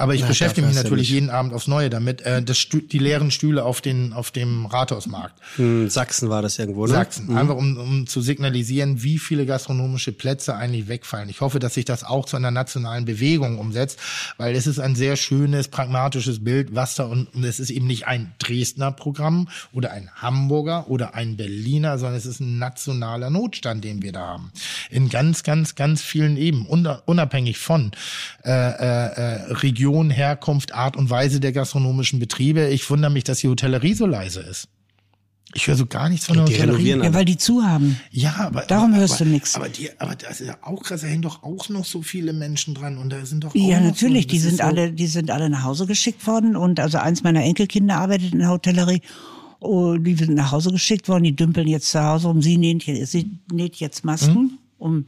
Aber 0.00 0.14
ich 0.14 0.24
beschäftige 0.24 0.66
mich 0.66 0.76
natürlich 0.76 1.10
jeden 1.10 1.28
Abend 1.28 1.52
aufs 1.52 1.66
Neue 1.66 1.90
damit. 1.90 2.22
Äh, 2.22 2.42
das 2.42 2.68
die 2.70 2.98
leeren 2.98 3.30
Stühle 3.30 3.64
auf, 3.64 3.82
den, 3.82 4.14
auf 4.14 4.30
dem 4.30 4.64
Rathausmarkt. 4.64 5.34
Hm, 5.56 5.90
Sachsen 5.90 6.30
war 6.30 6.40
das 6.40 6.58
irgendwo, 6.58 6.86
ne? 6.86 6.92
Sachsen. 6.92 7.36
Einfach 7.36 7.56
um, 7.56 7.76
um 7.76 8.06
zu 8.06 8.22
signalisieren, 8.22 9.02
wie 9.02 9.18
viele 9.18 9.44
gastronomische 9.44 10.12
Plätze 10.12 10.54
eigentlich 10.54 10.88
wegfallen. 10.88 11.28
Ich 11.28 11.42
hoffe, 11.42 11.58
dass 11.58 11.74
sich 11.74 11.84
das 11.84 12.02
auch 12.02 12.24
zu 12.24 12.36
einer 12.36 12.50
nationalen 12.50 13.04
Bewegung 13.04 13.58
umsetzt, 13.58 13.98
weil 14.38 14.56
es 14.56 14.66
ist 14.66 14.78
ein 14.78 14.94
sehr 14.94 15.16
schönes, 15.16 15.68
pragmatisches 15.68 16.42
Bild, 16.42 16.74
was 16.74 16.94
da 16.94 17.04
und 17.04 17.34
es 17.50 17.60
ist 17.60 17.70
eben 17.70 17.86
nicht 17.86 18.06
ein 18.06 18.32
Dresdner 18.38 18.92
Programm 18.92 19.48
oder 19.72 19.90
ein 19.90 20.08
Hamburger 20.14 20.88
oder 20.88 21.14
ein 21.14 21.36
Berliner, 21.36 21.98
sondern 21.98 22.16
es 22.16 22.24
ist 22.26 22.40
ein 22.40 22.58
nationaler 22.58 23.28
Notstand, 23.28 23.84
den 23.84 24.00
wir 24.02 24.12
da 24.12 24.26
haben. 24.26 24.52
In 24.88 25.10
ganz, 25.10 25.42
ganz, 25.42 25.74
ganz 25.74 26.00
vielen 26.00 26.38
unter- 26.66 27.02
unabhängig 27.06 27.58
von 27.58 27.92
äh, 28.44 28.50
äh, 28.50 29.06
äh, 29.12 29.52
Region, 29.52 30.10
Herkunft, 30.10 30.72
Art 30.72 30.96
und 30.96 31.10
Weise 31.10 31.40
der 31.40 31.52
gastronomischen 31.52 32.18
Betriebe. 32.18 32.68
Ich 32.68 32.88
wundere 32.88 33.10
mich, 33.10 33.24
dass 33.24 33.40
die 33.40 33.48
Hotellerie 33.48 33.94
so 33.94 34.06
leise 34.06 34.40
ist. 34.40 34.68
Ich 35.54 35.66
höre 35.66 35.74
so 35.76 35.86
gar 35.86 36.08
nichts 36.08 36.26
von 36.26 36.36
der 36.36 36.44
Die 36.44 36.54
Hotellerie. 36.54 36.88
ja, 37.04 37.12
weil 37.12 37.24
die 37.24 37.36
zu 37.36 37.62
haben. 37.64 37.98
Ja, 38.12 38.34
aber 38.36 38.62
Darum 38.62 38.90
aber, 38.92 39.00
hörst 39.00 39.14
aber, 39.14 39.24
du 39.24 39.30
nix. 39.32 39.54
Aber 39.56 39.68
die, 39.68 39.90
aber 39.98 40.14
das 40.14 40.40
ist 40.40 40.46
ja 40.46 40.56
auch 40.62 40.80
krass. 40.82 41.00
Da 41.00 41.08
hängen 41.08 41.22
doch 41.22 41.42
auch 41.42 41.68
noch 41.68 41.84
so 41.84 42.02
viele 42.02 42.32
Menschen 42.32 42.74
dran 42.74 42.98
und 42.98 43.10
da 43.10 43.24
sind 43.26 43.42
doch 43.42 43.50
auch 43.50 43.54
Ja, 43.54 43.80
noch 43.80 43.86
natürlich. 43.88 44.22
So, 44.24 44.28
Die 44.28 44.38
sind 44.38 44.56
so, 44.58 44.62
alle, 44.62 44.92
die 44.92 45.06
sind 45.08 45.30
alle 45.30 45.50
nach 45.50 45.64
Hause 45.64 45.86
geschickt 45.86 46.24
worden 46.26 46.54
und 46.54 46.78
also 46.78 46.98
eins 46.98 47.22
meiner 47.24 47.42
Enkelkinder 47.42 47.96
arbeitet 47.96 48.32
in 48.32 48.38
der 48.38 48.50
Hotellerie. 48.50 49.00
Und 49.58 50.04
die 50.04 50.14
sind 50.14 50.34
nach 50.34 50.52
Hause 50.52 50.70
geschickt 50.70 51.08
worden. 51.08 51.24
Die 51.24 51.34
dümpeln 51.36 51.66
jetzt 51.68 51.90
zu 51.90 52.00
Hause 52.02 52.28
um. 52.28 52.40
Sie 52.42 52.56
näht, 52.56 52.84
jetzt- 52.84 53.10
sie 53.12 53.30
näht 53.52 53.76
jetzt 53.76 54.04
Masken, 54.04 54.34
Hm? 54.34 54.50
um 54.78 55.04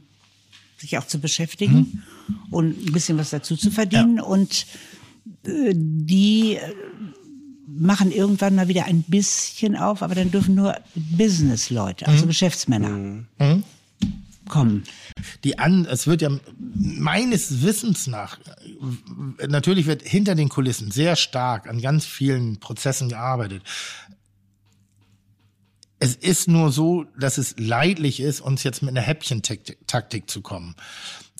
sich 0.77 0.97
auch 0.97 1.07
zu 1.07 1.19
beschäftigen 1.19 2.03
und 2.51 2.85
ein 2.87 2.91
bisschen 2.91 3.17
was 3.17 3.29
dazu 3.29 3.55
zu 3.55 3.71
verdienen. 3.71 4.19
Und 4.19 4.65
äh, 5.45 5.71
die 5.73 6.55
äh, 6.57 6.59
machen 7.77 8.11
irgendwann 8.11 8.55
mal 8.55 8.67
wieder 8.67 8.85
ein 8.85 9.03
bisschen 9.03 9.75
auf, 9.75 10.01
aber 10.01 10.15
dann 10.15 10.31
dürfen 10.31 10.55
nur 10.55 10.77
Business-Leute, 10.95 12.07
also 12.07 12.27
Geschäftsmänner, 12.27 13.25
kommen. 14.47 14.83
die 15.43 15.57
an, 15.57 15.85
es 15.85 16.05
wird 16.05 16.21
ja 16.21 16.29
meines 16.75 17.61
Wissens 17.61 18.07
nach, 18.07 18.39
natürlich 19.47 19.85
wird 19.85 20.01
hinter 20.01 20.35
den 20.35 20.49
Kulissen 20.49 20.91
sehr 20.91 21.15
stark 21.15 21.67
an 21.67 21.81
ganz 21.81 22.05
vielen 22.05 22.59
Prozessen 22.59 23.09
gearbeitet. 23.09 23.63
Es 25.99 26.15
ist 26.15 26.49
nur 26.49 26.71
so, 26.73 27.05
dass 27.17 27.37
es 27.37 27.55
leidlich 27.57 28.19
ist, 28.19 28.41
uns 28.41 28.63
jetzt 28.63 28.81
mit 28.81 28.89
einer 28.89 29.05
Häppchentaktik 29.05 30.29
zu 30.29 30.41
kommen. 30.41 30.75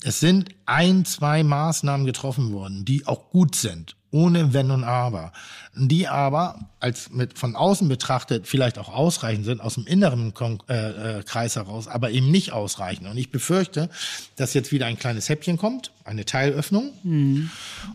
Es 0.03 0.19
sind 0.19 0.49
ein, 0.65 1.05
zwei 1.05 1.43
Maßnahmen 1.43 2.05
getroffen 2.05 2.51
worden, 2.51 2.85
die 2.85 3.07
auch 3.07 3.30
gut 3.30 3.55
sind, 3.55 3.95
ohne 4.11 4.53
Wenn 4.53 4.69
und 4.69 4.84
Aber, 4.84 5.31
die 5.75 6.07
aber 6.07 6.69
als 6.80 7.09
mit 7.11 7.39
von 7.39 7.55
außen 7.55 7.88
betrachtet 7.88 8.47
vielleicht 8.47 8.77
auch 8.77 8.89
ausreichend 8.89 9.45
sind, 9.45 9.61
aus 9.61 9.73
dem 9.75 9.88
inneren 9.88 10.34
Kon 10.34 10.59
äh, 10.69 11.19
äh, 11.19 11.23
Kreis 11.23 11.55
heraus, 11.55 11.88
aber 11.88 12.11
eben 12.11 12.30
nicht 12.30 12.51
ausreichen. 12.51 13.07
Und 13.07 13.17
ich 13.17 13.31
befürchte, 13.31 13.89
dass 14.35 14.53
jetzt 14.53 14.71
wieder 14.71 14.85
ein 14.85 14.99
kleines 14.99 15.30
Häppchen 15.30 15.57
kommt, 15.57 15.91
eine 16.03 16.25
Teilöffnung, 16.25 16.91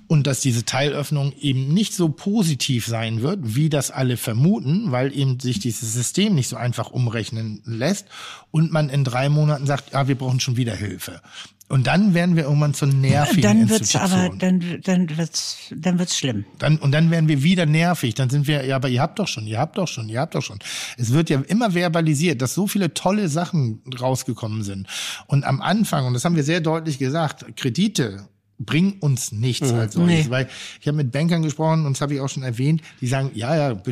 und 0.09 0.27
dass 0.27 0.41
diese 0.41 0.65
Teilöffnung 0.65 1.35
eben 1.39 1.69
nicht 1.73 1.95
so 1.95 2.09
positiv 2.09 2.87
sein 2.87 3.23
wird, 3.23 3.55
wie 3.55 3.69
das 3.69 3.91
alle 3.91 4.17
vermuten, 4.17 4.91
weil 4.91 5.17
eben 5.17 5.39
sich 5.39 5.61
dieses 5.61 5.93
System 5.93 6.35
nicht 6.35 6.49
so 6.49 6.57
einfach 6.57 6.91
umrechnen 6.91 7.63
lässt 7.65 8.07
und 8.51 8.73
man 8.73 8.89
in 8.89 9.05
drei 9.05 9.29
Monaten 9.29 9.67
sagt, 9.67 9.93
ja, 9.93 10.09
wir 10.09 10.17
brauchen 10.17 10.41
schon 10.41 10.57
wieder 10.57 10.75
Hilfe. 10.75 11.21
Und 11.69 11.87
dann 11.87 12.15
werden 12.15 12.35
wir 12.35 12.45
irgendwann 12.45 12.73
zur 12.73 12.89
nervigen 12.89 13.43
Dann 13.43 13.69
wird's 13.69 13.95
aber, 13.95 14.31
dann, 14.39 14.81
dann 14.85 15.19
wird's, 15.19 15.59
dann 15.77 15.99
wird's 15.99 16.17
schlimm. 16.17 16.47
Dann, 16.59 16.79
und 16.79 16.93
dann 16.93 17.11
werden 17.11 17.29
wir 17.29 17.43
wieder 17.43 17.67
nervig. 17.67 18.15
Dann 18.15 18.31
sind 18.31 18.47
wir, 18.47 18.65
ja, 18.65 18.77
aber 18.77 18.89
ihr 18.89 19.03
habt 19.03 19.19
doch 19.19 19.29
schon, 19.29 19.47
ihr 19.47 19.59
habt 19.59 19.77
doch 19.77 19.87
schon, 19.87 20.09
ihr 20.09 20.21
habt 20.21 20.35
doch 20.35 20.43
schon. 20.43 20.59
Es 20.97 21.13
wird 21.13 21.29
ja 21.29 21.43
immer 21.47 21.73
verbalisiert, 21.73 22.41
dass 22.41 22.55
so 22.55 22.67
viele 22.67 22.95
tolle 22.95 23.29
Sachen 23.29 23.83
rausgekommen 24.01 24.63
sind. 24.63 24.87
Und 25.27 25.45
am 25.45 25.61
Anfang, 25.61 26.07
und 26.07 26.15
das 26.15 26.25
haben 26.25 26.37
wir 26.37 26.45
sehr 26.45 26.63
deutlich 26.63 26.99
gesagt, 26.99 27.45
Kredite 27.57 28.29
bringen 28.59 28.95
uns 29.01 29.31
nichts 29.31 29.71
als 29.71 29.95
solches. 29.95 30.25
Nee. 30.25 30.31
Weil 30.31 30.49
ich 30.81 30.89
habe 30.89 30.97
mit 30.97 31.13
Bankern 31.13 31.43
gesprochen, 31.43 31.85
und 31.85 31.93
das 31.93 32.01
habe 32.01 32.15
ich 32.15 32.21
auch 32.21 32.31
schon 32.31 32.45
erwähnt, 32.45 32.81
die 33.03 33.07
sagen, 33.09 33.31
ja, 33.35 33.55
ja, 33.55 33.83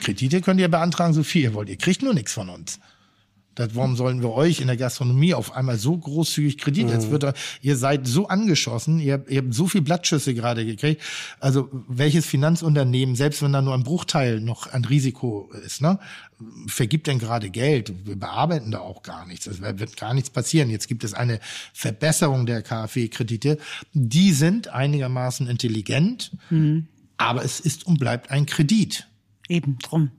Kredite 0.00 0.40
könnt 0.40 0.60
ihr 0.60 0.68
beantragen, 0.68 1.12
so 1.12 1.22
viel 1.22 1.42
ihr 1.42 1.54
wollt. 1.54 1.68
Ihr 1.68 1.76
kriegt 1.76 2.02
nur 2.02 2.14
nichts 2.14 2.32
von 2.32 2.48
uns. 2.48 2.80
Das, 3.56 3.74
warum 3.74 3.96
sollen 3.96 4.22
wir 4.22 4.30
euch 4.32 4.60
in 4.60 4.66
der 4.68 4.76
Gastronomie 4.76 5.32
auf 5.34 5.52
einmal 5.56 5.78
so 5.78 5.96
großzügig 5.96 6.58
Kredit? 6.58 6.90
Jetzt 6.90 7.10
wird, 7.10 7.24
er- 7.24 7.34
ihr 7.62 7.76
seid 7.76 8.06
so 8.06 8.28
angeschossen, 8.28 9.00
ihr, 9.00 9.14
habt- 9.14 9.30
ihr 9.30 9.38
habt 9.38 9.54
so 9.54 9.66
viel 9.66 9.80
Blattschüsse 9.80 10.34
gerade 10.34 10.64
gekriegt. 10.66 11.02
Also 11.40 11.68
welches 11.88 12.26
Finanzunternehmen, 12.26 13.16
selbst 13.16 13.40
wenn 13.42 13.52
da 13.54 13.62
nur 13.62 13.72
ein 13.74 13.82
Bruchteil 13.82 14.40
noch 14.40 14.66
ein 14.68 14.84
Risiko 14.84 15.50
ist, 15.64 15.80
ne, 15.80 15.98
vergibt 16.66 17.06
denn 17.06 17.18
gerade 17.18 17.48
Geld? 17.48 17.94
Wir 18.06 18.16
bearbeiten 18.16 18.70
da 18.70 18.80
auch 18.80 19.02
gar 19.02 19.26
nichts. 19.26 19.46
Es 19.46 19.60
wird 19.62 19.96
gar 19.96 20.12
nichts 20.12 20.28
passieren. 20.28 20.68
Jetzt 20.68 20.86
gibt 20.86 21.02
es 21.02 21.14
eine 21.14 21.40
Verbesserung 21.72 22.44
der 22.44 22.60
KfW-Kredite. 22.62 23.58
Die 23.94 24.32
sind 24.32 24.68
einigermaßen 24.68 25.46
intelligent, 25.48 26.30
aber 27.16 27.42
es 27.42 27.58
ist 27.60 27.86
und 27.86 27.98
bleibt 27.98 28.30
ein 28.30 28.44
Kredit. 28.44 29.06
Eben 29.48 29.78
drum. 29.78 30.10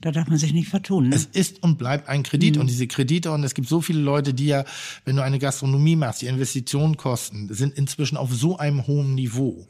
Da 0.00 0.12
darf 0.12 0.28
man 0.28 0.38
sich 0.38 0.52
nicht 0.52 0.68
vertun. 0.68 1.08
Ne? 1.08 1.16
Es 1.16 1.24
ist 1.24 1.60
und 1.62 1.76
bleibt 1.76 2.08
ein 2.08 2.22
Kredit. 2.22 2.56
Und 2.56 2.68
diese 2.68 2.86
Kredite, 2.86 3.32
und 3.32 3.42
es 3.42 3.54
gibt 3.54 3.68
so 3.68 3.80
viele 3.80 4.00
Leute, 4.00 4.32
die 4.32 4.46
ja, 4.46 4.64
wenn 5.04 5.16
du 5.16 5.22
eine 5.22 5.40
Gastronomie 5.40 5.96
machst, 5.96 6.22
die 6.22 6.26
Investitionen 6.26 6.96
kosten, 6.96 7.52
sind 7.52 7.76
inzwischen 7.76 8.16
auf 8.16 8.32
so 8.32 8.58
einem 8.58 8.86
hohen 8.86 9.16
Niveau, 9.16 9.66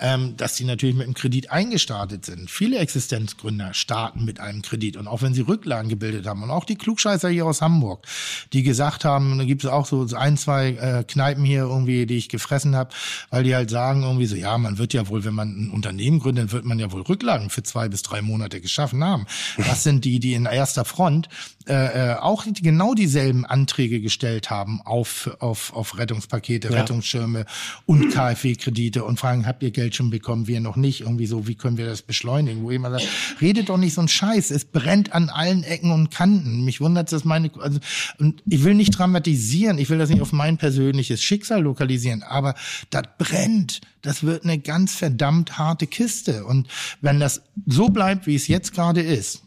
ähm, 0.00 0.36
dass 0.36 0.56
die 0.56 0.64
natürlich 0.64 0.96
mit 0.96 1.04
einem 1.04 1.14
Kredit 1.14 1.52
eingestartet 1.52 2.24
sind. 2.24 2.50
Viele 2.50 2.78
Existenzgründer 2.78 3.72
starten 3.72 4.24
mit 4.24 4.40
einem 4.40 4.62
Kredit. 4.62 4.96
Und 4.96 5.06
auch 5.06 5.22
wenn 5.22 5.34
sie 5.34 5.42
Rücklagen 5.42 5.88
gebildet 5.88 6.26
haben, 6.26 6.42
und 6.42 6.50
auch 6.50 6.64
die 6.64 6.76
Klugscheißer 6.76 7.28
hier 7.28 7.46
aus 7.46 7.62
Hamburg, 7.62 8.06
die 8.52 8.64
gesagt 8.64 9.04
haben, 9.04 9.38
da 9.38 9.44
gibt 9.44 9.62
es 9.62 9.70
auch 9.70 9.86
so 9.86 10.04
ein, 10.16 10.36
zwei 10.36 10.70
äh, 10.70 11.04
Kneipen 11.04 11.44
hier 11.44 11.62
irgendwie, 11.62 12.06
die 12.06 12.16
ich 12.16 12.28
gefressen 12.28 12.74
habe, 12.74 12.90
weil 13.30 13.44
die 13.44 13.54
halt 13.54 13.70
sagen 13.70 14.02
irgendwie 14.02 14.26
so, 14.26 14.34
ja, 14.34 14.58
man 14.58 14.78
wird 14.78 14.94
ja 14.94 15.06
wohl, 15.06 15.24
wenn 15.24 15.34
man 15.34 15.48
ein 15.48 15.70
Unternehmen 15.70 16.18
gründet, 16.18 16.46
dann 16.46 16.52
wird 16.52 16.64
man 16.64 16.80
ja 16.80 16.90
wohl 16.90 17.02
Rücklagen 17.02 17.50
für 17.50 17.62
zwei 17.62 17.88
bis 17.88 18.02
drei 18.02 18.20
Monate 18.20 18.60
geschaffen 18.60 19.04
haben. 19.04 19.26
Das 19.66 19.82
sind 19.82 20.04
die, 20.04 20.20
die 20.20 20.34
in 20.34 20.46
erster 20.46 20.84
Front 20.84 21.28
äh, 21.70 22.12
äh, 22.12 22.14
auch 22.14 22.46
genau 22.60 22.94
dieselben 22.94 23.44
Anträge 23.46 24.00
gestellt 24.00 24.50
haben 24.50 24.80
auf, 24.82 25.30
auf, 25.40 25.72
auf 25.72 25.98
Rettungspakete, 25.98 26.68
Ja. 26.68 26.80
Rettungsschirme 26.80 27.44
und 27.86 28.10
KfW-Kredite 28.10 29.04
und 29.04 29.20
fragen, 29.20 29.46
habt 29.46 29.62
ihr 29.62 29.70
Geld 29.70 29.94
schon 29.94 30.10
bekommen, 30.10 30.46
wir 30.46 30.60
noch 30.60 30.76
nicht? 30.76 31.02
Irgendwie 31.02 31.26
so, 31.26 31.46
wie 31.46 31.54
können 31.54 31.76
wir 31.76 31.86
das 31.86 32.02
beschleunigen? 32.02 32.62
Wo 32.62 32.70
jemand 32.70 32.98
sagt, 32.98 33.08
redet 33.40 33.68
doch 33.68 33.76
nicht 33.76 33.94
so 33.94 34.00
ein 34.00 34.08
Scheiß, 34.08 34.50
es 34.50 34.64
brennt 34.64 35.12
an 35.12 35.28
allen 35.28 35.62
Ecken 35.62 35.92
und 35.92 36.10
Kanten. 36.10 36.64
Mich 36.64 36.80
wundert, 36.80 37.12
dass 37.12 37.24
meine, 37.24 37.50
also, 37.60 37.78
und 38.18 38.42
ich 38.48 38.64
will 38.64 38.74
nicht 38.74 38.98
dramatisieren, 38.98 39.78
ich 39.78 39.90
will 39.90 39.98
das 39.98 40.10
nicht 40.10 40.22
auf 40.22 40.32
mein 40.32 40.56
persönliches 40.56 41.22
Schicksal 41.22 41.62
lokalisieren, 41.62 42.22
aber 42.22 42.54
das 42.90 43.02
brennt. 43.18 43.80
Das 44.02 44.22
wird 44.22 44.44
eine 44.44 44.58
ganz 44.58 44.94
verdammt 44.94 45.58
harte 45.58 45.86
Kiste. 45.86 46.46
Und 46.46 46.68
wenn 47.00 47.20
das 47.20 47.42
so 47.66 47.90
bleibt, 47.90 48.26
wie 48.26 48.34
es 48.34 48.48
jetzt 48.48 48.72
gerade 48.72 49.02
ist, 49.02 49.42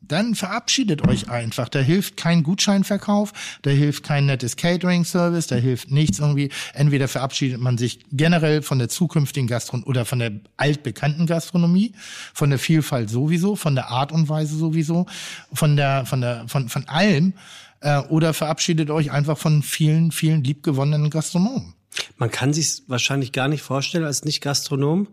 dann 0.00 0.34
verabschiedet 0.34 1.06
euch 1.06 1.28
einfach. 1.28 1.68
Da 1.68 1.80
hilft 1.80 2.16
kein 2.16 2.42
Gutscheinverkauf, 2.42 3.32
da 3.62 3.70
hilft 3.70 4.04
kein 4.04 4.26
nettes 4.26 4.56
Catering-Service, 4.56 5.46
da 5.48 5.56
hilft 5.56 5.90
nichts 5.90 6.18
irgendwie. 6.18 6.50
Entweder 6.74 7.08
verabschiedet 7.08 7.60
man 7.60 7.78
sich 7.78 8.00
generell 8.10 8.62
von 8.62 8.78
der 8.78 8.88
zukünftigen 8.88 9.48
Gastronomie 9.48 9.86
oder 9.86 10.04
von 10.04 10.18
der 10.18 10.32
altbekannten 10.56 11.26
Gastronomie, 11.26 11.92
von 12.32 12.50
der 12.50 12.58
Vielfalt 12.58 13.10
sowieso, 13.10 13.56
von 13.56 13.74
der 13.74 13.90
Art 13.90 14.12
und 14.12 14.28
Weise 14.28 14.56
sowieso, 14.56 15.06
von 15.52 15.76
der, 15.76 16.06
von 16.06 16.20
der, 16.20 16.44
von, 16.48 16.68
von 16.68 16.88
allem, 16.88 17.34
äh, 17.80 17.98
oder 17.98 18.34
verabschiedet 18.34 18.90
euch 18.90 19.10
einfach 19.10 19.38
von 19.38 19.62
vielen, 19.62 20.10
vielen 20.12 20.42
liebgewonnenen 20.42 21.10
Gastronomen. 21.10 21.74
Man 22.16 22.30
kann 22.30 22.52
sich 22.52 22.82
wahrscheinlich 22.86 23.32
gar 23.32 23.48
nicht 23.48 23.62
vorstellen 23.62 24.04
als 24.04 24.24
Nicht-Gastronom. 24.24 25.08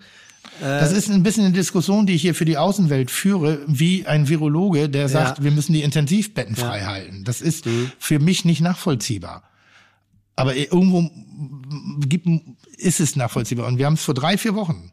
Das 0.59 0.91
ist 0.91 1.09
ein 1.09 1.23
bisschen 1.23 1.45
eine 1.45 1.53
Diskussion, 1.53 2.05
die 2.05 2.13
ich 2.13 2.21
hier 2.21 2.35
für 2.35 2.45
die 2.45 2.57
Außenwelt 2.57 3.11
führe, 3.11 3.59
wie 3.67 4.05
ein 4.05 4.29
Virologe, 4.29 4.89
der 4.89 5.09
sagt, 5.09 5.43
wir 5.43 5.51
müssen 5.51 5.73
die 5.73 5.83
Intensivbetten 5.83 6.55
frei 6.55 6.81
halten. 6.81 7.23
Das 7.23 7.41
ist 7.41 7.65
für 7.99 8.19
mich 8.19 8.45
nicht 8.45 8.61
nachvollziehbar. 8.61 9.43
Aber 10.35 10.55
irgendwo 10.55 11.09
gibt, 11.99 12.27
ist 12.77 12.99
es 12.99 13.15
nachvollziehbar. 13.15 13.67
Und 13.67 13.77
wir 13.77 13.85
haben 13.85 13.93
es 13.93 14.03
vor 14.03 14.13
drei, 14.13 14.37
vier 14.37 14.55
Wochen, 14.55 14.91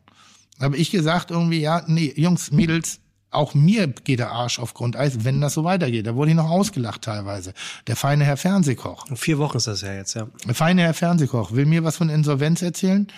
habe 0.60 0.76
ich 0.76 0.90
gesagt 0.90 1.30
irgendwie, 1.30 1.60
ja, 1.60 1.82
nee, 1.86 2.12
Jungs, 2.16 2.52
Mädels, 2.52 3.00
auch 3.32 3.54
mir 3.54 3.86
geht 3.88 4.18
der 4.18 4.30
Arsch 4.30 4.58
auf 4.58 4.74
Grundeis, 4.74 5.24
wenn 5.24 5.40
das 5.40 5.54
so 5.54 5.64
weitergeht. 5.64 6.06
Da 6.06 6.14
wurde 6.14 6.30
ich 6.30 6.36
noch 6.36 6.50
ausgelacht 6.50 7.02
teilweise. 7.02 7.54
Der 7.86 7.96
feine 7.96 8.24
Herr 8.24 8.36
Fernsehkoch. 8.36 9.08
In 9.08 9.16
vier 9.16 9.38
Wochen 9.38 9.56
ist 9.56 9.66
das 9.66 9.80
ja 9.80 9.94
jetzt, 9.94 10.14
ja. 10.14 10.28
Der 10.46 10.54
feine 10.54 10.82
Herr 10.82 10.94
Fernsehkoch 10.94 11.52
will 11.52 11.64
mir 11.66 11.82
was 11.82 11.96
von 11.96 12.10
Insolvenz 12.10 12.60
erzählen. 12.62 13.08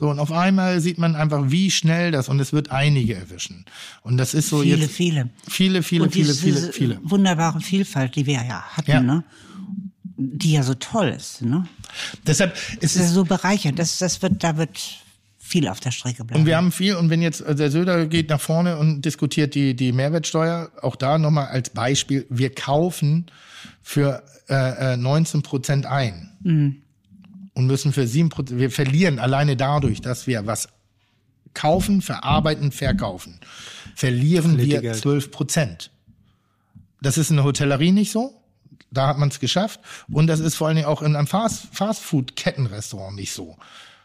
So, 0.00 0.08
und 0.08 0.18
auf 0.18 0.32
einmal 0.32 0.80
sieht 0.80 0.96
man 0.98 1.14
einfach, 1.14 1.50
wie 1.50 1.70
schnell 1.70 2.10
das, 2.10 2.28
und 2.30 2.40
es 2.40 2.52
wird 2.54 2.70
einige 2.70 3.14
erwischen. 3.14 3.66
Und 4.02 4.16
das 4.16 4.32
ist 4.34 4.48
so 4.48 4.62
Viele, 4.62 4.76
jetzt. 4.78 4.92
viele. 4.92 5.28
Viele, 5.48 5.82
viele, 5.82 6.04
Und 6.04 6.12
viele, 6.12 6.32
viele, 6.34 6.72
viele. 6.72 6.98
wunderbare 7.02 7.60
Vielfalt, 7.60 8.16
die 8.16 8.24
wir 8.26 8.42
ja 8.42 8.62
hatten, 8.76 8.90
Ja. 8.90 9.00
ne? 9.02 9.24
die 10.16 10.52
ja 10.52 10.62
so 10.62 10.74
toll 10.74 11.08
ist. 11.08 11.42
Ne? 11.42 11.66
Deshalb 12.26 12.54
ist 12.80 12.82
Das 12.82 12.96
ist 12.96 13.08
es, 13.08 13.12
so 13.12 13.24
bereichernd. 13.24 13.78
Das, 13.78 13.98
das 13.98 14.20
wird, 14.22 14.42
da 14.44 14.56
wird 14.56 14.78
viel 15.38 15.66
auf 15.68 15.80
der 15.80 15.90
Strecke 15.90 16.24
bleiben. 16.24 16.40
und 16.42 16.46
wir 16.46 16.56
haben 16.56 16.72
viel, 16.72 16.94
und 16.96 17.10
wenn 17.10 17.22
jetzt 17.22 17.40
äh, 17.40 17.54
der 17.54 17.70
Söder 17.70 18.06
geht 18.06 18.28
nach 18.30 18.40
vorne 18.40 18.76
und 18.78 19.02
diskutiert 19.02 19.54
die, 19.54 19.74
die 19.74 19.92
Mehrwertsteuer, 19.92 20.70
auch 20.82 20.96
da 20.96 21.18
nochmal 21.18 21.46
als 21.48 21.70
Beispiel, 21.70 22.26
wir 22.30 22.54
kaufen 22.54 23.26
für 23.82 24.22
äh, 24.48 24.94
äh, 24.94 24.96
19 24.96 25.42
Prozent 25.42 25.86
ein. 25.86 26.82
Und 27.54 27.66
müssen 27.66 27.92
für 27.92 28.06
7 28.06 28.28
Prozent, 28.28 28.60
wir 28.60 28.70
verlieren 28.70 29.18
alleine 29.18 29.56
dadurch, 29.56 30.00
dass 30.00 30.26
wir 30.26 30.46
was 30.46 30.68
kaufen, 31.52 32.00
verarbeiten, 32.00 32.72
verkaufen, 32.72 33.40
verlieren 33.94 34.56
wir 34.58 34.80
Geld. 34.80 34.96
12 34.96 35.30
Prozent. 35.30 35.90
Das 37.02 37.18
ist 37.18 37.30
in 37.30 37.36
der 37.36 37.44
Hotellerie 37.44 37.92
nicht 37.92 38.12
so. 38.12 38.34
Da 38.90 39.06
hat 39.06 39.18
man 39.18 39.28
es 39.28 39.40
geschafft. 39.40 39.80
Und 40.10 40.26
das 40.26 40.40
ist 40.40 40.56
vor 40.56 40.66
allen 40.66 40.76
Dingen 40.76 40.88
auch 40.88 41.02
in 41.02 41.16
einem 41.16 41.26
Fast- 41.26 41.68
Fastfood-Kettenrestaurant 41.72 43.16
nicht 43.16 43.32
so. 43.32 43.56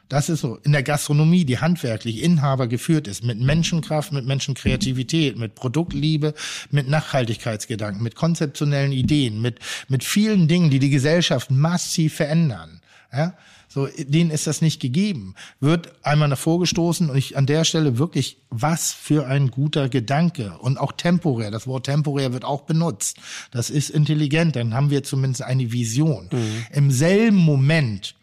Das 0.09 0.29
ist 0.29 0.41
so. 0.41 0.57
In 0.57 0.71
der 0.71 0.83
Gastronomie, 0.83 1.45
die 1.45 1.57
handwerklich 1.57 2.21
Inhaber 2.21 2.67
geführt 2.67 3.07
ist, 3.07 3.23
mit 3.23 3.39
Menschenkraft, 3.39 4.11
mit 4.11 4.25
Menschenkreativität, 4.25 5.37
mit 5.37 5.55
Produktliebe, 5.55 6.35
mit 6.69 6.87
Nachhaltigkeitsgedanken, 6.87 8.03
mit 8.03 8.15
konzeptionellen 8.15 8.91
Ideen, 8.91 9.41
mit, 9.41 9.59
mit 9.87 10.03
vielen 10.03 10.47
Dingen, 10.47 10.69
die 10.69 10.77
die 10.79 10.91
Gesellschaft 10.91 11.49
massiv 11.49 12.15
verändern. 12.15 12.74
Ja? 13.11 13.33
So, 13.67 13.87
denen 13.97 14.31
ist 14.31 14.47
das 14.47 14.61
nicht 14.61 14.79
gegeben. 14.79 15.35
Wird 15.59 15.93
einmal 16.05 16.29
davor 16.29 16.59
gestoßen 16.59 17.09
und 17.09 17.17
ich 17.17 17.35
an 17.37 17.45
der 17.45 17.65
Stelle 17.65 17.97
wirklich, 17.97 18.37
was 18.49 18.93
für 18.93 19.27
ein 19.27 19.51
guter 19.51 19.89
Gedanke. 19.89 20.57
Und 20.59 20.77
auch 20.77 20.93
temporär. 20.93 21.51
Das 21.51 21.67
Wort 21.67 21.85
temporär 21.85 22.31
wird 22.31 22.45
auch 22.45 22.61
benutzt. 22.61 23.17
Das 23.51 23.69
ist 23.69 23.89
intelligent. 23.89 24.55
Dann 24.55 24.73
haben 24.73 24.91
wir 24.91 25.03
zumindest 25.03 25.41
eine 25.41 25.73
Vision. 25.73 26.29
Im 26.71 26.89
selben 26.89 27.37
Moment, 27.37 28.15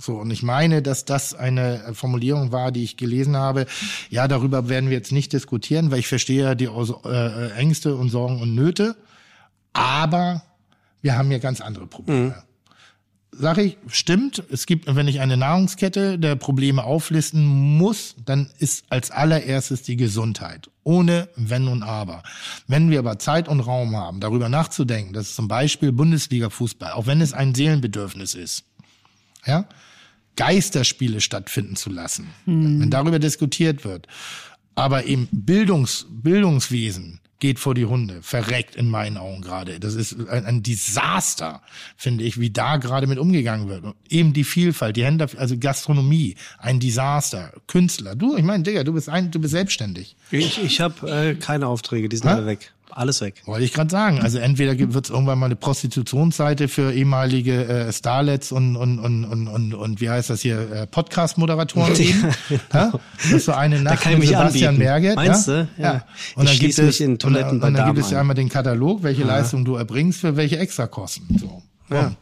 so, 0.00 0.14
und 0.14 0.30
ich 0.30 0.42
meine, 0.42 0.80
dass 0.80 1.04
das 1.04 1.34
eine 1.34 1.92
Formulierung 1.92 2.52
war, 2.52 2.70
die 2.70 2.84
ich 2.84 2.96
gelesen 2.96 3.36
habe. 3.36 3.66
Ja, 4.10 4.28
darüber 4.28 4.68
werden 4.68 4.90
wir 4.90 4.96
jetzt 4.96 5.10
nicht 5.10 5.32
diskutieren, 5.32 5.90
weil 5.90 5.98
ich 5.98 6.06
verstehe 6.06 6.42
ja 6.42 6.54
die 6.54 6.66
äh, 6.66 7.50
Ängste 7.52 7.96
und 7.96 8.08
Sorgen 8.08 8.40
und 8.40 8.54
Nöte. 8.54 8.96
Aber 9.72 10.42
wir 11.02 11.18
haben 11.18 11.28
hier 11.28 11.40
ganz 11.40 11.60
andere 11.60 11.86
Probleme. 11.86 12.34
Sag 13.30 13.58
ich, 13.58 13.76
stimmt. 13.88 14.42
Es 14.50 14.66
gibt, 14.66 14.94
wenn 14.94 15.06
ich 15.06 15.20
eine 15.20 15.36
Nahrungskette 15.36 16.18
der 16.18 16.34
Probleme 16.36 16.82
auflisten 16.82 17.44
muss, 17.44 18.16
dann 18.24 18.50
ist 18.58 18.86
als 18.88 19.10
allererstes 19.10 19.82
die 19.82 19.96
Gesundheit. 19.96 20.70
Ohne 20.82 21.28
Wenn 21.36 21.68
und 21.68 21.82
Aber. 21.82 22.22
Wenn 22.66 22.90
wir 22.90 22.98
aber 22.98 23.18
Zeit 23.18 23.48
und 23.48 23.60
Raum 23.60 23.94
haben, 23.96 24.20
darüber 24.20 24.48
nachzudenken, 24.48 25.12
dass 25.12 25.34
zum 25.34 25.46
Beispiel 25.46 25.92
Bundesliga-Fußball, 25.92 26.92
auch 26.92 27.06
wenn 27.06 27.20
es 27.20 27.32
ein 27.34 27.54
Seelenbedürfnis 27.54 28.34
ist, 28.34 28.64
ja, 29.46 29.68
Geisterspiele 30.36 31.20
stattfinden 31.20 31.76
zu 31.76 31.90
lassen, 31.90 32.28
wenn 32.46 32.90
darüber 32.90 33.18
diskutiert 33.18 33.84
wird. 33.84 34.06
Aber 34.74 35.04
eben 35.04 35.28
Bildungs, 35.32 36.06
Bildungswesen 36.08 37.20
geht 37.38 37.58
vor 37.58 37.74
die 37.74 37.84
Hunde, 37.84 38.20
verreckt 38.22 38.74
in 38.74 38.88
meinen 38.88 39.16
Augen 39.16 39.42
gerade. 39.42 39.78
Das 39.78 39.94
ist 39.94 40.28
ein, 40.28 40.44
ein 40.44 40.62
Desaster, 40.62 41.62
finde 41.96 42.24
ich, 42.24 42.40
wie 42.40 42.50
da 42.50 42.76
gerade 42.76 43.06
mit 43.06 43.18
umgegangen 43.18 43.68
wird. 43.68 43.84
Und 43.84 43.94
eben 44.08 44.32
die 44.32 44.44
Vielfalt, 44.44 44.96
die 44.96 45.04
Hände, 45.04 45.28
also 45.36 45.56
Gastronomie, 45.56 46.36
ein 46.58 46.80
Desaster, 46.80 47.52
Künstler. 47.66 48.16
Du, 48.16 48.36
ich 48.36 48.42
meine, 48.42 48.64
Digga, 48.64 48.82
du 48.82 48.92
bist 48.92 49.08
ein, 49.08 49.30
du 49.30 49.38
bist 49.38 49.52
selbstständig. 49.52 50.16
Ich, 50.30 50.62
ich 50.62 50.80
habe 50.80 51.10
äh, 51.10 51.34
keine 51.34 51.68
Aufträge, 51.68 52.08
die 52.08 52.16
sind 52.16 52.28
Hä? 52.28 52.34
alle 52.34 52.46
weg. 52.46 52.72
Alles 52.90 53.20
weg. 53.20 53.42
Wollte 53.44 53.64
ich 53.64 53.72
gerade 53.72 53.90
sagen. 53.90 54.20
Also 54.20 54.38
entweder 54.38 54.76
wird 54.78 55.04
es 55.04 55.10
irgendwann 55.10 55.38
mal 55.38 55.46
eine 55.46 55.56
Prostitutionsseite 55.56 56.68
für 56.68 56.92
ehemalige 56.92 57.66
äh, 57.66 57.92
Starlets 57.92 58.50
und, 58.50 58.76
und, 58.76 58.98
und, 58.98 59.24
und, 59.24 59.48
und, 59.48 59.74
und 59.74 60.00
wie 60.00 60.10
heißt 60.10 60.30
das 60.30 60.40
hier, 60.40 60.72
äh, 60.72 60.86
Podcast-Moderatoren 60.86 61.94
geben. 61.94 62.28
ja? 62.72 62.92
Das 63.16 63.30
ist 63.30 63.44
so 63.44 63.52
eine 63.52 63.80
Nacht 63.80 64.04
mit 64.06 64.26
Sebastian 64.26 64.74
anbieten. 64.74 64.78
Merget. 64.78 65.16
Meinst 65.16 65.48
ja? 65.48 65.62
du? 65.62 65.68
Ja. 65.76 65.92
Ja. 65.94 66.04
Und 66.34 66.48
dann 66.48 66.58
gibt 66.58 66.78
es, 66.78 67.00
in 67.00 67.18
Toiletten 67.18 67.50
und, 67.50 67.60
bei 67.60 67.68
und 67.68 67.74
dann 67.74 67.86
gibt 67.94 68.04
es 68.04 68.10
ja 68.10 68.18
ein. 68.18 68.22
einmal 68.22 68.36
den 68.36 68.48
Katalog, 68.48 69.02
welche 69.02 69.24
Leistung 69.24 69.64
du 69.64 69.76
erbringst 69.76 70.20
für 70.20 70.36
welche 70.36 70.58
Extrakosten. 70.58 71.38
So. 71.38 71.62
Ja. 71.90 72.12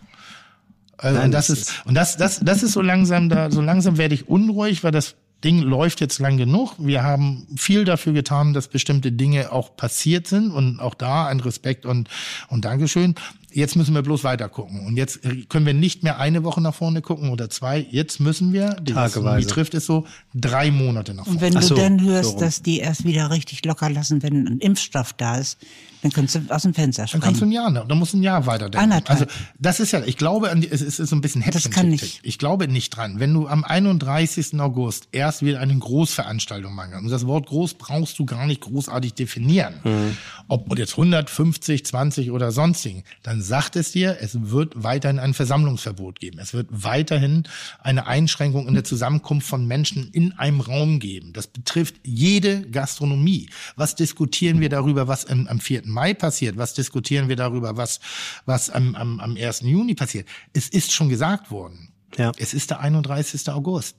Also 0.99 1.17
Nein, 1.17 1.27
und 1.27 1.33
das, 1.33 1.49
das 1.49 1.59
ist, 1.59 1.73
und 1.85 1.95
das, 1.95 2.17
das, 2.17 2.41
das 2.41 2.63
ist 2.63 2.73
so 2.73 2.81
langsam 2.81 3.29
da, 3.29 3.51
so 3.51 3.61
langsam 3.61 3.99
werde 3.99 4.15
ich 4.15 4.29
unruhig, 4.29 4.83
weil 4.83 4.93
das 4.93 5.15
Ding 5.47 5.63
läuft 5.63 6.01
jetzt 6.01 6.19
lang 6.19 6.37
genug. 6.37 6.75
Wir 6.77 7.05
haben 7.05 7.47
viel 7.57 7.85
dafür 7.85 8.13
getan, 8.13 8.53
dass 8.53 8.67
bestimmte 8.67 9.13
Dinge 9.13 9.53
auch 9.53 9.77
passiert 9.77 10.27
sind 10.27 10.51
und 10.51 10.81
auch 10.81 10.95
da 10.95 11.27
ein 11.29 11.39
Respekt 11.39 11.87
und, 11.87 12.09
und 12.49 12.65
Dankeschön. 12.65 13.15
Jetzt 13.53 13.77
müssen 13.77 13.95
wir 13.95 14.03
bloß 14.03 14.25
weiter 14.25 14.49
gucken. 14.49 14.85
Und 14.85 14.97
jetzt 14.97 15.21
können 15.49 15.65
wir 15.65 15.73
nicht 15.73 16.03
mehr 16.03 16.19
eine 16.19 16.43
Woche 16.43 16.61
nach 16.61 16.75
vorne 16.75 17.01
gucken 17.01 17.31
oder 17.31 17.49
zwei. 17.49 17.87
Jetzt 17.91 18.19
müssen 18.19 18.53
wir, 18.53 18.71
die 18.81 18.93
Tageweise. 18.93 18.95
Gastronomie 18.95 19.45
trifft 19.47 19.75
es 19.75 19.87
so, 19.87 20.05
drei 20.35 20.73
Monate 20.73 21.15
nach 21.15 21.27
Und 21.27 21.39
vorne. 21.39 21.41
wenn 21.43 21.57
Ach 21.57 21.61
du 21.61 21.67
so, 21.69 21.75
dann 21.77 21.99
so 22.01 22.05
hörst, 22.07 22.33
rum. 22.35 22.41
dass 22.41 22.63
die 22.63 22.81
erst 22.81 23.05
wieder 23.05 23.31
richtig 23.31 23.65
locker 23.65 23.89
lassen, 23.89 24.25
wenn 24.25 24.49
ein 24.49 24.59
Impfstoff 24.59 25.13
da 25.13 25.37
ist, 25.39 25.59
dann 26.07 26.13
kannst 26.27 26.35
du 26.35 26.41
aus 26.55 26.63
dem 26.63 26.75
Fenster 26.75 27.07
Dann 27.11 27.21
kannst 27.21 27.41
du 27.41 27.45
springen. 27.47 27.67
ein 27.67 27.75
Jahr, 27.75 27.85
dann 27.87 27.99
musst 27.99 28.13
du 28.13 28.19
ein 28.19 28.23
Jahr 28.23 28.47
weiterdenken. 28.47 28.93
Anderthalb. 28.93 29.11
Also 29.21 29.33
das 29.59 29.81
ist 29.81 29.93
ja, 29.93 30.03
ich 30.05 30.17
glaube, 30.17 30.51
an 30.51 30.61
die, 30.61 30.71
es 30.71 30.83
ist 30.83 30.97
so 30.97 31.17
ein 31.17 31.21
bisschen 31.21 31.45
Das 31.51 31.71
kann 31.71 31.89
nicht. 31.89 32.21
Ich 32.23 32.39
glaube 32.39 32.69
nicht 32.69 32.91
dran. 32.97 33.21
Wenn 33.21 33.33
du 33.35 33.47
am 33.49 33.65
31. 33.65 34.59
August 34.61 35.09
erst 35.13 35.43
wieder 35.45 35.61
eine 35.61 35.77
Großveranstaltung 35.77 36.75
machen 36.75 36.91
kannst, 36.93 37.05
und 37.07 37.11
das 37.11 37.27
Wort 37.27 37.47
groß 37.47 37.75
brauchst 37.75 38.19
du 38.19 38.27
gar 38.27 38.47
nicht 38.47 38.61
großartig 38.61 39.15
definieren, 39.15 39.75
Mhm. 39.85 40.17
ob 40.49 40.77
jetzt 40.79 40.93
150, 40.97 41.85
20 41.85 42.31
oder 42.31 42.53
sonstigen, 42.53 43.03
dann 43.23 43.43
sagt 43.43 43.77
es 43.77 43.93
dir, 43.93 44.19
es 44.21 44.51
wird 44.51 44.83
weiterhin 44.83 45.19
ein 45.19 45.35
Versammlungsverbot 45.35 46.21
geben. 46.21 46.39
Es 46.39 46.55
wird 46.55 46.69
weiterhin 46.71 47.45
eine 47.81 48.07
Einschränkung 48.07 48.67
in 48.69 48.75
der 48.75 48.85
Zusammenkunft 48.85 49.47
von 49.49 49.67
Menschen 49.67 50.11
in 50.13 50.33
einem 50.39 50.61
Raum 50.61 50.99
geben. 50.99 51.33
Das 51.33 51.47
betrifft 51.47 51.97
jede 52.05 52.63
Gastronomie. 52.71 53.49
Was 53.77 53.95
diskutieren 53.95 54.61
wir 54.61 54.69
darüber, 54.69 55.09
was 55.09 55.27
am, 55.27 55.47
am 55.47 55.61
4. 55.61 55.83
Mai 55.97 56.15
passiert? 56.15 56.57
Was 56.57 56.75
diskutieren 56.75 57.29
wir 57.29 57.37
darüber, 57.37 57.77
was, 57.77 58.01
was 58.45 58.71
am, 58.71 58.95
am, 58.95 59.19
am 59.21 59.37
1. 59.37 59.61
Juni 59.63 59.95
passiert? 59.95 60.29
Es 60.53 60.69
ist 60.69 60.93
schon 60.93 61.09
gesagt 61.09 61.51
worden. 61.51 61.89
Ja. 62.17 62.33
Es 62.39 62.55
ist 62.55 62.71
der 62.71 62.81
31. 62.81 63.49
August. 63.51 63.97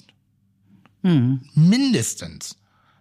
Mindestens. 1.55 2.55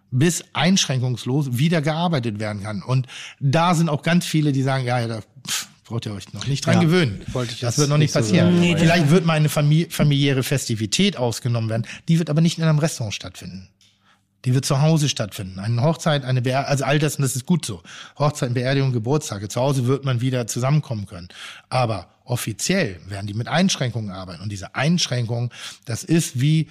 bis 0.09 0.43
einschränkungslos 0.53 1.57
wieder 1.57 1.81
gearbeitet 1.81 2.39
werden 2.39 2.63
kann. 2.63 2.81
Und 2.81 3.07
da 3.41 3.75
sind 3.75 3.89
auch 3.89 4.01
ganz 4.03 4.25
viele, 4.25 4.51
die 4.53 4.63
sagen, 4.63 4.85
ja, 4.85 4.99
ja, 5.01 5.07
da 5.07 5.19
pff, 5.45 5.67
braucht 5.83 6.05
ihr 6.05 6.13
euch 6.13 6.31
noch 6.33 6.47
nicht 6.47 6.65
dran 6.65 6.75
Ja, 6.75 6.81
gewöhnen. 6.81 7.21
wollte 7.33 7.51
ich 7.53 7.59
das 7.59 7.77
wird 7.77 7.89
noch 7.89 7.97
nicht 7.97 8.13
so 8.13 8.19
passieren. 8.19 8.57
aber 8.57 8.77
Vielleicht 8.79 9.09
wird 9.09 9.25
mal 9.25 9.33
eine 9.33 9.49
famili 9.49 9.87
familiäre 9.89 10.43
Festivität 10.43 11.17
ausgenommen 11.17 11.69
werden. 11.69 11.85
Die 12.07 12.19
wird 12.19 12.29
aber 12.29 12.39
nicht 12.41 12.57
in 12.57 12.63
einem 12.63 12.79
Restaurant 12.79 13.13
stattfinden. 13.13 13.67
Die 14.47 14.53
wird 14.53 14.63
zu 14.63 14.81
Hause 14.81 15.09
stattfinden. 15.09 15.59
Eine 15.59 15.81
Hochzeit, 15.81 16.23
eine 16.23 16.41
Beerdigung, 16.41 16.71
also 16.71 16.85
all 16.85 16.99
das, 16.99 17.17
und 17.17 17.23
das 17.23 17.35
ist 17.35 17.45
gut 17.45 17.65
so. 17.65 17.83
Hochzeit, 18.17 18.53
Beerdigung, 18.53 18.93
Geburtstage. 18.93 19.49
Zu 19.49 19.59
Hause 19.59 19.87
wird 19.87 20.05
man 20.05 20.21
wieder 20.21 20.47
zusammenkommen 20.47 21.05
können. 21.05 21.27
Aber 21.67 22.07
offiziell 22.23 22.97
werden 23.09 23.27
die 23.27 23.33
mit 23.33 23.49
Einschränkungen 23.49 24.09
arbeiten. 24.09 24.41
Und 24.41 24.49
diese 24.49 24.73
Einschränkungen, 24.73 25.49
das 25.83 26.05
ist 26.05 26.39
wie, 26.39 26.69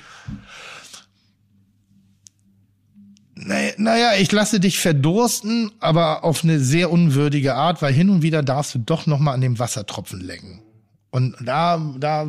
naja, 3.34 4.14
ich 4.18 4.32
lasse 4.32 4.58
dich 4.58 4.78
verdursten, 4.78 5.70
aber 5.78 6.24
auf 6.24 6.44
eine 6.44 6.60
sehr 6.60 6.90
unwürdige 6.90 7.56
Art, 7.56 7.82
weil 7.82 7.92
hin 7.92 8.08
und 8.08 8.22
wieder 8.22 8.42
darfst 8.42 8.74
du 8.74 8.78
doch 8.78 9.04
noch 9.04 9.18
mal 9.18 9.34
an 9.34 9.42
dem 9.42 9.58
Wassertropfen 9.58 10.22
lecken. 10.22 10.62
Und 11.10 11.36
da, 11.44 11.76
da, 11.98 12.26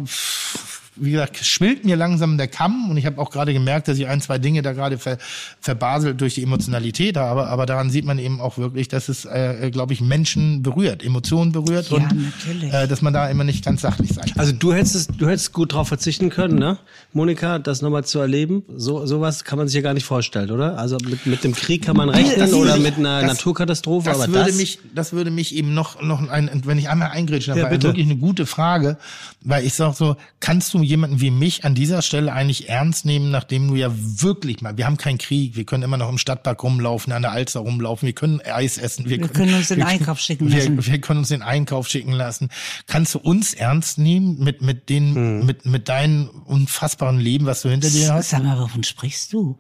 wie 1.00 1.12
gesagt, 1.12 1.38
schwillt 1.38 1.86
mir 1.86 1.96
langsam 1.96 2.38
der 2.38 2.48
Kamm 2.48 2.90
und 2.90 2.98
ich 2.98 3.06
habe 3.06 3.20
auch 3.22 3.30
gerade 3.30 3.54
gemerkt, 3.54 3.88
dass 3.88 3.98
ich 3.98 4.08
ein, 4.08 4.22
zwei 4.22 4.38
Dinge 4.38 4.62
da 4.62 4.74
gerade 4.74 4.98
ver, 4.98 5.18
verbaselt 5.62 6.20
durch 6.22 6.36
die 6.36 6.44
Emotionalität 6.44 7.18
habe. 7.18 7.48
Aber 7.48 7.66
daran 7.66 7.90
sieht 7.90 8.06
man 8.06 8.20
eben 8.20 8.40
auch 8.42 8.58
wirklich, 8.58 8.88
dass 8.88 9.10
es, 9.10 9.26
äh, 9.26 9.70
glaube 9.72 9.94
ich, 9.94 10.02
Menschen 10.02 10.64
berührt, 10.64 11.04
Emotionen 11.04 11.52
berührt 11.52 11.90
Ja, 11.90 11.98
und 11.98 12.04
natürlich. 12.04 12.74
äh, 12.74 12.88
dass 12.88 13.02
man 13.02 13.14
da 13.14 13.28
immer 13.30 13.44
nicht 13.44 13.64
ganz 13.66 13.82
sachlich 13.82 14.12
sein 14.14 14.26
kann. 14.26 14.40
Also 14.40 14.52
du 14.54 14.74
hättest, 14.74 15.12
du 15.18 15.28
hättest 15.28 15.54
gut 15.54 15.74
drauf 15.74 15.88
verzichten 15.88 16.30
können, 16.30 16.58
ne? 16.58 16.78
Monika, 17.14 17.60
das 17.60 17.82
nochmal 17.82 18.04
zu 18.06 18.20
erleben. 18.20 18.64
So, 18.76 19.06
sowas 19.06 19.44
kann 19.44 19.58
man 19.58 19.68
sich 19.68 19.76
ja 19.76 19.82
gar 19.82 19.94
nicht 19.94 20.06
vorstellen, 20.06 20.52
oder? 20.52 20.78
Also 20.78 20.98
mit, 21.04 21.26
mit 21.26 21.44
dem 21.44 21.54
Krieg 21.54 21.86
kann 21.86 21.96
man 21.98 22.10
rechnen 22.10 22.40
Das- 22.40 22.54
oder 22.54 22.78
mit 22.78 22.98
einer 22.98 23.22
das- 23.22 23.32
Naturkatastrophe, 23.34 24.10
das 24.10 24.22
aber 24.22 24.34
würde 24.34 24.48
das. 24.50 24.56
mich, 24.58 24.80
das 24.94 25.14
würde 25.14 25.32
mich 25.32 25.56
eben 25.56 25.74
noch, 25.74 26.02
noch 26.02 26.28
ein, 26.30 26.50
wenn 26.66 26.78
ich 26.78 26.90
einmal 26.90 27.10
eingrätschen 27.10 27.56
Ja, 27.56 27.64
war 27.64 27.70
bitte. 27.70 27.88
wirklich 27.88 28.06
eine 28.06 28.18
gute 28.18 28.46
Frage, 28.46 28.98
weil 29.42 29.66
ich 29.66 29.74
sag 29.74 29.94
so, 29.96 30.16
kannst 30.40 30.74
du 30.74 30.80
jemanden 30.88 31.22
wie 31.22 31.30
mich 31.30 31.64
an 31.66 31.76
dieser 31.76 32.02
Stelle 32.02 32.34
eigentlich 32.34 32.68
ernst 32.70 33.06
nehmen, 33.06 33.30
nachdem 33.30 33.68
du 33.68 33.76
ja 33.76 33.92
wirklich 33.94 34.62
mal, 34.62 34.76
wir 34.78 34.86
haben 34.88 34.98
keinen 34.98 35.20
Krieg, 35.20 35.56
wir 35.56 35.66
können 35.66 35.84
immer 35.84 35.98
noch 35.98 36.10
im 36.10 36.18
Stadtpark 36.18 36.64
rumlaufen, 36.64 37.14
an 37.14 37.22
der 37.22 37.32
Alster 37.32 37.60
rumlaufen, 37.60 38.08
wir 38.08 38.14
können 38.14 38.42
Eis 38.42 38.78
essen, 38.78 39.06
wir, 39.10 39.20
Wir 39.20 39.28
können 39.28 39.54
uns 39.54 39.68
den 39.68 39.78
wir- 39.78 39.88
Einkauf 39.88 40.20
schicken 40.20 40.50
wir, 40.50 40.58
lassen. 40.58 40.84
Wir 40.86 41.00
können 41.02 41.20
uns 41.20 41.28
den 41.30 41.44
Einkauf 41.44 41.88
schicken 41.88 42.12
lassen. 42.14 42.50
Kannst 42.88 43.14
du 43.14 43.20
uns 43.20 43.54
ernst 43.54 43.98
nehmen 44.00 44.40
mit, 44.44 44.62
mit 44.64 44.90
den, 44.90 45.14
Hm. 45.16 45.46
mit, 45.46 45.66
mit 45.66 45.90
deinem 45.90 46.30
unfassbaren 46.46 47.20
Leben, 47.20 47.46
was 47.46 47.62
du 47.62 47.70
hinter 47.70 47.90
dir 47.90 48.14
hast? 48.14 48.30
Sag 48.32 48.44
mal, 48.44 48.60
wovon 48.60 48.84
sprichst 48.84 49.34
du? 49.34 49.58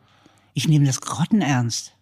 Ich 0.53 0.67
nehme 0.67 0.85
das 0.85 1.01
grottenernst. 1.01 1.93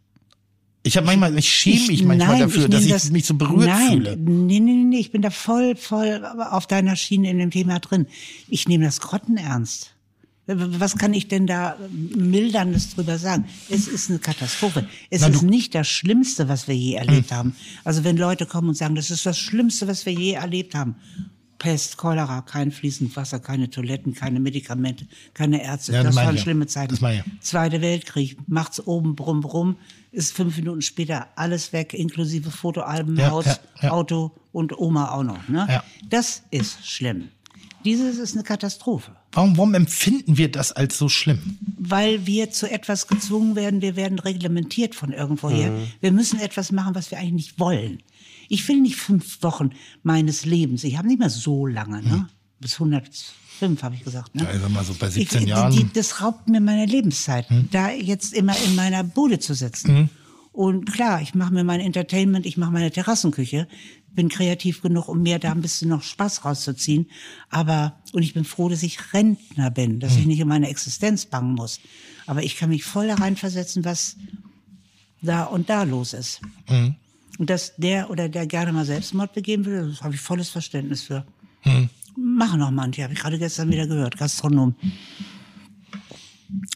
Ich 0.88 0.96
habe 0.98 1.08
manchmal, 1.08 1.36
ich 1.36 1.50
schäme 1.52 1.88
mich 1.88 2.04
manchmal 2.04 2.28
nein, 2.28 2.40
dafür, 2.42 2.62
nehm 2.64 2.72
dass 2.72 2.86
ich 2.86 2.92
das- 2.92 3.10
mich 3.10 3.26
so 3.26 3.34
berührt 3.34 3.66
nein, 3.66 3.92
fühle. 3.94 4.18
Nee, 4.18 4.60
nee, 4.60 4.74
nee, 4.84 5.00
ich 5.00 5.12
bin 5.12 5.24
da 5.24 5.32
voll, 5.32 5.76
voll 5.76 6.24
auf 6.52 6.68
deiner 6.68 6.96
Schiene 6.96 7.32
in 7.32 7.40
dem 7.40 7.50
Thema 7.50 7.80
drin. 7.80 8.06
Ich 8.50 8.68
nehme 8.68 8.86
das 8.86 9.02
grottenernst. 9.02 9.92
Was 10.46 10.96
kann 10.96 11.16
ich 11.16 11.28
denn 11.28 11.48
da 11.48 11.76
Milderndes 11.90 12.94
drüber 12.94 13.18
sagen? 13.18 13.46
Es 13.68 13.88
ist 13.88 14.12
eine 14.12 14.20
Katastrophe. 14.20 14.88
Es 15.10 15.22
Na, 15.22 15.30
ist 15.30 15.42
Hm. 15.42 15.50
nicht 15.50 15.74
das 15.74 15.88
Schlimmste, 15.88 16.48
was 16.50 16.68
wir 16.68 16.76
je 16.76 16.94
erlebt 16.94 17.32
haben. 17.32 17.56
Also 17.84 18.04
wenn 18.04 18.16
Leute 18.16 18.46
kommen 18.46 18.70
und 18.70 18.76
sagen, 18.78 18.94
das 18.94 19.10
ist 19.10 19.26
das 19.26 19.40
Schlimmste, 19.40 19.88
was 19.88 20.06
wir 20.06 20.14
je 20.14 20.34
erlebt 20.34 20.76
haben. 20.76 20.98
Pest, 21.58 21.98
Cholera, 21.98 22.42
kein 22.42 22.72
fließend 22.72 23.16
Wasser, 23.16 23.40
keine 23.40 23.70
Toiletten, 23.70 24.14
keine 24.14 24.40
Medikamente, 24.40 25.06
keine 25.34 25.64
Ärzte. 25.64 25.94
Ja, 25.94 26.04
das 26.04 26.16
das 26.16 26.26
waren 26.26 26.36
ja. 26.36 26.42
schlimme 26.42 26.68
Zeiten. 26.68 26.96
Ja. 27.04 27.24
Zweite 27.40 27.82
Weltkrieg, 27.82 28.38
macht's 28.48 28.86
oben 28.86 29.16
brumm 29.16 29.42
brumm, 29.42 29.76
ist 30.12 30.34
fünf 30.34 30.58
Minuten 30.58 30.82
später 30.82 31.28
alles 31.36 31.74
weg, 31.74 31.94
inklusive 31.94 32.52
Fotoalben, 32.52 33.18
Ja, 33.18 33.32
Haus. 33.32 33.46
Auto 33.82 34.32
und 34.52 34.78
Oma 34.78 35.12
auch 35.12 35.24
noch. 35.24 35.48
Ne? 35.48 35.82
Das 36.10 36.44
ist 36.52 36.86
schlimm. 36.88 37.30
Dieses 37.84 38.18
ist 38.18 38.34
eine 38.34 38.44
Katastrophe, 38.44 39.12
Warum, 39.34 39.58
warum 39.58 39.76
empfinden 39.76 40.38
wir 40.38 40.50
das 40.50 40.72
als 40.72 40.98
so 40.98 41.08
schlimm? 41.08 41.58
weil 41.78 42.26
wir 42.26 42.50
zu 42.50 42.70
etwas 42.70 43.08
gezwungen 43.08 43.56
werden. 43.56 43.82
Wir 43.82 43.96
werden 43.96 44.18
reglementiert 44.18 44.96
von 44.96 45.12
irgendwoher. 45.12 45.70
Mhm. 45.70 45.88
Wir 46.02 46.12
müssen 46.12 46.40
etwas 46.40 46.72
machen, 46.72 46.96
was 46.96 47.12
wir 47.12 47.20
eigentlich 47.20 47.34
nicht 47.34 47.60
wollen. 47.60 48.00
Ich 48.50 48.68
will 48.68 48.82
nicht 48.82 48.96
fünf 48.96 49.42
Wochen 49.44 49.72
meines 50.04 50.46
Lebens. 50.46 50.84
Ich 50.84 50.98
habe 50.98 51.08
nicht 51.08 51.20
mehr 51.20 51.30
so 51.30 51.66
lange, 51.68 52.02
ne? 52.04 52.28
Bis 52.60 52.74
105 52.74 53.84
habe 53.84 53.96
ich 53.96 54.04
gesagt. 54.04 54.34
Ne? 54.36 54.44
Mhm. 54.44 54.48
Ja, 54.50 54.56
ich 54.56 54.62
sag 54.62 54.70
mal 54.72 54.84
so 54.86 54.94
bei 54.94 55.08
Ich, 55.08 55.14
17 55.14 55.44
die- 55.44 55.50
Jahren. 55.50 55.74
Hm? 55.74 55.80
Die, 55.88 55.94
das 55.94 56.22
raubt 56.22 56.48
mir 56.50 56.62
meine 56.62 56.86
Lebenszeit, 56.86 57.48
da 57.72 57.92
jetzt 57.92 58.34
immer 58.34 58.56
in 58.66 58.76
meiner 58.76 59.04
Bude 59.04 59.40
zu 59.40 59.54
sitzen. 59.54 60.10
Und 60.52 60.92
klar, 60.92 61.22
ich 61.22 61.36
mache 61.36 61.54
mir 61.54 61.64
mein 61.66 61.82
Entertainment, 61.82 62.46
ich 62.46 62.56
mache 62.56 62.72
meine 62.72 62.90
Terrassenküche, 62.90 63.68
bin 64.14 64.30
kreativ 64.30 64.82
genug, 64.82 65.10
um 65.10 65.22
mir 65.22 65.38
da 65.40 65.52
ein 65.52 65.62
bisschen 65.62 65.90
noch 65.90 66.02
Spaß 66.02 66.46
rauszuziehen. 66.46 67.08
Aber, 67.50 68.00
und 68.14 68.24
ich 68.24 68.34
bin 68.34 68.46
froh, 68.46 68.70
dass 68.70 68.82
ich 68.82 69.14
Rentner 69.14 69.70
bin, 69.72 70.00
dass 70.00 70.14
Hm. 70.14 70.20
ich 70.22 70.26
nicht 70.28 70.42
um 70.42 70.48
meine 70.48 70.70
Existenz 70.70 71.26
bangen 71.26 71.56
muss. 71.56 71.82
Aber 72.26 72.42
ich 72.42 72.56
kann 72.56 72.70
mich 72.70 72.86
voll 72.86 73.08
da 73.08 73.16
reinversetzen, 73.16 73.84
was 73.84 74.16
da 75.22 75.44
und 75.44 75.70
da 75.70 75.84
los 75.84 76.14
ist. 76.14 76.40
Hm. 76.68 76.96
Und 77.38 77.50
dass 77.50 77.76
der 77.76 78.10
oder 78.10 78.30
der 78.30 78.48
gerne 78.48 78.72
mal 78.72 78.86
Selbstmord 78.86 79.34
begehen 79.34 79.66
will, 79.66 79.90
das 79.90 80.02
habe 80.02 80.16
ich 80.16 80.22
volles 80.22 80.50
Verständnis 80.50 81.04
für. 81.04 81.26
Hm. 81.62 81.90
Machen 82.18 82.62
auch 82.62 82.72
manche, 82.72 83.04
habe 83.04 83.14
ich 83.14 83.20
gerade 83.20 83.38
gestern 83.38 83.72
wieder 83.72 83.88
gehört, 83.88 84.18
Gastronom. 84.18 84.76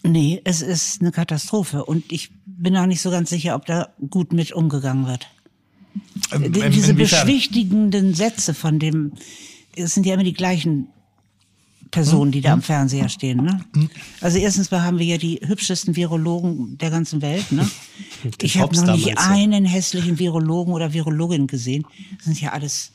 Nee, 0.04 0.42
es 0.44 0.62
ist 0.62 1.02
eine 1.02 1.12
Katastrophe 1.12 1.86
und 1.86 2.12
ich 2.12 2.32
bin 2.46 2.76
auch 2.76 2.88
nicht 2.88 3.02
so 3.02 3.10
ganz 3.12 3.30
sicher, 3.30 3.56
ob 3.56 3.66
da 3.66 3.90
gut 4.10 4.34
mit 4.34 4.52
umgegangen 4.52 5.08
wird. 5.08 5.28
Ähm, 6.32 6.52
Diese 6.52 6.92
inwiefern? 6.92 6.96
beschwichtigenden 6.98 8.14
Sätze 8.14 8.54
von 8.54 8.80
dem, 8.80 9.14
es 9.76 9.94
sind 9.94 10.06
ja 10.06 10.16
immer 10.16 10.24
die 10.24 10.34
gleichen 10.34 10.90
Personen, 11.92 12.32
die 12.32 12.42
da 12.42 12.50
Hm? 12.50 12.54
am 12.56 12.62
Fernseher 12.62 13.10
stehen. 13.10 13.44
Ne? 13.44 13.66
Also 14.22 14.38
erstens 14.38 14.70
mal 14.70 14.84
haben 14.84 15.00
wir 15.00 15.06
ja 15.08 15.18
die 15.18 15.40
hübschesten 15.44 15.96
Virologen 15.96 16.78
der 16.78 16.90
ganzen 16.92 17.22
Welt. 17.22 17.52
Ne? 17.52 17.68
Ich 18.42 18.58
habe 18.60 18.76
noch 18.76 18.96
nicht 18.96 19.18
einen 19.18 19.64
hässlichen 19.66 20.20
Virologen 20.20 20.74
oder 20.74 20.92
Virologin 20.94 21.48
gesehen. 21.48 21.86
Das 22.18 22.26
sind 22.26 22.42
ja 22.42 22.52
alles 22.52 22.92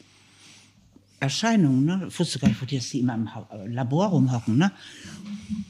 Erscheinungen. 1.20 1.84
Ne? 1.84 2.06
Ich 2.08 2.18
wusste 2.18 2.38
gar 2.38 2.48
nicht, 2.48 2.60
wo 2.60 2.66
die, 2.66 2.76
dass 2.76 2.90
die 2.90 3.00
immer 3.00 3.14
im 3.14 3.34
Ha- 3.34 3.48
Labor 3.66 4.08
rumhocken. 4.08 4.58
Ne? 4.58 4.70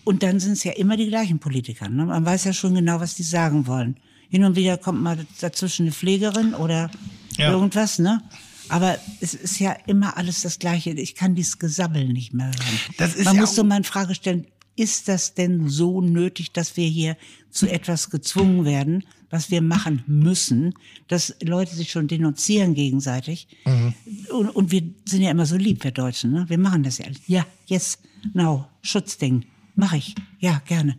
Und 0.02 0.22
dann 0.22 0.40
sind 0.40 0.52
es 0.52 0.64
ja 0.64 0.72
immer 0.72 0.96
die 0.96 1.08
gleichen 1.08 1.38
Politiker. 1.38 1.88
Ne? 1.88 2.04
Man 2.06 2.24
weiß 2.24 2.44
ja 2.44 2.52
schon 2.52 2.74
genau, 2.74 2.98
was 3.00 3.14
die 3.14 3.22
sagen 3.22 3.66
wollen. 3.66 3.96
Hin 4.28 4.42
und 4.44 4.56
wieder 4.56 4.76
kommt 4.76 5.00
mal 5.00 5.18
dazwischen 5.40 5.82
eine 5.84 5.92
Pflegerin 5.92 6.54
oder 6.54 6.90
Ja. 7.36 7.52
irgendwas, 7.52 7.98
ne? 7.98 8.22
Aber 8.68 8.98
es 9.20 9.34
ist 9.34 9.58
ja 9.58 9.72
immer 9.86 10.16
alles 10.16 10.42
das 10.42 10.58
Gleiche. 10.58 10.90
Ich 10.90 11.14
kann 11.14 11.34
dieses 11.34 11.58
Gesabbel 11.58 12.12
nicht 12.12 12.32
mehr 12.32 12.46
hören. 12.46 12.80
Das 12.98 13.14
ist 13.14 13.24
Man 13.24 13.36
ja 13.36 13.40
muss 13.42 13.54
so 13.54 13.64
mal 13.64 13.76
in 13.76 13.84
Frage 13.84 14.14
stellen, 14.14 14.46
ist 14.76 15.08
das 15.08 15.34
denn 15.34 15.68
so 15.68 16.00
nötig, 16.00 16.52
dass 16.52 16.76
wir 16.76 16.88
hier 16.88 17.16
zu 17.50 17.70
etwas 17.70 18.10
gezwungen 18.10 18.64
werden, 18.64 19.04
was 19.30 19.50
wir 19.50 19.62
machen 19.62 20.02
müssen, 20.06 20.74
dass 21.08 21.34
Leute 21.42 21.74
sich 21.74 21.90
schon 21.90 22.08
denunzieren 22.08 22.74
gegenseitig? 22.74 23.48
Mhm. 23.64 23.94
Und, 24.30 24.48
und 24.50 24.70
wir 24.72 24.82
sind 25.04 25.22
ja 25.22 25.30
immer 25.30 25.46
so 25.46 25.56
lieb, 25.56 25.84
wir 25.84 25.92
Deutschen, 25.92 26.32
ne? 26.32 26.44
Wir 26.48 26.58
machen 26.58 26.82
das 26.82 26.98
ja. 26.98 27.06
Ja, 27.26 27.46
yes, 27.66 27.98
now, 28.32 28.66
Schutzding. 28.82 29.44
Mach 29.76 29.92
ich. 29.92 30.14
Ja, 30.38 30.62
gerne. 30.66 30.96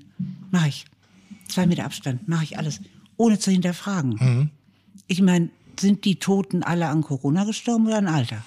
Mach 0.52 0.68
ich. 0.68 0.86
Zwei 1.48 1.66
Meter 1.66 1.86
Abstand, 1.86 2.28
mache 2.28 2.44
ich 2.44 2.58
alles. 2.58 2.82
Ohne 3.18 3.40
zu 3.40 3.52
hinterfragen. 3.52 4.16
Mhm. 4.20 4.50
Ich 5.08 5.22
meine, 5.22 5.50
sind 5.80 6.06
die 6.06 6.16
Toten 6.18 6.64
alle 6.64 6.88
an 6.88 7.02
Corona 7.02 7.44
gestorben 7.44 7.88
oder 7.88 7.98
an 7.98 8.08
Alter? 8.08 8.44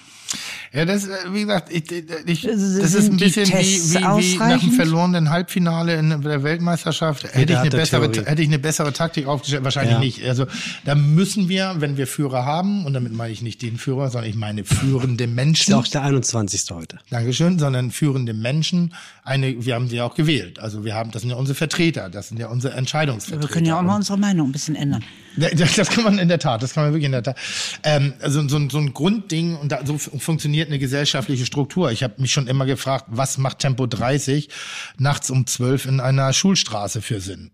Ja, 0.71 0.85
das, 0.85 1.07
äh, 1.07 1.09
wie 1.31 1.41
gesagt, 1.41 1.73
ich, 1.73 1.91
ich, 1.91 2.03
ich, 2.27 2.41
Sind 2.41 2.83
das 2.83 2.93
ist 2.93 3.09
ein 3.09 3.17
bisschen 3.17 3.47
wie, 3.47 3.53
wie, 3.53 3.95
wie 4.35 4.37
nach 4.37 4.59
dem 4.59 4.71
verlorenen 4.73 5.31
Halbfinale 5.31 5.95
in 5.95 6.21
der 6.21 6.43
Weltmeisterschaft. 6.43 7.23
Hätte 7.33 7.53
ich, 7.53 7.57
eine 7.57 7.71
bessere, 7.71 8.11
Theorie. 8.11 8.29
hätte 8.29 8.41
ich 8.43 8.47
eine 8.47 8.59
bessere 8.59 8.93
Taktik 8.93 9.25
aufgestellt? 9.25 9.63
Wahrscheinlich 9.63 9.93
Ja. 9.93 9.99
nicht. 9.99 10.23
Also 10.25 10.45
da 10.85 10.93
müssen 10.93 11.49
wir, 11.49 11.77
wenn 11.79 11.97
wir 11.97 12.05
Führer 12.05 12.45
haben, 12.45 12.85
und 12.85 12.93
damit 12.93 13.13
meine 13.13 13.33
ich 13.33 13.41
nicht 13.41 13.63
den 13.63 13.79
Führer, 13.79 14.11
sondern 14.11 14.29
ich 14.29 14.35
meine 14.35 14.63
führende 14.63 15.23
Ist 15.23 15.31
Menschen. 15.33 15.71
ja 15.71 15.77
auch 15.79 15.87
der 15.87 16.03
21. 16.03 16.69
heute. 16.69 16.99
Dankeschön, 17.09 17.57
sondern 17.57 17.89
führende 17.89 18.35
Menschen. 18.35 18.93
Eine, 19.23 19.65
wir 19.65 19.73
haben 19.73 19.89
sie 19.89 19.95
ja 19.95 20.03
auch 20.03 20.13
gewählt. 20.13 20.59
Also 20.59 20.85
wir 20.85 20.93
haben, 20.93 21.09
das 21.09 21.23
sind 21.23 21.31
ja 21.31 21.37
unsere 21.37 21.55
Vertreter, 21.55 22.09
das 22.09 22.27
sind 22.27 22.39
ja 22.39 22.47
unsere 22.49 22.75
Entscheidungsvertreter. 22.75 23.47
Wir 23.49 23.51
können 23.51 23.65
ja 23.65 23.79
auch 23.79 23.83
mal 23.83 23.95
unsere 23.95 24.19
Meinung 24.19 24.49
ein 24.49 24.51
bisschen 24.51 24.75
ändern. 24.75 25.03
das 25.75 25.89
kann 25.89 26.03
man 26.03 26.19
in 26.19 26.27
der 26.27 26.39
Tat, 26.39 26.61
das 26.63 26.73
kann 26.73 26.83
man 26.83 26.91
wirklich 26.93 27.05
in 27.05 27.11
der 27.11 27.23
Tat. 27.23 27.37
Ähm, 27.83 28.13
also 28.21 28.47
so, 28.47 28.57
ein- 28.57 28.69
so 28.69 28.77
ein 28.77 28.93
Grundding 28.93 29.55
und 29.55 29.71
da, 29.71 29.85
so 29.85 29.97
funktioniert 29.97 30.67
eine 30.69 30.79
gesellschaftliche 30.79 31.45
Struktur. 31.45 31.91
Ich 31.91 32.03
habe 32.03 32.15
mich 32.21 32.31
schon 32.33 32.47
immer 32.47 32.65
gefragt, 32.65 33.05
was 33.07 33.37
macht 33.37 33.59
Tempo 33.59 33.85
30 33.87 34.49
nachts 34.97 35.29
um 35.29 35.45
12 35.47 35.85
in 35.85 35.99
einer 35.99 36.33
Schulstraße 36.33 37.01
für 37.01 37.21
Sinn? 37.21 37.51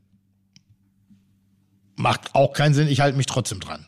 Macht 1.95 2.35
auch 2.35 2.53
keinen 2.53 2.73
Sinn, 2.73 2.87
ich 2.87 2.99
halte 2.99 3.17
mich 3.17 3.25
trotzdem 3.25 3.59
dran. 3.59 3.85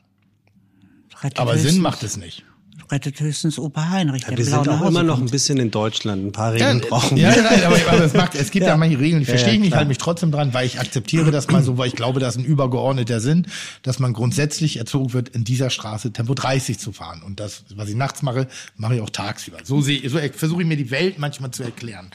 Aber 1.39 1.57
Sinn 1.57 1.81
macht 1.81 2.03
es 2.03 2.15
nicht. 2.17 2.43
Rettet 2.89 3.19
höchstens 3.19 3.59
Opa 3.59 3.89
Heinrich, 3.89 4.23
der 4.25 4.37
Wir 4.37 4.45
sind 4.45 4.55
auch 4.67 4.79
Hause 4.79 4.87
immer 4.89 5.03
noch 5.03 5.19
ein 5.19 5.25
bisschen 5.29 5.57
in 5.57 5.71
Deutschland. 5.71 6.25
Ein 6.25 6.31
paar 6.31 6.53
Regeln 6.53 6.79
brauchen 6.81 7.17
ja, 7.17 7.35
wir. 7.35 7.43
nein, 7.43 7.63
aber, 7.65 7.75
aber 7.89 8.05
es, 8.05 8.13
macht, 8.13 8.35
es 8.35 8.51
gibt 8.51 8.63
ja, 8.65 8.71
Ja. 8.71 8.77
manche 8.77 8.99
Regeln, 8.99 9.19
die 9.21 9.25
Ja, 9.27 9.31
verstehe 9.31 9.49
ja, 9.53 9.55
ich 9.55 9.59
nicht, 9.61 9.75
halte 9.75 9.87
mich 9.89 9.97
trotzdem 9.97 10.31
dran, 10.31 10.53
weil 10.53 10.65
ich 10.65 10.79
akzeptiere 10.79 11.31
das 11.31 11.47
mal 11.49 11.61
so, 11.63 11.77
weil 11.77 11.87
ich 11.87 11.95
glaube, 11.95 12.19
dass 12.19 12.37
ein 12.37 12.45
übergeordneter 12.45 13.19
Sinn, 13.19 13.47
dass 13.83 13.99
man 13.99 14.13
grundsätzlich 14.13 14.77
erzogen 14.77 15.13
wird, 15.13 15.29
in 15.29 15.43
dieser 15.43 15.69
Straße 15.69 16.13
Tempo 16.13 16.33
30 16.33 16.79
zu 16.79 16.91
fahren. 16.93 17.21
Und 17.23 17.39
das, 17.39 17.63
was 17.75 17.89
ich 17.89 17.95
nachts 17.95 18.21
mache, 18.21 18.47
mache 18.77 18.95
ich 18.95 19.01
auch 19.01 19.09
tagsüber. 19.09 19.57
So, 19.63 19.81
sehe 19.81 19.97
ich- 19.99 20.11
so 20.11 20.19
versuche 20.35 20.61
ich 20.61 20.67
mir 20.67 20.77
die 20.77 20.91
Welt 20.91 21.19
manchmal 21.19 21.51
zu 21.51 21.63
erklären. 21.63 22.09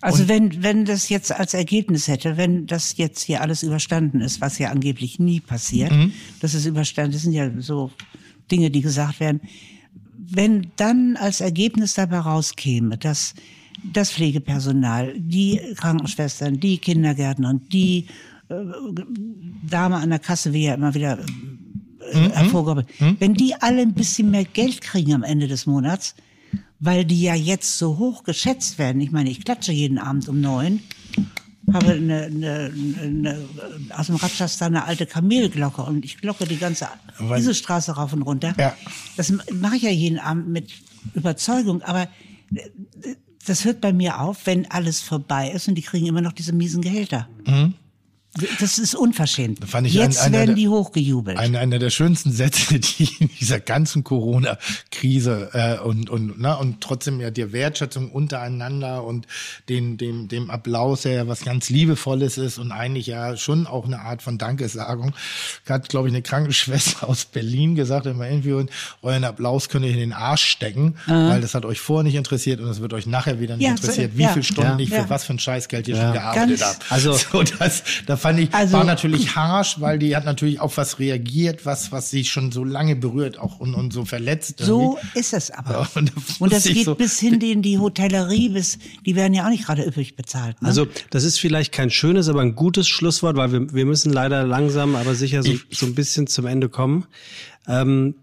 Also 0.00 0.26
wenn, 0.28 0.62
wenn 0.62 0.84
das 0.84 1.08
jetzt 1.08 1.32
als 1.32 1.54
Ergebnis 1.54 2.08
hätte, 2.08 2.36
wenn 2.36 2.66
das 2.66 2.96
jetzt 2.96 3.22
hier 3.22 3.40
alles 3.40 3.62
überstanden 3.62 4.20
ist, 4.20 4.40
was 4.40 4.58
ja 4.58 4.70
angeblich 4.70 5.18
nie 5.18 5.40
passiert, 5.40 5.92
Mhm. 5.92 6.12
das 6.40 6.54
ist 6.54 6.66
überstanden, 6.66 7.12
das 7.12 7.22
sind 7.22 7.32
ja 7.32 7.48
so 7.58 7.90
Dinge, 8.50 8.70
die 8.70 8.80
gesagt 8.82 9.20
werden, 9.20 9.40
wenn 10.34 10.70
dann 10.76 11.16
als 11.16 11.40
Ergebnis 11.40 11.94
dabei 11.94 12.18
rauskäme, 12.18 12.98
dass 12.98 13.34
das 13.92 14.12
Pflegepersonal, 14.12 15.14
die 15.16 15.60
Krankenschwestern, 15.76 16.60
die 16.60 16.78
Kindergärtner 16.78 17.50
und 17.50 17.72
die 17.72 18.06
äh, 18.48 18.54
Dame 19.68 19.96
an 19.96 20.10
der 20.10 20.18
Kasse, 20.18 20.52
wie 20.52 20.64
ja 20.64 20.74
immer 20.74 20.94
wieder 20.94 21.18
äh, 21.18 22.30
hervorgehoben, 22.30 22.86
wenn 23.18 23.34
die 23.34 23.54
alle 23.54 23.82
ein 23.82 23.94
bisschen 23.94 24.30
mehr 24.30 24.44
Geld 24.44 24.80
kriegen 24.80 25.14
am 25.14 25.22
Ende 25.22 25.48
des 25.48 25.66
Monats, 25.66 26.14
weil 26.80 27.04
die 27.04 27.22
ja 27.22 27.34
jetzt 27.34 27.78
so 27.78 27.98
hoch 27.98 28.24
geschätzt 28.24 28.78
werden. 28.78 29.00
Ich 29.00 29.12
meine, 29.12 29.30
ich 29.30 29.44
klatsche 29.44 29.72
jeden 29.72 29.98
Abend 29.98 30.28
um 30.28 30.40
neun, 30.40 30.80
habe 31.72 31.92
eine, 31.92 32.22
eine, 32.24 32.72
eine, 33.00 33.38
aus 33.96 34.06
dem 34.06 34.16
Ratschastar 34.16 34.66
eine 34.66 34.84
alte 34.84 35.06
Kamelglocke 35.06 35.82
und 35.82 36.04
ich 36.04 36.18
glocke 36.18 36.46
die 36.46 36.58
ganze 36.58 36.88
Weil- 37.18 37.38
diese 37.38 37.54
Straße 37.54 37.92
rauf 37.92 38.12
und 38.12 38.22
runter. 38.22 38.54
Ja. 38.58 38.74
Das 39.16 39.32
mache 39.52 39.76
ich 39.76 39.82
ja 39.82 39.90
jeden 39.90 40.18
Abend 40.18 40.48
mit 40.48 40.72
Überzeugung, 41.14 41.82
aber 41.82 42.08
das 43.46 43.64
hört 43.64 43.80
bei 43.80 43.92
mir 43.92 44.20
auf, 44.20 44.46
wenn 44.46 44.70
alles 44.70 45.00
vorbei 45.00 45.50
ist 45.50 45.68
und 45.68 45.74
die 45.76 45.82
kriegen 45.82 46.06
immer 46.06 46.20
noch 46.20 46.32
diese 46.32 46.52
miesen 46.52 46.82
Gehälter. 46.82 47.28
Das 48.60 48.78
ist 48.78 48.94
unverschämt. 48.94 49.60
Mhm. 49.60 49.66
fand 49.66 49.86
ich 49.86 49.92
Jetzt 49.92 50.18
ein- 50.20 50.28
einer 50.28 50.38
werden 50.38 50.46
der- 50.48 50.54
die 50.56 50.68
hochgejubelt. 50.68 51.36
Einer, 51.38 51.58
einer 51.58 51.78
der 51.78 51.90
schönsten 51.90 52.32
Sätze, 52.32 52.78
die 52.80 53.08
in 53.20 53.28
dieser 53.40 53.60
ganzen 53.60 54.04
Corona-Krise 54.04 55.50
äh, 55.52 55.78
und 55.78 56.08
und 56.10 56.34
na, 56.38 56.54
und 56.54 56.80
trotzdem 56.80 57.20
ja 57.20 57.30
die 57.30 57.52
Wertschätzung 57.52 58.10
untereinander 58.10 59.04
und 59.04 59.26
den 59.68 59.96
dem 59.98 60.28
dem 60.28 60.50
Applaus, 60.50 61.02
der 61.02 61.12
ja 61.12 61.28
was 61.28 61.44
ganz 61.44 61.68
liebevolles 61.70 62.38
ist 62.38 62.58
und 62.58 62.72
eigentlich 62.72 63.06
ja 63.06 63.36
schon 63.36 63.66
auch 63.66 63.84
eine 63.84 64.00
Art 64.00 64.22
von 64.22 64.38
Dankesagung, 64.38 65.12
hat 65.68 65.88
glaube 65.88 66.08
ich 66.08 66.14
eine 66.14 66.22
Krankenschwester 66.22 67.08
aus 67.08 67.24
Berlin 67.26 67.74
gesagt 67.74 68.06
in 68.06 68.16
meinem 68.16 68.36
Interview, 68.36 68.64
euren 69.02 69.24
Applaus 69.24 69.68
könnt 69.68 69.84
ihr 69.84 69.92
in 69.92 69.98
den 69.98 70.12
Arsch 70.12 70.44
stecken, 70.44 70.94
weil 71.06 71.40
das 71.40 71.54
hat 71.54 71.64
euch 71.64 71.80
vorher 71.80 72.04
nicht 72.04 72.14
interessiert 72.16 72.60
und 72.60 72.68
es 72.68 72.80
wird 72.80 72.92
euch 72.94 73.06
nachher 73.06 73.40
wieder 73.40 73.56
nicht 73.56 73.66
Ja, 73.66 73.76
so, 73.76 73.82
interessiert, 73.82 74.12
wie 74.16 74.22
ja. 74.22 74.28
viel 74.32 74.42
Stunden 74.42 74.78
Ja. 74.78 74.78
ich 74.78 74.88
für 74.88 74.94
Ja. 74.96 75.10
was 75.10 75.24
für 75.24 75.34
ein 75.34 75.38
Scheißgeld 75.38 75.86
ihr 75.88 75.96
schon 75.96 76.12
gearbeitet 76.12 76.60
Ganz- 76.60 76.74
habt. 76.80 76.92
Also- 76.92 77.12
so, 77.32 77.42
das, 77.42 77.82
da 78.06 78.16
fand 78.22 78.40
ich, 78.40 78.54
Also- 78.54 78.72
war 78.78 78.84
natürlich 78.84 79.36
harsch, 79.36 79.80
weil 79.80 79.98
die 79.98 80.16
hat 80.16 80.24
natürlich 80.24 80.60
auf 80.60 80.76
was 80.78 80.98
reagiert, 80.98 81.66
was, 81.66 81.92
was 81.92 82.08
sie 82.10 82.24
schon 82.24 82.50
so 82.52 82.64
lange 82.64 82.96
berührt 82.96 83.38
auch 83.38 83.60
und, 83.60 83.74
und 83.74 83.92
so 83.92 84.04
verletzt. 84.06 84.54
So 84.60 84.96
irgendwie. 84.96 85.18
ist 85.18 85.32
es 85.34 85.50
aber. 85.50 85.72
Ja, 85.72 85.88
und 85.94 86.12
und 86.38 86.52
das 86.52 86.64
geht 86.64 86.84
so- 86.86 86.94
bis 86.94 87.18
hin 87.18 87.40
in 87.40 87.60
die 87.60 87.78
Hotellerie, 87.78 88.48
bis, 88.48 88.78
die 89.04 89.14
werden 89.16 89.34
ja 89.34 89.44
auch 89.44 89.50
nicht 89.50 89.66
gerade 89.66 89.84
üppig 89.86 90.16
bezahlt. 90.16 90.60
Ne? 90.62 90.68
Also 90.68 90.86
das 91.10 91.24
ist 91.24 91.38
vielleicht 91.38 91.72
kein 91.72 91.90
schönes, 91.90 92.28
aber 92.28 92.40
ein 92.40 92.54
gutes 92.54 92.88
Schlusswort, 92.88 93.36
weil 93.36 93.52
wir, 93.52 93.74
wir 93.74 93.84
müssen 93.84 94.12
leider 94.12 94.46
langsam, 94.46 94.96
aber 94.96 95.14
sicher 95.14 95.42
so, 95.42 95.52
Ich- 95.52 95.66
so 95.70 95.84
ein 95.86 95.94
bisschen 95.94 96.26
zum 96.28 96.46
Ende 96.46 96.68
kommen. 96.70 97.04
Ähm, 97.68 98.14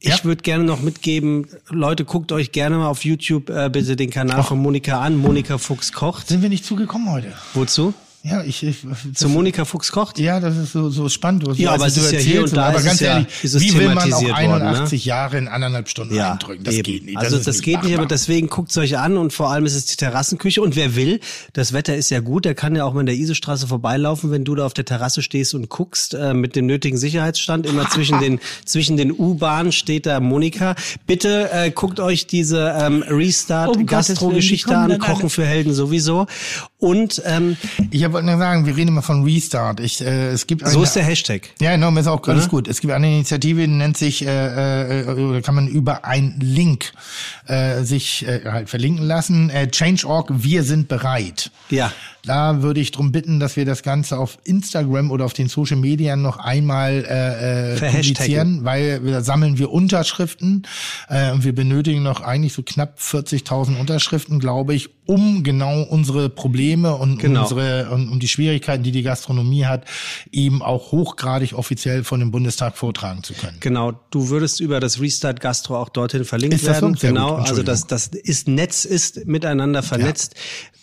ich 0.00 0.10
Ja. 0.18 0.24
würde 0.24 0.42
gerne 0.42 0.64
noch 0.64 0.82
mitgeben, 0.82 1.46
Leute, 1.70 2.04
guckt 2.04 2.30
euch 2.30 2.52
gerne 2.52 2.76
mal 2.76 2.88
auf 2.88 3.06
YouTube 3.06 3.48
äh, 3.48 3.70
bitte 3.72 3.96
den 3.96 4.10
Kanal 4.10 4.42
von 4.42 4.58
Monika 4.58 5.00
an. 5.00 5.16
Monika 5.16 5.56
Fuchs 5.56 5.92
kocht. 5.92 6.28
Sind 6.28 6.42
wir 6.42 6.50
nicht 6.50 6.64
zugekommen 6.66 7.10
heute? 7.10 7.32
Wozu? 7.54 7.94
Ja, 8.26 8.42
ich, 8.42 8.62
ich 8.62 8.78
Zu 9.14 9.28
Monika 9.28 9.66
Fuchs 9.66 9.92
kocht? 9.92 10.18
ja, 10.18 10.40
das 10.40 10.56
ist 10.56 10.72
so, 10.72 10.88
so 10.88 11.10
spannend. 11.10 11.46
was 11.46 11.58
Ja, 11.58 11.68
du- 11.68 11.74
aber 11.74 11.86
es 11.88 11.94
du 11.94 12.00
ist 12.00 12.10
ja 12.12 12.18
hier 12.20 12.42
und 12.42 12.56
da 12.56 12.68
aber 12.68 12.78
ist 12.78 12.84
ganz 12.86 13.00
ja- 13.00 13.08
ehrlich, 13.18 13.26
ist 13.42 13.54
es 13.54 13.62
wie 13.62 13.74
will 13.74 13.88
man 13.88 13.98
auch 13.98 14.02
thematisiert 14.04 14.30
worden, 14.38 14.48
ne? 14.62 14.68
81 14.70 15.04
Jahre 15.04 15.36
in 15.36 15.46
anderthalb 15.46 15.88
Stunden 15.90 16.18
eindrücken? 16.18 16.64
Das 16.64 16.74
eben. 16.74 16.82
geht 16.84 17.04
nicht. 17.04 17.18
Also 17.18 17.36
ist 17.36 17.46
das 17.46 17.56
nicht 17.56 17.64
geht 17.66 17.82
nicht, 17.84 17.98
aber 17.98 18.06
deswegen 18.06 18.48
guckt's 18.48 18.78
euch 18.78 18.96
an 18.96 19.18
und 19.18 19.34
vor 19.34 19.50
allem 19.50 19.66
ist 19.66 19.74
es 19.74 19.84
die 19.84 19.96
Terrassenküche. 19.96 20.62
Und 20.62 20.74
wer 20.74 20.96
will, 20.96 21.20
das 21.52 21.74
Wetter 21.74 21.94
ist 21.96 22.08
ja 22.10 22.20
gut, 22.20 22.46
der 22.46 22.54
kann 22.54 22.74
ja 22.74 22.84
auch 22.84 22.94
mal 22.94 23.00
in 23.00 23.06
der 23.06 23.14
Isestraße 23.14 23.66
vorbeilaufen, 23.66 24.30
wenn 24.30 24.44
du 24.46 24.54
da 24.54 24.64
auf 24.64 24.72
der 24.72 24.86
Terrasse 24.86 25.20
stehst 25.20 25.52
und 25.54 25.68
guckst, 25.68 26.14
äh, 26.14 26.32
mit 26.32 26.56
dem 26.56 26.64
nötigen 26.64 26.96
Sicherheitsstand. 26.96 27.66
Immer 27.66 27.90
zwischen 27.90 28.20
den, 28.20 28.40
zwischen 28.64 28.96
den 28.96 29.12
U-Bahnen 29.12 29.70
steht 29.70 30.06
da 30.06 30.20
Monika. 30.20 30.76
Bitte 31.06 31.50
äh, 31.52 31.70
guckt 31.70 32.00
euch 32.00 32.26
diese 32.26 32.74
ähm, 32.80 33.02
Um 33.06 33.16
Restart-Gastro-Geschichte 33.18 34.74
an. 34.74 34.98
Kochen 34.98 35.28
für 35.28 35.44
Helden 35.44 35.74
sowieso. 35.74 36.26
Und 36.78 37.22
ähm, 37.26 37.56
Ich 37.90 38.02
wollte 38.14 38.26
nur 38.26 38.38
sagen, 38.38 38.64
wir 38.64 38.74
reden 38.76 38.88
immer 38.88 39.02
von 39.02 39.24
Restart. 39.24 39.80
Ich, 39.80 40.00
äh, 40.00 40.28
es 40.28 40.46
gibt 40.46 40.66
so 40.66 40.78
eine- 40.78 40.84
ist 40.84 40.96
der 40.96 41.04
Hashtag. 41.04 41.50
Ja, 41.60 41.76
no, 41.76 41.90
ist 41.98 42.06
auch 42.06 42.26
alles 42.28 42.48
gut. 42.48 42.66
Es 42.68 42.80
gibt 42.80 42.92
eine 42.94 43.06
Initiative, 43.08 43.60
die 43.60 43.66
nennt 43.74 43.96
sich, 43.98 44.24
äh, 44.26 45.00
äh, 45.36 45.42
kann 45.42 45.54
man 45.54 45.68
über 45.68 46.04
einen 46.06 46.38
Link 46.40 46.92
äh, 47.46 47.82
sich 47.82 48.26
äh, 48.26 48.40
halt 48.50 48.70
verlinken 48.70 49.04
lassen. 49.06 49.50
Äh, 49.50 49.68
Change.org, 49.70 50.30
wir 50.30 50.62
sind 50.62 50.88
bereit. 50.88 51.50
Ja. 51.68 51.92
Da 52.26 52.62
würde 52.62 52.80
ich 52.80 52.90
drum 52.90 53.12
bitten, 53.12 53.40
dass 53.40 53.56
wir 53.56 53.64
das 53.64 53.82
Ganze 53.82 54.18
auf 54.18 54.38
Instagram 54.44 55.10
oder 55.10 55.24
auf 55.24 55.32
den 55.32 55.48
Social 55.48 55.76
Media 55.76 56.16
noch 56.16 56.38
einmal 56.38 57.04
äh, 57.08 57.74
äh, 57.74 57.90
publizieren, 57.90 58.64
weil 58.64 59.00
da 59.00 59.20
sammeln 59.20 59.58
wir 59.58 59.70
Unterschriften 59.70 60.66
äh, 61.08 61.32
und 61.32 61.44
wir 61.44 61.54
benötigen 61.54 62.02
noch 62.02 62.20
eigentlich 62.20 62.52
so 62.52 62.62
knapp 62.62 62.98
40.000 62.98 63.78
Unterschriften, 63.78 64.38
glaube 64.38 64.74
ich, 64.74 64.88
um 65.06 65.42
genau 65.42 65.82
unsere 65.82 66.28
Probleme 66.30 66.94
und 66.94 67.18
Genau. 67.18 67.42
unsere 67.42 67.90
und 67.90 68.08
um 68.08 68.20
die 68.20 68.28
Schwierigkeiten, 68.28 68.82
die 68.82 68.90
die 68.90 69.02
Gastronomie 69.02 69.66
hat, 69.66 69.84
eben 70.32 70.62
auch 70.62 70.92
hochgradig 70.92 71.52
offiziell 71.54 72.04
von 72.04 72.20
dem 72.20 72.30
Bundestag 72.30 72.76
vortragen 72.76 73.22
zu 73.22 73.34
können. 73.34 73.58
Genau, 73.60 73.92
du 74.10 74.28
würdest 74.30 74.60
über 74.60 74.80
das 74.80 75.00
Restart 75.00 75.40
Gastro 75.40 75.78
auch 75.78 75.90
dorthin 75.90 76.24
verlinkt 76.24 76.54
Ist 76.54 76.66
das 76.66 76.80
werden. 76.80 76.96
Sehr 76.96 77.10
gut, 77.10 77.18
genau, 77.20 77.34
also 77.36 77.62
das, 77.62 77.86
das 77.86 78.08
ist 78.08 78.48
Netz 78.48 78.84
ist 78.84 79.26
miteinander 79.26 79.82
vernetzt. 79.82 80.34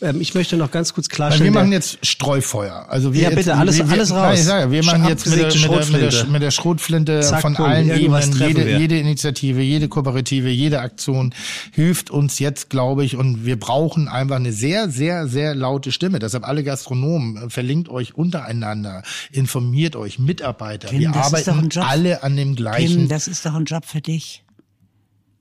Ähm, 0.02 0.22
ich 0.22 0.34
möchte 0.36 0.58
noch 0.58 0.72
ganz 0.72 0.94
kurz 0.94 1.10
Weil 1.32 1.44
wir 1.46 1.52
machen 1.52 1.72
jetzt 1.72 2.06
Streufeuer. 2.06 2.86
Also 2.90 3.14
wir 3.14 3.22
Ja, 3.22 3.30
jetzt, 3.30 3.38
bitte, 3.38 3.56
alles- 3.56 3.78
wir, 3.78 3.90
alles 3.90 4.12
raus. 4.12 4.20
Nein, 4.22 4.34
ich 4.36 4.44
sage, 4.44 4.72
wir 4.72 4.84
machen 4.84 5.06
jetzt 5.08 5.26
mit 5.28 5.40
der, 5.40 5.46
mit, 5.48 5.54
der, 5.56 5.62
mit, 5.62 5.72
der, 5.72 6.12
Schrotflinte. 6.12 6.32
mit 6.32 6.42
der 6.42 6.52
Schrotflinte 6.52 7.20
Zack, 7.22 7.42
von 7.42 7.58
allen 7.58 7.90
Ebenen, 7.90 8.32
jede, 8.34 8.66
wir. 8.66 8.80
jede 8.80 8.98
Initiative, 9.00 9.62
jede 9.62 9.88
Kooperative, 9.88 10.50
jede 10.50 10.80
Aktion 10.82 11.34
hilft 11.72 12.10
uns 12.10 12.40
jetzt, 12.40 12.70
glaube 12.70 13.04
ich, 13.06 13.16
und 13.16 13.46
wir 13.46 13.60
brauchen 13.60 14.08
einfach 14.08 14.36
eine 14.38 14.52
sehr, 14.52 14.90
sehr, 14.90 15.28
sehr 15.28 15.56
laute 15.56 15.92
Stimme. 15.92 16.20
Deshalb 16.20 16.48
alle 16.48 16.64
Gastronomen, 16.64 17.38
äh, 17.48 17.50
verlinkt 17.50 17.90
euch 17.90 18.16
untereinander, 18.16 19.04
informiert 19.32 19.96
euch, 19.96 20.20
Mitarbeiter. 20.20 20.88
Tim, 20.90 21.00
wir 21.00 21.16
arbeiten 21.16 21.70
alle 21.82 22.24
an 22.24 22.36
dem 22.36 22.56
gleichen 22.56 22.88
Tim, 23.02 23.08
das 23.08 23.28
ist 23.28 23.46
doch 23.46 23.56
ein 23.56 23.66
Job 23.66 23.86
für 23.86 24.02
dich. 24.02 24.44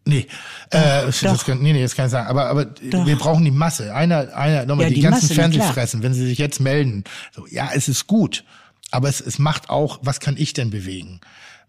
Nee, 0.06 0.26
äh, 0.70 1.06
das 1.06 1.44
kann, 1.44 1.60
nee, 1.60 1.72
nee, 1.72 1.82
das 1.82 1.94
kann 1.94 2.06
ich 2.06 2.12
sagen. 2.12 2.28
Aber, 2.28 2.46
aber 2.46 2.66
wir 2.80 3.16
brauchen 3.16 3.44
die 3.44 3.50
Masse. 3.50 3.94
Einer, 3.94 4.34
einer, 4.34 4.64
nochmal, 4.64 4.84
Ja, 4.84 4.88
die, 4.88 4.94
die 4.96 5.00
ganzen 5.02 5.24
Masse. 5.26 5.34
Fernsehfressen, 5.34 6.02
wenn 6.02 6.14
sie 6.14 6.26
sich 6.26 6.38
jetzt 6.38 6.60
melden. 6.60 7.04
So, 7.34 7.46
ja, 7.46 7.70
es 7.74 7.88
ist 7.88 8.06
gut. 8.06 8.44
Aber 8.90 9.08
es, 9.08 9.20
es 9.20 9.38
macht 9.38 9.70
auch, 9.70 9.98
was 10.02 10.18
kann 10.18 10.36
ich 10.36 10.52
denn 10.52 10.70
bewegen? 10.70 11.20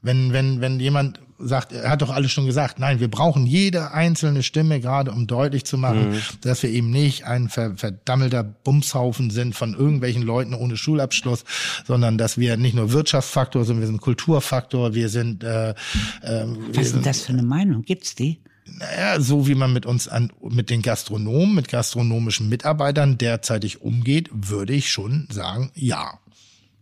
Wenn, 0.01 0.33
wenn, 0.33 0.61
wenn 0.61 0.79
jemand 0.79 1.19
sagt, 1.43 1.71
er 1.71 1.89
hat 1.89 2.01
doch 2.01 2.09
alles 2.09 2.31
schon 2.31 2.45
gesagt, 2.45 2.79
nein, 2.79 2.99
wir 2.99 3.09
brauchen 3.09 3.45
jede 3.45 3.91
einzelne 3.91 4.43
Stimme 4.43 4.79
gerade, 4.79 5.11
um 5.11 5.27
deutlich 5.27 5.65
zu 5.65 5.77
machen, 5.77 6.21
dass 6.41 6.63
wir 6.63 6.69
eben 6.69 6.89
nicht 6.89 7.25
ein 7.25 7.49
ver, 7.49 7.75
verdammelter 7.75 8.43
Bumshaufen 8.43 9.29
sind 9.29 9.55
von 9.55 9.73
irgendwelchen 9.73 10.23
Leuten 10.23 10.53
ohne 10.53 10.77
Schulabschluss, 10.77 11.43
sondern 11.85 12.17
dass 12.17 12.37
wir 12.37 12.57
nicht 12.57 12.75
nur 12.75 12.91
Wirtschaftsfaktor 12.91 13.65
sind, 13.65 13.79
wir 13.79 13.87
sind 13.87 14.01
Kulturfaktor, 14.01 14.93
wir 14.93 15.09
sind, 15.09 15.43
äh, 15.43 15.71
äh, 15.71 15.73
Was 16.21 16.77
ist 16.77 16.91
sind 16.91 16.95
denn 16.95 17.03
das 17.03 17.21
für 17.21 17.33
eine 17.33 17.43
Meinung? 17.43 17.83
Gibt's 17.83 18.15
die? 18.15 18.39
naja, 18.77 19.19
so 19.19 19.47
wie 19.47 19.55
man 19.55 19.73
mit 19.73 19.85
uns 19.85 20.07
an, 20.07 20.31
mit 20.41 20.69
den 20.69 20.81
Gastronomen, 20.81 21.55
mit 21.55 21.67
gastronomischen 21.67 22.49
Mitarbeitern 22.49 23.17
derzeitig 23.17 23.81
umgeht, 23.81 24.29
würde 24.31 24.73
ich 24.73 24.91
schon 24.91 25.27
sagen, 25.29 25.71
ja. 25.75 26.19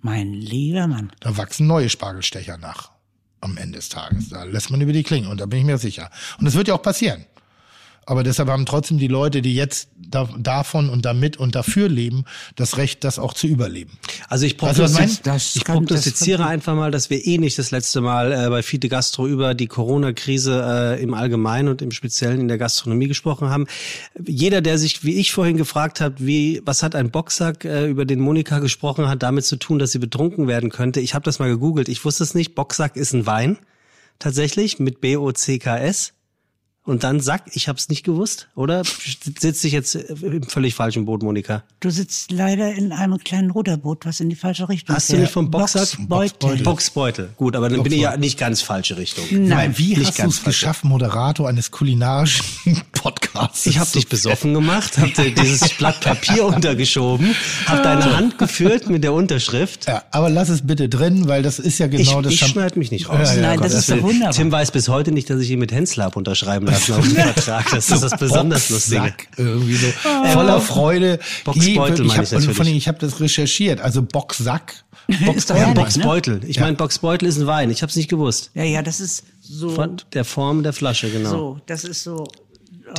Mein 0.01 0.33
lieber 0.33 0.87
Mann. 0.87 1.11
Da 1.19 1.35
wachsen 1.37 1.67
neue 1.67 1.89
Spargelstecher 1.89 2.57
nach 2.57 2.91
am 3.41 3.57
Ende 3.57 3.77
des 3.77 3.89
Tages. 3.89 4.29
Da 4.29 4.43
lässt 4.43 4.69
man 4.69 4.81
über 4.81 4.93
die 4.93 5.03
Klinge 5.03 5.29
und 5.29 5.39
da 5.39 5.45
bin 5.45 5.59
ich 5.59 5.65
mir 5.65 5.77
sicher. 5.77 6.09
Und 6.37 6.45
das 6.45 6.55
wird 6.55 6.67
ja 6.67 6.75
auch 6.75 6.81
passieren. 6.81 7.25
Aber 8.09 8.23
deshalb 8.23 8.49
haben 8.49 8.65
trotzdem 8.65 8.97
die 8.97 9.07
Leute, 9.07 9.43
die 9.43 9.53
jetzt 9.53 9.89
da, 9.95 10.27
davon 10.35 10.89
und 10.89 11.05
damit 11.05 11.37
und 11.37 11.53
dafür 11.53 11.87
leben, 11.87 12.25
das 12.55 12.77
Recht, 12.77 13.03
das 13.03 13.19
auch 13.19 13.35
zu 13.35 13.45
überleben. 13.45 13.99
Also 14.29 14.47
ich, 14.47 14.57
prognostiz 14.57 15.11
ich 15.11 15.21
das 15.21 15.59
prognostiziere 15.63 16.47
einfach 16.47 16.73
mal, 16.73 16.89
dass 16.89 17.11
wir 17.11 17.23
eh 17.23 17.37
nicht 17.37 17.59
das 17.59 17.69
letzte 17.69 18.01
Mal 18.01 18.31
äh, 18.31 18.49
bei 18.49 18.63
Fide 18.63 18.89
Gastro 18.89 19.27
über 19.27 19.53
die 19.53 19.67
Corona-Krise 19.67 20.97
äh, 20.97 21.03
im 21.03 21.13
Allgemeinen 21.13 21.67
und 21.67 21.83
im 21.83 21.91
Speziellen 21.91 22.39
in 22.39 22.47
der 22.47 22.57
Gastronomie 22.57 23.07
gesprochen 23.07 23.51
haben. 23.51 23.67
Jeder, 24.25 24.61
der 24.61 24.79
sich, 24.79 25.03
wie 25.03 25.19
ich 25.19 25.31
vorhin 25.31 25.57
gefragt 25.57 26.01
hat, 26.01 26.13
wie 26.17 26.63
was 26.65 26.81
hat 26.81 26.95
ein 26.95 27.11
Boxsack, 27.11 27.63
äh, 27.63 27.85
über 27.85 28.05
den 28.05 28.21
Monika 28.21 28.57
gesprochen 28.57 29.07
hat, 29.07 29.21
damit 29.21 29.45
zu 29.45 29.55
tun, 29.55 29.77
dass 29.77 29.91
sie 29.91 29.99
betrunken 29.99 30.47
werden 30.47 30.71
könnte. 30.71 30.99
Ich 30.99 31.13
habe 31.13 31.25
das 31.25 31.37
mal 31.37 31.49
gegoogelt. 31.49 31.87
Ich 31.87 32.03
wusste 32.03 32.23
es 32.23 32.33
nicht. 32.33 32.55
Boxsack 32.55 32.95
ist 32.95 33.13
ein 33.13 33.27
Wein. 33.27 33.59
tatsächlich 34.17 34.79
mit 34.79 34.99
B-O-C-K-S. 34.99 36.13
Und 36.85 37.03
dann 37.03 37.19
Sack, 37.19 37.43
ich 37.53 37.67
habe 37.67 37.77
es 37.77 37.89
nicht 37.89 38.03
gewusst, 38.03 38.47
oder? 38.55 38.83
Sitze 38.83 39.67
ich 39.67 39.73
jetzt 39.73 39.93
im 39.95 40.41
völlig 40.43 40.73
falschen 40.73 41.05
Boot, 41.05 41.21
Monika? 41.21 41.61
Du 41.81 41.91
sitzt 41.91 42.31
leider 42.31 42.73
in 42.73 42.91
einem 42.93 43.19
kleinen 43.19 43.51
Ruderboot, 43.51 44.05
was 44.05 44.19
in 44.21 44.29
die 44.29 44.35
falsche 44.35 44.69
Richtung 44.69 44.95
Hast 44.95 45.09
du 45.09 45.13
fährt. 45.13 45.23
nicht 45.23 45.33
vom 45.33 45.51
Boxsack? 45.51 45.89
Boxbeutel. 45.99 46.63
Boxbeutel. 46.63 47.29
Gut, 47.37 47.55
aber 47.55 47.69
dann 47.69 47.83
bin 47.83 47.91
ich 47.91 47.99
ja 47.99 48.17
nicht 48.17 48.39
ganz 48.39 48.61
falsche 48.61 48.97
Richtung. 48.97 49.25
Nein, 49.29 49.77
wie 49.77 49.95
nicht 49.97 50.07
hast 50.07 50.19
du 50.19 50.27
es 50.29 50.43
geschafft, 50.43 50.83
Moderator 50.83 51.47
eines 51.47 51.69
kulinarischen 51.69 52.43
Podcasts? 52.93 53.65
Ich 53.67 53.77
habe 53.77 53.91
dich 53.91 54.07
besoffen 54.07 54.53
gemacht, 54.55 54.97
hab 54.97 55.13
dir 55.13 55.31
dieses 55.35 55.69
Blatt 55.73 55.99
Papier 56.01 56.45
untergeschoben, 56.45 57.35
hab 57.67 57.83
deine 57.83 58.17
Hand 58.17 58.39
geführt 58.39 58.89
mit 58.89 59.03
der 59.03 59.13
Unterschrift. 59.13 59.85
Ja, 59.87 60.03
aber 60.11 60.29
lass 60.29 60.49
es 60.49 60.65
bitte 60.65 60.89
drin, 60.89 61.27
weil 61.27 61.43
das 61.43 61.59
ist 61.59 61.77
ja 61.77 61.85
Ich, 61.87 62.07
genau 62.07 62.21
das 62.21 62.33
ich 62.33 62.39
schneide 62.39 62.79
mich 62.79 62.89
nicht 62.89 63.09
raus. 63.09 63.29
Ja, 63.29 63.35
ja, 63.35 63.41
Nein, 63.41 63.59
das 63.59 63.71
Gott, 63.73 63.79
ist 63.79 63.91
doch 63.91 64.01
wunderbar. 64.01 64.33
Tim 64.33 64.51
weiß 64.51 64.71
bis 64.71 64.87
heute 64.89 65.11
nicht, 65.11 65.29
dass 65.29 65.39
ich 65.41 65.51
ihn 65.51 65.59
mit 65.59 65.71
Hensler 65.71 66.15
unterschreiben 66.15 66.68
lassen 66.71 66.93
auf 66.93 67.07
dem 67.07 67.15
Vertrag. 67.15 67.71
Das 67.71 67.89
ist 67.89 68.03
das 68.03 68.17
besonders 68.17 68.69
Lustige. 68.69 69.13
Irgendwie 69.37 69.75
so 69.75 69.87
voller 70.33 70.61
Freude. 70.61 71.19
Boxbeutel 71.43 71.65
ich 71.65 71.75
meine 71.75 72.17
hab, 72.17 72.23
ich 72.23 72.31
natürlich. 72.31 72.55
Vor 72.55 72.65
allem, 72.65 72.75
ich 72.75 72.87
habe 72.87 72.97
das 72.99 73.19
recherchiert. 73.19 73.81
Also 73.81 74.01
Boxsack. 74.01 74.83
Ist 75.35 75.49
doch 75.49 75.55
Ja, 75.55 75.69
ne? 75.69 75.73
Boxbeutel. 75.73 76.41
Ich 76.45 76.59
meine, 76.59 76.75
Boxbeutel 76.75 77.27
ist 77.27 77.39
ein 77.39 77.47
Wein. 77.47 77.71
Ich 77.71 77.81
habe 77.81 77.89
es 77.89 77.95
nicht 77.95 78.09
gewusst. 78.09 78.51
Ja, 78.53 78.63
ja, 78.63 78.83
das 78.83 78.99
ist 78.99 79.23
so. 79.41 79.69
Von 79.71 79.97
der 80.13 80.23
Form 80.23 80.61
der 80.61 80.71
Flasche, 80.71 81.09
genau. 81.09 81.29
So, 81.31 81.61
das 81.65 81.83
ist 81.83 82.03
so. 82.03 82.27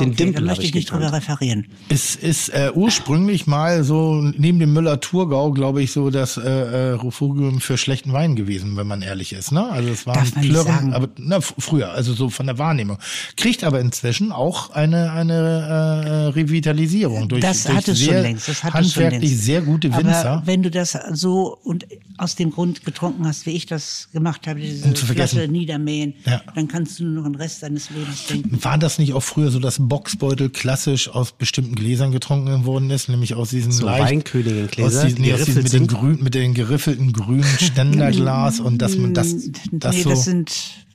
Den 0.01 0.15
Dimpel 0.15 0.41
da 0.43 0.47
möchte 0.47 0.63
ich 0.63 0.69
ich 0.69 0.75
nicht 0.75 0.87
gekannt. 0.89 1.05
drüber 1.05 1.17
referieren. 1.17 1.67
Es 1.89 2.15
ist 2.15 2.49
äh, 2.49 2.71
ursprünglich 2.73 3.47
mal 3.47 3.83
so 3.83 4.15
neben 4.21 4.59
dem 4.59 4.73
Müller-Thurgau, 4.73 5.51
glaube 5.51 5.81
ich, 5.81 5.91
so 5.91 6.09
das 6.09 6.37
äh, 6.37 6.41
äh, 6.41 6.91
Refugium 6.93 7.61
für 7.61 7.77
schlechten 7.77 8.13
Wein 8.13 8.35
gewesen, 8.35 8.77
wenn 8.77 8.87
man 8.87 9.01
ehrlich 9.01 9.33
ist. 9.33 9.51
Ne? 9.51 9.69
Also 9.69 9.89
es 9.89 10.05
war 10.05 10.13
Darf 10.15 10.35
man 10.35 10.43
nicht 10.45 10.55
sagen. 10.57 10.93
aber 10.93 11.09
na, 11.17 11.39
früher, 11.41 11.91
also 11.91 12.13
so 12.13 12.29
von 12.29 12.45
der 12.47 12.57
Wahrnehmung. 12.57 12.97
Kriegt 13.37 13.63
aber 13.63 13.79
inzwischen 13.79 14.31
auch 14.31 14.71
eine 14.71 15.11
eine 15.11 15.33
äh, 15.33 16.39
Revitalisierung 16.39 17.29
durch, 17.29 17.41
Das 17.41 17.63
durch 17.63 17.77
hat 17.77 17.87
es 17.87 17.99
sehr 17.99 18.13
schon 18.13 18.21
längst. 18.23 18.47
Das 18.47 18.63
hat 18.63 18.75
es 18.81 18.93
schon 18.93 19.03
handwerklich 19.03 19.31
längst. 19.31 19.45
sehr 19.45 19.61
gute 19.61 19.93
Winzer. 19.95 20.29
Aber 20.31 20.47
wenn 20.47 20.63
du 20.63 20.71
das 20.71 20.97
so 21.13 21.57
und 21.63 21.85
aus 22.17 22.35
dem 22.35 22.51
Grund 22.51 22.83
getrunken 22.85 23.25
hast, 23.27 23.45
wie 23.45 23.51
ich 23.51 23.65
das 23.65 24.09
gemacht 24.13 24.47
habe, 24.47 24.59
diese 24.59 24.85
Um. 24.87 24.95
Flasche 24.95 25.47
niedermähen, 25.47 26.13
Ja. 26.25 26.41
dann 26.55 26.67
kannst 26.67 26.99
du 26.99 27.03
nur 27.05 27.13
noch 27.13 27.23
den 27.23 27.35
Rest 27.35 27.63
deines 27.63 27.89
Lebens 27.89 28.27
trinken. 28.27 28.63
War 28.63 28.77
das 28.77 28.99
nicht 28.99 29.13
auch 29.13 29.23
früher 29.23 29.49
so, 29.51 29.59
dass 29.59 29.79
Boxbeutel 29.91 30.49
klassisch 30.49 31.09
aus 31.09 31.33
bestimmten 31.33 31.75
Gläsern 31.75 32.13
getrunken 32.13 32.63
worden 32.65 32.89
ist, 32.91 33.09
nämlich 33.09 33.33
aus 33.35 33.49
diesen 33.49 33.73
So 33.73 33.87
leicht, 33.87 34.05
Weinkönigin-Gläser, 34.05 34.99
aus 34.99 35.03
diesen, 35.05 35.15
die 35.17 35.21
nee, 35.23 35.33
aus 35.33 35.43
diesen 35.43 35.63
mit 35.63 35.73
den 35.73 35.87
grün, 35.87 36.23
mit 36.23 36.33
den 36.33 36.53
geriffelten 36.53 37.11
grünen 37.11 37.43
Ständerglas 37.43 38.61
und 38.61 38.77
dass 38.77 38.95
man 38.95 39.13
das, 39.13 39.35
das 39.73 39.95
nee, 39.97 40.03
so. 40.03 40.11
das 40.11 40.23
sind 40.23 40.85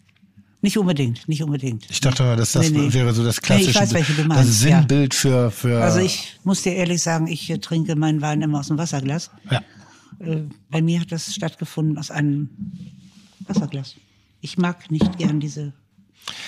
nicht 0.62 0.78
unbedingt, 0.78 1.28
nicht 1.28 1.42
unbedingt. 1.42 1.90
ich 1.90 2.00
dachte 2.00 2.22
mal, 2.22 2.36
dass 2.38 2.52
das 2.52 2.70
Nee, 2.70 2.78
nee. 2.78 2.92
wäre 2.94 3.12
so 3.12 3.22
das 3.22 3.36
Nee, 3.36 3.40
ich 3.40 3.42
klassische, 3.42 3.80
weiß, 3.80 3.92
welche 3.92 4.12
du 4.14 4.18
das 4.22 4.28
meinst, 4.28 4.64
ja. 4.64 4.78
Sinnbild 4.78 5.12
für 5.12 5.50
für. 5.50 5.82
Also 5.82 5.98
ich 5.98 6.38
muss 6.42 6.62
dir 6.62 6.72
ehrlich 6.72 7.02
sagen, 7.02 7.26
ich 7.26 7.50
äh, 7.50 7.58
trinke 7.58 7.96
meinen 7.96 8.22
Wein 8.22 8.40
immer 8.40 8.60
aus 8.60 8.68
dem 8.68 8.78
Wasserglas. 8.78 9.30
ja. 9.50 9.60
Äh, 10.20 10.44
Bei 10.70 10.80
mir 10.80 11.00
hat 11.02 11.12
das 11.12 11.34
stattgefunden 11.34 11.98
aus 11.98 12.10
einem 12.10 12.48
Wasserglas. 13.46 13.94
Ich 14.40 14.56
mag 14.56 14.90
nicht 14.90 15.18
gern 15.18 15.38
diese 15.38 15.74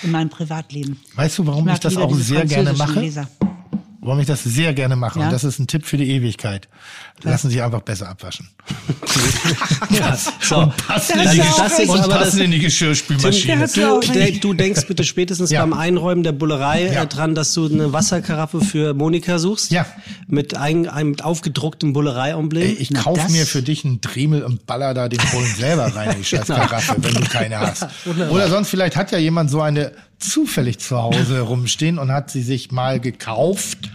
in 0.03 0.11
meinem 0.11 0.29
Privatleben. 0.29 0.99
Weißt 1.15 1.37
du, 1.37 1.47
warum 1.47 1.65
mag 1.65 1.75
ich 1.75 1.79
das 1.79 1.97
auch 1.97 2.13
sehr 2.13 2.45
gerne 2.45 2.73
mache? 2.73 2.99
Gläser. 2.99 3.27
Warum 4.09 4.19
ich 4.21 4.27
das 4.27 4.43
sehr 4.43 4.73
gerne 4.73 4.95
mache. 4.95 5.19
Ja. 5.19 5.25
Und 5.25 5.31
das 5.31 5.43
ist 5.43 5.59
ein 5.59 5.67
Tipp 5.67 5.85
für 5.85 5.97
die 5.97 6.09
Ewigkeit. 6.09 6.67
Lassen 7.21 7.49
Sie 7.51 7.61
einfach 7.61 7.81
besser 7.81 8.09
abwaschen. 8.09 8.49
Ja, 9.89 10.17
so. 10.41 10.57
Und 10.59 10.77
passen, 10.77 11.13
Das 11.17 11.33
in, 11.35 11.41
die, 11.41 11.47
ist- 11.47 11.57
das 11.59 11.79
ist 11.79 11.89
und 11.89 11.99
aber 11.99 12.13
passen 12.15 12.37
das- 12.37 12.45
in 12.45 12.51
die 12.51 12.59
Geschirrspülmaschine. 12.59 13.59
hat's 13.59 13.73
Du, 13.73 13.99
de, 13.99 14.39
du 14.39 14.53
denkst 14.53 14.85
bitte 14.87 15.03
spätestens 15.03 15.49
Ja. 15.51 15.61
beim 15.61 15.73
Einräumen 15.73 16.23
der 16.23 16.31
Bullerei 16.31 16.91
Ja. 16.91 17.03
äh, 17.03 17.07
dran, 17.07 17.35
dass 17.35 17.53
du 17.53 17.65
eine 17.67 17.91
Wasserkaraffe 17.93 18.61
für 18.61 18.93
Monika 18.93 19.39
suchst. 19.39 19.71
Ja. 19.71 19.85
Mit 20.27 20.55
ein, 20.55 20.87
einem 20.87 21.11
mit 21.11 21.23
aufgedrucktem 21.23 21.93
Bullerei-Emblem. 21.93 22.75
Ich 22.79 22.91
Na, 22.91 23.01
kauf 23.01 23.17
das- 23.17 23.31
mir 23.31 23.45
für 23.45 23.61
dich 23.61 23.85
einen 23.85 24.01
Dremel 24.01 24.43
und 24.43 24.65
baller 24.65 24.93
da 24.93 25.07
den 25.09 25.19
Bullen 25.31 25.53
selber 25.57 25.95
rein, 25.95 26.15
die 26.19 26.23
scheiß 26.25 26.47
Karaffe, 26.47 26.95
wenn 26.99 27.13
du 27.15 27.21
keine 27.21 27.59
hast. 27.59 27.85
Oder 28.29 28.49
sonst 28.49 28.69
vielleicht 28.69 28.95
hat 28.95 29.11
ja 29.11 29.17
jemand 29.17 29.49
so 29.51 29.61
eine 29.61 29.91
zufällig 30.19 30.79
zu 30.79 31.01
Hause 31.01 31.39
rumstehen 31.41 31.97
und 31.97 32.11
hat 32.11 32.29
sie 32.29 32.41
sich 32.41 32.71
mal 32.71 32.99
gekauft 32.99 33.89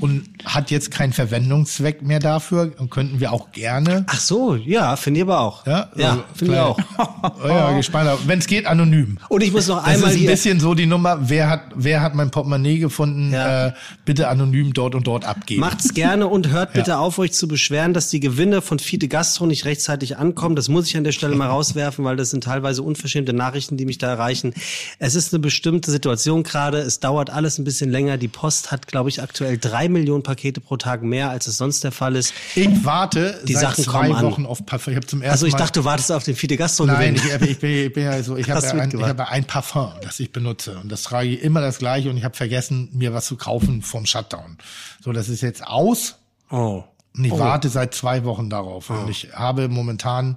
und 0.00 0.24
hat 0.44 0.70
jetzt 0.70 0.90
keinen 0.90 1.12
Verwendungszweck 1.12 2.00
mehr 2.02 2.18
dafür 2.18 2.72
und 2.78 2.90
könnten 2.90 3.20
wir 3.20 3.32
auch 3.32 3.52
gerne. 3.52 4.04
Ach 4.08 4.18
so, 4.18 4.54
ja, 4.56 4.96
finde 4.96 5.20
ich 5.20 5.24
aber 5.24 5.40
auch. 5.40 5.66
Ja, 5.66 5.90
ja 5.96 6.10
also 6.12 6.24
finde 6.34 6.54
ich 6.54 6.60
auch. 6.60 6.78
Oh 6.98 7.46
ja, 7.48 7.76
gespannt. 7.76 8.10
Wenn 8.26 8.38
es 8.38 8.46
geht, 8.46 8.64
anonym. 8.66 9.18
Und 9.28 9.42
ich 9.42 9.52
muss 9.52 9.68
noch 9.68 9.84
Das 9.84 9.94
einmal 9.96 10.12
ist 10.14 10.20
ein 10.20 10.26
bisschen 10.26 10.60
so 10.60 10.74
die 10.74 10.86
Nummer, 10.86 11.28
wer 11.28 11.50
hat, 11.50 11.60
wer 11.74 12.00
hat 12.00 12.14
mein 12.14 12.30
Portemonnaie 12.30 12.78
gefunden, 12.78 13.32
Ja. 13.32 13.66
äh, 13.68 13.72
bitte 14.06 14.28
anonym 14.28 14.72
dort 14.72 14.94
und 14.94 15.06
dort 15.06 15.26
abgeben. 15.26 15.60
Macht's 15.60 15.92
gerne 15.92 16.26
und 16.26 16.48
hört 16.48 16.72
bitte 16.74 16.92
Ja. 16.92 16.98
auf, 17.00 17.18
euch 17.18 17.32
zu 17.32 17.48
beschweren, 17.48 17.92
dass 17.92 18.08
die 18.08 18.20
Gewinne 18.20 18.62
von 18.62 18.78
Fide 18.78 19.08
Gastro 19.08 19.44
nicht 19.46 19.66
rechtzeitig 19.66 20.16
ankommen. 20.16 20.56
Das 20.56 20.68
muss 20.70 20.86
ich 20.88 20.96
an 20.96 21.04
der 21.04 21.12
Stelle 21.12 21.36
mal 21.36 21.48
rauswerfen, 21.50 22.02
weil 22.04 22.16
das 22.16 22.30
sind 22.30 22.44
teilweise 22.44 22.82
unverschämte 22.82 23.34
Nachrichten, 23.34 23.76
die 23.76 23.84
mich 23.84 23.98
da 23.98 24.08
erreichen. 24.08 24.54
Es 24.98 25.14
ist 25.14 25.34
eine 25.34 25.40
bestimmte 25.40 25.65
Situation 25.66 26.42
gerade. 26.42 26.78
Es 26.78 27.00
dauert 27.00 27.30
alles 27.30 27.58
ein 27.58 27.64
bisschen 27.64 27.90
länger. 27.90 28.16
Die 28.16 28.28
Post 28.28 28.70
hat, 28.70 28.86
glaube 28.86 29.08
ich, 29.08 29.22
aktuell 29.22 29.58
drei 29.58 29.88
Millionen 29.88 30.22
Pakete 30.22 30.60
pro 30.60 30.76
Tag 30.76 31.02
mehr, 31.02 31.30
als 31.30 31.46
es 31.46 31.56
sonst 31.56 31.82
der 31.84 31.92
Fall 31.92 32.16
ist. 32.16 32.32
Ich 32.54 32.84
warte 32.84 33.40
Die 33.44 33.54
seit 33.54 33.62
Sachen 33.76 33.84
zwei 33.84 34.08
kommen 34.08 34.14
an. 34.16 34.24
Wochen 34.24 34.46
auf 34.46 34.64
Parfum. 34.64 34.92
Ich 34.92 34.96
habe 34.96 35.06
zum 35.06 35.22
ersten 35.22 35.32
Also 35.32 35.46
ich 35.46 35.52
Mal 35.52 35.58
dachte, 35.58 35.80
du 35.80 35.84
wartest 35.84 36.12
auf 36.12 36.24
den 36.24 36.36
Fide 36.36 36.56
Gastro 36.56 36.86
Nein, 36.86 37.16
ich, 37.16 37.24
ich, 37.24 37.58
bin, 37.58 37.70
ich 37.86 37.92
bin 37.92 38.04
ja 38.04 38.22
so, 38.22 38.36
ich 38.36 38.50
habe 38.50 38.64
ja 38.64 38.72
ein, 38.72 38.90
ich 38.90 39.02
habe 39.02 39.28
ein 39.28 39.44
Parfum, 39.44 39.92
das 40.02 40.20
ich 40.20 40.32
benutze 40.32 40.78
und 40.78 40.90
das 40.90 41.02
trage 41.02 41.28
ich 41.28 41.42
immer 41.42 41.60
das 41.60 41.78
gleiche 41.78 42.08
und 42.10 42.16
ich 42.16 42.24
habe 42.24 42.36
vergessen, 42.36 42.88
mir 42.92 43.12
was 43.12 43.26
zu 43.26 43.36
kaufen 43.36 43.82
vom 43.82 44.06
Shutdown. 44.06 44.58
So, 45.02 45.12
das 45.12 45.28
ist 45.28 45.40
jetzt 45.42 45.66
aus 45.66 46.16
Oh. 46.50 46.84
und 47.16 47.24
ich 47.24 47.32
warte 47.32 47.68
seit 47.68 47.94
zwei 47.94 48.24
Wochen 48.24 48.48
darauf 48.50 48.90
und 48.90 49.08
ich 49.10 49.28
habe 49.34 49.68
momentan 49.68 50.36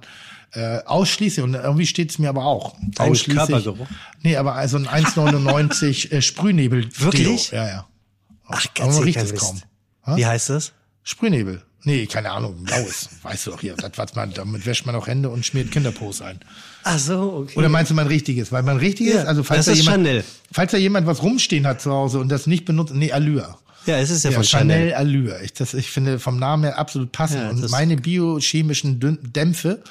äh, 0.52 0.78
ausschließlich 0.84 1.44
und 1.44 1.54
irgendwie 1.54 1.86
steht 1.86 2.10
es 2.10 2.18
mir 2.18 2.28
aber 2.28 2.44
auch 2.44 2.74
ausschließlich. 2.98 3.68
Nee, 4.22 4.36
aber 4.36 4.54
also 4.54 4.78
ein 4.78 4.86
1,99 4.86 6.10
äh, 6.10 6.22
Sprühnebel. 6.22 6.88
Wirklich? 6.98 7.50
Ja, 7.50 7.66
ja. 7.66 7.86
Ach, 8.48 8.66
aber 8.80 8.92
man 8.92 9.02
riecht 9.04 9.20
es 9.20 9.34
kaum. 9.34 9.60
Ha? 10.06 10.16
Wie 10.16 10.26
heißt 10.26 10.50
das? 10.50 10.72
Sprühnebel. 11.02 11.62
Nee, 11.84 12.06
keine 12.06 12.30
Ahnung, 12.30 12.62
blaues. 12.64 13.08
Weißt 13.22 13.46
du 13.46 13.52
doch 13.52 13.60
hier. 13.60 13.74
Das, 13.74 13.92
was 13.96 14.14
man, 14.14 14.34
damit 14.34 14.66
wäscht 14.66 14.84
man 14.84 14.94
auch 14.94 15.06
Hände 15.06 15.30
und 15.30 15.46
schmiert 15.46 15.70
Kinderpos 15.72 16.20
ein. 16.20 16.38
Ach 16.84 16.98
so, 16.98 17.44
okay. 17.44 17.58
Oder 17.58 17.70
meinst 17.70 17.90
du 17.90 17.94
mein 17.94 18.06
richtiges? 18.06 18.52
Weil 18.52 18.62
mein 18.62 18.76
richtiges, 18.76 19.14
Ja, 19.14 19.24
also 19.24 19.42
falls 19.42 19.64
das 19.64 19.66
da 19.66 19.72
ist 19.72 19.78
jemand, 19.78 20.06
Chanel. 20.06 20.24
falls 20.52 20.72
da 20.72 20.78
jemand 20.78 21.06
was 21.06 21.22
rumstehen 21.22 21.66
hat 21.66 21.80
zu 21.80 21.90
Hause 21.90 22.18
und 22.18 22.28
das 22.28 22.46
nicht 22.46 22.66
benutzt, 22.66 22.92
nee, 22.94 23.12
Allure. 23.12 23.56
Ja, 23.86 23.98
es 23.98 24.10
ist 24.10 24.24
ja, 24.24 24.30
Ja, 24.30 24.36
von 24.36 24.44
Chanel 24.44 24.90
Chanel. 24.90 24.94
Allure. 24.94 25.40
Ich, 25.44 25.52
das, 25.52 25.74
ich 25.74 25.90
finde 25.90 26.18
vom 26.18 26.38
Namen 26.38 26.64
her 26.64 26.78
absolut 26.78 27.12
passend. 27.12 27.40
Ja, 27.42 27.48
und 27.50 27.70
meine 27.70 27.96
biochemischen 27.96 29.00
Dämpfe 29.32 29.82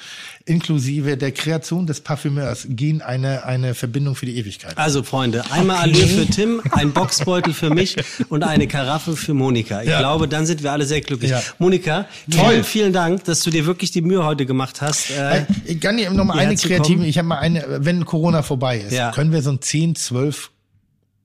inklusive 0.46 1.16
der 1.16 1.32
Kreation 1.32 1.86
des 1.86 2.00
Parfümeurs 2.00 2.66
gehen 2.70 3.02
eine, 3.02 3.44
eine 3.44 3.74
Verbindung 3.74 4.16
für 4.16 4.26
die 4.26 4.36
Ewigkeit. 4.36 4.76
Also 4.76 5.02
Freunde, 5.02 5.44
einmal 5.50 5.76
Allure 5.76 6.06
für 6.06 6.26
Tim, 6.26 6.60
ein 6.72 6.92
Boxbeutel 6.92 7.52
für 7.52 7.70
mich 7.70 7.96
und 8.30 8.42
eine 8.42 8.66
Karaffe 8.66 9.16
für 9.16 9.34
Monika. 9.34 9.82
Ich 9.82 9.88
Ja. 9.88 9.98
glaube, 10.00 10.26
dann 10.28 10.46
sind 10.46 10.62
wir 10.62 10.72
alle 10.72 10.86
sehr 10.86 11.02
glücklich. 11.02 11.30
Ja. 11.30 11.42
Monika, 11.58 12.06
Toll. 12.30 12.48
vielen, 12.50 12.64
vielen 12.64 12.92
Dank, 12.92 13.24
dass 13.24 13.40
du 13.42 13.50
dir 13.50 13.66
wirklich 13.66 13.90
die 13.92 14.00
Mühe 14.02 14.24
heute 14.24 14.46
gemacht 14.46 14.80
hast. 14.80 15.10
Äh, 15.10 15.44
Ich 15.66 15.80
kann 15.80 15.96
dir 15.98 16.10
noch 16.10 16.24
mal 16.24 16.38
eine 16.38 16.56
kreative, 16.56 17.06
ich 17.06 17.18
habe 17.18 17.28
mal 17.28 17.38
eine, 17.38 17.64
wenn 17.84 18.04
Corona 18.04 18.42
vorbei 18.42 18.78
ist, 18.78 18.92
Ja. 18.92 19.12
können 19.12 19.32
wir 19.32 19.42
so 19.42 19.50
ein 19.50 19.60
10, 19.60 19.94
12 19.94 20.50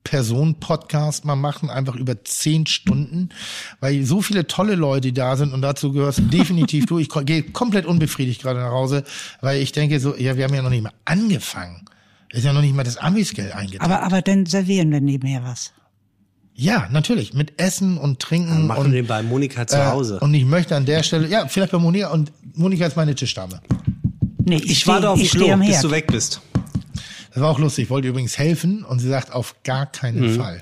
Personen-Podcast 0.06 1.24
mal 1.24 1.34
machen, 1.34 1.68
einfach 1.68 1.96
über 1.96 2.22
10 2.22 2.66
Stunden, 2.66 3.30
weil 3.80 4.04
so 4.04 4.22
viele 4.22 4.46
tolle 4.46 4.76
Leute 4.76 5.12
da 5.12 5.36
sind 5.36 5.52
und 5.52 5.62
dazu 5.62 5.92
gehörst 5.92 6.22
definitiv 6.32 6.86
du. 6.86 6.98
Ich 6.98 7.08
gehe 7.08 7.42
komplett 7.42 7.86
unbefriedigt 7.86 8.42
gerade 8.42 8.60
nach 8.60 8.70
Hause, 8.70 9.02
weil 9.40 9.60
ich 9.60 9.72
denke 9.72 9.98
so, 9.98 10.14
ja, 10.16 10.36
wir 10.36 10.44
haben 10.44 10.54
ja 10.54 10.62
noch 10.62 10.70
nicht 10.70 10.82
mal 10.84 10.92
angefangen. 11.04 11.84
Ist 12.32 12.44
ja 12.44 12.52
noch 12.52 12.60
nicht 12.60 12.74
mal 12.74 12.84
das 12.84 12.96
Amisgeld 12.96 13.52
eingetragen. 13.54 13.90
Aber, 13.92 14.02
aber 14.04 14.22
dann 14.22 14.46
servieren 14.46 14.90
wir 14.92 15.00
nebenher 15.00 15.42
was. 15.42 15.72
Ja, 16.54 16.88
natürlich, 16.90 17.34
mit 17.34 17.60
Essen 17.60 17.98
und 17.98 18.20
Trinken 18.20 18.66
machen 18.66 18.86
und 18.86 18.92
wir 18.92 19.06
bei 19.06 19.22
Monika 19.22 19.66
zu 19.66 19.76
äh, 19.76 19.86
Hause. 19.86 20.20
Und 20.20 20.32
ich 20.34 20.44
möchte 20.44 20.74
an 20.76 20.86
der 20.86 21.02
Stelle, 21.02 21.28
ja, 21.28 21.46
vielleicht 21.48 21.72
bei 21.72 21.78
Monika 21.78 22.10
und 22.12 22.32
Monika 22.54 22.86
ist 22.86 22.96
meine 22.96 23.14
Tischdame. 23.14 23.60
Nee, 24.44 24.56
ich 24.56 24.80
steh- 24.80 24.86
warte 24.86 25.10
auf 25.10 25.18
dem 25.18 25.24
ich 25.24 25.30
steh 25.30 25.38
Klo, 25.40 25.56
bis 25.58 25.80
du 25.80 25.90
weg 25.90 26.06
bist. 26.06 26.40
Das 27.36 27.42
war 27.42 27.50
auch 27.50 27.58
lustig. 27.58 27.84
Ich 27.84 27.90
wollte 27.90 28.08
übrigens 28.08 28.38
helfen 28.38 28.82
und 28.82 28.98
sie 28.98 29.08
sagt, 29.08 29.30
auf 29.30 29.56
gar 29.62 29.84
keinen 29.84 30.32
Mhm. 30.32 30.36
Fall. 30.36 30.60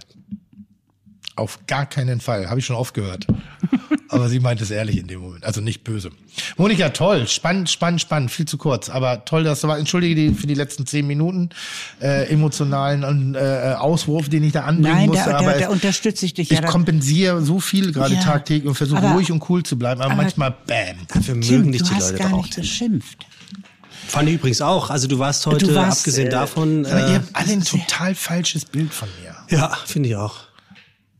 Auf 1.36 1.60
gar 1.68 1.86
keinen 1.86 2.20
Fall. 2.20 2.50
Habe 2.50 2.58
ich 2.58 2.66
schon 2.66 2.74
oft 2.74 2.94
gehört. 2.94 3.28
Aber 4.08 4.28
sie 4.28 4.40
meint 4.40 4.60
es 4.60 4.72
ehrlich 4.72 4.96
in 4.98 5.06
dem 5.06 5.20
Moment. 5.20 5.44
Also 5.44 5.60
nicht 5.60 5.84
böse. 5.84 6.10
Monika, 6.56 6.88
toll. 6.88 7.28
Spannend, 7.28 7.70
spannend, 7.70 8.00
spannend. 8.00 8.32
Viel 8.32 8.46
zu 8.46 8.58
kurz. 8.58 8.88
Aber 8.90 9.24
toll, 9.24 9.44
dass 9.44 9.60
du 9.60 9.68
war. 9.68 9.78
Entschuldige 9.78 10.16
die, 10.16 10.34
für 10.34 10.48
die 10.48 10.54
letzten 10.54 10.84
zehn 10.84 11.06
Minuten 11.06 11.50
äh, 12.00 12.28
emotionalen 12.28 13.36
äh, 13.36 13.74
Auswurf, 13.78 14.28
den 14.28 14.42
ich 14.42 14.52
da 14.52 14.62
anbringen 14.64 14.96
Nein, 14.96 15.06
musste. 15.10 15.30
da, 15.30 15.38
aber 15.38 15.52
da, 15.52 15.58
da 15.60 15.68
unterstütze 15.68 16.26
ich 16.26 16.34
dich 16.34 16.50
ich 16.50 16.58
ja. 16.58 16.66
kompensiere 16.66 17.40
so 17.42 17.60
viel 17.60 17.92
gerade 17.92 18.14
Ja. 18.14 18.20
tagtäglich 18.20 18.66
und 18.68 18.74
versuche 18.74 19.00
ruhig 19.12 19.30
und 19.30 19.48
cool 19.48 19.62
zu 19.62 19.78
bleiben. 19.78 20.00
Aber, 20.00 20.12
aber- 20.12 20.22
manchmal, 20.22 20.50
bam. 20.66 20.96
Dafür 21.06 21.40
Tim, 21.40 21.58
mögen 21.58 21.72
dich 21.72 21.82
du 21.82 21.88
die 21.90 21.94
hast 21.94 22.10
Leute 22.10 22.18
gar 22.22 22.30
doch 22.30 22.38
auch. 22.38 22.42
nicht 22.42 22.56
geschimpft. 22.56 23.18
Fand 24.06 24.28
ich 24.28 24.36
übrigens 24.36 24.60
auch. 24.60 24.90
Also 24.90 25.08
du 25.08 25.18
warst 25.18 25.44
heute, 25.46 25.66
Du 25.66 25.74
warst, 25.74 25.98
abgesehen 26.00 26.28
äh, 26.28 26.30
davon, 26.30 26.86
Aber 26.86 27.00
ihr 27.00 27.06
äh, 27.06 27.14
habt 27.16 27.28
alle 27.34 27.52
ein 27.52 27.64
total 27.64 28.14
falsches 28.14 28.64
Bild 28.64 28.92
von 28.92 29.08
mir. 29.22 29.34
ja, 29.56 29.76
finde 29.86 30.08
ich 30.10 30.16
auch. 30.16 30.36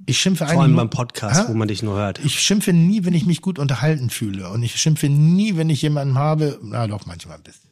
Ich 0.06 0.18
schimpfe 0.20 0.46
Vor 0.46 0.60
allem 0.60 0.72
nur- 0.72 0.80
beim 0.82 0.90
Podcast, 0.90 1.40
Hä? 1.40 1.44
wo 1.48 1.54
man 1.54 1.66
dich 1.68 1.82
nur 1.82 1.96
hört. 1.96 2.20
Ich 2.24 2.38
schimpfe 2.40 2.72
nie, 2.74 3.04
wenn 3.04 3.14
ich 3.14 3.24
mich 3.24 3.40
gut 3.40 3.58
unterhalten 3.58 4.10
fühle. 4.10 4.50
Und 4.50 4.62
ich 4.62 4.76
schimpfe 4.78 5.08
nie, 5.08 5.56
wenn 5.56 5.70
ich 5.70 5.80
jemanden 5.82 6.16
habe. 6.18 6.58
Na 6.62 6.86
doch, 6.86 7.06
manchmal 7.06 7.38
ein 7.38 7.42
bisschen. 7.42 7.62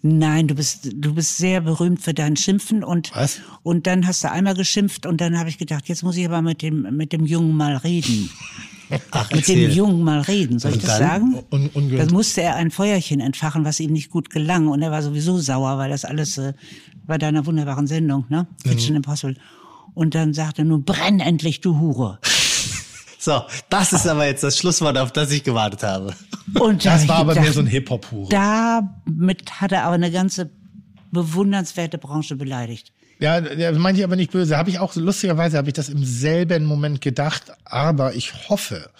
Nein, 0.00 0.46
du 0.48 0.54
bist, 0.54 0.88
du 0.94 1.14
bist 1.14 1.36
sehr 1.36 1.60
berühmt 1.60 2.00
für 2.00 2.14
dein 2.14 2.36
Schimpfen 2.36 2.84
und, 2.84 3.10
Was? 3.14 3.40
und 3.64 3.86
dann 3.88 4.06
hast 4.06 4.22
du 4.24 4.30
einmal 4.30 4.54
geschimpft 4.54 5.04
und 5.04 5.20
dann 5.20 5.36
habe 5.38 5.48
ich 5.50 5.58
gedacht, 5.58 5.88
jetzt 5.88 6.04
muss 6.04 6.16
ich 6.16 6.24
aber 6.26 6.40
mit 6.40 6.62
dem, 6.62 6.96
mit 6.96 7.12
dem 7.12 7.26
Jungen 7.26 7.56
mal 7.56 7.76
reden. 7.76 8.30
Ach, 9.10 9.30
Mit 9.30 9.46
dem. 9.48 9.70
Jungen 9.70 10.02
mal 10.02 10.20
reden. 10.20 10.58
Soll 10.58 10.72
ich 10.72 10.76
Und 10.78 10.84
das 10.88 10.98
dann? 10.98 11.32
sagen? 11.32 11.70
Un-. 11.74 11.96
Dann 11.96 12.10
musste 12.10 12.42
er 12.42 12.56
ein 12.56 12.70
Feuerchen 12.70 13.20
entfachen, 13.20 13.64
was 13.64 13.80
ihm 13.80 13.92
nicht 13.92 14.10
gut 14.10 14.30
gelang. 14.30 14.68
Und 14.68 14.82
er 14.82 14.90
war 14.90 15.02
sowieso 15.02 15.38
sauer, 15.38 15.78
weil 15.78 15.90
das 15.90 16.04
alles 16.04 16.38
äh, 16.38 16.52
bei 17.06 17.18
deiner 17.18 17.44
wunderbaren 17.46 17.86
Sendung, 17.86 18.24
ne? 18.28 18.46
Kitchen 18.64 18.96
Impossible. 18.96 19.36
Und 19.94 20.14
dann 20.14 20.32
sagte 20.34 20.62
er 20.62 20.64
nur, 20.66 20.82
brenn 20.84 21.20
endlich, 21.20 21.60
du 21.60 21.78
Hure. 21.78 22.18
So, 23.20 23.42
das 23.68 23.92
ist 23.92 24.06
aber 24.06 24.26
jetzt 24.26 24.44
das 24.44 24.56
Schlusswort, 24.56 24.96
auf 24.96 25.10
das 25.10 25.32
ich 25.32 25.42
gewartet 25.42 25.82
habe. 25.82 26.14
Und 26.60 26.84
Das 26.86 27.02
ich 27.02 27.08
war 27.08 27.16
aber 27.16 27.32
gedacht, 27.32 27.44
mehr 27.46 27.52
so 27.52 27.60
ein 27.60 27.66
Hip-Hop-Hure. 27.66 28.28
Damit 28.30 29.60
hat 29.60 29.72
er 29.72 29.82
aber 29.84 29.96
eine 29.96 30.12
ganze 30.12 30.50
bewundernswerte 31.10 31.98
Branche 31.98 32.36
beleidigt. 32.36 32.92
Ja, 33.20 33.40
das 33.40 33.78
meinte 33.78 34.00
ich 34.00 34.04
aber 34.04 34.16
nicht 34.16 34.30
böse. 34.30 34.56
Habe 34.56 34.70
ich 34.70 34.78
auch, 34.78 34.94
lustigerweise 34.94 35.56
habe 35.58 35.68
ich 35.68 35.74
das 35.74 35.88
im 35.88 36.04
selben 36.04 36.64
Moment 36.64 37.00
gedacht, 37.00 37.44
aber 37.64 38.14
ich 38.14 38.48
hoffe, 38.48 38.90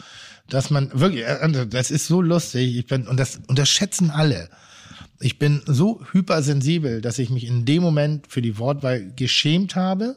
dass 0.49 0.71
man 0.71 0.91
wirklich, 0.99 1.25
äh, 1.25 1.67
das 1.67 1.91
ist 1.91 2.07
so 2.07 2.21
lustig, 2.21 2.77
ich 2.77 2.87
bin, 2.87 3.07
und 3.07 3.19
das 3.19 3.41
unterschätzen 3.47 4.11
alle. 4.11 4.49
Ich 5.21 5.39
bin 5.39 5.63
so 5.67 6.01
hypersensibel, 6.13 7.01
dass 7.01 7.19
ich 7.19 7.31
mich 7.31 7.45
in 7.45 7.65
dem 7.65 7.83
Moment 7.83 8.27
für 8.29 8.43
die 8.43 8.59
Wortwahl 8.59 9.13
geschämt 9.15 9.77
habe, 9.77 10.17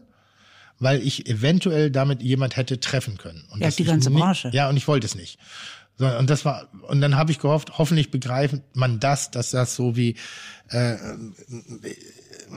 weil 0.79 1.01
ich 1.01 1.27
eventuell 1.27 1.91
damit 1.91 2.23
jemand 2.23 2.55
hätte 2.57 2.79
treffen 2.79 3.17
können. 3.17 3.43
Und 3.51 3.61
Ja, 3.61 3.69
die 3.69 3.83
ganze 3.83 4.09
nie- 4.09 4.17
Branche. 4.19 4.49
Ja, 4.53 4.67
und 4.69 4.77
ich 4.77 4.87
wollte 4.87 5.05
es 5.05 5.13
nicht. 5.15 5.37
So, 5.97 6.07
und 6.07 6.29
das 6.29 6.45
war, 6.45 6.67
und 6.87 7.01
dann 7.01 7.15
habe 7.17 7.31
ich 7.31 7.37
gehofft, 7.37 7.77
hoffentlich 7.77 8.09
begreift 8.09 8.55
man 8.73 8.99
das, 8.99 9.29
dass 9.29 9.51
das 9.51 9.75
so 9.75 9.95
wie, 9.95 10.15
äh, 10.69 10.95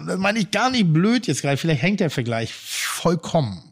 das 0.07 0.19
meine 0.19 0.39
ich 0.39 0.51
gar 0.51 0.71
nicht 0.71 0.93
blöd 0.93 1.27
jetzt 1.27 1.43
gerade, 1.43 1.57
vielleicht 1.57 1.83
hängt 1.83 2.01
der 2.01 2.11
Vergleich 2.11 2.53
vollkommen. 2.55 3.63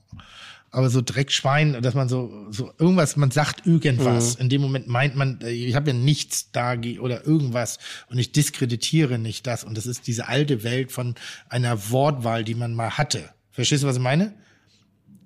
Aber 0.74 0.88
so 0.88 1.02
Dreckschwein, 1.02 1.82
dass 1.82 1.92
man 1.92 2.08
so, 2.08 2.46
so 2.50 2.72
irgendwas, 2.78 3.16
man 3.16 3.30
sagt 3.30 3.66
irgendwas. 3.66 4.36
In 4.36 4.48
dem 4.48 4.62
Moment 4.62 4.88
meint 4.88 5.14
man, 5.14 5.38
äh, 5.42 5.50
ich 5.50 5.74
habe 5.74 5.90
ja 5.90 5.96
nichts 5.96 6.50
da 6.50 6.74
oder 6.98 7.26
irgendwas 7.26 7.78
und 8.08 8.18
ich 8.18 8.32
diskreditiere 8.32 9.18
nicht 9.18 9.46
das. 9.46 9.64
Und 9.64 9.76
das 9.76 9.84
ist 9.84 10.06
diese 10.06 10.28
alte 10.28 10.64
Welt 10.64 10.90
von 10.90 11.14
einer 11.50 11.90
Wortwahl, 11.90 12.42
die 12.42 12.54
man 12.54 12.74
mal 12.74 12.96
hatte. 12.96 13.28
Verstehst 13.50 13.82
du, 13.82 13.86
was 13.86 13.96
ich 13.96 14.02
meine? 14.02 14.32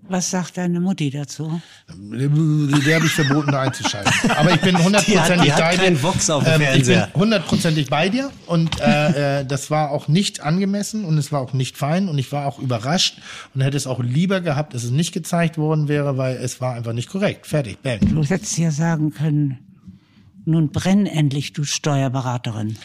Was 0.08 0.30
sagt 0.30 0.56
deine 0.56 0.80
Mutti 0.80 1.10
dazu? 1.10 1.60
Der 1.88 2.96
habe 2.96 3.06
ich 3.06 3.12
verboten, 3.12 3.50
da 3.50 3.62
einzuschalten. 3.62 4.30
Aber 4.30 4.52
ich 4.52 4.60
bin 4.60 4.78
hundertprozentig 4.84 5.52
bei 5.54 5.76
dir. 5.76 6.02
Vox 6.02 6.30
auf 6.30 6.44
dem 6.44 6.60
Ähm, 6.60 6.68
ich 6.76 6.86
bin 6.86 7.02
hundertprozentig 7.14 7.90
bei 7.90 8.08
dir 8.08 8.30
und 8.46 8.80
äh, 8.80 9.40
äh, 9.40 9.44
das 9.44 9.70
war 9.70 9.90
auch 9.90 10.06
nicht 10.08 10.40
angemessen 10.40 11.04
und 11.04 11.18
es 11.18 11.32
war 11.32 11.40
auch 11.40 11.52
nicht 11.52 11.76
fein 11.76 12.08
und 12.08 12.18
ich 12.18 12.30
war 12.30 12.46
auch 12.46 12.58
überrascht 12.58 13.18
und 13.54 13.62
hätte 13.62 13.76
es 13.76 13.86
auch 13.86 14.00
lieber 14.00 14.40
gehabt, 14.40 14.74
dass 14.74 14.84
es 14.84 14.90
nicht 14.90 15.12
gezeigt 15.12 15.58
worden 15.58 15.88
wäre, 15.88 16.16
weil 16.16 16.36
es 16.36 16.60
war 16.60 16.74
einfach 16.74 16.92
nicht 16.92 17.08
korrekt. 17.08 17.46
Fertig, 17.46 17.82
bam. 17.82 17.98
Du 18.00 18.22
hättest 18.22 18.58
ja 18.58 18.70
sagen 18.70 19.10
können, 19.12 19.58
nun 20.44 20.70
brenn 20.70 21.06
endlich, 21.06 21.52
du 21.52 21.64
Steuerberaterin. 21.64 22.76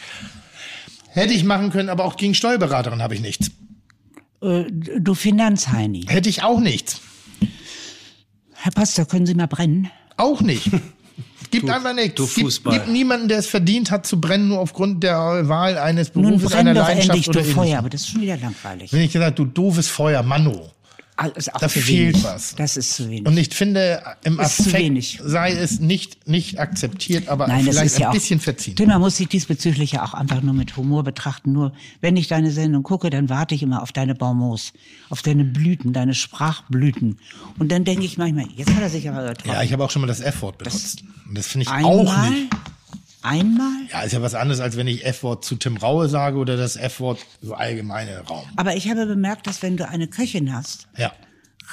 Hätte 1.08 1.34
ich 1.34 1.44
machen 1.44 1.70
können, 1.70 1.88
aber 1.88 2.04
auch 2.04 2.16
gegen 2.16 2.34
Steuerberaterin 2.34 3.02
habe 3.02 3.14
ich 3.14 3.20
nichts. 3.20 3.50
Äh, 4.42 4.64
du 4.98 5.14
Finanzheini. 5.14 6.06
Hätte 6.08 6.28
ich 6.28 6.42
auch 6.42 6.58
nichts. 6.58 7.00
Herr 8.62 8.70
Pastor, 8.70 9.06
können 9.06 9.26
Sie 9.26 9.34
mal 9.34 9.48
brennen? 9.48 9.90
Auch 10.16 10.40
nicht. 10.40 10.70
Es 11.42 11.50
gibt 11.50 11.68
einfach 11.68 11.94
nichts. 11.94 12.14
du 12.14 12.24
Es 12.24 12.34
gibt, 12.34 12.46
Fußball. 12.46 12.72
gibt 12.74 12.88
niemanden, 12.88 13.28
der 13.28 13.38
es 13.38 13.46
verdient 13.48 13.90
hat 13.90 14.06
zu 14.06 14.20
brennen, 14.20 14.48
nur 14.48 14.60
aufgrund 14.60 15.02
der 15.02 15.48
Wahl 15.48 15.76
eines 15.76 16.14
Nun 16.14 16.24
Berufes, 16.24 16.50
brenn 16.50 16.68
einer 16.68 16.74
doch 16.80 16.88
Leidenschaft 16.88 17.10
endlich, 17.10 17.28
oder 17.28 17.42
du. 17.42 17.50
Feuer. 17.50 17.78
Aber 17.78 17.90
das 17.90 18.02
ist 18.02 18.08
schon 18.10 18.20
wieder 18.22 18.36
langweilig. 18.36 18.92
Wenn 18.92 19.02
ich 19.02 19.12
gesagt, 19.12 19.38
du 19.38 19.44
doofes 19.44 19.88
Feuer, 19.88 20.22
Manno. 20.22 20.70
Alles 21.16 21.48
auch 21.50 21.60
Da 21.60 21.68
zu 21.68 21.80
fehlt 21.80 22.14
wenig. 22.14 22.24
was. 22.24 22.54
Das 22.56 22.76
ist 22.76 22.94
zu 22.94 23.08
wenig. 23.10 23.26
Und 23.26 23.36
ich 23.36 23.54
finde, 23.54 24.02
im 24.24 24.40
Ist 24.40 24.60
Affekt 24.60 25.20
sei 25.22 25.52
es 25.52 25.78
nicht, 25.78 26.26
nicht 26.26 26.58
akzeptiert, 26.58 27.28
aber 27.28 27.46
Nein, 27.48 27.66
das 27.66 27.76
vielleicht 27.76 27.98
ja 27.98 28.08
ein 28.08 28.14
bisschen 28.14 28.40
verziehen. 28.40 28.74
Man 28.86 29.00
muss 29.00 29.18
sich 29.18 29.28
diesbezüglich 29.28 29.92
ja 29.92 30.04
auch 30.04 30.14
einfach 30.14 30.40
nur 30.40 30.54
mit 30.54 30.76
Humor 30.76 31.04
betrachten. 31.04 31.52
Nur 31.52 31.72
wenn 32.00 32.16
ich 32.16 32.28
deine 32.28 32.50
Sendung 32.50 32.82
gucke, 32.82 33.10
dann 33.10 33.28
warte 33.28 33.54
ich 33.54 33.62
immer 33.62 33.82
auf 33.82 33.92
deine 33.92 34.14
Bonbons, 34.14 34.72
auf 35.10 35.20
deine 35.20 35.44
Blüten, 35.44 35.92
deine 35.92 36.14
Sprachblüten. 36.14 37.18
Und 37.58 37.70
dann 37.70 37.84
denke 37.84 38.04
ich 38.04 38.16
manchmal, 38.16 38.46
jetzt 38.56 38.72
hat 38.74 38.80
er 38.82 38.90
sich 38.90 39.08
aber 39.08 39.28
getroffen. 39.28 39.50
Ja, 39.54 39.62
ich 39.62 39.72
habe 39.72 39.84
auch 39.84 39.90
schon 39.90 40.00
mal 40.02 40.08
das 40.08 40.20
F-Wort 40.20 40.58
benutzt. 40.58 41.04
Und 41.28 41.36
das 41.36 41.46
finde 41.46 41.64
ich 41.66 41.70
auch 41.84 42.30
nicht. 42.30 42.48
Einmal? 43.22 43.72
Ja, 43.90 44.02
ist 44.02 44.12
ja 44.12 44.22
was 44.22 44.34
anderes, 44.34 44.60
als 44.60 44.76
wenn 44.76 44.86
ich 44.88 45.04
F-Wort 45.04 45.44
zu 45.44 45.56
Tim 45.56 45.76
Raue 45.76 46.08
sage 46.08 46.36
oder 46.38 46.56
das 46.56 46.76
F-Wort 46.76 47.18
so 47.40 47.54
allgemeine 47.54 48.18
Raum. 48.20 48.44
Aber 48.56 48.76
ich 48.76 48.88
habe 48.90 49.06
bemerkt, 49.06 49.46
dass 49.46 49.62
wenn 49.62 49.76
du 49.76 49.88
eine 49.88 50.08
Köchin 50.08 50.52
hast, 50.52 50.88
Ja. 50.96 51.12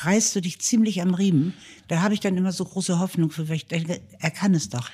reißt 0.04 0.36
du 0.36 0.42
dich 0.42 0.60
ziemlich 0.62 1.02
am 1.02 1.14
Riemen. 1.14 1.54
Da 1.88 2.02
habe 2.02 2.14
ich 2.14 2.20
dann 2.20 2.38
immer 2.38 2.52
so 2.52 2.66
große 2.66 3.00
Hoffnung 3.00 3.32
für, 3.32 3.50
weil 3.50 3.56
ich 3.58 3.66
denke, 3.68 4.00
er 4.20 4.32
kann 4.32 4.54
es 4.54 4.70
doch. 4.70 4.90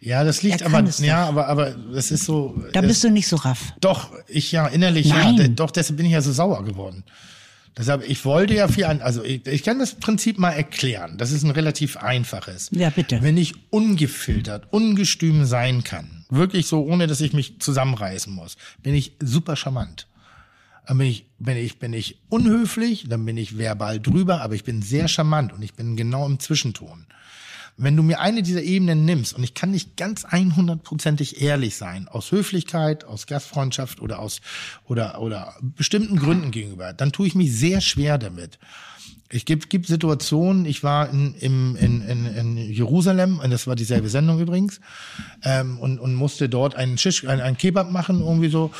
Ja, 0.00 0.24
das 0.24 0.42
liegt 0.42 0.62
Er 0.62 0.68
aber, 0.68 0.88
ja, 1.00 1.26
aber, 1.26 1.46
aber 1.48 1.72
das 1.72 2.10
ist 2.10 2.24
so. 2.24 2.54
Da 2.72 2.80
das, 2.80 2.88
bist 2.88 3.04
du 3.04 3.10
nicht 3.10 3.28
so 3.28 3.36
raff. 3.36 3.74
Doch, 3.82 4.10
ich 4.26 4.50
ja, 4.50 4.66
innerlich 4.66 5.08
Nein. 5.08 5.36
ja. 5.36 5.48
Doch, 5.48 5.70
deshalb 5.70 5.98
bin 5.98 6.06
ich 6.06 6.12
ja 6.12 6.22
so 6.22 6.32
sauer 6.32 6.64
geworden. 6.64 7.04
Deshalb, 7.80 8.06
ich 8.06 8.26
wollte 8.26 8.52
ja 8.52 8.68
viel 8.68 8.84
an, 8.84 9.00
also 9.00 9.24
ich, 9.24 9.46
ich 9.46 9.62
kann 9.62 9.78
das 9.78 9.94
Prinzip 9.94 10.38
mal 10.38 10.50
erklären. 10.50 11.16
Das 11.16 11.32
ist 11.32 11.44
ein 11.44 11.50
relativ 11.50 11.96
einfaches. 11.96 12.68
Ja, 12.72 12.90
bitte. 12.90 13.22
Wenn 13.22 13.38
ich 13.38 13.54
ungefiltert, 13.70 14.70
ungestüm 14.70 15.46
sein 15.46 15.82
kann, 15.82 16.26
wirklich 16.28 16.66
so, 16.66 16.84
ohne 16.84 17.06
dass 17.06 17.22
ich 17.22 17.32
mich 17.32 17.58
zusammenreißen 17.58 18.34
muss, 18.34 18.58
bin 18.82 18.94
ich 18.94 19.16
super 19.18 19.56
charmant. 19.56 20.08
Dann 20.86 20.98
bin 20.98 21.06
ich, 21.06 21.24
bin 21.38 21.56
ich, 21.56 21.78
bin 21.78 21.94
ich 21.94 22.18
unhöflich, 22.28 23.06
dann 23.08 23.24
bin 23.24 23.38
ich 23.38 23.56
verbal 23.56 23.98
drüber, 23.98 24.42
aber 24.42 24.54
ich 24.54 24.64
bin 24.64 24.82
sehr 24.82 25.08
charmant 25.08 25.54
und 25.54 25.62
ich 25.62 25.72
bin 25.72 25.96
genau 25.96 26.26
im 26.26 26.38
Zwischenton. 26.38 27.06
Wenn 27.82 27.96
du 27.96 28.02
mir 28.02 28.20
eine 28.20 28.42
dieser 28.42 28.62
Ebenen 28.62 29.06
nimmst 29.06 29.32
und 29.32 29.42
ich 29.42 29.54
kann 29.54 29.70
nicht 29.70 29.96
ganz 29.96 30.26
100%ig 30.26 31.40
ehrlich 31.40 31.76
sein, 31.76 32.08
aus 32.08 32.30
Höflichkeit, 32.30 33.04
aus 33.04 33.26
Gastfreundschaft 33.26 34.02
oder 34.02 34.18
aus, 34.18 34.42
oder, 34.84 35.18
oder 35.22 35.54
bestimmten 35.62 36.16
Gründen 36.16 36.50
gegenüber, 36.50 36.92
dann 36.92 37.10
tue 37.10 37.26
ich 37.26 37.34
mich 37.34 37.56
sehr 37.56 37.80
schwer 37.80 38.18
damit. 38.18 38.58
Ich 39.32 39.44
gibt, 39.44 39.70
gibt 39.70 39.86
Situationen, 39.86 40.64
ich 40.66 40.82
war 40.82 41.08
in, 41.10 41.34
im, 41.36 41.76
in, 41.76 42.02
in, 42.02 42.26
in 42.26 42.56
Jerusalem, 42.56 43.38
und 43.38 43.50
das 43.52 43.68
war 43.68 43.76
dieselbe 43.76 44.08
Sendung 44.08 44.40
übrigens, 44.40 44.80
ähm, 45.44 45.78
und, 45.78 46.00
und 46.00 46.16
musste 46.16 46.48
dort 46.48 46.74
einen 46.74 46.98
Shish, 46.98 47.24
einen, 47.24 47.40
einen 47.40 47.56
Kebab 47.56 47.92
machen, 47.92 48.18
irgendwie 48.20 48.48
so. 48.48 48.72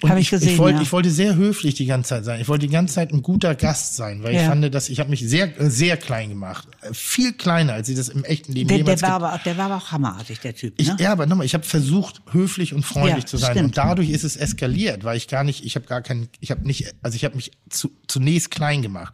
Und 0.00 0.08
Hab 0.10 0.16
ich 0.16 0.30
gesehen, 0.30 0.52
ich, 0.54 0.58
wollte, 0.58 0.76
ja. 0.78 0.82
ich 0.82 0.92
wollte 0.92 1.10
sehr 1.10 1.34
höflich 1.36 1.74
die 1.74 1.84
ganze 1.84 2.08
Zeit 2.10 2.24
sein. 2.24 2.40
Ich 2.40 2.48
wollte 2.48 2.66
die 2.66 2.72
ganze 2.72 2.94
Zeit 2.94 3.12
ein 3.12 3.20
guter 3.20 3.54
Gast 3.54 3.96
sein, 3.96 4.22
weil 4.22 4.34
ich 4.34 4.40
Ja. 4.40 4.48
fand, 4.48 4.74
dass 4.74 4.88
ich 4.88 4.98
habe 4.98 5.10
mich 5.10 5.20
sehr, 5.20 5.52
sehr 5.58 5.98
klein 5.98 6.30
gemacht. 6.30 6.66
Viel 6.92 7.34
kleiner, 7.34 7.74
als 7.74 7.90
ich 7.90 7.96
das 7.96 8.08
im 8.08 8.24
echten 8.24 8.52
Leben 8.54 8.68
Der, 8.68 8.78
der, 8.78 8.84
jemals 8.86 9.02
war 9.02 9.08
ge- 9.10 9.14
aber, 9.16 9.34
auch- 9.34 9.42
der 9.42 9.58
war 9.58 9.66
aber 9.66 9.76
auch 9.76 9.92
hammerartig, 9.92 10.40
der 10.40 10.54
Typ. 10.54 10.72
ich, 10.78 10.88
Ne? 10.88 10.96
ja, 11.00 11.12
aber 11.12 11.26
nochmal, 11.26 11.44
ich 11.44 11.52
habe 11.52 11.64
versucht, 11.64 12.22
höflich 12.32 12.72
und 12.72 12.82
freundlich 12.82 13.24
Ja, 13.24 13.26
zu 13.26 13.36
sein. 13.36 13.50
stimmt. 13.50 13.64
Und 13.66 13.76
dadurch 13.76 14.08
ist 14.08 14.24
es 14.24 14.36
eskaliert, 14.36 15.04
weil 15.04 15.18
ich 15.18 15.28
gar 15.28 15.44
nicht, 15.44 15.66
ich 15.66 15.74
habe 15.74 15.84
gar 15.86 16.00
keinen, 16.00 16.28
ich 16.40 16.50
habe 16.50 16.66
nicht, 16.66 16.94
also 17.02 17.14
ich 17.16 17.24
habe 17.26 17.36
mich 17.36 17.50
zu, 17.68 17.90
zunächst 18.06 18.50
klein 18.50 18.80
gemacht. 18.80 19.12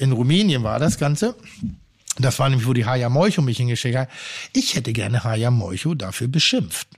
In 0.00 0.12
Rumänien 0.12 0.62
war 0.62 0.78
das 0.78 0.98
Ganze. 0.98 1.36
Das 2.18 2.38
war 2.38 2.48
nämlich, 2.48 2.66
wo 2.66 2.72
die 2.72 2.86
Haja 2.86 3.10
Moicho 3.10 3.42
mich 3.42 3.58
hingeschickt 3.58 3.96
hat. 3.96 4.08
Ich 4.54 4.74
hätte 4.74 4.94
gerne 4.94 5.24
Haja 5.24 5.50
Moicho 5.50 5.94
dafür 5.94 6.26
beschimpft. 6.26 6.88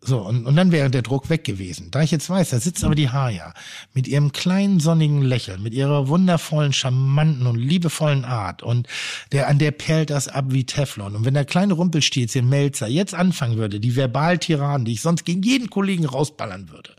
So, 0.00 0.20
und, 0.20 0.46
und 0.46 0.54
dann 0.54 0.72
wäre 0.72 0.90
der 0.90 1.02
Druck 1.02 1.30
weg 1.30 1.42
gewesen. 1.42 1.90
Da 1.90 2.02
ich 2.02 2.10
jetzt 2.10 2.30
weiß, 2.30 2.50
da 2.50 2.60
sitzt 2.60 2.84
aber 2.84 2.94
die 2.94 3.10
Haja 3.10 3.54
mit 3.92 4.06
ihrem 4.06 4.30
kleinen 4.30 4.78
sonnigen 4.78 5.22
Lächeln, 5.22 5.62
mit 5.62 5.74
ihrer 5.74 6.08
wundervollen, 6.08 6.72
charmanten 6.72 7.46
und 7.46 7.56
liebevollen 7.56 8.24
Art 8.24 8.62
und 8.62 8.86
der, 9.32 9.48
an 9.48 9.58
der 9.58 9.72
perlt 9.72 10.10
das 10.10 10.28
ab 10.28 10.46
wie 10.48 10.64
Teflon. 10.64 11.16
Und 11.16 11.24
wenn 11.24 11.34
der 11.34 11.44
kleine 11.44 11.74
Rumpelstilzchen 11.74 12.48
Melzer 12.48 12.86
jetzt 12.86 13.14
anfangen 13.14 13.56
würde, 13.56 13.80
die 13.80 13.96
Verbaltiraden, 13.96 14.84
die 14.84 14.92
ich 14.92 15.00
sonst 15.00 15.24
gegen 15.24 15.42
jeden 15.42 15.70
Kollegen 15.70 16.04
rausballern 16.04 16.70
würde, 16.70 16.94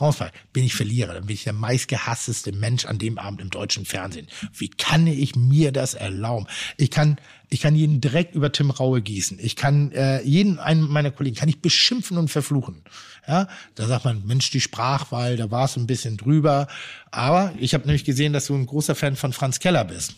rausballern, 0.00 0.32
bin 0.52 0.64
ich 0.64 0.74
Verlierer, 0.74 1.14
dann 1.14 1.26
bin 1.26 1.34
ich 1.34 1.44
der 1.44 1.52
meistgehassteste 1.52 2.52
Mensch 2.52 2.86
an 2.86 2.98
dem 2.98 3.18
Abend 3.18 3.40
im 3.40 3.50
deutschen 3.50 3.84
Fernsehen. 3.84 4.28
Wie 4.56 4.68
kann 4.68 5.06
ich 5.06 5.36
mir 5.36 5.72
das 5.72 5.94
erlauben? 5.94 6.46
Ich 6.78 6.90
kann, 6.90 7.18
ich 7.48 7.60
kann 7.60 7.76
jeden 7.76 8.00
direkt 8.00 8.34
über 8.34 8.50
Tim 8.50 8.70
Raue 8.70 9.00
gießen. 9.02 9.38
Ich 9.40 9.54
kann 9.56 9.92
äh, 9.92 10.20
jeden 10.22 10.58
einen 10.58 10.82
meiner 10.82 11.10
Kollegen 11.12 11.36
kann 11.36 11.48
ich 11.48 11.60
beschimpfen 11.60 12.18
und 12.18 12.28
verfluchen. 12.28 12.82
Ja, 13.28 13.48
da 13.74 13.86
sagt 13.86 14.04
man, 14.04 14.26
Mensch, 14.26 14.50
die 14.50 14.60
Sprachwahl, 14.60 15.36
da 15.36 15.50
war 15.50 15.66
es 15.66 15.76
ein 15.76 15.86
bisschen 15.86 16.16
drüber. 16.16 16.66
Aber 17.10 17.52
ich 17.58 17.74
habe 17.74 17.86
nämlich 17.86 18.04
gesehen, 18.04 18.32
dass 18.32 18.46
du 18.46 18.54
ein 18.54 18.66
großer 18.66 18.94
Fan 18.94 19.16
von 19.16 19.32
Franz 19.32 19.60
Keller 19.60 19.84
bist. 19.84 20.14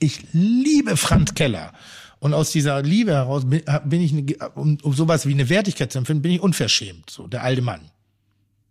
Ich 0.00 0.20
liebe 0.32 0.96
Franz 0.96 1.34
Keller. 1.34 1.72
Und 2.18 2.34
aus 2.34 2.50
dieser 2.50 2.82
Liebe 2.82 3.12
heraus 3.12 3.44
bin 3.44 4.00
ich, 4.00 4.12
eine- 4.12 4.50
um, 4.54 4.78
um 4.82 4.92
sowas 4.94 5.26
wie 5.26 5.32
eine 5.32 5.48
Wertigkeit 5.48 5.92
zu 5.92 5.98
empfinden, 5.98 6.22
bin 6.22 6.32
ich 6.32 6.40
unverschämt. 6.40 7.10
So, 7.10 7.26
der 7.28 7.42
alte 7.42 7.62
Mann. 7.62 7.90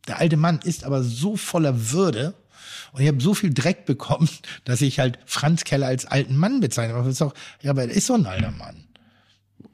Der 0.08 0.20
alte 0.20 0.36
Mann 0.38 0.60
ist 0.64 0.84
aber 0.84 1.04
so 1.04 1.36
voller 1.38 1.92
Würde 1.92 2.34
und 2.92 3.02
ich 3.02 3.08
habe 3.08 3.22
so 3.22 3.34
viel 3.34 3.54
Dreck 3.54 3.86
bekommen, 3.86 4.30
dass 4.66 4.82
ich 4.82 5.00
halt 5.00 5.20
Franz 5.26 5.64
Keller 5.64 5.88
als 5.88 6.06
alten 6.06 6.36
Mann 6.36 6.60
bezeichne. 6.60 6.96
Aber 6.96 7.08
ist 7.08 7.22
doch, 7.22 7.34
ja, 7.62 7.72
aber 7.72 7.84
er 7.84 7.90
ist 7.90 8.08
so 8.08 8.14
ein 8.14 8.26
alter 8.26 8.52
Mann. 8.52 8.84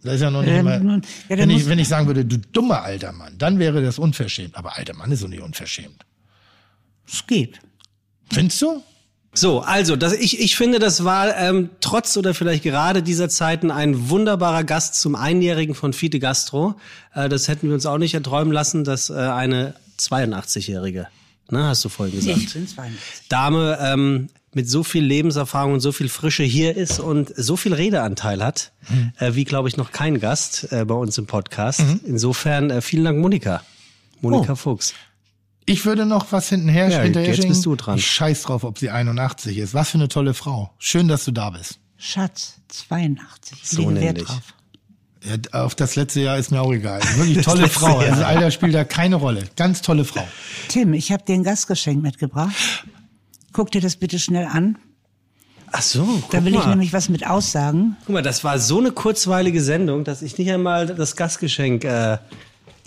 Das 0.03 0.15
ist 0.15 0.21
ja 0.21 0.31
noch 0.31 0.41
nicht 0.41 0.51
Ähm, 0.51 0.65
mal, 0.65 0.79
nun, 0.79 1.01
ja, 1.27 1.37
wenn, 1.37 1.49
ich, 1.49 1.67
wenn 1.67 1.79
ich 1.79 1.87
sagen 1.87 2.07
würde, 2.07 2.23
du 2.23 2.37
dummer 2.37 2.83
alter 2.83 3.11
Mann, 3.11 3.37
dann 3.37 3.59
wäre 3.59 3.81
das 3.81 3.99
unverschämt. 3.99 4.55
Aber 4.55 4.77
alter 4.77 4.93
Mann 4.93 5.11
ist 5.11 5.21
so 5.21 5.27
nicht 5.27 5.41
unverschämt. 5.41 6.05
Es 7.07 7.25
geht. 7.25 7.59
Findest 8.31 8.61
du? 8.61 8.83
So, 9.33 9.61
also 9.61 9.95
das, 9.95 10.13
ich, 10.13 10.39
ich 10.39 10.55
finde, 10.55 10.79
das 10.79 11.03
war 11.03 11.37
ähm, 11.37 11.69
trotz 11.79 12.17
oder 12.17 12.33
vielleicht 12.33 12.63
gerade 12.63 13.03
dieser 13.03 13.29
Zeiten 13.29 13.69
ein 13.69 14.09
wunderbarer 14.09 14.63
Gast 14.63 14.95
zum 14.95 15.15
Einjährigen 15.15 15.75
von 15.75 15.93
Fide 15.93 16.19
Gastro. 16.19 16.75
Äh, 17.13 17.29
das 17.29 17.47
hätten 17.47 17.67
wir 17.67 17.75
uns 17.75 17.85
auch 17.85 17.99
nicht 17.99 18.15
erträumen 18.15 18.51
lassen, 18.51 18.83
dass 18.83 19.09
äh, 19.09 19.13
eine 19.13 19.75
82-Jährige, 19.99 21.07
ne, 21.51 21.64
hast 21.66 21.84
du 21.85 21.90
vorhin 21.90 22.16
gesagt, 22.16 22.38
Ich 22.38 22.53
bin 22.53 22.67
82. 22.67 23.27
Dame 23.30 23.77
ähm, 23.82 24.30
mit 24.53 24.69
so 24.69 24.84
viel 24.84 25.03
Lebenserfahrung 25.03 25.74
und 25.74 25.80
so 25.82 25.92
viel 25.92 26.09
Frische 26.09 26.43
hier 26.43 26.76
ist 26.76 27.00
und 27.00 27.32
so 27.35 27.58
viel 27.58 27.74
Redeanteil 27.74 28.43
hat, 28.43 28.72
äh, 29.19 29.34
wie 29.35 29.43
glaube 29.43 29.69
ich 29.69 29.77
noch 29.77 29.92
kein 29.92 30.19
Gast 30.19 30.72
äh, 30.72 30.85
bei 30.85 30.95
uns 30.95 31.17
im 31.17 31.26
Podcast. 31.27 31.84
Insofern 32.06 32.69
äh, 32.72 32.82
vielen 32.82 33.03
Dank, 33.06 33.19
Monika. 33.19 33.61
Monika 34.22 34.53
Oh. 34.53 34.56
Fuchs. 34.56 34.93
Ich 35.69 35.85
würde 35.85 36.06
noch 36.06 36.32
was 36.32 36.48
hintenher 36.50 36.88
Ja, 36.90 37.01
hinterher 37.01 37.35
jetzt 37.35 37.45
bist 37.48 37.66
du 37.66 37.76
dran. 37.76 37.98
Ich 37.98 38.08
scheiß 38.09 38.43
drauf, 38.43 38.64
ob 38.64 38.80
sie 38.80 38.90
81 38.90 39.58
ist. 39.58 39.74
Was 39.74 39.90
für 39.90 39.98
eine 39.98 40.08
tolle 40.08 40.34
Frau. 40.34 40.72
Schön, 40.80 41.08
dass 41.09 41.26
du 41.26 41.32
da 41.32 41.50
bist. 41.50 41.80
Schatz, 41.98 42.59
82. 42.69 43.58
Ich 43.61 43.69
So 43.69 43.93
Wert 43.93 44.27
drauf. 44.27 44.42
Ja, 45.27 45.64
auf 45.64 45.75
das 45.75 45.95
letzte 45.95 46.22
Jahr 46.22 46.38
ist 46.38 46.51
mir 46.51 46.61
auch 46.61 46.72
egal. 46.72 47.01
Wirklich 47.15 47.45
tolle 47.45 47.67
Frau. 47.67 47.97
Also 47.99 48.23
Alter 48.23 48.51
spielt 48.51 48.73
da 48.73 48.83
keine 48.83 49.15
Rolle. 49.17 49.43
Ganz 49.56 49.81
tolle 49.81 50.06
Frau. 50.06 50.25
Tim, 50.69 50.93
ich 50.93 51.11
habe 51.11 51.23
dir 51.25 51.33
ein 51.33 51.43
Gastgeschenk 51.43 52.01
mitgebracht. 52.01 52.53
Guck 53.53 53.72
dir 53.72 53.81
das 53.81 53.95
bitte 53.95 54.19
schnell 54.19 54.45
an. 54.45 54.77
Ach 55.72 55.81
so, 55.81 56.06
guck 56.06 56.30
Da 56.31 56.45
will 56.45 56.53
ich 56.53 56.59
mal. 56.59 56.69
nämlich 56.69 56.93
was 56.93 57.09
mit 57.09 57.27
aussagen. 57.27 57.97
Guck 58.06 58.14
mal, 58.14 58.22
das 58.22 58.43
war 58.43 58.57
so 58.59 58.80
eine 58.80 58.91
kurzweilige 58.91 59.61
Sendung, 59.61 60.03
dass 60.06 60.22
ich 60.22 60.38
nicht 60.38 60.49
einmal 60.49 60.85
das 60.88 61.15
Gastgeschenk. 61.15 61.83
Äh, 61.83 62.19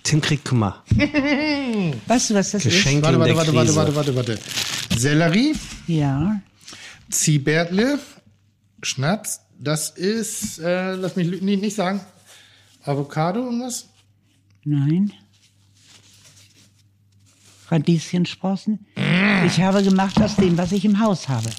Tim 0.03 0.23
kriegt, 0.23 0.47
guck 0.47 0.59
mal, 0.59 0.83
Weißt 2.07 2.31
du, 2.31 2.35
was 2.35 2.53
das 2.53 2.63
Geschenk 2.63 3.03
Warte, 3.03 3.17
in 3.17 3.21
warte, 3.21 3.37
warte, 3.37 3.55
warte, 3.55 3.67
Krise. 3.67 3.77
warte, 3.77 3.97
warte, 3.97 4.17
warte. 4.17 4.39
Sellerie, 4.97 5.51
ist? 5.51 5.61
Ja. 5.89 6.41
Ziehbärtle, 7.11 7.99
Schnaps. 8.83 9.41
Das 9.59 9.91
ist, 9.91 10.59
äh, 10.61 10.95
lass 10.95 11.17
mich 11.17 11.43
nee, 11.43 11.57
nicht 11.57 11.77
sagen. 11.77 12.01
Avocado 12.85 13.47
und 13.47 13.61
was? 13.61 13.89
Nein. 14.65 15.13
Radieschensprossen. 17.69 18.87
Ich 19.47 19.61
habe 19.61 19.83
gemacht 19.83 20.21
aus 20.21 20.37
dem, 20.37 20.59
was 20.59 20.73
ich 20.73 20.85
im 20.85 21.01
Haus 21.01 21.29
habe. 21.29 21.51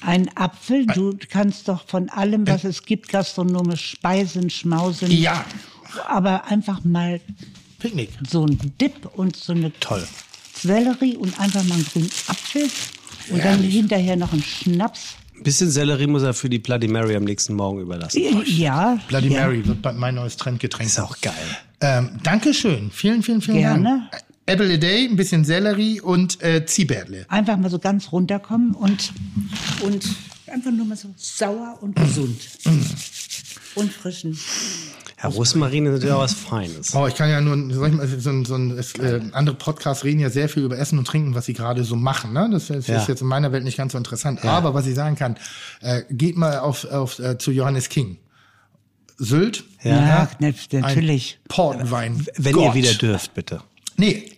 Ein 0.00 0.34
Apfel, 0.36 0.86
du 0.86 1.16
kannst 1.28 1.68
doch 1.68 1.86
von 1.86 2.08
allem, 2.08 2.46
was 2.46 2.64
es 2.64 2.84
gibt, 2.84 3.08
gastronomisch 3.08 3.90
speisen, 3.90 4.50
schmausen. 4.50 5.10
Ja. 5.10 5.44
Aber 6.06 6.44
einfach 6.46 6.84
mal 6.84 7.20
Picknick. 7.78 8.10
so 8.28 8.44
ein 8.44 8.58
Dip 8.80 9.06
und 9.14 9.36
so 9.36 9.52
eine 9.52 9.72
Toll. 9.80 10.06
Sellerie 10.54 11.16
und 11.16 11.38
einfach 11.40 11.64
mal 11.64 11.74
einen 11.74 11.84
grünen 11.84 12.10
Apfel. 12.26 12.68
Und 13.30 13.44
dann 13.44 13.62
hinterher 13.62 14.16
noch 14.16 14.32
einen 14.32 14.42
Schnaps. 14.42 15.16
Ein 15.38 15.44
bisschen 15.44 15.70
Sellerie 15.70 16.08
muss 16.08 16.24
er 16.24 16.34
für 16.34 16.48
die 16.48 16.58
Bloody 16.58 16.88
Mary 16.88 17.14
am 17.14 17.22
nächsten 17.22 17.54
Morgen 17.54 17.80
überlassen. 17.80 18.20
Ja. 18.44 18.98
Bloody 19.06 19.28
ja. 19.28 19.42
Mary 19.42 19.64
wird 19.64 19.96
mein 19.96 20.16
neues 20.16 20.36
Trendgetränk. 20.36 20.88
Ist 20.88 20.98
auch 20.98 21.20
geil. 21.20 21.34
Ähm, 21.80 22.18
Dankeschön. 22.24 22.90
Vielen, 22.90 23.22
vielen, 23.22 23.40
vielen 23.40 23.58
Gerne. 23.58 24.08
Dank. 24.10 24.24
Apple 24.46 24.74
a 24.74 24.76
Day, 24.78 25.06
ein 25.06 25.14
bisschen 25.14 25.44
Sellerie 25.44 26.00
und 26.00 26.42
äh, 26.42 26.66
Ziehbärtle. 26.66 27.26
Einfach 27.28 27.56
mal 27.56 27.70
so 27.70 27.78
ganz 27.78 28.10
runterkommen 28.10 28.74
und, 28.74 29.12
und 29.82 30.06
einfach 30.46 30.72
nur 30.72 30.86
mal 30.86 30.96
so 30.96 31.08
sauer 31.16 31.78
und 31.82 31.94
gesund. 31.94 32.40
Und 33.74 33.92
frischen. 33.92 34.36
Ja, 35.22 35.28
Rosmarin 35.30 35.86
ist 35.86 35.92
natürlich 35.94 36.12
auch 36.14 36.20
was 36.20 36.34
Feines. 36.34 36.94
Oh, 36.94 37.06
ich 37.06 37.14
kann 37.16 37.28
ja 37.28 37.40
nur, 37.40 37.74
sag 37.74 37.88
ich 37.90 37.94
mal, 37.96 38.06
so 38.06 38.30
ein, 38.30 38.44
so 38.44 38.54
ein 38.54 38.70
es, 38.78 38.94
äh, 38.94 39.20
andere 39.32 39.56
Podcasts 39.56 40.04
reden 40.04 40.20
ja 40.20 40.30
sehr 40.30 40.48
viel 40.48 40.62
über 40.62 40.78
Essen 40.78 40.98
und 40.98 41.06
Trinken, 41.06 41.34
was 41.34 41.46
sie 41.46 41.54
gerade 41.54 41.82
so 41.82 41.96
machen. 41.96 42.32
Ne? 42.32 42.48
Das, 42.52 42.70
ist- 42.70 42.86
Ja. 42.88 42.98
ist 42.98 43.08
jetzt 43.08 43.22
in 43.22 43.26
meiner 43.26 43.50
Welt 43.50 43.64
nicht 43.64 43.76
ganz 43.76 43.92
so 43.92 43.98
interessant. 43.98 44.44
Aber 44.44 44.74
was 44.74 44.86
ich 44.86 44.94
sagen 44.94 45.16
kann, 45.16 45.36
äh, 45.80 46.02
geht 46.10 46.36
mal 46.36 46.58
auf, 46.58 46.84
auf 46.84 47.18
äh, 47.18 47.36
zu 47.38 47.50
Johannes 47.50 47.88
King. 47.88 48.18
Sylt. 49.16 49.64
Ja, 49.82 50.28
ne- 50.38 50.54
natürlich. 50.72 51.38
Ein 51.42 51.48
Portwein. 51.48 52.26
Wenn 52.36 52.52
Gott. 52.52 52.66
ihr 52.66 52.74
wieder 52.74 52.94
dürft, 52.94 53.34
bitte. 53.34 53.60
Nee, 53.96 54.30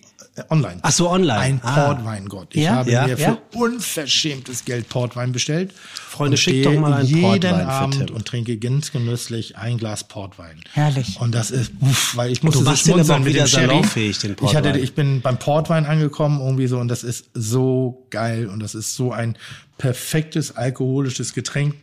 online. 0.50 0.78
Ach 0.82 0.92
so, 0.92 1.10
online. 1.10 1.38
Ein 1.40 1.60
Ah. 1.62 1.86
Portweingott. 1.86 2.48
Ich 2.54 2.62
Ja? 2.64 2.76
habe 2.76 2.90
Ja? 2.90 3.06
mir 3.06 3.16
für 3.18 3.38
unverschämtes 3.54 4.64
Geld 4.64 4.88
Portwein 4.88 5.32
bestellt. 5.32 5.72
Freunde, 5.94 6.32
und 6.32 6.38
schickt 6.38 6.60
stehe 6.60 6.74
doch 6.74 6.80
mal 6.80 6.92
einen 6.94 7.06
jeden 7.08 7.22
Portwein 7.22 7.66
Abend 7.66 8.10
und 8.10 8.26
trinke 8.26 8.56
ganz 8.58 8.92
genüsslich 8.92 9.56
ein 9.56 9.78
Glas 9.78 10.04
Portwein. 10.04 10.60
Herrlich. 10.72 11.20
Und 11.20 11.34
das 11.34 11.50
ist, 11.50 11.72
uff, 11.80 12.16
weil 12.16 12.30
ich 12.32 12.42
musste 12.42 12.58
du 12.60 12.64
so 12.64 12.70
machst 12.70 12.86
den 12.86 13.00
aber 13.00 13.24
wieder 13.26 13.46
salonfähig, 13.46 14.18
den 14.18 14.32
Ich, 14.42 14.54
hatte, 14.54 14.68
Portwein. 14.70 14.82
ich 14.84 14.94
bin 14.94 15.20
beim 15.20 15.38
Portwein 15.38 15.86
angekommen 15.86 16.40
irgendwie 16.40 16.66
so 16.66 16.78
und 16.78 16.88
das 16.88 17.02
ist 17.04 17.26
so 17.34 18.06
geil 18.10 18.46
und 18.48 18.60
das 18.60 18.74
ist 18.74 18.94
so 18.96 19.12
ein 19.12 19.36
perfektes 19.78 20.56
alkoholisches 20.56 21.32
Getränk 21.34 21.74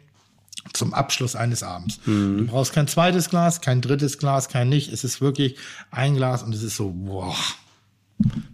zum 0.74 0.94
Abschluss 0.94 1.36
eines 1.36 1.64
Abends. 1.64 2.00
Mhm. 2.06 2.40
Du 2.40 2.46
brauchst 2.48 2.74
kein 2.74 2.88
zweites 2.88 3.30
Glas, 3.30 3.62
kein 3.62 3.80
drittes 3.82 4.18
Glas, 4.18 4.50
kein 4.50 4.68
nicht. 4.70 4.92
Es 4.92 5.04
ist 5.04 5.22
wirklich 5.22 5.56
ein 5.92 6.16
Glas 6.16 6.44
und 6.44 6.54
es 6.54 6.62
ist 6.62 6.76
so, 6.76 6.94
wow, 7.06 7.36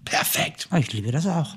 perfekt. 0.06 0.68
Ah, 0.70 0.78
Ich 0.80 0.92
liebe 0.94 1.12
das 1.12 1.26
auch. 1.28 1.56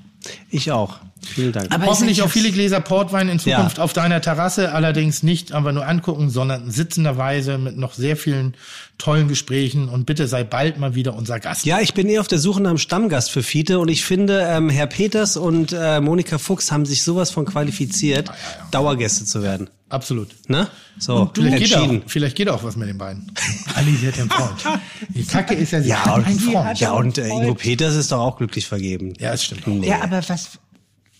Ich 0.50 0.72
auch. 0.72 0.98
Vielen 1.24 1.52
Dank. 1.52 1.72
Aber 1.72 1.86
Hoffentlich 1.86 2.22
auch 2.22 2.28
viele 2.30 2.50
Gläser 2.50 2.80
Portwein 2.80 3.28
in 3.28 3.38
Zukunft 3.38 3.78
Ja. 3.78 3.84
auf 3.84 3.92
deiner 3.92 4.20
Terrasse, 4.20 4.72
allerdings 4.72 5.22
nicht 5.22 5.52
einfach 5.52 5.70
nur 5.72 5.86
angucken, 5.86 6.30
sondern 6.30 6.68
sitzenderweise 6.70 7.58
mit 7.58 7.76
noch 7.76 7.94
sehr 7.94 8.16
vielen 8.16 8.54
tollen 8.98 9.28
Gesprächen 9.28 9.88
und 9.88 10.04
bitte 10.04 10.26
sei 10.26 10.42
bald 10.42 10.78
mal 10.78 10.94
wieder 10.96 11.14
unser 11.14 11.38
Gast. 11.38 11.64
Ja, 11.64 11.80
ich 11.80 11.94
bin 11.94 12.08
eh 12.08 12.18
auf 12.18 12.26
der 12.28 12.38
Suche 12.38 12.60
nach 12.60 12.70
einem 12.70 12.78
Stammgast 12.78 13.30
für 13.30 13.42
Fiete 13.44 13.78
und 13.78 13.88
ich 13.88 14.04
finde, 14.04 14.40
ähm, 14.48 14.68
Herr 14.68 14.86
Peters 14.88 15.36
und 15.36 15.72
äh, 15.72 16.00
Monika 16.00 16.38
Fuchs 16.38 16.72
haben 16.72 16.86
sich 16.86 17.02
sowas 17.04 17.30
von 17.30 17.44
qualifiziert, 17.44 18.30
Dauergäste 18.72 19.24
zu 19.24 19.42
werden. 19.42 19.70
Absolut. 19.88 20.28
Ne? 20.48 20.66
So, 20.98 21.30
Vielleicht 21.34 21.58
geht, 21.58 21.74
auch, 21.76 21.82
entschieden. 21.82 22.02
vielleicht 22.08 22.36
geht 22.36 22.48
auch 22.48 22.64
was 22.64 22.74
mit 22.76 22.88
den 22.88 22.98
beiden. 22.98 23.30
Ali, 23.76 23.94
sie 23.94 24.08
hat 24.08 24.16
ja 24.16 24.22
einen 24.22 24.30
Freund. 24.30 24.80
Die 25.10 25.24
Kacke 25.24 25.54
ist 25.54 25.70
ja, 25.72 25.80
sie 25.82 25.88
Ja, 25.90 26.04
hat 26.04 26.18
und- 26.18 26.26
einen 26.26 26.40
Freund. 26.40 26.80
Ja, 26.80 26.92
und 26.92 27.18
äh, 27.18 27.28
Ingo 27.28 27.54
Peters 27.54 27.94
ist 27.94 28.10
doch 28.10 28.18
auch 28.20 28.36
glücklich 28.38 28.66
vergeben. 28.66 29.12
Ja, 29.20 29.30
das 29.30 29.44
stimmt. 29.44 29.66
Nee. 29.68 29.88
Ja, 29.88 30.02
aber 30.02 30.20
was, 30.28 30.58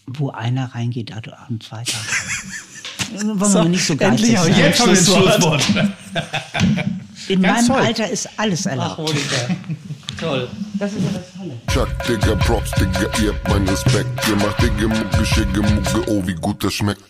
wo 0.06 0.30
einer 0.30 0.74
reingeht, 0.74 1.12
also 1.12 1.30
ein 1.48 1.60
zweiter. 1.60 1.96
Wollen 3.22 3.38
wir 3.54 3.64
nicht 3.66 3.86
so 3.86 3.94
geizig 3.96 4.30
endlich 4.34 4.38
sein. 4.40 4.58
jetzt 4.58 4.80
haben 4.80 4.90
wir 4.90 4.96
Schlusswort. 4.96 5.64
In 7.28 7.42
Ganz 7.42 7.68
meinem 7.68 7.76
toll. 7.78 7.86
Alter 7.86 8.10
ist 8.10 8.28
alles 8.36 8.66
erlaubt. 8.66 9.12
Toll. 10.20 10.48
Das 10.74 10.92
ist 10.92 11.02
ja 11.02 11.10
das 11.12 11.32
Tolle. 11.36 11.52
Chuck, 11.86 12.06
Digga, 12.08 12.34
Props, 12.36 12.70
Digga, 12.72 13.08
ihr 13.22 13.32
habt 13.32 13.48
meinen 13.48 13.68
Respekt. 13.68 14.08
Ihr 14.28 14.36
macht 14.36 14.60
Digga, 14.60 14.88
Mucke, 14.88 15.24
Schicke, 15.26 15.62
Mucke, 15.62 16.10
oh, 16.10 16.26
wie 16.26 16.34
gut 16.34 16.62
das 16.64 16.74
schmeckt. 16.74 17.02